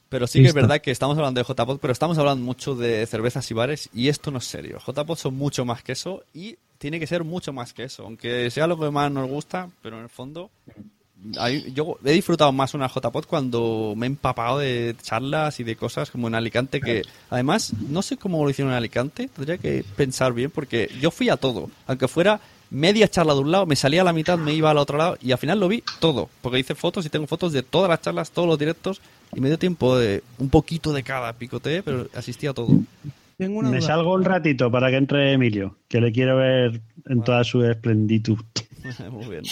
Pero 0.07 0.25
sí 0.25 0.41
que 0.41 0.47
es 0.47 0.53
verdad 0.53 0.79
que 0.79 0.91
estamos 0.91 1.17
hablando 1.17 1.41
de 1.43 1.45
JPod, 1.53 1.79
pero 1.79 1.91
estamos 1.91 2.17
hablando 2.17 2.45
mucho 2.45 2.75
de 2.75 3.05
cervezas 3.07 3.51
y 3.51 3.53
bares 3.53 3.89
y 3.93 4.07
esto 4.07 4.31
no 4.31 4.37
es 4.37 4.45
serio. 4.45 4.77
JPod 4.87 5.17
son 5.17 5.35
mucho 5.35 5.65
más 5.65 5.83
que 5.83 5.91
eso 5.91 6.23
y 6.33 6.55
tiene 6.77 6.97
que 6.97 7.07
ser 7.07 7.25
mucho 7.25 7.51
más 7.51 7.73
que 7.73 7.83
eso. 7.83 8.03
Aunque 8.05 8.49
sea 8.51 8.67
lo 8.67 8.79
que 8.79 8.89
más 8.89 9.11
nos 9.11 9.27
gusta, 9.29 9.69
pero 9.81 9.97
en 9.97 10.03
el 10.03 10.09
fondo. 10.09 10.49
Hay- 11.37 11.71
yo 11.73 11.97
he 12.03 12.11
disfrutado 12.13 12.51
más 12.51 12.73
una 12.73 12.87
JPod 12.87 13.25
cuando 13.25 13.93
me 13.95 14.05
he 14.05 14.09
empapado 14.09 14.59
de 14.59 14.95
charlas 15.01 15.59
y 15.59 15.63
de 15.63 15.75
cosas 15.75 16.09
como 16.11 16.27
en 16.27 16.35
Alicante 16.35 16.81
que 16.81 17.03
además 17.29 17.73
no 17.89 18.01
sé 18.01 18.17
cómo 18.17 18.43
lo 18.43 18.49
hicieron 18.49 18.71
en 18.71 18.77
Alicante, 18.77 19.27
tendría 19.27 19.57
que 19.57 19.83
pensar 19.95 20.33
bien 20.33 20.51
porque 20.51 20.89
yo 20.99 21.11
fui 21.11 21.29
a 21.29 21.37
todo, 21.37 21.69
aunque 21.87 22.07
fuera 22.07 22.39
media 22.69 23.07
charla 23.09 23.33
de 23.33 23.41
un 23.41 23.51
lado, 23.51 23.65
me 23.65 23.75
salía 23.75 24.01
a 24.01 24.05
la 24.05 24.13
mitad, 24.13 24.37
me 24.37 24.53
iba 24.53 24.71
al 24.71 24.77
otro 24.77 24.97
lado 24.97 25.17
y 25.21 25.31
al 25.33 25.37
final 25.37 25.59
lo 25.59 25.67
vi 25.67 25.83
todo, 25.99 26.29
porque 26.41 26.59
hice 26.59 26.73
fotos 26.73 27.05
y 27.05 27.09
tengo 27.09 27.27
fotos 27.27 27.51
de 27.51 27.63
todas 27.63 27.89
las 27.89 28.01
charlas, 28.01 28.31
todos 28.31 28.47
los 28.47 28.57
directos 28.57 29.01
y 29.35 29.41
me 29.41 29.49
dio 29.49 29.59
tiempo 29.59 29.97
de 29.97 30.23
un 30.39 30.49
poquito 30.49 30.93
de 30.93 31.03
cada 31.03 31.33
picote, 31.33 31.83
pero 31.83 32.07
asistí 32.15 32.47
a 32.47 32.53
todo. 32.53 32.69
Tengo 33.37 33.59
una 33.59 33.69
me 33.71 33.77
duda. 33.79 33.87
salgo 33.87 34.13
un 34.13 34.23
ratito 34.23 34.71
para 34.71 34.89
que 34.89 34.97
entre 34.97 35.33
Emilio, 35.33 35.75
que 35.89 35.99
le 35.99 36.11
quiero 36.11 36.37
ver 36.37 36.79
en 37.07 37.23
toda 37.23 37.43
su 37.43 37.63
esplenditud. 37.65 38.37
Muy 39.11 39.25
bien. 39.25 39.43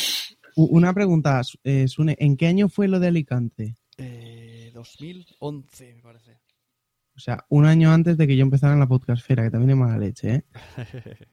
Una 0.68 0.94
pregunta, 0.94 1.41
eh, 1.64 1.88
Sune, 1.88 2.18
¿en 2.19 2.36
qué 2.36 2.48
año 2.48 2.68
fue 2.68 2.90
lo 2.90 2.99
de 2.99 3.07
Alicante? 3.07 3.76
Eh, 3.98 4.72
2011, 4.73 5.94
me 5.95 6.02
parece. 6.02 6.38
O 7.15 7.19
sea, 7.19 7.45
un 7.48 7.65
año 7.65 7.94
antes 7.94 8.18
de 8.18 8.27
que 8.27 8.36
yo 8.36 8.44
empezara 8.44 8.73
en 8.73 8.80
la 8.80 8.88
podcastfera, 8.88 9.44
que 9.44 9.52
también 9.52 9.72
es 9.72 9.77
mala 9.77 9.98
leche, 9.98 10.36
¿eh? 10.36 10.44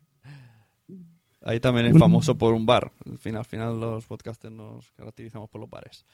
Ahí 1.43 1.59
también 1.59 1.86
es 1.86 1.98
famoso 1.98 2.39
por 2.39 2.55
un 2.55 2.66
bar. 2.66 2.93
Al 3.05 3.19
final, 3.19 3.39
al 3.40 3.44
final 3.44 3.81
los 3.81 4.07
podcasters 4.07 4.55
nos 4.55 4.93
caracterizamos 4.93 5.51
por 5.51 5.61
los 5.61 5.70
bares. 5.70 6.05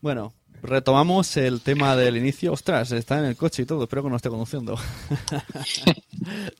Bueno, 0.00 0.32
retomamos 0.62 1.36
el 1.36 1.60
tema 1.60 1.94
del 1.94 2.16
inicio. 2.16 2.52
Ostras, 2.52 2.92
está 2.92 3.18
en 3.18 3.26
el 3.26 3.36
coche 3.36 3.62
y 3.62 3.66
todo. 3.66 3.84
Espero 3.84 4.02
que 4.02 4.10
no 4.10 4.16
esté 4.16 4.30
conduciendo. 4.30 4.76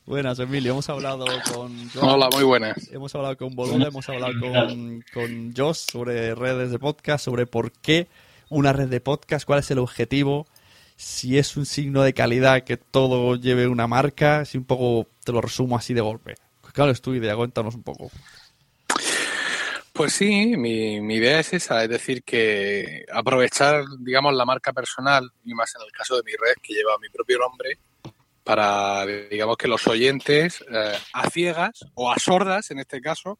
buenas, 0.06 0.38
Emilio. 0.38 0.72
Hemos 0.72 0.88
hablado 0.88 1.26
con... 1.52 1.90
Hola, 2.01 2.28
muy 2.32 2.44
buenas. 2.44 2.90
Hemos 2.92 3.14
hablado 3.14 3.36
con 3.36 3.55
Boluda, 3.55 3.88
hemos 3.88 4.09
hablado 4.09 4.32
con, 4.40 5.05
con 5.12 5.55
Josh 5.56 5.86
sobre 5.90 6.34
redes 6.34 6.70
de 6.70 6.78
podcast, 6.78 7.24
sobre 7.24 7.47
por 7.47 7.72
qué 7.72 8.09
una 8.48 8.72
red 8.72 8.88
de 8.88 9.01
podcast, 9.01 9.47
cuál 9.47 9.60
es 9.60 9.70
el 9.70 9.78
objetivo, 9.78 10.47
si 10.97 11.38
es 11.38 11.56
un 11.56 11.66
signo 11.66 12.02
de 12.02 12.12
calidad 12.12 12.64
que 12.64 12.76
todo 12.76 13.36
lleve 13.36 13.66
una 13.68 13.86
marca, 13.86 14.44
si 14.44 14.59
un 14.59 14.64
poco 14.64 15.09
te 15.24 15.32
lo 15.32 15.40
resumo 15.40 15.76
así 15.76 15.94
de 15.94 16.01
golpe. 16.01 16.34
Claro, 16.72 16.90
es 16.90 17.01
tu 17.01 17.14
idea, 17.14 17.36
cuéntanos 17.36 17.74
un 17.74 17.82
poco. 17.82 18.10
Pues 19.92 20.12
sí, 20.12 20.56
mi, 20.56 21.01
mi 21.01 21.16
idea 21.16 21.40
es 21.40 21.52
esa, 21.52 21.82
es 21.82 21.90
decir, 21.90 22.22
que 22.22 23.05
aprovechar, 23.12 23.84
digamos, 23.98 24.34
la 24.34 24.44
marca 24.44 24.72
personal, 24.72 25.30
y 25.44 25.52
más 25.52 25.74
en 25.74 25.82
el 25.82 25.92
caso 25.92 26.16
de 26.16 26.22
mi 26.24 26.32
red, 26.32 26.55
que 26.62 26.74
lleva 26.74 26.98
mi 27.01 27.09
propio 27.09 27.38
nombre, 27.38 27.78
para, 28.51 29.06
digamos, 29.06 29.56
que 29.56 29.68
los 29.68 29.86
oyentes, 29.86 30.64
eh, 30.72 30.98
a 31.12 31.31
ciegas 31.31 31.86
o 31.94 32.10
a 32.10 32.18
sordas, 32.18 32.72
en 32.72 32.81
este 32.81 33.01
caso, 33.01 33.39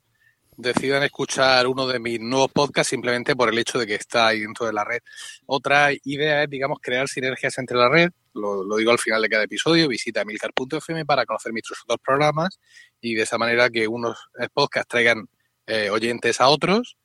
decidan 0.57 1.03
escuchar 1.03 1.67
uno 1.67 1.89
de 1.89 1.99
mis 1.99 2.21
nuevos 2.21 2.53
podcasts 2.53 2.91
simplemente 2.91 3.35
por 3.35 3.49
el 3.49 3.59
hecho 3.59 3.81
de 3.81 3.89
que 3.89 3.97
está 3.97 4.29
ahí 4.29 4.39
dentro 4.39 4.67
de 4.67 4.73
la 4.73 4.85
red. 4.85 5.01
Otra 5.47 5.89
idea 6.05 6.45
es, 6.45 6.49
digamos, 6.49 6.79
crear 6.81 7.09
sinergias 7.09 7.59
entre 7.59 7.77
la 7.77 7.89
red. 7.89 8.11
Lo, 8.35 8.77
digo 8.77 8.93
al 8.93 9.01
final 9.01 9.21
de 9.21 9.29
cada 9.29 9.43
episodio. 9.43 9.89
Visita 9.89 10.25
milcar.fm 10.25 11.05
para 11.05 11.27
conocer 11.27 11.53
mis 11.53 11.65
otros 11.69 11.99
programas 12.07 12.61
y 13.01 13.17
de 13.17 13.23
esa 13.23 13.37
manera 13.37 13.69
que 13.69 13.89
unos 13.89 14.17
podcasts 14.55 14.91
traigan 14.91 15.27
eh, 15.67 15.91
oyentes 15.91 16.41
a 16.41 16.47
otros. 16.47 16.97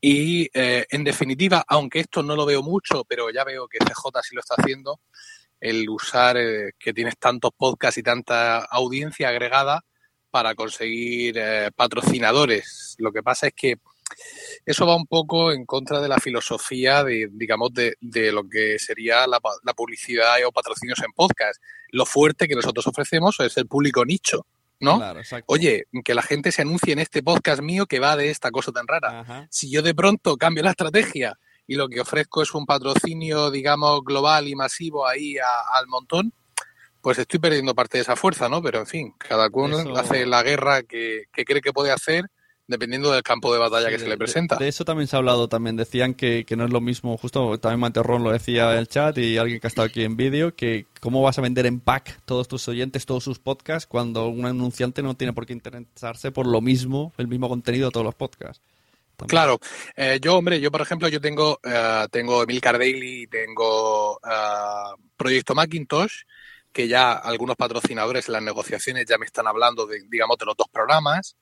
Y 0.00 0.48
eh, 0.54 0.86
en 0.90 1.02
definitiva, 1.02 1.64
aunque 1.66 1.98
esto 1.98 2.22
no 2.22 2.36
lo 2.36 2.46
veo 2.46 2.62
mucho, 2.62 3.04
pero 3.04 3.30
ya 3.30 3.42
veo 3.42 3.66
que 3.66 3.78
CJ 3.78 4.22
sí 4.22 4.36
lo 4.36 4.42
está 4.42 4.54
haciendo, 4.58 5.00
el 5.62 5.88
usar 5.88 6.36
eh, 6.36 6.72
que 6.76 6.92
tienes 6.92 7.16
tantos 7.18 7.52
podcasts 7.56 7.96
y 7.96 8.02
tanta 8.02 8.58
audiencia 8.64 9.28
agregada 9.28 9.84
para 10.28 10.56
conseguir 10.56 11.36
eh, 11.38 11.70
patrocinadores. 11.74 12.96
Lo 12.98 13.12
que 13.12 13.22
pasa 13.22 13.46
es 13.46 13.52
que 13.54 13.76
eso 14.66 14.86
va 14.86 14.96
un 14.96 15.06
poco 15.06 15.52
en 15.52 15.64
contra 15.64 16.00
de 16.00 16.08
la 16.08 16.18
filosofía 16.18 17.04
de, 17.04 17.28
digamos, 17.30 17.72
de, 17.72 17.94
de 18.00 18.32
lo 18.32 18.42
que 18.48 18.76
sería 18.80 19.24
la, 19.28 19.38
publicidad 19.74 20.34
o 20.44 20.50
patrocinios 20.50 20.98
en 20.98 21.12
podcast. 21.12 21.62
Lo 21.90 22.06
fuerte 22.06 22.48
que 22.48 22.56
nosotros 22.56 22.84
ofrecemos 22.88 23.38
es 23.38 23.56
el 23.56 23.68
público 23.68 24.04
nicho, 24.04 24.44
¿no? 24.80 24.98
Claro. 24.98 25.20
Oye, 25.46 25.84
que 26.04 26.14
la 26.14 26.22
gente 26.22 26.50
se 26.50 26.62
anuncie 26.62 26.92
en 26.92 26.98
este 26.98 27.22
podcast 27.22 27.62
mío 27.62 27.86
que 27.86 28.00
va 28.00 28.16
de 28.16 28.30
esta 28.30 28.50
cosa 28.50 28.72
tan 28.72 28.88
rara. 28.88 29.20
Ajá. 29.20 29.46
Si 29.48 29.70
yo 29.70 29.80
de 29.80 29.94
pronto 29.94 30.36
cambio 30.36 30.64
la 30.64 30.70
estrategia 30.70 31.38
y 31.66 31.74
lo 31.76 31.88
que 31.88 32.00
ofrezco 32.00 32.42
es 32.42 32.54
un 32.54 32.66
patrocinio, 32.66 33.50
digamos, 33.50 34.02
global 34.04 34.48
y 34.48 34.54
masivo 34.54 35.06
ahí 35.06 35.36
a- 35.38 35.78
al 35.78 35.86
montón, 35.86 36.32
pues 37.00 37.18
estoy 37.18 37.40
perdiendo 37.40 37.74
parte 37.74 37.98
de 37.98 38.02
esa 38.02 38.16
fuerza, 38.16 38.48
¿no? 38.48 38.62
Pero 38.62 38.80
en 38.80 38.86
fin, 38.86 39.14
cada 39.18 39.48
uno 39.52 39.80
Eso- 39.80 39.96
hace 39.96 40.24
la 40.26 40.42
guerra 40.42 40.82
que, 40.82 41.24
que 41.32 41.44
cree 41.44 41.60
que 41.60 41.72
puede 41.72 41.90
hacer 41.90 42.26
dependiendo 42.68 43.10
del 43.12 43.22
campo 43.24 43.52
de 43.52 43.58
batalla 43.58 43.90
que 43.90 43.98
se 43.98 44.04
le 44.04 44.12
de- 44.12 44.16
presenta. 44.18 44.56
De, 44.56 44.68
eso 44.68 44.84
también 44.84 45.06
se 45.08 45.16
ha 45.16 45.18
hablado, 45.18 45.48
también 45.48 45.76
decían 45.76 46.14
que, 46.14 46.44
que 46.46 46.56
no 46.56 46.64
es 46.64 46.70
lo 46.70 46.80
mismo, 46.80 47.18
justo 47.18 47.58
también 47.58 47.80
Manterrón 47.80 48.22
lo 48.22 48.30
decía 48.30 48.72
en 48.72 48.78
el 48.78 48.86
chat 48.88 49.18
y 49.18 49.36
alguien 49.36 49.60
que 49.60 49.66
ha 49.66 49.68
estado 49.68 49.88
aquí 49.88 50.04
en 50.04 50.16
vídeo, 50.16 50.54
que 50.54 50.86
cómo 51.00 51.20
vas 51.22 51.36
a 51.38 51.42
vender 51.42 51.66
en 51.66 51.80
pack 51.80 52.20
todos 52.24 52.46
tus 52.48 52.66
oyentes, 52.68 53.04
todos 53.04 53.24
sus 53.24 53.40
podcasts, 53.40 53.86
cuando 53.86 54.28
un 54.28 54.46
anunciante 54.46 55.02
no 55.02 55.14
tiene 55.16 55.32
por 55.32 55.44
qué 55.44 55.52
interesarse 55.54 56.30
por 56.30 56.46
lo 56.46 56.60
mismo, 56.60 57.12
el 57.18 57.26
mismo 57.26 57.48
contenido 57.48 57.86
de 57.88 57.92
todos 57.92 58.06
los 58.06 58.14
podcasts. 58.14 58.62
Claro, 59.26 59.58
Eh, 59.96 60.18
yo, 60.20 60.36
hombre, 60.36 60.60
yo 60.60 60.70
por 60.70 60.80
ejemplo, 60.80 61.08
yo 61.08 61.20
tengo, 61.20 61.58
eh, 61.62 62.06
tengo 62.10 62.42
Emilcar 62.42 62.78
Daily, 62.78 63.26
tengo 63.26 64.18
eh, 64.28 64.96
Proyecto 65.16 65.54
Macintosh, 65.54 66.22
que 66.72 66.88
ya 66.88 67.12
algunos 67.12 67.56
patrocinadores 67.56 68.28
en 68.28 68.32
las 68.34 68.42
negociaciones 68.42 69.06
ya 69.06 69.18
me 69.18 69.26
están 69.26 69.46
hablando 69.46 69.86
de, 69.86 70.02
digamos, 70.08 70.38
de 70.38 70.46
los 70.46 70.56
dos 70.56 70.68
programas. 70.72 71.36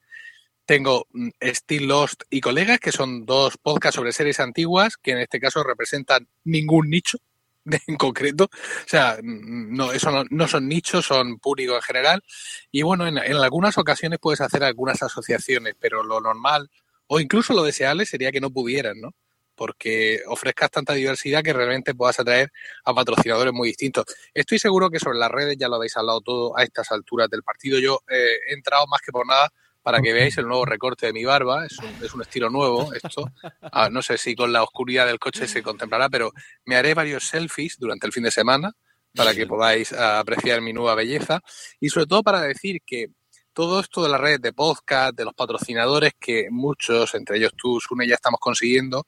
Tengo 0.64 1.06
mm, 1.12 1.28
Still 1.40 1.86
Lost 1.88 2.22
y 2.30 2.40
Colegas, 2.40 2.80
que 2.80 2.92
son 2.92 3.24
dos 3.26 3.56
podcasts 3.58 3.96
sobre 3.96 4.12
series 4.12 4.40
antiguas, 4.40 4.96
que 4.96 5.12
en 5.12 5.18
este 5.18 5.40
caso 5.40 5.62
representan 5.62 6.28
ningún 6.44 6.90
nicho 6.90 7.18
en 7.86 7.96
concreto. 7.96 8.44
O 8.44 8.88
sea, 8.88 9.18
mm, 9.22 9.74
no, 9.76 9.92
eso 9.92 10.10
no, 10.10 10.24
no 10.30 10.48
son 10.48 10.68
nichos, 10.68 11.06
son 11.06 11.38
público 11.38 11.74
en 11.76 11.82
general. 11.82 12.22
Y 12.70 12.82
bueno, 12.82 13.06
en, 13.06 13.18
en 13.18 13.36
algunas 13.36 13.78
ocasiones 13.78 14.18
puedes 14.20 14.40
hacer 14.40 14.64
algunas 14.64 15.02
asociaciones, 15.02 15.74
pero 15.78 16.02
lo 16.02 16.20
normal 16.20 16.70
o 17.12 17.18
incluso 17.18 17.52
lo 17.54 17.64
deseable 17.64 18.06
sería 18.06 18.30
que 18.30 18.40
no 18.40 18.50
pudieran, 18.50 19.00
¿no? 19.00 19.10
Porque 19.56 20.20
ofrezcas 20.28 20.70
tanta 20.70 20.94
diversidad 20.94 21.42
que 21.42 21.52
realmente 21.52 21.92
puedas 21.92 22.20
atraer 22.20 22.52
a 22.84 22.94
patrocinadores 22.94 23.52
muy 23.52 23.66
distintos. 23.66 24.04
Estoy 24.32 24.60
seguro 24.60 24.90
que 24.90 25.00
sobre 25.00 25.18
las 25.18 25.28
redes 25.28 25.56
ya 25.58 25.66
lo 25.68 25.74
habéis 25.74 25.96
hablado 25.96 26.20
todo 26.20 26.56
a 26.56 26.62
estas 26.62 26.92
alturas 26.92 27.28
del 27.28 27.42
partido. 27.42 27.80
Yo 27.80 27.98
eh, 28.08 28.38
he 28.48 28.54
entrado 28.54 28.86
más 28.86 29.00
que 29.00 29.10
por 29.10 29.26
nada 29.26 29.52
para 29.82 30.00
que 30.00 30.12
veáis 30.12 30.38
el 30.38 30.46
nuevo 30.46 30.64
recorte 30.64 31.06
de 31.06 31.12
mi 31.12 31.24
barba. 31.24 31.66
Es 31.66 31.76
un, 31.78 31.88
es 32.00 32.14
un 32.14 32.22
estilo 32.22 32.48
nuevo 32.48 32.94
esto. 32.94 33.24
Ah, 33.72 33.88
no 33.90 34.02
sé 34.02 34.16
si 34.16 34.36
con 34.36 34.52
la 34.52 34.62
oscuridad 34.62 35.06
del 35.06 35.18
coche 35.18 35.48
se 35.48 35.64
contemplará, 35.64 36.08
pero 36.08 36.30
me 36.64 36.76
haré 36.76 36.94
varios 36.94 37.24
selfies 37.24 37.76
durante 37.76 38.06
el 38.06 38.12
fin 38.12 38.22
de 38.22 38.30
semana 38.30 38.72
para 39.16 39.34
que 39.34 39.48
podáis 39.48 39.92
apreciar 39.92 40.60
mi 40.60 40.72
nueva 40.72 40.94
belleza. 40.94 41.40
Y 41.80 41.88
sobre 41.88 42.06
todo 42.06 42.22
para 42.22 42.40
decir 42.42 42.82
que 42.86 43.08
todo 43.52 43.80
esto 43.80 44.02
de 44.02 44.08
las 44.08 44.20
redes 44.20 44.40
de 44.40 44.52
podcast, 44.52 45.16
de 45.16 45.24
los 45.24 45.34
patrocinadores 45.34 46.12
que 46.18 46.48
muchos, 46.50 47.14
entre 47.14 47.38
ellos 47.38 47.52
tú, 47.56 47.80
Sune, 47.80 48.06
ya 48.06 48.14
estamos 48.14 48.40
consiguiendo, 48.40 49.06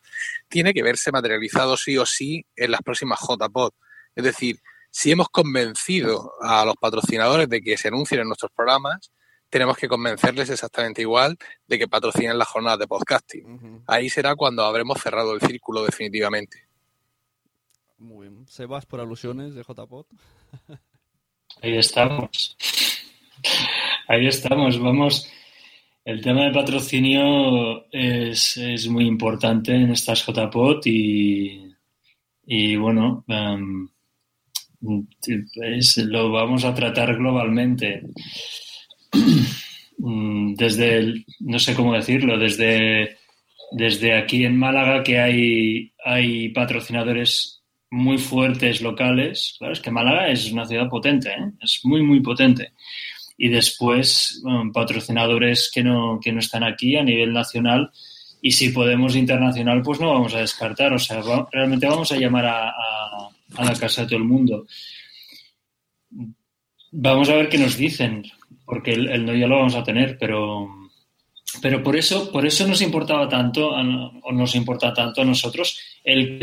tiene 0.49 0.75
que 0.75 0.83
verse 0.83 1.13
materializado 1.13 1.77
sí 1.77 1.97
o 1.99 2.07
sí 2.07 2.45
en 2.57 2.71
las 2.71 2.83
próximas 2.83 3.21
JPod. 3.21 3.73
Es 4.15 4.25
decir, 4.25 4.61
si 4.91 5.11
hemos 5.11 5.29
convencido 5.29 6.33
a 6.43 6.65
los 6.65 6.77
patrocinadores 6.77 7.49
de 7.49 7.63
que 7.63 7.77
se 7.79 7.89
anuncien 7.89 8.21
en 8.21 8.29
nuestros 8.29 8.53
programas, 8.53 9.11
tenemos 9.49 9.77
que 9.77 9.89
convencerles 9.89 10.51
exactamente 10.51 11.03
igual 11.03 11.37
de 11.67 11.79
que 11.79 11.89
patrocinen 11.89 12.39
las 12.39 12.49
jornadas 12.49 12.79
de 12.79 12.87
podcasting. 12.87 13.83
Ahí 13.87 14.09
será 14.09 14.35
cuando 14.35 14.65
habremos 14.65 15.01
cerrado 15.01 15.35
el 15.35 15.41
círculo 15.41 15.85
definitivamente. 15.85 16.67
Muy 17.99 18.29
bien. 18.29 18.47
Sebas 18.49 18.87
por 18.87 19.01
alusiones 19.01 19.55
de 19.55 19.63
JPod. 19.63 20.07
Ahí 21.63 21.77
estamos. 21.77 22.57
Ahí 24.13 24.27
estamos. 24.27 24.79
Vamos. 24.79 25.15
el 26.05 26.21
tema 26.23 26.45
de 26.45 26.53
patrocinio 26.53 27.87
es, 27.93 28.57
es 28.57 28.89
muy 28.89 29.07
importante 29.07 29.75
en 29.75 29.91
estas 29.93 30.25
JPOT 30.27 30.87
y, 30.87 31.73
y 32.47 32.77
bueno, 32.77 33.25
lo 36.07 36.31
vamos 36.31 36.65
a 36.65 36.75
tratar 36.75 37.17
globalmente. 37.17 38.03
Mm, 40.05 40.55
Desde, 40.55 40.97
el- 40.99 41.25
no 41.41 41.61
sé 41.61 41.75
cómo 41.77 41.95
decirlo, 41.95 42.37
desde, 42.37 43.19
desde 43.71 44.17
aquí 44.19 44.45
en 44.45 44.59
Málaga 44.59 45.05
que 45.05 45.21
hay, 45.21 45.93
hay 46.05 46.49
patrocinadores 46.49 47.63
muy 47.91 48.19
fuertes 48.19 48.81
locales. 48.83 49.55
Claro, 49.59 49.75
es 49.75 49.81
que 49.81 49.93
Málaga 49.93 50.27
es 50.29 50.51
una 50.51 50.67
ciudad 50.67 50.89
potente, 50.89 51.29
¿eh? 51.31 51.53
es 51.61 51.81
muy, 51.85 52.03
muy 52.03 52.19
potente. 52.21 52.73
Y 53.37 53.49
después 53.49 54.41
bueno, 54.43 54.71
patrocinadores 54.73 55.71
que 55.75 55.83
no, 55.83 56.21
que 56.23 56.33
no 56.33 56.41
están 56.41 56.63
aquí 56.65 56.97
a 56.97 57.03
nivel 57.03 57.33
nacional. 57.33 57.91
Y 58.41 58.53
si 58.53 58.71
podemos 58.71 59.15
internacional, 59.17 59.83
pues 59.83 60.01
no 60.01 60.13
vamos 60.13 60.35
a 60.35 60.41
descartar. 60.41 60.93
O 60.93 60.99
sea, 60.99 61.23
realmente 61.51 61.87
vamos 61.87 62.11
a 62.13 62.17
llamar 62.17 62.47
a, 62.47 62.69
a- 62.71 63.29
la 63.65 63.75
casa 63.79 64.03
de 64.03 64.09
todo 64.09 64.19
el 64.19 64.25
mundo. 64.25 64.67
Vamos 66.91 67.29
a 67.29 67.35
ver 67.37 67.49
qué 67.49 67.59
nos 67.59 67.77
dicen, 67.77 68.23
porque 68.65 68.93
el, 68.93 69.09
el 69.11 69.25
no 69.27 69.35
ya 69.35 69.47
lo 69.47 69.57
vamos 69.59 69.75
a 69.75 69.85
tener, 69.85 70.19
pero, 70.19 70.69
pero 71.63 71.83
por 71.83 71.97
eso, 71.97 72.31
por 72.31 72.45
eso 72.47 72.67
nos 72.67 72.83
importaba 72.83 73.29
tanto, 73.29 73.71
o 73.71 74.33
nos 74.33 74.55
importa 74.55 74.93
tanto 74.93 75.23
a 75.23 75.25
nosotros, 75.25 75.79
el 76.05 76.39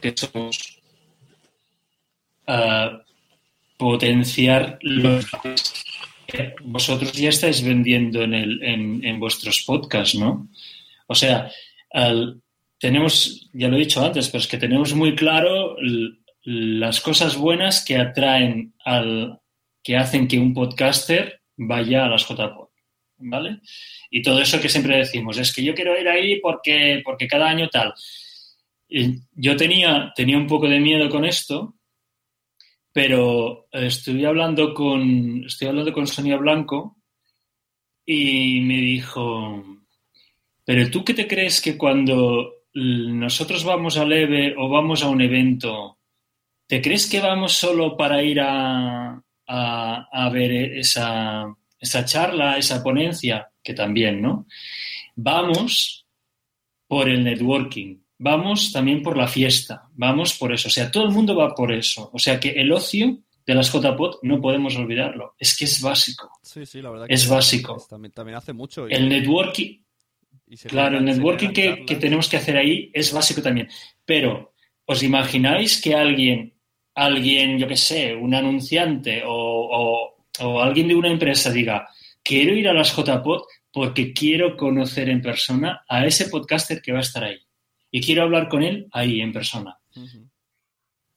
que 0.00 0.14
somos, 0.16 0.78
ah, 2.46 3.02
potenciar 3.80 4.78
los 4.82 5.26
vosotros 6.62 7.12
ya 7.14 7.30
estáis 7.30 7.64
vendiendo 7.64 8.22
en, 8.22 8.34
el, 8.34 8.62
en, 8.62 9.04
en 9.04 9.18
vuestros 9.18 9.62
podcasts, 9.66 10.14
¿no? 10.14 10.48
O 11.08 11.14
sea, 11.14 11.50
al- 11.92 12.40
tenemos, 12.78 13.48
ya 13.52 13.68
lo 13.68 13.76
he 13.76 13.80
dicho 13.80 14.04
antes, 14.04 14.28
pero 14.28 14.40
es 14.40 14.46
que 14.46 14.56
tenemos 14.56 14.94
muy 14.94 15.14
claro 15.16 15.76
las 16.44 17.00
cosas 17.00 17.36
buenas 17.36 17.84
que 17.84 17.96
atraen 17.96 18.72
al, 18.84 19.38
que 19.82 19.96
hacen 19.96 20.28
que 20.28 20.38
un 20.38 20.54
podcaster 20.54 21.40
vaya 21.56 22.04
a 22.04 22.08
las 22.08 22.26
JPod, 22.28 22.68
¿vale? 23.18 23.58
Y 24.10 24.22
todo 24.22 24.40
eso 24.40 24.60
que 24.60 24.68
siempre 24.68 24.98
decimos, 24.98 25.36
es 25.36 25.52
que 25.52 25.64
yo 25.64 25.74
quiero 25.74 26.00
ir 26.00 26.08
ahí 26.08 26.40
porque, 26.40 27.02
porque 27.04 27.26
cada 27.26 27.48
año 27.48 27.68
tal. 27.68 27.92
Yo 29.34 29.56
tenía, 29.56 30.12
tenía 30.16 30.38
un 30.38 30.46
poco 30.46 30.68
de 30.68 30.80
miedo 30.80 31.08
con 31.10 31.24
esto, 31.24 31.74
pero 32.92 33.68
estuve 33.72 34.26
hablando 34.26 34.74
con, 34.74 35.44
estoy 35.44 35.68
hablando 35.68 35.92
con 35.92 36.06
Sonia 36.06 36.36
Blanco 36.36 36.96
y 38.04 38.60
me 38.62 38.76
dijo, 38.78 39.64
pero 40.64 40.90
tú 40.90 41.04
qué 41.04 41.14
te 41.14 41.28
crees 41.28 41.60
que 41.60 41.76
cuando 41.76 42.52
nosotros 42.74 43.64
vamos 43.64 43.96
al 43.96 44.12
EVE 44.12 44.54
o 44.56 44.68
vamos 44.68 45.02
a 45.02 45.08
un 45.08 45.20
evento, 45.20 45.98
¿te 46.66 46.80
crees 46.80 47.08
que 47.08 47.20
vamos 47.20 47.52
solo 47.52 47.96
para 47.96 48.22
ir 48.22 48.40
a, 48.40 49.22
a- 49.46 50.08
a 50.12 50.30
ver 50.30 50.52
esa, 50.78 51.46
esa 51.78 52.04
charla, 52.04 52.58
esa 52.58 52.82
ponencia? 52.82 53.48
Que 53.62 53.74
también, 53.74 54.20
¿no? 54.22 54.46
Vamos 55.16 56.06
por 56.88 57.08
el 57.08 57.22
networking, 57.24 57.98
vamos 58.22 58.70
también 58.70 59.02
por 59.02 59.16
la 59.16 59.26
fiesta, 59.26 59.88
vamos 59.94 60.36
por 60.38 60.52
eso. 60.52 60.68
O 60.68 60.70
sea, 60.70 60.90
todo 60.90 61.04
el 61.04 61.10
mundo 61.10 61.34
va 61.34 61.54
por 61.54 61.72
eso. 61.72 62.10
O 62.12 62.18
sea, 62.18 62.38
que 62.38 62.50
el 62.50 62.70
ocio 62.70 63.18
de 63.46 63.54
las 63.54 63.72
JPOT 63.72 64.18
no 64.22 64.40
podemos 64.40 64.76
olvidarlo. 64.76 65.34
Es 65.38 65.56
que 65.56 65.64
es 65.64 65.80
básico. 65.80 66.30
Sí, 66.42 66.66
sí, 66.66 66.82
la 66.82 66.90
verdad. 66.90 67.06
Es 67.08 67.24
que 67.24 67.30
básico. 67.34 67.76
es- 67.78 67.88
También, 67.88 68.12
también 68.12 68.36
hace 68.36 68.52
mucho. 68.52 68.86
y- 68.88 68.92
El 68.92 69.08
networking, 69.08 69.78
y 70.48 70.56
claro, 70.56 70.98
el 70.98 71.04
networking 71.06 71.48
que, 71.52 71.84
que 71.86 71.96
tenemos 71.96 72.28
que 72.28 72.36
hacer 72.36 72.56
ahí 72.58 72.90
es 72.92 73.10
básico 73.12 73.40
también. 73.40 73.68
Pero, 74.04 74.52
¿os 74.84 75.02
imagináis 75.02 75.80
que 75.80 75.94
alguien, 75.94 76.52
alguien, 76.94 77.58
yo 77.58 77.66
qué 77.66 77.76
sé, 77.76 78.14
un 78.14 78.34
anunciante 78.34 79.22
o, 79.24 79.32
o- 79.32 80.16
o 80.40 80.60
alguien 80.60 80.88
de 80.88 80.94
una 80.94 81.08
empresa 81.10 81.50
diga, 81.50 81.88
quiero 82.22 82.54
ir 82.54 82.68
a 82.68 82.74
las 82.74 82.94
JPod 82.94 83.42
porque 83.72 84.12
quiero 84.12 84.56
conocer 84.56 85.08
en 85.08 85.22
persona 85.22 85.84
a 85.88 86.04
ese 86.04 86.28
podcaster 86.28 86.82
que 86.82 86.92
va 86.92 86.98
a 86.98 87.02
estar 87.02 87.24
ahí? 87.24 87.38
Y 87.90 88.00
quiero 88.00 88.22
hablar 88.22 88.48
con 88.48 88.62
él 88.62 88.88
ahí, 88.92 89.20
en 89.20 89.32
persona. 89.32 89.78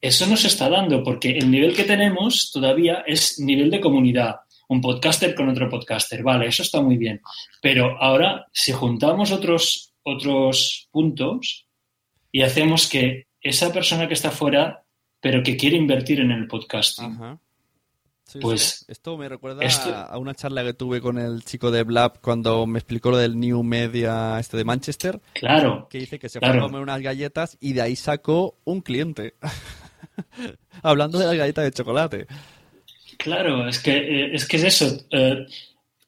Eso 0.02 0.28
no 0.28 0.36
se 0.36 0.48
está 0.48 0.70
dando 0.70 1.02
porque 1.04 1.38
el 1.38 1.50
nivel 1.50 1.74
que 1.76 1.84
tenemos 1.84 2.52
todavía 2.52 3.04
es 3.08 3.40
nivel 3.40 3.72
de 3.72 3.80
comunidad. 3.80 4.36
Un 4.68 4.82
podcaster 4.82 5.34
con 5.36 5.50
otro 5.50 5.70
podcaster. 5.70 6.24
Vale, 6.24 6.48
eso 6.48 6.64
está 6.64 6.82
muy 6.82 6.98
bien. 6.98 7.22
Pero 7.62 8.02
ahora, 8.02 8.48
si 8.52 8.72
juntamos 8.72 9.32
otros, 9.32 9.94
otros 10.04 10.90
puntos 10.92 11.68
y 12.32 12.42
hacemos 12.42 12.90
que 12.90 13.28
esa 13.40 13.72
persona 13.72 14.08
que 14.08 14.14
está 14.16 14.32
fuera, 14.32 14.84
pero 15.22 15.44
que 15.44 15.56
quiere 15.56 15.78
invertir 15.78 16.20
en 16.20 16.32
el 16.32 16.48
podcasting, 16.48 17.40
Sí, 18.26 18.40
pues 18.42 18.62
sí. 18.62 18.86
Esto 18.88 19.18
me 19.18 19.28
recuerda 19.30 19.64
esto- 19.64 19.94
a 19.94 20.18
una 20.18 20.34
charla 20.34 20.64
que 20.64 20.74
tuve 20.74 21.02
con 21.02 21.18
el 21.20 21.44
chico 21.44 21.70
de 21.72 21.84
Blab 21.84 22.20
cuando 22.22 22.66
me 22.66 22.80
explicó 22.80 23.12
lo 23.12 23.18
del 23.18 23.40
New 23.40 23.64
Media 23.64 24.40
este 24.40 24.58
de 24.58 24.64
Manchester. 24.64 25.20
Claro, 25.34 25.88
Que 25.90 26.00
dice 26.00 26.18
que 26.20 26.30
se 26.30 26.40
claro. 26.40 26.54
fue 26.56 26.60
a 26.62 26.68
comer 26.68 26.82
unas 26.82 27.02
galletas 27.02 27.58
y 27.60 27.74
de 27.74 27.82
ahí 27.82 27.96
sacó 27.96 28.58
un 28.64 28.82
cliente. 28.82 29.36
Hablando 30.82 31.20
de 31.20 31.26
las 31.28 31.36
galletas 31.36 31.66
de 31.66 31.72
chocolate. 31.72 32.28
Claro, 33.18 33.68
es 33.68 33.80
que, 33.80 33.92
eh, 33.98 34.30
es, 34.34 34.48
que 34.48 34.58
es 34.58 34.64
eso. 34.64 34.98
Eh, 35.12 35.46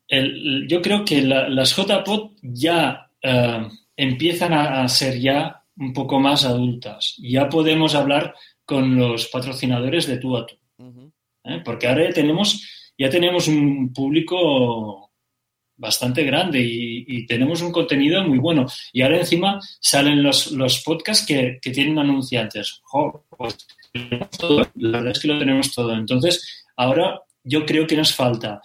el- 0.07 0.67
yo 0.67 0.81
creo 0.81 1.05
que 1.05 1.21
la- 1.21 1.49
las 1.49 1.75
JPOD 1.75 2.31
ya 2.41 3.09
eh, 3.21 3.67
empiezan 3.97 4.53
a, 4.53 4.83
a 4.83 4.87
ser 4.87 5.19
ya 5.19 5.63
un 5.77 5.93
poco 5.93 6.19
más 6.19 6.45
adultas. 6.45 7.15
Ya 7.17 7.49
podemos 7.49 7.95
hablar 7.95 8.35
con 8.65 8.95
los 8.97 9.27
patrocinadores 9.27 10.07
de 10.07 10.17
tú 10.17 10.37
a 10.37 10.45
tú. 10.45 10.55
¿Eh? 11.45 11.61
Porque 11.63 11.88
ahora 11.88 12.05
ya 12.07 12.13
tenemos, 12.13 12.91
ya 12.97 13.09
tenemos 13.09 13.47
un 13.47 13.93
público 13.93 15.11
bastante 15.77 16.23
grande 16.23 16.61
y, 16.61 17.26
tenemos 17.26 17.61
un 17.61 17.72
contenido 17.72 18.23
muy 18.23 18.38
bueno. 18.38 18.65
Y 18.93 19.01
ahora 19.01 19.19
encima 19.19 19.59
salen 19.80 20.23
los, 20.23 20.51
los 20.51 20.84
podcasts 20.84 21.26
que, 21.26 21.59
que 21.61 21.72
tienen 21.72 21.99
anunciantes. 21.99 22.81
Pues, 23.38 23.67
la 24.76 24.97
verdad 24.97 25.11
es 25.11 25.19
que 25.19 25.27
lo 25.27 25.39
tenemos 25.39 25.73
todo. 25.73 25.93
Entonces, 25.93 26.65
ahora 26.76 27.22
yo 27.43 27.65
creo 27.65 27.88
que 27.88 27.97
nos 27.97 28.13
falta 28.13 28.61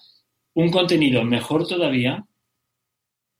un 0.54 0.70
contenido 0.70 1.24
mejor 1.24 1.66
todavía, 1.66 2.24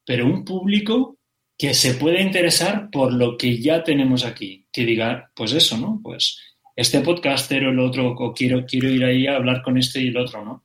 pero 0.05 0.27
un 0.27 0.45
público 0.45 1.19
que 1.57 1.75
se 1.75 1.95
pueda 1.95 2.21
interesar 2.21 2.89
por 2.91 3.12
lo 3.12 3.37
que 3.37 3.61
ya 3.61 3.85
tenemos 3.85 4.25
aquí. 4.25 4.67
Que 4.73 4.85
diga, 4.85 5.31
pues 5.35 5.53
eso, 5.53 5.77
¿no? 5.77 6.01
Pues 6.03 6.39
este 6.81 7.01
podcaster 7.01 7.65
o 7.66 7.70
el 7.70 7.78
otro, 7.78 8.12
o 8.12 8.32
quiero, 8.32 8.65
quiero 8.66 8.89
ir 8.89 9.05
ahí 9.05 9.27
a 9.27 9.36
hablar 9.36 9.62
con 9.62 9.77
este 9.78 10.01
y 10.02 10.09
el 10.09 10.16
otro, 10.16 10.44
¿no? 10.44 10.65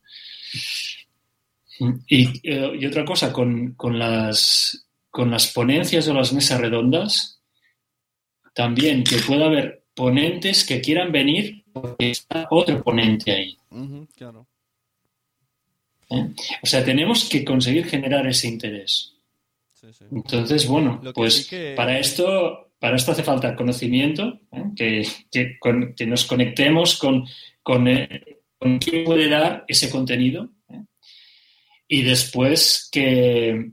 Y, 2.07 2.27
eh, 2.49 2.71
y 2.79 2.85
otra 2.85 3.03
cosa, 3.03 3.33
con, 3.33 3.73
con 3.73 3.99
las, 3.99 4.87
con 5.09 5.29
las 5.29 5.47
ponencias 5.51 6.07
o 6.07 6.13
las 6.13 6.31
mesas 6.31 6.59
redondas, 6.61 7.41
también 8.53 9.03
que 9.03 9.17
pueda 9.17 9.47
haber 9.47 9.83
ponentes 9.93 10.63
que 10.65 10.79
quieran 10.79 11.11
venir 11.11 11.63
porque 11.73 12.11
está 12.11 12.47
otro 12.49 12.81
ponente 12.81 13.31
ahí. 13.33 13.57
Claro. 14.15 14.47
¿eh? 16.09 16.33
O 16.63 16.65
sea, 16.65 16.83
tenemos 16.85 17.27
que 17.27 17.43
conseguir 17.43 17.85
generar 17.87 18.25
ese 18.27 18.47
interés. 18.47 19.11
Entonces, 20.11 20.67
bueno, 20.67 21.01
pues 21.13 21.33
sí 21.43 21.49
que- 21.49 21.73
para 21.75 21.99
esto, 21.99 22.64
para 22.79 22.95
esto 22.97 23.11
hace 23.11 23.23
falta 23.23 23.55
conocimiento, 23.55 24.39
¿eh? 24.51 24.63
que, 24.75 25.07
que, 25.31 25.57
con- 25.59 25.93
que 25.95 26.05
nos 26.05 26.25
conectemos 26.25 26.97
con, 26.97 27.25
con, 27.63 27.87
eh, 27.87 28.39
con 28.57 28.77
quién 28.79 29.03
puede 29.05 29.29
dar 29.29 29.63
ese 29.67 29.89
contenido 29.89 30.49
¿eh? 30.69 30.81
y 31.87 32.01
después 32.03 32.89
que 32.91 33.71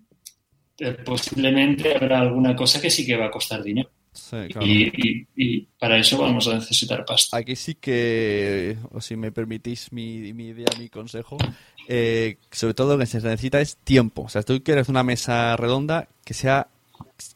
posiblemente 1.05 1.95
habrá 1.95 2.21
alguna 2.21 2.57
cosa 2.57 2.81
que 2.81 2.91
sí 2.91 3.07
que 3.07 3.17
va 3.17 3.27
a 3.27 3.31
costar 3.31 3.63
dinero. 3.63 3.91
Sí, 4.13 4.37
claro. 4.51 4.67
Y, 4.67 4.83
y- 4.95 5.27
y 5.37 5.61
para 5.79 5.97
eso 5.99 6.19
vamos 6.19 6.47
a 6.49 6.55
necesitar 6.55 7.05
pasta. 7.05 7.37
Aquí 7.37 7.57
sí 7.57 7.77
que, 7.77 8.77
o 8.91 9.01
si 9.01 9.17
me 9.17 9.33
permitís 9.33 9.91
mi, 9.93 10.33
mi 10.35 10.49
idea, 10.49 10.69
mi 10.79 10.89
consejo, 10.89 11.39
eh, 11.89 12.37
sobre 12.51 12.75
todo 12.75 12.95
lo 12.95 12.99
que 12.99 13.07
se 13.07 13.19
necesita 13.21 13.61
es 13.61 13.77
tiempo. 13.77 14.23
O 14.23 14.29
sea, 14.29 14.43
tú 14.43 14.63
quieres 14.63 14.89
una 14.89 15.03
mesa 15.03 15.57
redonda 15.57 16.09
que 16.25 16.35
sea 16.35 16.69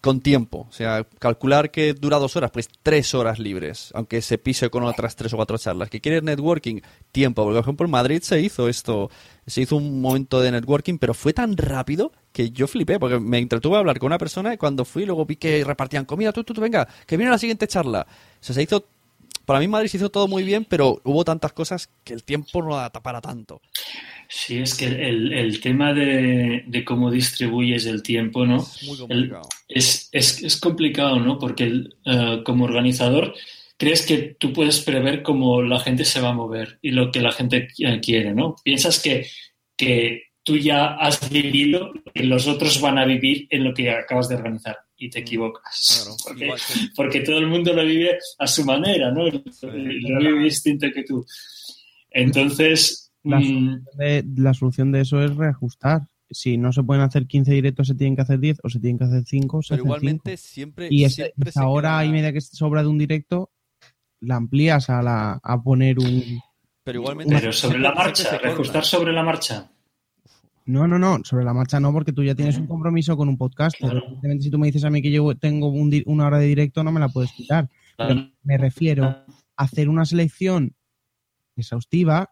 con 0.00 0.20
tiempo. 0.20 0.66
O 0.68 0.72
sea, 0.72 1.06
calcular 1.18 1.70
que 1.70 1.94
dura 1.94 2.18
dos 2.18 2.36
horas, 2.36 2.50
pues 2.50 2.68
tres 2.82 3.14
horas 3.14 3.38
libres, 3.38 3.90
aunque 3.94 4.22
se 4.22 4.38
pise 4.38 4.70
con 4.70 4.84
otras 4.84 5.16
tres 5.16 5.32
o 5.32 5.36
cuatro 5.36 5.58
charlas. 5.58 5.90
Que 5.90 6.00
quieres 6.00 6.22
networking, 6.22 6.80
tiempo. 7.12 7.44
Porque, 7.44 7.56
por 7.56 7.64
ejemplo, 7.64 7.86
en 7.86 7.90
Madrid 7.90 8.20
se 8.22 8.40
hizo 8.40 8.68
esto, 8.68 9.10
se 9.46 9.62
hizo 9.62 9.76
un 9.76 10.00
momento 10.00 10.40
de 10.40 10.50
networking, 10.50 10.98
pero 10.98 11.14
fue 11.14 11.32
tan 11.32 11.56
rápido 11.56 12.12
que 12.32 12.50
yo 12.50 12.66
flipé, 12.66 12.98
porque 12.98 13.18
me 13.18 13.38
entretuve 13.38 13.76
a 13.76 13.80
hablar 13.80 13.98
con 13.98 14.08
una 14.08 14.18
persona 14.18 14.52
y 14.52 14.56
cuando 14.56 14.84
fui 14.84 15.06
luego 15.06 15.24
vi 15.24 15.36
que 15.36 15.64
repartían 15.64 16.04
comida, 16.04 16.32
tú, 16.32 16.44
tú, 16.44 16.54
tú, 16.54 16.60
venga, 16.60 16.86
que 17.06 17.16
viene 17.16 17.30
la 17.30 17.38
siguiente 17.38 17.66
charla. 17.66 18.06
O 18.08 18.44
sea, 18.44 18.54
se 18.54 18.62
hizo 18.62 18.84
para 19.46 19.60
mí 19.60 19.68
Madrid 19.68 19.88
se 19.88 19.96
hizo 19.96 20.10
todo 20.10 20.26
muy 20.28 20.42
bien, 20.42 20.66
pero 20.68 21.00
hubo 21.04 21.24
tantas 21.24 21.52
cosas 21.52 21.88
que 22.04 22.12
el 22.12 22.24
tiempo 22.24 22.62
no 22.62 22.76
da 22.76 22.90
para 22.90 23.20
tanto. 23.20 23.62
Sí, 24.28 24.59
es 24.59 24.74
que 24.74 24.86
el, 24.86 25.32
el 25.32 25.61
tema 25.61 25.93
de, 25.94 26.65
de 26.66 26.85
cómo 26.85 27.11
distribuyes 27.11 27.86
el 27.86 28.03
tiempo, 28.03 28.44
¿no? 28.47 28.57
Es 28.59 28.82
muy 28.85 28.93
El- 28.94 28.98
complicado. 29.31 29.48
es, 29.69 30.09
es, 30.12 30.43
es 30.43 30.57
complicado, 30.61 31.19
¿no? 31.20 31.39
Porque 31.39 31.65
el, 31.65 31.97
eh, 32.05 32.40
como 32.44 32.65
organizador 32.65 33.35
crees 33.77 34.05
que 34.07 34.36
tú 34.39 34.53
puedes 34.53 34.81
prever 34.81 35.23
cómo 35.23 35.62
la 35.62 35.78
gente 35.81 36.05
se 36.05 36.20
va 36.20 36.31
a 36.31 36.35
mover 36.35 36.78
y 36.82 36.90
lo 36.90 37.11
que 37.12 37.20
la 37.20 37.31
gente 37.32 37.69
qui- 37.69 38.01
quiere, 38.05 38.32
¿no? 38.35 38.57
Piensas 38.65 39.01
que, 39.01 39.27
que 39.77 40.23
tú 40.43 40.57
ya 40.57 40.94
has 40.94 41.28
vivido 41.31 41.93
y 42.15 42.23
los 42.23 42.47
otros 42.47 42.81
van 42.81 42.98
a 42.98 43.05
vivir 43.05 43.47
en 43.51 43.65
lo 43.65 43.74
que 43.74 43.90
acabas 43.90 44.28
de 44.28 44.36
organizar 44.36 44.78
y 44.97 45.11
te 45.11 45.19
equivocas. 45.20 46.07
porque, 46.97 47.19
que- 47.20 47.24
todo 47.24 47.39
el 47.39 47.47
mundo 47.48 47.73
lo 47.74 47.85
vive 47.85 48.19
a 48.39 48.47
su 48.47 48.65
manera, 48.65 49.11
¿no? 49.11 49.24
Lo 49.27 50.19
vive 50.20 50.44
distinto 50.44 50.86
que 50.94 51.03
tú. 51.03 51.24
Entonces, 52.11 53.05
La, 53.27 53.39
mm, 53.40 53.43
solución 53.43 53.85
de, 53.98 54.24
la 54.36 54.55
solución 54.55 54.93
de 54.93 55.01
eso 55.01 55.23
es 55.23 55.35
reajustar. 55.36 56.07
Si 56.31 56.57
no 56.59 56.73
se 56.73 56.82
pueden 56.82 57.03
hacer 57.05 57.27
15 57.27 57.53
directos, 57.53 57.86
se 57.89 57.94
tienen 57.94 58.16
que 58.16 58.23
hacer 58.23 58.40
10 58.40 58.59
o 58.65 58.69
se 58.69 58.81
tienen 58.81 58.98
que 58.98 59.05
hacer 59.05 59.23
5. 59.24 59.62
Se 59.62 59.69
Pero 59.74 59.82
hacen 59.82 59.86
igualmente 59.86 60.36
cinco. 60.36 60.48
siempre, 60.53 60.89
Y 60.90 61.09
siempre 61.09 61.51
esa 61.51 61.61
se 61.61 61.66
hora 61.66 61.90
queda- 62.01 62.05
y 62.07 62.11
media 62.12 62.32
que 62.32 62.40
sobra 62.40 62.82
de 62.82 62.89
un 62.89 62.98
directo, 62.98 63.51
la 64.20 64.36
amplías 64.36 64.90
a, 64.90 65.03
la, 65.03 65.39
a 65.43 65.62
poner 65.62 65.98
un... 65.98 66.23
Pero 66.82 67.01
igualmente. 67.01 67.35
pero 67.39 67.53
sobre 67.53 67.78
la 67.78 67.89
siempre- 67.90 68.05
marcha, 68.05 68.23
siempre 68.24 68.48
reajustar 68.48 68.85
sobre 68.85 69.12
la 69.12 69.23
marcha. 69.23 69.70
No, 70.65 70.89
no, 70.89 70.98
no, 70.98 71.20
sobre 71.23 71.44
la 71.44 71.55
marcha 71.55 71.78
no, 71.78 71.93
porque 71.93 72.12
tú 72.12 72.24
ya 72.24 72.35
tienes 72.35 72.59
un 72.59 72.66
compromiso 72.66 73.16
con 73.16 73.28
un 73.28 73.36
podcast. 73.39 73.77
Evidentemente, 73.81 74.43
si 74.44 74.51
tú 74.51 74.59
me 74.59 74.66
dices 74.66 74.82
a 74.82 74.90
mí 74.90 75.01
que 75.01 75.12
yo 75.12 75.32
tengo 75.36 75.69
un 75.69 75.93
una 76.07 76.27
hora 76.27 76.39
de 76.39 76.47
directo, 76.47 76.82
no 76.82 76.90
me 76.90 76.98
la 76.98 77.09
puedes 77.09 77.31
quitar. 77.32 77.69
Pero 77.97 78.15
Claro. 78.15 78.31
me 78.43 78.59
refiero 78.59 79.05
a 79.05 79.24
hacer 79.57 79.89
una 79.89 80.05
selección 80.05 80.74
exhaustiva, 81.57 82.31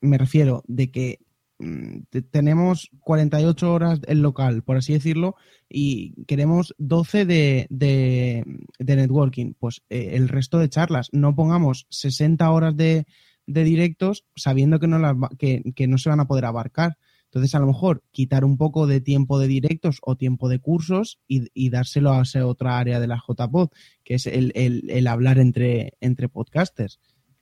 me 0.00 0.18
refiero 0.18 0.62
de 0.66 0.90
que 0.90 1.18
mm, 1.58 2.00
te- 2.10 2.22
tenemos 2.22 2.90
48 3.00 3.72
horas 3.72 4.00
el 4.06 4.20
local, 4.22 4.62
por 4.62 4.76
así 4.76 4.92
decirlo, 4.92 5.36
y 5.68 6.24
queremos 6.24 6.74
12 6.78 7.24
de, 7.26 7.66
de, 7.70 8.44
de 8.78 8.96
networking. 8.96 9.54
Pues 9.58 9.82
eh, 9.90 10.10
el 10.14 10.28
resto 10.28 10.58
de 10.58 10.68
charlas, 10.68 11.08
no 11.12 11.34
pongamos 11.34 11.86
60 11.90 12.50
horas 12.50 12.76
de, 12.76 13.06
de 13.46 13.64
directos 13.64 14.24
sabiendo 14.36 14.78
que 14.80 14.86
no, 14.88 14.98
las 14.98 15.16
que, 15.38 15.62
que 15.74 15.86
no 15.86 15.98
se 15.98 16.08
van 16.10 16.20
a 16.20 16.26
poder 16.26 16.44
abarcar. 16.46 16.96
Entonces, 17.26 17.54
a 17.54 17.60
lo 17.60 17.68
mejor 17.68 18.02
quitar 18.10 18.44
un 18.44 18.56
poco 18.56 18.88
de 18.88 19.00
tiempo 19.00 19.38
de 19.38 19.46
directos 19.46 19.98
o 20.02 20.16
tiempo 20.16 20.48
de 20.48 20.58
cursos 20.58 21.20
y, 21.28 21.46
y 21.54 21.70
dárselo 21.70 22.12
a 22.12 22.22
esa 22.22 22.44
otra 22.44 22.76
área 22.80 22.98
de 22.98 23.06
la 23.06 23.22
JPod, 23.24 23.68
que 24.02 24.14
es 24.14 24.26
el, 24.26 24.50
el- 24.56 24.90
el 24.90 25.06
hablar 25.06 25.38
entre, 25.38 25.92
entre 26.00 26.28
podcasters. 26.28 26.98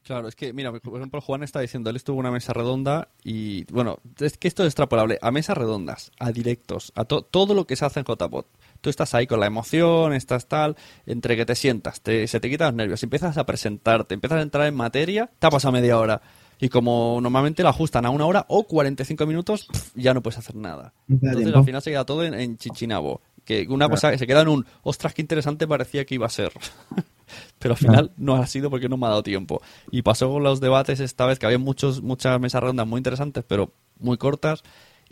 Claro, 0.09 0.27
es 0.27 0.35
que, 0.35 0.53
mira, 0.53 0.71
por 0.71 0.95
ejemplo, 0.97 1.21
Juan 1.21 1.43
está 1.43 1.59
diciendo, 1.59 1.91
él 1.91 1.95
estuvo 1.95 2.15
en 2.15 2.21
una 2.21 2.31
mesa 2.31 2.51
redonda 2.51 3.09
y, 3.23 3.63
bueno, 3.71 3.99
es 4.19 4.39
que 4.39 4.47
esto 4.47 4.63
es 4.63 4.67
extrapolable 4.69 5.19
a 5.21 5.29
mesas 5.29 5.55
redondas, 5.55 6.11
a 6.17 6.31
directos, 6.31 6.91
a 6.95 7.05
to- 7.05 7.21
todo 7.21 7.53
lo 7.53 7.67
que 7.67 7.75
se 7.75 7.85
hace 7.85 7.99
en 7.99 8.05
JPod. 8.07 8.45
Tú 8.81 8.89
estás 8.89 9.13
ahí 9.13 9.27
con 9.27 9.39
la 9.39 9.45
emoción, 9.45 10.13
estás 10.13 10.47
tal, 10.47 10.75
entre 11.05 11.37
que 11.37 11.45
te 11.45 11.53
sientas, 11.53 12.01
te- 12.01 12.25
se 12.27 12.39
te 12.39 12.49
quitan 12.49 12.69
los 12.69 12.75
nervios, 12.77 13.03
empiezas 13.03 13.37
a 13.37 13.45
presentarte, 13.45 14.15
empiezas 14.15 14.39
a 14.39 14.41
entrar 14.41 14.65
en 14.65 14.73
materia, 14.73 15.29
te 15.37 15.45
ha 15.45 15.51
pasado 15.51 15.73
media 15.73 15.99
hora. 15.99 16.19
Y 16.59 16.69
como 16.69 17.19
normalmente 17.21 17.61
lo 17.61 17.69
ajustan 17.69 18.07
a 18.07 18.09
una 18.09 18.25
hora 18.25 18.45
o 18.49 18.63
45 18.63 19.27
minutos, 19.27 19.67
pf, 19.71 19.91
ya 19.93 20.15
no 20.15 20.23
puedes 20.23 20.39
hacer 20.39 20.55
nada. 20.55 20.91
Entonces 21.07 21.53
al 21.53 21.63
final 21.65 21.81
se 21.83 21.91
queda 21.91 22.03
todo 22.05 22.23
en, 22.25 22.33
en 22.33 22.57
chichinabo. 22.57 23.21
Que 23.45 23.61
una 23.67 23.85
Claro. 23.85 23.91
cosa 23.91 24.09
que 24.11 24.17
se 24.17 24.25
queda 24.25 24.41
en 24.41 24.47
un, 24.47 24.65
ostras, 24.81 25.13
qué 25.13 25.21
interesante 25.21 25.67
parecía 25.67 26.03
que 26.03 26.15
iba 26.15 26.25
a 26.25 26.29
ser. 26.29 26.51
Pero 27.59 27.73
al 27.73 27.77
final 27.77 28.11
no 28.17 28.35
ha 28.35 28.47
sido 28.47 28.69
porque 28.69 28.89
no 28.89 28.97
me 28.97 29.05
ha 29.05 29.09
dado 29.09 29.23
tiempo. 29.23 29.61
Y 29.91 30.01
pasó 30.01 30.31
con 30.31 30.43
los 30.43 30.59
debates 30.59 30.99
esta 30.99 31.25
vez, 31.25 31.39
que 31.39 31.45
había 31.45 31.59
muchos, 31.59 32.01
muchas 32.01 32.39
mesas 32.39 32.61
redondas 32.61 32.87
muy 32.87 32.99
interesantes, 32.99 33.43
pero 33.47 33.73
muy 33.99 34.17
cortas. 34.17 34.63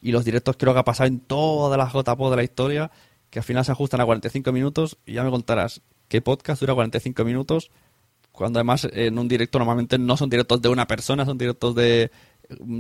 Y 0.02 0.12
los 0.12 0.26
directos 0.26 0.56
creo 0.58 0.74
que 0.74 0.80
ha 0.80 0.86
pasado 0.86 1.08
en 1.08 1.20
todas 1.20 1.78
las 1.78 1.94
JPO 1.94 2.30
de 2.30 2.36
la 2.36 2.44
historia, 2.44 2.92
que 3.30 3.40
al 3.40 3.46
final 3.46 3.66
se 3.66 3.72
ajustan 3.72 4.02
a 4.02 4.06
45 4.06 4.52
minutos. 4.52 4.98
Y 5.06 5.14
ya 5.14 5.24
me 5.24 5.32
contarás, 5.32 5.82
¿qué 6.08 6.22
podcast 6.22 6.62
dura 6.62 6.74
45 6.74 7.24
minutos? 7.26 7.72
Cuando 8.32 8.60
además 8.60 8.88
en 8.92 9.18
un 9.18 9.28
directo 9.28 9.58
normalmente 9.58 9.98
no 9.98 10.16
son 10.16 10.30
directos 10.30 10.62
de 10.62 10.70
una 10.70 10.86
persona, 10.86 11.26
son 11.26 11.38
directos 11.38 11.74
de 11.74 12.12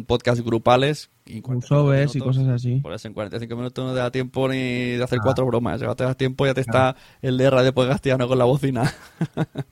podcast 0.06 0.42
grupales. 0.42 1.10
Y 1.26 1.42
45 1.42 1.60
Crossovers 1.60 2.16
y 2.16 2.20
cosas 2.20 2.48
así. 2.48 2.76
Por 2.82 2.94
eso 2.94 3.08
en 3.08 3.14
45 3.14 3.56
minutos 3.56 3.86
no 3.86 3.94
te 3.94 4.00
da 4.00 4.12
tiempo 4.12 4.48
ni 4.48 4.58
de 4.96 5.04
hacer 5.04 5.20
Ah. 5.20 5.24
cuatro 5.24 5.46
bromas. 5.46 5.82
Ya 5.82 5.94
te 5.96 6.04
da 6.04 6.14
tiempo, 6.16 6.46
ya 6.46 6.54
te 6.54 6.62
está 6.62 6.96
el 7.22 7.38
de 7.38 7.50
Radio 7.50 7.74
Podcastiano 7.74 8.28
con 8.28 8.38
la 8.38 8.46
bocina. 8.46 8.94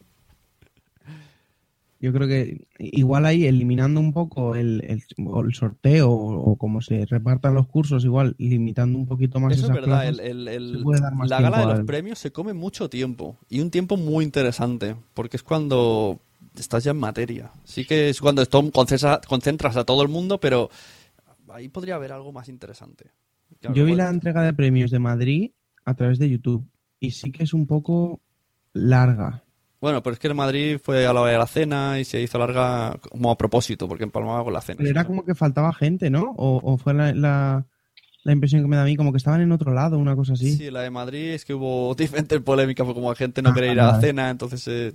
Yo 2.01 2.11
creo 2.13 2.27
que 2.27 2.67
igual 2.77 3.25
ahí 3.25 3.45
eliminando 3.47 3.99
un 3.99 4.11
poco 4.13 4.55
el, 4.55 4.83
el, 4.85 5.01
sorteo 5.55 6.11
o, 6.11 6.51
o 6.51 6.55
cómo 6.57 6.81
se 6.81 7.05
repartan 7.05 7.55
los 7.55 7.67
cursos, 7.67 8.03
igual 8.03 8.35
limitando 8.37 8.99
un 8.99 9.07
poquito 9.07 9.39
más 9.39 9.53
Eso 9.53 9.67
es 9.67 9.73
verdad, 9.73 10.01
plazas, 10.09 10.19
el- 10.19 10.83
más 11.15 11.29
la 11.29 11.41
gala 11.41 11.59
de 11.61 11.65
los 11.77 11.85
premios 11.85 12.19
se 12.19 12.31
come 12.31 12.53
mucho 12.53 12.89
tiempo 12.89 13.37
y 13.49 13.61
un 13.61 13.71
tiempo 13.71 13.97
muy 13.97 14.23
interesante 14.25 14.95
porque 15.15 15.37
es 15.37 15.41
cuando 15.43 16.19
estás 16.61 16.83
ya 16.83 16.91
en 16.91 16.97
materia. 16.97 17.51
Sí 17.63 17.85
que 17.85 18.09
es 18.09 18.19
cuando 18.21 18.43
concentra- 18.71 19.21
concentras 19.27 19.75
a 19.77 19.83
todo 19.83 20.01
el 20.01 20.07
mundo, 20.09 20.39
pero 20.39 20.69
ahí 21.49 21.69
podría 21.69 21.95
haber 21.95 22.11
algo 22.11 22.31
más 22.31 22.49
interesante. 22.49 23.11
Claro, 23.59 23.75
Yo 23.75 23.85
vi 23.85 23.95
la 23.95 24.09
entrega 24.09 24.41
de 24.43 24.53
premios 24.53 24.91
de 24.91 24.99
Madrid 24.99 25.51
a 25.85 25.93
través 25.93 26.19
de 26.19 26.29
YouTube 26.29 26.67
y 26.99 27.11
sí 27.11 27.31
que 27.31 27.43
es 27.43 27.53
un 27.53 27.67
poco 27.67 28.21
larga. 28.73 29.43
Bueno, 29.81 30.01
pero 30.01 30.13
es 30.13 30.19
que 30.19 30.27
en 30.27 30.35
Madrid 30.35 30.79
fue 30.81 31.05
a 31.05 31.13
la 31.13 31.21
hora 31.21 31.31
de 31.31 31.37
la 31.37 31.47
cena 31.47 31.99
y 31.99 32.05
se 32.05 32.21
hizo 32.21 32.37
larga 32.39 32.97
como 33.09 33.29
a 33.29 33.37
propósito, 33.37 33.87
porque 33.87 34.03
empalmaba 34.03 34.43
con 34.43 34.53
la 34.53 34.61
cena. 34.61 34.77
Pero 34.77 34.89
era 34.89 35.05
como 35.05 35.23
que 35.23 35.35
faltaba 35.35 35.71
gente, 35.73 36.09
¿no? 36.09 36.33
O, 36.37 36.59
o 36.63 36.77
fue 36.77 36.93
la, 36.95 37.13
la, 37.13 37.67
la 38.23 38.31
impresión 38.33 38.61
que 38.63 38.67
me 38.67 38.77
da 38.77 38.81
a 38.81 38.85
mí, 38.85 38.95
como 38.95 39.11
que 39.11 39.17
estaban 39.17 39.41
en 39.41 39.51
otro 39.51 39.73
lado, 39.73 39.99
una 39.99 40.15
cosa 40.15 40.33
así. 40.33 40.55
Sí, 40.55 40.71
la 40.71 40.81
de 40.81 40.89
Madrid 40.89 41.33
es 41.33 41.45
que 41.45 41.53
hubo 41.53 41.93
diferentes 41.97 42.41
polémicas, 42.41 42.85
fue 42.85 42.95
como 42.95 43.09
la 43.11 43.15
gente 43.15 43.41
no 43.43 43.49
Ah, 43.49 43.53
quería 43.53 43.73
ir 43.73 43.79
a 43.79 43.87
la 43.91 44.01
cena, 44.01 44.29
entonces 44.31 44.67
eh, 44.67 44.93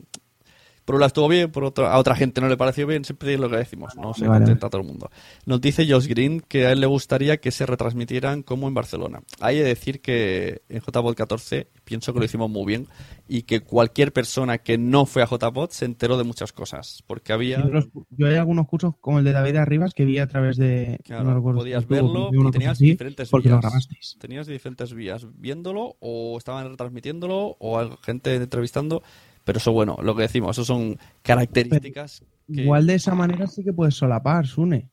por 0.91 0.97
un 0.97 1.01
lado 1.03 1.07
estuvo 1.07 1.29
bien, 1.29 1.53
por 1.53 1.63
otro 1.63 1.87
a 1.87 1.97
otra 1.99 2.17
gente 2.17 2.41
no 2.41 2.49
le 2.49 2.57
pareció 2.57 2.85
bien, 2.85 3.05
siempre 3.05 3.33
es 3.33 3.39
lo 3.39 3.49
que 3.49 3.59
decimos, 3.59 3.95
no 3.95 4.13
se 4.13 4.27
Vale. 4.27 4.41
contenta 4.41 4.69
todo 4.69 4.81
el 4.81 4.89
mundo. 4.89 5.09
Nos 5.47 5.61
dice 5.61 5.87
Josh 5.89 6.09
Green 6.09 6.41
que 6.41 6.67
a 6.67 6.73
él 6.73 6.81
le 6.81 6.87
gustaría 6.87 7.37
que 7.37 7.53
se 7.53 7.65
retransmitieran 7.65 8.43
como 8.43 8.67
en 8.67 8.75
Barcelona. 8.75 9.21
Hay 9.39 9.59
que 9.59 9.63
decir 9.63 10.01
que 10.01 10.63
en 10.69 10.81
JPod 10.81 11.15
14 11.15 11.69
pienso 11.85 12.13
que 12.13 12.19
lo 12.19 12.25
hicimos 12.25 12.51
muy 12.51 12.67
bien 12.67 12.89
y 13.29 13.43
que 13.43 13.61
cualquier 13.61 14.13
persona 14.13 14.59
que 14.59 14.79
no 14.79 15.07
fue 15.07 15.23
a 15.23 15.27
JPod 15.27 15.71
se 15.71 15.85
enteró 15.85 16.19
de 16.19 16.25
muchas 16.25 16.53
cosas, 16.53 17.05
porque 17.07 17.33
había... 17.33 17.63
Yo, 17.63 17.69
los- 17.71 17.89
yo 18.11 18.27
hay 18.27 18.35
algunos 18.35 18.67
cursos 18.67 18.95
como 19.01 19.21
el 19.21 19.25
de 19.25 19.31
David 19.31 19.55
Arribas 19.57 19.95
que 19.95 20.05
vi 20.05 20.19
a 20.19 20.27
través 20.27 20.57
de... 20.57 20.99
Claro, 21.05 21.23
no 21.23 21.35
recuerdo 21.35 21.61
podías 21.61 21.83
YouTube 21.85 21.95
verlo 21.95 22.49
y 22.49 22.51
tenías 22.51 22.73
así, 22.73 22.87
diferentes 22.87 23.29
porque 23.31 23.49
lo 23.49 23.57
vías. 23.59 23.63
grabasteis. 23.63 24.17
Tenías 24.19 24.49
diferentes 24.49 24.93
vías, 24.93 25.25
viéndolo 25.39 25.97
o 26.01 26.37
estaban 26.37 26.69
retransmitiéndolo 26.69 27.57
o 27.61 27.97
gente 28.03 28.35
entrevistando, 28.35 29.05
pero 29.51 29.59
eso 29.59 29.73
bueno, 29.73 29.97
lo 30.01 30.15
que 30.15 30.23
decimos, 30.23 30.57
eso 30.57 30.65
son 30.65 30.97
características 31.23 32.23
que 32.47 32.63
Igual 32.63 32.87
de 32.87 32.95
esa 32.95 33.17
manera 33.17 33.49
sí 33.49 33.65
que 33.65 33.73
puedes 33.73 33.97
solapar, 33.97 34.47
Sune. 34.47 34.93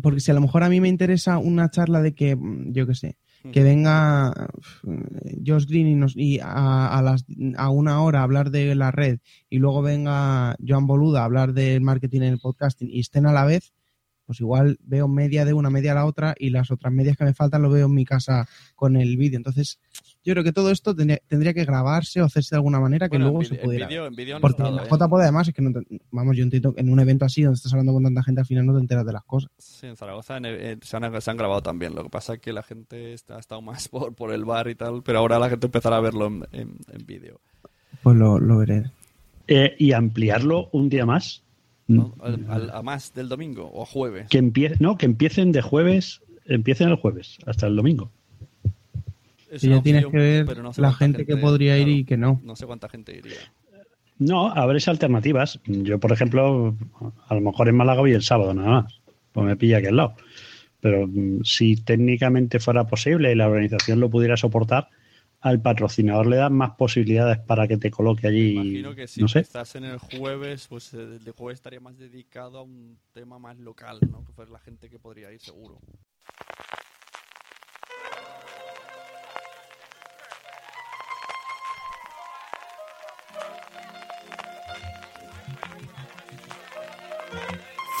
Porque 0.00 0.20
si 0.20 0.30
a 0.30 0.34
lo 0.34 0.40
mejor 0.40 0.62
a 0.62 0.68
mí 0.68 0.80
me 0.80 0.86
interesa 0.86 1.38
una 1.38 1.68
charla 1.68 2.00
de 2.00 2.14
que, 2.14 2.36
mm, 2.36 2.72
yo 2.72 2.86
qué 2.86 2.94
sé, 2.94 3.16
que 3.52 3.64
venga 3.64 4.32
Josh 5.44 5.66
Green 5.66 5.88
y, 5.88 5.94
nos, 5.96 6.16
y 6.16 6.38
a, 6.38 6.96
a 6.96 7.02
las, 7.02 7.24
a 7.56 7.70
una 7.70 8.02
hora 8.04 8.20
a 8.20 8.22
hablar 8.22 8.52
de 8.52 8.72
la 8.76 8.92
red 8.92 9.18
y 9.50 9.58
luego 9.58 9.82
venga 9.82 10.54
Joan 10.64 10.86
Boluda 10.86 11.22
a 11.22 11.24
hablar 11.24 11.54
del 11.54 11.80
marketing 11.80 12.18
en 12.18 12.34
el 12.34 12.38
podcasting 12.38 12.88
y 12.88 13.00
estén 13.00 13.26
a 13.26 13.32
la 13.32 13.44
vez, 13.44 13.74
pues 14.26 14.38
igual 14.38 14.78
veo 14.80 15.08
media 15.08 15.44
de 15.44 15.54
una, 15.54 15.70
media 15.70 15.90
a 15.90 15.96
la 15.96 16.06
otra 16.06 16.36
y 16.38 16.50
las 16.50 16.70
otras 16.70 16.92
medias 16.92 17.16
que 17.16 17.24
me 17.24 17.34
faltan 17.34 17.62
lo 17.62 17.70
veo 17.70 17.86
en 17.86 17.94
mi 17.94 18.04
casa 18.04 18.48
con 18.76 18.96
el 18.96 19.16
vídeo. 19.16 19.38
Entonces, 19.38 19.80
yo 20.24 20.32
creo 20.32 20.42
que 20.44 20.52
todo 20.52 20.70
esto 20.70 20.94
tendría, 20.94 21.20
tendría 21.28 21.52
que 21.52 21.64
grabarse 21.64 22.20
o 22.22 22.24
hacerse 22.24 22.54
de 22.54 22.58
alguna 22.58 22.80
manera 22.80 23.08
que 23.08 23.16
Bueno, 23.18 23.26
luego 23.26 23.44
se 23.44 23.54
en 23.56 23.60
pudiera. 23.60 23.86
vídeo- 23.86 24.06
en 24.06 24.14
vídeo 24.16 24.36
han 24.36 24.40
Porque 24.42 24.62
en 24.62 24.76
la 24.76 24.84
¿eh? 24.84 24.88
JPod 24.90 25.20
además 25.20 25.48
es 25.48 25.54
que 25.54 25.62
no 25.62 25.72
te- 25.72 26.00
vamos, 26.10 26.36
yo 26.36 26.42
entiendo 26.42 26.74
que 26.74 26.80
en 26.80 26.90
un 26.90 26.98
evento 27.00 27.24
así 27.24 27.42
donde 27.42 27.56
estás 27.56 27.72
hablando 27.72 27.92
con 27.92 28.02
tanta 28.04 28.22
gente 28.22 28.40
al 28.40 28.46
final 28.46 28.66
no 28.66 28.74
te 28.74 28.80
enteras 28.80 29.04
de 29.06 29.12
las 29.12 29.24
cosas. 29.24 29.50
Sí, 29.58 29.86
en 29.86 29.96
Zaragoza 29.96 30.36
en- 30.38 30.46
en- 30.46 30.82
se, 30.82 30.96
han, 30.96 31.20
se 31.20 31.30
han 31.30 31.36
grabado 31.36 31.62
también. 31.62 31.94
Lo 31.94 32.02
que 32.04 32.10
pasa 32.10 32.34
es 32.34 32.40
que 32.40 32.52
la 32.52 32.62
gente 32.62 33.12
está, 33.12 33.36
ha 33.36 33.40
estado 33.40 33.60
más 33.62 33.88
por, 33.88 34.14
por 34.14 34.32
el 34.32 34.44
bar 34.44 34.68
y 34.68 34.74
tal, 34.74 35.02
pero 35.04 35.18
ahora 35.18 35.38
la 35.38 35.50
gente 35.50 35.66
empezará 35.66 35.96
a 35.96 36.00
verlo 36.00 36.26
en, 36.26 36.44
en- 36.52 36.76
en 36.92 37.06
vídeo. 37.06 37.40
Pues 38.02 38.16
lo, 38.16 38.38
lo 38.40 38.58
veré. 38.58 38.90
Eh, 39.46 39.76
y 39.78 39.92
ampliarlo 39.92 40.68
un 40.72 40.88
día 40.88 41.04
más. 41.06 41.42
¿no? 41.86 42.14
Al- 42.22 42.46
al- 42.48 42.70
a 42.70 42.80
más 42.82 43.12
del 43.12 43.28
domingo 43.28 43.70
o 43.74 43.84
jueves. 43.84 44.28
Que 44.30 44.38
empie 44.38 44.72
no, 44.80 44.96
que 44.96 45.04
empiecen 45.04 45.52
de 45.52 45.60
jueves, 45.60 46.22
empiecen 46.46 46.88
el 46.88 46.96
jueves 46.96 47.36
hasta 47.44 47.66
el 47.66 47.76
domingo. 47.76 48.10
Es 49.54 49.64
una 49.64 49.76
ya 49.76 49.82
tienes 49.82 50.06
que 50.06 50.16
ver 50.16 50.46
pero 50.46 50.62
no 50.62 50.72
sé 50.72 50.80
la 50.80 50.88
cuánta 50.88 51.04
gente 51.04 51.26
que 51.26 51.36
podría 51.36 51.78
ir 51.78 51.88
y 51.88 52.04
que 52.04 52.16
no. 52.16 52.40
No 52.44 52.56
sé 52.56 52.66
cuánta 52.66 52.88
gente 52.88 53.16
iría. 53.16 53.38
No, 54.18 54.48
habréis 54.48 54.88
alternativas. 54.88 55.60
Yo, 55.66 55.98
por 55.98 56.12
ejemplo, 56.12 56.76
a 57.28 57.34
lo 57.34 57.40
mejor 57.40 57.68
en 57.68 57.76
Málaga 57.76 58.00
voy 58.00 58.12
el 58.12 58.22
sábado 58.22 58.54
nada 58.54 58.82
más, 58.82 59.00
pues 59.32 59.46
me 59.46 59.56
pilla 59.56 59.78
aquí 59.78 59.88
al 59.88 59.96
lado. 59.96 60.14
Pero 60.80 61.06
mm, 61.06 61.42
si 61.44 61.76
técnicamente 61.76 62.60
fuera 62.60 62.86
posible 62.86 63.32
y 63.32 63.34
la 63.34 63.48
organización 63.48 64.00
lo 64.00 64.10
pudiera 64.10 64.36
soportar, 64.36 64.88
al 65.40 65.60
patrocinador 65.60 66.26
le 66.26 66.36
dan 66.36 66.54
más 66.54 66.70
posibilidades 66.72 67.38
para 67.38 67.68
que 67.68 67.76
te 67.76 67.90
coloque 67.90 68.26
allí. 68.26 68.52
Imagino 68.52 68.94
que 68.94 69.06
si 69.06 69.20
no 69.20 69.28
sé. 69.28 69.40
estás 69.40 69.74
en 69.76 69.84
el 69.84 69.98
jueves, 69.98 70.66
pues 70.68 70.94
eh, 70.94 71.18
el 71.24 71.32
jueves 71.32 71.58
estaría 71.58 71.80
más 71.80 71.98
dedicado 71.98 72.58
a 72.58 72.62
un 72.62 72.96
tema 73.12 73.38
más 73.38 73.58
local, 73.58 73.98
¿no? 74.10 74.24
Que 74.24 74.32
fuera 74.32 74.50
la 74.50 74.58
gente 74.60 74.88
que 74.88 74.98
podría 74.98 75.30
ir 75.32 75.40
seguro. 75.40 75.80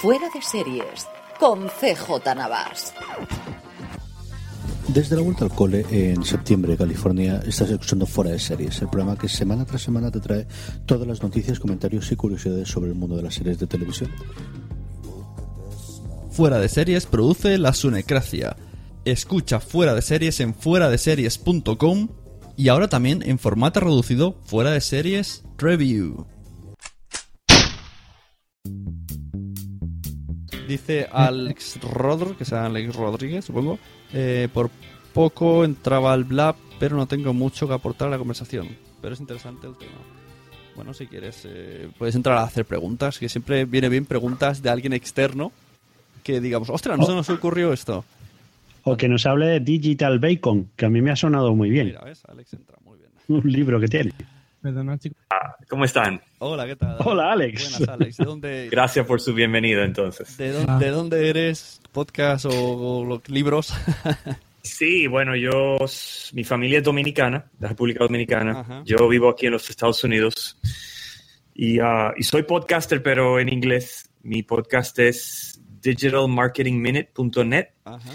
Fuera 0.00 0.28
de 0.34 0.42
series 0.42 1.08
con 1.40 1.68
CJ 1.68 2.34
Navas. 2.36 2.92
Desde 4.88 5.16
la 5.16 5.22
vuelta 5.22 5.44
al 5.46 5.50
cole 5.50 5.86
en 5.90 6.22
septiembre, 6.24 6.76
California, 6.76 7.42
estás 7.46 7.70
escuchando 7.70 8.06
Fuera 8.06 8.30
de 8.30 8.38
Series, 8.38 8.82
el 8.82 8.88
programa 8.88 9.16
que 9.16 9.30
semana 9.30 9.64
tras 9.64 9.80
semana 9.80 10.10
te 10.10 10.20
trae 10.20 10.46
todas 10.84 11.08
las 11.08 11.22
noticias, 11.22 11.58
comentarios 11.58 12.12
y 12.12 12.16
curiosidades 12.16 12.68
sobre 12.68 12.90
el 12.90 12.96
mundo 12.96 13.16
de 13.16 13.22
las 13.22 13.34
series 13.34 13.58
de 13.58 13.66
televisión. 13.66 14.10
Fuera 16.30 16.58
de 16.58 16.68
series 16.68 17.06
produce 17.06 17.56
la 17.56 17.72
Sunecracia. 17.72 18.56
Escucha 19.06 19.58
Fuera 19.58 19.94
de 19.94 20.02
series 20.02 20.38
en 20.40 20.54
fueradeseries.com 20.54 22.08
y 22.56 22.68
ahora 22.68 22.88
también 22.88 23.22
en 23.24 23.38
formato 23.38 23.80
reducido 23.80 24.36
Fuera 24.44 24.70
de 24.70 24.80
series 24.80 25.44
Review. 25.58 26.26
Dice 30.68 31.08
Alex 31.12 31.78
Rodríguez, 31.82 32.38
que 32.38 32.44
sea 32.44 32.66
Alex 32.66 32.94
Rodríguez, 32.94 33.44
supongo. 33.44 33.78
eh, 34.12 34.48
por 34.52 34.70
poco 35.12 35.64
entraba 35.64 36.12
al 36.12 36.24
Blab, 36.24 36.56
pero 36.78 36.96
no 36.96 37.06
tengo 37.06 37.32
mucho 37.34 37.68
que 37.68 37.74
aportar 37.74 38.08
a 38.08 38.12
la 38.12 38.18
conversación. 38.18 38.76
Pero 39.00 39.14
es 39.14 39.20
interesante 39.20 39.66
el 39.66 39.76
tema. 39.76 39.92
Bueno, 40.74 40.92
si 40.94 41.06
quieres, 41.06 41.42
eh, 41.44 41.88
puedes 41.98 42.14
entrar 42.14 42.38
a 42.38 42.42
hacer 42.42 42.64
preguntas, 42.64 43.18
que 43.18 43.28
siempre 43.28 43.64
viene 43.64 43.88
bien 43.88 44.06
preguntas 44.06 44.62
de 44.62 44.70
alguien 44.70 44.92
externo 44.92 45.52
que 46.24 46.40
digamos, 46.40 46.70
ostras, 46.70 46.98
no 46.98 47.04
se 47.04 47.12
nos 47.12 47.28
ocurrió 47.28 47.72
esto. 47.72 48.04
O 48.84 48.96
que 48.96 49.08
nos 49.08 49.26
hable 49.26 49.46
de 49.46 49.60
Digital 49.60 50.18
Bacon, 50.18 50.70
que 50.76 50.86
a 50.86 50.90
mí 50.90 51.00
me 51.00 51.10
ha 51.10 51.16
sonado 51.16 51.54
muy 51.54 51.70
bien. 51.70 51.86
Mira, 51.86 52.02
¿ves? 52.02 52.22
Alex 52.26 52.52
entra 52.54 52.76
muy 52.84 52.98
bien. 52.98 53.10
Un 53.28 53.50
libro 53.50 53.80
que 53.80 53.88
tiene. 53.88 54.12
Perdona, 54.60 54.98
chicos. 54.98 55.18
¿Cómo 55.68 55.84
están? 55.84 56.20
Hola, 56.38 56.66
¿qué 56.66 56.76
tal? 56.76 56.96
Hola, 57.04 57.32
Alex. 57.32 57.78
Buenas, 57.78 57.88
Alex. 57.88 58.16
¿De 58.16 58.24
dónde, 58.24 58.68
Gracias 58.72 59.06
por 59.06 59.20
su 59.20 59.34
bienvenida, 59.34 59.84
entonces. 59.84 60.36
de 60.38 60.52
dónde, 60.52 60.84
de 60.84 60.90
dónde 60.90 61.28
eres? 61.28 61.80
¿Podcast 61.92 62.46
o, 62.46 62.50
o 62.50 63.04
los 63.04 63.28
libros? 63.28 63.74
Sí, 64.64 65.06
bueno, 65.06 65.36
yo, 65.36 65.76
mi 66.32 66.42
familia 66.42 66.78
es 66.78 66.84
dominicana, 66.84 67.44
de 67.52 67.64
la 67.64 67.68
República 67.68 68.02
Dominicana. 68.02 68.60
Ajá. 68.60 68.82
Yo 68.86 69.06
vivo 69.08 69.28
aquí 69.28 69.44
en 69.44 69.52
los 69.52 69.68
Estados 69.68 70.02
Unidos 70.04 70.56
y, 71.54 71.80
ah, 71.80 72.14
y 72.16 72.22
soy 72.22 72.44
podcaster, 72.44 73.02
pero 73.02 73.38
en 73.38 73.50
inglés. 73.50 74.10
Mi 74.22 74.42
podcast 74.42 74.98
es 75.00 75.60
digitalmarketingminute.net 75.82 77.68
Ajá. 77.84 78.10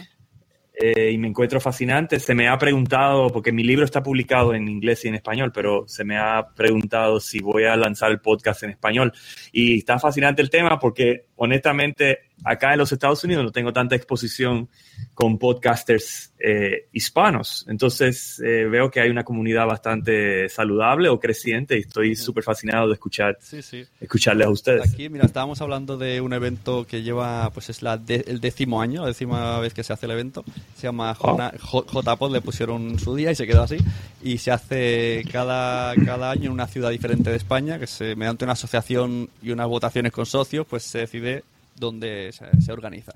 Eh, 0.82 1.12
y 1.12 1.18
me 1.18 1.28
encuentro 1.28 1.60
fascinante. 1.60 2.22
Se 2.22 2.34
me 2.34 2.48
ha 2.48 2.58
preguntado, 2.58 3.28
porque 3.30 3.52
mi 3.52 3.64
libro 3.64 3.84
está 3.84 4.02
publicado 4.02 4.54
en 4.54 4.70
inglés 4.70 5.04
y 5.04 5.10
en 5.10 5.16
español, 5.16 5.52
pero 5.54 5.84
se 5.88 6.06
me 6.06 6.18
ha 6.18 6.48
preguntado 6.56 7.20
si 7.20 7.40
voy 7.40 7.66
a 7.66 7.76
lanzar 7.76 8.12
el 8.12 8.22
podcast 8.22 8.64
en 8.64 8.70
español. 8.70 9.12
Y 9.52 9.80
está 9.80 10.00
fascinante 10.00 10.42
el 10.42 10.50
tema 10.50 10.80
porque 10.80 11.26
honestamente 11.36 12.29
acá 12.44 12.74
en 12.74 12.80
los 12.80 12.92
Estados 12.92 13.24
Unidos 13.24 13.44
no 13.44 13.52
tengo 13.52 13.74
tanta 13.74 13.96
exposición 13.96 14.70
con 15.14 15.38
podcasters 15.38 16.32
eh, 16.40 16.88
hispanos. 16.94 17.66
Entonces 17.68 18.40
eh, 18.46 18.66
veo 18.66 18.90
que 18.90 19.02
hay 19.02 19.10
una 19.10 19.24
comunidad 19.24 19.66
bastante 19.68 20.48
saludable 20.50 21.10
o 21.10 21.20
creciente 21.20 21.78
y 21.78 21.82
estoy 21.82 22.16
súper 22.16 22.44
fascinado 22.44 22.88
de 22.88 22.94
escuchar, 22.94 23.38
Sí, 23.42 23.62
sí. 23.62 23.86
escucharles 24.00 24.48
a 24.48 24.50
ustedes. 24.50 24.94
Aquí, 24.94 25.10
mira, 25.10 25.26
estábamos 25.26 25.62
hablando 25.62 25.98
de 25.98 26.22
un 26.22 26.34
evento 26.34 26.86
que 26.88 27.02
lleva, 27.02 27.50
pues 27.52 27.70
es 27.70 27.82
la 27.82 27.98
de- 27.98 28.24
el 28.28 28.40
décimo 28.40 28.82
año, 28.82 29.02
la 29.02 29.08
décima 29.08 29.60
vez 29.60 29.74
que 29.74 29.84
se 29.84 29.94
hace 29.94 30.06
el 30.06 30.14
evento. 30.14 30.44
Se 30.76 30.84
llama 30.84 31.14
J- 31.16 31.54
JPod, 31.60 32.32
le 32.32 32.42
pusieron 32.42 32.98
su 33.00 33.16
día 33.16 33.32
y 33.32 33.36
se 33.36 33.46
quedó 33.48 33.64
así. 33.64 33.78
Y 34.24 34.38
se 34.38 34.52
hace 34.52 35.24
cada, 35.32 35.94
cada 36.06 36.32
año 36.32 36.46
en 36.46 36.52
una 36.52 36.68
ciudad 36.68 36.90
diferente 36.90 37.30
de 37.30 37.36
España, 37.38 37.80
que 37.80 37.88
se, 37.88 38.16
mediante 38.16 38.44
una 38.46 38.54
asociación 38.54 39.30
y 39.42 39.52
unas 39.52 39.68
votaciones 39.68 40.12
con 40.12 40.26
socios, 40.26 40.66
pues 40.70 40.84
se 40.84 41.00
decide 41.00 41.44
dónde 41.80 42.32
se, 42.34 42.62
se 42.62 42.72
organiza. 42.72 43.14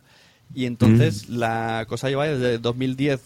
Y 0.55 0.65
entonces 0.65 1.29
la 1.29 1.85
cosa 1.87 2.09
lleva 2.09 2.25
desde 2.27 2.57
2010 2.59 3.21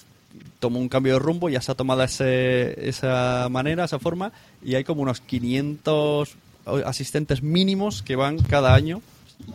tomó 0.60 0.80
un 0.80 0.90
cambio 0.90 1.14
de 1.14 1.20
rumbo, 1.20 1.50
ya 1.50 1.62
se 1.62 1.72
ha 1.72 1.76
tomado 1.76 2.04
ese- 2.04 2.88
esa 2.88 3.48
manera, 3.50 3.86
esa 3.86 3.98
forma, 4.00 4.32
y 4.64 4.76
hay 4.76 4.84
como 4.84 5.02
unos 5.02 5.20
500 5.22 6.36
asistentes 6.86 7.42
mínimos 7.42 8.02
que 8.04 8.16
van 8.16 8.38
cada 8.40 8.74
año, 8.76 9.02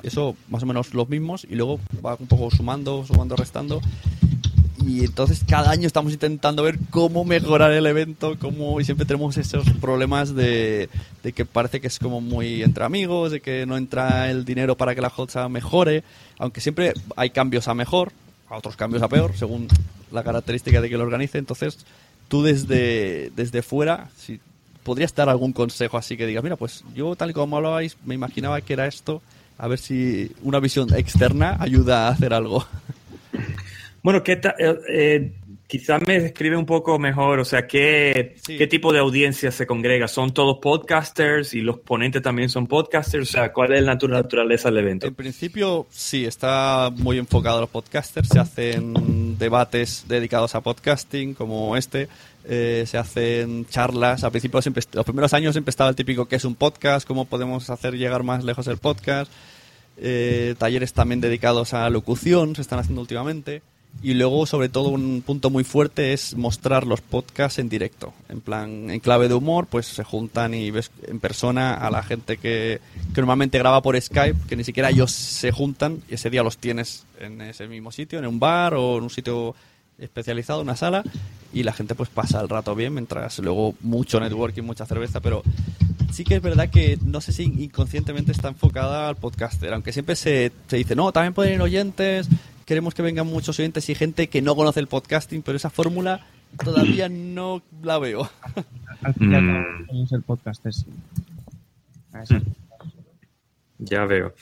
eso 0.03 0.35
más 0.49 0.63
o 0.63 0.67
menos 0.67 0.95
los 0.95 1.09
mismos, 1.09 1.47
y 1.49 1.55
luego 1.55 1.79
va 2.05 2.17
un 2.19 2.27
poco 2.27 2.51
sumando, 2.51 3.05
sumando, 3.07 3.37
restando. 3.37 3.81
Y 4.87 5.05
entonces 5.05 5.43
cada 5.47 5.71
año 5.71 5.87
estamos 5.87 6.13
intentando 6.13 6.63
ver 6.63 6.79
cómo 6.91 7.25
mejorar 7.25 7.73
el 7.73 7.87
evento, 7.87 8.37
cómo, 8.39 8.81
y 8.81 8.85
siempre 8.85 9.07
tenemos 9.07 9.37
esos 9.37 9.69
problemas 9.81 10.35
de, 10.35 10.89
de 11.23 11.33
que 11.33 11.45
parece 11.45 11.81
que 11.81 11.87
es 11.87 11.99
como 11.99 12.21
muy 12.21 12.63
entre 12.63 12.85
amigos, 12.85 13.33
de 13.33 13.41
que 13.41 13.65
no 13.67 13.77
entra 13.77 14.31
el 14.31 14.45
dinero 14.45 14.77
para 14.77 14.95
que 14.95 15.01
la 15.01 15.11
cosa 15.11 15.49
mejore, 15.49 16.03
aunque 16.39 16.61
siempre 16.61 16.95
hay 17.17 17.31
cambios 17.31 17.69
a 17.69 17.75
mejor, 17.75 18.13
a 18.49 18.57
otros 18.57 18.77
cambios 18.77 19.03
a 19.03 19.09
peor, 19.09 19.37
según 19.37 19.69
la 20.11 20.23
característica 20.23 20.81
de 20.81 20.89
que 20.89 20.97
lo 20.97 21.05
organice. 21.05 21.39
Entonces, 21.39 21.79
tú 22.29 22.43
desde, 22.43 23.31
desde 23.37 23.63
fuera, 23.63 24.11
si 24.17 24.41
podrías 24.83 25.15
dar 25.15 25.29
algún 25.29 25.53
consejo 25.53 25.97
así 25.97 26.17
que 26.17 26.27
digas, 26.27 26.43
mira, 26.43 26.57
pues 26.57 26.85
yo 26.95 27.15
tal 27.17 27.31
y 27.31 27.33
como 27.33 27.57
hablabais, 27.57 27.97
me 28.05 28.15
imaginaba 28.15 28.61
que 28.61 28.73
era 28.73 28.87
esto, 28.87 29.23
a 29.59 29.69
ver 29.69 29.79
si 29.79 30.33
una 30.43 30.61
visión 30.61 30.93
externa 30.95 31.57
ayuda 31.61 32.09
a 32.09 32.11
hacer 32.11 32.35
algo. 32.35 32.67
Bueno, 34.03 34.23
¿qué 34.25 34.37
ta- 34.37 34.55
eh, 34.59 34.79
eh, 34.89 35.33
quizás 35.69 36.03
me 36.07 36.19
describe 36.21 36.57
un 36.57 36.67
poco 36.67 36.99
mejor, 36.99 37.39
o 37.39 37.45
sea, 37.45 37.67
¿qué, 37.69 38.35
¿qué 38.45 38.67
tipo 38.67 38.93
de 38.93 38.99
audiencia 38.99 39.51
se 39.53 39.65
congrega? 39.67 40.09
¿Son 40.09 40.35
todos 40.35 40.59
podcasters 40.61 41.55
y 41.55 41.61
los 41.61 41.79
ponentes 41.79 42.21
también 42.21 42.49
son 42.49 42.67
podcasters? 42.67 43.29
O 43.29 43.33
sea, 43.33 43.53
¿cuál 43.53 43.73
es 43.75 43.83
la 43.85 43.95
natu- 43.97 44.09
naturaleza 44.09 44.71
del 44.71 44.79
evento? 44.79 45.07
En 45.07 45.15
principio, 45.15 45.87
sí, 45.91 46.25
está 46.25 46.91
muy 46.97 47.17
enfocado 47.19 47.59
a 47.59 47.61
los 47.63 47.71
podcasters. 47.71 48.29
Se 48.29 48.41
hacen 48.41 49.39
debates 49.39 50.05
dedicados 50.09 50.55
a 50.57 50.61
podcasting, 50.63 51.35
como 51.35 51.77
este. 51.77 52.09
Eh, 52.45 52.83
se 52.89 52.99
hacen 52.99 53.67
charlas. 53.67 54.25
Al 54.25 54.33
principio, 54.33 54.61
siempre, 54.61 54.83
los 54.93 55.05
primeros 55.05 55.33
años 55.33 55.55
siempre 55.55 55.71
estaba 55.71 55.91
el 55.91 55.97
típico 55.97 56.27
que 56.27 56.37
es 56.37 56.45
un 56.45 56.57
podcast, 56.57 57.07
cómo 57.07 57.25
podemos 57.27 57.71
hacer 57.71 57.95
llegar 57.97 58.25
más 58.25 58.43
lejos 58.43 58.67
el 58.67 58.79
podcast. 58.79 59.31
Eh, 59.97 60.57
talleres 60.59 60.93
también 60.93 61.21
dedicados 61.21 61.73
a 61.73 61.89
locución 61.89 62.57
se 62.57 62.63
están 62.63 62.81
haciendo 62.81 63.01
últimamente. 63.01 63.63
Y 64.01 64.15
luego, 64.15 64.47
sobre 64.47 64.69
todo, 64.69 64.89
un 64.89 65.23
punto 65.25 65.49
muy 65.51 65.63
fuerte 65.63 66.13
es 66.13 66.37
mostrar 66.37 66.87
los 66.87 67.01
podcasts 67.01 67.59
en 67.61 67.69
directo. 67.69 68.13
En 68.29 68.41
plan, 68.41 68.91
en 68.91 68.99
clave 68.99 69.29
de 69.29 69.35
humor, 69.35 69.67
pues 69.67 69.87
se 69.87 70.03
juntan 70.03 70.55
y 70.55 70.71
ves 70.73 70.91
en 71.07 71.21
persona 71.21 71.75
a 71.75 71.91
la 71.91 72.03
gente 72.03 72.37
que, 72.37 72.81
normalmente 73.15 73.59
graba 73.59 73.81
por 73.81 74.01
Skype, 74.01 74.49
que 74.49 74.57
ni 74.57 74.65
siquiera 74.65 74.91
ellos 74.91 75.13
se 75.13 75.53
juntan 75.53 76.03
y 76.09 76.15
ese 76.15 76.31
día 76.31 76.43
los 76.43 76.59
tienes 76.59 77.05
en 77.21 77.41
ese 77.43 77.69
mismo 77.69 77.93
sitio, 77.93 78.19
en 78.19 78.27
un 78.27 78.41
bar 78.41 78.75
o 78.75 78.99
en 78.99 79.05
un 79.05 79.11
sitio 79.11 79.55
especializado, 79.99 80.63
una 80.63 80.75
sala, 80.75 81.05
y 81.53 81.63
la 81.63 81.73
gente 81.73 81.95
pues 81.95 82.09
pasa 82.09 82.41
el 82.41 82.49
rato 82.49 82.75
bien 82.75 82.95
mientras 82.95 83.39
luego 83.39 83.75
mucho 83.83 84.19
networking, 84.19 84.63
mucha 84.63 84.87
cerveza, 84.87 85.21
pero 85.21 85.45
sí 86.13 86.25
que 86.25 86.37
es 86.37 86.43
verdad 86.43 86.71
que 86.71 86.99
no 87.05 87.21
sé 87.21 87.33
si 87.33 87.45
inconscientemente 87.45 88.33
está 88.33 88.49
enfocada 88.49 89.09
al 89.09 89.17
podcaster, 89.17 89.73
aunque 89.73 89.93
siempre 89.93 90.17
se, 90.17 90.51
se 90.67 90.77
dice, 90.77 90.97
no, 90.97 91.13
también 91.13 91.35
pueden 91.35 91.55
ir 91.55 91.63
oyentes, 91.63 92.29
queremos 92.65 92.95
que 92.95 93.03
vengan 93.03 93.27
muchos 93.27 93.59
oyentes 93.59 93.89
y 93.89 93.95
gente 93.95 94.29
que 94.29 94.43
no 94.43 94.55
conoce 94.57 94.81
el 94.81 94.87
podcasting, 94.89 95.43
pero 95.43 95.57
esa 95.57 95.71
fórmula 95.71 96.27
todavía 96.63 97.09
no 97.09 97.63
la 97.83 97.99
veo. 97.99 98.31
Al 99.03 99.15
final, 99.15 99.43
Mm. 99.43 100.05
es 100.05 100.13
el 100.13 100.23
podcast 100.23 100.65
es. 100.67 100.85
a 102.13 102.23
eso. 102.23 102.37
Ya 103.79 104.05
veo. 104.05 104.35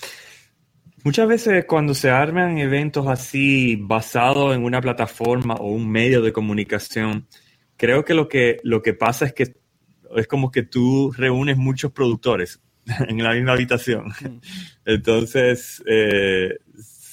Muchas 1.03 1.27
veces 1.29 1.65
cuando 1.65 1.95
se 1.95 2.11
arman 2.11 2.59
eventos 2.59 3.07
así 3.07 3.77
basados 3.77 4.55
en 4.55 4.65
una 4.65 4.81
plataforma 4.83 5.55
o 5.55 5.69
un 5.71 5.89
medio 5.91 6.21
de 6.21 6.33
comunicación, 6.33 7.27
creo 7.79 8.05
que 8.05 8.13
lo 8.13 8.29
que, 8.29 8.59
lo 8.65 8.83
que 8.83 8.93
pasa 8.93 9.25
es 9.25 9.33
que 9.33 9.55
es 10.17 10.27
como 10.27 10.51
que 10.51 10.63
tú 10.65 11.11
reúnes 11.17 11.57
muchos 11.57 11.93
productores 11.93 12.61
en 13.09 13.23
la 13.23 13.33
misma 13.33 13.53
habitación. 13.53 14.13
Entonces, 14.85 15.83
eh, 15.87 16.59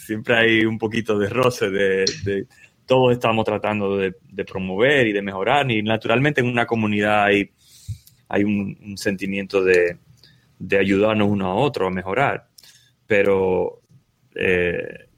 siempre 0.07 0.37
hay 0.37 0.65
un 0.65 0.77
poquito 0.77 1.17
de 1.19 1.29
roce 1.29 1.69
de, 1.69 2.45
todos 2.85 3.11
estamos 3.13 3.45
tratando 3.45 3.97
de, 3.97 4.13
promover 4.45 5.07
y 5.07 5.13
de 5.13 5.21
mejorar 5.21 5.69
y 5.69 5.83
naturalmente 5.83 6.41
en 6.41 6.47
una 6.47 6.65
comunidad 6.65 7.25
hay, 7.25 7.51
hay 8.29 8.43
un, 8.43 8.97
sentimiento 8.97 9.63
de, 9.63 9.97
de 10.57 10.79
ayudarnos 10.79 11.27
uno 11.29 11.47
a 11.47 11.55
otro 11.55 11.87
a 11.87 11.91
mejorar. 11.91 12.47
Pero 13.05 13.81
eh, 14.35 15.09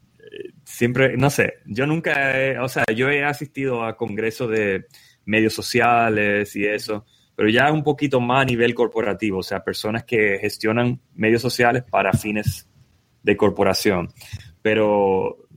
siempre, 0.64 1.16
no 1.16 1.30
sé, 1.30 1.54
yo 1.66 1.86
nunca, 1.86 2.40
he- 2.40 2.58
o 2.58 2.68
sea, 2.68 2.84
yo 2.94 3.08
he 3.08 3.24
asistido 3.24 3.84
a 3.84 3.96
congresos 3.96 4.50
de, 4.50 4.86
medios 5.30 5.54
sociales 5.54 6.54
y 6.56 6.66
eso, 6.66 7.06
pero 7.36 7.48
ya 7.48 7.70
un 7.72 7.82
poquito 7.82 8.20
más 8.20 8.42
a 8.42 8.44
nivel 8.44 8.74
corporativo, 8.74 9.38
o 9.38 9.42
sea, 9.42 9.62
personas 9.62 10.04
que 10.04 10.38
gestionan 10.40 11.00
medios 11.14 11.40
sociales 11.40 11.84
para 11.88 12.12
fines 12.12 12.68
de 13.22 13.36
corporación. 13.36 14.08
Pero 14.62 15.48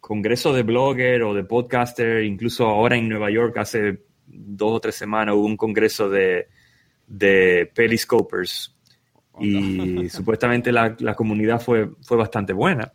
congreso 0.00 0.52
de 0.52 0.62
blogger 0.62 1.22
o 1.22 1.34
de 1.34 1.44
podcaster, 1.44 2.24
incluso 2.24 2.66
ahora 2.66 2.96
en 2.96 3.08
Nueva 3.08 3.30
York 3.30 3.56
hace 3.58 4.02
dos 4.26 4.72
o 4.72 4.80
tres 4.80 4.94
semanas 4.94 5.34
hubo 5.34 5.46
un 5.46 5.56
congreso 5.56 6.08
de, 6.08 6.48
de 7.06 7.70
periscopers 7.74 8.74
y 9.40 10.08
supuestamente 10.10 10.72
la, 10.72 10.96
la 10.98 11.14
comunidad 11.14 11.60
fue, 11.60 11.90
fue 12.02 12.16
bastante 12.16 12.52
buena. 12.52 12.92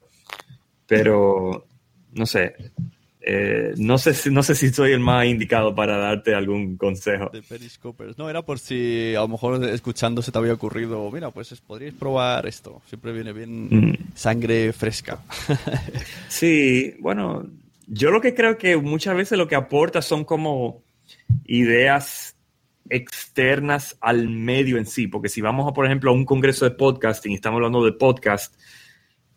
Pero, 0.85 1.67
no 2.13 2.25
sé, 2.25 2.55
eh, 3.29 3.73
no, 3.77 3.97
sé 3.97 4.13
si, 4.13 4.29
no 4.29 4.41
sé 4.41 4.55
si 4.55 4.69
soy 4.69 4.93
el 4.93 5.01
más 5.01 5.25
indicado 5.25 5.75
para 5.75 5.97
darte 5.97 6.33
algún 6.33 6.77
consejo. 6.77 7.29
De 7.33 7.41
Periscopers. 7.41 8.17
No, 8.17 8.29
era 8.29 8.41
por 8.41 8.57
si 8.57 9.13
a 9.15 9.19
lo 9.19 9.27
mejor 9.27 9.61
escuchando 9.65 10.21
se 10.21 10.31
te 10.31 10.37
había 10.37 10.53
ocurrido, 10.53 11.11
mira, 11.11 11.29
pues 11.31 11.51
es- 11.51 11.59
podríais 11.59 11.93
probar 11.93 12.45
esto. 12.47 12.81
Siempre 12.87 13.11
viene 13.11 13.33
bien 13.33 13.67
Mm. 13.69 13.93
sangre 14.15 14.71
fresca. 14.71 15.19
Sí, 16.29 16.95
bueno, 16.99 17.45
yo 17.87 18.11
lo 18.11 18.21
que 18.21 18.33
creo 18.33 18.57
que 18.57 18.77
muchas 18.77 19.15
veces 19.15 19.37
lo 19.37 19.47
que 19.47 19.55
aporta 19.55 20.01
son 20.01 20.23
como 20.23 20.81
ideas 21.45 22.35
externas 22.89 23.97
al 24.01 24.29
medio 24.29 24.77
en 24.77 24.85
sí, 24.85 25.07
porque 25.07 25.29
si 25.29 25.41
vamos 25.41 25.69
a, 25.69 25.73
por 25.73 25.85
ejemplo, 25.85 26.11
a 26.11 26.13
un 26.13 26.25
congreso 26.25 26.65
de 26.65 26.71
podcasting 26.71 27.31
y 27.33 27.35
estamos 27.35 27.57
hablando 27.57 27.83
de 27.83 27.91
podcast, 27.91 28.55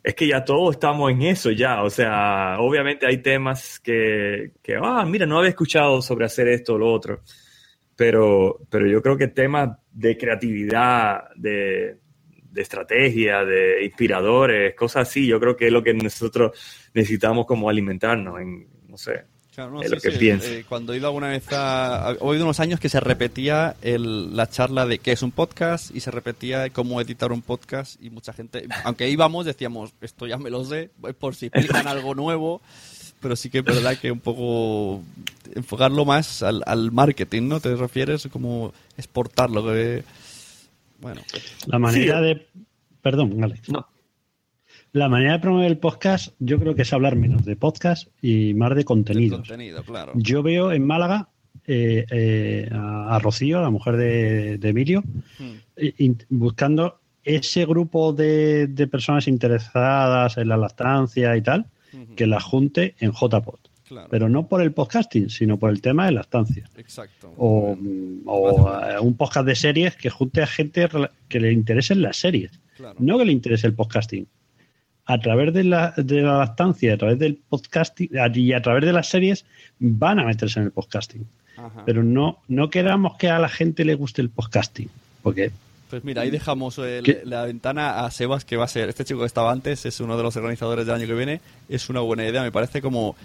es 0.02 0.14
que 0.14 0.26
ya 0.26 0.44
todos 0.44 0.74
estamos 0.74 1.10
en 1.10 1.22
eso 1.22 1.50
ya, 1.50 1.82
o 1.82 1.90
sea, 1.90 2.56
obviamente 2.58 3.06
hay 3.06 3.18
temas 3.18 3.78
que, 3.80 4.52
ah, 4.82 5.04
mira, 5.06 5.26
no 5.26 5.38
había 5.38 5.50
escuchado 5.50 6.00
sobre 6.00 6.24
hacer 6.24 6.48
esto 6.48 6.74
o 6.74 6.78
lo 6.78 6.92
otro, 6.92 7.22
pero, 7.96 8.60
pero 8.70 8.86
yo 8.86 9.02
creo 9.02 9.16
que 9.16 9.28
temas 9.28 9.76
de 9.92 10.16
creatividad, 10.16 11.24
de, 11.36 11.98
de 12.50 12.62
estrategia, 12.62 13.44
de 13.44 13.84
inspiradores, 13.84 14.74
cosas 14.74 15.08
así, 15.08 15.26
yo 15.26 15.38
creo 15.38 15.56
que 15.56 15.66
es 15.66 15.72
lo 15.72 15.82
que 15.82 15.92
nosotros 15.92 16.90
necesitamos 16.94 17.44
como 17.46 17.68
alimentarnos 17.68 18.40
en, 18.40 18.68
no 18.88 18.96
sé, 18.96 19.24
Claro, 19.54 19.72
no, 19.72 19.82
es 19.82 19.88
sí, 19.88 19.94
lo 19.96 20.00
que 20.00 20.12
sí, 20.12 20.18
pienso. 20.18 20.46
eh, 20.46 20.64
cuando 20.68 20.92
he 20.92 20.98
ido 20.98 21.08
alguna 21.08 21.28
vez 21.28 21.44
a... 21.50 22.12
He 22.20 22.24
oído 22.24 22.44
unos 22.44 22.60
años 22.60 22.78
que 22.78 22.88
se 22.88 23.00
repetía 23.00 23.74
el- 23.82 24.34
la 24.36 24.48
charla 24.48 24.86
de 24.86 24.98
qué 25.00 25.12
es 25.12 25.22
un 25.22 25.32
podcast 25.32 25.94
y 25.94 26.00
se 26.00 26.10
repetía 26.12 26.70
cómo 26.70 27.00
editar 27.00 27.32
un 27.32 27.42
podcast 27.42 28.00
y 28.02 28.10
mucha 28.10 28.32
gente, 28.32 28.66
aunque 28.84 29.08
íbamos, 29.10 29.44
decíamos, 29.46 29.90
esto 30.00 30.26
ya 30.26 30.38
me 30.38 30.50
lo 30.50 30.64
sé, 30.64 30.90
por 31.18 31.34
si 31.34 31.46
explican 31.46 31.86
algo 31.88 32.14
nuevo, 32.14 32.62
pero 33.20 33.34
sí 33.36 33.50
que 33.50 33.58
es 33.58 33.64
verdad 33.64 33.98
que 33.98 34.10
un 34.12 34.20
poco 34.20 35.02
enfocarlo 35.54 36.04
más 36.04 36.42
al, 36.42 36.62
al 36.64 36.92
marketing, 36.92 37.48
¿no? 37.48 37.60
¿Te 37.60 37.74
refieres? 37.74 38.28
Como 38.32 38.72
exportarlo, 38.96 39.64
que... 39.66 40.04
Bueno. 41.00 41.22
La 41.66 41.78
manera 41.78 42.20
de. 42.20 42.46
Perdón, 43.02 43.42
Alex. 43.42 43.68
No. 43.70 43.86
La 44.92 45.08
manera 45.08 45.34
de 45.34 45.38
promover 45.38 45.66
el 45.70 45.78
podcast, 45.78 46.34
yo 46.40 46.58
creo 46.58 46.74
que 46.74 46.82
es 46.82 46.92
hablar 46.92 47.14
menos 47.14 47.44
de 47.44 47.54
podcast 47.54 48.08
y 48.20 48.54
más 48.54 48.74
de 48.74 48.84
contenidos. 48.84 49.40
Contenido, 49.40 49.84
claro. 49.84 50.12
Yo 50.16 50.42
veo 50.42 50.72
en 50.72 50.84
Málaga 50.84 51.28
eh, 51.66 52.04
eh, 52.10 52.68
a, 52.72 53.18
Rocío, 53.20 53.60
la 53.62 53.70
mujer 53.70 53.96
de, 53.96 54.58
de 54.58 54.68
Emilio, 54.68 55.04
eh, 55.76 55.94
in- 55.98 56.18
buscando 56.28 56.98
ese 57.22 57.66
grupo 57.66 58.12
de, 58.12 58.66
de 58.66 58.86
personas 58.88 59.28
interesadas 59.28 60.36
en 60.38 60.48
la 60.48 60.56
lactancia 60.56 61.36
y 61.36 61.42
tal, 61.42 61.66
que 62.16 62.26
la 62.26 62.40
junte 62.40 62.94
en 62.98 63.12
JPod. 63.12 63.58
Claro. 63.86 64.08
Pero 64.10 64.28
no 64.28 64.46
por 64.48 64.62
el 64.62 64.72
podcasting, 64.72 65.30
sino 65.30 65.58
por 65.58 65.70
el 65.70 65.80
tema 65.80 66.06
de 66.06 66.12
lactancia. 66.12 66.68
Exacto. 66.76 67.32
O, 67.36 67.76
o, 68.26 68.80
eh, 68.84 68.98
un 69.00 69.14
podcast 69.16 69.46
de 69.46 69.54
series 69.56 69.96
que 69.96 70.10
junte 70.10 70.42
a 70.42 70.46
gente 70.46 70.88
que 71.28 71.40
le 71.40 71.52
interesen 71.52 72.00
las 72.02 72.16
series. 72.16 72.52
Claro. 72.76 72.94
No 72.98 73.18
que 73.18 73.24
le 73.24 73.32
interese 73.32 73.66
el 73.66 73.74
podcasting. 73.74 74.26
A 75.12 75.18
través 75.20 75.52
de 75.52 75.64
la, 75.64 75.92
de 75.96 76.22
la 76.22 76.38
lactancia, 76.38 76.94
a 76.94 76.96
través 76.96 77.18
del 77.18 77.38
podcasting 77.48 78.10
y 78.34 78.52
a 78.52 78.62
través 78.62 78.84
de 78.84 78.92
las 78.92 79.08
series 79.08 79.44
van 79.78 80.18
a 80.18 80.24
meterse 80.24 80.60
en 80.60 80.66
el 80.66 80.72
podcasting. 80.72 81.26
Ajá. 81.56 81.82
Pero 81.84 82.02
no, 82.02 82.38
no 82.48 82.70
queramos 82.70 83.16
que 83.16 83.28
a 83.28 83.38
la 83.38 83.48
gente 83.48 83.84
le 83.84 83.94
guste 83.94 84.22
el 84.22 84.30
podcasting. 84.30 84.88
Porque 85.22 85.50
Pues 85.90 86.04
mira, 86.04 86.22
ahí 86.22 86.30
dejamos 86.30 86.78
el- 86.78 87.02
¿Qué? 87.02 87.22
la 87.24 87.44
ventana 87.44 88.04
a 88.04 88.10
Sebas, 88.12 88.44
que 88.44 88.56
va 88.56 88.64
a 88.64 88.68
ser, 88.68 88.88
este 88.88 89.04
chico 89.04 89.20
que 89.20 89.26
estaba 89.26 89.50
antes, 89.50 89.84
es 89.84 89.98
uno 90.00 90.16
de 90.16 90.22
los 90.22 90.36
organizadores 90.36 90.86
del 90.86 90.94
año 90.94 91.06
que 91.08 91.14
viene, 91.14 91.40
es 91.68 91.90
una 91.90 91.98
buena 92.00 92.24
idea, 92.26 92.42
me 92.42 92.52
parece 92.52 92.80
como, 92.80 93.16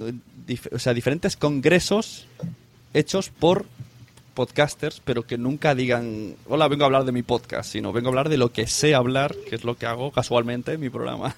eh, 0.00 0.12
dif- 0.48 0.72
o 0.74 0.78
sea, 0.78 0.94
diferentes 0.94 1.36
congresos 1.36 2.26
hechos 2.94 3.28
por 3.28 3.66
podcasters, 4.34 5.00
pero 5.04 5.22
que 5.26 5.38
nunca 5.38 5.74
digan, 5.74 6.34
hola, 6.48 6.68
vengo 6.68 6.82
a 6.84 6.86
hablar 6.86 7.04
de 7.04 7.12
mi 7.12 7.22
podcast, 7.22 7.70
sino 7.72 7.92
vengo 7.92 8.08
a 8.08 8.10
hablar 8.10 8.28
de 8.28 8.36
lo 8.36 8.52
que 8.52 8.66
sé 8.66 8.94
hablar, 8.94 9.34
que 9.48 9.54
es 9.56 9.64
lo 9.64 9.76
que 9.76 9.86
hago 9.86 10.10
casualmente 10.10 10.72
en 10.72 10.80
mi 10.80 10.90
programa. 10.90 11.34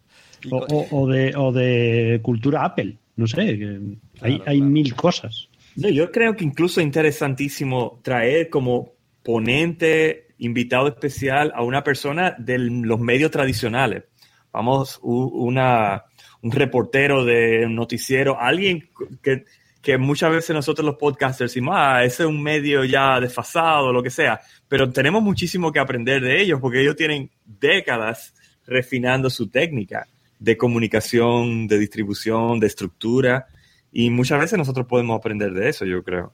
o, 0.50 0.56
o- 0.58 1.02
o 1.02 1.08
de, 1.08 1.34
o 1.36 1.52
de 1.52 2.20
cultura 2.22 2.64
Apple. 2.64 2.96
No 3.16 3.26
sé, 3.26 3.58
que 3.58 3.78
hay, 4.22 4.42
hay 4.46 4.60
mil 4.62 4.94
cosas. 4.94 5.48
No, 5.76 5.88
yo 5.88 6.10
creo 6.10 6.34
que 6.34 6.44
incluso 6.44 6.80
es 6.80 6.86
interesantísimo 6.86 8.00
traer 8.02 8.48
como 8.48 8.92
ponente, 9.22 10.28
invitado 10.38 10.88
especial 10.88 11.52
a 11.54 11.62
una 11.62 11.84
persona 11.84 12.34
de 12.38 12.58
los 12.58 12.98
medios 12.98 13.30
tradicionales. 13.30 14.04
Vamos, 14.52 14.98
una, 15.02 16.04
un 16.42 16.50
reportero 16.50 17.24
de 17.24 17.66
un 17.66 17.74
noticiero, 17.74 18.40
alguien 18.40 18.88
que, 19.22 19.44
que 19.82 19.96
muchas 19.96 20.30
veces 20.30 20.54
nosotros 20.54 20.84
los 20.84 20.96
podcasters 20.96 21.50
decimos, 21.50 21.74
ah, 21.76 22.04
ese 22.04 22.24
es 22.24 22.28
un 22.28 22.42
medio 22.42 22.84
ya 22.84 23.18
desfasado, 23.18 23.92
lo 23.92 24.02
que 24.02 24.10
sea, 24.10 24.40
pero 24.68 24.90
tenemos 24.90 25.22
muchísimo 25.22 25.72
que 25.72 25.78
aprender 25.78 26.22
de 26.22 26.42
ellos 26.42 26.60
porque 26.60 26.82
ellos 26.82 26.96
tienen 26.96 27.30
décadas 27.44 28.34
refinando 28.66 29.30
su 29.30 29.48
técnica 29.48 30.06
de 30.38 30.56
comunicación, 30.56 31.68
de 31.68 31.78
distribución, 31.78 32.58
de 32.58 32.66
estructura. 32.66 33.46
Y 33.92 34.10
muchas 34.10 34.40
veces 34.40 34.58
nosotros 34.58 34.86
podemos 34.86 35.18
aprender 35.18 35.52
de 35.52 35.68
eso, 35.68 35.84
yo 35.84 36.02
creo. 36.02 36.32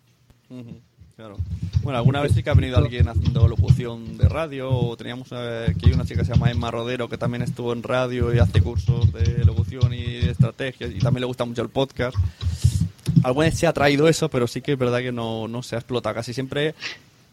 Claro. 1.16 1.36
Bueno, 1.82 1.98
alguna 1.98 2.20
vez 2.20 2.32
sí 2.32 2.43
que 2.43 2.51
ha 2.51 2.55
venido 2.55 2.77
alguien 2.77 3.09
haciendo 3.09 3.48
locución 3.48 4.18
de 4.18 4.28
radio, 4.28 4.70
o 4.70 4.97
teníamos 4.97 5.28
eh, 5.32 5.66
aquí 5.70 5.93
una 5.93 6.05
chica 6.05 6.20
que 6.20 6.27
se 6.27 6.35
llama 6.35 6.51
Emma 6.51 6.70
Rodero 6.70 7.09
que 7.09 7.16
también 7.16 7.43
estuvo 7.43 7.73
en 7.73 7.82
radio 7.82 8.35
y 8.35 8.39
hace 8.39 8.60
cursos 8.60 9.12
de 9.12 9.44
locución 9.44 9.94
y 9.94 10.02
de 10.02 10.31
estrategia 10.31 10.89
y 10.89 10.98
también 10.98 11.23
le 11.23 11.27
gusta 11.27 11.44
mucho 11.44 11.62
el 11.62 11.70
podcast. 11.70 12.16
Alguna 13.23 13.47
vez 13.47 13.59
se 13.59 13.66
ha 13.66 13.73
traído 13.73 14.09
eso, 14.09 14.28
pero 14.28 14.47
sí 14.47 14.61
que 14.62 14.73
es 14.73 14.78
verdad 14.78 15.01
que 15.01 15.12
no, 15.12 15.49
no 15.49 15.62
se 15.62 15.74
ha 15.77 15.78
explotado. 15.78 16.15
Casi 16.15 16.33
siempre 16.35 16.74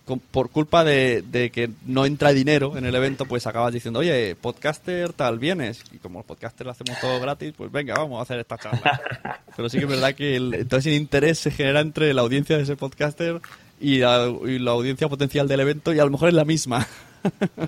con- 0.05 0.19
por 0.19 0.49
culpa 0.49 0.83
de, 0.83 1.21
de 1.31 1.49
que 1.49 1.69
no 1.85 2.05
entra 2.05 2.33
dinero 2.33 2.77
en 2.77 2.85
el 2.85 2.93
evento, 2.95 3.25
pues 3.25 3.47
acabas 3.47 3.73
diciendo, 3.73 3.99
oye, 4.01 4.35
podcaster 4.35 5.13
tal, 5.13 5.39
vienes. 5.39 5.81
Y 5.93 5.97
como 5.97 6.19
los 6.19 6.25
podcasters 6.25 6.65
lo 6.65 6.71
hacemos 6.71 6.99
todo 6.99 7.19
gratis, 7.19 7.53
pues 7.55 7.71
venga, 7.71 7.95
vamos 7.95 8.19
a 8.19 8.23
hacer 8.23 8.39
esta 8.39 8.57
charla. 8.57 9.01
Pero 9.55 9.69
sí 9.69 9.77
que 9.77 9.83
es 9.85 9.89
verdad 9.89 10.13
que 10.15 10.35
el- 10.35 10.53
entonces 10.55 10.87
el 10.93 10.99
interés 10.99 11.39
se 11.39 11.51
genera 11.51 11.79
entre 11.79 12.13
la 12.13 12.21
audiencia 12.21 12.57
de 12.57 12.63
ese 12.63 12.75
podcaster 12.75 13.39
y 13.79 13.99
la, 13.99 14.33
y 14.45 14.59
la 14.59 14.71
audiencia 14.71 15.07
potencial 15.09 15.47
del 15.47 15.59
evento 15.61 15.93
y 15.93 15.99
a 15.99 16.05
lo 16.05 16.11
mejor 16.11 16.29
es 16.29 16.35
la 16.35 16.45
misma. 16.45 16.85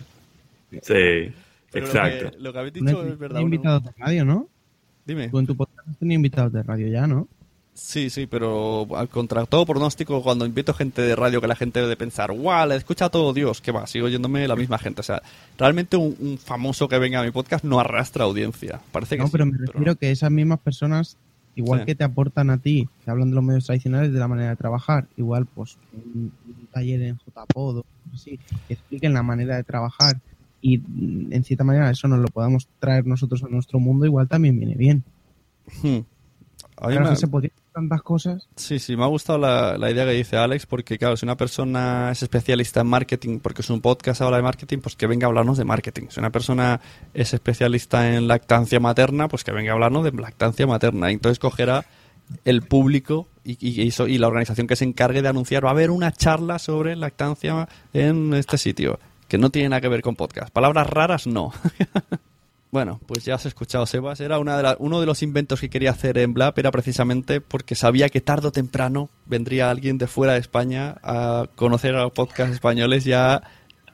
Sí, 0.72 1.32
Pero 1.72 1.86
lo 1.86 1.86
exacto. 1.86 2.32
que- 2.32 2.38
Lo 2.40 2.52
que, 2.54 2.60
habéis 2.60 2.76
No 2.82 2.90
dicho 2.92 3.06
es 3.06 3.18
verdad. 3.18 3.40
invitados 3.40 3.84
de 3.86 3.92
radio, 3.98 4.26
¿no? 4.26 4.48
Dime. 5.06 5.30
Tú 5.30 5.40
en 5.40 5.48
tu 5.48 5.56
podcast 5.56 5.88
has 5.88 5.98
tenido 5.98 6.16
invitados 6.16 6.52
de 6.52 6.64
radio 6.64 6.88
ya, 6.88 7.08
¿no? 7.08 7.28
Sí, 7.78 8.10
sí, 8.10 8.26
pero 8.26 8.88
al 8.95 9.10
contra 9.10 9.45
todo 9.45 9.66
pronóstico, 9.66 10.24
cuando 10.24 10.45
invito 10.45 10.74
gente 10.74 11.02
de 11.02 11.14
radio 11.14 11.42
que 11.42 11.48
la 11.48 11.58
gente 11.58 11.82
debe 11.82 11.98
pensar, 11.98 12.32
guau, 12.32 12.70
le 12.70 12.78
escucha 12.78 13.06
a 13.06 13.10
todo 13.10 13.34
Dios, 13.34 13.60
que 13.60 13.74
va, 13.74 13.86
sigo 13.86 14.06
oyéndome 14.06 14.48
la 14.48 14.56
misma 14.56 14.78
gente. 14.78 15.02
O 15.02 15.04
sea, 15.04 15.22
realmente 15.58 15.98
un, 15.98 16.16
un 16.22 16.38
famoso 16.38 16.88
que 16.88 16.98
venga 17.00 17.20
a 17.20 17.24
mi 17.24 17.32
podcast 17.32 17.66
no 17.66 17.78
arrastra 17.80 18.24
audiencia. 18.24 18.80
Parece 18.94 19.18
que 19.18 19.24
No, 19.24 19.28
sí, 19.28 19.32
pero 19.34 19.45
me 19.45 19.58
refiero 19.58 19.95
que 19.98 20.10
esas 20.10 20.32
mismas 20.32 20.60
personas, 20.60 21.18
igual 21.56 21.82
Sí. 21.82 21.86
que 21.88 21.95
te 21.95 22.06
aportan 22.06 22.50
a 22.50 22.60
ti, 22.60 22.88
que 23.04 23.12
hablan 23.12 23.32
de 23.32 23.36
los 23.36 23.44
medios 23.44 23.66
tradicionales, 23.66 24.14
de 24.14 24.20
la 24.20 24.30
manera 24.30 24.52
de 24.52 24.56
trabajar, 24.56 25.08
igual 25.18 25.45
pues 25.45 25.78
un, 25.92 26.32
un 26.48 26.68
taller 26.72 27.02
en 27.02 27.18
JPod 27.18 27.80
o 27.80 27.86
así, 28.14 28.40
que 28.70 28.74
expliquen 28.76 29.14
la 29.14 29.22
manera 29.24 29.58
de 29.58 29.64
trabajar 29.66 30.22
y 30.62 30.76
en 31.30 31.44
cierta 31.44 31.66
manera 31.66 31.90
eso 31.92 32.08
nos 32.08 32.20
lo 32.20 32.28
podamos 32.30 32.70
traer 32.80 33.06
nosotros 33.06 33.44
a 33.44 33.50
nuestro 33.50 33.80
mundo, 33.80 34.06
igual 34.06 34.30
también 34.30 34.58
viene 34.58 34.76
bien. 34.76 35.04
Hmm. 35.84 36.00
A 36.78 36.88
mí 36.88 36.94
Claro, 36.94 37.06
me- 37.06 37.10
que 37.12 37.16
se 37.20 37.28
podrían 37.28 37.52
hacer 37.54 37.72
tantas 37.74 38.02
cosas. 38.02 38.48
Sí, 38.56 38.80
sí, 38.80 38.95
me 38.98 39.04
ha 39.04 39.08
gustado 39.08 39.40
la, 39.40 39.78
la 39.78 39.92
idea 39.92 40.06
que 40.06 40.12
dice 40.12 40.36
Alex, 40.38 40.66
porque 40.66 40.98
claro, 40.98 41.16
si 41.18 41.26
una 41.26 41.38
persona 41.38 42.10
es 42.12 42.22
especialista 42.24 42.82
en 42.82 42.88
marketing, 42.88 43.40
porque 43.40 43.62
es 43.62 43.70
un 43.70 43.82
podcast 43.82 44.22
habla 44.22 44.38
de 44.38 44.44
marketing, 44.44 44.80
pues 44.80 44.95
que 44.95 45.08
venga 45.08 45.26
a 45.26 45.30
hablarnos 45.30 45.58
de 45.58 45.64
marketing. 45.66 46.08
Si 46.10 46.20
una 46.20 46.32
persona 46.32 46.82
es 47.14 47.34
especialista 47.34 48.14
en 48.16 48.28
lactancia 48.28 48.80
materna, 48.80 49.28
pues 49.28 49.44
que 49.44 49.52
venga 49.52 49.72
a 49.72 49.74
hablarnos 49.76 50.04
de 50.04 50.12
lactancia 50.12 50.68
materna. 50.68 51.12
Y 51.12 51.16
entonces 51.16 51.40
cogerá 51.40 51.86
el 52.44 52.62
público 52.64 53.28
y, 53.44 53.58
y 53.62 54.18
la 54.18 54.28
organización 54.28 54.66
que 54.68 54.76
se 54.76 54.84
encargue 54.84 55.22
de 55.22 55.28
anunciar, 55.30 55.64
va 55.64 55.70
a 55.70 55.74
haber 55.74 55.92
una 55.92 56.12
charla 56.12 56.58
sobre 56.60 56.95
lactancia 56.95 57.70
en 57.94 58.34
este 58.34 58.58
sitio, 58.58 59.00
que 59.28 59.38
no 59.38 59.50
tiene 59.52 59.70
nada 59.70 59.82
que 59.82 59.88
ver 59.90 60.02
con 60.02 60.16
podcast. 60.16 60.50
Palabras 60.52 60.90
raras, 60.90 61.28
no. 61.28 61.54
Bueno, 62.76 63.00
pues 63.08 63.24
ya 63.24 63.36
has 63.36 63.45
escuchado, 63.45 63.86
Sebas. 63.86 64.20
Era 64.20 64.38
uno 64.38 65.00
de 65.00 65.06
los 65.06 65.24
inventos 65.24 65.62
que 65.62 65.70
quería 65.70 65.92
hacer 65.92 66.18
en 66.18 66.34
Blab, 66.34 66.56
era 66.60 66.72
precisamente 66.72 67.40
porque 67.40 67.74
sabía 67.74 68.10
que 68.10 68.20
tarde 68.20 68.50
o 68.50 68.52
temprano 68.52 69.10
vendría 69.26 69.70
alguien 69.70 69.98
de 69.98 70.08
fuera 70.08 70.34
de 70.34 70.40
España 70.40 70.98
a 71.02 71.48
conocer 71.56 71.95
a 71.95 72.02
los 72.02 72.12
podcasts 72.12 72.54
españoles 72.54 73.08
y 73.08 73.14
a 73.14 73.44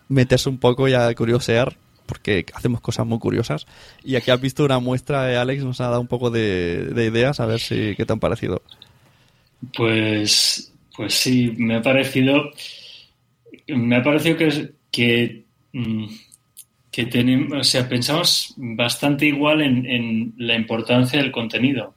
meterse 0.10 0.50
un 0.50 0.58
poco 0.58 0.88
y 0.88 0.96
a 0.96 1.14
curiosear, 1.14 1.78
porque 2.08 2.44
hacemos 2.56 2.82
cosas 2.82 3.06
muy 3.06 3.20
curiosas. 3.20 3.68
Y 4.04 4.16
aquí 4.16 4.32
has 4.32 4.42
visto 4.42 4.66
una 4.66 4.80
muestra, 4.80 5.32
eh, 5.32 5.38
Alex 5.38 5.64
nos 5.64 5.80
ha 5.80 5.90
dado 5.90 6.02
un 6.02 6.08
poco 6.08 6.32
de, 6.32 6.86
de 6.86 7.06
ideas, 7.06 7.40
a 7.40 7.46
ver 7.46 7.60
si 7.60 7.94
qué 7.96 8.04
te 8.04 8.14
han 8.14 8.20
parecido. 8.20 8.64
Pues, 9.78 10.74
pues 10.98 11.14
sí, 11.14 11.54
me 11.56 11.76
ha 11.76 11.84
parecido, 11.84 12.50
me 13.68 13.98
ha 13.98 14.02
parecido 14.02 14.38
que, 14.90 15.46
mm, 15.72 16.06
que 16.92 17.06
tenemos, 17.06 17.58
o 17.60 17.64
sea, 17.64 17.88
pensamos 17.88 18.54
bastante 18.58 19.26
igual 19.26 19.62
en, 19.62 19.86
en 19.86 20.34
la 20.38 20.56
importancia 20.56 21.20
del 21.22 21.32
contenido. 21.32 21.96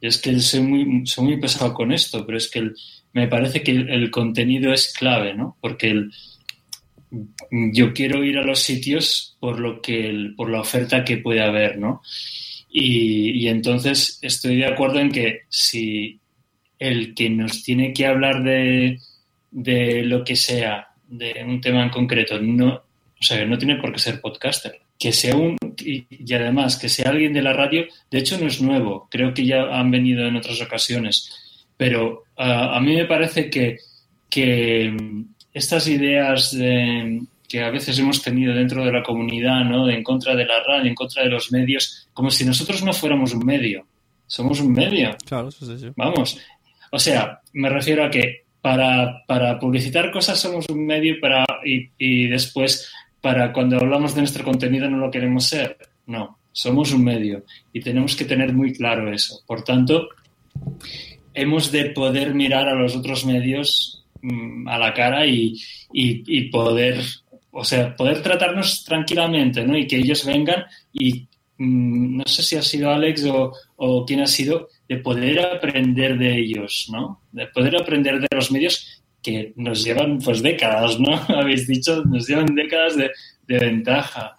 Es 0.00 0.18
que 0.18 0.38
soy 0.40 0.60
muy, 0.60 1.06
soy 1.06 1.24
muy 1.24 1.40
pesado 1.40 1.74
con 1.74 1.92
esto, 1.92 2.24
pero 2.26 2.38
es 2.38 2.50
que 2.50 2.70
me 3.12 3.28
parece 3.28 3.62
que 3.62 3.72
el, 3.72 4.10
contenido 4.10 4.72
es 4.72 4.92
clave, 4.92 5.34
¿no? 5.34 5.56
Porque 5.60 5.90
el- 5.90 6.10
yo 7.72 7.92
quiero 7.92 8.22
ir 8.24 8.38
a 8.38 8.42
los 8.44 8.60
sitios 8.60 9.36
por 9.40 9.58
lo 9.58 9.80
que 9.82 10.30
por 10.36 10.50
la 10.50 10.60
oferta 10.60 11.04
que 11.04 11.16
puede 11.18 11.40
haber, 11.42 11.78
¿no? 11.78 12.02
Y, 12.70 13.30
y 13.44 13.48
entonces 13.48 14.18
estoy 14.22 14.56
de 14.56 14.66
acuerdo 14.66 15.00
en 15.00 15.10
que 15.10 15.40
si 15.48 16.20
el 16.78 17.14
que 17.14 17.28
nos 17.30 17.62
tiene 17.64 17.92
que 17.92 18.06
hablar 18.06 18.42
de, 18.44 18.98
de 19.50 20.04
lo 20.04 20.24
que 20.24 20.36
sea, 20.36 20.88
de 21.08 21.44
un 21.44 21.60
tema 21.60 21.82
en 21.82 21.90
concreto, 21.90 22.40
no, 22.40 22.82
o 23.20 23.24
sea, 23.24 23.44
no 23.44 23.58
tiene 23.58 23.76
por 23.76 23.92
qué 23.92 23.98
ser 23.98 24.20
podcaster. 24.20 24.80
Que 24.98 25.12
sea 25.12 25.34
un, 25.36 25.56
y, 25.78 26.04
y 26.10 26.34
además 26.34 26.76
que 26.76 26.88
sea 26.88 27.10
alguien 27.10 27.32
de 27.32 27.42
la 27.42 27.52
radio, 27.52 27.86
de 28.10 28.18
hecho 28.18 28.38
no 28.38 28.46
es 28.46 28.60
nuevo, 28.60 29.08
creo 29.10 29.32
que 29.32 29.46
ya 29.46 29.62
han 29.78 29.90
venido 29.90 30.26
en 30.26 30.36
otras 30.36 30.60
ocasiones, 30.60 31.64
pero 31.76 32.24
a 32.36 32.78
mí 32.80 32.94
me 32.96 33.06
parece 33.06 33.48
que, 33.48 33.78
que 34.28 34.90
mm, 34.90 35.24
estas 35.54 35.86
ideas 35.88 36.56
de- 36.56 37.22
que 37.48 37.62
a 37.62 37.70
veces 37.70 37.98
hemos 37.98 38.22
tenido 38.22 38.54
dentro 38.54 38.84
de 38.84 38.92
la 38.92 39.02
comunidad, 39.02 39.64
¿no? 39.64 39.84
De 39.86 39.94
en 39.94 40.04
contra 40.04 40.36
de 40.36 40.44
la 40.46 40.62
radio, 40.64 40.88
en 40.88 40.94
contra 40.94 41.24
de 41.24 41.30
los 41.30 41.50
medios, 41.50 42.06
como 42.12 42.30
si 42.30 42.44
nosotros 42.44 42.82
no 42.84 42.92
fuéramos 42.92 43.32
un 43.34 43.44
medio. 43.44 43.84
Somos 44.28 44.60
un 44.60 44.72
medio. 44.72 45.16
Claro, 45.26 45.50
sí, 45.50 45.66
sí, 45.66 45.76
sí. 45.78 45.86
Vamos. 45.96 46.38
O 46.92 46.98
sea, 47.00 47.40
me 47.54 47.68
refiero 47.68 48.04
a 48.04 48.10
que 48.10 48.44
para, 48.60 49.24
para 49.26 49.58
publicitar 49.58 50.12
cosas 50.12 50.38
somos 50.38 50.68
un 50.68 50.86
medio 50.86 51.16
para, 51.20 51.44
y, 51.64 51.88
y 51.98 52.28
después 52.28 52.88
para 53.20 53.52
cuando 53.52 53.76
hablamos 53.76 54.14
de 54.14 54.22
nuestro 54.22 54.44
contenido 54.44 54.88
no 54.88 54.98
lo 54.98 55.10
queremos 55.10 55.46
ser. 55.46 55.76
No, 56.06 56.38
somos 56.52 56.92
un 56.92 57.04
medio 57.04 57.44
y 57.72 57.80
tenemos 57.80 58.16
que 58.16 58.24
tener 58.24 58.52
muy 58.52 58.72
claro 58.72 59.12
eso. 59.12 59.42
Por 59.46 59.62
tanto, 59.62 60.08
hemos 61.34 61.70
de 61.70 61.86
poder 61.90 62.34
mirar 62.34 62.68
a 62.68 62.74
los 62.74 62.96
otros 62.96 63.24
medios 63.24 64.04
mm, 64.22 64.68
a 64.68 64.78
la 64.78 64.94
cara 64.94 65.26
y, 65.26 65.60
poder, 66.50 67.00
o 67.50 67.64
sea, 67.64 67.94
poder 67.94 68.22
tratarnos 68.22 68.84
tranquilamente, 68.84 69.64
¿no? 69.64 69.76
Y 69.76 69.86
que 69.86 69.96
ellos 69.96 70.24
vengan 70.24 70.64
y 70.92 71.28
mm, 71.58 72.16
no 72.18 72.24
sé 72.26 72.42
si 72.42 72.56
ha 72.56 72.62
sido 72.62 72.90
Alex 72.90 73.24
o, 73.26 73.52
o 73.76 74.04
quién 74.04 74.20
ha 74.20 74.26
sido, 74.26 74.68
de 74.88 74.96
poder 74.96 75.40
aprender 75.40 76.18
de 76.18 76.38
ellos, 76.38 76.88
¿no? 76.90 77.22
De 77.30 77.46
poder 77.46 77.76
aprender 77.76 78.20
de 78.20 78.28
los 78.34 78.50
medios 78.50 78.99
que 79.22 79.52
nos 79.56 79.84
llevan 79.84 80.18
pues 80.18 80.42
décadas, 80.42 80.98
¿no? 80.98 81.14
Habéis 81.28 81.66
dicho, 81.66 82.04
nos 82.04 82.26
llevan 82.28 82.54
décadas 82.54 82.96
de, 82.96 83.10
de 83.46 83.58
ventaja. 83.58 84.36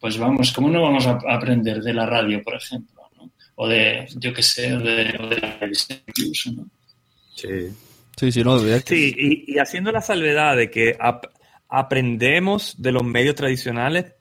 Pues 0.00 0.18
vamos, 0.18 0.52
¿cómo 0.52 0.68
no 0.68 0.82
vamos 0.82 1.06
a 1.06 1.18
aprender 1.28 1.80
de 1.82 1.94
la 1.94 2.04
radio, 2.06 2.42
por 2.42 2.54
ejemplo? 2.56 3.02
¿no? 3.16 3.30
O 3.56 3.68
de, 3.68 4.06
yo 4.16 4.32
qué 4.34 4.42
sé, 4.42 4.72
o 4.74 4.80
de, 4.80 5.16
o 5.20 5.26
de 5.28 5.40
la 5.40 5.58
televisión 5.58 5.98
incluso, 6.06 6.52
¿no? 6.52 6.66
Sí. 7.34 7.48
Sí, 8.16 8.30
sí, 8.30 8.44
no, 8.44 8.60
Sí, 8.86 9.12
y, 9.18 9.54
y 9.54 9.58
haciendo 9.58 9.90
la 9.90 10.00
salvedad 10.00 10.56
de 10.56 10.70
que 10.70 10.96
ap- 11.00 11.26
aprendemos 11.68 12.80
de 12.80 12.92
los 12.92 13.02
medios 13.02 13.34
tradicionales, 13.34 14.12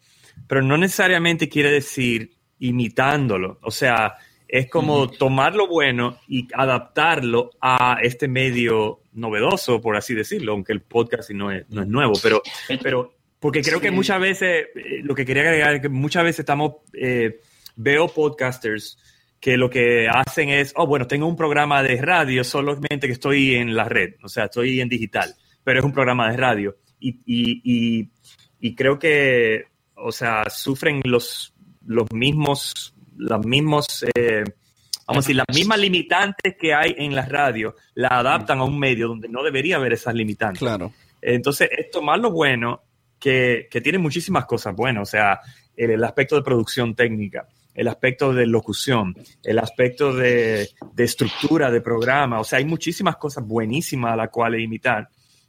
pero 0.48 0.64
no 0.64 0.77
necesariamente 0.77 1.48
quiere 1.48 1.69
decir 1.72 2.32
imitándolo. 2.59 3.59
O 3.61 3.69
sea, 3.69 4.16
es 4.53 4.69
como 4.69 5.09
tomar 5.09 5.56
lo 5.56 5.67
bueno 5.67 6.19
y 6.27 6.48
adaptarlo 6.53 7.49
a 7.59 7.98
este 8.03 8.27
medio 8.27 8.99
novedoso, 9.14 9.82
por 9.82 9.98
así 9.98 10.14
decirlo, 10.14 10.51
aunque 10.51 10.73
el 10.73 10.82
podcast 10.82 11.32
no 11.32 11.51
es, 11.51 11.67
no 11.69 11.82
es 11.82 11.88
nuevo, 11.88 12.14
pero, 12.22 12.43
pero 12.83 13.15
porque 13.40 13.64
creo 13.64 13.82
que 13.82 13.90
muchas 13.90 14.19
veces, 14.22 14.67
eh, 14.75 15.01
lo 15.01 15.15
que 15.15 15.25
quería 15.25 15.41
agregar 15.41 15.73
es 15.73 15.82
que 15.82 15.90
muchas 15.90 16.23
veces 16.23 16.41
estamos, 16.41 16.73
eh, 16.93 17.40
veo 17.77 18.07
podcasters 18.09 18.99
que 19.40 19.57
lo 19.57 19.72
que 19.72 20.07
hacen 20.07 20.49
es, 20.49 20.72
oh, 20.75 20.85
bueno, 20.85 21.07
tengo 21.07 21.25
un 21.25 21.35
programa 21.35 21.82
de 21.82 21.99
radio, 21.99 22.43
solamente 22.43 23.07
que 23.07 23.14
estoy 23.14 23.56
en 23.56 23.75
la 23.75 23.85
red, 23.85 24.14
o 24.22 24.30
sea, 24.30 24.45
estoy 24.45 24.80
en 24.82 24.88
digital, 24.88 25.33
pero 25.64 25.80
es 25.80 25.85
un 25.85 25.93
programa 25.93 26.30
de 26.30 26.38
radio. 26.38 26.77
Y, 26.99 27.09
y, 27.25 27.61
y, 27.64 28.09
y 28.59 28.75
creo 28.75 28.99
que, 28.99 29.64
o 29.95 30.11
sea, 30.11 30.48
sufren 30.51 31.01
los, 31.06 31.56
los 31.88 32.11
mismos, 32.11 32.92
los 33.17 33.45
mismos, 33.45 34.06
eh, 34.16 34.43
vamos 35.08 35.25
a 35.25 35.27
decir, 35.27 35.35
las 35.35 35.56
mismas 35.56 35.80
limitantes 35.80 36.56
que 36.59 36.74
hay 36.74 36.95
en 36.98 37.16
la 37.16 37.25
radio, 37.25 37.75
la 37.95 38.09
adaptan 38.09 38.59
a 38.59 38.64
un 38.64 38.77
medio 38.77 39.08
donde 39.08 39.30
no 39.30 39.43
debería 39.43 39.77
haber 39.77 39.93
esas 39.93 40.14
limitantes. 40.14 40.59
Claro. 40.59 40.93
Entonces, 41.22 41.69
es 41.77 41.90
tomar 41.90 42.19
lo 42.19 42.32
bueno, 42.32 42.82
que, 43.19 43.67
que 43.72 43.80
tiene 43.80 44.00
muchísimas 44.00 44.45
cosas 44.45 44.75
buenas, 44.75 45.03
o 45.03 45.11
sea, 45.11 45.40
el, 45.77 45.92
el 45.92 46.03
aspecto 46.03 46.35
de 46.35 46.42
producción 46.42 46.93
técnica, 46.93 47.48
el 47.74 47.88
aspecto 47.88 48.33
de 48.33 48.45
locución, 48.45 49.16
el 49.43 49.59
aspecto 49.59 50.14
de, 50.14 50.69
de 50.93 51.03
estructura 51.03 51.72
de 51.72 51.82
programa, 51.82 52.40
o 52.40 52.43
sea, 52.43 52.59
hay 52.59 52.66
muchísimas 52.66 53.16
cosas 53.16 53.45
buenísimas 53.48 54.14
a 54.14 54.17
las 54.17 54.30
cuales 54.30 54.61
imitar, 54.61 55.08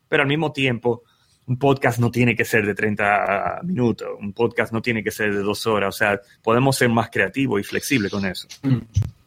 pero 0.08 0.22
al 0.22 0.28
mismo 0.28 0.52
tiempo, 0.52 1.02
un 1.46 1.58
podcast 1.58 1.98
no 1.98 2.10
tiene 2.10 2.34
que 2.34 2.44
ser 2.44 2.66
de 2.66 2.74
30 2.74 3.60
minutos, 3.64 4.08
un 4.18 4.32
podcast 4.32 4.72
no 4.72 4.80
tiene 4.80 5.02
que 5.02 5.10
ser 5.10 5.34
de 5.34 5.40
dos 5.40 5.66
horas, 5.66 5.94
o 5.94 5.98
sea, 5.98 6.20
podemos 6.42 6.76
ser 6.76 6.88
más 6.88 7.10
creativos 7.10 7.60
y 7.60 7.64
flexibles 7.64 8.10
con 8.10 8.24
eso. 8.24 8.48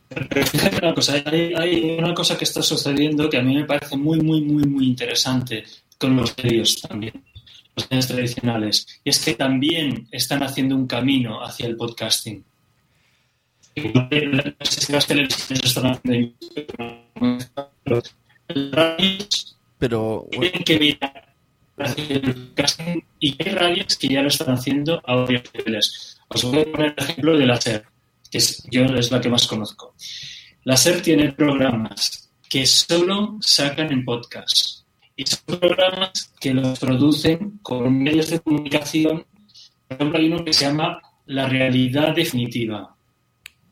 Pero 0.10 0.46
fíjate 0.46 0.78
una 0.78 0.96
cosa, 0.96 1.22
hay, 1.26 1.54
hay 1.54 1.98
una 2.00 2.14
cosa 2.14 2.38
que 2.38 2.46
está 2.46 2.62
sucediendo 2.62 3.30
que 3.30 3.38
a 3.38 3.42
mí 3.42 3.56
me 3.56 3.66
parece 3.66 3.98
muy, 3.98 4.20
muy, 4.22 4.42
muy, 4.42 4.64
muy 4.64 4.88
interesante 4.88 5.64
con 5.98 6.16
los 6.16 6.36
medios 6.38 6.82
también, 6.82 7.24
los 7.76 7.90
medios 7.92 8.08
tradicionales, 8.08 9.02
y 9.04 9.10
es 9.10 9.24
que 9.24 9.34
también 9.34 10.08
están 10.12 10.42
haciendo 10.44 10.76
un 10.76 10.88
camino 10.88 11.44
hacia 11.44 11.68
el 11.68 11.76
podcasting. 11.76 12.44
No 13.94 14.10
sé 14.62 14.82
si 14.82 14.92
las 14.92 15.06
televisiones 15.06 15.66
están 15.66 15.92
haciendo 15.92 16.34
pero 17.84 18.02
Pero 19.78 20.28
tienen 20.32 20.64
que 20.64 20.80
mirar 20.80 21.27
hacia 21.27 21.27
el 21.27 21.27
podcasting 21.27 21.27
y 23.20 23.36
hay 23.44 23.52
radios 23.52 23.98
que 23.98 24.08
ya 24.08 24.22
lo 24.22 24.30
están 24.30 24.56
haciendo 24.56 25.02
a 25.06 25.16
varios 25.16 25.44
niveles. 25.54 26.18
Os 26.28 26.44
voy 26.44 26.62
a 26.62 26.72
poner 26.72 26.96
el 26.98 27.04
ejemplo 27.04 27.38
de 27.38 27.46
la 27.46 27.62
SER, 27.62 27.86
que 28.32 28.40
es, 28.40 28.64
yo 28.72 28.84
es 28.86 29.12
la 29.12 29.22
que 29.22 29.30
más 29.30 29.48
conozco. 29.48 29.94
La 30.64 30.76
SER 30.76 31.02
tiene 31.02 31.32
programas 31.34 32.32
que 32.50 32.66
solo 32.66 33.38
sacan 33.42 33.92
en 33.92 34.04
podcast. 34.04 34.86
Y 35.16 35.26
son 35.26 35.60
programas 35.60 36.34
que 36.40 36.54
los 36.54 36.80
producen 36.80 37.60
con 37.62 38.04
medios 38.04 38.30
de 38.30 38.40
comunicación. 38.40 39.26
Por 39.88 39.98
ejemplo, 39.98 40.20
hay 40.20 40.28
uno 40.28 40.46
que 40.46 40.54
se 40.54 40.66
llama 40.66 41.02
La 41.26 41.48
Realidad 41.48 42.16
Definitiva. 42.16 42.96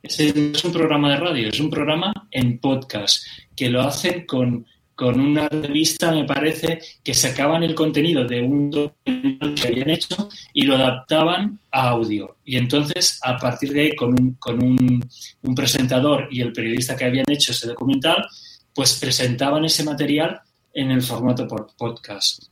Ese 0.02 0.34
no 0.34 0.56
es 0.56 0.64
un 0.64 0.72
programa 0.72 1.10
de 1.10 1.18
radio, 1.18 1.50
es 1.50 1.60
un 1.60 1.70
programa 1.70 2.14
en 2.32 2.60
podcast, 2.60 3.26
que 3.56 3.70
lo 3.70 3.82
hacen 3.82 4.26
con, 4.26 4.66
con 4.96 5.20
una 5.20 5.48
revista, 5.50 6.12
me 6.12 6.24
parece, 6.24 6.80
que 7.04 7.14
sacaban 7.14 7.64
el 7.64 7.76
contenido 7.76 8.26
de 8.26 8.42
un 8.42 8.72
documental 8.72 9.54
que 9.54 9.68
habían 9.68 9.90
hecho 9.90 10.30
y 10.54 10.64
lo 10.64 10.76
adaptaban 10.76 11.60
a 11.72 11.90
audio. 11.90 12.38
Y 12.46 12.56
entonces, 12.58 13.20
a 13.22 13.38
partir 13.38 13.74
de 13.74 13.82
ahí, 13.82 13.96
con 13.96 14.10
un, 14.20 14.34
con 14.36 14.64
un, 14.64 15.06
un 15.42 15.56
presentador 15.56 16.30
y 16.32 16.42
el 16.42 16.54
periodista 16.54 16.96
que 16.96 17.06
habían 17.06 17.30
hecho 17.30 17.52
ese 17.52 17.68
documental, 17.68 18.26
pues 18.74 18.98
presentaban 19.00 19.66
ese 19.66 19.84
material 19.84 20.40
en 20.74 20.92
el 20.92 21.02
formato 21.02 21.48
por 21.48 21.68
podcast. 21.78 22.44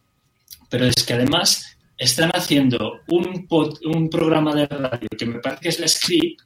Pero 0.69 0.85
es 0.85 1.03
que 1.03 1.13
además 1.13 1.77
están 1.97 2.31
haciendo 2.31 2.99
un, 3.07 3.47
pod- 3.47 3.79
un 3.85 4.09
programa 4.09 4.53
de 4.53 4.67
radio 4.67 5.07
que 5.17 5.25
me 5.25 5.39
parece 5.39 5.61
que 5.61 5.69
es 5.69 5.79
la 5.79 5.87
script, 5.87 6.41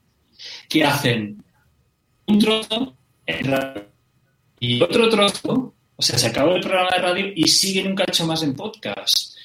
que 0.70 0.84
hacen 0.84 1.44
un 2.28 2.40
trozo 2.40 2.96
en 3.26 3.46
radio 3.46 3.86
y 4.60 4.82
otro 4.82 5.10
trozo, 5.10 5.74
o 5.98 6.02
sea, 6.04 6.18
se 6.18 6.28
acabó 6.28 6.56
el 6.56 6.62
programa 6.62 6.92
de 6.96 7.02
radio 7.02 7.32
y 7.36 7.48
siguen 7.48 7.88
un 7.88 7.96
cacho 7.96 8.26
más 8.28 8.44
en 8.44 8.54
podcast. 8.54 9.36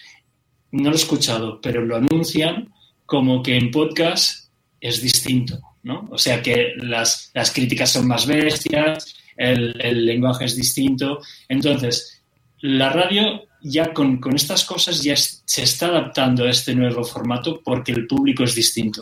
No 0.70 0.90
lo 0.90 0.92
he 0.92 0.98
escuchado, 0.98 1.60
pero 1.62 1.81
lo 1.81 1.97
anuncian 1.97 2.72
como 3.06 3.42
que 3.42 3.56
en 3.56 3.70
podcast 3.70 4.50
es 4.78 5.00
distinto, 5.00 5.58
¿no? 5.82 6.08
O 6.10 6.18
sea 6.18 6.42
que 6.42 6.74
las, 6.76 7.31
las 7.32 7.52
críticas 7.52 7.90
son 7.90 8.06
más 8.06 8.26
bestias, 8.26 9.14
el, 9.34 10.05
lenguaje 10.05 10.44
es 10.44 10.55
distinto. 10.55 11.20
Entonces, 11.48 12.22
la 12.60 12.90
radio 12.90 13.44
ya 13.62 13.94
con, 13.94 14.18
con 14.18 14.36
estas 14.36 14.64
cosas 14.64 15.02
ya 15.02 15.16
se 15.16 15.62
está 15.62 15.86
adaptando 15.86 16.44
a 16.44 16.50
este 16.50 16.74
nuevo 16.74 17.02
formato 17.02 17.62
porque 17.64 17.92
el 17.92 18.06
público 18.06 18.44
es 18.44 18.55
distinto. 18.55 19.00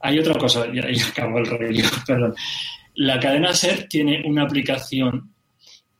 hay 0.00 0.18
otra 0.18 0.38
cosa, 0.38 0.72
ya, 0.72 0.90
ya 0.90 1.06
acabó 1.08 1.38
el 1.38 1.46
rollo, 1.46 1.84
perdón. 2.06 2.34
La 2.94 3.20
cadena 3.20 3.52
SER 3.52 3.88
tiene 3.88 4.22
una 4.24 4.44
aplicación 4.44 5.35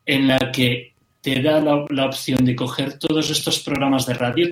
en 0.07 0.27
la 0.29 0.51
que 0.51 0.93
te 1.21 1.41
da 1.41 1.59
la, 1.59 2.05
opción 2.05 2.45
de 2.45 2.55
coger 2.55 2.97
todos 2.97 3.29
estos 3.29 3.59
programas 3.59 4.05
de 4.05 4.13
radio 4.13 4.47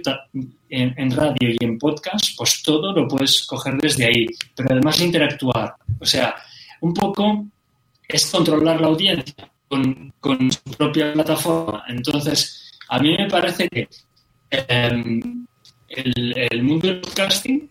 en, 0.70 1.12
radio 1.12 1.50
y 1.50 1.64
en 1.64 1.80
podcast, 1.80 2.36
pues 2.38 2.62
todo 2.62 2.92
lo 2.92 3.08
puedes 3.08 3.46
coger 3.46 3.76
desde 3.78 4.06
ahí, 4.06 4.26
pero 4.54 4.74
además 4.74 5.00
interactuar. 5.00 5.76
O 6.00 6.06
sea, 6.06 6.36
un 6.82 6.94
poco 6.94 7.46
es 8.06 8.26
controlar 8.26 8.82
la 8.82 8.88
audiencia 8.88 9.50
con, 9.70 10.12
su 10.52 10.76
propia 10.78 11.14
plataforma. 11.14 11.86
Entonces, 11.88 12.72
a 12.90 13.00
mí 13.00 13.16
me 13.18 13.30
parece 13.30 13.70
que 13.70 13.88
el, 14.50 15.48
el 16.36 16.64
mundo 16.64 16.88
del 16.88 17.00
podcasting, 17.00 17.70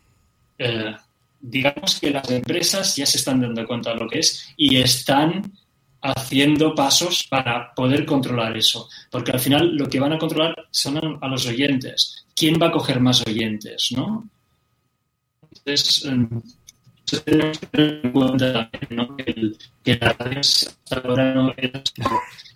eh, 0.57 0.97
digamos 1.39 2.01
que 2.01 2.11
las 2.11 2.31
empresas 2.31 2.97
ya 2.97 3.05
se 3.05 3.19
están 3.19 3.43
dando 3.43 3.67
cuenta 3.67 3.93
de 3.93 4.01
lo 4.01 4.09
que 4.09 4.21
es 4.21 4.49
y 4.57 4.79
están 4.79 5.43
haciendo 6.05 6.75
pasos 6.75 7.27
para 7.31 7.73
poder 7.75 8.05
controlar 8.05 8.57
eso. 8.57 8.89
Porque 9.11 9.33
al 9.33 9.41
final 9.41 9.75
lo 9.77 9.89
que 9.89 9.99
van 9.99 10.13
a 10.13 10.19
controlar 10.19 10.55
son 10.71 10.99
a, 10.99 11.19
a 11.21 11.29
los 11.29 11.47
oyentes. 11.47 12.27
¿Quién 12.37 12.59
va 12.61 12.69
a 12.69 12.73
coger 12.73 13.01
más 13.01 13.27
oyentes? 13.27 13.89
¿no? 13.97 14.29
Entonces, 15.51 16.05
eh, 16.05 16.29
eso 17.07 17.21
tenemos 17.23 17.59
que 17.59 17.67
tener 17.69 18.01
en 18.05 18.13
cuenta 18.13 18.71
también, 18.71 18.97
¿no? 18.97 19.17
Que, 19.17 19.23
el- 19.31 19.59
que 19.83 19.97
la 19.97 20.13
radio 20.13 20.41
hasta 20.41 20.97
ahora 21.01 21.35
no 21.35 21.55
es... 21.57 21.71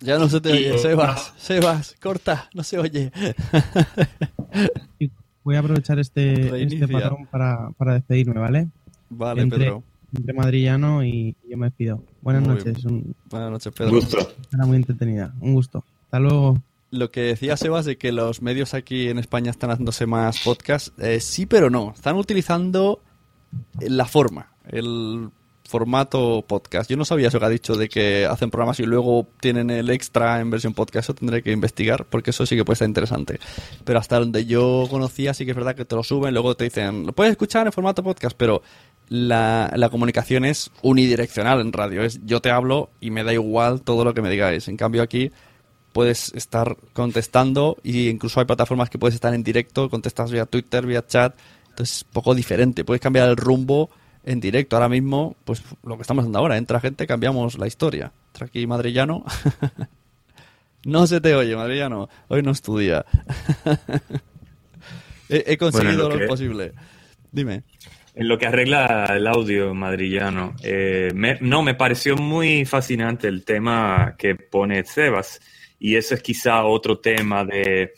Ya 0.00 0.18
no 0.18 0.28
se 0.28 0.40
te 0.40 0.52
oye, 0.52 0.78
Sebas, 0.78 1.32
Sebas, 1.38 1.96
corta, 2.00 2.48
no 2.54 2.62
se 2.62 2.78
oye. 2.78 3.10
Voy 5.42 5.56
a 5.56 5.60
aprovechar 5.60 5.98
este, 5.98 6.62
este 6.62 6.86
patrón 6.88 7.26
para, 7.26 7.70
para 7.76 7.94
despedirme, 7.94 8.38
¿vale? 8.40 8.68
Vale, 9.10 9.42
entre, 9.42 9.58
Pedro. 9.58 9.82
Entre 10.16 10.32
madrillano 10.32 11.04
y 11.04 11.36
yo 11.48 11.56
me 11.58 11.66
despido. 11.66 12.02
Buenas 12.22 12.42
Muy 12.42 12.54
noches. 12.54 12.84
Un, 12.84 13.14
Buenas 13.28 13.50
noches, 13.50 13.72
Pedro. 13.74 13.90
Gusto. 13.92 14.32
Era 14.52 14.66
muy 14.66 14.76
entretenida. 14.76 15.34
Un 15.40 15.54
gusto. 15.54 15.84
Hasta 16.04 16.18
luego. 16.18 16.62
Lo 16.90 17.10
que 17.10 17.20
decía 17.20 17.56
Sebas 17.58 17.84
de 17.84 17.98
que 17.98 18.12
los 18.12 18.40
medios 18.40 18.72
aquí 18.72 19.08
en 19.08 19.18
España 19.18 19.50
están 19.50 19.70
haciéndose 19.70 20.06
más 20.06 20.40
podcast, 20.42 20.98
eh, 20.98 21.20
sí 21.20 21.44
pero 21.44 21.68
no. 21.68 21.92
Están 21.94 22.16
utilizando 22.16 23.02
la 23.80 24.06
forma, 24.06 24.52
el 24.70 25.28
formato 25.68 26.42
podcast. 26.48 26.90
Yo 26.90 26.96
no 26.96 27.04
sabía 27.04 27.28
eso 27.28 27.38
que 27.38 27.44
ha 27.44 27.50
dicho 27.50 27.76
de 27.76 27.90
que 27.90 28.24
hacen 28.24 28.50
programas 28.50 28.80
y 28.80 28.84
luego 28.84 29.28
tienen 29.38 29.68
el 29.68 29.90
extra 29.90 30.40
en 30.40 30.48
versión 30.48 30.72
podcast. 30.72 31.04
Eso 31.04 31.14
tendré 31.14 31.42
que 31.42 31.52
investigar 31.52 32.06
porque 32.06 32.30
eso 32.30 32.46
sí 32.46 32.56
que 32.56 32.64
puede 32.64 32.76
ser 32.76 32.88
interesante. 32.88 33.38
Pero 33.84 33.98
hasta 33.98 34.18
donde 34.18 34.46
yo 34.46 34.86
conocía 34.88 35.34
sí 35.34 35.44
que 35.44 35.50
es 35.50 35.56
verdad 35.56 35.76
que 35.76 35.84
te 35.84 35.94
lo 35.94 36.02
suben, 36.02 36.32
luego 36.32 36.56
te 36.56 36.64
dicen, 36.64 37.04
lo 37.04 37.12
puedes 37.12 37.32
escuchar 37.32 37.66
en 37.66 37.72
formato 37.72 38.02
podcast, 38.02 38.34
pero 38.34 38.62
la, 39.08 39.72
la 39.74 39.88
comunicación 39.88 40.44
es 40.44 40.70
unidireccional 40.82 41.60
en 41.60 41.72
radio. 41.72 42.02
Es 42.02 42.20
yo 42.24 42.40
te 42.40 42.50
hablo 42.50 42.90
y 43.00 43.10
me 43.10 43.24
da 43.24 43.32
igual 43.32 43.82
todo 43.82 44.04
lo 44.04 44.14
que 44.14 44.22
me 44.22 44.30
digáis. 44.30 44.68
En 44.68 44.76
cambio 44.76 45.02
aquí 45.02 45.32
puedes 45.92 46.32
estar 46.34 46.76
contestando 46.92 47.76
y 47.82 48.08
incluso 48.08 48.40
hay 48.40 48.46
plataformas 48.46 48.90
que 48.90 48.98
puedes 48.98 49.14
estar 49.14 49.34
en 49.34 49.42
directo, 49.42 49.88
contestas 49.90 50.30
vía 50.30 50.46
Twitter, 50.46 50.86
vía 50.86 51.06
chat, 51.06 51.34
entonces 51.70 51.96
es 51.96 52.02
un 52.04 52.12
poco 52.12 52.34
diferente, 52.34 52.84
puedes 52.84 53.00
cambiar 53.00 53.28
el 53.28 53.36
rumbo 53.36 53.90
en 54.24 54.40
directo. 54.40 54.76
Ahora 54.76 54.88
mismo, 54.88 55.36
pues 55.44 55.62
lo 55.82 55.96
que 55.96 56.02
estamos 56.02 56.22
haciendo 56.22 56.38
ahora, 56.38 56.56
entra 56.56 56.80
gente, 56.80 57.06
cambiamos 57.06 57.58
la 57.58 57.66
historia. 57.66 58.12
Entra 58.28 58.46
aquí 58.46 58.66
Madrillano. 58.66 59.24
no 60.84 61.06
se 61.06 61.20
te 61.20 61.34
oye, 61.34 61.56
Madrillano, 61.56 62.08
hoy 62.28 62.42
no 62.42 62.50
estudia. 62.50 63.04
he, 65.28 65.44
he 65.46 65.58
conseguido 65.58 66.04
Bueno, 66.04 66.16
lo 66.16 66.22
lo 66.22 66.28
posible. 66.28 66.72
Dime. 67.32 67.62
En 68.18 68.26
lo 68.26 68.36
que 68.36 68.46
arregla 68.46 69.06
el 69.14 69.28
audio 69.28 69.72
madrillano, 69.74 70.56
eh, 70.64 71.12
no, 71.40 71.62
me 71.62 71.74
pareció 71.76 72.16
muy 72.16 72.64
fascinante 72.64 73.28
el 73.28 73.44
tema 73.44 74.16
que 74.18 74.34
pone 74.34 74.82
Sebas. 74.82 75.40
Y 75.78 75.94
eso 75.94 76.16
es 76.16 76.20
quizá 76.20 76.64
otro 76.64 76.98
tema 76.98 77.44
de 77.44 77.92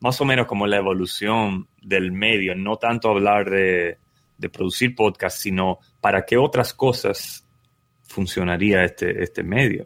más 0.00 0.18
o 0.22 0.24
menos 0.24 0.46
como 0.46 0.66
la 0.66 0.78
evolución 0.78 1.68
del 1.82 2.12
medio. 2.12 2.54
No 2.54 2.76
tanto 2.76 3.10
hablar 3.10 3.50
de, 3.50 3.98
de 4.38 4.48
producir 4.48 4.94
podcast, 4.94 5.36
sino 5.36 5.80
para 6.00 6.24
qué 6.24 6.38
otras 6.38 6.72
cosas 6.72 7.46
funcionaría 8.04 8.82
este, 8.84 9.22
este 9.22 9.42
medio. 9.42 9.84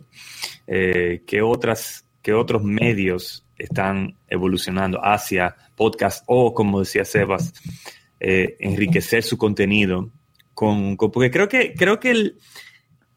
Eh, 0.68 1.24
¿qué, 1.26 1.42
otras, 1.42 2.06
¿Qué 2.22 2.32
otros 2.32 2.62
medios 2.62 3.44
están 3.58 4.16
evolucionando 4.28 5.00
hacia 5.04 5.56
podcast 5.74 6.22
o, 6.28 6.54
como 6.54 6.78
decía 6.78 7.04
Sebas, 7.04 7.52
eh, 8.25 8.57
enriquecer 8.60 9.25
su 9.25 9.36
contenido 9.36 10.10
con, 10.55 10.97
con- 10.97 11.10
porque 11.10 11.31
creo 11.31 11.49
que 11.49 11.75
creo 11.75 11.99
que 11.99 12.10
el, 12.12 12.36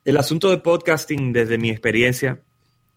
el 0.03 0.17
asunto 0.17 0.49
de 0.49 0.57
podcasting 0.57 1.31
desde 1.31 1.57
mi 1.59 1.69
experiencia 1.69 2.39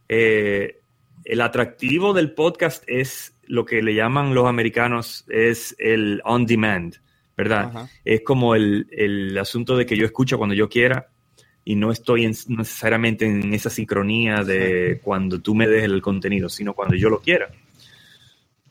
eh, 0.09 0.79
el 1.25 1.41
atractivo 1.43 2.15
del 2.15 2.33
podcast 2.33 2.83
es 2.87 3.35
lo 3.47 3.65
que 3.67 3.83
le 3.83 3.95
llaman 3.95 4.35
los 4.35 4.47
americanos 4.47 5.27
es 5.29 5.77
el 5.79 6.23
on 6.25 6.47
demand 6.47 6.95
verdad 7.37 7.65
Ajá. 7.69 7.91
es 8.07 8.23
como 8.23 8.55
el, 8.55 8.87
el 8.91 9.37
asunto 9.37 9.77
de 9.77 9.85
que 9.85 9.97
yo 9.99 10.07
escucho 10.07 10.39
cuando 10.39 10.55
yo 10.55 10.69
quiera 10.71 11.09
y 11.65 11.75
no 11.75 11.93
estoy 11.93 12.25
en- 12.25 12.35
necesariamente 12.49 13.27
en 13.27 13.53
esa 13.53 13.69
sincronía 13.69 14.43
de 14.45 15.01
cuando 15.03 15.41
tú 15.41 15.55
me 15.55 15.69
des 15.69 15.85
el 15.85 16.01
contenido 16.01 16.49
sino 16.49 16.73
cuando 16.73 16.95
yo 16.97 17.11
lo 17.11 17.21
quiera. 17.21 17.49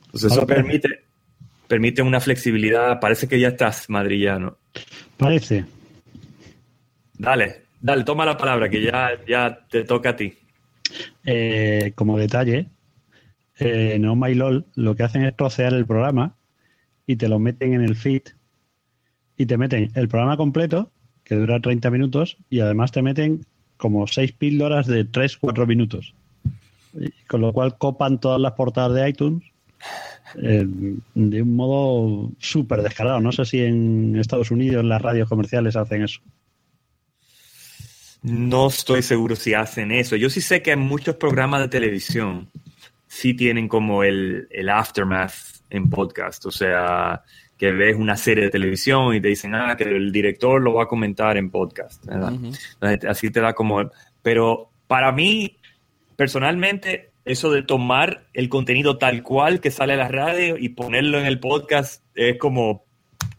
Entonces 0.05 0.31
eso 0.31 0.47
permite 0.47 0.87
permite 1.67 2.01
una 2.01 2.19
flexibilidad. 2.19 2.99
Parece 2.99 3.27
que 3.27 3.39
ya 3.39 3.49
estás 3.49 3.89
madrillano. 3.89 4.57
Parece. 5.17 5.65
Dale, 7.17 7.63
dale, 7.81 8.03
toma 8.03 8.25
la 8.25 8.37
palabra, 8.37 8.69
que 8.69 8.81
ya, 8.81 9.11
ya 9.27 9.59
te 9.69 9.83
toca 9.83 10.09
a 10.09 10.15
ti. 10.15 10.33
Eh, 11.25 11.91
como 11.95 12.17
detalle, 12.17 12.67
eh, 13.59 13.93
en 13.95 14.05
Oh 14.05 14.15
My 14.15 14.33
LOL 14.33 14.65
lo 14.75 14.95
que 14.95 15.03
hacen 15.03 15.23
es 15.23 15.35
trocear 15.35 15.73
el 15.73 15.85
programa 15.85 16.35
y 17.05 17.15
te 17.15 17.27
lo 17.27 17.39
meten 17.39 17.73
en 17.73 17.81
el 17.81 17.95
feed 17.95 18.21
y 19.37 19.45
te 19.45 19.57
meten 19.57 19.91
el 19.95 20.07
programa 20.07 20.37
completo, 20.37 20.91
que 21.23 21.35
dura 21.35 21.59
30 21.59 21.91
minutos, 21.91 22.37
y 22.49 22.59
además 22.59 22.91
te 22.91 23.01
meten 23.01 23.45
como 23.77 24.07
6 24.07 24.31
píldoras 24.31 24.87
de 24.87 25.05
3-4 25.05 25.67
minutos. 25.67 26.13
Y 26.93 27.11
con 27.27 27.41
lo 27.41 27.53
cual 27.53 27.77
copan 27.77 28.19
todas 28.19 28.41
las 28.41 28.53
portadas 28.53 28.93
de 28.95 29.09
iTunes 29.09 29.43
eh, 30.35 30.65
de 31.13 31.41
un 31.41 31.55
modo 31.55 32.31
súper 32.39 32.81
descarado. 32.81 33.19
No 33.19 33.31
sé 33.31 33.45
si 33.45 33.63
en 33.63 34.15
Estados 34.17 34.51
Unidos 34.51 34.83
las 34.83 35.01
radios 35.01 35.29
comerciales 35.29 35.75
hacen 35.75 36.03
eso. 36.03 36.21
No 38.21 38.67
estoy 38.67 39.01
seguro 39.03 39.35
si 39.35 39.53
hacen 39.53 39.91
eso. 39.91 40.15
Yo 40.15 40.29
sí 40.29 40.41
sé 40.41 40.61
que 40.61 40.75
muchos 40.75 41.15
programas 41.15 41.61
de 41.61 41.69
televisión 41.69 42.49
sí 43.07 43.33
tienen 43.33 43.67
como 43.67 44.03
el, 44.03 44.47
el 44.51 44.69
aftermath 44.69 45.33
en 45.69 45.89
podcast. 45.89 46.45
O 46.45 46.51
sea, 46.51 47.23
que 47.57 47.71
ves 47.71 47.95
una 47.95 48.15
serie 48.15 48.45
de 48.45 48.49
televisión 48.49 49.15
y 49.15 49.21
te 49.21 49.29
dicen, 49.29 49.55
ah, 49.55 49.75
que 49.75 49.85
el 49.85 50.11
director 50.11 50.61
lo 50.61 50.73
va 50.73 50.83
a 50.83 50.87
comentar 50.87 51.37
en 51.37 51.49
podcast. 51.49 52.05
Así 53.07 53.31
te 53.31 53.41
da 53.41 53.53
como... 53.53 53.89
Pero 54.21 54.69
para 54.87 55.11
mí, 55.11 55.57
personalmente, 56.15 57.06
eso 57.27 57.51
de 57.51 57.61
tomar 57.63 58.25
el 58.33 58.49
contenido 58.49 58.97
tal 58.97 59.23
cual 59.23 59.59
que 59.59 59.71
sale 59.71 59.93
a 59.93 59.97
la 59.97 60.07
radio 60.07 60.57
y 60.57 60.69
ponerlo 60.69 61.19
en 61.19 61.25
el 61.25 61.39
podcast 61.39 62.03
es 62.15 62.37
como... 62.37 62.85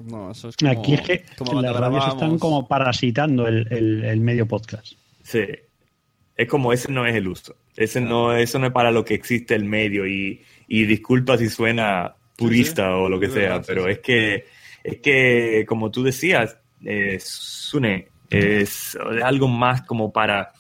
No, 0.05 0.31
eso 0.31 0.49
es 0.51 0.57
Aquí 0.67 0.95
es 0.95 1.01
que 1.03 1.25
como 1.37 1.61
las 1.61 1.77
radios 1.77 2.07
están 2.07 2.39
como 2.39 2.69
parasitando 2.69 3.47
el, 3.49 3.67
el- 3.73 4.05
el 4.05 4.21
medio 4.21 4.47
podcast. 4.47 4.93
Sí. 5.23 5.41
Es 6.37 6.47
como 6.49 6.73
ese 6.73 6.93
no 6.93 7.05
es 7.05 7.17
el 7.17 7.27
uso. 7.27 7.57
Ese 7.77 8.01
no, 8.01 8.33
eso 8.33 8.59
no 8.61 8.67
es 8.69 8.73
para 8.73 8.93
lo 8.93 9.05
que 9.05 9.15
existe 9.15 9.55
el 9.57 9.65
medio. 9.65 10.07
Y, 10.07 10.41
y 10.69 10.85
disculpa 10.85 11.37
si 11.37 11.49
suena 11.49 12.15
purista 12.37 12.95
o 12.97 13.09
lo 13.09 13.19
que 13.19 13.29
sea, 13.29 13.61
pero 13.63 13.87
sí. 13.87 13.91
es 13.91 13.99
que, 13.99 14.45
es 14.85 14.99
que, 15.01 15.65
como 15.67 15.91
tú 15.91 16.05
decías, 16.05 16.57
eh, 16.85 17.19
Sune, 17.21 18.07
es, 18.31 18.97
es 19.17 19.23
algo 19.25 19.49
más 19.49 19.83
como 19.83 20.13
para, 20.13 20.53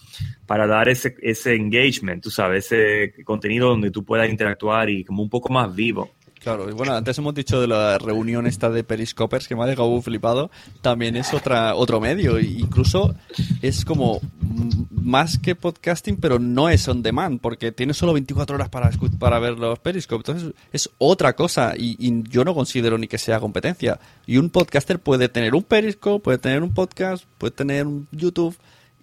para 0.48 0.66
dar 0.66 0.88
ese, 0.88 1.14
ese 1.20 1.54
engagement, 1.54 2.22
tú 2.22 2.30
sabes, 2.30 2.72
ese 2.72 3.22
contenido 3.22 3.68
donde 3.68 3.90
tú 3.90 4.02
puedas 4.02 4.30
interactuar 4.30 4.88
y 4.88 5.04
como 5.04 5.22
un 5.22 5.28
poco 5.28 5.52
más 5.52 5.76
vivo. 5.76 6.10
Claro, 6.40 6.66
bueno, 6.74 6.94
antes 6.94 7.18
hemos 7.18 7.34
dicho 7.34 7.60
de 7.60 7.66
la 7.66 7.98
reunión 7.98 8.46
esta 8.46 8.70
de 8.70 8.82
Periscopers 8.82 9.46
que 9.46 9.54
me 9.54 9.64
ha 9.64 9.66
dejado 9.66 10.00
flipado. 10.00 10.50
También 10.80 11.16
es 11.16 11.34
otra 11.34 11.74
otro 11.74 12.00
medio, 12.00 12.40
incluso 12.40 13.14
es 13.60 13.84
como 13.84 14.20
más 14.90 15.36
que 15.36 15.54
podcasting, 15.54 16.16
pero 16.16 16.38
no 16.38 16.70
es 16.70 16.88
on 16.88 17.02
demand, 17.02 17.42
porque 17.42 17.70
tiene 17.70 17.92
solo 17.92 18.14
24 18.14 18.54
horas 18.54 18.70
para, 18.70 18.90
para 19.18 19.38
ver 19.40 19.58
los 19.58 19.78
Periscopes. 19.80 20.28
Entonces 20.30 20.54
es 20.72 20.88
otra 20.96 21.36
cosa 21.36 21.74
y, 21.76 21.96
y 21.98 22.22
yo 22.30 22.42
no 22.42 22.54
considero 22.54 22.96
ni 22.96 23.06
que 23.06 23.18
sea 23.18 23.38
competencia. 23.38 24.00
Y 24.26 24.38
un 24.38 24.48
podcaster 24.48 24.98
puede 24.98 25.28
tener 25.28 25.54
un 25.54 25.62
Periscope, 25.62 26.24
puede 26.24 26.38
tener 26.38 26.62
un 26.62 26.72
podcast, 26.72 27.24
puede 27.36 27.50
tener 27.50 27.86
un 27.86 28.08
YouTube 28.12 28.56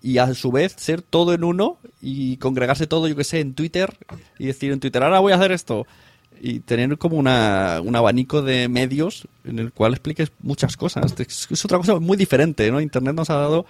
y 0.06 0.20
a 0.20 0.32
su 0.36 0.52
vez 0.52 0.76
ser 0.78 1.02
todo 1.02 1.34
en 1.34 1.44
uno 1.44 1.80
y 2.00 2.38
congregarse 2.38 2.86
todo, 2.86 3.08
yo 3.08 3.16
que 3.16 3.24
sé, 3.24 3.40
en 3.40 3.56
Twitter 3.56 3.98
y 4.38 4.46
decir 4.46 4.72
en 4.72 4.80
Twitter, 4.80 5.02
ahora 5.02 5.20
voy 5.20 5.34
a 5.34 5.38
hacer 5.38 5.52
esto. 5.52 5.88
y 6.40 6.60
tener 6.60 7.00
como 7.00 7.18
una, 7.18 7.82
un 7.84 7.96
abanico 7.96 8.44
de 8.44 8.70
medios 8.70 9.28
en 9.46 9.58
el 9.58 9.72
cual 9.72 9.94
expliques 9.94 10.32
muchas 10.44 10.78
cosas. 10.78 11.16
Es, 11.18 11.48
es 11.50 11.66
otra 11.66 11.80
cosa 11.80 11.96
muy 12.00 12.18
diferente, 12.18 12.70
¿no? 12.70 12.80
Internet 12.82 13.16
nos 13.16 13.32
ha 13.32 13.38
dado 13.38 13.66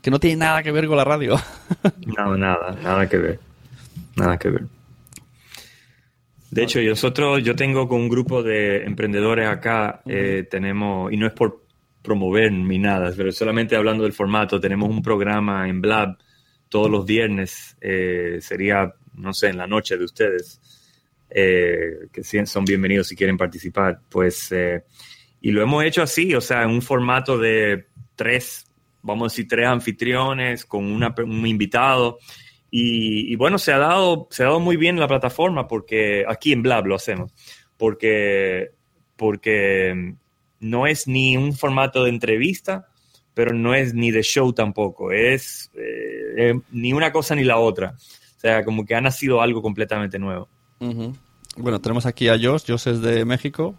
que 0.00 0.10
no 0.10 0.18
tiene 0.18 0.36
nada 0.36 0.62
que 0.62 0.72
ver 0.72 0.86
con 0.86 0.96
la 0.96 1.04
radio. 1.04 1.36
No, 2.16 2.34
nada, 2.38 2.74
nada 2.82 3.06
que 3.06 3.18
ver. 3.18 3.40
Nada 4.16 4.38
que 4.38 4.48
ver. 4.48 4.64
De 6.50 6.62
hecho, 6.62 6.80
nosotros, 6.80 7.42
yo 7.42 7.54
tengo 7.54 7.88
con 7.88 8.00
un 8.00 8.08
grupo 8.08 8.42
de 8.42 8.84
emprendedores 8.84 9.46
acá, 9.46 10.00
eh, 10.06 10.46
tenemos, 10.50 11.12
y 11.12 11.18
no 11.18 11.26
es 11.26 11.32
por 11.34 11.63
promover 12.04 12.52
ni 12.52 12.78
nada, 12.78 13.12
pero 13.16 13.32
solamente 13.32 13.74
hablando 13.74 14.04
del 14.04 14.12
formato, 14.12 14.60
tenemos 14.60 14.90
un 14.90 15.00
programa 15.00 15.66
en 15.68 15.80
Blab 15.80 16.18
todos 16.68 16.90
los 16.90 17.06
viernes, 17.06 17.76
eh, 17.80 18.38
sería, 18.40 18.94
no 19.14 19.32
sé, 19.32 19.48
en 19.48 19.56
la 19.56 19.66
noche 19.66 19.96
de 19.96 20.04
ustedes, 20.04 20.60
eh, 21.30 22.08
que 22.12 22.22
son 22.22 22.64
bienvenidos 22.66 23.08
si 23.08 23.16
quieren 23.16 23.38
participar, 23.38 24.00
pues, 24.10 24.52
eh, 24.52 24.84
y 25.40 25.50
lo 25.50 25.62
hemos 25.62 25.82
hecho 25.82 26.02
así, 26.02 26.34
o 26.34 26.42
sea, 26.42 26.64
en 26.64 26.70
un 26.70 26.82
formato 26.82 27.38
de 27.38 27.86
tres, 28.14 28.66
vamos 29.00 29.24
a 29.24 29.32
decir, 29.32 29.48
tres 29.48 29.66
anfitriones 29.66 30.66
con 30.66 30.84
una, 30.84 31.14
un 31.16 31.46
invitado, 31.46 32.18
y, 32.70 33.32
y, 33.32 33.36
bueno, 33.36 33.56
se 33.56 33.72
ha, 33.72 33.78
dado, 33.78 34.28
se 34.30 34.42
ha 34.42 34.46
dado 34.46 34.60
muy 34.60 34.76
bien 34.76 35.00
la 35.00 35.08
plataforma 35.08 35.68
porque 35.68 36.24
aquí 36.28 36.52
en 36.52 36.62
Blab 36.62 36.86
lo 36.86 36.96
hacemos, 36.96 37.32
porque, 37.78 38.72
porque 39.16 40.16
no 40.64 40.86
es 40.86 41.06
ni 41.06 41.36
un 41.36 41.52
formato 41.52 42.04
de 42.04 42.10
entrevista, 42.10 42.88
pero 43.34 43.52
no 43.54 43.74
es 43.74 43.94
ni 43.94 44.10
de 44.10 44.22
show 44.22 44.52
tampoco, 44.52 45.10
es 45.12 45.70
eh, 45.74 46.54
ni 46.70 46.92
una 46.92 47.10
cosa 47.12 47.34
ni 47.34 47.44
la 47.44 47.58
otra. 47.58 47.94
O 48.36 48.40
sea, 48.40 48.64
como 48.64 48.84
que 48.84 48.94
ha 48.94 49.00
nacido 49.00 49.40
algo 49.40 49.62
completamente 49.62 50.18
nuevo. 50.18 50.48
Uh 50.80 50.86
-huh. 50.90 51.16
Bueno, 51.56 51.80
tenemos 51.80 52.04
aquí 52.06 52.28
a 52.28 52.38
Josh, 52.38 52.64
Josh 52.66 52.88
es 52.88 53.00
de 53.00 53.24
México. 53.24 53.74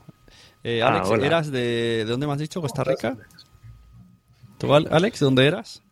Eh, 0.64 0.82
Ah, 0.82 1.02
Alex. 1.06 1.24
¿eras 1.24 1.52
de, 1.52 1.60
de 1.60 2.06
dónde 2.06 2.26
me 2.26 2.34
has 2.34 2.40
dicho? 2.40 2.60
¿Costa 2.62 2.84
Rica? 2.84 3.16
¿Tú, 4.58 4.74
Al- 4.74 4.88
Alex, 4.92 5.20
de 5.20 5.26
dónde 5.26 5.46
eras? 5.46 5.84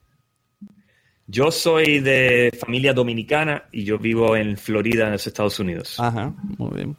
Yo 1.28 1.52
soy 1.52 2.00
de 2.00 2.52
familia 2.60 2.94
dominicana 2.94 3.64
y 3.72 3.84
yo 3.86 3.98
vivo 3.98 4.36
en 4.36 4.58
Florida, 4.58 5.06
en 5.06 5.14
los 5.14 5.26
Estados 5.28 5.60
Unidos. 5.60 6.00
Ajá, 6.00 6.34
muy 6.58 6.72
bien. 6.76 6.98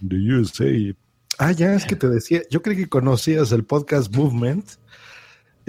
You 0.00 0.44
say? 0.44 0.94
Ah, 1.38 1.52
ya 1.52 1.74
es 1.74 1.86
que 1.86 1.96
te 1.96 2.08
decía, 2.08 2.42
yo 2.50 2.62
creí 2.62 2.76
que 2.76 2.88
conocías 2.88 3.52
el 3.52 3.64
podcast 3.64 4.14
Movement, 4.14 4.66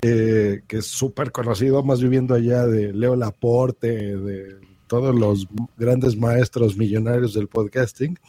eh, 0.01 0.61
que 0.67 0.77
es 0.77 0.87
súper 0.87 1.31
conocido, 1.31 1.83
más 1.83 2.01
viviendo 2.01 2.35
allá 2.35 2.65
de 2.65 2.93
Leo 2.93 3.15
Laporte, 3.15 4.17
de 4.17 4.57
todos 4.87 5.15
los 5.15 5.47
grandes 5.77 6.17
maestros 6.17 6.77
millonarios 6.77 7.33
del 7.33 7.47
podcasting. 7.47 8.19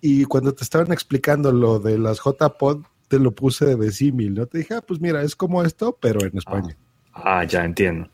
Y 0.00 0.24
cuando 0.24 0.54
te 0.54 0.64
estaban 0.64 0.92
explicando 0.92 1.52
lo 1.52 1.78
de 1.78 1.98
las 1.98 2.18
JPod, 2.18 2.84
te 3.08 3.18
lo 3.18 3.34
puse 3.34 3.76
de 3.76 3.90
símil, 3.90 4.34
¿no? 4.34 4.46
Te 4.46 4.58
dije, 4.58 4.74
ah, 4.74 4.82
pues 4.86 5.00
mira, 5.00 5.22
es 5.22 5.34
como 5.34 5.62
esto, 5.62 5.96
pero 6.00 6.24
en 6.24 6.36
España. 6.36 6.76
Ah, 7.12 7.44
ya 7.44 7.64
entiendo. 7.64 8.08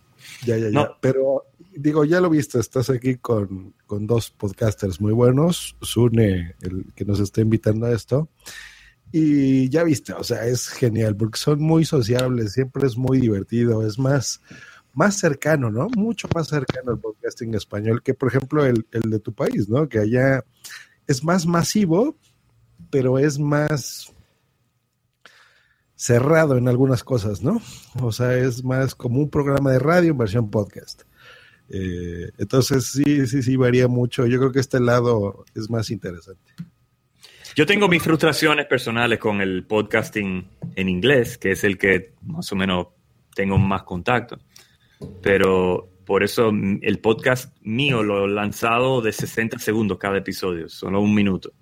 Ya, 0.44 0.56
ya, 0.56 0.66
ya. 0.66 0.70
No. 0.70 0.96
Pero 1.00 1.44
digo, 1.76 2.04
ya 2.04 2.20
lo 2.20 2.30
viste, 2.30 2.58
estás 2.58 2.90
aquí 2.90 3.16
con, 3.16 3.74
con 3.86 4.06
dos 4.06 4.30
podcasters 4.30 5.00
muy 5.00 5.12
buenos, 5.12 5.76
Sune, 5.80 6.54
el 6.60 6.92
que 6.94 7.04
nos 7.04 7.20
está 7.20 7.40
invitando 7.40 7.86
a 7.86 7.92
esto. 7.92 8.28
Y 9.12 9.68
ya 9.68 9.84
viste, 9.84 10.12
o 10.12 10.24
sea, 10.24 10.46
es 10.46 10.68
genial 10.68 11.16
porque 11.16 11.38
son 11.38 11.62
muy 11.62 11.84
sociables, 11.84 12.52
siempre 12.52 12.86
es 12.86 12.96
muy 12.96 13.20
divertido, 13.20 13.86
es 13.86 13.98
más, 13.98 14.40
más 14.92 15.16
cercano, 15.18 15.70
¿no? 15.70 15.88
Mucho 15.96 16.28
más 16.34 16.48
cercano 16.48 16.92
al 16.92 16.98
podcasting 16.98 17.54
español 17.54 18.02
que, 18.02 18.14
por 18.14 18.28
ejemplo, 18.28 18.64
el, 18.64 18.86
el 18.90 19.10
de 19.10 19.20
tu 19.20 19.32
país, 19.32 19.68
¿no? 19.68 19.88
Que 19.88 20.00
allá 20.00 20.44
es 21.06 21.22
más 21.22 21.46
masivo, 21.46 22.16
pero 22.90 23.18
es 23.18 23.38
más 23.38 24.12
cerrado 25.94 26.56
en 26.56 26.68
algunas 26.68 27.04
cosas, 27.04 27.42
¿no? 27.42 27.60
O 28.00 28.10
sea, 28.10 28.36
es 28.36 28.64
más 28.64 28.94
como 28.94 29.20
un 29.20 29.30
programa 29.30 29.70
de 29.70 29.78
radio 29.78 30.10
en 30.10 30.18
versión 30.18 30.50
podcast. 30.50 31.02
Eh, 31.68 32.30
entonces, 32.38 32.86
sí, 32.86 33.26
sí, 33.26 33.42
sí, 33.42 33.56
varía 33.56 33.88
mucho. 33.88 34.26
Yo 34.26 34.38
creo 34.38 34.52
que 34.52 34.60
este 34.60 34.80
lado 34.80 35.44
es 35.54 35.70
más 35.70 35.90
interesante. 35.90 36.52
Yo 37.56 37.66
tengo 37.66 37.88
mis 37.88 38.02
frustraciones 38.02 38.66
personales 38.66 39.18
con 39.18 39.40
el 39.40 39.64
podcasting 39.64 40.44
en 40.74 40.88
inglés, 40.88 41.38
que 41.38 41.52
es 41.52 41.62
el 41.64 41.78
que 41.78 42.14
más 42.22 42.50
o 42.52 42.56
menos 42.56 42.88
tengo 43.34 43.58
más 43.58 43.84
contacto. 43.84 44.38
Pero 45.22 45.88
por 46.04 46.22
eso 46.22 46.50
el 46.50 46.98
podcast 46.98 47.56
mío 47.62 48.02
lo 48.02 48.24
he 48.24 48.28
lanzado 48.28 49.00
de 49.00 49.12
60 49.12 49.58
segundos 49.58 49.98
cada 49.98 50.18
episodio, 50.18 50.68
solo 50.68 51.00
un 51.00 51.14
minuto. 51.14 51.52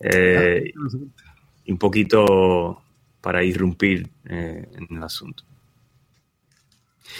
Eh, 0.00 0.72
y 1.64 1.72
un 1.72 1.78
poquito 1.78 2.82
para 3.20 3.42
irrumpir 3.42 4.08
eh, 4.28 4.68
en 4.72 4.96
el 4.96 5.02
asunto. 5.02 5.44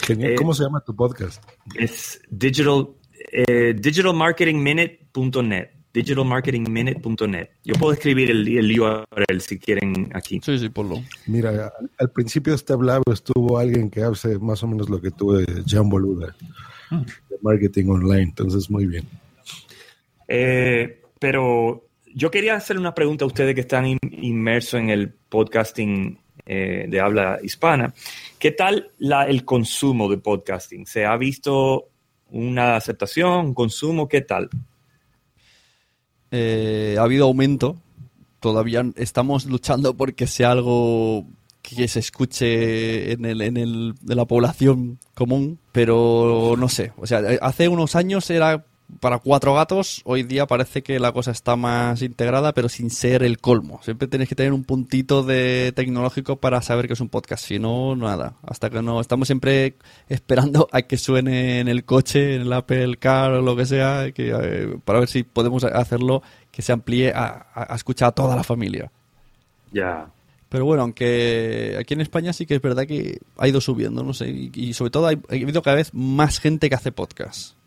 Genial. 0.02 0.32
Eh, 0.32 0.34
¿Cómo 0.36 0.54
se 0.54 0.64
llama 0.64 0.80
tu 0.84 0.94
podcast? 0.94 1.42
Es 1.74 2.20
digital, 2.30 2.88
eh, 3.32 3.74
digitalmarketingminute.net. 3.78 5.68
Digitalmarketingminute.net. 5.92 7.48
Yo 7.64 7.74
puedo 7.74 7.92
escribir 7.92 8.30
el, 8.30 8.46
el 8.46 8.80
URL 8.80 9.40
si 9.40 9.58
quieren 9.58 10.10
aquí. 10.14 10.40
Sí, 10.44 10.58
sí, 10.58 10.68
ponlo. 10.68 11.02
Mira, 11.26 11.72
al, 11.98 12.10
principio 12.10 12.52
de 12.52 12.56
este 12.56 12.72
hablado 12.72 13.02
estuvo 13.12 13.58
alguien 13.58 13.90
que 13.90 14.02
hace 14.02 14.38
más 14.38 14.62
o 14.62 14.68
menos 14.68 14.88
lo 14.88 15.00
que 15.00 15.10
tú, 15.10 15.36
eh, 15.38 15.46
Jan 15.66 15.88
Boluda, 15.88 16.36
de 16.90 17.36
marketing 17.42 17.86
online. 17.88 18.22
Entonces, 18.22 18.70
muy 18.70 18.86
bien. 18.86 19.04
Eh, 20.28 21.00
pero 21.18 21.86
yo 22.14 22.30
quería 22.30 22.54
hacer 22.54 22.78
una 22.78 22.94
pregunta 22.94 23.24
a 23.24 23.28
ustedes 23.28 23.54
que 23.54 23.62
están 23.62 23.86
in- 23.86 23.98
inmersos 24.12 24.80
en 24.80 24.90
el 24.90 25.08
podcasting 25.10 26.18
eh, 26.46 26.86
de 26.88 27.00
habla 27.00 27.38
hispana. 27.42 27.92
¿Qué 28.38 28.52
tal 28.52 28.92
el 29.00 29.44
consumo 29.44 30.08
de 30.08 30.18
podcasting? 30.18 30.86
¿Se 30.86 31.04
ha 31.04 31.16
visto 31.16 31.88
una 32.30 32.76
aceptación, 32.76 33.46
un 33.46 33.54
consumo? 33.54 34.06
¿Qué 34.06 34.20
tal? 34.20 34.48
Eh, 36.30 36.96
ha 36.98 37.02
habido 37.02 37.24
aumento. 37.24 37.76
Todavía 38.38 38.84
estamos 38.94 39.46
luchando 39.46 39.96
porque 39.96 40.28
sea 40.28 40.52
algo 40.52 41.26
que 41.62 41.88
se 41.88 41.98
escuche 41.98 43.12
en, 43.12 43.24
el, 43.24 43.40
en, 43.40 43.56
el, 43.56 43.94
de 44.00 44.14
la 44.14 44.24
población 44.24 45.00
común, 45.14 45.58
pero 45.72 46.54
no 46.56 46.68
sé. 46.68 46.92
O 46.96 47.08
sea, 47.08 47.22
hace 47.40 47.68
unos 47.68 47.96
años 47.96 48.30
era 48.30 48.64
para 49.00 49.18
cuatro 49.18 49.54
gatos, 49.54 50.00
hoy 50.04 50.22
día 50.22 50.46
parece 50.46 50.82
que 50.82 50.98
la 50.98 51.12
cosa 51.12 51.30
está 51.30 51.56
más 51.56 52.02
integrada, 52.02 52.52
pero 52.54 52.68
sin 52.68 52.90
ser 52.90 53.22
el 53.22 53.38
colmo. 53.38 53.80
Siempre 53.82 54.08
tienes 54.08 54.28
que 54.28 54.34
tener 54.34 54.52
un 54.52 54.64
puntito 54.64 55.22
de 55.22 55.72
tecnológico 55.76 56.36
para 56.36 56.62
saber 56.62 56.86
que 56.86 56.94
es 56.94 57.00
un 57.00 57.08
podcast, 57.08 57.44
si 57.44 57.58
no, 57.58 57.94
nada. 57.94 58.34
Hasta 58.42 58.70
que 58.70 58.82
no, 58.82 59.00
estamos 59.00 59.28
siempre 59.28 59.76
esperando 60.08 60.68
a 60.72 60.82
que 60.82 60.96
suene 60.96 61.60
en 61.60 61.68
el 61.68 61.84
coche, 61.84 62.36
en 62.36 62.42
el 62.42 62.52
Apple 62.52 62.96
Car 62.96 63.32
o 63.32 63.42
lo 63.42 63.54
que 63.56 63.66
sea, 63.66 64.10
que, 64.12 64.30
eh, 64.30 64.78
para 64.84 65.00
ver 65.00 65.08
si 65.08 65.22
podemos 65.22 65.64
hacerlo 65.64 66.22
que 66.50 66.62
se 66.62 66.72
amplíe 66.72 67.12
a, 67.12 67.46
a, 67.54 67.72
a 67.72 67.76
escuchar 67.76 68.08
a 68.08 68.12
toda 68.12 68.36
la 68.36 68.42
familia. 68.42 68.90
Ya. 69.70 70.10
Pero 70.48 70.64
bueno, 70.64 70.82
aunque 70.82 71.76
aquí 71.78 71.92
en 71.92 72.00
España 72.00 72.32
sí 72.32 72.46
que 72.46 72.54
es 72.54 72.62
verdad 72.62 72.86
que 72.86 73.20
ha 73.36 73.46
ido 73.46 73.60
subiendo, 73.60 74.02
no 74.02 74.14
sé, 74.14 74.30
y, 74.30 74.50
y 74.54 74.72
sobre 74.72 74.90
todo 74.90 75.06
hay, 75.06 75.20
ha 75.28 75.34
habido 75.34 75.60
cada 75.60 75.76
vez 75.76 75.92
más 75.92 76.40
gente 76.40 76.70
que 76.70 76.74
hace 76.74 76.90
podcast. 76.90 77.57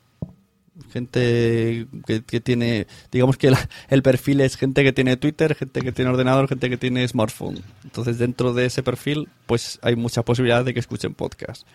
Gente 0.92 1.88
que, 2.06 2.24
que 2.24 2.40
tiene, 2.42 2.88
digamos 3.12 3.38
que 3.38 3.52
la- 3.52 3.70
el 3.90 4.02
perfil 4.04 4.42
es 4.42 4.58
gente 4.58 4.84
que 4.84 4.94
tiene 4.94 5.18
Twitter, 5.18 5.56
gente 5.56 5.82
que 5.82 5.92
tiene 5.92 6.12
ordenador, 6.12 6.48
gente 6.48 6.70
que 6.70 6.78
tiene 6.78 7.08
smartphone. 7.08 7.60
Entonces 7.84 8.18
dentro 8.18 8.54
de 8.54 8.66
ese 8.66 8.84
perfil 8.84 9.30
pues 9.46 9.80
hay 9.82 9.96
mucha 9.96 10.24
posibilidad 10.24 10.64
de 10.66 10.74
que 10.74 10.80
escuchen 10.80 11.14
podcast. 11.14 11.68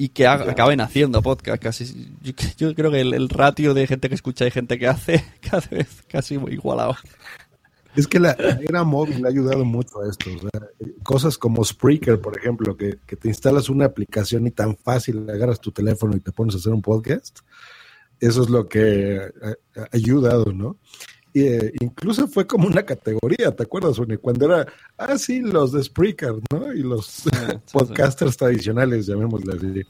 Y 0.00 0.10
que 0.10 0.28
acaben 0.28 0.80
haciendo 0.80 1.20
podcast. 1.22 1.60
Casi, 1.60 2.12
yo, 2.22 2.32
yo 2.56 2.74
creo 2.76 2.92
que 2.92 3.00
el, 3.00 3.14
el 3.14 3.28
ratio 3.28 3.74
de 3.74 3.86
gente 3.88 4.08
que 4.08 4.14
escucha 4.14 4.46
y 4.46 4.50
gente 4.52 4.78
que 4.78 4.86
hace 4.86 5.24
cada 5.40 5.66
vez 5.70 5.88
casi 6.08 6.34
igualado. 6.36 6.94
Es 7.96 8.06
que 8.06 8.20
la, 8.20 8.36
la 8.38 8.60
era 8.62 8.84
móvil 8.84 9.24
ha 9.26 9.28
ayudado 9.28 9.64
mucho 9.64 10.00
a 10.00 10.08
esto. 10.08 10.30
o 10.30 10.38
sea, 10.38 10.68
cosas 11.02 11.36
como 11.36 11.64
Spreaker, 11.64 12.20
por 12.20 12.38
ejemplo, 12.38 12.76
que, 12.76 12.98
que 13.06 13.16
te 13.16 13.26
instalas 13.26 13.68
una 13.70 13.86
aplicación 13.86 14.46
y 14.46 14.52
tan 14.52 14.76
fácil 14.76 15.28
agarras 15.28 15.60
tu 15.60 15.72
teléfono 15.72 16.14
y 16.14 16.20
te 16.20 16.30
pones 16.30 16.54
a 16.54 16.58
hacer 16.58 16.72
un 16.72 16.82
podcast. 16.82 17.40
Eso 18.20 18.42
es 18.42 18.50
lo 18.50 18.68
que 18.68 19.16
eh, 19.16 19.30
ha 19.76 19.88
ayudado, 19.92 20.52
¿no? 20.52 20.76
Y, 21.32 21.42
eh, 21.42 21.72
incluso 21.80 22.26
fue 22.26 22.46
como 22.46 22.66
una 22.66 22.82
categoría, 22.82 23.54
¿te 23.54 23.62
acuerdas, 23.62 23.98
Uni? 23.98 24.16
Cuando 24.16 24.46
era, 24.46 24.66
ah, 24.96 25.18
sí, 25.18 25.40
los 25.40 25.72
de 25.72 25.82
Spreaker, 25.84 26.34
¿no? 26.50 26.72
Y 26.72 26.82
los 26.82 27.22
podcasters 27.72 28.36
tradicionales, 28.36 29.06
llamémosle 29.06 29.54
así. 29.54 29.82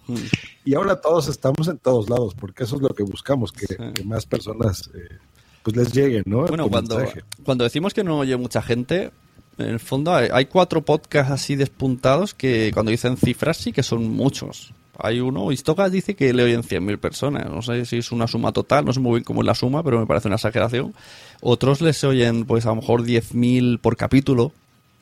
Y 0.65 0.75
ahora 0.75 1.01
todos 1.01 1.29
estamos 1.29 1.69
en 1.69 1.79
todos 1.79 2.11
lados, 2.11 2.35
porque 2.35 2.65
eso 2.65 2.77
es 2.77 2.83
lo 2.83 2.91
que 2.91 3.03
buscamos, 3.03 3.53
que, 3.53 3.67
que 3.67 4.05
más 4.05 4.27
personas 4.27 4.91
eh, 4.95 5.17
pues 5.63 5.77
les 5.77 5.93
lleguen, 5.93 6.25
¿no? 6.27 6.47
Bueno, 6.47 6.69
cuando, 6.69 7.03
cuando 7.45 7.65
decimos 7.65 7.95
que 7.95 8.05
no 8.05 8.19
oye 8.19 8.37
mucha 8.37 8.61
gente, 8.61 9.13
en 9.59 9.67
el 9.67 9.81
fondo 9.81 10.15
hay, 10.15 10.29
hay 10.33 10.47
cuatro 10.47 10.85
podcasts 10.85 11.33
así 11.33 11.57
despuntados 11.57 12.35
que 12.35 12.71
cuando 12.75 12.91
dicen 12.91 13.17
cifras 13.17 13.57
sí 13.57 13.73
que 13.73 13.83
son 13.83 14.11
muchos. 14.11 14.73
Hay 15.01 15.21
uno, 15.21 15.53
Istocas 15.53 15.93
dice 15.93 16.17
que 16.17 16.33
le 16.33 16.43
oyen 16.43 16.63
100.000 16.63 16.99
personas. 16.99 17.49
No 17.49 17.63
sé 17.63 17.85
si 17.85 17.99
es 17.99 18.11
una 18.11 18.27
suma 18.27 18.53
total, 18.53 18.85
no 18.85 18.93
sé 18.93 18.99
muy 18.99 19.13
bien 19.13 19.25
cómo 19.25 19.43
es 19.43 19.47
la 19.47 19.55
suma, 19.55 19.85
pero 19.85 20.01
me 20.01 20.07
parece 20.07 20.27
una 20.27 20.37
exageración. 20.37 20.93
Otros 21.41 21.81
les 21.81 22.03
oyen, 22.03 22.45
pues 22.45 22.67
a 22.67 22.71
lo 22.71 22.77
mejor 22.77 23.05
10.000 23.05 23.79
por 23.79 23.97
capítulo. 23.97 24.53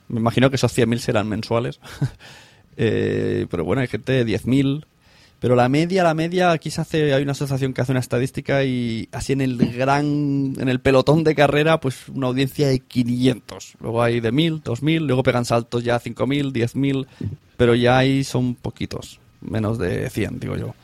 Me 0.08 0.20
imagino 0.20 0.50
que 0.50 0.56
esos 0.56 0.76
100.000 0.76 0.98
serán 0.98 1.28
mensuales. 1.28 1.80
Eh, 2.78 3.46
pero 3.50 3.64
bueno, 3.64 3.80
hay 3.80 3.88
gente 3.88 4.12
de 4.12 4.26
10.000. 4.26 4.84
Pero 5.40 5.54
la 5.54 5.68
media, 5.70 6.02
la 6.02 6.12
media, 6.12 6.52
aquí 6.52 6.70
se 6.70 6.80
hace, 6.82 7.14
hay 7.14 7.22
una 7.22 7.32
asociación 7.32 7.72
que 7.72 7.80
hace 7.80 7.92
una 7.92 8.00
estadística 8.00 8.64
y 8.64 9.08
así 9.12 9.32
en 9.32 9.42
el 9.42 9.56
gran, 9.56 10.54
en 10.58 10.68
el 10.68 10.80
pelotón 10.80 11.24
de 11.24 11.34
carrera, 11.34 11.78
pues 11.80 12.08
una 12.08 12.26
audiencia 12.26 12.68
de 12.68 12.80
500. 12.80 13.76
Luego 13.80 14.02
hay 14.02 14.20
de 14.20 14.32
1000, 14.32 14.62
2000, 14.62 15.06
luego 15.06 15.22
pegan 15.22 15.44
saltos 15.44 15.84
ya 15.84 15.96
a 15.96 16.00
5000, 16.00 16.52
10000, 16.52 17.06
pero 17.56 17.74
ya 17.74 17.98
ahí 17.98 18.24
son 18.24 18.54
poquitos, 18.54 19.20
menos 19.40 19.78
de 19.78 20.08
100, 20.10 20.40
digo 20.40 20.56
yo. 20.56 20.74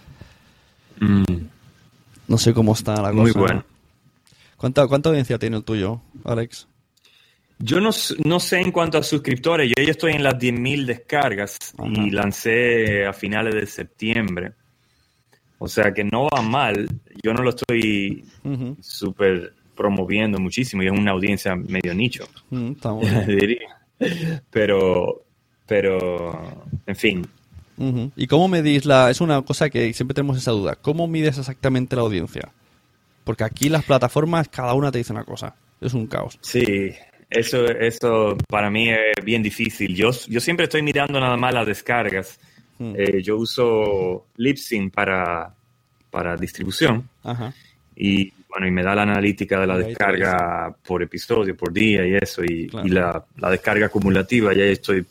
No 2.28 2.38
sé 2.38 2.54
cómo 2.54 2.72
está 2.74 2.94
la 3.02 3.10
cosa. 3.10 3.14
Muy 3.22 3.32
bueno. 3.32 3.64
¿Cuánta, 4.56 4.86
¿Cuánta 4.86 5.08
audiencia 5.08 5.38
tiene 5.38 5.56
el 5.56 5.64
tuyo, 5.64 6.00
Alex? 6.24 6.68
Yo 7.58 7.80
no, 7.80 7.90
no 8.24 8.40
sé 8.40 8.60
en 8.60 8.72
cuanto 8.72 8.98
a 8.98 9.02
suscriptores, 9.02 9.68
yo 9.76 9.84
ya 9.84 9.90
estoy 9.90 10.12
en 10.12 10.22
las 10.24 10.34
10.000 10.34 10.84
descargas 10.86 11.58
y 11.84 12.10
lancé 12.10 13.06
a 13.06 13.12
finales 13.12 13.54
de 13.54 13.66
septiembre. 13.66 14.52
O 15.58 15.68
sea 15.68 15.92
que 15.92 16.02
no 16.02 16.26
va 16.28 16.42
mal, 16.42 16.88
yo 17.22 17.32
no 17.32 17.42
lo 17.42 17.50
estoy 17.50 18.24
Ujú. 18.44 18.76
súper 18.80 19.54
promoviendo 19.76 20.38
muchísimo 20.40 20.82
y 20.82 20.86
es 20.86 20.92
una 20.92 21.12
audiencia 21.12 21.54
medio 21.54 21.94
nicho, 21.94 22.24
Mm, 22.50 22.72
está 22.72 22.92
muy 22.92 23.04
bien. 23.26 23.38
diría. 23.38 24.42
Pero, 24.50 25.24
pero, 25.66 26.64
en 26.86 26.96
fin, 26.96 27.26
¿Y 28.16 28.26
cómo 28.26 28.48
medís 28.48 28.84
la...? 28.84 29.10
Es 29.10 29.20
una 29.20 29.42
cosa 29.42 29.70
que 29.70 29.92
siempre 29.92 30.14
tenemos 30.14 30.36
esa 30.36 30.52
duda. 30.52 30.76
¿Cómo 30.76 31.08
mides 31.08 31.38
exactamente 31.38 31.96
la 31.96 32.02
audiencia? 32.02 32.52
Porque 33.24 33.44
aquí 33.44 33.68
las 33.68 33.84
plataformas, 33.84 34.48
cada 34.48 34.74
una 34.74 34.92
te 34.92 34.98
dice 34.98 35.12
una 35.12 35.24
cosa. 35.24 35.54
Es 35.80 35.94
un 35.94 36.06
caos. 36.06 36.38
Sí, 36.42 36.92
eso, 37.28 37.66
eso 37.66 38.36
para 38.48 38.70
mí 38.70 38.90
es 38.90 39.24
bien 39.24 39.42
difícil. 39.42 39.94
Yo, 39.94 40.10
yo 40.28 40.40
siempre 40.40 40.64
estoy 40.64 40.82
mirando 40.82 41.18
nada 41.18 41.36
más 41.36 41.52
las 41.52 41.66
descargas. 41.66 42.38
Mm. 42.78 42.94
Eh, 42.96 43.22
yo 43.22 43.36
uso 43.36 44.26
Libsyn 44.36 44.90
para, 44.90 45.54
para 46.10 46.36
distribución 46.36 47.08
Ajá. 47.22 47.52
y 47.94 48.32
bueno, 48.48 48.66
y 48.66 48.70
me 48.70 48.82
da 48.82 48.94
la 48.94 49.02
analítica 49.02 49.60
de 49.60 49.66
la 49.66 49.74
ahí 49.74 49.84
descarga 49.84 50.74
por 50.86 51.02
episodio, 51.02 51.56
por 51.56 51.72
día 51.72 52.06
y 52.06 52.14
eso, 52.14 52.42
y, 52.44 52.70
y 52.84 52.88
la, 52.88 53.24
la 53.36 53.50
descarga 53.50 53.86
acumulativa, 53.86 54.52
ya 54.52 54.64
estoy 54.64 55.06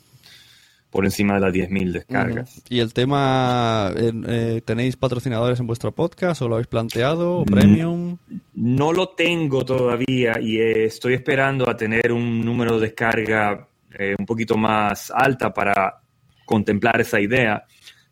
por 0.92 1.04
encima 1.06 1.34
de 1.34 1.40
las 1.40 1.52
10.000 1.52 1.90
descargas. 1.90 2.62
¿Y 2.68 2.78
el 2.80 2.92
tema, 2.92 3.90
eh, 3.96 4.12
eh, 4.28 4.60
tenéis 4.64 4.94
patrocinadores 4.96 5.58
en 5.58 5.66
vuestro 5.66 5.90
podcast 5.92 6.42
o 6.42 6.48
lo 6.48 6.54
habéis 6.56 6.68
planteado? 6.68 7.38
¿O 7.38 7.42
Mm. 7.42 7.46
¿Premium? 7.46 8.18
No 8.54 8.92
lo 8.92 9.08
tengo 9.08 9.64
todavía 9.64 10.38
y 10.40 10.58
eh, 10.58 10.84
estoy 10.84 11.14
esperando 11.14 11.68
a 11.68 11.76
tener 11.76 12.12
un 12.12 12.44
número 12.44 12.78
de 12.78 12.86
descarga 12.88 13.66
eh, 13.98 14.14
un 14.18 14.26
poquito 14.26 14.56
más 14.56 15.10
alta 15.10 15.52
para 15.52 15.98
contemplar 16.44 17.00
esa 17.00 17.18
idea. 17.20 17.64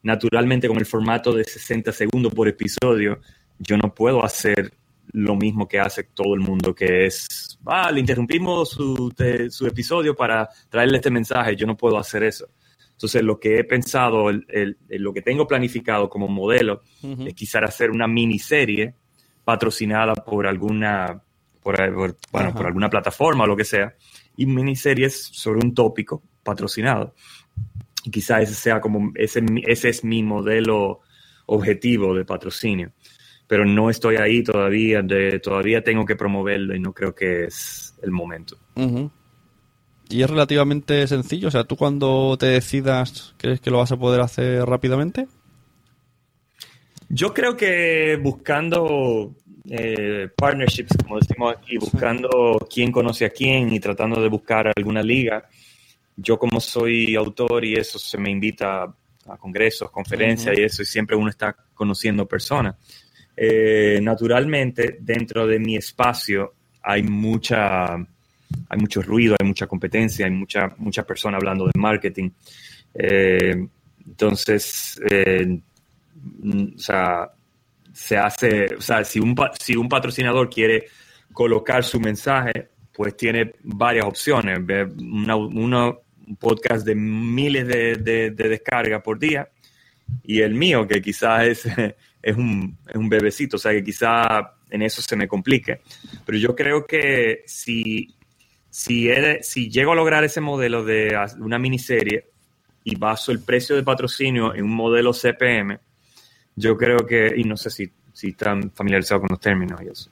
Naturalmente, 0.02 0.66
con 0.66 0.78
el 0.78 0.86
formato 0.86 1.32
de 1.34 1.44
60 1.44 1.92
segundos 1.92 2.32
por 2.32 2.48
episodio, 2.48 3.20
yo 3.58 3.76
no 3.76 3.94
puedo 3.94 4.24
hacer 4.24 4.72
lo 5.12 5.36
mismo 5.36 5.68
que 5.68 5.78
hace 5.80 6.04
todo 6.14 6.32
el 6.34 6.40
mundo, 6.40 6.74
que 6.74 7.04
es, 7.06 7.58
ah, 7.66 7.90
le 7.90 8.00
interrumpimos 8.00 8.70
su, 8.70 9.12
te- 9.14 9.50
su 9.50 9.66
episodio 9.66 10.14
para 10.16 10.48
traerle 10.70 10.96
este 10.98 11.10
mensaje. 11.10 11.56
Yo 11.56 11.66
no 11.66 11.76
puedo 11.76 11.98
hacer 11.98 12.22
eso. 12.22 12.46
Entonces, 13.00 13.22
lo 13.22 13.40
que 13.40 13.58
he 13.58 13.64
pensado, 13.64 14.28
el- 14.28 14.44
el- 14.50 14.76
lo 14.90 15.14
que 15.14 15.22
tengo 15.22 15.46
planificado 15.46 16.10
como 16.10 16.28
modelo, 16.28 16.82
Ujú. 17.02 17.28
es 17.28 17.32
quizás 17.32 17.62
hacer 17.62 17.90
una 17.90 18.06
miniserie 18.06 18.92
patrocinada 19.42 20.12
por 20.14 20.46
alguna, 20.46 21.22
por, 21.62 21.76
por- 21.94 22.18
bueno, 22.30 22.54
por 22.54 22.66
alguna 22.66 22.90
plataforma 22.90 23.44
o 23.44 23.46
lo 23.46 23.56
que 23.56 23.64
sea, 23.64 23.94
y 24.36 24.44
miniseries 24.44 25.18
sobre 25.32 25.60
un 25.60 25.72
tópico 25.74 26.22
patrocinado. 26.42 27.14
Y 28.04 28.10
quizás 28.10 28.42
ese 28.42 28.54
sea 28.54 28.82
como, 28.82 29.12
ese, 29.14 29.42
ese 29.66 29.88
es 29.88 30.04
mi 30.04 30.22
modelo 30.22 31.00
objetivo 31.46 32.14
de 32.14 32.26
patrocinio. 32.26 32.92
Pero 33.46 33.64
no 33.64 33.88
estoy 33.88 34.16
ahí 34.16 34.42
todavía, 34.44 35.00
de, 35.00 35.38
todavía 35.40 35.82
tengo 35.82 36.04
que 36.04 36.16
promoverlo 36.16 36.76
y 36.76 36.80
no 36.80 36.92
creo 36.92 37.14
que 37.14 37.44
es 37.44 37.98
el 38.02 38.10
momento. 38.10 38.58
Ujú. 38.76 39.10
Y 40.10 40.22
es 40.22 40.28
relativamente 40.28 41.06
sencillo. 41.06 41.48
O 41.48 41.50
sea, 41.50 41.64
tú 41.64 41.76
cuando 41.76 42.36
te 42.38 42.46
decidas, 42.46 43.34
¿crees 43.38 43.60
que 43.60 43.70
lo 43.70 43.78
vas 43.78 43.92
a 43.92 43.96
poder 43.96 44.20
hacer 44.20 44.64
rápidamente? 44.66 45.26
Yo 47.08 47.32
creo 47.32 47.56
que 47.56 48.18
buscando 48.22 49.34
eh, 49.68 50.28
partnerships, 50.36 50.96
como 51.02 51.18
decimos 51.18 51.54
aquí, 51.56 51.78
buscando 51.78 52.66
quién 52.72 52.90
conoce 52.90 53.24
a 53.24 53.30
quién 53.30 53.72
y 53.72 53.80
tratando 53.80 54.20
de 54.20 54.28
buscar 54.28 54.72
alguna 54.76 55.02
liga. 55.02 55.48
Yo 56.16 56.38
como 56.38 56.60
soy 56.60 57.14
autor 57.14 57.64
y 57.64 57.74
eso 57.74 57.98
se 57.98 58.18
me 58.18 58.30
invita 58.30 58.82
a 58.82 59.36
congresos, 59.38 59.90
conferencias 59.90 60.52
Ujú. 60.52 60.60
y 60.60 60.64
eso, 60.64 60.82
y 60.82 60.86
siempre 60.86 61.16
uno 61.16 61.30
está 61.30 61.54
conociendo 61.74 62.26
personas. 62.26 62.76
Eh, 63.36 64.00
naturalmente, 64.02 64.98
dentro 65.00 65.46
de 65.46 65.58
mi 65.58 65.76
espacio 65.76 66.54
hay 66.82 67.02
mucha, 67.02 67.96
hay 68.68 68.78
mucho 68.78 69.02
ruido, 69.02 69.36
hay 69.40 69.46
mucha 69.46 69.66
competencia, 69.66 70.26
hay 70.26 70.32
mucha, 70.32 70.74
mucha 70.78 71.04
persona 71.04 71.36
hablando 71.36 71.66
de 71.66 71.72
marketing. 71.78 72.30
Eh, 72.94 73.66
entonces, 74.06 75.00
eh, 75.10 75.58
mm, 76.42 76.74
o 76.76 76.78
sea, 76.78 77.30
se 77.92 78.16
hace, 78.16 78.74
o 78.76 78.80
sea, 78.80 79.04
si 79.04 79.20
un, 79.20 79.34
si 79.60 79.76
un 79.76 79.88
patrocinador 79.88 80.48
quiere 80.48 80.86
colocar 81.32 81.84
su 81.84 82.00
mensaje, 82.00 82.68
pues 82.92 83.16
tiene 83.16 83.52
varias 83.62 84.06
opciones. 84.06 84.58
Una- 84.98 85.36
uno- 85.36 86.00
un 86.26 86.36
podcast 86.36 86.86
de 86.86 86.94
miles 86.94 87.66
de, 87.66 87.96
de, 87.96 88.30
de 88.30 88.48
descargas 88.48 89.02
por 89.02 89.18
día 89.18 89.48
y 90.22 90.40
el 90.40 90.54
mío, 90.54 90.86
que 90.86 91.00
quizás 91.02 91.44
es, 91.46 91.66
es, 92.22 92.36
un, 92.36 92.76
es 92.88 92.94
un 92.96 93.08
bebecito, 93.08 93.56
o 93.56 93.58
sea, 93.58 93.72
que 93.72 93.82
quizás 93.82 94.28
en 94.70 94.82
eso 94.82 95.02
se 95.02 95.16
me 95.16 95.26
complique. 95.26 95.80
Pero 96.24 96.38
yo 96.38 96.54
creo 96.54 96.86
que 96.86 97.42
si, 97.46 98.14
si, 98.70 99.08
he- 99.10 99.42
si 99.42 99.68
llego 99.70 99.92
a 99.92 99.96
lograr 99.96 100.24
ese 100.24 100.40
modelo 100.40 100.84
de 100.84 101.16
una 101.40 101.58
miniserie 101.58 102.26
y 102.84 102.96
baso 102.96 103.32
el 103.32 103.40
precio 103.40 103.76
de 103.76 103.82
patrocinio 103.82 104.54
en 104.54 104.64
un 104.64 104.74
modelo 104.74 105.12
CPM, 105.12 105.78
yo 106.56 106.76
creo 106.76 106.98
que, 107.06 107.32
y 107.36 107.44
no 107.44 107.56
sé 107.56 107.70
si, 107.70 107.90
si 108.12 108.28
están 108.28 108.70
familiarizados 108.70 109.22
con 109.22 109.28
los 109.30 109.40
términos 109.40 109.80
y 109.82 109.88
eso. 109.88 110.10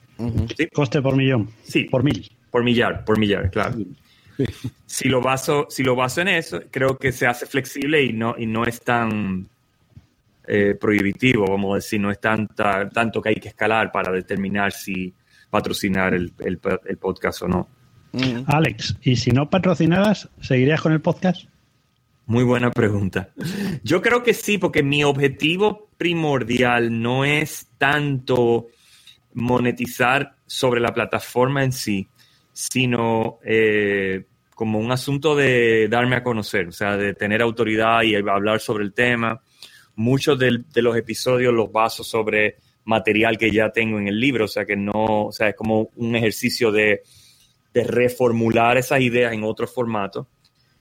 Coste 0.73 1.01
por 1.01 1.15
millón. 1.15 1.49
Sí. 1.63 1.85
Por 1.85 2.03
mil. 2.03 2.29
Por 2.51 2.63
millar, 2.63 3.05
por 3.05 3.17
millar, 3.19 3.49
claro. 3.51 3.75
Si 4.85 5.07
lo 5.09 5.21
baso, 5.21 5.67
si 5.69 5.83
lo 5.83 5.95
baso 5.95 6.21
en 6.21 6.29
eso, 6.29 6.61
creo 6.71 6.97
que 6.97 7.11
se 7.11 7.27
hace 7.27 7.45
flexible 7.45 8.03
y 8.03 8.13
no, 8.13 8.35
y 8.37 8.45
no 8.45 8.63
es 8.65 8.81
tan 8.81 9.47
eh, 10.47 10.75
prohibitivo, 10.79 11.45
vamos 11.47 11.73
a 11.73 11.75
decir, 11.75 11.99
no 11.99 12.09
es 12.09 12.19
tanta, 12.19 12.89
tanto 12.89 13.21
que 13.21 13.29
hay 13.29 13.35
que 13.35 13.49
escalar 13.49 13.91
para 13.91 14.11
determinar 14.11 14.71
si 14.71 15.13
patrocinar 15.49 16.13
el, 16.13 16.31
el- 16.39 16.59
el 16.85 16.97
podcast 16.97 17.41
o 17.43 17.47
no. 17.47 17.67
Alex, 18.47 18.95
¿y 19.03 19.15
si 19.15 19.31
no 19.31 19.49
patrocinaras, 19.49 20.29
seguirías 20.41 20.81
con 20.81 20.93
el 20.93 21.01
podcast? 21.01 21.45
Muy 22.25 22.43
buena 22.43 22.71
pregunta. 22.71 23.29
Yo 23.83 24.01
creo 24.01 24.23
que 24.23 24.33
sí, 24.33 24.57
porque 24.57 24.83
mi 24.83 25.03
objetivo 25.03 25.89
primordial 25.97 27.01
no 27.01 27.25
es 27.25 27.67
tanto 27.77 28.67
monetizar 29.33 30.35
sobre 30.45 30.79
la 30.79 30.93
plataforma 30.93 31.63
en 31.63 31.71
sí, 31.71 32.07
sino 32.53 33.39
eh, 33.43 34.25
como 34.55 34.79
un 34.79 34.91
asunto 34.91 35.35
de 35.35 35.87
darme 35.89 36.17
a 36.17 36.23
conocer, 36.23 36.67
o 36.67 36.71
sea, 36.71 36.97
de 36.97 37.13
tener 37.13 37.41
autoridad 37.41 38.01
y 38.03 38.15
hablar 38.15 38.59
sobre 38.59 38.83
el 38.83 38.93
tema. 38.93 39.41
Muchos 39.95 40.37
del- 40.37 40.65
de, 40.71 40.81
los 40.81 40.95
episodios 40.97 41.53
los 41.53 41.71
baso 41.71 42.03
sobre 42.03 42.57
material 42.85 43.37
que 43.37 43.51
ya 43.51 43.69
tengo 43.71 43.99
en 43.99 44.07
el 44.07 44.19
libro, 44.19 44.45
o 44.45 44.47
sea, 44.47 44.65
que 44.65 44.75
no, 44.75 45.25
o 45.27 45.31
sea, 45.31 45.49
es 45.49 45.55
como 45.55 45.89
un 45.95 46.15
ejercicio 46.15 46.71
de, 46.71 47.01
de 47.73 47.83
reformular 47.83 48.77
esas 48.77 49.01
ideas 49.01 49.33
en 49.33 49.43
otro 49.43 49.67
formato. 49.67 50.27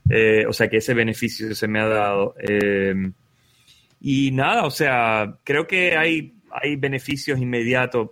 Eh, 0.08 0.46
o 0.48 0.52
sea 0.52 0.68
que 0.68 0.78
ese 0.78 0.94
beneficio 0.94 1.54
se 1.54 1.68
me 1.68 1.80
ha 1.80 1.86
dado. 1.86 2.34
Eh, 2.40 2.94
y 4.00 4.30
nada, 4.30 4.64
o 4.64 4.70
sea, 4.70 5.38
creo 5.44 5.66
que 5.66 5.96
hay, 5.96 6.34
hay 6.50 6.76
beneficios 6.76 7.38
inmediatos 7.38 8.10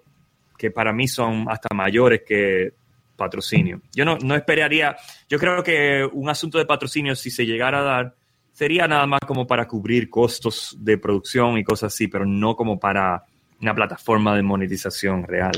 que 0.58 0.70
para 0.70 0.92
mí 0.92 1.06
son 1.08 1.46
hasta 1.48 1.74
mayores 1.74 2.22
que 2.26 2.72
patrocinio. 3.16 3.80
Yo 3.94 4.04
no, 4.04 4.18
no 4.18 4.34
esperaría, 4.34 4.96
yo 5.28 5.38
creo 5.38 5.62
que 5.62 6.06
un 6.12 6.28
asunto 6.28 6.58
de 6.58 6.66
patrocinio, 6.66 7.16
si 7.16 7.30
se 7.30 7.46
llegara 7.46 7.80
a 7.80 7.82
dar, 7.82 8.14
sería 8.52 8.86
nada 8.86 9.06
más 9.06 9.20
como 9.26 9.46
para 9.46 9.66
cubrir 9.66 10.08
costos 10.10 10.76
de 10.78 10.98
producción 10.98 11.58
y 11.58 11.64
cosas 11.64 11.92
así, 11.92 12.08
pero 12.08 12.24
no 12.24 12.56
como 12.56 12.78
para 12.78 13.24
una 13.60 13.74
plataforma 13.74 14.36
de 14.36 14.42
monetización 14.42 15.24
real. 15.24 15.52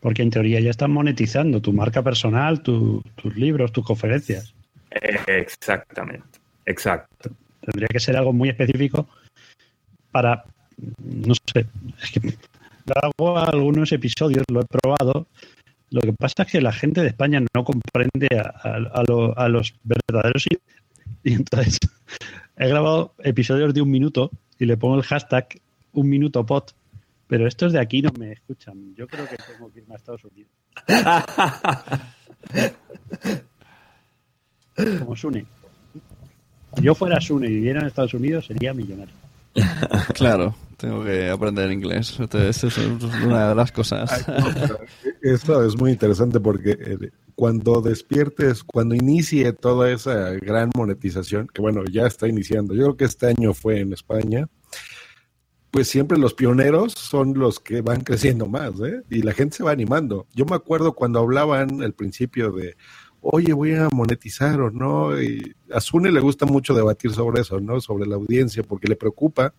Porque 0.00 0.22
en 0.22 0.30
teoría 0.30 0.60
ya 0.60 0.70
están 0.70 0.90
monetizando 0.92 1.60
tu 1.60 1.72
marca 1.72 2.02
personal, 2.02 2.62
tu- 2.62 3.02
tus 3.16 3.36
libros, 3.36 3.70
tus 3.72 3.84
conferencias. 3.84 4.54
Eh, 4.90 5.18
exactamente, 5.26 6.38
exacto. 6.66 7.30
Tendría 7.60 7.88
que 7.88 8.00
ser 8.00 8.16
algo 8.16 8.32
muy 8.32 8.48
específico 8.48 9.06
para 10.10 10.44
no 11.04 11.34
sé, 11.34 11.66
es 12.02 12.10
que 12.10 12.34
hago 13.02 13.38
algunos 13.38 13.92
episodios, 13.92 14.44
lo 14.50 14.62
he 14.62 14.64
probado. 14.64 15.26
Lo 15.90 16.00
que 16.00 16.12
pasa 16.14 16.44
es 16.44 16.52
que 16.52 16.60
la 16.62 16.72
gente 16.72 17.02
de 17.02 17.08
España 17.08 17.40
no 17.54 17.64
comprende 17.64 18.28
a, 18.38 18.48
a- 18.66 18.76
a 19.00 19.02
lo- 19.06 19.38
a 19.38 19.48
los 19.48 19.74
verdaderos 19.84 20.46
y, 20.46 20.56
y 21.28 21.34
entonces 21.34 21.78
he 22.56 22.68
grabado 22.68 23.12
episodios 23.18 23.74
de 23.74 23.82
un 23.82 23.90
minuto 23.90 24.30
y 24.58 24.64
le 24.64 24.76
pongo 24.78 24.96
el 24.96 25.02
hashtag 25.02 25.48
un 25.92 26.08
minuto 26.08 26.46
pot, 26.46 26.72
pero 27.30 27.46
estos 27.46 27.72
de 27.72 27.78
aquí 27.78 28.02
no 28.02 28.10
me 28.18 28.32
escuchan. 28.32 28.92
Yo 28.96 29.06
creo 29.06 29.24
que 29.28 29.36
tengo 29.36 29.72
que 29.72 29.78
irme 29.78 29.94
a 29.94 29.98
Estados 29.98 30.24
Unidos. 30.24 30.50
Como 34.98 35.14
Sune. 35.14 35.46
Si 36.74 36.82
yo 36.82 36.92
fuera 36.96 37.20
Sune 37.20 37.46
y 37.46 37.54
viviera 37.54 37.80
en 37.80 37.86
Estados 37.86 38.14
Unidos, 38.14 38.46
sería 38.46 38.74
millonario. 38.74 39.14
Claro, 40.14 40.56
tengo 40.76 41.04
que 41.04 41.30
aprender 41.30 41.70
inglés. 41.70 42.16
Entonces, 42.18 42.64
eso 42.64 42.80
es 42.80 43.04
una 43.24 43.50
de 43.50 43.54
las 43.54 43.70
cosas. 43.70 44.26
Esto 45.22 45.64
es 45.64 45.78
muy 45.78 45.92
interesante 45.92 46.40
porque 46.40 46.72
eh, 46.72 47.10
cuando 47.36 47.80
despiertes, 47.80 48.64
cuando 48.64 48.96
inicie 48.96 49.52
toda 49.52 49.90
esa 49.90 50.32
gran 50.32 50.70
monetización, 50.76 51.46
que 51.46 51.62
bueno, 51.62 51.84
ya 51.90 52.06
está 52.06 52.26
iniciando, 52.26 52.74
yo 52.74 52.82
creo 52.82 52.96
que 52.96 53.04
este 53.04 53.28
año 53.28 53.54
fue 53.54 53.80
en 53.80 53.92
España, 53.92 54.48
pues 55.70 55.88
siempre 55.88 56.18
los 56.18 56.34
pioneros 56.34 56.92
son 56.92 57.34
los 57.38 57.60
que 57.60 57.80
van 57.80 58.00
creciendo 58.00 58.46
más, 58.46 58.72
¿eh? 58.80 59.02
Y 59.08 59.22
la 59.22 59.32
gente 59.32 59.58
se 59.58 59.64
va 59.64 59.70
animando. 59.70 60.26
Yo 60.34 60.44
me 60.44 60.56
acuerdo 60.56 60.94
cuando 60.94 61.20
hablaban 61.20 61.82
al 61.82 61.92
principio 61.92 62.50
de, 62.50 62.76
oye, 63.20 63.52
voy 63.52 63.74
a 63.74 63.88
monetizar 63.92 64.60
o 64.60 64.70
no, 64.70 65.20
y 65.20 65.54
a 65.72 65.80
Sune 65.80 66.10
le 66.10 66.20
gusta 66.20 66.46
mucho 66.46 66.74
debatir 66.74 67.12
sobre 67.12 67.42
eso, 67.42 67.60
¿no? 67.60 67.80
Sobre 67.80 68.06
la 68.06 68.16
audiencia, 68.16 68.62
porque 68.62 68.88
le 68.88 68.96
preocupa 68.96 69.54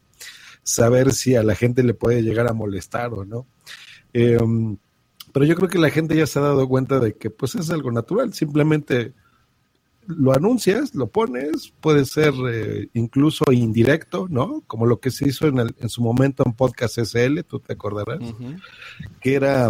saber 0.63 1.13
si 1.13 1.35
a 1.35 1.43
la 1.43 1.55
gente 1.55 1.83
le 1.83 1.93
puede 1.93 2.21
llegar 2.21 2.49
a 2.49 2.53
molestar 2.53 3.13
o 3.13 3.23
no. 3.25 3.47
Eh, 4.13 4.37
pero 5.31 5.45
yo 5.45 5.55
creo 5.55 5.69
que 5.69 5.79
la 5.79 5.89
gente 5.89 6.15
ya 6.15 6.27
se 6.27 6.39
ha 6.39 6.43
dado 6.43 6.67
cuenta 6.67 6.99
de 6.99 7.13
que 7.15 7.29
pues 7.29 7.55
es 7.55 7.69
algo 7.69 7.91
natural, 7.91 8.33
simplemente 8.33 9.13
lo 10.07 10.33
anuncias, 10.33 10.93
lo 10.95 11.07
pones, 11.07 11.73
puede 11.79 12.05
ser 12.05 12.33
eh, 12.51 12.89
incluso 12.93 13.45
indirecto, 13.51 14.27
¿no? 14.29 14.61
Como 14.67 14.85
lo 14.85 14.99
que 14.99 15.11
se 15.11 15.27
hizo 15.29 15.47
en, 15.47 15.59
el- 15.59 15.75
en 15.79 15.89
su 15.89 16.01
momento 16.01 16.43
en 16.45 16.53
Podcast 16.53 16.97
SL, 16.97 17.41
tú 17.47 17.59
te 17.59 17.73
acordarás, 17.73 18.19
que 19.21 19.35
era 19.35 19.69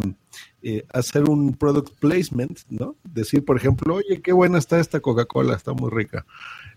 eh, 0.64 0.86
hacer 0.94 1.30
un 1.30 1.54
product 1.56 1.90
placement, 2.00 2.60
¿no? 2.70 2.96
Decir, 3.04 3.44
por 3.46 3.58
ejemplo, 3.58 3.96
oye, 3.96 4.22
qué 4.22 4.32
buena 4.34 4.58
está 4.58 4.80
esta 4.80 5.00
Coca-Cola, 5.00 5.56
está 5.56 5.74
muy 5.74 5.90
rica. 5.92 6.26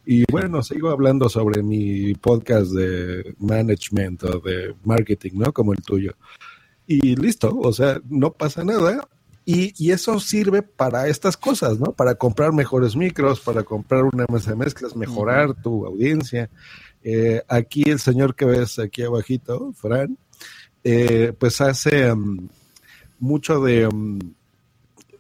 Y 0.06 0.24
bueno, 0.30 0.62
sigo 0.62 0.90
hablando 0.90 1.28
sobre 1.28 1.62
mi 1.62 2.14
podcast 2.14 2.72
de 2.72 3.34
management 3.38 4.24
o 4.24 4.40
de 4.40 4.74
marketing, 4.84 5.32
¿no? 5.34 5.52
Como 5.52 5.72
el 5.72 5.82
tuyo. 5.82 6.12
Y 6.86 7.16
listo, 7.16 7.56
o 7.58 7.72
sea, 7.72 8.00
no 8.10 8.32
pasa 8.32 8.64
nada. 8.64 9.08
Y, 9.46 9.74
y 9.76 9.90
eso 9.90 10.18
sirve 10.20 10.62
para 10.62 11.06
estas 11.08 11.36
cosas, 11.36 11.78
¿no? 11.78 11.92
Para 11.92 12.14
comprar 12.14 12.52
mejores 12.52 12.96
micros, 12.96 13.40
para 13.40 13.62
comprar 13.62 14.04
una 14.04 14.24
mesa 14.32 14.50
de 14.50 14.56
mezclas, 14.56 14.96
mejorar 14.96 15.54
tu 15.62 15.84
audiencia. 15.84 16.48
Eh, 17.02 17.42
aquí 17.48 17.82
el 17.86 17.98
señor 17.98 18.34
que 18.34 18.46
ves 18.46 18.78
aquí 18.78 19.02
abajito, 19.02 19.72
Fran, 19.74 20.16
eh, 20.82 21.34
pues 21.38 21.60
hace 21.60 22.10
um, 22.10 22.48
mucho 23.18 23.60
de, 23.60 23.86
um, 23.86 24.18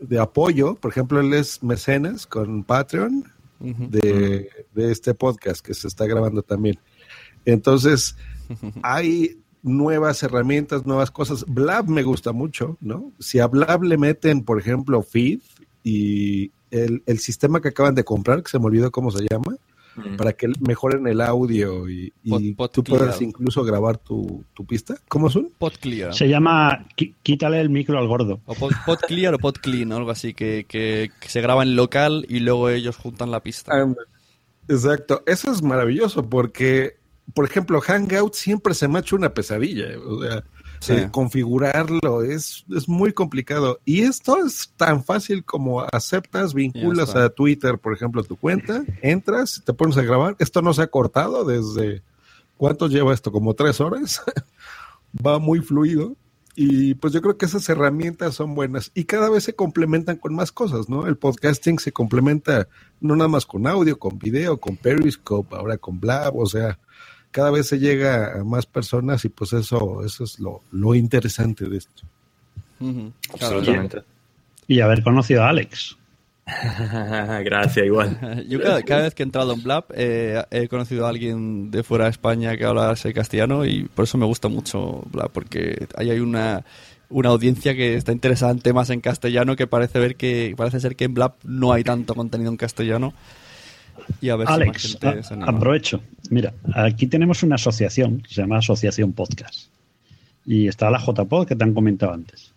de 0.00 0.18
apoyo. 0.18 0.74
Por 0.74 0.90
ejemplo, 0.90 1.20
él 1.20 1.34
es 1.34 1.62
mecenas 1.62 2.26
con 2.26 2.64
Patreon 2.64 3.30
de, 3.60 4.50
de 4.74 4.92
este 4.92 5.14
podcast 5.14 5.64
que 5.64 5.74
se 5.74 5.88
está 5.88 6.06
grabando 6.06 6.42
también. 6.42 6.78
Entonces, 7.44 8.16
hay 8.82 9.43
nuevas 9.64 10.22
herramientas, 10.22 10.86
nuevas 10.86 11.10
cosas. 11.10 11.44
Blab 11.48 11.88
me 11.88 12.04
gusta 12.04 12.30
mucho, 12.32 12.76
¿no? 12.80 13.10
Si 13.18 13.40
a 13.40 13.48
Blab 13.48 13.82
le 13.82 13.96
meten, 13.98 14.44
por 14.44 14.60
ejemplo, 14.60 15.02
feed 15.02 15.40
y 15.82 16.52
el, 16.70 17.02
el 17.06 17.18
sistema 17.18 17.60
que 17.60 17.68
acaban 17.68 17.96
de 17.96 18.04
comprar, 18.04 18.42
que 18.44 18.50
se 18.50 18.58
me 18.60 18.66
olvidó 18.66 18.92
cómo 18.92 19.10
se 19.10 19.26
llama, 19.28 19.56
Mm. 19.96 20.16
para 20.16 20.32
que 20.32 20.48
mejoren 20.58 21.06
el 21.06 21.20
audio 21.20 21.88
y, 21.88 22.12
y 22.24 22.54
tú 22.72 22.82
Clear. 22.82 22.98
puedas 22.98 23.22
incluso 23.22 23.62
grabar 23.62 23.96
tu, 23.96 24.42
tu 24.52 24.64
pista. 24.66 24.96
¿Cómo 25.06 25.30
son? 25.30 25.50
PodClear. 25.56 26.12
Se 26.12 26.28
llama 26.28 26.84
Quítale 27.22 27.60
el 27.60 27.70
micro 27.70 27.96
al 27.96 28.08
gordo. 28.08 28.40
O 28.46 28.54
pod, 28.56 28.72
PodClear 28.84 29.34
o 29.34 29.38
PodClean, 29.38 29.92
o 29.92 29.96
algo 29.98 30.10
así, 30.10 30.34
que, 30.34 30.66
que- 30.68 31.10
que 31.20 31.28
se 31.28 31.40
graba 31.40 31.62
en 31.62 31.76
local 31.76 32.26
y 32.28 32.40
luego 32.40 32.70
ellos 32.70 32.96
juntan 32.96 33.30
la 33.30 33.38
pista. 33.44 33.70
Exacto, 34.66 35.22
eso 35.26 35.52
es 35.52 35.62
maravilloso 35.62 36.28
porque, 36.28 36.96
por 37.32 37.44
ejemplo, 37.46 37.80
Hangout 37.80 38.34
siempre 38.34 38.74
se 38.74 38.86
me 38.88 38.98
ha 38.98 39.00
hecho 39.00 39.16
una 39.16 39.32
pesadilla. 39.32 39.86
O 40.06 40.22
sea, 40.22 40.44
Sí. 40.80 40.92
eh, 40.92 41.08
configurarlo 41.10 42.22
es, 42.22 42.64
es 42.76 42.88
muy 42.88 43.12
complicado. 43.14 43.80
Y 43.86 44.02
esto 44.02 44.44
es 44.44 44.70
tan 44.76 45.02
fácil 45.02 45.42
como 45.42 45.80
aceptas, 45.80 46.52
vinculas 46.52 47.16
a 47.16 47.30
Twitter, 47.30 47.78
por 47.78 47.94
ejemplo, 47.94 48.22
tu 48.22 48.36
cuenta, 48.36 48.84
entras, 49.00 49.62
te 49.64 49.72
pones 49.72 49.96
a 49.96 50.02
grabar. 50.02 50.36
Esto 50.38 50.60
no 50.60 50.74
se 50.74 50.82
ha 50.82 50.86
cortado 50.88 51.44
desde, 51.46 52.02
¿cuánto 52.58 52.88
lleva 52.88 53.14
esto? 53.14 53.32
Como 53.32 53.54
tres 53.54 53.80
horas. 53.80 54.22
Va 55.26 55.38
muy 55.38 55.60
fluido. 55.60 56.16
Y 56.56 56.94
pues 56.94 57.12
yo 57.12 57.20
creo 57.22 57.36
que 57.38 57.46
esas 57.46 57.68
herramientas 57.68 58.34
son 58.34 58.54
buenas 58.54 58.92
y 58.94 59.04
cada 59.04 59.28
vez 59.30 59.42
se 59.42 59.54
complementan 59.56 60.16
con 60.16 60.34
más 60.36 60.52
cosas, 60.52 60.88
¿no? 60.88 61.06
El 61.06 61.16
podcasting 61.16 61.78
se 61.80 61.90
complementa 61.92 62.68
no 63.00 63.16
nada 63.16 63.26
más 63.28 63.44
con 63.44 63.66
audio, 63.66 63.98
con 63.98 64.18
video, 64.20 64.58
con 64.58 64.76
Periscope, 64.76 65.56
ahora 65.56 65.78
con 65.78 65.98
Blab, 65.98 66.36
o 66.36 66.46
sea, 66.46 66.78
cada 67.34 67.50
vez 67.50 67.66
se 67.66 67.80
llega 67.80 68.38
a 68.38 68.44
más 68.44 68.64
personas 68.64 69.24
y 69.24 69.28
pues 69.28 69.52
eso, 69.54 70.04
eso 70.04 70.22
es 70.22 70.38
lo, 70.38 70.62
lo 70.70 70.94
interesante 70.94 71.68
de 71.68 71.78
esto. 71.78 72.04
Absolutamente. 73.32 74.02
Y 74.68 74.78
haber 74.78 75.02
conocido 75.02 75.42
a 75.42 75.48
Alex. 75.48 75.96
Gracias, 76.46 77.84
igual. 77.84 78.44
Yo 78.48 78.62
cada, 78.62 78.84
cada 78.84 79.02
vez 79.02 79.16
que 79.16 79.24
he 79.24 79.26
entrado 79.26 79.52
en 79.52 79.64
Blab 79.64 79.86
eh, 79.96 80.44
he 80.52 80.68
conocido 80.68 81.06
a 81.06 81.08
alguien 81.08 81.72
de 81.72 81.82
fuera 81.82 82.04
de 82.04 82.12
España 82.12 82.56
que 82.56 82.66
habla 82.66 82.94
castellano 83.12 83.64
y 83.64 83.82
por 83.82 84.04
eso 84.04 84.16
me 84.16 84.26
gusta 84.26 84.46
mucho 84.46 85.02
Blab, 85.10 85.30
porque 85.30 85.88
ahí 85.96 86.10
hay 86.10 86.20
una, 86.20 86.64
una 87.10 87.30
audiencia 87.30 87.74
que 87.74 87.96
está 87.96 88.12
interesada 88.12 88.52
en 88.52 88.60
temas 88.60 88.90
en 88.90 89.00
castellano 89.00 89.56
que 89.56 89.66
parece 89.66 89.98
ver 89.98 90.14
que 90.14 90.54
parece 90.56 90.78
ser 90.78 90.94
que 90.94 91.06
en 91.06 91.14
Blab 91.14 91.34
no 91.42 91.72
hay 91.72 91.82
tanto 91.82 92.14
contenido 92.14 92.52
en 92.52 92.58
castellano. 92.58 93.12
Y 94.20 94.28
a 94.28 94.36
ver 94.36 94.48
Alex, 94.48 94.82
si 94.82 94.88
más 94.94 95.00
gente 95.02 95.18
a- 95.20 95.22
se 95.22 95.34
anima. 95.34 95.50
aprovecho. 95.52 96.00
Mira, 96.30 96.52
aquí 96.74 97.06
tenemos 97.06 97.42
una 97.42 97.56
asociación 97.56 98.20
que 98.20 98.28
se 98.34 98.40
llama 98.40 98.58
Asociación 98.58 99.12
Podcast. 99.12 99.68
Y 100.46 100.68
está 100.68 100.90
la 100.90 100.98
JPod 100.98 101.46
que 101.46 101.56
te 101.56 101.64
han 101.64 101.74
comentado 101.74 102.12
antes. 102.12 102.52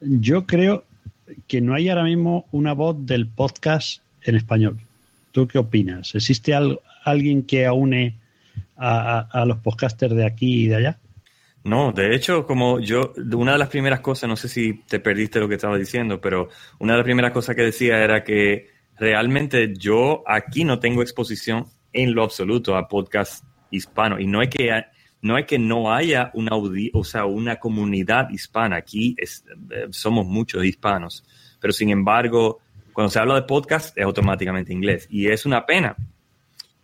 Yo 0.00 0.46
creo 0.46 0.84
que 1.46 1.60
no 1.60 1.74
hay 1.74 1.88
ahora 1.88 2.04
mismo 2.04 2.46
una 2.52 2.72
voz 2.72 2.96
del 3.06 3.26
podcast 3.26 4.00
en 4.22 4.36
español. 4.36 4.78
¿Tú 5.32 5.46
qué 5.46 5.58
opinas? 5.58 6.14
¿Existe 6.14 6.54
al- 6.54 6.80
alguien 7.04 7.42
que 7.44 7.66
aúne 7.66 8.16
a, 8.76 9.18
a- 9.30 9.42
a 9.42 9.44
los 9.44 9.58
podcasters 9.58 10.14
de 10.14 10.24
aquí 10.26 10.64
y 10.64 10.68
de 10.68 10.76
allá? 10.76 10.98
No, 11.62 11.92
de 11.92 12.14
hecho, 12.16 12.46
como 12.46 12.80
yo, 12.80 13.12
una 13.34 13.52
de 13.52 13.58
las 13.58 13.68
primeras 13.68 14.00
cosas, 14.00 14.28
no 14.28 14.36
sé 14.36 14.48
si 14.48 14.72
te 14.88 14.98
perdiste 14.98 15.38
lo 15.38 15.46
que 15.48 15.56
estaba 15.56 15.76
diciendo, 15.76 16.18
pero 16.20 16.48
una 16.78 16.94
de 16.94 16.98
las 16.98 17.04
primeras 17.04 17.32
cosas 17.32 17.54
que 17.54 17.62
decía 17.62 18.02
era 18.02 18.24
que 18.24 18.69
realmente 19.00 19.74
yo 19.76 20.22
aquí 20.26 20.62
no 20.62 20.78
tengo 20.78 21.00
exposición 21.02 21.64
en 21.92 22.14
lo 22.14 22.22
absoluto 22.22 22.76
a 22.76 22.86
podcast 22.86 23.44
hispano. 23.70 24.20
Y 24.20 24.26
no 24.26 24.42
es 24.42 24.50
que 24.50 24.70
no 25.22 25.38
es 25.38 25.46
que 25.46 25.58
no 25.58 25.92
haya 25.92 26.30
una 26.34 26.52
o 26.54 27.04
sea, 27.04 27.24
una 27.24 27.56
comunidad 27.56 28.28
hispana. 28.30 28.76
Aquí 28.76 29.16
eh, 29.18 29.86
somos 29.90 30.26
muchos 30.26 30.64
hispanos, 30.64 31.24
pero 31.60 31.72
sin 31.72 31.88
embargo, 31.88 32.60
cuando 32.92 33.10
se 33.10 33.18
habla 33.18 33.36
de 33.36 33.42
podcast 33.42 33.96
es 33.96 34.04
automáticamente 34.04 34.72
inglés. 34.72 35.08
Y 35.10 35.28
es 35.28 35.46
una 35.46 35.64
pena 35.64 35.96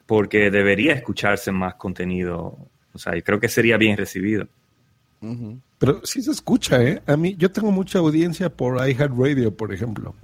porque 0.07 0.51
debería 0.51 0.95
escucharse 0.95 1.53
más 1.53 1.75
contenido, 1.75 2.57
o 2.95 2.99
sea, 2.99 3.15
y 3.17 3.23
creo 3.23 3.39
que 3.39 3.49
sería 3.49 3.77
bien 3.77 3.97
recibido. 3.97 4.49
Pero 5.79 6.01
sí 6.07 6.23
se 6.23 6.31
escucha, 6.31 6.83
¿eh? 6.83 7.03
A 7.07 7.17
mí, 7.17 7.35
yo 7.37 7.51
tengo 7.51 7.73
mucha 7.73 7.99
audiencia 7.99 8.49
por 8.49 8.77
iHeartRadio, 8.77 9.55
por 9.55 9.75
ejemplo, 9.75 10.15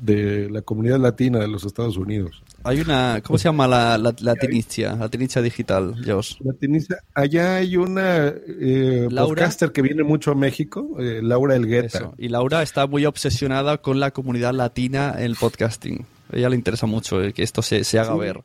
de 0.00 0.48
la 0.50 0.62
comunidad 0.62 0.98
latina 0.98 1.38
de 1.38 1.48
los 1.48 1.64
Estados 1.64 1.96
Unidos. 1.96 2.42
Hay 2.62 2.80
una, 2.80 3.20
¿cómo 3.24 3.38
se 3.38 3.44
llama 3.44 3.66
la, 3.68 3.98
la, 3.98 4.14
Latinicia? 4.20 4.94
Latinicia 4.94 5.42
digital, 5.42 5.94
Josh. 6.06 6.36
Latinicia, 6.42 6.98
allá 7.14 7.56
hay 7.56 7.76
una 7.76 8.28
eh, 8.28 9.06
Laura. 9.10 9.28
podcaster 9.42 9.72
que 9.72 9.82
viene 9.82 10.02
mucho 10.02 10.30
a 10.30 10.34
México, 10.34 10.96
eh, 10.98 11.20
Laura 11.22 11.56
Elgueta. 11.56 11.98
Eso. 11.98 12.14
Y 12.18 12.28
Laura 12.28 12.62
está 12.62 12.86
muy 12.86 13.04
obsesionada 13.06 13.78
con 13.78 14.00
la 14.00 14.10
comunidad 14.12 14.54
latina 14.54 15.14
en 15.18 15.24
el 15.24 15.36
podcasting. 15.36 16.06
A 16.32 16.36
ella 16.36 16.48
le 16.48 16.56
interesa 16.56 16.86
mucho 16.86 17.22
eh, 17.22 17.32
que 17.32 17.42
esto 17.42 17.60
se, 17.62 17.84
se 17.84 17.98
haga 17.98 18.14
Sí. 18.14 18.18
ver. 18.20 18.40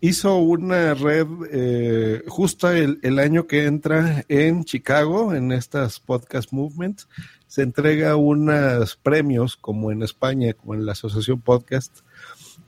Hizo 0.00 0.36
una 0.36 0.92
red 0.92 1.26
eh, 1.50 2.22
justo 2.28 2.68
el, 2.70 2.98
el 3.02 3.18
año 3.18 3.46
que 3.46 3.64
entra 3.64 4.22
en 4.28 4.64
Chicago, 4.64 5.32
en 5.34 5.50
estas 5.50 5.98
podcast 5.98 6.52
movements, 6.52 7.08
se 7.54 7.62
entrega 7.62 8.16
unos 8.16 8.96
premios, 8.96 9.56
como 9.56 9.92
en 9.92 10.02
España, 10.02 10.54
como 10.54 10.74
en 10.74 10.84
la 10.84 10.90
Asociación 10.90 11.40
Podcast, 11.40 12.00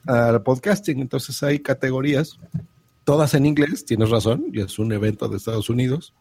al 0.07 0.41
podcasting. 0.45 1.01
Entonces 1.01 1.43
hay 1.43 1.59
categorías, 1.59 2.39
todas 3.03 3.35
en 3.35 3.47
inglés, 3.47 3.85
tienes 3.85 4.11
razón, 4.11 4.45
y 4.53 4.61
es 4.61 4.79
un 4.79 4.93
evento 4.93 5.27
de 5.27 5.39
Estados 5.39 5.71
Unidos, 5.71 6.15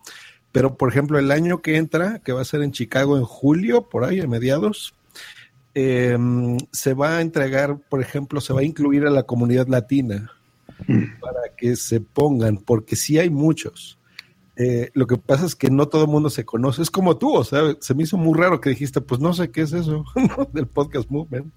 Pero, 0.51 0.77
por 0.77 0.89
ejemplo, 0.89 1.19
el 1.19 1.29
año 1.29 1.61
que 1.61 1.77
entra, 1.77 2.17
que 2.25 2.31
va 2.31 2.41
a 2.41 2.45
ser 2.45 2.63
en 2.63 2.71
Chicago 2.71 3.17
en 3.17 3.23
julio, 3.23 3.83
por 3.83 4.03
ahí, 4.03 4.19
a 4.19 4.25
mediados, 4.25 4.95
eh, 5.75 6.17
se 6.71 6.95
va 6.95 7.17
a 7.17 7.21
entregar, 7.21 7.77
por 7.87 8.01
ejemplo, 8.01 8.41
se 8.41 8.51
va 8.51 8.61
a 8.61 8.63
incluir 8.63 9.05
a 9.05 9.11
la 9.11 9.23
comunidad 9.23 9.67
latina 9.67 10.31
para 11.21 11.55
que 11.55 11.75
se 11.75 12.01
pongan, 12.01 12.57
porque 12.57 12.95
sí 12.95 13.19
hay 13.19 13.29
muchos. 13.29 13.99
Eh, 14.57 14.89
lo 14.93 15.05
que 15.05 15.17
pasa 15.17 15.45
es 15.45 15.55
que 15.55 15.69
no 15.69 15.87
todo 15.87 16.05
el 16.05 16.09
mundo 16.09 16.29
se 16.29 16.45
conoce. 16.45 16.81
Es 16.81 16.89
como 16.89 17.17
tú, 17.17 17.33
o 17.33 17.43
sea, 17.43 17.75
se 17.79 17.93
me 17.93 18.03
hizo 18.03 18.17
muy 18.17 18.37
raro 18.37 18.61
que 18.61 18.69
dijiste, 18.69 19.01
pues 19.01 19.19
no 19.19 19.33
sé 19.33 19.51
qué 19.51 19.61
es 19.61 19.73
eso 19.73 20.05
del 20.53 20.67
podcast 20.67 21.09
movement. 21.09 21.51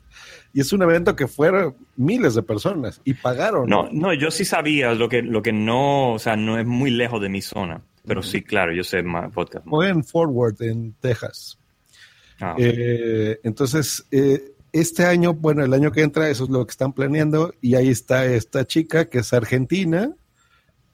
Y 0.52 0.60
es 0.60 0.72
un 0.72 0.82
evento 0.82 1.14
que 1.14 1.28
fueron 1.28 1.76
miles 1.96 2.34
de 2.34 2.42
personas 2.42 3.00
y 3.04 3.14
pagaron. 3.14 3.68
No, 3.68 3.88
no, 3.92 4.12
yo 4.14 4.30
sí 4.30 4.44
sabía 4.44 4.94
lo 4.94 5.08
que, 5.08 5.22
lo 5.22 5.42
que 5.42 5.52
no, 5.52 6.14
o 6.14 6.18
sea, 6.18 6.36
no 6.36 6.58
es 6.58 6.66
muy 6.66 6.90
lejos 6.90 7.20
de 7.20 7.28
mi 7.28 7.40
zona. 7.40 7.82
Pero 8.04 8.22
sí, 8.22 8.42
claro, 8.42 8.72
yo 8.72 8.82
sé 8.84 9.02
más 9.02 9.30
podcast. 9.32 9.66
Fue 9.68 9.90
en 9.90 10.02
Forward, 10.02 10.60
en 10.62 10.94
Texas. 10.94 11.58
Ah, 12.40 12.54
Eh, 12.58 13.38
entonces, 13.42 14.06
eh, 14.10 14.54
este 14.72 15.04
año, 15.04 15.34
bueno, 15.34 15.64
el 15.64 15.74
año 15.74 15.92
que 15.92 16.02
entra, 16.02 16.30
eso 16.30 16.44
es 16.44 16.50
lo 16.50 16.64
que 16.66 16.70
están 16.70 16.94
planeando. 16.94 17.52
Y 17.60 17.74
ahí 17.74 17.88
está 17.88 18.24
esta 18.24 18.66
chica 18.66 19.08
que 19.08 19.18
es 19.18 19.32
argentina, 19.32 20.14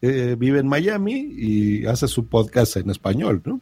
eh, 0.02 0.36
vive 0.38 0.60
en 0.60 0.66
Miami 0.66 1.28
y 1.36 1.86
hace 1.86 2.08
su 2.08 2.26
podcast 2.28 2.76
en 2.76 2.90
español, 2.90 3.42
¿no? 3.44 3.60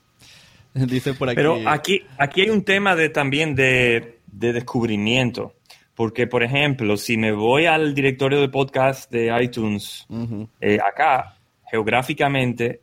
Dice 0.74 1.14
por 1.14 1.28
aquí. 1.28 1.36
Pero 1.36 1.58
aquí, 1.66 2.02
aquí 2.18 2.42
hay 2.42 2.50
un 2.50 2.64
tema 2.64 2.96
de, 2.96 3.08
también 3.08 3.54
de, 3.54 4.20
de 4.26 4.52
descubrimiento. 4.52 5.54
Porque, 5.94 6.26
por 6.26 6.42
ejemplo, 6.42 6.96
si 6.96 7.16
me 7.18 7.32
voy 7.32 7.66
al 7.66 7.94
directorio 7.94 8.40
de 8.40 8.48
podcast 8.48 9.10
de 9.10 9.30
iTunes, 9.42 10.06
eh, 10.60 10.78
acá, 10.80 11.36
geográficamente, 11.70 12.80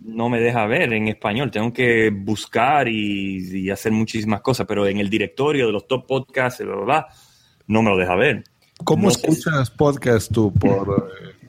no 0.00 0.28
me 0.28 0.38
deja 0.38 0.66
ver 0.66 0.92
en 0.92 1.08
español. 1.08 1.50
Tengo 1.50 1.72
que 1.72 2.10
buscar 2.10 2.86
y, 2.86 3.60
y 3.60 3.70
hacer 3.70 3.92
muchísimas 3.92 4.42
cosas. 4.42 4.66
Pero 4.66 4.86
en 4.86 4.98
el 4.98 5.08
directorio 5.08 5.66
de 5.66 5.72
los 5.72 5.88
top 5.88 6.06
podcasts, 6.06 6.62
bla, 6.62 6.74
bla, 6.76 6.84
bla, 6.84 7.08
no 7.66 7.82
me 7.82 7.90
lo 7.90 7.96
deja 7.96 8.14
ver. 8.14 8.44
¿Cómo 8.84 9.04
No 9.04 9.10
sé 9.10 9.26
escuchas 9.26 9.70
podcast 9.70 10.30
tú? 10.30 10.52
¿Por, 10.52 11.10
eh, 11.22 11.43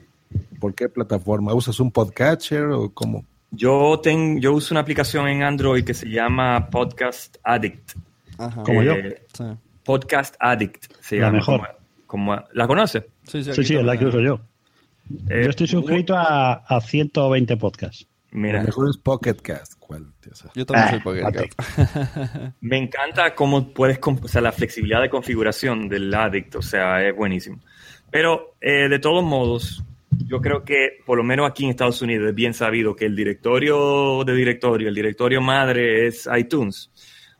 ¿Por 0.60 0.74
qué 0.74 0.88
plataforma? 0.88 1.54
¿Usas 1.54 1.78
un 1.80 1.90
podcatcher 1.90 2.64
o 2.66 2.90
cómo? 2.92 3.24
Yo, 3.50 4.00
ten- 4.02 4.40
yo 4.40 4.52
uso 4.52 4.74
una 4.74 4.80
aplicación 4.80 5.28
en 5.28 5.42
Android 5.42 5.84
que 5.84 5.94
se 5.94 6.08
llama 6.08 6.68
Podcast 6.70 7.36
Addict. 7.42 7.92
Ajá. 8.38 8.62
Como 8.62 8.82
yo. 8.82 8.94
Sí. 9.32 9.44
Podcast 9.84 10.34
Addict 10.40 10.92
se 11.00 11.16
La 11.16 11.26
llama. 11.26 11.38
mejor. 11.38 11.60
Como- 12.06 12.32
como- 12.34 12.44
¿La 12.52 12.66
conoce? 12.66 13.06
Sí, 13.24 13.42
Sí, 13.44 13.64
sí, 13.64 13.76
es 13.76 13.84
la 13.84 13.96
que 13.96 14.06
uso 14.06 14.20
yo. 14.20 14.40
Eh, 15.30 15.42
yo 15.44 15.50
estoy 15.50 15.66
suscrito 15.68 16.16
a, 16.16 16.54
a 16.54 16.80
120 16.80 17.56
podcasts. 17.56 18.06
Mira, 18.32 18.58
Lo 18.60 18.64
mejor 18.66 18.90
es 18.90 18.96
Pocket 18.98 19.34
Cast. 19.34 19.74
Yo 20.54 20.66
también 20.66 20.88
Ah, 20.88 20.90
soy 20.90 21.00
Pocket. 21.00 21.22
Cat. 21.32 22.52
me 22.60 22.76
encanta 22.76 23.34
cómo 23.36 23.68
puedes, 23.72 24.00
o 24.02 24.28
sea, 24.28 24.40
la 24.40 24.50
flexibilidad 24.50 25.00
de 25.00 25.08
configuración 25.08 25.88
del 25.88 26.12
Addict, 26.12 26.56
o 26.56 26.62
sea, 26.62 27.06
es 27.06 27.14
buenísimo. 27.14 27.60
Pero, 28.10 28.54
eh, 28.60 28.88
de 28.88 28.98
todos 28.98 29.22
modos, 29.24 29.84
yo 30.24 30.40
creo 30.40 30.64
que, 30.64 30.98
por 31.04 31.18
lo 31.18 31.24
menos 31.24 31.48
aquí 31.48 31.64
en 31.64 31.70
Estados 31.70 32.02
Unidos, 32.02 32.28
es 32.28 32.34
bien 32.34 32.54
sabido 32.54 32.94
que 32.94 33.06
el 33.06 33.16
directorio 33.16 34.24
de 34.24 34.34
directorio, 34.34 34.88
el 34.88 34.94
directorio 34.94 35.40
madre 35.40 36.06
es 36.06 36.28
iTunes. 36.36 36.90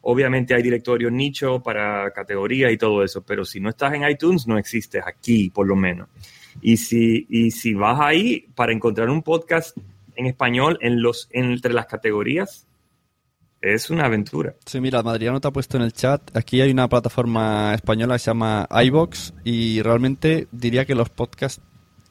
Obviamente 0.02 0.55
hay 0.55 0.62
directorio 0.62 1.10
nicho 1.10 1.60
para 1.62 2.10
categoría 2.12 2.70
y 2.70 2.76
todo 2.76 3.02
eso, 3.02 3.24
pero 3.24 3.44
si 3.44 3.60
no 3.60 3.70
estás 3.70 3.94
en 3.94 4.08
iTunes, 4.08 4.46
no 4.46 4.58
existes 4.58 5.02
aquí, 5.05 5.50
por 5.50 5.66
lo 5.66 5.74
menos. 5.74 6.08
Y 6.60 6.76
si, 6.76 7.26
y 7.28 7.50
si 7.50 7.74
vas 7.74 7.98
ahí 8.00 8.46
para 8.55 8.72
encontrar 8.72 9.10
un 9.10 9.22
podcast 9.22 9.76
en 10.14 10.26
español 10.26 10.78
en 10.80 11.02
los, 11.02 11.28
entre 11.32 11.72
las 11.72 11.86
categorías, 11.86 12.66
es 13.60 13.90
una 13.90 14.05
aventura. 14.05 14.55
Sí, 14.64 14.80
mira, 14.80 15.02
Madriano 15.02 15.40
te 15.40 15.48
ha 15.48 15.50
puesto 15.50 15.76
en 15.76 15.82
el 15.82 15.92
chat. 15.92 16.36
Aquí 16.36 16.60
hay 16.60 16.70
una 16.70 16.88
plataforma 16.88 17.74
española 17.74 18.14
que 18.14 18.18
se 18.20 18.30
llama 18.30 18.68
iBox 18.70 19.34
y 19.44 19.82
realmente 19.82 20.46
diría 20.52 20.84
que 20.84 20.94
los 20.94 21.10
podcasts 21.10 21.60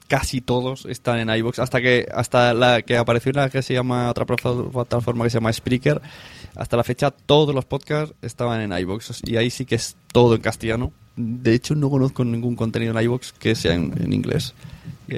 casi 0.08 0.40
todos 0.40 0.86
están 0.86 1.18
en 1.18 1.30
iBox 1.36 1.58
hasta 1.58 1.80
que 1.80 2.06
hasta 2.14 2.54
la 2.54 2.82
que 2.82 2.96
apareció 2.96 3.30
una 3.32 3.50
que 3.50 3.62
se 3.62 3.74
llama 3.74 4.08
otra 4.10 4.24
plataforma 4.26 5.24
que 5.24 5.30
se 5.30 5.38
llama 5.38 5.52
Spreaker. 5.52 6.00
Hasta 6.54 6.76
la 6.76 6.84
fecha 6.84 7.10
todos 7.10 7.54
los 7.54 7.64
podcasts 7.64 8.14
estaban 8.22 8.60
en 8.60 8.78
iBox 8.78 9.22
y 9.24 9.36
ahí 9.36 9.50
sí 9.50 9.64
que 9.64 9.74
es 9.74 9.96
todo 10.12 10.34
en 10.34 10.40
castellano. 10.40 10.92
De 11.16 11.54
hecho, 11.54 11.74
no 11.74 11.88
conozco 11.90 12.24
ningún 12.24 12.56
contenido 12.56 12.96
en 12.98 13.04
iBox 13.04 13.32
que 13.32 13.54
sea 13.54 13.74
en, 13.74 13.92
en 14.02 14.12
inglés. 14.12 14.54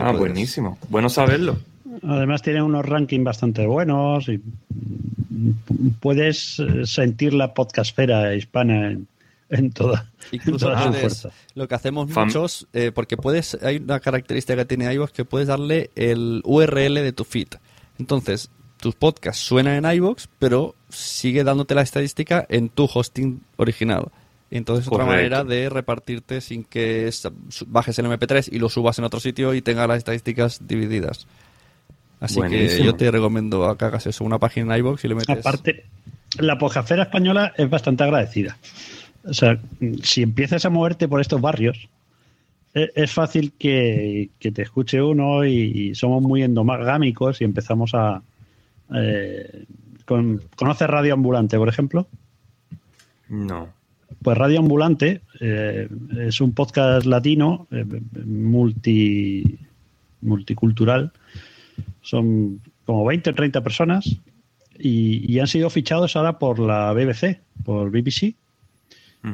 Ah, 0.01 0.11
puedes- 0.13 0.19
buenísimo. 0.19 0.79
Bueno 0.89 1.09
saberlo. 1.09 1.59
Además 2.03 2.43
tienen 2.43 2.63
unos 2.63 2.87
rankings 2.87 3.25
bastante 3.25 3.67
buenos 3.67 4.29
y 4.29 4.41
puedes 6.01 6.57
sentir 6.85 7.35
la 7.35 7.55
podcastfera 7.55 8.35
hispana 8.35 8.91
en, 8.93 9.09
en 9.51 9.71
toda, 9.73 10.11
en 10.31 10.37
Incluso 10.41 10.67
toda 10.67 10.83
su 10.83 10.89
puedes- 10.91 11.01
fuerza. 11.21 11.31
lo 11.55 11.69
que 11.69 11.75
hacemos 11.75 12.09
Fam- 12.11 12.27
muchos, 12.27 12.67
eh, 12.73 12.93
porque 12.95 13.17
puedes, 13.17 13.57
hay 13.63 13.77
una 13.79 14.01
característica 14.01 14.57
que 14.57 14.65
tiene 14.67 14.93
iVoox 14.95 15.13
que 15.13 15.25
puedes 15.25 15.49
darle 15.49 15.91
el 15.97 16.43
URL 16.45 17.03
de 17.03 17.13
tu 17.13 17.25
feed. 17.25 17.49
Entonces, 17.99 18.51
tus 18.81 18.95
podcasts 18.95 19.43
suenan 19.43 19.85
en 19.85 19.93
iVoox, 19.97 20.27
pero 20.39 20.75
sigue 20.89 21.45
dándote 21.45 21.75
la 21.75 21.83
estadística 21.83 22.47
en 22.49 22.69
tu 22.69 22.89
hosting 22.93 23.41
original. 23.57 24.09
Y 24.51 24.57
entonces 24.57 24.87
es 24.87 24.93
otra 24.93 25.05
Correcto. 25.05 25.37
manera 25.37 25.45
de 25.45 25.69
repartirte 25.69 26.41
sin 26.41 26.65
que 26.65 27.11
bajes 27.67 27.99
el 27.99 28.07
MP3 28.07 28.49
y 28.51 28.59
lo 28.59 28.69
subas 28.71 28.99
en 28.99 29.05
otro 29.05 29.21
sitio 29.21 29.53
y 29.53 29.61
tenga 29.61 29.87
las 29.87 29.99
estadísticas 29.99 30.67
divididas. 30.67 31.27
Así 32.21 32.41
que 32.43 32.83
yo 32.83 32.95
te 32.95 33.11
recomiendo 33.11 33.77
que 33.77 33.85
hagas 33.85 34.07
eso, 34.07 34.25
una 34.25 34.39
página 34.39 34.75
en 34.75 34.81
iVoox 34.81 35.05
y 35.05 35.09
le 35.09 35.15
metes... 35.17 35.39
Aparte, 35.39 35.85
la 36.39 36.57
podcastfera 36.59 37.05
española 37.05 37.53
es 37.57 37.69
bastante 37.69 38.05
agradecida. 38.05 38.57
O 39.25 39.35
sea, 39.35 39.61
si 40.03 40.23
empiezas 40.23 40.65
a 40.65 40.71
moverte 40.71 41.09
por 41.09 41.21
estos 41.21 41.41
barrios, 41.41 41.89
e- 42.75 42.91
es 42.95 43.13
fácil 43.13 43.53
que, 43.59 44.31
que 44.39 44.53
te 44.53 44.63
escuche 44.63 45.03
uno 45.03 45.45
y, 45.45 45.53
y 45.91 45.95
somos 45.95 46.23
muy 46.23 46.43
endogámicos 46.43 47.41
y 47.41 47.45
empezamos 47.45 47.95
a... 47.95 48.23
eh, 48.95 49.65
con- 50.05 50.43
¿Conoces 50.57 50.89
Radio 50.89 51.15
Ambulante, 51.15 51.57
por 51.59 51.69
ejemplo? 51.69 52.07
No. 53.29 53.69
Pues 54.23 54.39
Radio 54.39 54.61
Ambulante 54.61 55.21
eh, 55.41 55.89
es 56.21 56.41
un 56.41 56.53
podcast 56.53 57.05
latino 57.07 57.67
eh, 57.71 57.85
multi, 58.25 59.59
multicultural. 60.23 61.13
Son 62.01 62.61
como 62.87 63.05
20 63.05 63.31
o 63.31 63.35
30 63.35 63.63
personas 63.63 64.17
y, 64.79 65.31
y 65.31 65.39
han 65.41 65.47
sido 65.47 65.69
fichados 65.69 66.17
ahora 66.17 66.39
por 66.39 66.59
la 66.59 66.93
BBC, 66.95 67.39
por 67.65 67.91
BBC. 67.91 68.35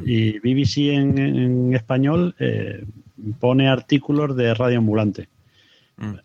Y 0.05 0.39
BBC 0.39 0.93
en, 0.93 1.17
en 1.17 1.73
español 1.73 2.35
eh, 2.39 2.83
pone 3.39 3.69
artículos 3.69 4.35
de 4.35 4.53
Radio 4.53 4.79
Ambulante. 4.79 5.29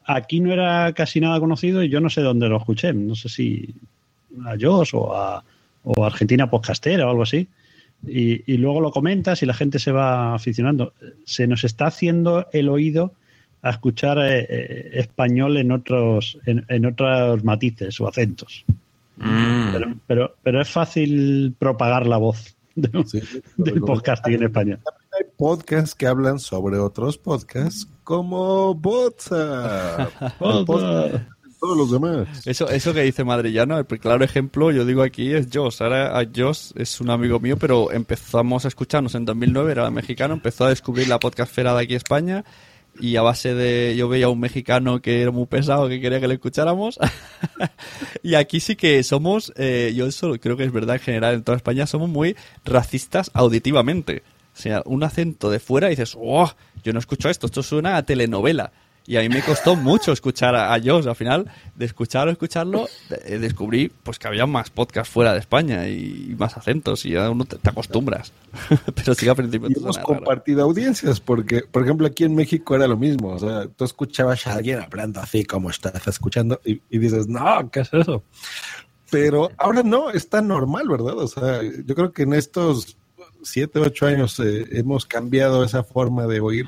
Aquí 0.05 0.41
no 0.41 0.53
era 0.53 0.93
casi 0.95 1.21
nada 1.21 1.39
conocido 1.39 1.83
y 1.83 1.89
yo 1.89 2.01
no 2.01 2.11
sé 2.11 2.23
dónde 2.23 2.49
lo 2.49 2.57
escuché. 2.57 2.93
No 2.93 3.15
sé 3.15 3.29
si 3.29 3.75
a 4.45 4.57
Joss 4.61 4.95
o 4.95 5.15
a, 5.15 5.45
o 5.85 6.05
Argentina 6.05 6.51
Podcastera 6.51 7.07
o 7.07 7.11
algo 7.11 7.23
así. 7.23 7.47
Y, 8.07 8.53
y 8.53 8.57
luego 8.57 8.81
lo 8.81 8.91
comentas 8.91 9.43
y 9.43 9.47
la 9.47 9.55
gente 9.55 9.79
se 9.79 9.93
va 9.93 10.35
aficionando. 10.35 10.95
Se 11.25 11.47
nos 11.47 11.65
está 11.65 11.87
haciendo 11.87 12.49
el 12.53 12.69
oído 12.69 13.13
a 13.63 13.71
escuchar 13.71 14.19
eh, 14.19 14.47
eh, 14.49 14.91
español 14.95 15.57
en 15.59 15.71
otros, 15.71 16.39
en, 16.47 16.65
en 16.69 16.87
otros 16.87 17.45
matices 17.45 18.01
o 18.01 18.09
acentos. 18.09 18.65
Mm. 19.19 19.73
Pero, 19.73 19.95
pero, 20.07 20.37
pero 20.43 20.61
es 20.63 20.71
fácil 20.71 21.55
propagar 21.59 22.07
la 22.07 22.17
voz 22.17 22.57
de- 22.91 23.43
del 23.57 23.81
podcasting 23.81 24.35
en 24.35 24.43
España. 24.45 24.79
Hay 25.19 25.27
podcasts 25.37 25.95
que 25.95 26.07
hablan 26.07 26.39
sobre 26.39 26.79
otros 26.79 27.19
podcasts 27.19 27.87
como 28.05 28.73
WhatsApp. 28.73 30.11
WhatsApp. 30.41 31.23
Todos 31.61 31.77
los 31.77 31.91
demás. 31.91 32.47
Eso, 32.47 32.71
eso 32.71 32.95
que 32.95 33.03
dice 33.03 33.23
Madrillano, 33.23 33.79
el 33.79 33.85
claro 33.87 34.25
ejemplo, 34.25 34.71
yo 34.71 34.87
digo 34.87 35.03
aquí, 35.03 35.35
es 35.35 35.49
Joss. 35.53 35.83
Ahora 35.83 36.19
a 36.19 36.25
Joss 36.35 36.73
es 36.75 37.03
un 37.03 37.11
amigo 37.11 37.39
mío, 37.39 37.59
pero 37.59 37.93
empezamos 37.93 38.65
a 38.65 38.69
escucharnos 38.69 39.15
en 39.15 39.27
2009, 39.27 39.73
era 39.73 39.91
mexicano, 39.91 40.33
empezó 40.33 40.65
a 40.65 40.71
descubrir 40.71 41.09
la 41.09 41.19
podcastfera 41.21 41.75
de 41.75 41.83
aquí 41.83 41.95
España 41.95 42.45
y 42.99 43.17
a 43.17 43.23
base 43.23 43.55
de... 43.55 43.95
Yo 43.97 44.09
veía 44.09 44.27
a 44.27 44.29
un 44.29 44.41
mexicano 44.41 45.01
que 45.01 45.23
era 45.23 45.31
muy 45.31 45.47
pesado, 45.47 45.89
que 45.89 46.01
quería 46.01 46.21
que 46.21 46.29
le 46.29 46.35
escucháramos. 46.35 46.99
y 48.23 48.35
aquí 48.35 48.61
sí 48.61 48.77
que 48.77 49.03
somos, 49.03 49.53
eh, 49.57 49.93
yo 49.95 50.07
eso 50.07 50.33
creo 50.41 50.57
que 50.57 50.65
es 50.65 50.73
verdad 50.73 50.97
en 50.97 51.03
general, 51.03 51.35
en 51.35 51.43
toda 51.43 51.57
España 51.57 51.87
somos 51.87 52.09
muy 52.09 52.37
racistas 52.65 53.31
auditivamente. 53.35 54.23
O 54.55 54.61
sea, 54.61 54.83
un 54.85 55.03
acento 55.03 55.51
de 55.51 55.61
fuera 55.61 55.89
y 55.89 55.91
dices, 55.91 56.17
¡oh! 56.19 56.53
Yo 56.83 56.93
no 56.93 56.99
escucho 56.99 57.29
esto, 57.29 57.47
esto 57.47 57.63
suena 57.63 57.97
a 57.97 58.03
telenovela. 58.03 58.73
Y 59.07 59.17
a 59.17 59.21
mí 59.21 59.29
me 59.29 59.43
costó 59.43 59.77
mucho 59.77 60.13
escuchar 60.13 60.55
a, 60.55 60.73
a. 60.73 60.75
Al 60.75 61.17
final, 61.17 61.51
de 61.75 61.85
escucharlo, 61.85 62.31
escucharlo, 62.31 62.89
eh, 63.25 63.39
descubrí 63.39 63.91
pues 64.03 64.19
que 64.19 64.29
había 64.29 64.47
más 64.47 64.71
podcasts 64.71 65.13
fuera 65.13 65.33
de 65.33 65.41
España 65.41 65.89
y, 65.89 66.35
más 66.39 66.57
acentos 66.57 67.05
y 67.05 67.11
ya 67.11 67.29
uno 67.31 67.45
te, 67.45 67.57
te 67.57 67.71
acostumbras. 67.71 68.33
Pero 68.95 69.15
sí 69.15 69.25
que 69.25 69.31
al 69.31 69.37
principio 69.37 69.69
Y 69.71 69.79
hemos 69.79 69.97
raro. 69.97 70.07
compartido 70.07 70.63
audiencias, 70.63 71.21
porque, 71.21 71.63
por 71.63 71.83
ejemplo, 71.83 72.07
aquí 72.07 72.25
en 72.25 72.35
México 72.35 72.77
era 72.77 72.87
lo 72.87 72.97
mismo. 72.97 73.29
O 73.31 73.39
sea, 73.39 73.67
tú 73.67 73.85
escuchabas 73.85 74.47
a 74.47 74.55
alguien 74.55 74.81
hablando 74.81 75.21
así 75.21 75.45
como 75.45 75.71
estás 75.71 76.07
escuchando 76.07 76.61
y, 76.65 76.81
y 76.91 76.99
dices, 76.99 77.27
no, 77.27 77.71
¿qué 77.71 77.81
es 77.81 77.93
eso? 77.93 78.23
Pero 79.11 79.51
ahora 79.59 79.83
no, 79.83 80.11
está 80.11 80.41
normal, 80.41 80.89
¿verdad? 80.89 81.19
O 81.19 81.27
sea, 81.27 81.63
yo 81.63 81.95
creo 81.95 82.13
que 82.13 82.23
en 82.23 82.35
estos 82.35 82.97
siete, 83.43 83.79
ocho 83.81 84.07
años 84.07 84.39
eh, 84.41 84.67
hemos 84.73 85.07
cambiado 85.07 85.65
esa 85.65 85.83
forma 85.83 86.27
de 86.27 86.41
oír, 86.41 86.67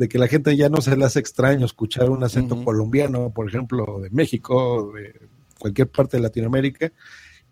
de 0.00 0.08
que 0.08 0.18
la 0.18 0.28
gente 0.28 0.56
ya 0.56 0.70
no 0.70 0.80
se 0.80 0.96
le 0.96 1.04
hace 1.04 1.18
extraño 1.18 1.66
escuchar 1.66 2.08
un 2.08 2.24
acento 2.24 2.64
colombiano, 2.64 3.34
por 3.34 3.46
ejemplo, 3.46 4.00
de 4.00 4.08
México, 4.08 4.94
de 4.94 5.28
cualquier 5.58 5.90
parte 5.90 6.16
de 6.16 6.22
Latinoamérica. 6.22 6.90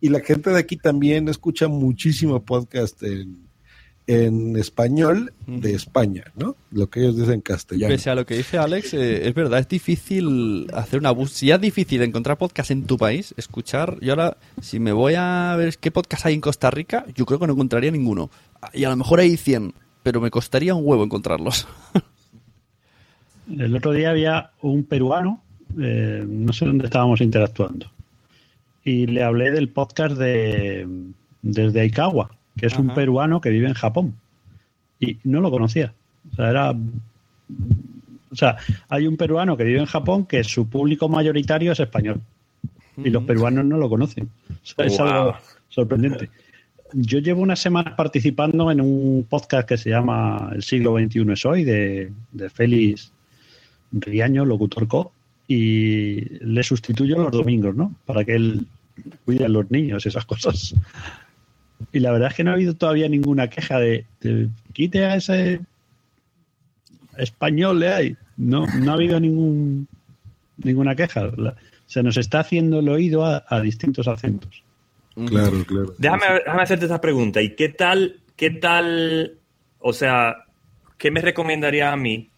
Y 0.00 0.08
la 0.08 0.20
gente 0.20 0.48
de 0.48 0.58
aquí 0.58 0.78
también 0.78 1.28
escucha 1.28 1.68
muchísimo 1.68 2.42
podcast 2.42 3.02
en, 3.02 3.50
en 4.06 4.56
español 4.56 5.34
de 5.46 5.74
España, 5.74 6.24
¿no? 6.36 6.56
Lo 6.70 6.88
que 6.88 7.00
ellos 7.00 7.18
dicen 7.18 7.42
castellano. 7.42 7.92
Pese 7.94 8.08
a 8.08 8.14
lo 8.14 8.24
que 8.24 8.38
dice 8.38 8.56
Alex, 8.56 8.94
eh, 8.94 9.28
es 9.28 9.34
verdad, 9.34 9.58
es 9.58 9.68
difícil 9.68 10.68
hacer 10.72 11.00
una 11.00 11.10
búsqueda. 11.10 11.38
Si 11.38 11.46
ya 11.48 11.56
es 11.56 11.60
difícil 11.60 12.00
encontrar 12.00 12.38
podcast 12.38 12.70
en 12.70 12.86
tu 12.86 12.96
país, 12.96 13.34
escuchar. 13.36 13.98
Y 14.00 14.08
ahora, 14.08 14.38
si 14.62 14.80
me 14.80 14.92
voy 14.92 15.16
a 15.18 15.54
ver 15.58 15.76
qué 15.76 15.90
podcast 15.90 16.24
hay 16.24 16.32
en 16.32 16.40
Costa 16.40 16.70
Rica, 16.70 17.04
yo 17.14 17.26
creo 17.26 17.38
que 17.38 17.46
no 17.46 17.52
encontraría 17.52 17.90
ninguno. 17.90 18.30
Y 18.72 18.84
a 18.84 18.88
lo 18.88 18.96
mejor 18.96 19.20
hay 19.20 19.36
100, 19.36 19.74
pero 20.02 20.22
me 20.22 20.30
costaría 20.30 20.74
un 20.74 20.86
huevo 20.86 21.04
encontrarlos. 21.04 21.68
El 23.56 23.74
otro 23.76 23.92
día 23.92 24.10
había 24.10 24.50
un 24.60 24.84
peruano, 24.84 25.40
eh, 25.78 26.24
no 26.26 26.52
sé 26.52 26.66
dónde 26.66 26.86
estábamos 26.86 27.20
interactuando, 27.20 27.86
y 28.84 29.06
le 29.06 29.22
hablé 29.22 29.50
del 29.50 29.68
podcast 29.68 30.16
de 30.16 30.86
desde 31.42 31.80
Aikawa, 31.80 32.30
que 32.56 32.66
es 32.66 32.76
un 32.78 32.88
peruano 32.94 33.40
que 33.40 33.50
vive 33.50 33.68
en 33.68 33.74
Japón. 33.74 34.14
Y 35.00 35.18
no 35.24 35.40
lo 35.40 35.50
conocía. 35.50 35.92
O 36.32 36.36
sea, 36.36 36.50
era. 36.50 36.70
O 38.30 38.36
sea, 38.36 38.56
hay 38.88 39.06
un 39.06 39.16
peruano 39.16 39.56
que 39.56 39.64
vive 39.64 39.78
en 39.78 39.86
Japón 39.86 40.26
que 40.26 40.44
su 40.44 40.68
público 40.68 41.08
mayoritario 41.08 41.72
es 41.72 41.80
español. 41.80 42.20
Y 42.96 43.10
los 43.10 43.22
peruanos 43.22 43.64
no 43.64 43.78
lo 43.78 43.88
conocen. 43.88 44.28
O 44.50 44.66
sea, 44.66 44.84
es 44.84 44.98
algo 44.98 45.36
sorprendente. 45.68 46.28
Yo 46.92 47.20
llevo 47.20 47.42
unas 47.42 47.60
semanas 47.60 47.94
participando 47.94 48.70
en 48.70 48.80
un 48.80 49.26
podcast 49.28 49.68
que 49.68 49.76
se 49.76 49.90
llama 49.90 50.50
El 50.52 50.62
siglo 50.62 50.98
XXI 50.98 51.32
es 51.32 51.44
hoy, 51.44 51.64
de, 51.64 52.10
de 52.32 52.50
Félix 52.50 53.12
Riaño, 53.92 54.44
locutor 54.44 54.86
co, 54.88 55.12
y 55.46 56.20
le 56.44 56.62
sustituyo 56.62 57.16
los 57.18 57.32
domingos, 57.32 57.74
¿no? 57.74 57.94
Para 58.04 58.24
que 58.24 58.34
él 58.34 58.66
cuide 59.24 59.44
a 59.44 59.48
los 59.48 59.70
niños 59.70 60.04
y 60.04 60.08
esas 60.08 60.26
cosas. 60.26 60.74
Y 61.92 62.00
la 62.00 62.10
verdad 62.12 62.28
es 62.30 62.34
que 62.36 62.44
no 62.44 62.50
ha 62.50 62.54
habido 62.54 62.74
todavía 62.74 63.08
ninguna 63.08 63.48
queja 63.48 63.78
de, 63.78 64.04
de 64.20 64.48
quite 64.72 65.04
a 65.06 65.16
ese 65.16 65.60
español 67.16 67.80
le 67.80 67.88
hay. 67.88 68.16
No, 68.36 68.66
no 68.66 68.90
ha 68.90 68.94
habido 68.94 69.18
ningún 69.20 69.88
ninguna 70.62 70.94
queja. 70.94 71.30
La- 71.36 71.54
se 71.86 72.02
nos 72.02 72.16
está 72.18 72.40
haciendo 72.40 72.80
el 72.80 72.88
oído 72.90 73.24
a, 73.24 73.44
a 73.48 73.60
distintos 73.62 74.06
acentos. 74.08 74.62
Claro, 75.14 75.64
claro. 75.64 75.94
Déjame, 75.96 76.26
déjame 76.44 76.62
hacerte 76.62 76.84
esta 76.84 77.00
pregunta. 77.00 77.40
¿Y 77.40 77.54
qué 77.56 77.70
tal, 77.70 78.16
qué 78.36 78.50
tal, 78.50 79.32
o 79.78 79.92
sea, 79.94 80.44
qué 80.98 81.10
me 81.10 81.22
recomendaría 81.22 81.90
a 81.90 81.96
mí 81.96 82.28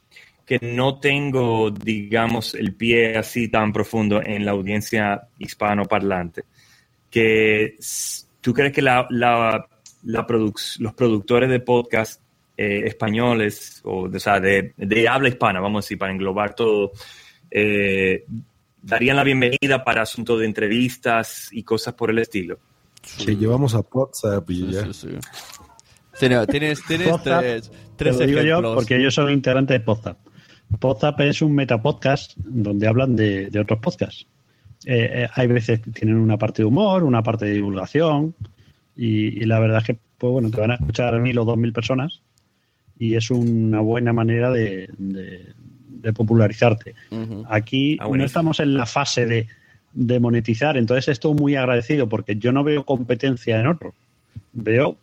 que 0.59 0.59
no 0.67 0.99
tengo, 0.99 1.71
digamos, 1.71 2.55
el 2.57 2.75
pie 2.75 3.17
así 3.17 3.47
tan 3.49 3.73
profundo 3.73 4.21
en 4.21 4.45
la 4.45 4.51
audiencia 4.51 5.29
hispanoparlante? 5.39 6.43
Que 7.09 7.77
tú 8.41 8.53
crees 8.53 8.73
que 8.73 8.83
la, 8.83 9.07
la- 9.11 9.65
la 10.03 10.27
produc- 10.27 10.79
los 10.81 10.93
productores 10.95 11.49
de 11.51 11.61
podcast 11.61 12.21
eh, 12.57 12.83
españoles, 12.85 13.81
o, 13.85 14.09
de- 14.09 14.17
o 14.17 14.21
sea, 14.21 14.41
de, 14.41 14.73
de 14.77 15.09
habla 15.09 15.29
hispana, 15.29 15.61
vamos 15.61 15.85
a 15.85 15.87
decir, 15.87 15.99
para 15.99 16.13
englobar 16.13 16.55
todo, 16.57 16.91
eh, 17.49 18.25
darían 18.83 19.17
la 19.17 19.23
bienvenida 19.25 19.85
para 19.85 20.03
asuntos 20.03 20.41
de 20.41 20.47
entrevistas 20.47 21.49
y 21.53 21.63
cosas 21.63 21.95
por 21.95 22.11
el 22.11 22.19
estilo. 22.19 22.59
Que 23.25 23.37
llevamos 23.37 23.75
a 23.77 23.81
WhatsApp 23.89 24.51
y 24.51 24.73
ya. 24.73 24.83
Tienes, 26.19 26.47
tienes, 26.49 26.85
tienes 26.87 27.07
WhatsApp, 27.09 27.41
tres, 27.41 27.71
Te 27.71 27.77
tres 27.97 28.17
lo 28.19 28.27
digo 28.27 28.41
yo 28.43 28.49
ejemplos. 28.55 28.75
porque 28.75 28.97
ellos 28.97 29.15
son 29.15 29.31
integrantes 29.31 29.79
de 29.79 29.85
Podzap. 29.85 30.19
Podzap 30.79 31.21
es 31.21 31.43
un 31.43 31.55
metapodcast 31.55 32.37
donde 32.39 32.87
hablan 32.87 33.17
de, 33.17 33.51
de 33.51 33.59
otros 33.61 33.81
podcasts. 33.81 34.27
Eh, 34.87 35.25
eh, 35.25 35.29
hay 35.35 35.47
veces 35.47 35.81
que 35.81 35.91
tienen 35.91 36.17
una 36.17 36.39
parte 36.39 36.63
de 36.63 36.67
humor, 36.67 37.03
una 37.05 37.23
parte 37.23 37.45
de 37.47 37.53
divulgación 37.55 38.35
y, 38.97 39.43
y 39.43 39.45
la 39.45 39.59
verdad 39.61 39.79
es 39.79 39.85
que 39.85 39.99
pues 40.17 40.33
bueno, 40.33 40.51
te 40.51 40.61
van 40.61 40.71
a 40.71 40.75
escuchar 40.75 41.19
mil 41.21 41.39
o 41.39 41.45
dos 41.45 41.57
mil 41.59 41.73
personas 41.73 42.21
y 42.99 43.15
es 43.15 43.31
una 43.31 43.81
buena 43.81 44.13
manera 44.13 44.51
de, 44.51 44.89
de- 44.99 45.53
de 45.89 46.13
popularizarte. 46.15 46.95
Aquí 47.49 47.99
Ah, 48.01 48.05
no 48.05 48.25
estamos 48.25 48.61
en 48.61 48.73
la 48.75 48.87
fase 48.87 49.27
de, 49.27 49.47
de 49.93 50.19
monetizar, 50.21 50.79
entonces 50.79 51.09
estoy 51.09 51.35
muy 51.35 51.57
agradecido 51.57 52.09
porque 52.09 52.37
yo 52.37 52.53
no 52.53 52.65
veo 52.65 52.85
competencia 52.87 53.61
en 53.61 53.67
otro. 53.67 53.93
Veo 54.55 54.97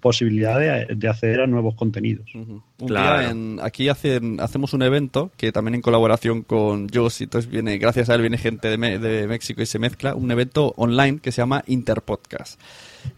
posibilidad 0.00 0.58
de, 0.58 0.94
de 0.96 1.08
acceder 1.08 1.42
a 1.42 1.46
nuevos 1.46 1.74
contenidos. 1.74 2.26
Un 2.34 2.62
Claro. 2.86 3.18
día 3.20 3.30
en- 3.30 3.58
aquí 3.62 3.88
hacen, 3.88 4.40
hacemos 4.40 4.72
un 4.72 4.82
evento 4.82 5.30
que 5.36 5.52
también 5.52 5.74
en 5.76 5.82
colaboración 5.82 6.42
con 6.42 6.88
Joss, 6.88 7.20
y 7.20 7.24
entonces 7.24 7.50
viene, 7.50 7.76
gracias 7.78 8.08
a 8.08 8.14
él 8.14 8.22
viene 8.22 8.38
gente 8.38 8.68
de, 8.68 8.78
Me- 8.78 8.98
de 8.98 9.26
México 9.26 9.60
y 9.62 9.66
se 9.66 9.78
mezcla, 9.78 10.14
un 10.14 10.30
evento 10.30 10.72
online 10.76 11.18
que 11.20 11.32
se 11.32 11.42
llama 11.42 11.62
Interpodcast. 11.66 12.58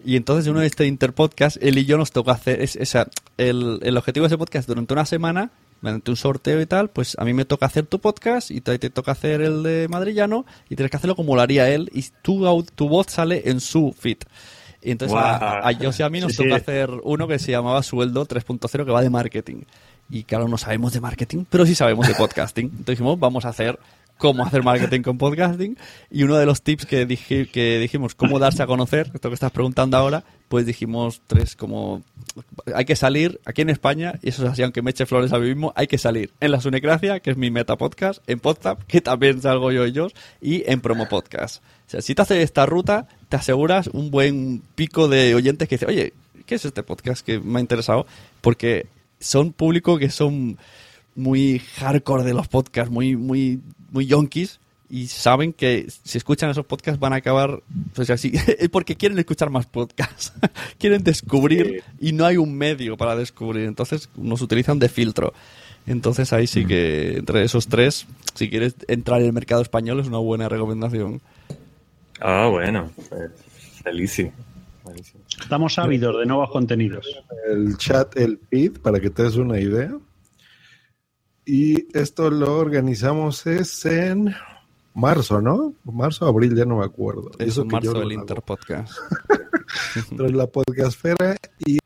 Y 0.04 0.16
entonces 0.16 0.46
en 0.46 0.52
uno 0.52 0.60
de 0.60 0.66
este 0.66 0.86
Interpodcast, 0.86 1.56
él 1.62 1.78
y 1.78 1.84
yo 1.84 1.96
nos 1.96 2.10
toca 2.12 2.32
hacer, 2.32 2.60
es, 2.60 2.76
esa 2.76 3.08
el, 3.38 3.78
el 3.82 3.96
objetivo 3.96 4.24
de 4.24 4.28
ese 4.28 4.38
podcast 4.38 4.66
durante 4.68 4.92
una 4.92 5.06
semana, 5.06 5.50
mediante 5.82 6.10
un 6.10 6.16
sorteo 6.16 6.60
y 6.60 6.66
tal, 6.66 6.90
pues 6.90 7.16
a 7.18 7.24
mí 7.24 7.32
me 7.32 7.44
toca 7.46 7.64
hacer 7.66 7.86
tu 7.86 8.00
podcast 8.00 8.50
y 8.50 8.60
te, 8.60 8.78
te 8.78 8.90
toca 8.90 9.12
hacer 9.12 9.40
el 9.40 9.62
de 9.62 9.86
Madrillano 9.88 10.44
y 10.68 10.76
tienes 10.76 10.90
que 10.90 10.96
hacerlo 10.98 11.16
como 11.16 11.34
lo 11.36 11.40
haría 11.40 11.70
él 11.70 11.90
y 11.94 12.04
tu, 12.22 12.64
tu 12.74 12.88
voz 12.88 13.06
sale 13.08 13.48
en 13.48 13.60
su 13.60 13.94
feed. 13.98 14.18
Y 14.82 14.92
entonces 14.92 15.16
a, 15.16 15.38
Guau. 15.38 15.66
a 15.68 15.74
Joss 15.74 16.00
y 16.00 16.02
a 16.02 16.08
mí 16.08 16.20
nos 16.20 16.32
Sí, 16.32 16.38
sí. 16.38 16.44
toca 16.44 16.56
hacer 16.56 16.90
uno 17.02 17.28
que 17.28 17.38
se 17.38 17.50
llamaba 17.52 17.82
Sueldo 17.82 18.26
3.0 18.26 18.84
que 18.84 18.90
va 18.90 19.02
de 19.02 19.10
marketing. 19.10 19.62
Y 20.08 20.24
claro, 20.24 20.48
no 20.48 20.58
sabemos 20.58 20.92
de 20.92 21.00
marketing, 21.00 21.44
pero 21.48 21.64
sí 21.66 21.74
sabemos 21.74 22.08
de 22.08 22.14
podcasting. 22.14 22.66
Entonces 22.66 22.86
dijimos, 22.98 23.18
vamos 23.18 23.44
a 23.44 23.50
hacer 23.50 23.78
cómo 24.20 24.44
hacer 24.44 24.62
marketing 24.62 25.00
con 25.00 25.18
podcasting. 25.18 25.76
Y 26.10 26.22
uno 26.22 26.36
de 26.36 26.46
los 26.46 26.62
tips 26.62 26.86
que, 26.86 27.06
que 27.50 27.78
dijimos, 27.78 28.14
cómo 28.14 28.38
darse 28.38 28.62
a 28.62 28.66
conocer, 28.66 29.10
esto 29.12 29.28
que 29.28 29.34
estás 29.34 29.50
preguntando 29.50 29.96
ahora, 29.96 30.22
pues 30.48 30.66
dijimos 30.66 31.22
tres 31.26 31.56
como... 31.56 32.02
Hay 32.74 32.84
que 32.84 32.94
salir 32.94 33.40
aquí 33.44 33.62
en 33.62 33.70
España, 33.70 34.20
y 34.22 34.28
eso 34.28 34.44
es 34.44 34.50
así, 34.50 34.62
aunque 34.62 34.82
me 34.82 34.92
eche 34.92 35.06
flores 35.06 35.32
a 35.32 35.38
mí 35.38 35.48
mismo, 35.48 35.72
hay 35.74 35.88
que 35.88 35.98
salir 35.98 36.30
en 36.38 36.52
La 36.52 36.60
Sunecracia, 36.60 37.18
que 37.18 37.30
es 37.30 37.36
mi 37.36 37.50
meta 37.50 37.76
podcast, 37.76 38.22
en 38.28 38.38
Podzap, 38.38 38.84
que 38.84 39.00
también 39.00 39.40
salgo 39.40 39.72
yo 39.72 39.86
y 39.86 39.92
yo, 39.92 40.08
y 40.40 40.62
en 40.70 40.80
Promo 40.80 41.08
Podcast. 41.08 41.62
Si 41.86 42.14
te 42.14 42.22
haces 42.22 42.44
esta 42.44 42.66
ruta, 42.66 43.08
te 43.28 43.36
aseguras 43.36 43.88
un 43.88 44.10
buen 44.10 44.62
pico 44.76 45.08
de 45.08 45.34
oyentes 45.34 45.66
que 45.66 45.74
dicen, 45.76 45.88
oye, 45.88 46.12
¿qué 46.46 46.54
es 46.54 46.64
este 46.64 46.82
podcast 46.82 47.24
que 47.24 47.40
me 47.40 47.58
ha 47.58 47.60
interesado? 47.60 48.06
Porque 48.40 48.86
son 49.18 49.52
público 49.52 49.98
que 49.98 50.10
son 50.10 50.58
muy 51.14 51.58
hardcore 51.58 52.24
de 52.24 52.34
los 52.34 52.48
podcasts, 52.48 52.92
muy, 52.92 53.16
muy, 53.16 53.60
muy 53.90 54.06
yonkis, 54.06 54.60
y 54.90 55.06
saben 55.06 55.52
que 55.52 55.86
si 56.02 56.18
escuchan 56.18 56.50
esos 56.50 56.66
podcasts 56.66 56.98
van 56.98 57.12
a 57.12 57.16
acabar, 57.16 57.62
pues 57.94 58.10
así, 58.10 58.32
porque 58.72 58.96
quieren 58.96 59.18
escuchar 59.18 59.48
más 59.48 59.66
podcasts, 59.66 60.32
quieren 60.78 61.04
descubrir 61.04 61.84
y 62.00 62.12
no 62.12 62.26
hay 62.26 62.36
un 62.36 62.56
medio 62.56 62.96
para 62.96 63.14
descubrir, 63.14 63.66
entonces 63.66 64.08
nos 64.16 64.42
utilizan 64.42 64.78
de 64.78 64.88
filtro. 64.88 65.32
Entonces 65.86 66.32
ahí 66.32 66.46
sí 66.46 66.66
que 66.66 67.18
entre 67.18 67.44
esos 67.44 67.68
tres, 67.68 68.06
si 68.34 68.50
quieres 68.50 68.74
entrar 68.88 69.20
en 69.20 69.26
el 69.26 69.32
mercado 69.32 69.62
español 69.62 70.00
es 70.00 70.08
una 70.08 70.18
buena 70.18 70.48
recomendación. 70.48 71.22
Ah, 72.20 72.48
bueno, 72.50 72.90
pues, 73.08 73.30
felicísimo. 73.82 74.32
Buenísimo. 74.84 75.22
Estamos 75.40 75.78
ávidos 75.78 76.18
de 76.18 76.26
nuevos 76.26 76.50
contenidos. 76.50 77.06
el 77.48 77.76
chat, 77.78 78.16
el 78.16 78.38
feed, 78.50 78.78
para 78.80 79.00
que 79.00 79.08
te 79.10 79.22
des 79.22 79.36
una 79.36 79.58
idea. 79.58 79.92
Y 81.52 81.88
esto 81.98 82.30
lo 82.30 82.58
organizamos 82.58 83.44
es 83.44 83.84
en 83.84 84.32
marzo, 84.94 85.40
¿no? 85.40 85.74
Marzo, 85.82 86.26
abril, 86.26 86.54
ya 86.54 86.64
no 86.64 86.78
me 86.78 86.84
acuerdo. 86.84 87.32
Es 87.40 87.48
eso 87.48 87.64
marzo 87.64 87.92
del. 87.94 88.12
Interpodcast. 88.12 88.92
Tras 90.16 90.30
la 90.30 90.46
podcastfera 90.46 91.36
y 91.66 91.78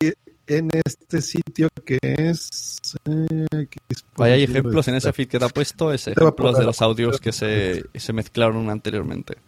en 0.49 0.69
este 0.85 1.23
sitio 1.23 1.69
que 1.83 1.99
es... 2.03 2.93
eh, 3.07 3.47
que 3.49 3.79
es 3.89 4.05
Ahí 4.19 4.33
hay 4.33 4.43
ejemplos 4.43 4.87
en 4.89 4.97
ese 4.97 5.15
feed 5.15 5.29
que 5.29 5.39
te 5.39 5.47
ha 5.47 5.49
puesto, 5.49 5.95
es 5.95 6.09
ejemplos 6.09 6.59
de 6.59 6.65
los 6.65 6.83
audios 6.83 7.19
que 7.19 7.33
se, 7.33 7.85
se 7.95 8.13
mezclaron 8.13 8.69
anteriormente. 8.69 9.39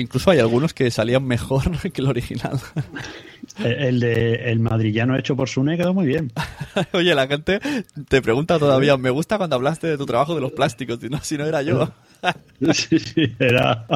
Incluso 0.00 0.30
hay 0.30 0.38
algunos 0.38 0.74
que 0.74 0.90
salían 0.90 1.24
mejor 1.24 1.78
que 1.92 2.00
el 2.00 2.08
original. 2.08 2.58
El, 3.58 3.72
el 3.72 4.00
de 4.00 4.50
el 4.50 4.60
madrillano 4.60 5.16
hecho 5.16 5.36
por 5.36 5.48
Sune 5.48 5.76
quedó 5.76 5.94
muy 5.94 6.06
bien. 6.06 6.32
Oye, 6.92 7.14
la 7.14 7.26
gente 7.26 7.60
te 8.08 8.22
pregunta 8.22 8.58
todavía, 8.58 8.96
me 8.96 9.10
gusta 9.10 9.38
cuando 9.38 9.56
hablaste 9.56 9.86
de 9.86 9.96
tu 9.98 10.06
trabajo 10.06 10.34
de 10.34 10.40
los 10.40 10.52
plásticos, 10.52 10.98
si 11.00 11.08
no, 11.08 11.20
si 11.22 11.38
no 11.38 11.44
era 11.44 11.62
yo. 11.62 11.90
Sí, 12.72 12.98
sí, 12.98 13.36
era. 13.38 13.86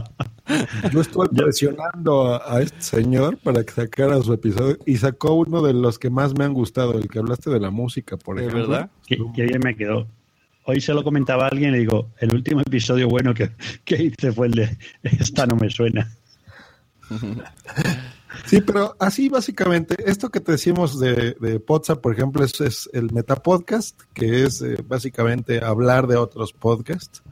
Yo 0.93 1.01
estuve 1.01 1.29
presionando 1.31 2.41
a, 2.41 2.61
este 2.61 2.81
señor 2.81 3.39
para 3.39 3.65
que 3.65 3.73
sacara 3.73 4.21
su 4.23 4.33
episodio 4.33 4.77
y 4.87 4.99
sacó 4.99 5.35
uno 5.35 5.63
de 5.63 5.73
los 5.73 5.99
que 5.99 6.11
más 6.11 6.37
me 6.39 6.45
han 6.45 6.53
gustado, 6.53 6.97
el 6.97 7.09
que 7.09 7.19
hablaste 7.19 7.51
de 7.51 7.59
la 7.59 7.71
música, 7.71 8.17
por 8.17 8.37
¿De 8.37 8.43
ejemplo. 8.47 8.69
verdad? 8.69 8.91
Qué, 9.07 9.19
qué 9.35 9.45
bien 9.45 9.61
me 9.65 9.75
quedó. 9.75 10.07
Hoy 10.71 10.81
se 10.81 10.95
lo 10.95 11.05
comentaba 11.05 11.47
alguien 11.47 11.71
y 11.71 11.73
le 11.73 11.79
digo, 11.81 12.11
el 12.19 12.35
último 12.35 12.61
episodio 12.61 13.09
bueno 13.09 13.35
que, 13.35 13.51
que 13.85 14.03
hice 14.03 14.33
fue 14.33 14.47
el 14.49 14.53
de 14.53 14.79
esta 15.03 15.47
no 15.47 15.57
me 15.57 15.71
suena. 15.71 16.11
Sí, 18.47 18.61
pero 18.61 18.97
así 18.99 19.29
básicamente, 19.29 19.97
esto 20.07 20.31
que 20.31 20.41
te 20.41 20.53
decimos 20.53 20.99
de, 21.01 21.37
de 21.41 21.61
Podsa, 21.61 21.97
por 21.97 22.13
ejemplo, 22.13 22.45
es, 22.45 22.61
es 22.61 22.89
el 22.93 23.13
Metapodcast, 23.13 24.01
que 24.15 24.45
es 24.45 24.63
eh, 24.63 24.77
básicamente 24.87 25.63
hablar 25.65 26.07
de 26.07 26.17
otros 26.17 26.53
podcasts, 26.53 27.23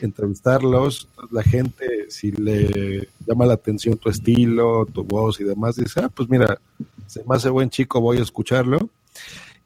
entrevistarlos, 0.00 1.08
la 1.30 1.42
gente, 1.42 2.06
si 2.10 2.32
le 2.32 3.08
llama 3.26 3.46
la 3.46 3.54
atención 3.54 3.96
tu 3.96 4.10
estilo, 4.10 4.86
tu 4.86 5.04
voz 5.04 5.40
y 5.40 5.44
demás, 5.44 5.76
dice, 5.76 6.00
ah, 6.00 6.10
pues 6.12 6.28
mira, 6.28 6.60
se 7.06 7.22
me 7.24 7.36
hace 7.36 7.48
buen 7.48 7.70
chico, 7.70 8.00
voy 8.00 8.18
a 8.18 8.22
escucharlo. 8.22 8.90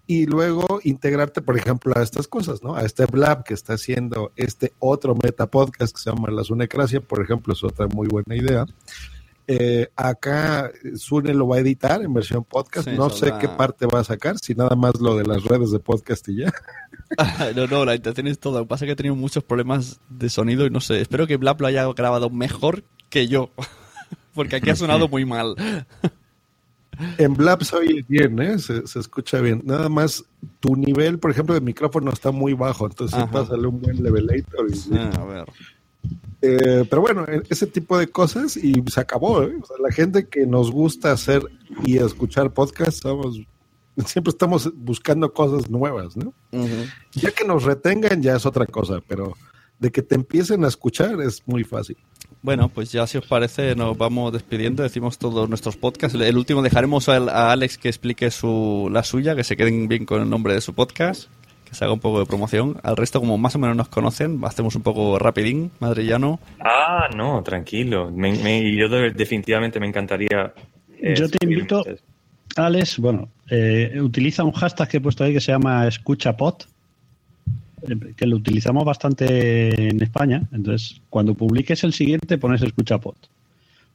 Y 0.07 0.27
luego 0.27 0.81
integrarte, 0.83 1.41
por 1.41 1.57
ejemplo, 1.57 1.95
a 1.97 2.03
estas 2.03 2.29
cosas, 2.29 2.63
¿no? 2.63 2.77
A 2.77 2.83
este 2.83 3.07
Blab 3.07 3.43
que 3.43 3.55
está 3.55 3.75
haciendo 3.75 4.33
este 4.37 4.75
otro 4.79 5.15
Metapodcast 5.15 5.95
que 5.95 6.03
se 6.03 6.11
llama 6.11 6.31
La 6.31 6.45
Sunecracia, 6.45 7.01
por 7.01 7.23
ejemplo, 7.23 7.55
es 7.55 7.65
otra 7.65 7.87
muy 7.87 8.09
buena 8.09 8.37
idea. 8.37 8.67
Eh, 9.47 9.89
acá 9.95 10.73
Sune 10.97 11.35
lo 11.35 11.47
va 11.47 11.57
a 11.57 11.61
editar 11.61 12.03
en 12.03 12.15
versión 12.15 12.45
podcast. 12.45 12.89
Sí, 12.89 12.97
no 12.97 13.11
sé 13.11 13.33
qué 13.41 13.49
parte 13.49 13.87
va 13.87 14.01
a 14.01 14.05
sacar, 14.05 14.39
si 14.39 14.55
nada 14.55 14.75
más 14.75 14.99
lo 15.01 15.17
de 15.17 15.25
las 15.25 15.45
redes 15.45 15.71
de 15.71 15.79
podcast 15.81 16.29
y 16.29 16.37
ya. 16.37 16.53
no, 17.57 17.67
no, 17.67 17.85
la 17.85 17.95
intención 17.95 18.27
es 18.27 18.39
toda. 18.39 18.61
Lo 18.61 18.67
que 18.67 18.69
pasa 18.71 18.85
es 18.85 18.89
que 18.89 18.93
he 18.93 18.97
tenido 18.97 19.17
muchos 19.17 19.45
problemas 19.45 20.01
de 20.09 20.31
sonido 20.31 20.67
y 20.67 20.71
no 20.71 20.81
sé. 20.81 21.01
Espero 21.01 21.27
que 21.27 21.37
Blap 21.37 21.61
lo 21.61 21.67
haya 21.67 21.87
grabado 21.93 22.31
mejor 22.31 22.85
que 23.11 23.29
yo. 23.29 23.51
Porque 24.35 24.57
aquí 24.57 24.71
ha 24.71 24.77
sonado 24.77 25.09
muy 25.09 25.25
mal. 25.25 25.57
En 27.19 27.35
Blab 27.35 27.65
se 27.65 27.77
oye 27.77 28.05
bien, 28.09 28.41
¿eh? 28.41 28.59
se, 28.59 28.87
se 28.87 28.99
escucha 29.01 29.41
bien. 29.41 29.63
Nada 29.65 29.89
más 29.89 30.25
tu 30.61 30.77
nivel, 30.77 31.19
por 31.19 31.31
ejemplo, 31.31 31.55
de 31.55 31.61
micrófono 31.61 32.11
está 32.11 32.31
muy 32.31 32.55
bajo, 32.55 32.87
entonces 32.87 33.19
sí 33.19 33.25
pásale 33.33 33.67
un 33.67 33.81
buen 33.81 34.03
levelator. 34.03 34.67
y- 34.71 34.95
Ah, 34.97 35.11
a 35.21 35.25
ver. 35.25 35.45
Eh, 36.43 36.85
pero 36.91 37.01
bueno, 37.03 37.25
e- 37.27 37.43
ese 37.49 37.67
tipo 37.67 37.97
de 37.99 38.09
cosas 38.09 38.57
y 38.57 38.83
se 38.91 39.01
acabó. 39.01 39.43
¿eh? 39.45 39.57
O 39.63 39.67
sea, 39.67 39.77
la 39.81 39.91
gente 39.91 40.27
que 40.29 40.47
nos 40.47 40.71
gusta 40.71 41.13
hacer 41.13 41.43
y 41.85 41.97
escuchar 41.99 42.53
podcasts, 42.53 43.03
siempre 44.07 44.31
estamos 44.31 44.71
buscando 44.75 45.33
cosas 45.33 45.71
nuevas, 45.71 46.17
¿no? 46.17 46.33
Ya 47.13 47.31
que 47.31 47.45
nos 47.45 47.65
retengan 47.65 48.21
ya 48.23 48.37
es 48.37 48.45
otra 48.45 48.67
cosa, 48.67 49.01
pero 49.07 49.35
de 49.85 49.93
que 49.93 50.03
te 50.03 50.15
empiecen 50.15 50.65
a 50.65 50.69
escuchar 50.69 51.21
es 51.21 51.43
muy 51.47 51.63
fácil. 51.63 51.97
Bueno, 52.41 52.69
pues 52.69 52.91
ya 52.91 53.07
si 53.07 53.19
os 53.19 53.27
parece 53.27 53.75
nos 53.77 53.97
vamos 53.99 54.33
despidiendo, 54.33 54.83
decimos 54.83 55.19
todos 55.19 55.49
nuestros 55.49 55.77
podcasts. 55.77 56.19
El 56.19 56.37
último 56.39 56.63
dejaremos 56.63 57.09
a, 57.09 57.53
Alex 57.53 57.77
que 57.79 57.89
explique 57.89 58.31
su, 58.31 58.89
la 58.91 59.03
suya, 59.03 59.35
que 59.37 59.45
se 59.45 59.57
queden 59.57 59.89
bien 59.89 60.05
con 60.07 60.23
el 60.23 60.29
nombre 60.31 60.55
de 60.55 60.61
su 60.61 60.75
podcast, 60.75 61.29
que 61.69 61.75
se 61.75 61.85
haga 61.85 61.93
un 61.95 62.01
poco 62.01 62.19
de 62.21 62.27
promoción. 62.27 62.79
Al 62.83 62.97
resto, 62.97 63.21
como 63.21 63.37
más 63.39 63.55
o 63.57 63.59
menos 63.59 63.77
nos 63.77 63.89
conocen, 63.89 64.41
hacemos 64.45 64.75
un 64.75 64.83
poco 64.83 65.19
rapidín, 65.19 65.71
madrillano. 65.81 66.39
Ah, 66.61 67.09
no, 67.17 67.43
tranquilo. 67.43 68.11
Me- 68.11 68.39
me- 68.43 68.75
yo 68.77 68.89
de- 68.89 69.11
definitivamente 69.13 69.81
me 69.81 69.87
encantaría. 69.87 70.53
eh, 71.01 71.15
Yo 71.17 71.29
te 71.29 71.39
invito. 71.43 71.83
Alex, 72.57 72.99
bueno, 72.99 73.29
eh, 73.51 73.99
utiliza 74.01 74.45
un 74.45 74.53
hashtag 74.53 74.89
que 74.89 74.97
he 74.99 75.01
puesto 75.01 75.25
ahí 75.25 75.33
que 75.33 75.41
se 75.41 75.51
llama 75.53 75.87
escuchapod, 75.89 76.55
que 78.17 78.27
lo 78.27 78.37
utilizamos 78.37 78.85
bastante 78.85 79.89
en 79.91 80.03
España. 80.03 80.43
Entonces, 80.53 81.01
cuando 81.11 81.35
publiques 81.35 81.85
el 81.85 81.93
siguiente, 81.93 82.39
pones 82.39 82.63
escuchapod. 82.63 83.15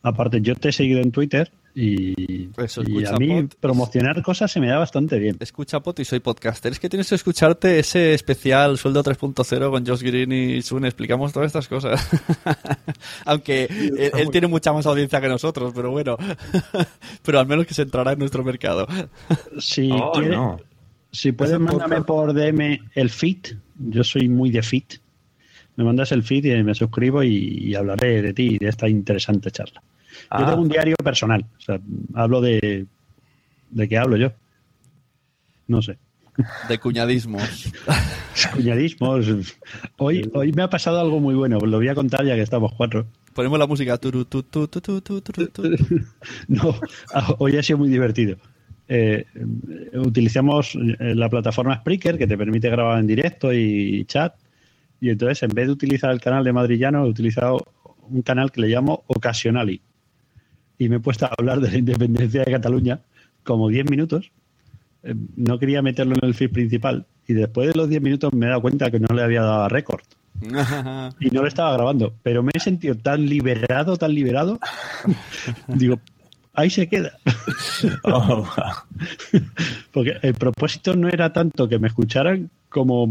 Aparte, 0.01 0.39
yo 0.41 0.55
te 0.55 0.69
he 0.69 0.71
seguido 0.71 1.01
en 1.01 1.11
Twitter 1.11 1.51
y, 1.75 2.47
Eso, 2.57 2.81
y 2.87 3.05
a 3.05 3.11
mí 3.17 3.47
promocionar 3.59 4.21
cosas 4.23 4.49
se 4.49 4.61
me 4.61 4.67
da 4.67 4.77
bastante 4.77 5.19
bien. 5.19 5.35
Escucha 5.41 5.81
Pot 5.81 5.99
y 5.99 6.05
soy 6.05 6.21
podcaster. 6.21 6.71
Es 6.71 6.79
que 6.79 6.87
tienes 6.87 7.09
que 7.09 7.15
escucharte 7.15 7.79
ese 7.79 8.13
especial 8.13 8.77
Sueldo 8.77 9.03
3.0 9.03 9.69
con 9.69 9.85
Josh 9.85 10.01
Green 10.01 10.31
y 10.31 10.61
Sun. 10.61 10.85
Explicamos 10.85 11.33
todas 11.33 11.47
estas 11.47 11.67
cosas. 11.67 12.09
Aunque 13.25 13.65
él, 13.65 14.11
él 14.17 14.29
tiene 14.31 14.47
mucha 14.47 14.71
más 14.71 14.85
audiencia 14.85 15.19
que 15.19 15.27
nosotros, 15.27 15.73
pero 15.75 15.91
bueno. 15.91 16.15
pero 17.23 17.39
al 17.39 17.47
menos 17.47 17.65
que 17.65 17.73
se 17.73 17.81
entrará 17.81 18.13
en 18.13 18.19
nuestro 18.19 18.41
mercado. 18.43 18.87
Si, 19.59 19.89
Oh, 19.91 20.11
quiere- 20.13 20.29
no. 20.35 20.59
si 21.11 21.33
puedes, 21.33 21.59
mándame 21.59 22.01
por 22.03 22.33
DM 22.33 22.79
el 22.95 23.09
feed. 23.09 23.57
Yo 23.79 24.03
soy 24.03 24.27
muy 24.29 24.51
de 24.51 24.61
feed. 24.61 24.83
Me 25.75 25.83
mandas 25.83 26.11
el 26.11 26.23
feed 26.23 26.45
y 26.45 26.63
me 26.63 26.75
suscribo 26.75 27.23
y, 27.23 27.69
y 27.69 27.75
hablaré 27.75 28.21
de 28.21 28.33
ti 28.33 28.49
y 28.55 28.57
de 28.57 28.67
esta 28.69 28.87
interesante 28.89 29.49
charla. 29.51 29.81
Yo 29.81 30.27
Ah. 30.29 30.45
tengo 30.45 30.61
un 30.61 30.69
diario 30.69 30.95
personal. 31.03 31.45
O 31.57 31.61
sea, 31.61 31.79
hablo 32.13 32.41
de. 32.41 32.85
¿De 33.69 33.87
qué 33.87 33.97
hablo 33.97 34.17
yo? 34.17 34.31
No 35.67 35.81
sé. 35.81 35.97
De 36.67 36.77
cuñadismos. 36.79 37.71
Cuñadismos. 38.53 39.27
Hoy, 39.97 40.29
hoy 40.33 40.51
me 40.53 40.63
ha 40.63 40.69
pasado 40.69 40.99
algo 40.99 41.19
muy 41.19 41.35
bueno. 41.35 41.59
Lo 41.59 41.77
voy 41.77 41.87
a 41.89 41.95
contar 41.95 42.25
ya 42.25 42.35
que 42.35 42.41
estamos 42.41 42.73
cuatro. 42.75 43.05
Ponemos 43.33 43.59
la 43.59 43.67
música. 43.67 43.97
Turu, 43.97 44.25
tu, 44.25 44.43
tu, 44.43 44.67
tu. 44.67 44.81
No, 46.47 46.75
ah, 47.13 47.35
hoy 47.37 47.57
ha 47.57 47.63
sido 47.63 47.79
muy 47.79 47.89
divertido. 47.89 48.37
Eh, 48.91 49.23
utilizamos 49.93 50.75
eh, 50.75 51.13
la 51.13 51.29
plataforma 51.29 51.75
Spreaker 51.77 52.17
que 52.17 52.25
te 52.25 52.35
permite 52.35 52.71
grabar 52.71 52.99
en 52.99 53.05
directo 53.05 53.53
y 53.53 54.03
chat. 54.05 54.33
Y 54.99 55.11
entonces, 55.11 55.43
en 55.43 55.49
vez 55.49 55.67
de 55.67 55.73
utilizar 55.73 56.11
el 56.11 56.19
canal 56.19 56.43
de 56.43 56.51
Madrillano, 56.51 57.05
he 57.05 57.09
utilizado 57.09 57.67
un 58.09 58.23
canal 58.23 58.51
que 58.51 58.61
le 58.61 58.67
llamo 58.67 59.03
Occasionally. 59.07 59.79
Y 60.79 60.89
me 60.89 60.95
he 60.95 60.99
puesto 60.99 61.27
a 61.27 61.31
hablar 61.37 61.59
de 61.59 61.69
la 61.69 61.77
independencia 61.77 62.43
de 62.43 62.51
Cataluña 62.51 62.99
como 63.43 63.69
10 63.69 63.89
minutos. 63.91 64.31
Eh, 65.03 65.13
No 65.35 65.59
quería 65.59 65.83
meterlo 65.83 66.15
en 66.19 66.27
el 66.27 66.33
feed 66.33 66.51
principal. 66.51 67.05
Y 67.27 67.33
después 67.33 67.67
de 67.67 67.75
los 67.75 67.89
10 67.89 68.01
minutos 68.01 68.33
me 68.33 68.47
he 68.47 68.49
dado 68.49 68.61
cuenta 68.61 68.89
que 68.89 68.99
no 68.99 69.15
le 69.15 69.21
había 69.21 69.41
dado 69.43 69.63
a 69.63 69.69
récord. 69.69 70.01
Y 71.19 71.29
no 71.29 71.41
lo 71.41 71.47
estaba 71.47 71.73
grabando. 71.73 72.13
Pero 72.23 72.41
me 72.41 72.51
he 72.55 72.59
sentido 72.59 72.95
tan 72.95 73.23
liberado, 73.25 73.97
tan 73.97 74.15
liberado. 74.15 74.59
Digo, 75.67 75.99
ahí 76.53 76.69
se 76.69 76.87
queda. 76.87 77.17
Porque 79.91 80.17
el 80.21 80.33
propósito 80.33 80.95
no 80.95 81.09
era 81.09 81.31
tanto 81.33 81.67
que 81.67 81.79
me 81.79 81.87
escucharan 81.87 82.49
como 82.69 83.07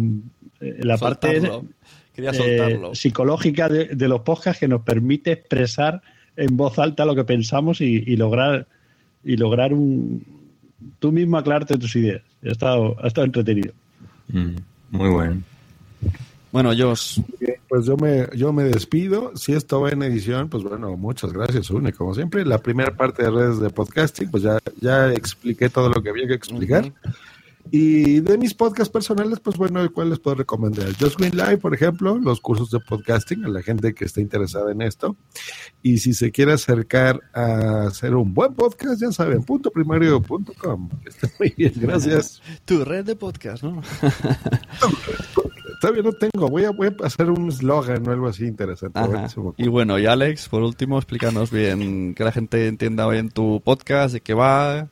eh, 0.60 0.80
la 0.80 0.98
parte 0.98 1.40
Soltarlo. 1.40 1.64
Eh, 2.16 2.94
psicológica 2.94 3.68
de, 3.68 3.86
de 3.94 4.08
los 4.08 4.22
podcasts 4.22 4.58
que 4.58 4.66
nos 4.66 4.82
permite 4.82 5.32
expresar 5.32 6.02
en 6.36 6.56
voz 6.56 6.78
alta 6.78 7.04
lo 7.04 7.14
que 7.14 7.24
pensamos 7.24 7.80
y, 7.80 8.02
y 8.06 8.16
lograr 8.16 8.66
y 9.24 9.36
lograr 9.36 9.72
un 9.72 10.24
tú 10.98 11.12
mismo 11.12 11.36
aclararte 11.36 11.78
tus 11.78 11.96
ideas. 11.96 12.22
Ha 12.44 12.48
estado, 12.48 12.96
ha 13.02 13.08
estado 13.08 13.26
entretenido. 13.26 13.72
Mm, 14.28 14.56
Muy 14.90 15.10
bueno. 15.10 15.42
Bueno, 16.52 16.72
Josh. 16.76 17.20
Pues 17.68 17.84
yo 17.84 17.96
me, 17.98 18.26
yo 18.34 18.52
me 18.52 18.64
despido. 18.64 19.36
Si 19.36 19.52
esto 19.52 19.82
va 19.82 19.90
en 19.90 20.02
edición, 20.02 20.48
pues 20.48 20.64
bueno, 20.64 20.96
muchas 20.96 21.32
gracias, 21.32 21.70
Une, 21.70 21.92
como 21.92 22.14
siempre. 22.14 22.44
La 22.46 22.58
primera 22.58 22.96
parte 22.96 23.22
de 23.22 23.30
redes 23.30 23.60
de 23.60 23.68
podcasting, 23.68 24.30
pues 24.30 24.42
ya, 24.42 24.58
ya 24.80 25.12
expliqué 25.12 25.68
todo 25.68 25.90
lo 25.90 26.02
que 26.02 26.08
había 26.08 26.26
que 26.26 26.34
explicar. 26.34 26.90
Y 27.70 28.20
de 28.20 28.38
mis 28.38 28.54
podcasts 28.54 28.90
personales, 28.90 29.40
pues 29.40 29.58
bueno, 29.58 29.86
¿cuál 29.92 30.08
les 30.08 30.18
puedo 30.18 30.36
recomendar? 30.36 30.86
Just 30.98 31.18
Green 31.18 31.36
Live, 31.36 31.58
por 31.58 31.74
ejemplo, 31.74 32.16
los 32.16 32.40
cursos 32.40 32.70
de 32.70 32.80
podcasting 32.80 33.44
a 33.44 33.48
la 33.48 33.62
gente 33.62 33.92
que 33.92 34.06
esté 34.06 34.22
interesada 34.22 34.72
en 34.72 34.80
esto. 34.80 35.16
Y 35.82 35.98
si 35.98 36.14
se 36.14 36.30
quiere 36.30 36.52
acercar 36.52 37.20
a 37.34 37.88
hacer 37.88 38.14
un 38.14 38.32
buen 38.32 38.54
podcast, 38.54 39.02
ya 39.02 39.12
saben, 39.12 39.42
punto 39.42 39.70
primario 39.70 40.22
punto 40.22 40.54
com. 40.54 40.88
Está 41.04 41.30
muy 41.38 41.52
bien, 41.56 41.74
gracias. 41.76 42.40
Tu 42.64 42.82
red 42.84 43.04
de 43.04 43.16
podcast, 43.16 43.62
¿no? 43.62 43.82
Todavía 45.80 46.02
no 46.02 46.12
tengo, 46.12 46.48
voy 46.48 46.64
a, 46.64 46.70
voy 46.70 46.88
a 46.88 47.06
hacer 47.06 47.30
un 47.30 47.48
eslogan 47.48 48.06
o 48.08 48.10
algo 48.10 48.26
así 48.26 48.46
interesante. 48.46 49.00
Y 49.56 49.68
bueno, 49.68 49.98
y 49.98 50.06
Alex, 50.06 50.48
por 50.48 50.62
último, 50.62 50.98
explícanos 50.98 51.52
bien, 51.52 52.14
que 52.14 52.24
la 52.24 52.32
gente 52.32 52.66
entienda 52.66 53.08
bien 53.08 53.30
tu 53.30 53.60
podcast, 53.64 54.14
de 54.14 54.20
qué 54.20 54.34
va. 54.34 54.88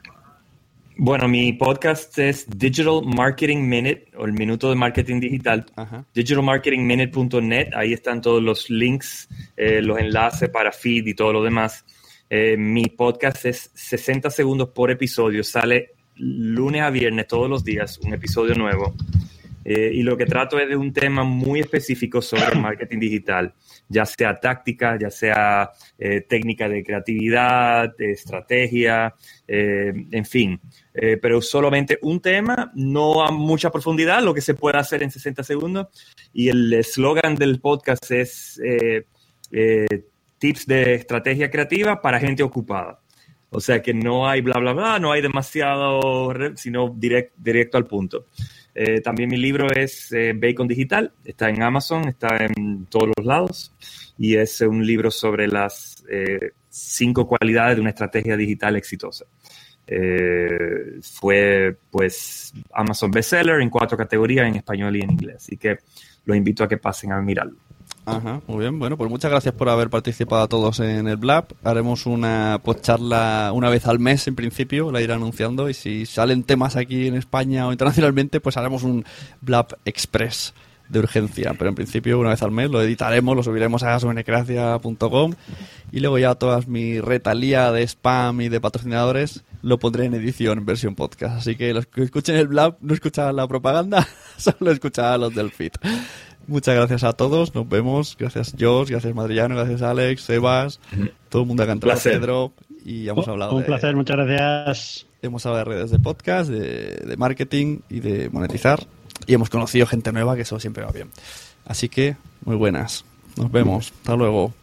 Bueno, 0.98 1.28
mi 1.28 1.52
podcast 1.52 2.16
es 2.18 2.47
Digital 2.48 3.02
Marketing 3.05 3.68
Minute, 3.68 4.12
o 4.16 4.24
el 4.24 4.32
minuto 4.32 4.70
de 4.70 4.76
marketing 4.76 5.20
digital. 5.20 5.66
Digitalmarketingminute.net, 6.15 7.70
ahí 7.74 7.92
están 7.92 8.23
todos 8.23 8.42
los 8.42 8.70
links, 8.70 9.28
eh, 9.56 9.82
los 9.82 9.98
enlaces 9.98 10.48
para 10.48 10.73
feed 10.73 11.06
y 11.08 11.15
todo 11.15 11.34
lo 11.34 11.42
demás. 11.42 11.84
Eh, 12.31 12.56
mi 12.56 12.86
podcast 12.86 13.44
es 13.44 13.70
60 13.74 14.31
segundos 14.31 14.70
por 14.70 14.90
episodio, 14.90 15.44
sale 15.44 15.90
lunes 16.16 16.81
a 16.81 16.90
viernes 16.90 17.26
todos 17.26 17.50
los 17.50 17.62
días, 17.62 17.98
un 17.98 18.15
episodio 18.15 18.55
nuevo. 18.55 18.94
Eh, 19.68 19.90
y 19.94 20.02
lo 20.04 20.16
que 20.16 20.26
trato 20.26 20.60
es 20.60 20.68
de 20.68 20.76
un 20.76 20.92
tema 20.92 21.24
muy 21.24 21.58
específico 21.58 22.22
sobre 22.22 22.54
marketing 22.60 23.00
digital, 23.00 23.52
ya 23.88 24.06
sea 24.06 24.38
táctica, 24.38 24.96
ya 24.96 25.10
sea 25.10 25.70
eh, 25.98 26.20
técnica 26.20 26.68
de 26.68 26.84
creatividad, 26.84 27.92
de 27.96 28.12
estrategia, 28.12 29.12
eh, 29.48 29.92
en 30.12 30.24
fin. 30.24 30.60
Eh, 30.94 31.16
pero 31.20 31.42
solamente 31.42 31.98
un 32.02 32.20
tema, 32.20 32.70
no 32.76 33.24
a 33.24 33.32
mucha 33.32 33.70
profundidad, 33.72 34.22
lo 34.22 34.32
que 34.32 34.40
se 34.40 34.54
puede 34.54 34.78
hacer 34.78 35.02
en 35.02 35.10
60 35.10 35.42
segundos. 35.42 35.88
Y 36.32 36.48
el 36.48 36.72
eslogan 36.72 37.34
del 37.34 37.58
podcast 37.60 38.08
es 38.12 38.60
eh, 38.64 39.04
eh, 39.50 39.86
tips 40.38 40.66
de 40.66 40.94
estrategia 40.94 41.50
creativa 41.50 42.00
para 42.00 42.20
gente 42.20 42.44
ocupada. 42.44 43.00
O 43.50 43.60
sea 43.60 43.80
que 43.80 43.94
no 43.94 44.28
hay 44.28 44.42
bla, 44.42 44.58
bla, 44.60 44.72
bla, 44.72 44.98
no 44.98 45.12
hay 45.12 45.22
demasiado, 45.22 46.32
sino 46.56 46.88
direct- 46.94 47.30
directo 47.36 47.78
al 47.78 47.86
punto. 47.86 48.26
Eh, 48.78 49.00
también 49.00 49.30
mi 49.30 49.38
libro 49.38 49.70
es 49.70 50.12
eh, 50.12 50.34
Bacon 50.36 50.68
Digital, 50.68 51.10
está 51.24 51.48
en 51.48 51.62
Amazon, 51.62 52.08
está 52.08 52.44
en 52.44 52.84
todos 52.84 53.08
los 53.16 53.24
lados 53.24 53.72
y 54.18 54.36
es 54.36 54.60
un 54.60 54.84
libro 54.86 55.10
sobre 55.10 55.48
las 55.48 56.05
eh, 56.10 56.50
cinco 56.68 57.26
cualidades 57.26 57.76
de 57.76 57.80
una 57.80 57.90
estrategia 57.90 58.36
digital 58.36 58.76
exitosa. 58.76 59.24
Fue 61.00 61.76
pues 61.90 62.52
Amazon 62.74 63.10
bestseller 63.10 63.62
en 63.62 63.70
cuatro 63.70 63.96
categorías, 63.96 64.46
en 64.46 64.56
español 64.56 64.94
y 64.96 65.00
en 65.00 65.12
inglés. 65.12 65.36
Así 65.36 65.56
que 65.56 65.78
los 66.26 66.36
invito 66.36 66.62
a 66.62 66.68
que 66.68 66.76
pasen 66.76 67.12
a 67.12 67.22
mirarlo. 67.22 67.56
Ajá, 68.06 68.40
muy 68.46 68.60
bien. 68.60 68.78
Bueno, 68.78 68.96
pues 68.96 69.10
muchas 69.10 69.32
gracias 69.32 69.52
por 69.54 69.68
haber 69.68 69.90
participado 69.90 70.42
a 70.42 70.48
todos 70.48 70.78
en 70.78 71.08
el 71.08 71.16
Blab. 71.16 71.48
Haremos 71.64 72.06
una 72.06 72.60
charla 72.80 73.50
una 73.52 73.68
vez 73.68 73.86
al 73.86 73.98
mes 73.98 74.28
en 74.28 74.36
principio, 74.36 74.92
la 74.92 75.00
iré 75.02 75.12
anunciando 75.12 75.68
y 75.68 75.74
si 75.74 76.06
salen 76.06 76.44
temas 76.44 76.76
aquí 76.76 77.08
en 77.08 77.16
España 77.16 77.66
o 77.66 77.72
internacionalmente, 77.72 78.40
pues 78.40 78.56
haremos 78.56 78.84
un 78.84 79.04
Blab 79.40 79.76
Express 79.84 80.54
de 80.88 81.00
urgencia. 81.00 81.54
Pero 81.58 81.68
en 81.68 81.74
principio 81.74 82.18
una 82.20 82.30
vez 82.30 82.42
al 82.42 82.52
mes 82.52 82.70
lo 82.70 82.80
editaremos, 82.80 83.34
lo 83.34 83.42
subiremos 83.42 83.82
a 83.82 83.98
subenecracia.com 83.98 85.34
y 85.90 86.00
luego 86.00 86.18
ya 86.18 86.34
todas 86.36 86.68
mi 86.68 87.00
retalía 87.00 87.72
de 87.72 87.82
spam 87.82 88.40
y 88.40 88.48
de 88.48 88.60
patrocinadores 88.60 89.42
lo 89.62 89.78
pondré 89.78 90.04
en 90.04 90.14
edición 90.14 90.58
en 90.58 90.66
versión 90.66 90.94
podcast. 90.94 91.38
Así 91.38 91.56
que 91.56 91.74
los 91.74 91.86
que 91.86 92.04
escuchen 92.04 92.36
el 92.36 92.46
Blab 92.46 92.76
no 92.80 92.94
escuchan 92.94 93.34
la 93.34 93.48
propaganda, 93.48 94.06
solo 94.36 94.70
escuchan 94.70 95.20
los 95.20 95.34
del 95.34 95.50
feed. 95.50 95.72
Muchas 96.49 96.75
gracias 96.76 97.05
a 97.05 97.12
todos, 97.12 97.55
nos 97.55 97.68
vemos. 97.68 98.16
Gracias 98.18 98.55
Josh, 98.58 98.91
gracias 98.91 99.15
Madrillano, 99.15 99.57
gracias 99.57 99.83
Alex, 99.83 100.23
Sebas, 100.23 100.81
todo 101.28 101.42
el 101.42 101.49
mundo 101.49 101.62
ha 101.62 101.66
cantado, 101.66 101.92
Placer. 101.92 102.20
Pedro. 102.20 102.52
Y 102.84 103.08
hemos 103.08 103.26
hablado 103.26 103.52
Un 103.57 103.62
de, 103.62 103.66
placer, 103.66 103.97
muchas 103.97 104.16
gracias. 104.16 105.07
hemos 105.20 105.44
hablado 105.44 105.65
de 105.65 105.76
redes 105.76 105.91
de 105.91 105.99
podcast, 105.99 106.49
de, 106.49 106.94
de 107.05 107.16
marketing 107.16 107.81
y 107.91 107.99
de 107.99 108.31
monetizar. 108.31 108.86
Y 109.26 109.34
hemos 109.34 109.50
conocido 109.50 109.86
gente 109.86 110.12
nueva, 110.12 110.36
que 110.36 110.42
eso 110.42 110.60
siempre 110.60 110.84
va 110.84 110.92
bien. 110.92 111.10
Así 111.65 111.89
que, 111.89 112.16
muy 112.44 112.55
buenas. 112.55 113.05
Nos 113.36 113.50
vemos. 113.50 113.92
Hasta 114.02 114.15
luego. 114.15 114.55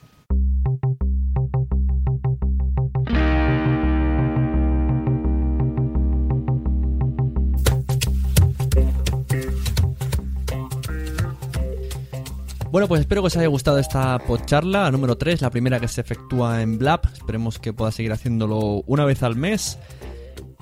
Bueno, 12.74 12.88
pues 12.88 13.02
espero 13.02 13.22
que 13.22 13.28
os 13.28 13.38
haya 13.38 13.50
gustado 13.50 13.78
esta 13.78 14.18
podcharla 14.18 14.90
número 14.90 15.16
3, 15.16 15.44
la 15.44 15.52
primera 15.52 15.80
que 15.80 15.88
se 15.88 16.02
efectúa 16.02 16.64
en 16.64 16.80
Blab. 16.80 17.02
Esperemos 17.14 17.60
que 17.60 17.72
pueda 17.72 17.92
seguir 17.92 18.12
haciéndolo 18.12 18.82
una 18.88 19.06
vez 19.06 19.22
al 19.22 19.36
mes. 19.36 19.78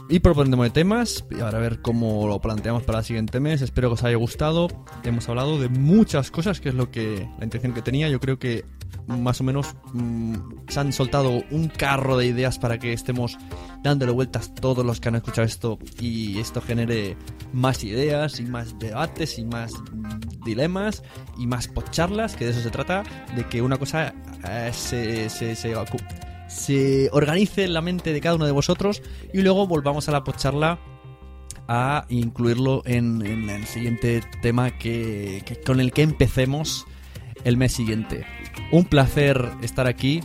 Y 0.10 0.20
propondremos 0.20 0.74
temas, 0.74 1.24
y 1.32 1.40
ahora 1.40 1.60
a 1.60 1.62
ver 1.62 1.82
cómo 1.82 2.28
lo 2.28 2.42
planteamos 2.42 2.84
para 2.84 3.00
el 3.00 3.06
siguiente 3.06 3.40
mes. 3.40 3.62
Espero 3.62 3.88
que 3.88 3.94
os 3.94 4.04
haya 4.04 4.18
gustado. 4.18 4.68
Hemos 5.06 5.30
hablado 5.30 5.58
de 5.58 5.70
muchas 5.70 6.32
cosas, 6.32 6.60
que 6.60 6.68
es 6.68 6.76
lo 6.76 6.92
que 6.92 7.30
la 7.40 7.46
intención 7.46 7.74
que 7.74 7.82
tenía. 7.82 8.10
Yo 8.10 8.20
creo 8.20 8.38
que 8.38 8.66
más 9.08 9.42
o 9.42 9.44
menos 9.44 9.76
mm, 9.94 10.36
se 10.68 10.80
han 10.80 10.94
soltado 10.94 11.44
un 11.52 11.68
carro 11.68 12.18
de 12.18 12.28
ideas 12.28 12.60
para 12.60 12.78
que 12.78 12.94
estemos 12.94 13.38
dándole 13.84 14.12
vueltas 14.12 14.54
todos 14.56 14.86
los 14.86 15.00
que 15.00 15.10
han 15.10 15.16
escuchado 15.16 15.46
esto 15.48 15.80
y 16.00 16.40
esto 16.40 16.62
genere 16.62 17.18
más 17.54 17.84
ideas 17.84 18.40
y 18.40 18.44
más 18.44 18.78
debates 18.80 19.38
y 19.40 19.46
más 19.46 19.74
mm, 19.74 20.44
dilemas 20.46 21.04
y 21.38 21.48
más 21.48 21.68
podcharlas, 21.68 22.36
que 22.36 22.46
de 22.46 22.52
eso 22.52 22.62
se 22.62 22.70
trata, 22.70 23.04
de 23.36 23.44
que 23.46 23.62
una 23.62 23.78
cosa 23.78 24.14
eh, 24.48 24.72
se, 24.74 25.30
se, 25.30 25.56
se, 25.56 25.74
se 26.48 27.10
organice 27.12 27.64
en 27.64 27.74
la 27.74 27.82
mente 27.82 28.14
de 28.14 28.22
cada 28.22 28.36
uno 28.36 28.46
de 28.46 28.52
vosotros 28.52 29.02
y 29.34 29.42
luego 29.42 29.68
volvamos 29.68 30.08
a 30.10 30.12
la 30.12 30.24
podcharla 30.24 30.80
a 31.68 32.06
incluirlo 32.10 32.82
en, 32.86 33.26
en 33.26 33.50
el 33.50 33.66
siguiente 33.66 34.22
tema 34.42 34.72
que, 34.78 35.42
que- 35.46 35.62
con 35.62 35.80
el 35.80 35.92
que 35.94 36.02
empecemos 36.02 36.86
el 37.46 37.56
mes 37.58 37.72
siguiente. 37.74 38.26
Un 38.72 38.86
placer 38.86 39.50
estar 39.62 39.88
aquí 39.88 40.22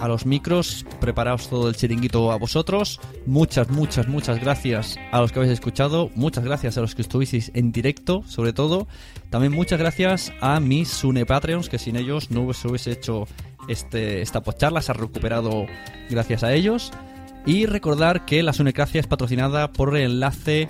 a 0.00 0.08
los 0.08 0.24
micros, 0.24 0.86
preparaos 0.98 1.48
todo 1.48 1.68
el 1.68 1.76
chiringuito 1.76 2.32
a 2.32 2.36
vosotros. 2.36 3.00
Muchas, 3.26 3.68
muchas, 3.68 4.08
muchas 4.08 4.40
gracias 4.40 4.98
a 5.12 5.20
los 5.20 5.30
que 5.30 5.40
habéis 5.40 5.52
escuchado. 5.52 6.10
Muchas 6.14 6.42
gracias 6.42 6.78
a 6.78 6.80
los 6.80 6.94
que 6.94 7.02
estuvisteis 7.02 7.50
en 7.54 7.70
directo, 7.70 8.22
sobre 8.26 8.54
todo. 8.54 8.88
También 9.28 9.52
muchas 9.52 9.78
gracias 9.78 10.32
a 10.40 10.58
mis 10.58 10.88
Sune 10.88 11.26
Patreons, 11.26 11.68
que 11.68 11.78
sin 11.78 11.96
ellos 11.96 12.30
no 12.30 12.50
se 12.54 12.68
hubiese 12.68 12.92
hecho 12.92 13.26
este, 13.68 14.22
esta 14.22 14.42
podcharla. 14.42 14.80
Se 14.80 14.92
ha 14.92 14.94
recuperado 14.94 15.66
gracias 16.08 16.42
a 16.44 16.54
ellos. 16.54 16.92
Y 17.44 17.66
recordar 17.66 18.24
que 18.24 18.42
la 18.42 18.52
Sunecracia 18.52 19.00
es 19.00 19.06
patrocinada 19.06 19.72
por 19.72 19.96
el 19.96 20.12
enlace 20.12 20.68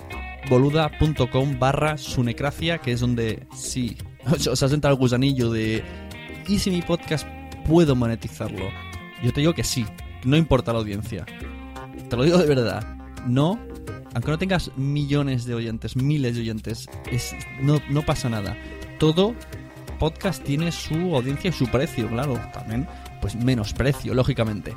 boluda.com 0.49 1.59
barra 1.59 1.97
sunecracia, 1.97 2.79
que 2.79 2.91
es 2.93 2.99
donde 2.99 3.47
sí 3.55 3.97
os 4.25 4.63
has 4.63 4.73
entrado 4.73 4.95
el 4.95 4.99
gusanillo 4.99 5.51
de 5.51 5.83
¿y 6.51 6.59
si 6.59 6.69
mi 6.69 6.81
podcast 6.81 7.25
puedo 7.65 7.95
monetizarlo? 7.95 8.69
Yo 9.23 9.31
te 9.31 9.39
digo 9.39 9.53
que 9.53 9.63
sí, 9.63 9.85
no 10.25 10.35
importa 10.35 10.73
la 10.73 10.79
audiencia. 10.79 11.25
Te 12.09 12.17
lo 12.17 12.23
digo 12.23 12.37
de 12.37 12.45
verdad. 12.45 12.97
No, 13.25 13.57
aunque 14.13 14.31
no 14.31 14.37
tengas 14.37 14.69
millones 14.75 15.45
de 15.45 15.53
oyentes, 15.53 15.95
miles 15.95 16.35
de 16.35 16.41
oyentes, 16.41 16.89
es, 17.09 17.33
no, 17.61 17.79
no 17.89 18.01
pasa 18.01 18.29
nada. 18.29 18.57
Todo 18.99 19.33
podcast 19.97 20.43
tiene 20.43 20.73
su 20.73 21.15
audiencia 21.15 21.51
y 21.51 21.53
su 21.53 21.67
precio, 21.67 22.09
claro. 22.09 22.37
También, 22.53 22.85
pues 23.21 23.35
menos 23.35 23.73
precio, 23.73 24.13
lógicamente. 24.13 24.75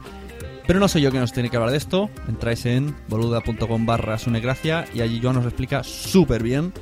Pero 0.69 0.79
no 0.79 0.87
soy 0.87 1.03
yo 1.03 1.11
quien 1.11 1.25
os 1.25 1.33
tiene 1.33 1.51
que 1.51 1.57
hablar 1.57 1.73
de 1.73 1.79
esto. 1.79 2.09
Entráis 2.29 2.67
en 2.67 2.95
boluda.com 3.09 3.85
barra 3.85 4.17
sunegracia 4.17 4.85
y 4.95 5.01
allí 5.01 5.19
Joan 5.21 5.39
os 5.39 5.45
explica 5.45 5.83
súper 5.83 6.45
bien, 6.45 6.73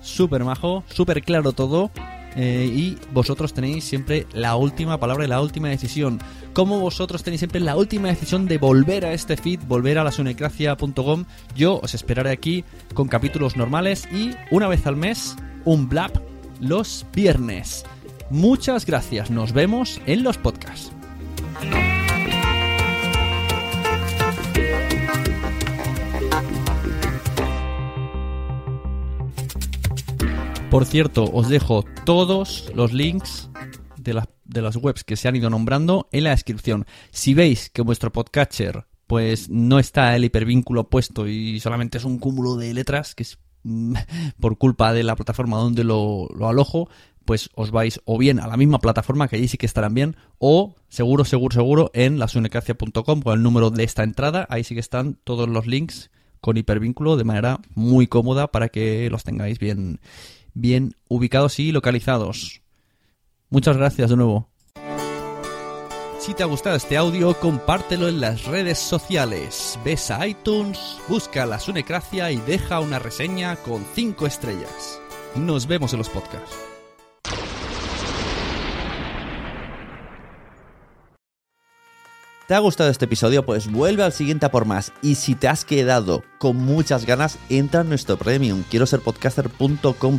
súper 0.00 0.42
majo, 0.42 0.84
súper 0.88 1.22
claro 1.22 1.52
todo. 1.52 1.90
Eh, 2.40 2.70
y 2.72 2.96
vosotros 3.12 3.52
tenéis 3.52 3.82
siempre 3.82 4.28
la 4.32 4.54
última 4.54 5.00
palabra 5.00 5.24
y 5.24 5.28
la 5.28 5.40
última 5.40 5.68
decisión. 5.68 6.20
Como 6.52 6.78
vosotros 6.78 7.24
tenéis 7.24 7.40
siempre 7.40 7.58
la 7.58 7.76
última 7.76 8.08
decisión 8.08 8.46
de 8.46 8.58
volver 8.58 9.04
a 9.04 9.12
este 9.12 9.36
feed, 9.36 9.58
volver 9.66 9.98
a 9.98 10.04
la 10.04 10.12
sunecracia.com, 10.12 11.24
yo 11.56 11.80
os 11.82 11.94
esperaré 11.94 12.30
aquí 12.30 12.64
con 12.94 13.08
capítulos 13.08 13.56
normales 13.56 14.08
y 14.12 14.30
una 14.52 14.68
vez 14.68 14.86
al 14.86 14.94
mes, 14.94 15.34
un 15.64 15.88
blab 15.88 16.12
los 16.60 17.04
viernes. 17.12 17.84
Muchas 18.30 18.86
gracias, 18.86 19.32
nos 19.32 19.52
vemos 19.52 20.00
en 20.06 20.22
los 20.22 20.38
podcasts. 20.38 20.92
Por 30.70 30.84
cierto, 30.84 31.24
os 31.32 31.48
dejo 31.48 31.84
todos 32.04 32.70
los 32.74 32.92
links 32.92 33.50
de, 33.96 34.12
las- 34.12 34.76
webs 34.76 35.02
que 35.02 35.16
se 35.16 35.26
han 35.28 35.36
ido 35.36 35.50
nombrando 35.50 36.08
en 36.12 36.24
la 36.24 36.30
descripción. 36.30 36.86
Si 37.10 37.34
veis 37.34 37.70
que 37.70 37.82
vuestro 37.82 38.12
podcatcher 38.12 38.84
pues 39.06 39.48
no 39.48 39.78
está 39.78 40.14
el 40.14 40.24
hipervínculo 40.26 40.90
puesto 40.90 41.26
y 41.26 41.58
solamente 41.60 41.96
es 41.96 42.04
un 42.04 42.18
cúmulo 42.18 42.56
de 42.56 42.74
letras, 42.74 43.14
que 43.14 43.22
es 43.22 43.38
mm, 43.62 43.94
por 44.40 44.58
culpa 44.58 44.92
de 44.92 45.02
la 45.02 45.16
plataforma 45.16 45.56
donde 45.56 45.84
lo, 45.84 46.28
lo 46.36 46.46
alojo, 46.48 46.90
pues 47.24 47.48
os 47.54 47.70
vais 47.70 48.00
o 48.04 48.18
bien 48.18 48.38
a 48.38 48.46
la 48.46 48.58
misma 48.58 48.78
plataforma, 48.78 49.26
que 49.28 49.36
allí 49.36 49.48
sí 49.48 49.56
que 49.56 49.64
estarán 49.66 49.94
bien, 49.94 50.16
o 50.38 50.76
seguro, 50.90 51.24
seguro, 51.24 51.54
seguro 51.54 51.90
en 51.94 52.18
lasunecracia.com 52.18 53.22
con 53.22 53.34
el 53.34 53.42
número 53.42 53.70
de 53.70 53.84
esta 53.84 54.02
entrada, 54.02 54.46
ahí 54.50 54.62
sí 54.64 54.74
que 54.74 54.80
están 54.80 55.18
todos 55.24 55.48
los 55.48 55.66
links 55.66 56.10
con 56.42 56.58
hipervínculo 56.58 57.16
de 57.16 57.24
manera 57.24 57.60
muy 57.74 58.06
cómoda 58.06 58.52
para 58.52 58.68
que 58.68 59.08
los 59.10 59.24
tengáis 59.24 59.58
bien, 59.58 60.00
bien 60.60 60.94
ubicados 61.08 61.58
y 61.58 61.72
localizados. 61.72 62.62
Muchas 63.50 63.76
gracias 63.76 64.10
de 64.10 64.16
nuevo. 64.16 64.48
Si 66.20 66.34
te 66.34 66.42
ha 66.42 66.46
gustado 66.46 66.76
este 66.76 66.96
audio, 66.96 67.32
compártelo 67.38 68.08
en 68.08 68.20
las 68.20 68.44
redes 68.44 68.78
sociales. 68.78 69.78
Ves 69.84 70.10
a 70.10 70.26
iTunes, 70.26 70.98
busca 71.08 71.46
la 71.46 71.58
Sunecracia 71.58 72.30
y 72.32 72.36
deja 72.38 72.80
una 72.80 72.98
reseña 72.98 73.56
con 73.56 73.84
5 73.94 74.26
estrellas. 74.26 75.00
Nos 75.36 75.66
vemos 75.66 75.92
en 75.92 75.98
los 75.98 76.08
podcasts. 76.10 76.56
¿Te 82.48 82.54
ha 82.54 82.58
gustado 82.60 82.90
este 82.90 83.04
episodio? 83.04 83.44
Pues 83.44 83.70
vuelve 83.70 84.02
al 84.02 84.12
siguiente 84.12 84.46
a 84.46 84.50
por 84.50 84.64
más. 84.64 84.92
Y 85.02 85.16
si 85.16 85.34
te 85.34 85.48
has 85.48 85.66
quedado 85.66 86.24
con 86.38 86.56
muchas 86.56 87.04
ganas, 87.04 87.38
entra 87.50 87.82
en 87.82 87.90
nuestro 87.90 88.16
premium. 88.16 88.64
Quiero 88.70 88.86
ser 88.86 89.00
podcaster.com 89.00 90.18